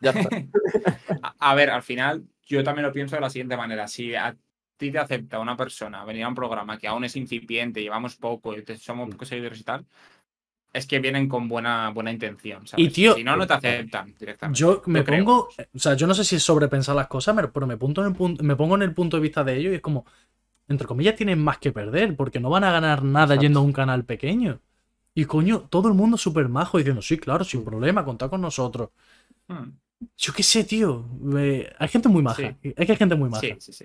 Ya 0.00 0.10
está. 0.10 0.28
A, 1.22 1.50
a 1.50 1.54
ver, 1.54 1.70
al 1.70 1.82
final, 1.82 2.24
yo 2.46 2.64
también 2.64 2.86
lo 2.86 2.92
pienso 2.92 3.16
de 3.16 3.20
la 3.22 3.30
siguiente 3.30 3.56
manera. 3.56 3.86
Si 3.86 4.14
a 4.14 4.34
ti 4.76 4.90
te 4.90 4.98
acepta 4.98 5.38
una 5.38 5.56
persona 5.56 6.04
venir 6.04 6.24
a 6.24 6.28
un 6.28 6.34
programa 6.34 6.78
que 6.78 6.88
aún 6.88 7.04
es 7.04 7.16
incipiente, 7.16 7.80
llevamos 7.82 8.16
poco 8.16 8.54
y 8.56 8.64
somos 8.76 9.10
pocos 9.10 9.28
seguidores 9.28 9.60
y 9.60 9.64
tal, 9.64 9.84
es 10.72 10.86
que 10.86 10.98
vienen 10.98 11.28
con 11.28 11.48
buena, 11.48 11.90
buena 11.90 12.10
intención. 12.10 12.66
¿sabes? 12.66 12.86
Y, 12.86 12.90
tío, 12.90 13.14
si 13.14 13.22
no, 13.22 13.36
no 13.36 13.46
te 13.46 13.54
aceptan 13.54 14.14
directamente. 14.18 14.58
Yo 14.58 14.82
me 14.86 15.02
pongo, 15.04 15.48
o 15.72 15.78
sea, 15.78 15.94
yo 15.94 16.06
no 16.06 16.14
sé 16.14 16.24
si 16.24 16.36
es 16.36 16.42
sobrepensar 16.42 16.96
las 16.96 17.06
cosas, 17.06 17.34
pero- 17.36 17.52
pero 17.52 17.66
me, 17.66 17.76
punto 17.76 18.00
en 18.02 18.08
el 18.08 18.14
punto, 18.14 18.42
me 18.42 18.56
pongo 18.56 18.74
en 18.74 18.82
el 18.82 18.92
punto 18.92 19.16
de 19.16 19.22
vista 19.22 19.44
de 19.44 19.56
ellos 19.56 19.72
y 19.72 19.76
es 19.76 19.80
como, 19.80 20.04
entre 20.66 20.86
comillas, 20.86 21.14
tienen 21.14 21.38
más 21.42 21.58
que 21.58 21.70
perder, 21.72 22.16
porque 22.16 22.40
no 22.40 22.50
van 22.50 22.64
a 22.64 22.72
ganar 22.72 23.04
nada 23.04 23.26
Exacto. 23.26 23.42
yendo 23.42 23.60
a 23.60 23.62
un 23.62 23.72
canal 23.72 24.04
pequeño. 24.04 24.60
Y 25.14 25.26
coño, 25.26 25.60
todo 25.70 25.86
el 25.86 25.94
mundo 25.94 26.16
súper 26.16 26.48
majo 26.48 26.78
diciendo, 26.78 27.00
sí, 27.00 27.18
claro, 27.18 27.44
sin 27.44 27.64
problema, 27.64 28.04
contad 28.04 28.28
con 28.28 28.40
nosotros. 28.40 28.90
Hmm. 29.46 29.70
Yo 30.16 30.32
qué 30.32 30.42
sé, 30.42 30.64
tío. 30.64 31.04
eh, 31.38 31.72
hay 31.78 31.88
gente 31.88 32.08
muy 32.08 32.22
maja. 32.22 32.56
Sí. 32.60 32.72
Es 32.76 32.86
que 32.86 32.92
hay 32.92 32.98
gente 32.98 33.14
muy 33.14 33.30
maja. 33.30 33.42
Sí, 33.42 33.54
sí, 33.60 33.72
sí. 33.72 33.84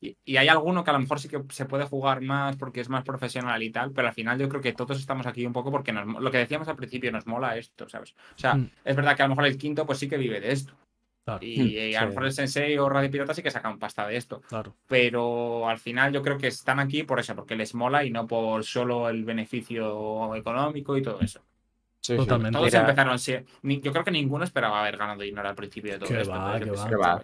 Y, 0.00 0.16
y 0.24 0.36
hay 0.38 0.48
alguno 0.48 0.82
que 0.82 0.90
a 0.90 0.94
lo 0.94 1.00
mejor 1.00 1.20
sí 1.20 1.28
que 1.28 1.42
se 1.50 1.66
puede 1.66 1.84
jugar 1.84 2.22
más 2.22 2.56
porque 2.56 2.80
es 2.80 2.88
más 2.88 3.04
profesional 3.04 3.62
y 3.62 3.70
tal, 3.70 3.92
pero 3.92 4.08
al 4.08 4.14
final 4.14 4.38
yo 4.38 4.48
creo 4.48 4.62
que 4.62 4.72
todos 4.72 4.98
estamos 4.98 5.26
aquí 5.26 5.44
un 5.44 5.52
poco 5.52 5.70
porque 5.70 5.92
nos, 5.92 6.06
lo 6.20 6.30
que 6.30 6.38
decíamos 6.38 6.68
al 6.68 6.76
principio, 6.76 7.12
nos 7.12 7.26
mola 7.26 7.56
esto, 7.58 7.88
¿sabes? 7.88 8.12
O 8.12 8.38
sea, 8.38 8.54
Mm. 8.54 8.70
es 8.84 8.96
verdad 8.96 9.14
que 9.16 9.22
a 9.22 9.26
lo 9.26 9.30
mejor 9.30 9.46
el 9.46 9.58
quinto 9.58 9.84
pues 9.84 9.98
sí 9.98 10.08
que 10.08 10.16
vive 10.16 10.40
de 10.40 10.52
esto. 10.52 10.72
Claro, 11.22 11.44
Y, 11.44 11.60
Mm, 11.60 11.66
eh, 11.76 11.96
a 11.98 12.00
lo 12.00 12.06
sí. 12.06 12.10
mejor 12.12 12.24
el 12.26 12.32
Sensei 12.32 12.78
o 12.78 12.88
Radio 12.88 13.10
Pirata 13.10 13.34
sí 13.34 13.42
que 13.42 13.50
sacan 13.50 13.78
pasta 13.78 14.06
de 14.06 14.16
esto. 14.16 14.40
claro. 14.48 14.74
Pero 14.86 15.68
al 15.68 15.78
final 15.78 16.12
yo 16.14 16.22
creo 16.22 16.38
que 16.38 16.46
están 16.46 16.80
aquí 16.80 17.02
por 17.02 17.20
eso, 17.20 17.36
porque 17.36 17.54
les 17.54 17.74
mola 17.74 18.02
y 18.02 18.10
no 18.10 18.26
por 18.26 18.64
solo 18.64 19.08
el 19.10 19.24
beneficio 19.24 20.34
económico 20.34 20.96
y 20.96 21.02
todo 21.02 21.20
eso. 21.20 21.40
Sí, 22.00 22.14
sí. 22.14 22.16
Totalmente. 22.16 22.56
Todos 22.56 22.72
Mira. 22.72 22.80
empezaron 22.80 23.18
Yo 23.82 23.92
creo 23.92 24.02
que 24.04 24.10
ninguno 24.10 24.44
esperaba 24.44 24.80
haber 24.80 24.96
ganado 24.96 25.20
dinero 25.20 25.46
al 25.46 25.54
principio 25.54 25.92
de 25.92 25.98
todo 25.98 26.08
Que 26.08 26.22
esto. 26.22 26.32
va, 26.32 26.54
yo 26.58 26.64
que 26.64 26.70
qué 26.70 26.76
va. 26.78 26.88
Que 26.88 26.96
va. 26.96 27.20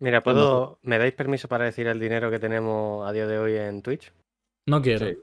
Mira, 0.00 0.22
¿puedo, 0.22 0.78
¿me 0.82 0.98
dais 0.98 1.12
permiso 1.14 1.48
para 1.48 1.64
decir 1.64 1.86
el 1.86 2.00
dinero 2.00 2.30
que 2.30 2.38
tenemos 2.38 3.08
a 3.08 3.12
día 3.12 3.26
de 3.26 3.38
hoy 3.38 3.56
en 3.56 3.82
Twitch? 3.82 4.12
No 4.66 4.82
quiero. 4.82 5.06
Sí. 5.06 5.16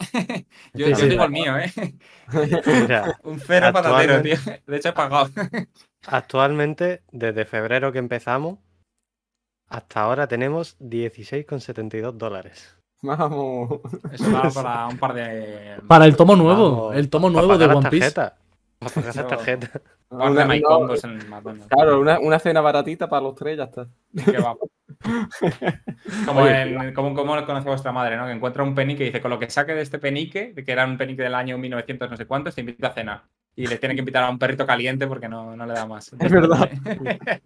Yo, 0.72 0.86
Sí, 0.86 0.90
yo 0.92 0.96
sí. 0.96 1.08
digo 1.10 1.24
el 1.24 1.30
mío, 1.30 1.58
¿eh? 1.58 1.70
Mira, 2.66 3.18
Un 3.24 3.38
cero 3.38 3.70
patatero, 3.72 4.22
tío. 4.22 4.36
De 4.66 4.76
hecho, 4.78 4.88
he 4.88 4.92
pagado. 4.92 5.28
actualmente, 6.06 7.02
desde 7.12 7.44
febrero 7.44 7.92
que 7.92 7.98
empezamos, 7.98 8.58
hasta 9.68 10.00
ahora 10.00 10.26
tenemos 10.26 10.78
16,72 10.80 12.12
dólares. 12.12 12.76
Vamos. 13.02 13.80
Eso 14.12 14.32
va 14.32 14.50
para 14.50 14.86
un 14.86 14.98
par 14.98 15.12
de. 15.14 15.80
Para 15.86 16.06
el 16.06 16.16
tomo 16.16 16.34
nuevo, 16.34 16.70
Vamos, 16.88 16.96
el 16.96 17.08
tomo 17.10 17.28
nuevo 17.30 17.56
de 17.58 17.66
One 17.66 17.90
Piece. 17.90 18.14
Para 18.80 18.90
pagar 18.94 19.28
par 19.28 19.44
de 19.46 19.68
Una- 20.10 20.44
Mycombos 20.46 21.04
en 21.04 21.10
el 21.20 21.28
McDonald's. 21.28 21.66
Claro, 21.68 22.00
una, 22.00 22.18
una 22.18 22.38
cena 22.38 22.62
baratita 22.62 23.08
para 23.08 23.22
los 23.22 23.34
tres, 23.34 23.58
ya 23.58 23.64
está. 23.64 23.86
Como, 26.26 26.40
Oye, 26.40 26.62
en, 26.62 26.94
como, 26.94 27.14
como 27.14 27.36
lo 27.36 27.46
conoce 27.46 27.68
vuestra 27.68 27.92
madre, 27.92 28.16
¿no? 28.16 28.26
Que 28.26 28.32
encuentra 28.32 28.62
un 28.64 28.74
penique 28.74 29.04
y 29.04 29.06
dice, 29.06 29.20
con 29.20 29.30
lo 29.30 29.38
que 29.38 29.48
saque 29.48 29.72
de 29.74 29.82
este 29.82 29.98
penique, 29.98 30.52
que 30.54 30.72
era 30.72 30.84
un 30.84 30.98
penique 30.98 31.22
del 31.22 31.34
año 31.34 31.56
1900 31.58 32.10
no 32.10 32.16
sé 32.16 32.26
cuántos, 32.26 32.54
te 32.54 32.60
invita 32.62 32.88
a 32.88 32.92
cenar. 32.92 33.22
Y 33.56 33.66
le 33.66 33.78
tiene 33.78 33.94
que 33.94 34.00
invitar 34.00 34.24
a 34.24 34.30
un 34.30 34.38
perrito 34.38 34.66
caliente 34.66 35.06
porque 35.06 35.28
no, 35.28 35.56
no 35.56 35.64
le 35.66 35.72
da 35.74 35.86
más. 35.86 36.12
Es 36.20 36.32
verdad. 36.32 36.70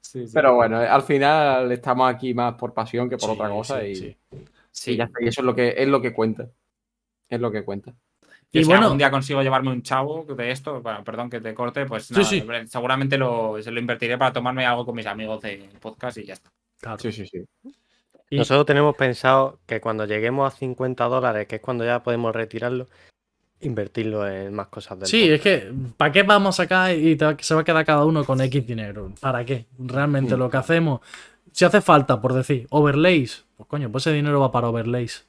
Sí, 0.00 0.26
sí. 0.26 0.32
Pero 0.34 0.56
bueno, 0.56 0.78
al 0.78 1.02
final 1.02 1.70
estamos 1.70 2.12
aquí 2.12 2.34
más 2.34 2.54
por 2.54 2.74
pasión 2.74 3.08
que 3.08 3.16
por 3.16 3.30
Sí, 3.30 3.34
otra 3.36 3.48
cosa 3.48 3.80
sí, 3.80 3.86
y, 3.86 3.94
sí. 3.94 4.16
Sí. 4.72 4.90
y 4.92 4.96
ya 4.96 5.04
está. 5.04 5.22
Y 5.22 5.28
eso 5.28 5.42
es 5.42 5.44
lo 5.44 5.54
que 5.54 5.74
es 5.76 5.86
lo 5.86 6.02
que 6.02 6.12
cuenta. 6.12 6.48
Es 7.28 7.40
lo 7.40 7.52
que 7.52 7.62
cuenta. 7.62 7.94
Y 8.52 8.58
Y 8.60 8.62
si 8.64 8.68
bueno- 8.68 8.84
algún 8.84 8.98
día 8.98 9.10
consigo 9.10 9.42
llevarme 9.42 9.70
un 9.70 9.82
chavo 9.82 10.24
de 10.24 10.50
esto, 10.50 10.80
bueno, 10.80 11.04
perdón 11.04 11.30
que 11.30 11.40
te 11.40 11.54
corte, 11.54 11.86
pues 11.86 12.10
nada, 12.10 12.24
sí. 12.24 12.42
seguramente 12.66 13.16
lo, 13.16 13.62
se 13.62 13.70
lo 13.70 13.78
invertiré 13.78 14.18
para 14.18 14.32
tomarme 14.32 14.66
algo 14.66 14.84
con 14.84 14.96
mis 14.96 15.06
amigos 15.06 15.40
de 15.42 15.68
podcast 15.80 16.18
y 16.18 16.24
ya 16.26 16.32
está. 16.34 16.50
Claro. 16.80 16.98
Sí, 16.98 17.12
sí, 17.12 17.26
sí. 17.26 17.44
Y- 18.28 18.38
Nosotros 18.38 18.66
tenemos 18.66 18.96
pensado 18.96 19.60
que 19.66 19.80
cuando 19.80 20.04
lleguemos 20.04 20.52
a 20.52 20.56
50 20.56 21.04
dólares, 21.06 21.46
que 21.46 21.56
es 21.56 21.62
cuando 21.62 21.84
ya 21.84 22.02
podemos 22.02 22.34
retirarlo, 22.34 22.88
invertirlo 23.60 24.26
en 24.26 24.54
más 24.54 24.68
cosas 24.68 24.98
del 24.98 25.08
Sí, 25.08 25.28
es 25.30 25.40
que, 25.40 25.70
¿para 25.96 26.10
qué 26.10 26.22
vamos 26.22 26.58
a 26.58 26.62
sacar 26.64 26.94
y 26.96 27.14
te 27.16 27.36
se 27.40 27.54
va 27.54 27.60
a 27.60 27.64
quedar 27.64 27.84
cada 27.84 28.04
uno 28.04 28.24
con 28.24 28.40
X 28.40 28.66
dinero? 28.66 29.12
¿Para 29.20 29.44
qué? 29.44 29.66
Realmente 29.78 30.34
Mm. 30.34 30.38
lo 30.38 30.48
que 30.50 30.56
hacemos, 30.56 31.00
si 31.52 31.64
hace 31.64 31.80
falta, 31.80 32.20
por 32.20 32.32
decir, 32.32 32.66
overlays, 32.70 33.44
pues 33.56 33.68
coño, 33.68 33.90
pues 33.92 34.06
ese 34.06 34.14
dinero 34.16 34.40
va 34.40 34.50
para 34.50 34.68
overlays. 34.68 35.26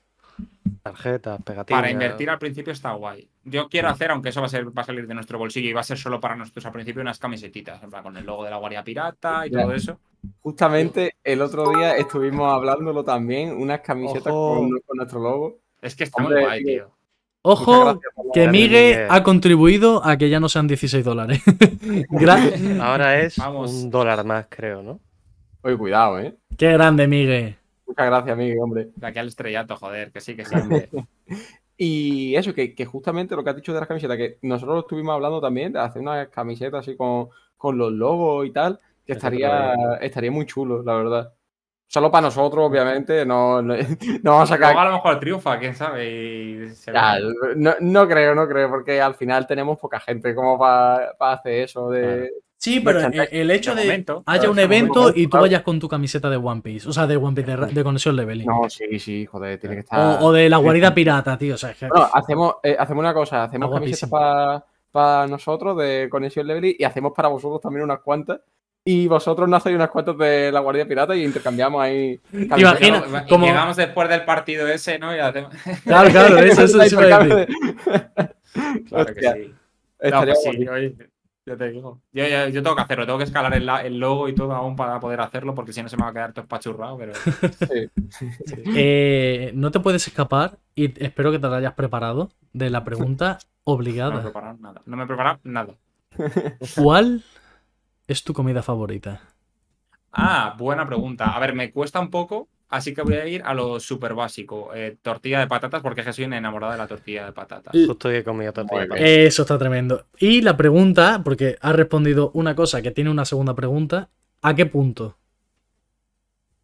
Tarjetas, 0.84 1.42
pegatinas. 1.44 1.82
Para 1.82 1.92
invertir 1.92 2.30
al 2.30 2.40
principio 2.40 2.74
está 2.74 2.92
guay. 2.94 3.28
Yo 3.44 3.68
quiero 3.70 3.90
hacer, 3.90 4.12
aunque 4.12 4.30
eso 4.30 4.40
va 4.42 4.48
a, 4.48 4.50
ser, 4.50 4.66
va 4.76 4.82
a 4.82 4.86
salir 4.86 5.08
de 5.08 5.14
nuestro 5.14 5.38
bolsillo 5.38 5.70
y 5.70 5.74
va 5.74 5.82
a 5.82 5.84
ser 5.84 5.98
solo 5.98 6.20
para 6.20 6.36
nosotros 6.36 6.66
al 6.66 6.72
principio, 6.72 7.02
unas 7.02 7.20
camisetitas, 7.20 7.82
en 7.84 7.90
plan, 7.90 8.04
con 8.04 8.16
el 8.18 8.26
logo 8.26 8.44
de 8.44 8.52
la 8.52 8.58
Guardia 8.58 8.84
Pirata 8.84 9.46
y 9.48 9.52
Ya. 9.52 9.62
todo 9.62 9.74
eso. 9.74 10.00
Justamente 10.42 11.16
el 11.24 11.42
otro 11.42 11.72
día 11.72 11.96
estuvimos 11.96 12.52
hablándolo 12.54 13.04
también, 13.04 13.52
unas 13.60 13.82
camisetas 13.82 14.32
con, 14.32 14.70
con 14.86 14.98
nuestro 14.98 15.20
logo. 15.20 15.60
Es 15.82 15.96
que 15.96 16.04
está 16.04 16.22
Hombre, 16.22 16.38
muy 16.42 16.46
guay, 16.46 16.64
tío. 16.64 16.92
Ojo, 17.44 18.00
que 18.36 18.48
Miguel. 18.50 19.08
ha 19.10 19.24
contribuido 19.24 20.06
a 20.06 20.16
que 20.18 20.30
ya 20.30 20.40
no 20.40 20.48
sean 20.48 20.68
16 20.68 21.04
dólares. 21.04 21.42
Ahora 22.80 23.20
es 23.20 23.38
Vamos. 23.38 23.74
un 23.74 23.90
dólar 23.90 24.24
más, 24.26 24.46
creo, 24.50 24.84
¿no? 24.84 25.00
Oye, 25.64 25.76
cuidado, 25.78 26.20
¿eh? 26.20 26.36
Qué 26.58 26.72
grande, 26.72 27.08
Migue. 27.08 27.58
Muchas 27.92 28.06
gracias, 28.08 28.38
Miguel, 28.38 28.60
hombre. 28.62 28.90
De 28.96 29.08
aquí 29.08 29.20
al 29.20 29.28
estrellato, 29.28 29.76
joder, 29.76 30.12
que 30.12 30.22
sí, 30.22 30.36
que 30.36 30.46
sí. 30.46 30.56
Y 31.78 32.36
eso, 32.36 32.54
que, 32.54 32.76
que 32.76 32.86
justamente 32.86 33.36
lo 33.36 33.44
que 33.44 33.50
has 33.50 33.56
dicho 33.56 33.74
de 33.74 33.80
las 33.80 33.88
camisetas, 33.88 34.16
que 34.18 34.38
nosotros 34.44 34.84
estuvimos 34.84 35.16
hablando 35.16 35.42
también 35.42 35.74
de 35.74 35.80
hacer 35.80 36.02
unas 36.04 36.28
camisetas 36.30 36.82
así 36.82 36.96
con, 36.96 37.30
con 37.58 37.76
los 37.78 37.92
logos 37.92 38.46
y 38.46 38.52
tal, 38.52 38.80
que 39.04 39.14
estaría, 39.14 39.74
estaría 40.00 40.30
muy 40.32 40.46
chulo, 40.46 40.84
la 40.84 40.94
verdad. 40.96 41.34
Solo 41.88 42.12
para 42.12 42.28
nosotros, 42.28 42.70
obviamente, 42.70 43.26
no, 43.26 43.62
no, 43.64 43.74
no 44.24 44.32
vamos 44.32 44.52
a 44.52 44.58
Luego 44.58 44.80
a 44.80 44.86
sacar. 44.86 44.88
lo 44.88 44.94
mejor 44.94 45.20
triunfa, 45.20 45.58
quién 45.58 45.74
sabe. 45.76 46.10
y 46.12 46.70
se 46.76 46.94
Ya, 46.94 47.16
ve. 47.16 47.56
no, 47.56 47.74
no 47.80 48.08
creo, 48.08 48.36
no 48.36 48.48
creo, 48.48 48.70
porque 48.70 49.02
al 49.02 49.16
final 49.16 49.48
tenemos 49.48 49.80
poca 49.80 50.00
gente 50.00 50.36
como 50.36 50.60
para 50.60 51.14
hacer 51.20 51.64
eso 51.64 51.90
de. 51.90 52.30
Sí, 52.62 52.80
pero 52.80 53.00
el 53.00 53.50
hecho 53.50 53.74
De 53.74 53.82
momento, 53.86 54.22
haya 54.28 54.48
un 54.48 54.60
evento 54.60 55.00
momento, 55.00 55.20
y 55.20 55.26
tú 55.26 55.38
vayas 55.38 55.64
con 55.64 55.80
tu 55.80 55.90
camiseta 55.90 56.30
de 56.30 56.38
One 56.38 56.62
Piece, 56.62 56.88
o 56.88 56.94
sea, 56.94 57.08
de 57.08 57.18
One 57.18 57.34
Piece, 57.34 57.58
de, 57.58 57.66
de 57.74 57.84
Conexión 57.84 58.16
Leveling. 58.16 58.46
No, 58.46 58.70
sí, 58.70 59.00
sí, 59.00 59.26
joder, 59.26 59.60
tiene 59.60 59.78
que 59.78 59.80
estar. 59.80 60.20
o 60.22 60.32
de 60.32 60.48
la 60.48 60.58
guarida 60.58 60.94
pirata, 60.94 61.36
tío. 61.40 61.56
O 61.56 61.58
sea, 61.58 61.72
es 61.72 61.78
que- 61.78 61.88
Bueno, 61.88 62.08
hacemos, 62.14 62.56
eh, 62.62 62.76
hacemos 62.78 63.02
una 63.02 63.16
cosa, 63.16 63.46
hacemos 63.46 63.68
Está 63.70 63.80
camisetas 63.80 64.64
para 64.92 65.26
nosotros 65.26 65.76
de 65.76 66.08
Conexión 66.12 66.46
Level 66.46 66.76
y 66.78 66.84
hacemos 66.84 67.14
para 67.16 67.30
vosotros 67.30 67.62
también 67.62 67.84
unas 67.84 68.02
cuantas. 68.02 68.42
Y 68.86 69.08
vosotros 69.08 69.50
nos 69.50 69.58
hacéis 69.58 69.76
unas 69.76 69.90
cuantas 69.90 70.16
de 70.20 70.52
la 70.52 70.60
Guardia 70.60 70.88
Pirata 70.88 71.16
y 71.16 71.24
intercambiamos 71.24 71.82
ahí. 71.82 72.20
Imagina, 72.32 73.26
como- 73.28 73.48
llegamos 73.48 73.76
después 73.76 74.08
del 74.08 74.24
partido 74.24 74.68
ese, 74.68 75.00
¿no? 75.00 75.16
Y 75.16 75.20
hacemos... 75.20 75.52
Claro, 75.84 76.12
claro, 76.12 76.38
eso, 76.38 76.62
eso 76.64 76.80
sí 76.84 76.96
Claro 78.88 79.14
que 79.16 79.22
sí. 79.22 79.54
No, 80.12 80.24
pues 80.26 80.44
sí, 80.44 80.68
oye, 80.68 80.96
Ya 81.46 81.58
te 81.58 81.72
digo. 81.72 82.02
Yo, 82.12 82.28
yo- 82.28 82.50
yo 82.50 82.62
tengo 82.64 82.76
que 82.76 82.82
hacerlo, 82.84 83.06
tengo 83.06 83.18
que 83.18 83.24
escalar 83.26 83.54
el, 83.54 84.00
logo 84.00 84.30
y 84.30 84.36
todo 84.36 84.54
aún 84.54 84.76
para 84.76 85.00
poder 85.00 85.22
hacerlo, 85.22 85.56
porque 85.56 85.74
si 85.74 85.82
no 85.82 85.90
se 85.90 85.98
me 85.98 86.04
va 86.04 86.10
a 86.10 86.14
quedar 86.14 86.34
todo 86.34 86.44
espachurrado, 86.44 86.98
pero. 86.98 87.14
Sí. 87.14 87.90
Eh, 88.76 89.52
no 89.56 89.72
te 89.72 89.80
puedes 89.80 90.08
escapar 90.08 90.60
y 90.76 91.04
espero 91.04 91.32
que 91.32 91.40
te 91.40 91.48
lo 91.48 91.54
hayas 91.56 91.74
preparado 91.74 92.30
de 92.54 92.70
la 92.70 92.84
pregunta 92.84 93.40
No 93.66 93.66
me 93.66 93.80
he 93.80 93.82
obligada. 93.82 94.22
preparado 94.22 94.58
nada. 94.60 94.82
No 94.86 94.98
me 94.98 95.04
he 95.04 95.08
preparado 95.08 95.40
nada. 95.44 95.74
¿Cuál 96.76 97.24
es 98.08 98.24
tu 98.24 98.34
comida 98.34 98.62
favorita? 98.62 99.22
Ah, 100.12 100.56
buena 100.58 100.86
pregunta. 100.86 101.36
A 101.36 101.40
ver, 101.40 101.54
me 101.54 101.72
cuesta 101.72 102.00
un 102.00 102.10
poco, 102.10 102.50
así 102.72 102.93
que 102.95 103.03
voy 103.03 103.14
a 103.14 103.27
ir 103.27 103.43
a 103.45 103.53
lo 103.53 103.80
súper 103.80 104.15
básico. 104.15 104.72
Eh, 104.73 104.98
tortilla 105.02 105.39
de 105.39 105.48
patatas, 105.48 105.81
porque 105.84 106.02
es 106.02 106.07
que 106.07 106.14
soy 106.14 106.26
un 106.26 106.34
enamorado 106.34 106.72
de 106.72 106.80
la 106.80 106.88
tortilla 106.88 107.26
de 107.26 107.31
patatas. 107.34 107.72
Justo 107.85 108.07
hoy 108.07 108.15
he 108.15 108.23
comido 108.23 108.52
tortilla 108.52 108.80
de 108.81 108.88
Muy 108.88 108.98
patata. 108.98 109.07
Eso 109.10 109.41
está 109.43 109.57
tremendo. 109.60 110.07
Y 110.18 110.41
la 110.41 110.57
pregunta, 110.57 111.22
porque 111.23 111.57
has 111.61 111.76
respondido 111.76 112.31
una 112.34 112.56
cosa 112.56 112.81
que 112.81 112.89
tiene 112.91 113.11
una 113.11 113.26
segunda 113.26 113.53
pregunta, 113.53 114.10
¿a 114.41 114.56
qué 114.56 114.65
punto? 114.65 115.18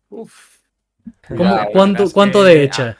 Uf. 0.09 0.57
¿Cómo- 1.27 1.43
Ya, 1.43 1.49
la 1.49 1.55
verdad 1.57 1.71
¿Cuánto, 1.73 2.11
cuánto 2.11 2.39
que- 2.43 2.49
de 2.49 2.63
hecha? 2.63 2.97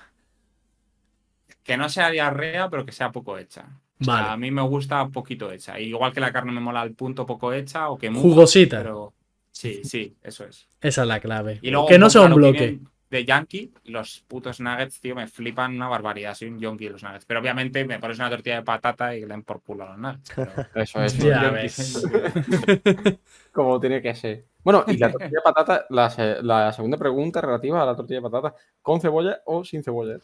Que 1.64 1.76
no 1.78 1.90
sea 1.90 2.10
diarrea, 2.10 2.70
pero 2.70 2.86
que 2.86 2.92
sea 2.92 3.12
poco 3.12 3.38
hecha. 3.38 3.66
O 4.00 4.04
sea, 4.04 4.14
Vale. 4.14 4.28
a 4.30 4.38
mí 4.38 4.52
me 4.52 4.62
gusta 4.62 5.08
poquito 5.08 5.52
hecha. 5.52 5.80
Igual 5.80 6.14
que 6.14 6.20
la 6.20 6.32
carne 6.32 6.52
me 6.52 6.62
mola 6.62 6.82
al 6.82 6.92
punto 6.94 7.26
poco 7.26 7.52
hecha 7.52 7.90
o 7.90 7.98
que 7.98 8.10
mucho, 8.10 8.22
Jugosita. 8.22 8.78
Pero 8.78 9.14
sí, 9.52 9.82
sí, 9.84 10.16
eso 10.24 10.46
es. 10.46 10.68
Esa 10.80 11.02
es 11.02 11.08
la 11.08 11.20
clave. 11.20 11.60
Y 11.62 11.72
luego 11.72 11.88
que 11.88 11.98
no 11.98 12.10
sea 12.10 12.22
un 12.22 12.36
bloque. 12.36 12.80
De 13.10 13.24
Yankee, 13.24 13.72
los 13.86 14.24
putos 14.28 14.60
nuggets, 14.60 15.00
tío, 15.00 15.16
me 15.16 15.28
flipan 15.28 15.76
una 15.76 15.88
barbaridad. 15.88 16.36
Soy 16.36 16.50
un 16.50 16.60
yonki 16.60 16.86
de 16.86 16.92
los 16.92 17.04
nuggets. 17.04 17.26
Pero 17.26 17.40
obviamente 17.40 17.86
me 17.86 18.00
pones 18.00 18.20
una 18.20 18.30
tortilla 18.30 18.58
de 18.58 18.64
patata 18.64 19.16
y 19.16 19.22
le 19.22 19.28
den 19.28 19.44
por 19.44 19.62
culo 19.62 19.86
a 19.86 19.90
los 19.92 19.98
nuggets. 19.98 20.32
pero- 20.36 20.52
Eso 20.76 21.02
es. 21.04 21.18
Ya 21.24 21.50
ves. 21.52 22.04
Como 23.52 23.80
tiene 23.80 24.02
que 24.02 24.14
ser. 24.16 24.46
Bueno, 24.64 24.84
y 24.88 24.98
la 24.98 25.12
tortilla 25.12 25.30
de 25.40 25.42
patata, 25.44 25.86
la, 25.90 26.14
la 26.44 26.74
segunda 26.74 26.98
pregunta 26.98 27.40
relativa 27.42 27.82
a 27.82 27.86
la 27.86 27.96
tortilla 27.96 28.20
de 28.20 28.30
patata, 28.30 28.56
¿con 28.82 29.00
cebolla 29.00 29.40
o 29.46 29.64
sin 29.64 29.84
cebolla? 29.84 30.20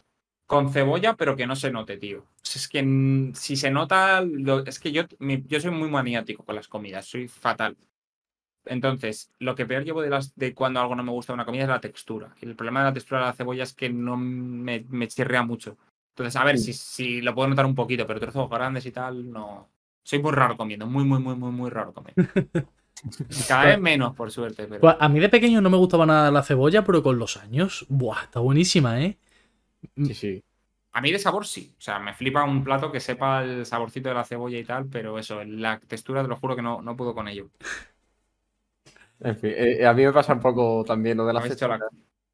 Con 0.46 0.70
cebolla, 0.70 1.14
pero 1.14 1.34
que 1.36 1.46
no 1.46 1.56
se 1.56 1.70
note, 1.70 1.96
tío. 1.96 2.26
Es 2.42 2.68
que 2.68 3.30
si 3.34 3.56
se 3.56 3.70
nota, 3.70 4.20
lo- 4.20 4.64
es 4.66 4.78
que 4.78 4.92
yo, 4.92 5.04
mi- 5.18 5.42
yo 5.46 5.58
soy 5.60 5.70
muy 5.70 5.88
maniático 5.88 6.44
con 6.44 6.54
las 6.54 6.68
comidas, 6.68 7.06
soy 7.06 7.28
fatal. 7.28 7.76
Entonces, 8.66 9.30
lo 9.38 9.54
que 9.54 9.66
peor 9.66 9.84
llevo 9.84 10.02
de, 10.02 10.10
las, 10.10 10.34
de 10.36 10.54
cuando 10.54 10.80
algo 10.80 10.94
no 10.94 11.02
me 11.02 11.12
gusta 11.12 11.32
de 11.32 11.34
una 11.34 11.44
comida 11.44 11.62
es 11.64 11.68
la 11.68 11.80
textura. 11.80 12.34
Y 12.40 12.46
el 12.46 12.56
problema 12.56 12.80
de 12.80 12.86
la 12.86 12.92
textura 12.94 13.20
de 13.20 13.26
la 13.26 13.32
cebolla 13.32 13.62
es 13.64 13.74
que 13.74 13.90
no 13.90 14.16
me, 14.16 14.84
me 14.88 15.08
chirrea 15.08 15.42
mucho. 15.42 15.76
Entonces, 16.10 16.36
a 16.36 16.44
ver, 16.44 16.58
si, 16.58 16.72
si 16.72 17.20
lo 17.20 17.34
puedo 17.34 17.48
notar 17.48 17.66
un 17.66 17.74
poquito, 17.74 18.06
pero 18.06 18.20
trozos 18.20 18.48
grandes 18.48 18.86
y 18.86 18.92
tal, 18.92 19.30
no. 19.30 19.68
Soy 20.02 20.20
muy 20.20 20.32
raro 20.32 20.56
comiendo, 20.56 20.86
muy, 20.86 21.04
muy, 21.04 21.18
muy, 21.18 21.34
muy, 21.34 21.50
muy 21.50 21.70
raro 21.70 21.92
comiendo. 21.92 22.22
Cada 23.48 23.64
vez 23.66 23.80
menos, 23.80 24.14
por 24.14 24.30
suerte, 24.30 24.66
pero. 24.66 24.80
Pues 24.80 24.96
a 24.98 25.08
mí 25.08 25.18
de 25.20 25.28
pequeño 25.28 25.60
no 25.60 25.70
me 25.70 25.76
gustaba 25.76 26.06
nada 26.06 26.30
la 26.30 26.42
cebolla, 26.42 26.84
pero 26.84 27.02
con 27.02 27.18
los 27.18 27.36
años, 27.36 27.84
¡buah! 27.88 28.22
Está 28.24 28.40
buenísima, 28.40 29.00
¿eh? 29.02 29.18
Sí, 29.96 30.14
sí. 30.14 30.42
A 30.92 31.00
mí 31.00 31.10
de 31.10 31.18
sabor 31.18 31.46
sí. 31.46 31.74
O 31.76 31.80
sea, 31.80 31.98
me 31.98 32.14
flipa 32.14 32.44
un 32.44 32.62
plato 32.62 32.92
que 32.92 33.00
sepa 33.00 33.42
el 33.42 33.66
saborcito 33.66 34.08
de 34.08 34.14
la 34.14 34.24
cebolla 34.24 34.58
y 34.58 34.64
tal, 34.64 34.86
pero 34.86 35.18
eso, 35.18 35.42
la 35.44 35.80
textura 35.80 36.22
te 36.22 36.28
lo 36.28 36.36
juro 36.36 36.54
que 36.54 36.62
no, 36.62 36.80
no 36.82 36.96
puedo 36.96 37.14
con 37.14 37.26
ello. 37.26 37.50
En 39.24 39.36
fin, 39.36 39.52
eh, 39.56 39.86
a 39.86 39.92
mí 39.94 40.04
me 40.04 40.12
pasa 40.12 40.32
un 40.34 40.40
poco 40.40 40.84
también 40.84 41.16
lo 41.16 41.24
de 41.24 41.28
Me 41.28 41.34
la 41.34 41.40
habéis 41.40 41.54
hecho 41.54 41.66
la, 41.66 41.78
cebolla. 41.78 41.90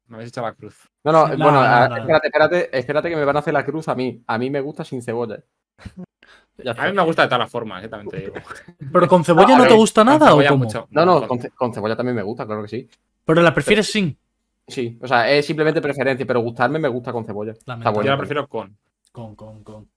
me 0.07 0.15
habéis 0.17 0.29
hecho 0.29 0.41
la 0.41 0.53
cruz. 0.53 0.75
No, 1.03 1.11
no, 1.11 1.27
No, 1.29 1.37
bueno, 1.43 1.63
no, 1.63 1.69
no, 1.79 1.87
no. 1.89 1.95
espérate, 1.97 2.27
espérate, 2.27 2.77
espérate 2.77 3.09
que 3.09 3.15
me 3.15 3.25
van 3.25 3.35
a 3.37 3.39
hacer 3.39 3.53
la 3.53 3.65
cruz 3.65 3.87
a 3.87 3.95
mí. 3.95 4.21
A 4.27 4.37
mí 4.37 4.49
me 4.49 4.61
gusta 4.61 4.83
sin 4.83 5.01
cebolla. 5.01 5.41
A 6.77 6.85
mí 6.87 6.93
me 6.93 7.03
gusta 7.03 7.23
de 7.23 7.27
todas 7.27 7.39
las 7.39 7.49
formas, 7.51 7.83
eh, 7.83 7.87
también 7.87 8.09
te 8.11 8.17
digo. 8.19 8.33
¿Pero 8.91 9.07
con 9.07 9.23
cebolla 9.23 9.57
no 9.57 9.63
A 9.63 9.67
te 9.67 9.73
gusta 9.73 10.03
nada 10.03 10.35
o 10.35 10.43
cómo? 10.45 10.65
mucho. 10.65 10.87
No, 10.91 11.05
no, 11.05 11.19
con- 11.19 11.27
con, 11.29 11.39
ce- 11.39 11.49
con 11.51 11.73
cebolla 11.73 11.95
también 11.95 12.15
me 12.15 12.21
gusta, 12.21 12.45
claro 12.45 12.61
que 12.61 12.67
sí. 12.67 12.89
Pero 13.25 13.41
la 13.41 13.51
prefieres 13.53 13.91
sin. 13.91 14.15
Sí, 14.67 14.99
o 15.01 15.07
sea, 15.07 15.31
es 15.31 15.45
simplemente 15.45 15.81
preferencia, 15.81 16.25
pero 16.27 16.39
gustarme 16.41 16.77
me 16.77 16.87
gusta 16.87 17.11
con 17.11 17.25
cebolla. 17.25 17.53
Está 17.53 17.75
bueno. 17.77 18.03
Yo 18.03 18.11
la 18.11 18.17
prefiero 18.17 18.47
con. 18.47 18.77
Con, 19.11 19.35
con, 19.35 19.63
con. 19.63 19.89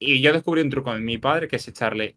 Y 0.00 0.20
yo 0.20 0.32
descubrí 0.32 0.62
un 0.62 0.70
truco 0.70 0.92
en 0.94 1.04
mi 1.04 1.18
padre 1.18 1.46
que 1.46 1.56
es 1.56 1.68
echarle 1.68 2.16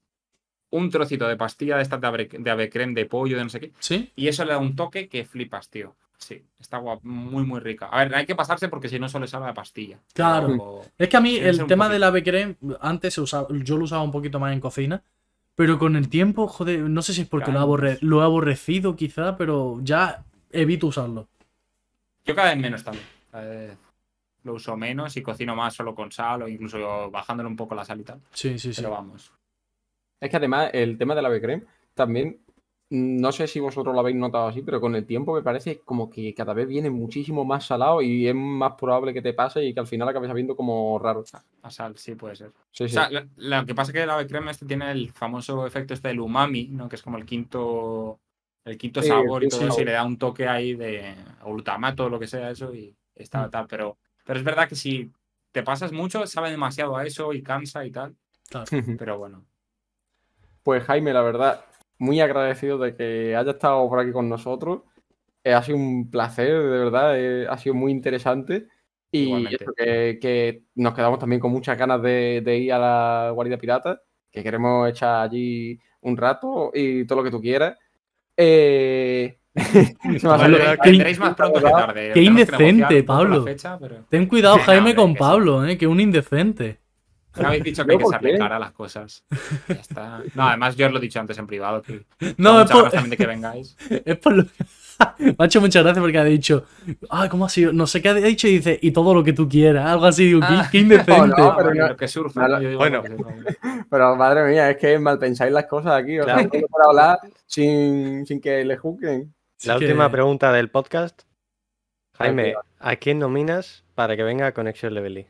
un 0.69 0.89
trocito 0.89 1.27
de 1.27 1.37
pastilla 1.37 1.77
de 1.77 1.83
esta 1.83 1.97
de 1.97 2.07
ave, 2.07 2.29
de 2.31 2.49
ave 2.51 2.69
creme, 2.69 2.93
de 2.93 3.05
pollo, 3.05 3.37
de 3.37 3.43
no 3.43 3.49
sé 3.49 3.59
qué. 3.59 3.71
¿Sí? 3.79 4.11
Y 4.15 4.27
eso 4.27 4.43
le 4.45 4.51
da 4.51 4.57
un 4.57 4.75
toque 4.75 5.07
que 5.07 5.25
flipas, 5.25 5.69
tío. 5.69 5.95
Sí, 6.17 6.43
está 6.59 6.79
guap- 6.79 7.01
muy, 7.03 7.43
muy 7.45 7.59
rica. 7.59 7.85
A 7.87 7.99
ver, 8.03 8.15
hay 8.15 8.25
que 8.25 8.35
pasarse 8.35 8.67
porque 8.69 8.89
si 8.89 8.99
no 8.99 9.07
solo 9.07 9.27
sabe 9.27 9.47
a 9.47 9.53
pastilla. 9.53 9.99
Claro. 10.13 10.47
Pero- 10.47 10.81
Es 10.97 11.09
que 11.09 11.17
a 11.17 11.21
mí 11.21 11.35
el 11.37 11.65
tema 11.67 11.87
del 11.89 12.03
ave 12.03 12.23
creme, 12.23 12.55
antes 12.81 13.13
se 13.13 13.21
usaba, 13.21 13.47
yo 13.51 13.77
lo 13.77 13.83
usaba 13.85 14.01
un 14.01 14.11
poquito 14.11 14.39
más 14.39 14.51
en 14.51 14.59
cocina, 14.59 15.03
pero 15.55 15.77
con 15.79 15.95
el 15.95 16.09
tiempo, 16.09 16.47
joder, 16.47 16.79
no 16.81 17.01
sé 17.01 17.13
si 17.13 17.21
es 17.21 17.27
porque 17.29 17.51
lo 17.51 17.59
he, 17.59 17.61
Claro. 17.61 17.65
aborre- 17.67 17.97
lo 18.01 18.21
he 18.21 18.23
aborrecido 18.25 18.95
quizá, 18.95 19.37
pero 19.37 19.79
ya 19.83 20.23
evito 20.51 20.87
usarlo. 20.87 21.27
Yo 22.25 22.35
cada 22.35 22.49
vez 22.49 22.57
menos 22.57 22.83
también. 22.83 23.05
Cada 23.31 23.45
vez 23.45 23.77
lo 24.43 24.53
uso 24.53 24.75
menos 24.75 25.15
y 25.17 25.21
cocino 25.21 25.55
más 25.55 25.73
solo 25.75 25.93
con 25.95 26.11
sal 26.11 26.41
o 26.43 26.47
incluso 26.47 27.09
bajándole 27.11 27.47
un 27.47 27.55
poco 27.55 27.75
la 27.75 27.85
sal 27.85 27.99
y 27.99 28.03
tal. 28.03 28.19
Sí, 28.31 28.57
sí, 28.59 28.73
sí. 28.73 28.81
Pero 28.81 28.91
vamos. 28.91 29.31
Es 30.19 30.29
que 30.29 30.37
además 30.37 30.69
el 30.73 30.97
tema 30.97 31.15
del 31.15 31.25
ave 31.25 31.41
creme 31.41 31.63
también, 31.93 32.39
mm, 32.89 33.19
no 33.21 33.31
sé 33.31 33.47
si 33.47 33.59
vosotros 33.59 33.93
lo 33.93 33.99
habéis 33.99 34.17
notado 34.17 34.47
así, 34.47 34.61
pero 34.61 34.79
con 34.81 34.95
el 34.95 35.05
tiempo 35.05 35.33
me 35.33 35.41
parece 35.41 35.79
como 35.79 36.09
que 36.09 36.33
cada 36.33 36.53
vez 36.53 36.67
viene 36.67 36.89
muchísimo 36.89 37.45
más 37.45 37.65
salado 37.65 38.01
y 38.01 38.27
es 38.27 38.35
más 38.35 38.73
probable 38.73 39.13
que 39.13 39.21
te 39.21 39.33
pase 39.33 39.63
y 39.65 39.73
que 39.73 39.79
al 39.79 39.87
final 39.87 40.07
acabes 40.09 40.29
sabiendo 40.29 40.55
como 40.55 40.97
raro. 40.99 41.23
La 41.63 41.69
sal, 41.69 41.97
sí 41.97 42.15
puede 42.15 42.35
ser. 42.35 42.51
Sí, 42.71 42.85
O 42.85 42.87
sí. 42.87 42.93
sea, 42.95 43.09
lo, 43.09 43.21
lo 43.35 43.65
que 43.65 43.75
pasa 43.75 43.91
es 43.91 43.93
que 43.95 44.03
el 44.03 44.09
ave 44.09 44.27
creme 44.27 44.51
este 44.51 44.65
tiene 44.65 44.91
el 44.91 45.11
famoso 45.11 45.65
efecto 45.65 45.93
este 45.93 46.07
del 46.07 46.19
umami, 46.19 46.67
¿no? 46.69 46.87
Que 46.89 46.95
es 46.95 47.01
como 47.01 47.17
el 47.17 47.25
quinto 47.25 48.19
el 48.65 48.77
quinto 48.77 49.01
Sí, 49.01 49.07
sabor 49.07 49.43
y 49.43 49.45
el 49.45 49.49
quinto 49.51 49.57
todo 49.59 49.67
eso, 49.69 49.81
y 49.81 49.85
le 49.85 49.91
da 49.93 50.03
un 50.03 50.17
toque 50.17 50.47
ahí 50.47 50.73
de 50.75 51.15
glutamato 51.45 52.05
o 52.05 52.09
lo 52.09 52.19
que 52.19 52.27
sea 52.27 52.51
eso 52.51 52.73
y 52.73 52.93
está 53.15 53.47
Mm. 53.47 53.51
tal, 53.51 53.67
pero 53.67 53.97
pero 54.25 54.39
es 54.39 54.45
verdad 54.45 54.67
que 54.67 54.75
si 54.75 55.09
te 55.53 55.63
pasas 55.63 55.91
mucho 55.93 56.25
sabe 56.27 56.51
demasiado 56.51 56.97
a 56.97 57.05
eso 57.05 57.33
y 57.33 57.41
cansa 57.41 57.85
y 57.85 57.91
tal, 57.91 58.15
pero 58.97 59.17
bueno. 59.17 59.45
Pues 60.67 60.83
Jaime, 60.83 61.13
la 61.13 61.21
verdad, 61.21 61.61
muy 61.97 62.19
agradecido 62.19 62.77
de 62.77 62.93
que 62.93 63.37
haya 63.37 63.51
estado 63.51 63.87
por 63.87 64.01
aquí 64.01 64.11
con 64.11 64.27
nosotros. 64.27 64.81
Eh, 65.41 65.53
ha 65.53 65.63
sido 65.63 65.77
un 65.77 66.11
placer, 66.11 66.51
de 66.61 66.77
verdad, 66.77 67.17
eh, 67.17 67.47
ha 67.49 67.57
sido 67.57 67.73
muy 67.73 67.89
interesante. 67.89 68.67
Y 69.09 69.45
eso, 69.45 69.71
que, 69.77 70.19
que 70.21 70.63
nos 70.75 70.93
quedamos 70.93 71.19
también 71.19 71.39
con 71.39 71.53
muchas 71.53 71.77
ganas 71.77 72.01
de, 72.01 72.41
de 72.43 72.57
ir 72.57 72.73
a 72.73 72.79
la 72.79 73.31
guarida 73.31 73.57
pirata, 73.57 74.01
que 74.29 74.43
queremos 74.43 74.89
echar 74.89 75.21
allí 75.29 75.79
un 76.01 76.17
rato 76.17 76.71
y 76.73 77.05
todo 77.05 77.19
lo 77.19 77.23
que 77.23 77.31
tú 77.31 77.39
quieras. 77.39 77.77
Eh... 78.35 79.39
qué 79.55 80.89
vendréis 80.91 81.17
más 81.17 81.33
pronto 81.33 81.61
que 81.61 81.71
tarde. 81.71 82.07
qué 82.07 82.13
que 82.13 82.21
indecente, 82.23 83.03
Pablo. 83.03 83.37
la 83.37 83.43
fecha, 83.45 83.79
pero- 83.79 84.03
Ten 84.09 84.25
cuidado, 84.25 84.57
Jaime, 84.65 84.93
con 84.95 85.13
que. 85.13 85.19
Pablo, 85.19 85.65
¿eh? 85.65 85.77
que 85.77 85.87
un 85.87 86.01
indecente. 86.01 86.81
Me 87.41 87.47
habéis 87.47 87.63
dicho 87.63 87.85
que 87.85 87.97
¿Yo 87.97 88.11
hay 88.13 88.19
que 88.19 88.31
qué? 88.31 88.37
cara 88.37 88.55
a 88.57 88.59
las 88.59 88.71
cosas. 88.71 89.23
Ya 89.67 89.75
está. 89.75 90.21
No, 90.35 90.47
además 90.47 90.75
yo 90.75 90.87
os 90.87 90.91
lo 90.93 90.97
he 90.99 91.01
dicho 91.01 91.19
antes 91.19 91.37
en 91.37 91.47
privado. 91.47 91.81
Que 91.81 92.05
No, 92.37 92.61
es 92.61 92.71
por, 92.71 92.89
también 92.89 93.09
de 93.11 93.17
que 93.17 93.25
vengáis. 93.27 93.75
es 94.05 94.17
por 94.17 94.33
lo 94.35 94.43
Me 95.19 95.35
ha 95.37 95.45
hecho 95.45 95.61
muchas 95.61 95.83
gracias 95.83 96.01
porque 96.01 96.17
ha 96.17 96.23
dicho, 96.23 96.65
ay, 97.11 97.29
¿cómo 97.29 97.45
ha 97.45 97.49
sido? 97.49 97.71
No 97.71 97.85
sé 97.85 98.01
qué 98.01 98.09
ha 98.09 98.13
dicho 98.15 98.47
y 98.47 98.53
dice, 98.57 98.79
y 98.81 98.89
todo 98.91 99.13
lo 99.13 99.23
que 99.23 99.31
tú 99.31 99.47
quieras. 99.47 99.85
Algo 99.85 100.05
así, 100.05 100.25
digo, 100.25 100.39
qué, 100.39 100.47
Ah. 100.49 100.67
qué 100.71 100.79
indecente. 100.79 101.11
No, 101.19 101.27
no, 101.27 101.51
Ah, 101.51 101.55
pero 101.55 101.67
no- 101.69 101.73
que 101.95 102.07
no, 102.35 102.47
¿no? 102.47 102.61
Yo 102.61 102.77
bueno. 102.79 103.03
que 103.03 103.09
surja. 103.15 103.85
Pero 103.91 104.15
madre 104.15 104.49
mía, 104.49 104.71
es 104.71 104.77
que 104.77 104.97
mal 104.97 105.19
pensáis 105.19 105.51
las 105.51 105.65
cosas 105.65 105.93
aquí. 106.01 106.19
O 106.19 106.23
sea, 106.23 106.37
no 106.41 106.49
para 106.49 106.85
hablar 106.89 107.19
sin, 107.45 108.25
sin 108.25 108.41
que 108.41 108.65
le 108.65 108.75
juzguen. 108.77 109.33
La 109.65 109.77
que- 109.77 109.85
última 109.85 110.09
pregunta 110.09 110.51
del 110.51 110.69
podcast. 110.71 111.21
Jaime. 112.17 112.55
¿a 112.79 112.95
quién 112.95 113.19
nominas 113.19 113.83
para 113.93 114.15
que 114.15 114.23
venga 114.23 114.47
a 114.47 114.51
Conexión 114.51 114.95
Levely? 114.95 115.27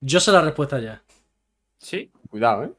Yo 0.00 0.20
sé 0.20 0.32
la 0.32 0.40
respuesta 0.42 0.78
ya. 0.80 1.02
Sí, 1.78 2.10
Cuidado, 2.30 2.64
¿eh? 2.64 2.72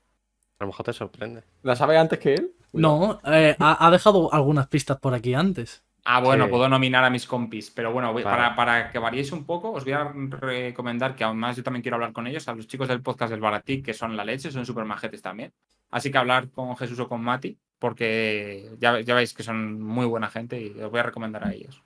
A 0.60 0.64
lo 0.64 0.68
mejor 0.68 0.86
te 0.86 0.94
sorprende. 0.94 1.44
¿La 1.64 1.76
sabes 1.76 1.98
antes 1.98 2.20
que 2.20 2.34
él? 2.36 2.52
No, 2.74 3.20
eh, 3.26 3.56
ha, 3.60 3.86
ha 3.88 3.92
dejado 3.92 4.32
algunas 4.34 4.68
pistas 4.68 5.00
por 5.00 5.14
aquí 5.14 5.34
antes. 5.34 5.84
Ah, 6.06 6.22
bueno, 6.22 6.46
Sí. 6.46 6.50
puedo 6.52 6.68
nominar 6.70 7.04
a 7.04 7.10
mis 7.10 7.26
compis, 7.28 7.72
pero 7.72 7.92
bueno, 7.92 8.14
para, 8.24 8.56
para 8.56 8.92
que 8.92 9.00
variéis 9.00 9.32
un 9.32 9.46
poco, 9.46 9.72
os 9.72 9.84
voy 9.84 9.94
a 9.94 10.06
recomendar 10.06 11.16
que 11.16 11.24
además 11.24 11.56
yo 11.58 11.64
también 11.64 11.82
quiero 11.82 11.96
hablar 11.96 12.14
con 12.14 12.26
ellos, 12.28 12.48
a 12.48 12.54
los 12.56 12.68
chicos 12.68 12.88
del 12.88 13.02
podcast 13.02 13.32
del 13.32 13.42
Baratic, 13.42 13.86
que 13.86 13.94
son 13.94 14.16
la 14.18 14.26
leche, 14.26 14.52
son 14.52 14.66
súper 14.66 14.86
majetes 14.86 15.22
también. 15.22 15.54
Así 15.92 16.12
que 16.12 16.18
hablar 16.18 16.50
con 16.52 16.76
Jesús 16.78 17.00
o 17.00 17.08
con 17.08 17.22
Mati, 17.22 17.58
porque 17.80 18.72
ya, 18.80 19.00
ya 19.02 19.16
veis 19.16 19.34
que 19.34 19.44
son 19.44 19.82
muy 19.82 20.06
buena 20.06 20.30
gente 20.30 20.60
y 20.62 20.70
os 20.82 20.90
voy 20.92 21.00
a 21.00 21.04
recomendar 21.04 21.44
a 21.48 21.54
ellos. 21.54 21.84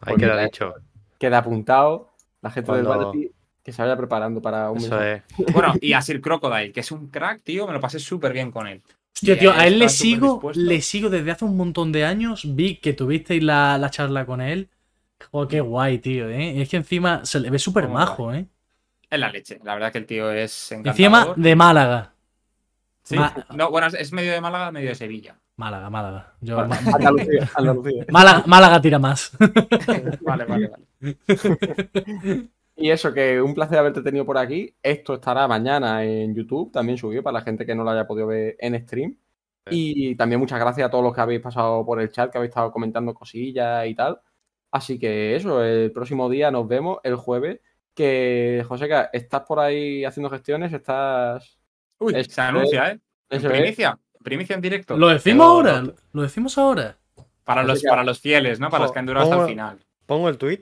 Ahí 0.00 0.14
Pues 0.14 0.16
queda 0.18 0.32
mira, 0.32 0.44
dicho. 0.44 0.74
Queda 1.18 1.38
apuntado. 1.38 2.10
La 2.40 2.50
gente 2.50 2.72
del 2.72 2.84
Balti 2.86 3.30
que 3.62 3.72
se 3.72 3.80
vaya 3.82 3.96
preparando 3.96 4.40
para 4.42 4.70
un 4.70 4.78
Eso 4.78 4.90
mensaje. 4.96 5.22
es. 5.38 5.52
Bueno, 5.52 5.74
y 5.80 5.92
a 5.92 6.02
Sir 6.02 6.20
Crocodile, 6.20 6.72
que 6.72 6.80
es 6.80 6.90
un 6.92 7.08
crack, 7.08 7.42
tío, 7.42 7.66
me 7.66 7.72
lo 7.72 7.80
pasé 7.80 7.98
súper 7.98 8.32
bien 8.32 8.50
con 8.50 8.66
él. 8.66 8.82
Hostia, 9.14 9.38
tío, 9.38 9.52
a 9.52 9.66
él 9.66 9.78
le 9.78 9.88
sigo, 9.88 10.32
dispuesto. 10.34 10.60
le 10.60 10.80
sigo 10.80 11.08
desde 11.10 11.30
hace 11.30 11.44
un 11.44 11.56
montón 11.56 11.92
de 11.92 12.04
años. 12.04 12.42
Vi 12.56 12.76
que 12.76 12.92
tuvisteis 12.92 13.42
la, 13.42 13.78
la 13.78 13.90
charla 13.90 14.26
con 14.26 14.40
él. 14.40 14.68
Joder, 15.30 15.48
qué 15.48 15.60
guay, 15.60 15.98
tío, 15.98 16.28
¿eh? 16.28 16.60
Es 16.60 16.68
que 16.68 16.78
encima 16.78 17.24
se 17.24 17.38
le 17.38 17.50
ve 17.50 17.58
súper 17.60 17.86
majo, 17.88 18.32
¿eh? 18.32 18.46
Es 19.08 19.20
la 19.20 19.30
leche, 19.30 19.60
la 19.62 19.74
verdad 19.74 19.92
que 19.92 19.98
el 19.98 20.06
tío 20.06 20.32
es 20.32 20.72
Encima 20.72 21.18
encantador. 21.18 21.36
de 21.36 21.54
Málaga. 21.56 22.12
Sí. 23.04 23.14
Ma- 23.16 23.46
No, 23.54 23.70
bueno, 23.70 23.86
es- 23.88 24.12
medio 24.12 24.32
de 24.32 24.40
Málaga, 24.40 24.72
medio 24.72 24.88
de 24.88 24.94
Sevilla. 24.96 25.36
Málaga, 25.56 25.90
Málaga. 25.90 26.32
Yo- 26.40 26.56
Vale, 26.56 26.68
Ma- 26.68 26.76
Andalucía, 26.96 27.50
Andalucía. 27.54 28.06
Málaga, 28.10 28.42
Málaga 28.46 28.80
tira 28.80 28.98
más. 28.98 29.30
Vale, 30.22 30.44
vale, 30.46 30.70
vale. 30.70 32.48
Y 32.76 32.90
eso, 32.90 33.12
que 33.12 33.40
un 33.40 33.54
placer 33.54 33.78
haberte 33.78 34.02
tenido 34.02 34.24
por 34.24 34.38
aquí. 34.38 34.74
Esto 34.82 35.14
estará 35.14 35.46
mañana 35.46 36.04
en 36.04 36.34
YouTube, 36.34 36.72
también 36.72 36.96
subido 36.98 37.22
para 37.22 37.34
la 37.38 37.44
gente 37.44 37.66
que 37.66 37.74
no 37.74 37.84
lo 37.84 37.90
haya 37.90 38.06
podido 38.06 38.26
ver 38.28 38.56
en 38.58 38.80
stream. 38.86 39.16
Y 39.70 40.16
también 40.16 40.40
muchas 40.40 40.58
gracias 40.58 40.86
a 40.86 40.90
todos 40.90 41.04
los 41.04 41.14
que 41.14 41.20
habéis 41.20 41.40
pasado 41.40 41.84
por 41.86 42.00
el 42.00 42.10
chat, 42.10 42.30
que 42.32 42.38
habéis 42.38 42.48
estado 42.50 42.72
comentando 42.72 43.14
cosillas 43.14 43.86
y 43.86 43.94
tal. 43.94 44.20
Así 44.72 44.98
que 44.98 45.36
eso, 45.36 45.62
el 45.62 45.92
próximo 45.92 46.28
día 46.30 46.50
nos 46.50 46.66
vemos 46.66 46.98
el 47.04 47.16
jueves. 47.16 47.60
Que, 47.94 48.64
Joseca, 48.66 49.10
¿estás 49.12 49.42
por 49.42 49.60
ahí 49.60 50.04
haciendo 50.04 50.30
gestiones? 50.30 50.72
¿Estás...? 50.72 51.58
Uy, 51.98 52.14
Es- 52.16 52.28
se 52.28 52.40
anuncia, 52.40 52.90
¿eh? 52.90 53.00
En 53.28 53.38
Eso 53.38 53.48
es. 53.48 53.52
primicia. 53.52 53.98
Primicia 54.24 54.54
en 54.54 54.62
directo. 54.62 54.96
¿Lo 54.96 55.08
decimos 55.08 55.62
Pero- 55.62 55.76
ahora? 55.76 55.94
¿Lo 56.12 56.22
decimos 56.22 56.56
ahora? 56.56 56.98
Para 57.44 57.62
los, 57.64 57.82
para 57.82 58.02
los 58.02 58.18
fieles, 58.20 58.60
¿no? 58.60 58.70
Para 58.70 58.84
los 58.84 58.92
que 58.92 58.98
han 58.98 59.06
durado 59.06 59.30
hasta 59.30 59.42
el 59.44 59.48
final. 59.50 59.78
Pongo 60.06 60.28
el 60.28 60.38
tweet, 60.38 60.60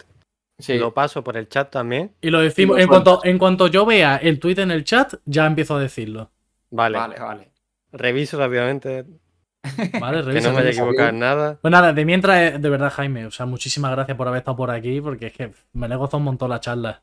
Sí. 0.61 0.79
lo 0.79 0.93
paso 0.95 1.23
por 1.25 1.37
el 1.37 1.49
chat 1.49 1.71
también. 1.71 2.13
Y 2.21 2.31
lo 2.31 2.41
decimos. 2.41 2.79
Y 2.79 2.83
en, 2.83 2.89
cuanto, 2.89 3.21
en 3.25 3.39
cuanto 3.39 3.67
yo 3.67 3.85
vea 3.87 4.17
el 4.17 4.39
tweet 4.39 4.59
en 4.59 4.71
el 4.71 4.85
chat, 4.85 5.15
ya 5.25 5.47
empiezo 5.47 5.77
a 5.77 5.81
decirlo. 5.81 6.31
Vale, 6.71 6.99
Vale, 6.99 7.19
vale. 7.19 7.51
reviso 7.93 8.39
rápidamente, 8.39 9.05
¿Vale? 10.01 10.19
que 10.19 10.23
Revisa, 10.23 10.49
no 10.49 10.55
me 10.55 10.61
haya 10.61 10.71
equivocado 10.71 11.09
en 11.11 11.19
nada. 11.19 11.59
Pues 11.61 11.71
nada, 11.73 11.93
de 11.93 12.05
mientras, 12.05 12.41
eh, 12.55 12.59
de 12.59 12.69
verdad, 12.71 12.91
Jaime, 12.91 13.27
o 13.27 13.31
sea, 13.31 13.45
muchísimas 13.47 13.91
gracias 13.91 14.17
por 14.17 14.27
haber 14.29 14.39
estado 14.39 14.57
por 14.57 14.71
aquí, 14.71 15.01
porque 15.01 15.27
es 15.27 15.33
que 15.33 15.53
me 15.73 15.89
le 15.89 15.95
he 15.95 15.99
gozado 15.99 16.19
un 16.19 16.25
montón 16.25 16.49
la 16.51 16.61
charla. 16.61 17.03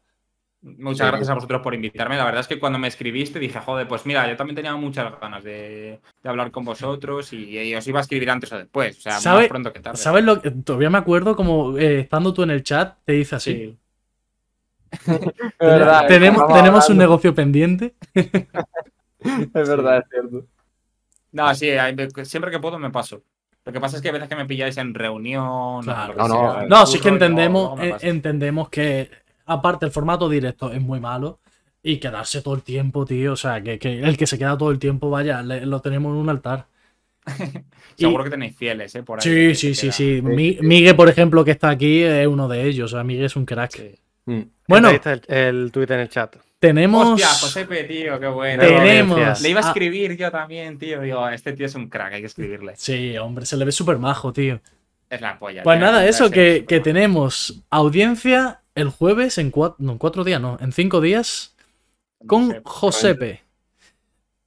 Muchas 0.61 1.05
Sí. 1.07 1.11
gracias 1.11 1.29
a 1.29 1.33
vosotros 1.35 1.61
por 1.61 1.75
invitarme. 1.75 2.17
La 2.17 2.25
verdad 2.25 2.41
es 2.41 2.47
que 2.47 2.59
cuando 2.59 2.79
me 2.79 2.87
escribiste 2.87 3.39
dije, 3.39 3.59
joder, 3.59 3.87
pues 3.87 4.05
mira, 4.05 4.27
yo 4.29 4.35
también 4.35 4.55
tenía 4.55 4.75
muchas 4.75 5.13
ganas 5.19 5.43
de, 5.43 5.99
de 6.23 6.29
hablar 6.29 6.51
con 6.51 6.65
vosotros 6.65 7.31
y, 7.31 7.57
y 7.57 7.75
os 7.75 7.87
iba 7.87 7.99
a 7.99 8.01
escribir 8.01 8.29
antes 8.31 8.51
o 8.51 8.57
después. 8.57 8.97
O 8.97 9.01
sea, 9.01 9.19
¿Sabe- 9.19 9.41
más 9.41 9.49
pronto 9.49 9.71
que 9.71 9.79
tarde. 9.79 9.97
¿Sabes 9.97 10.23
lo 10.23 10.41
que.? 10.41 10.51
Todavía 10.51 10.89
me 10.89 10.97
acuerdo 10.97 11.35
como 11.35 11.77
eh, 11.77 11.99
estando 12.01 12.33
tú 12.33 12.43
en 12.43 12.49
el 12.51 12.63
chat, 12.63 12.97
te 13.05 13.13
dice 13.13 13.35
así. 13.35 13.53
Sí. 13.53 13.77
Es 15.59 15.67
verdad, 15.67 16.07
tenemos 16.07 16.47
tenemos 16.53 16.89
un 16.89 16.97
negocio 16.97 17.33
pendiente. 17.35 17.95
Es 19.19 19.67
verdad, 19.67 19.97
es 19.99 20.05
cierto. 20.09 20.45
No, 21.31 21.53
sí, 21.55 21.69
siempre 22.23 22.51
que 22.51 22.59
puedo 22.59 22.79
me 22.79 22.89
paso. 22.91 23.21
Lo 23.65 23.73
que 23.73 23.79
pasa 23.81 23.97
es 23.97 24.01
que 24.01 24.09
a 24.09 24.13
veces 24.13 24.29
que 24.29 24.35
me 24.35 24.45
pilláis 24.45 24.77
en 24.77 24.93
reunión. 24.93 25.81
Claro. 25.83 26.13
que 26.13 26.19
No, 26.19 26.27
no, 26.27 26.67
No, 26.67 26.85
sí 26.85 26.99
que 26.99 27.03
curro, 27.03 27.11
y 27.11 27.15
entendemos, 27.15 27.79
eh, 27.81 27.95
entendemos 28.01 28.69
que, 28.69 29.09
aparte, 29.47 29.85
el 29.87 29.91
formato 29.91 30.29
directo 30.29 30.71
es 30.71 30.81
muy 30.81 30.99
malo. 30.99 31.39
Y 31.83 31.97
quedarse 31.97 32.41
todo 32.41 32.53
el 32.55 32.63
tiempo, 32.63 33.05
tío. 33.05 33.33
O 33.33 33.35
sea, 33.37 33.61
que, 33.63 33.79
que 33.79 34.01
el 34.01 34.17
que 34.17 34.27
se 34.27 34.37
queda 34.37 34.57
todo 34.57 34.71
el 34.71 34.79
tiempo, 34.79 35.09
vaya, 35.09 35.41
le- 35.41 35.65
lo 35.65 35.79
tenemos 35.79 36.11
en 36.11 36.17
un 36.17 36.29
altar. 36.29 36.67
Seguro 37.97 38.23
y- 38.23 38.25
que 38.25 38.29
tenéis 38.31 38.55
fieles, 38.57 38.93
¿eh? 38.95 39.03
Por 39.03 39.19
ahí, 39.19 39.23
Sí, 39.23 39.55
sí, 39.55 39.75
sí, 39.75 39.91
sí. 39.91 40.21
Mi- 40.21 40.57
Migue, 40.61 40.93
por 40.93 41.09
ejemplo, 41.09 41.43
que 41.45 41.51
está 41.51 41.69
aquí, 41.69 42.01
es 42.03 42.27
uno 42.27 42.47
de 42.47 42.63
ellos. 42.65 42.91
O 42.91 42.95
sea, 42.97 43.03
Migue 43.03 43.25
es 43.25 43.35
un 43.35 43.45
crack. 43.45 43.71
Sí. 43.75 43.95
Mm. 44.25 44.41
Bueno, 44.67 44.89
Ahí 44.89 44.95
está 44.95 45.13
el, 45.13 45.21
el 45.27 45.71
tweet 45.71 45.85
en 45.89 45.99
el 46.01 46.09
chat. 46.09 46.35
tenemos. 46.59 47.07
Hostia, 47.07 47.27
Josepe, 47.27 47.83
tío, 47.85 48.19
qué 48.19 48.27
bueno. 48.27 48.63
Tenemos. 48.63 49.41
Le 49.41 49.49
iba 49.49 49.61
a 49.61 49.63
Ah, 49.63 49.67
escribir 49.67 50.17
yo 50.17 50.29
también, 50.31 50.77
tío. 50.77 50.99
Digo, 51.01 51.29
este 51.29 51.53
tío 51.53 51.67
es 51.67 51.75
un 51.75 51.87
crack, 51.87 52.13
hay 52.13 52.21
que 52.21 52.27
escribirle. 52.27 52.73
Sí, 52.75 53.17
hombre, 53.17 53.45
se 53.45 53.55
le 53.55 53.63
ve 53.65 53.71
súper 53.71 53.97
majo, 53.97 54.33
tío. 54.33 54.59
Es 55.09 55.21
la 55.21 55.39
polla. 55.39 55.63
Pues 55.63 55.79
nada, 55.79 56.05
eso, 56.05 56.29
que, 56.29 56.65
tenemos 56.83 57.63
audiencia 57.69 58.59
el 58.77 58.89
jueves 58.89 59.37
en 59.37 59.51
cuatro, 59.51 59.75
no, 59.79 59.91
en 59.93 59.97
cuatro 59.97 60.23
días, 60.23 60.39
no, 60.41 60.57
en 60.59 60.71
cinco 60.71 61.01
días 61.01 61.55
con 62.25 62.47
Josep. 62.47 62.63
Josepe. 62.65 63.43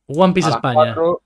One 0.06 0.32
Piece 0.32 0.46
A 0.48 0.50
las, 0.50 0.56
España. 0.56 0.74
cuatro, 0.74 1.22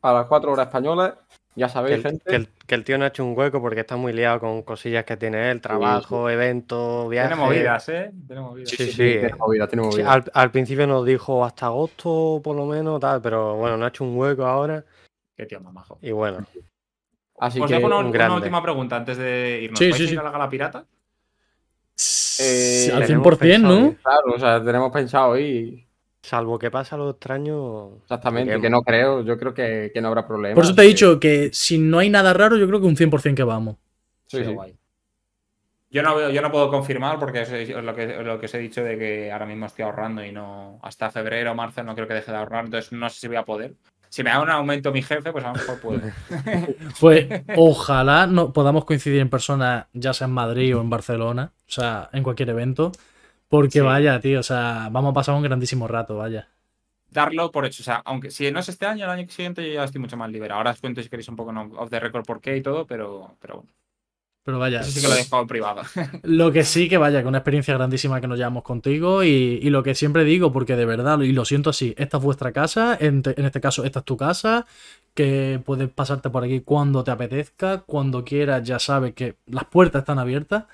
a 0.00 0.12
las 0.12 0.26
cuatro 0.26 0.52
horas 0.52 0.66
españolas, 0.68 1.14
ya 1.54 1.66
Que 1.66 1.72
sabéis, 1.72 1.96
el, 1.96 2.02
gente. 2.02 2.24
que 2.26 2.36
el- 2.36 2.48
que 2.66 2.74
el 2.76 2.84
tío 2.84 2.96
no 2.96 3.04
ha 3.04 3.08
hecho 3.08 3.24
un 3.24 3.36
hueco 3.36 3.60
porque 3.60 3.80
está 3.80 3.96
muy 3.96 4.14
liado 4.14 4.40
con 4.40 4.62
cosillas 4.62 5.04
que 5.04 5.16
tiene 5.18 5.50
él, 5.50 5.60
trabajo, 5.60 6.30
eventos, 6.30 7.10
viajes. 7.10 7.36
Tiene 7.36 7.44
movidas, 7.44 7.88
¿eh? 7.90 8.10
Tiene 8.26 8.40
movidas. 8.40 8.70
Sí, 8.70 8.90
sí. 8.90 8.96
Tiene 8.96 9.34
movida, 9.34 9.68
tiene 9.68 9.82
Sí, 9.82 9.88
movida. 9.90 10.12
al, 10.12 10.24
al 10.32 10.50
principio 10.50 10.86
nos 10.86 11.04
dijo 11.04 11.44
hasta 11.44 11.66
agosto 11.66 12.40
por 12.42 12.56
lo 12.56 12.64
menos, 12.64 12.98
tal, 13.00 13.20
pero 13.20 13.56
bueno, 13.56 13.76
no 13.76 13.84
ha 13.84 13.88
hecho 13.88 14.04
un 14.04 14.16
hueco 14.16 14.46
ahora. 14.46 14.82
Qué 15.36 15.44
tío 15.44 15.60
más 15.60 15.74
majo. 15.74 15.98
Y 16.00 16.12
bueno, 16.12 16.46
Así 17.38 17.60
Os 17.60 17.66
que. 17.68 17.74
dejo 17.74 17.86
una, 17.88 17.96
un 17.98 18.06
una 18.06 18.34
última 18.34 18.62
pregunta 18.62 18.96
antes 18.96 19.18
de 19.18 19.60
irnos. 19.62 19.78
Sí, 19.78 19.86
¿Vais 19.90 19.96
sí, 19.96 20.02
a 20.02 20.04
ir 20.04 20.10
sí. 20.12 20.16
a 20.16 20.22
la 20.22 20.30
gala 20.30 20.48
pirata? 20.48 20.86
Sí, 22.02 22.90
Eh, 22.90 22.94
al 22.94 23.06
tenemos 23.06 23.24
100%, 23.38 23.68
pensado 23.68 23.80
¿no? 23.80 23.96
Claro, 24.02 24.34
o 24.34 24.38
sea, 24.38 24.64
tenemos 24.64 24.90
pensado 24.92 25.38
ir. 25.38 25.86
salvo 26.22 26.58
que 26.58 26.70
pasa 26.70 26.96
lo 26.96 27.10
extraño. 27.10 27.96
Exactamente, 28.02 28.60
que 28.60 28.70
no 28.70 28.82
creo, 28.82 29.22
yo 29.22 29.38
creo 29.38 29.54
que, 29.54 29.90
que 29.92 30.00
no 30.00 30.08
habrá 30.08 30.26
problema. 30.26 30.54
Por 30.54 30.64
eso 30.64 30.74
te 30.74 30.82
he 30.82 30.84
que- 30.84 30.88
dicho 30.90 31.20
que 31.20 31.50
si 31.52 31.78
no 31.78 31.98
hay 31.98 32.10
nada 32.10 32.32
raro, 32.32 32.56
yo 32.56 32.66
creo 32.66 32.80
que 32.80 32.86
un 32.86 32.96
100% 32.96 33.36
que 33.36 33.44
vamos. 33.44 33.76
Sí, 34.26 34.38
Qué 34.38 34.44
sí. 34.44 34.52
guay. 34.52 34.74
Yo 35.90 36.02
no, 36.02 36.14
veo- 36.16 36.30
yo 36.30 36.40
no 36.40 36.50
puedo 36.50 36.70
confirmar 36.70 37.18
porque 37.18 37.42
es 37.42 37.50
es 37.52 37.68
lo 37.68 37.94
que, 37.94 38.06
lo 38.22 38.38
que 38.40 38.46
os 38.46 38.54
he 38.54 38.58
dicho 38.58 38.82
de 38.82 38.96
que 38.98 39.30
ahora 39.30 39.44
mismo 39.44 39.66
estoy 39.66 39.84
ahorrando 39.84 40.24
y 40.24 40.32
no 40.32 40.80
hasta 40.82 41.10
febrero 41.10 41.52
o 41.52 41.54
marzo 41.54 41.82
no 41.82 41.94
creo 41.94 42.08
que 42.08 42.14
deje 42.14 42.30
de 42.32 42.38
ahorrar, 42.38 42.64
entonces 42.64 42.92
no 42.92 43.10
sé 43.10 43.20
si 43.20 43.28
voy 43.28 43.36
a 43.36 43.44
poder. 43.44 43.74
Si 44.12 44.22
me 44.22 44.30
da 44.30 44.40
un 44.42 44.50
aumento 44.50 44.92
mi 44.92 45.02
jefe, 45.02 45.32
pues 45.32 45.42
a 45.44 45.48
lo 45.48 45.54
mejor 45.54 45.80
puedo. 45.80 46.02
Pues 47.00 47.26
ojalá 47.56 48.26
no 48.26 48.52
podamos 48.52 48.84
coincidir 48.84 49.20
en 49.20 49.30
persona, 49.30 49.88
ya 49.94 50.12
sea 50.12 50.26
en 50.26 50.34
Madrid 50.34 50.76
o 50.76 50.80
en 50.82 50.90
Barcelona, 50.90 51.52
o 51.68 51.70
sea, 51.70 52.10
en 52.12 52.22
cualquier 52.22 52.50
evento. 52.50 52.92
Porque 53.48 53.80
Sí. 53.80 53.80
vaya, 53.80 54.20
tío, 54.20 54.40
o 54.40 54.42
sea, 54.42 54.88
vamos 54.90 55.12
a 55.12 55.14
pasar 55.14 55.34
un 55.34 55.42
grandísimo 55.42 55.88
rato, 55.88 56.16
vaya. 56.18 56.48
Darlo 57.10 57.50
por 57.52 57.64
hecho. 57.66 57.82
O 57.82 57.84
sea, 57.84 58.02
aunque 58.04 58.30
si 58.30 58.50
no 58.50 58.58
es 58.60 58.68
este 58.68 58.86
año, 58.86 59.04
el 59.04 59.10
año 59.10 59.28
siguiente 59.28 59.66
yo 59.66 59.74
ya 59.74 59.84
estoy 59.84 60.00
mucho 60.00 60.16
más 60.16 60.30
libre. 60.30 60.52
Ahora 60.52 60.70
os 60.72 60.80
cuento 60.80 61.02
si 61.02 61.08
queréis 61.08 61.28
un 61.28 61.36
poco 61.36 61.52
off 61.78 61.90
the 61.90 62.00
record 62.00 62.24
por 62.26 62.40
qué 62.40 62.56
y 62.56 62.62
todo, 62.62 62.86
pero, 62.86 63.36
pero 63.40 63.56
bueno. 63.56 63.70
Pero 64.44 64.58
vaya. 64.58 64.80
Eso 64.80 64.90
sí 64.90 65.00
que 65.00 65.08
lo 65.08 65.14
dejo 65.14 65.40
en 65.40 65.46
privado. 65.46 65.82
Lo 66.24 66.52
que 66.52 66.62
sí 66.64 66.88
que 66.88 66.98
vaya, 66.98 67.20
que 67.22 67.26
una 67.28 67.38
experiencia 67.38 67.74
grandísima 67.74 68.20
que 68.20 68.28
nos 68.28 68.38
llevamos 68.38 68.62
contigo 68.62 69.24
y, 69.24 69.28
y 69.60 69.70
lo 69.70 69.82
que 69.82 69.96
siempre 69.96 70.22
digo, 70.24 70.52
porque 70.52 70.76
de 70.76 70.84
verdad, 70.84 71.18
y 71.20 71.32
lo 71.32 71.44
siento 71.44 71.70
así, 71.70 71.94
esta 71.98 72.18
es 72.18 72.22
vuestra 72.22 72.52
casa, 72.52 72.96
en, 73.00 73.22
te- 73.22 73.38
en 73.40 73.44
este 73.44 73.60
caso 73.60 73.82
esta 73.84 73.98
es 74.00 74.04
tu 74.04 74.16
casa, 74.16 74.64
que 75.14 75.60
puedes 75.64 75.88
pasarte 75.90 76.30
por 76.30 76.44
aquí 76.44 76.60
cuando 76.60 77.02
te 77.02 77.10
apetezca, 77.10 77.78
cuando 77.80 78.24
quieras, 78.24 78.62
ya 78.62 78.78
sabes 78.78 79.14
que 79.14 79.36
las 79.46 79.64
puertas 79.64 80.02
están 80.02 80.20
abiertas. 80.20 80.66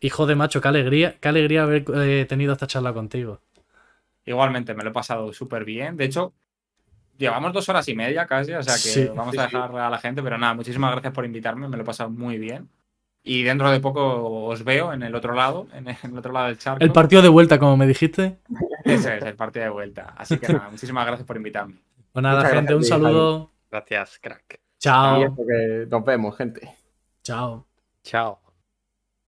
Y 0.00 0.08
joder, 0.08 0.36
macho, 0.36 0.62
qué 0.62 0.68
alegría, 0.68 1.18
qué 1.20 1.28
alegría 1.28 1.64
haber 1.64 1.84
eh, 1.94 2.24
tenido 2.26 2.54
esta 2.54 2.66
charla 2.66 2.94
contigo. 2.94 3.40
Igualmente, 4.26 4.74
me 4.74 4.82
lo 4.84 4.90
he 4.90 4.92
pasado 4.92 5.32
súper 5.32 5.64
bien. 5.64 5.96
De 5.96 6.04
hecho, 6.06 6.34
llevamos 7.18 7.52
dos 7.54 7.68
horas 7.70 7.88
y 7.88 7.94
media 7.96 8.26
casi, 8.26 8.52
o 8.54 8.62
sea 8.62 8.80
que 8.80 9.06
Sí, 9.06 9.10
vamos 9.10 9.36
sí, 9.36 9.38
a 9.38 9.42
sí. 9.42 9.44
dejar 9.44 9.76
a 9.76 9.90
la 9.90 9.98
gente, 9.98 10.22
pero 10.22 10.38
nada, 10.38 10.54
muchísimas 10.54 10.92
gracias 10.92 11.14
por 11.14 11.24
invitarme, 11.26 11.68
me 11.68 11.76
lo 11.78 11.84
he 11.84 11.86
pasado 11.86 12.10
muy 12.10 12.38
bien. 12.38 12.70
Y 13.26 13.42
dentro 13.42 13.70
de 13.70 13.80
poco 13.80 14.44
os 14.44 14.62
veo 14.64 14.92
en 14.92 15.02
el 15.02 15.14
otro 15.14 15.32
lado, 15.34 15.66
en 15.72 15.88
el 15.88 16.18
otro 16.18 16.30
lado 16.30 16.48
del 16.48 16.58
charco. 16.58 16.84
El 16.84 16.92
partido 16.92 17.22
de 17.22 17.30
vuelta, 17.30 17.58
como 17.58 17.74
me 17.76 17.86
dijiste. 17.86 18.36
Ese 18.84 19.16
es 19.16 19.24
el 19.24 19.34
partido 19.34 19.64
de 19.64 19.70
vuelta. 19.70 20.12
Así 20.16 20.38
que 20.38 20.52
nada, 20.52 20.68
muchísimas 20.68 21.06
gracias 21.06 21.26
por 21.26 21.36
invitarme. 21.38 21.76
Pues 22.12 22.22
nada, 22.22 22.40
Muchas 22.40 22.52
gente, 22.52 22.74
un 22.74 22.84
saludo. 22.84 23.50
Gracias, 23.70 24.18
crack. 24.20 24.60
Chao. 24.78 25.34
nos 25.90 26.04
vemos, 26.04 26.36
gente. 26.36 26.70
Chao. 27.22 27.66
Chao. 28.02 28.43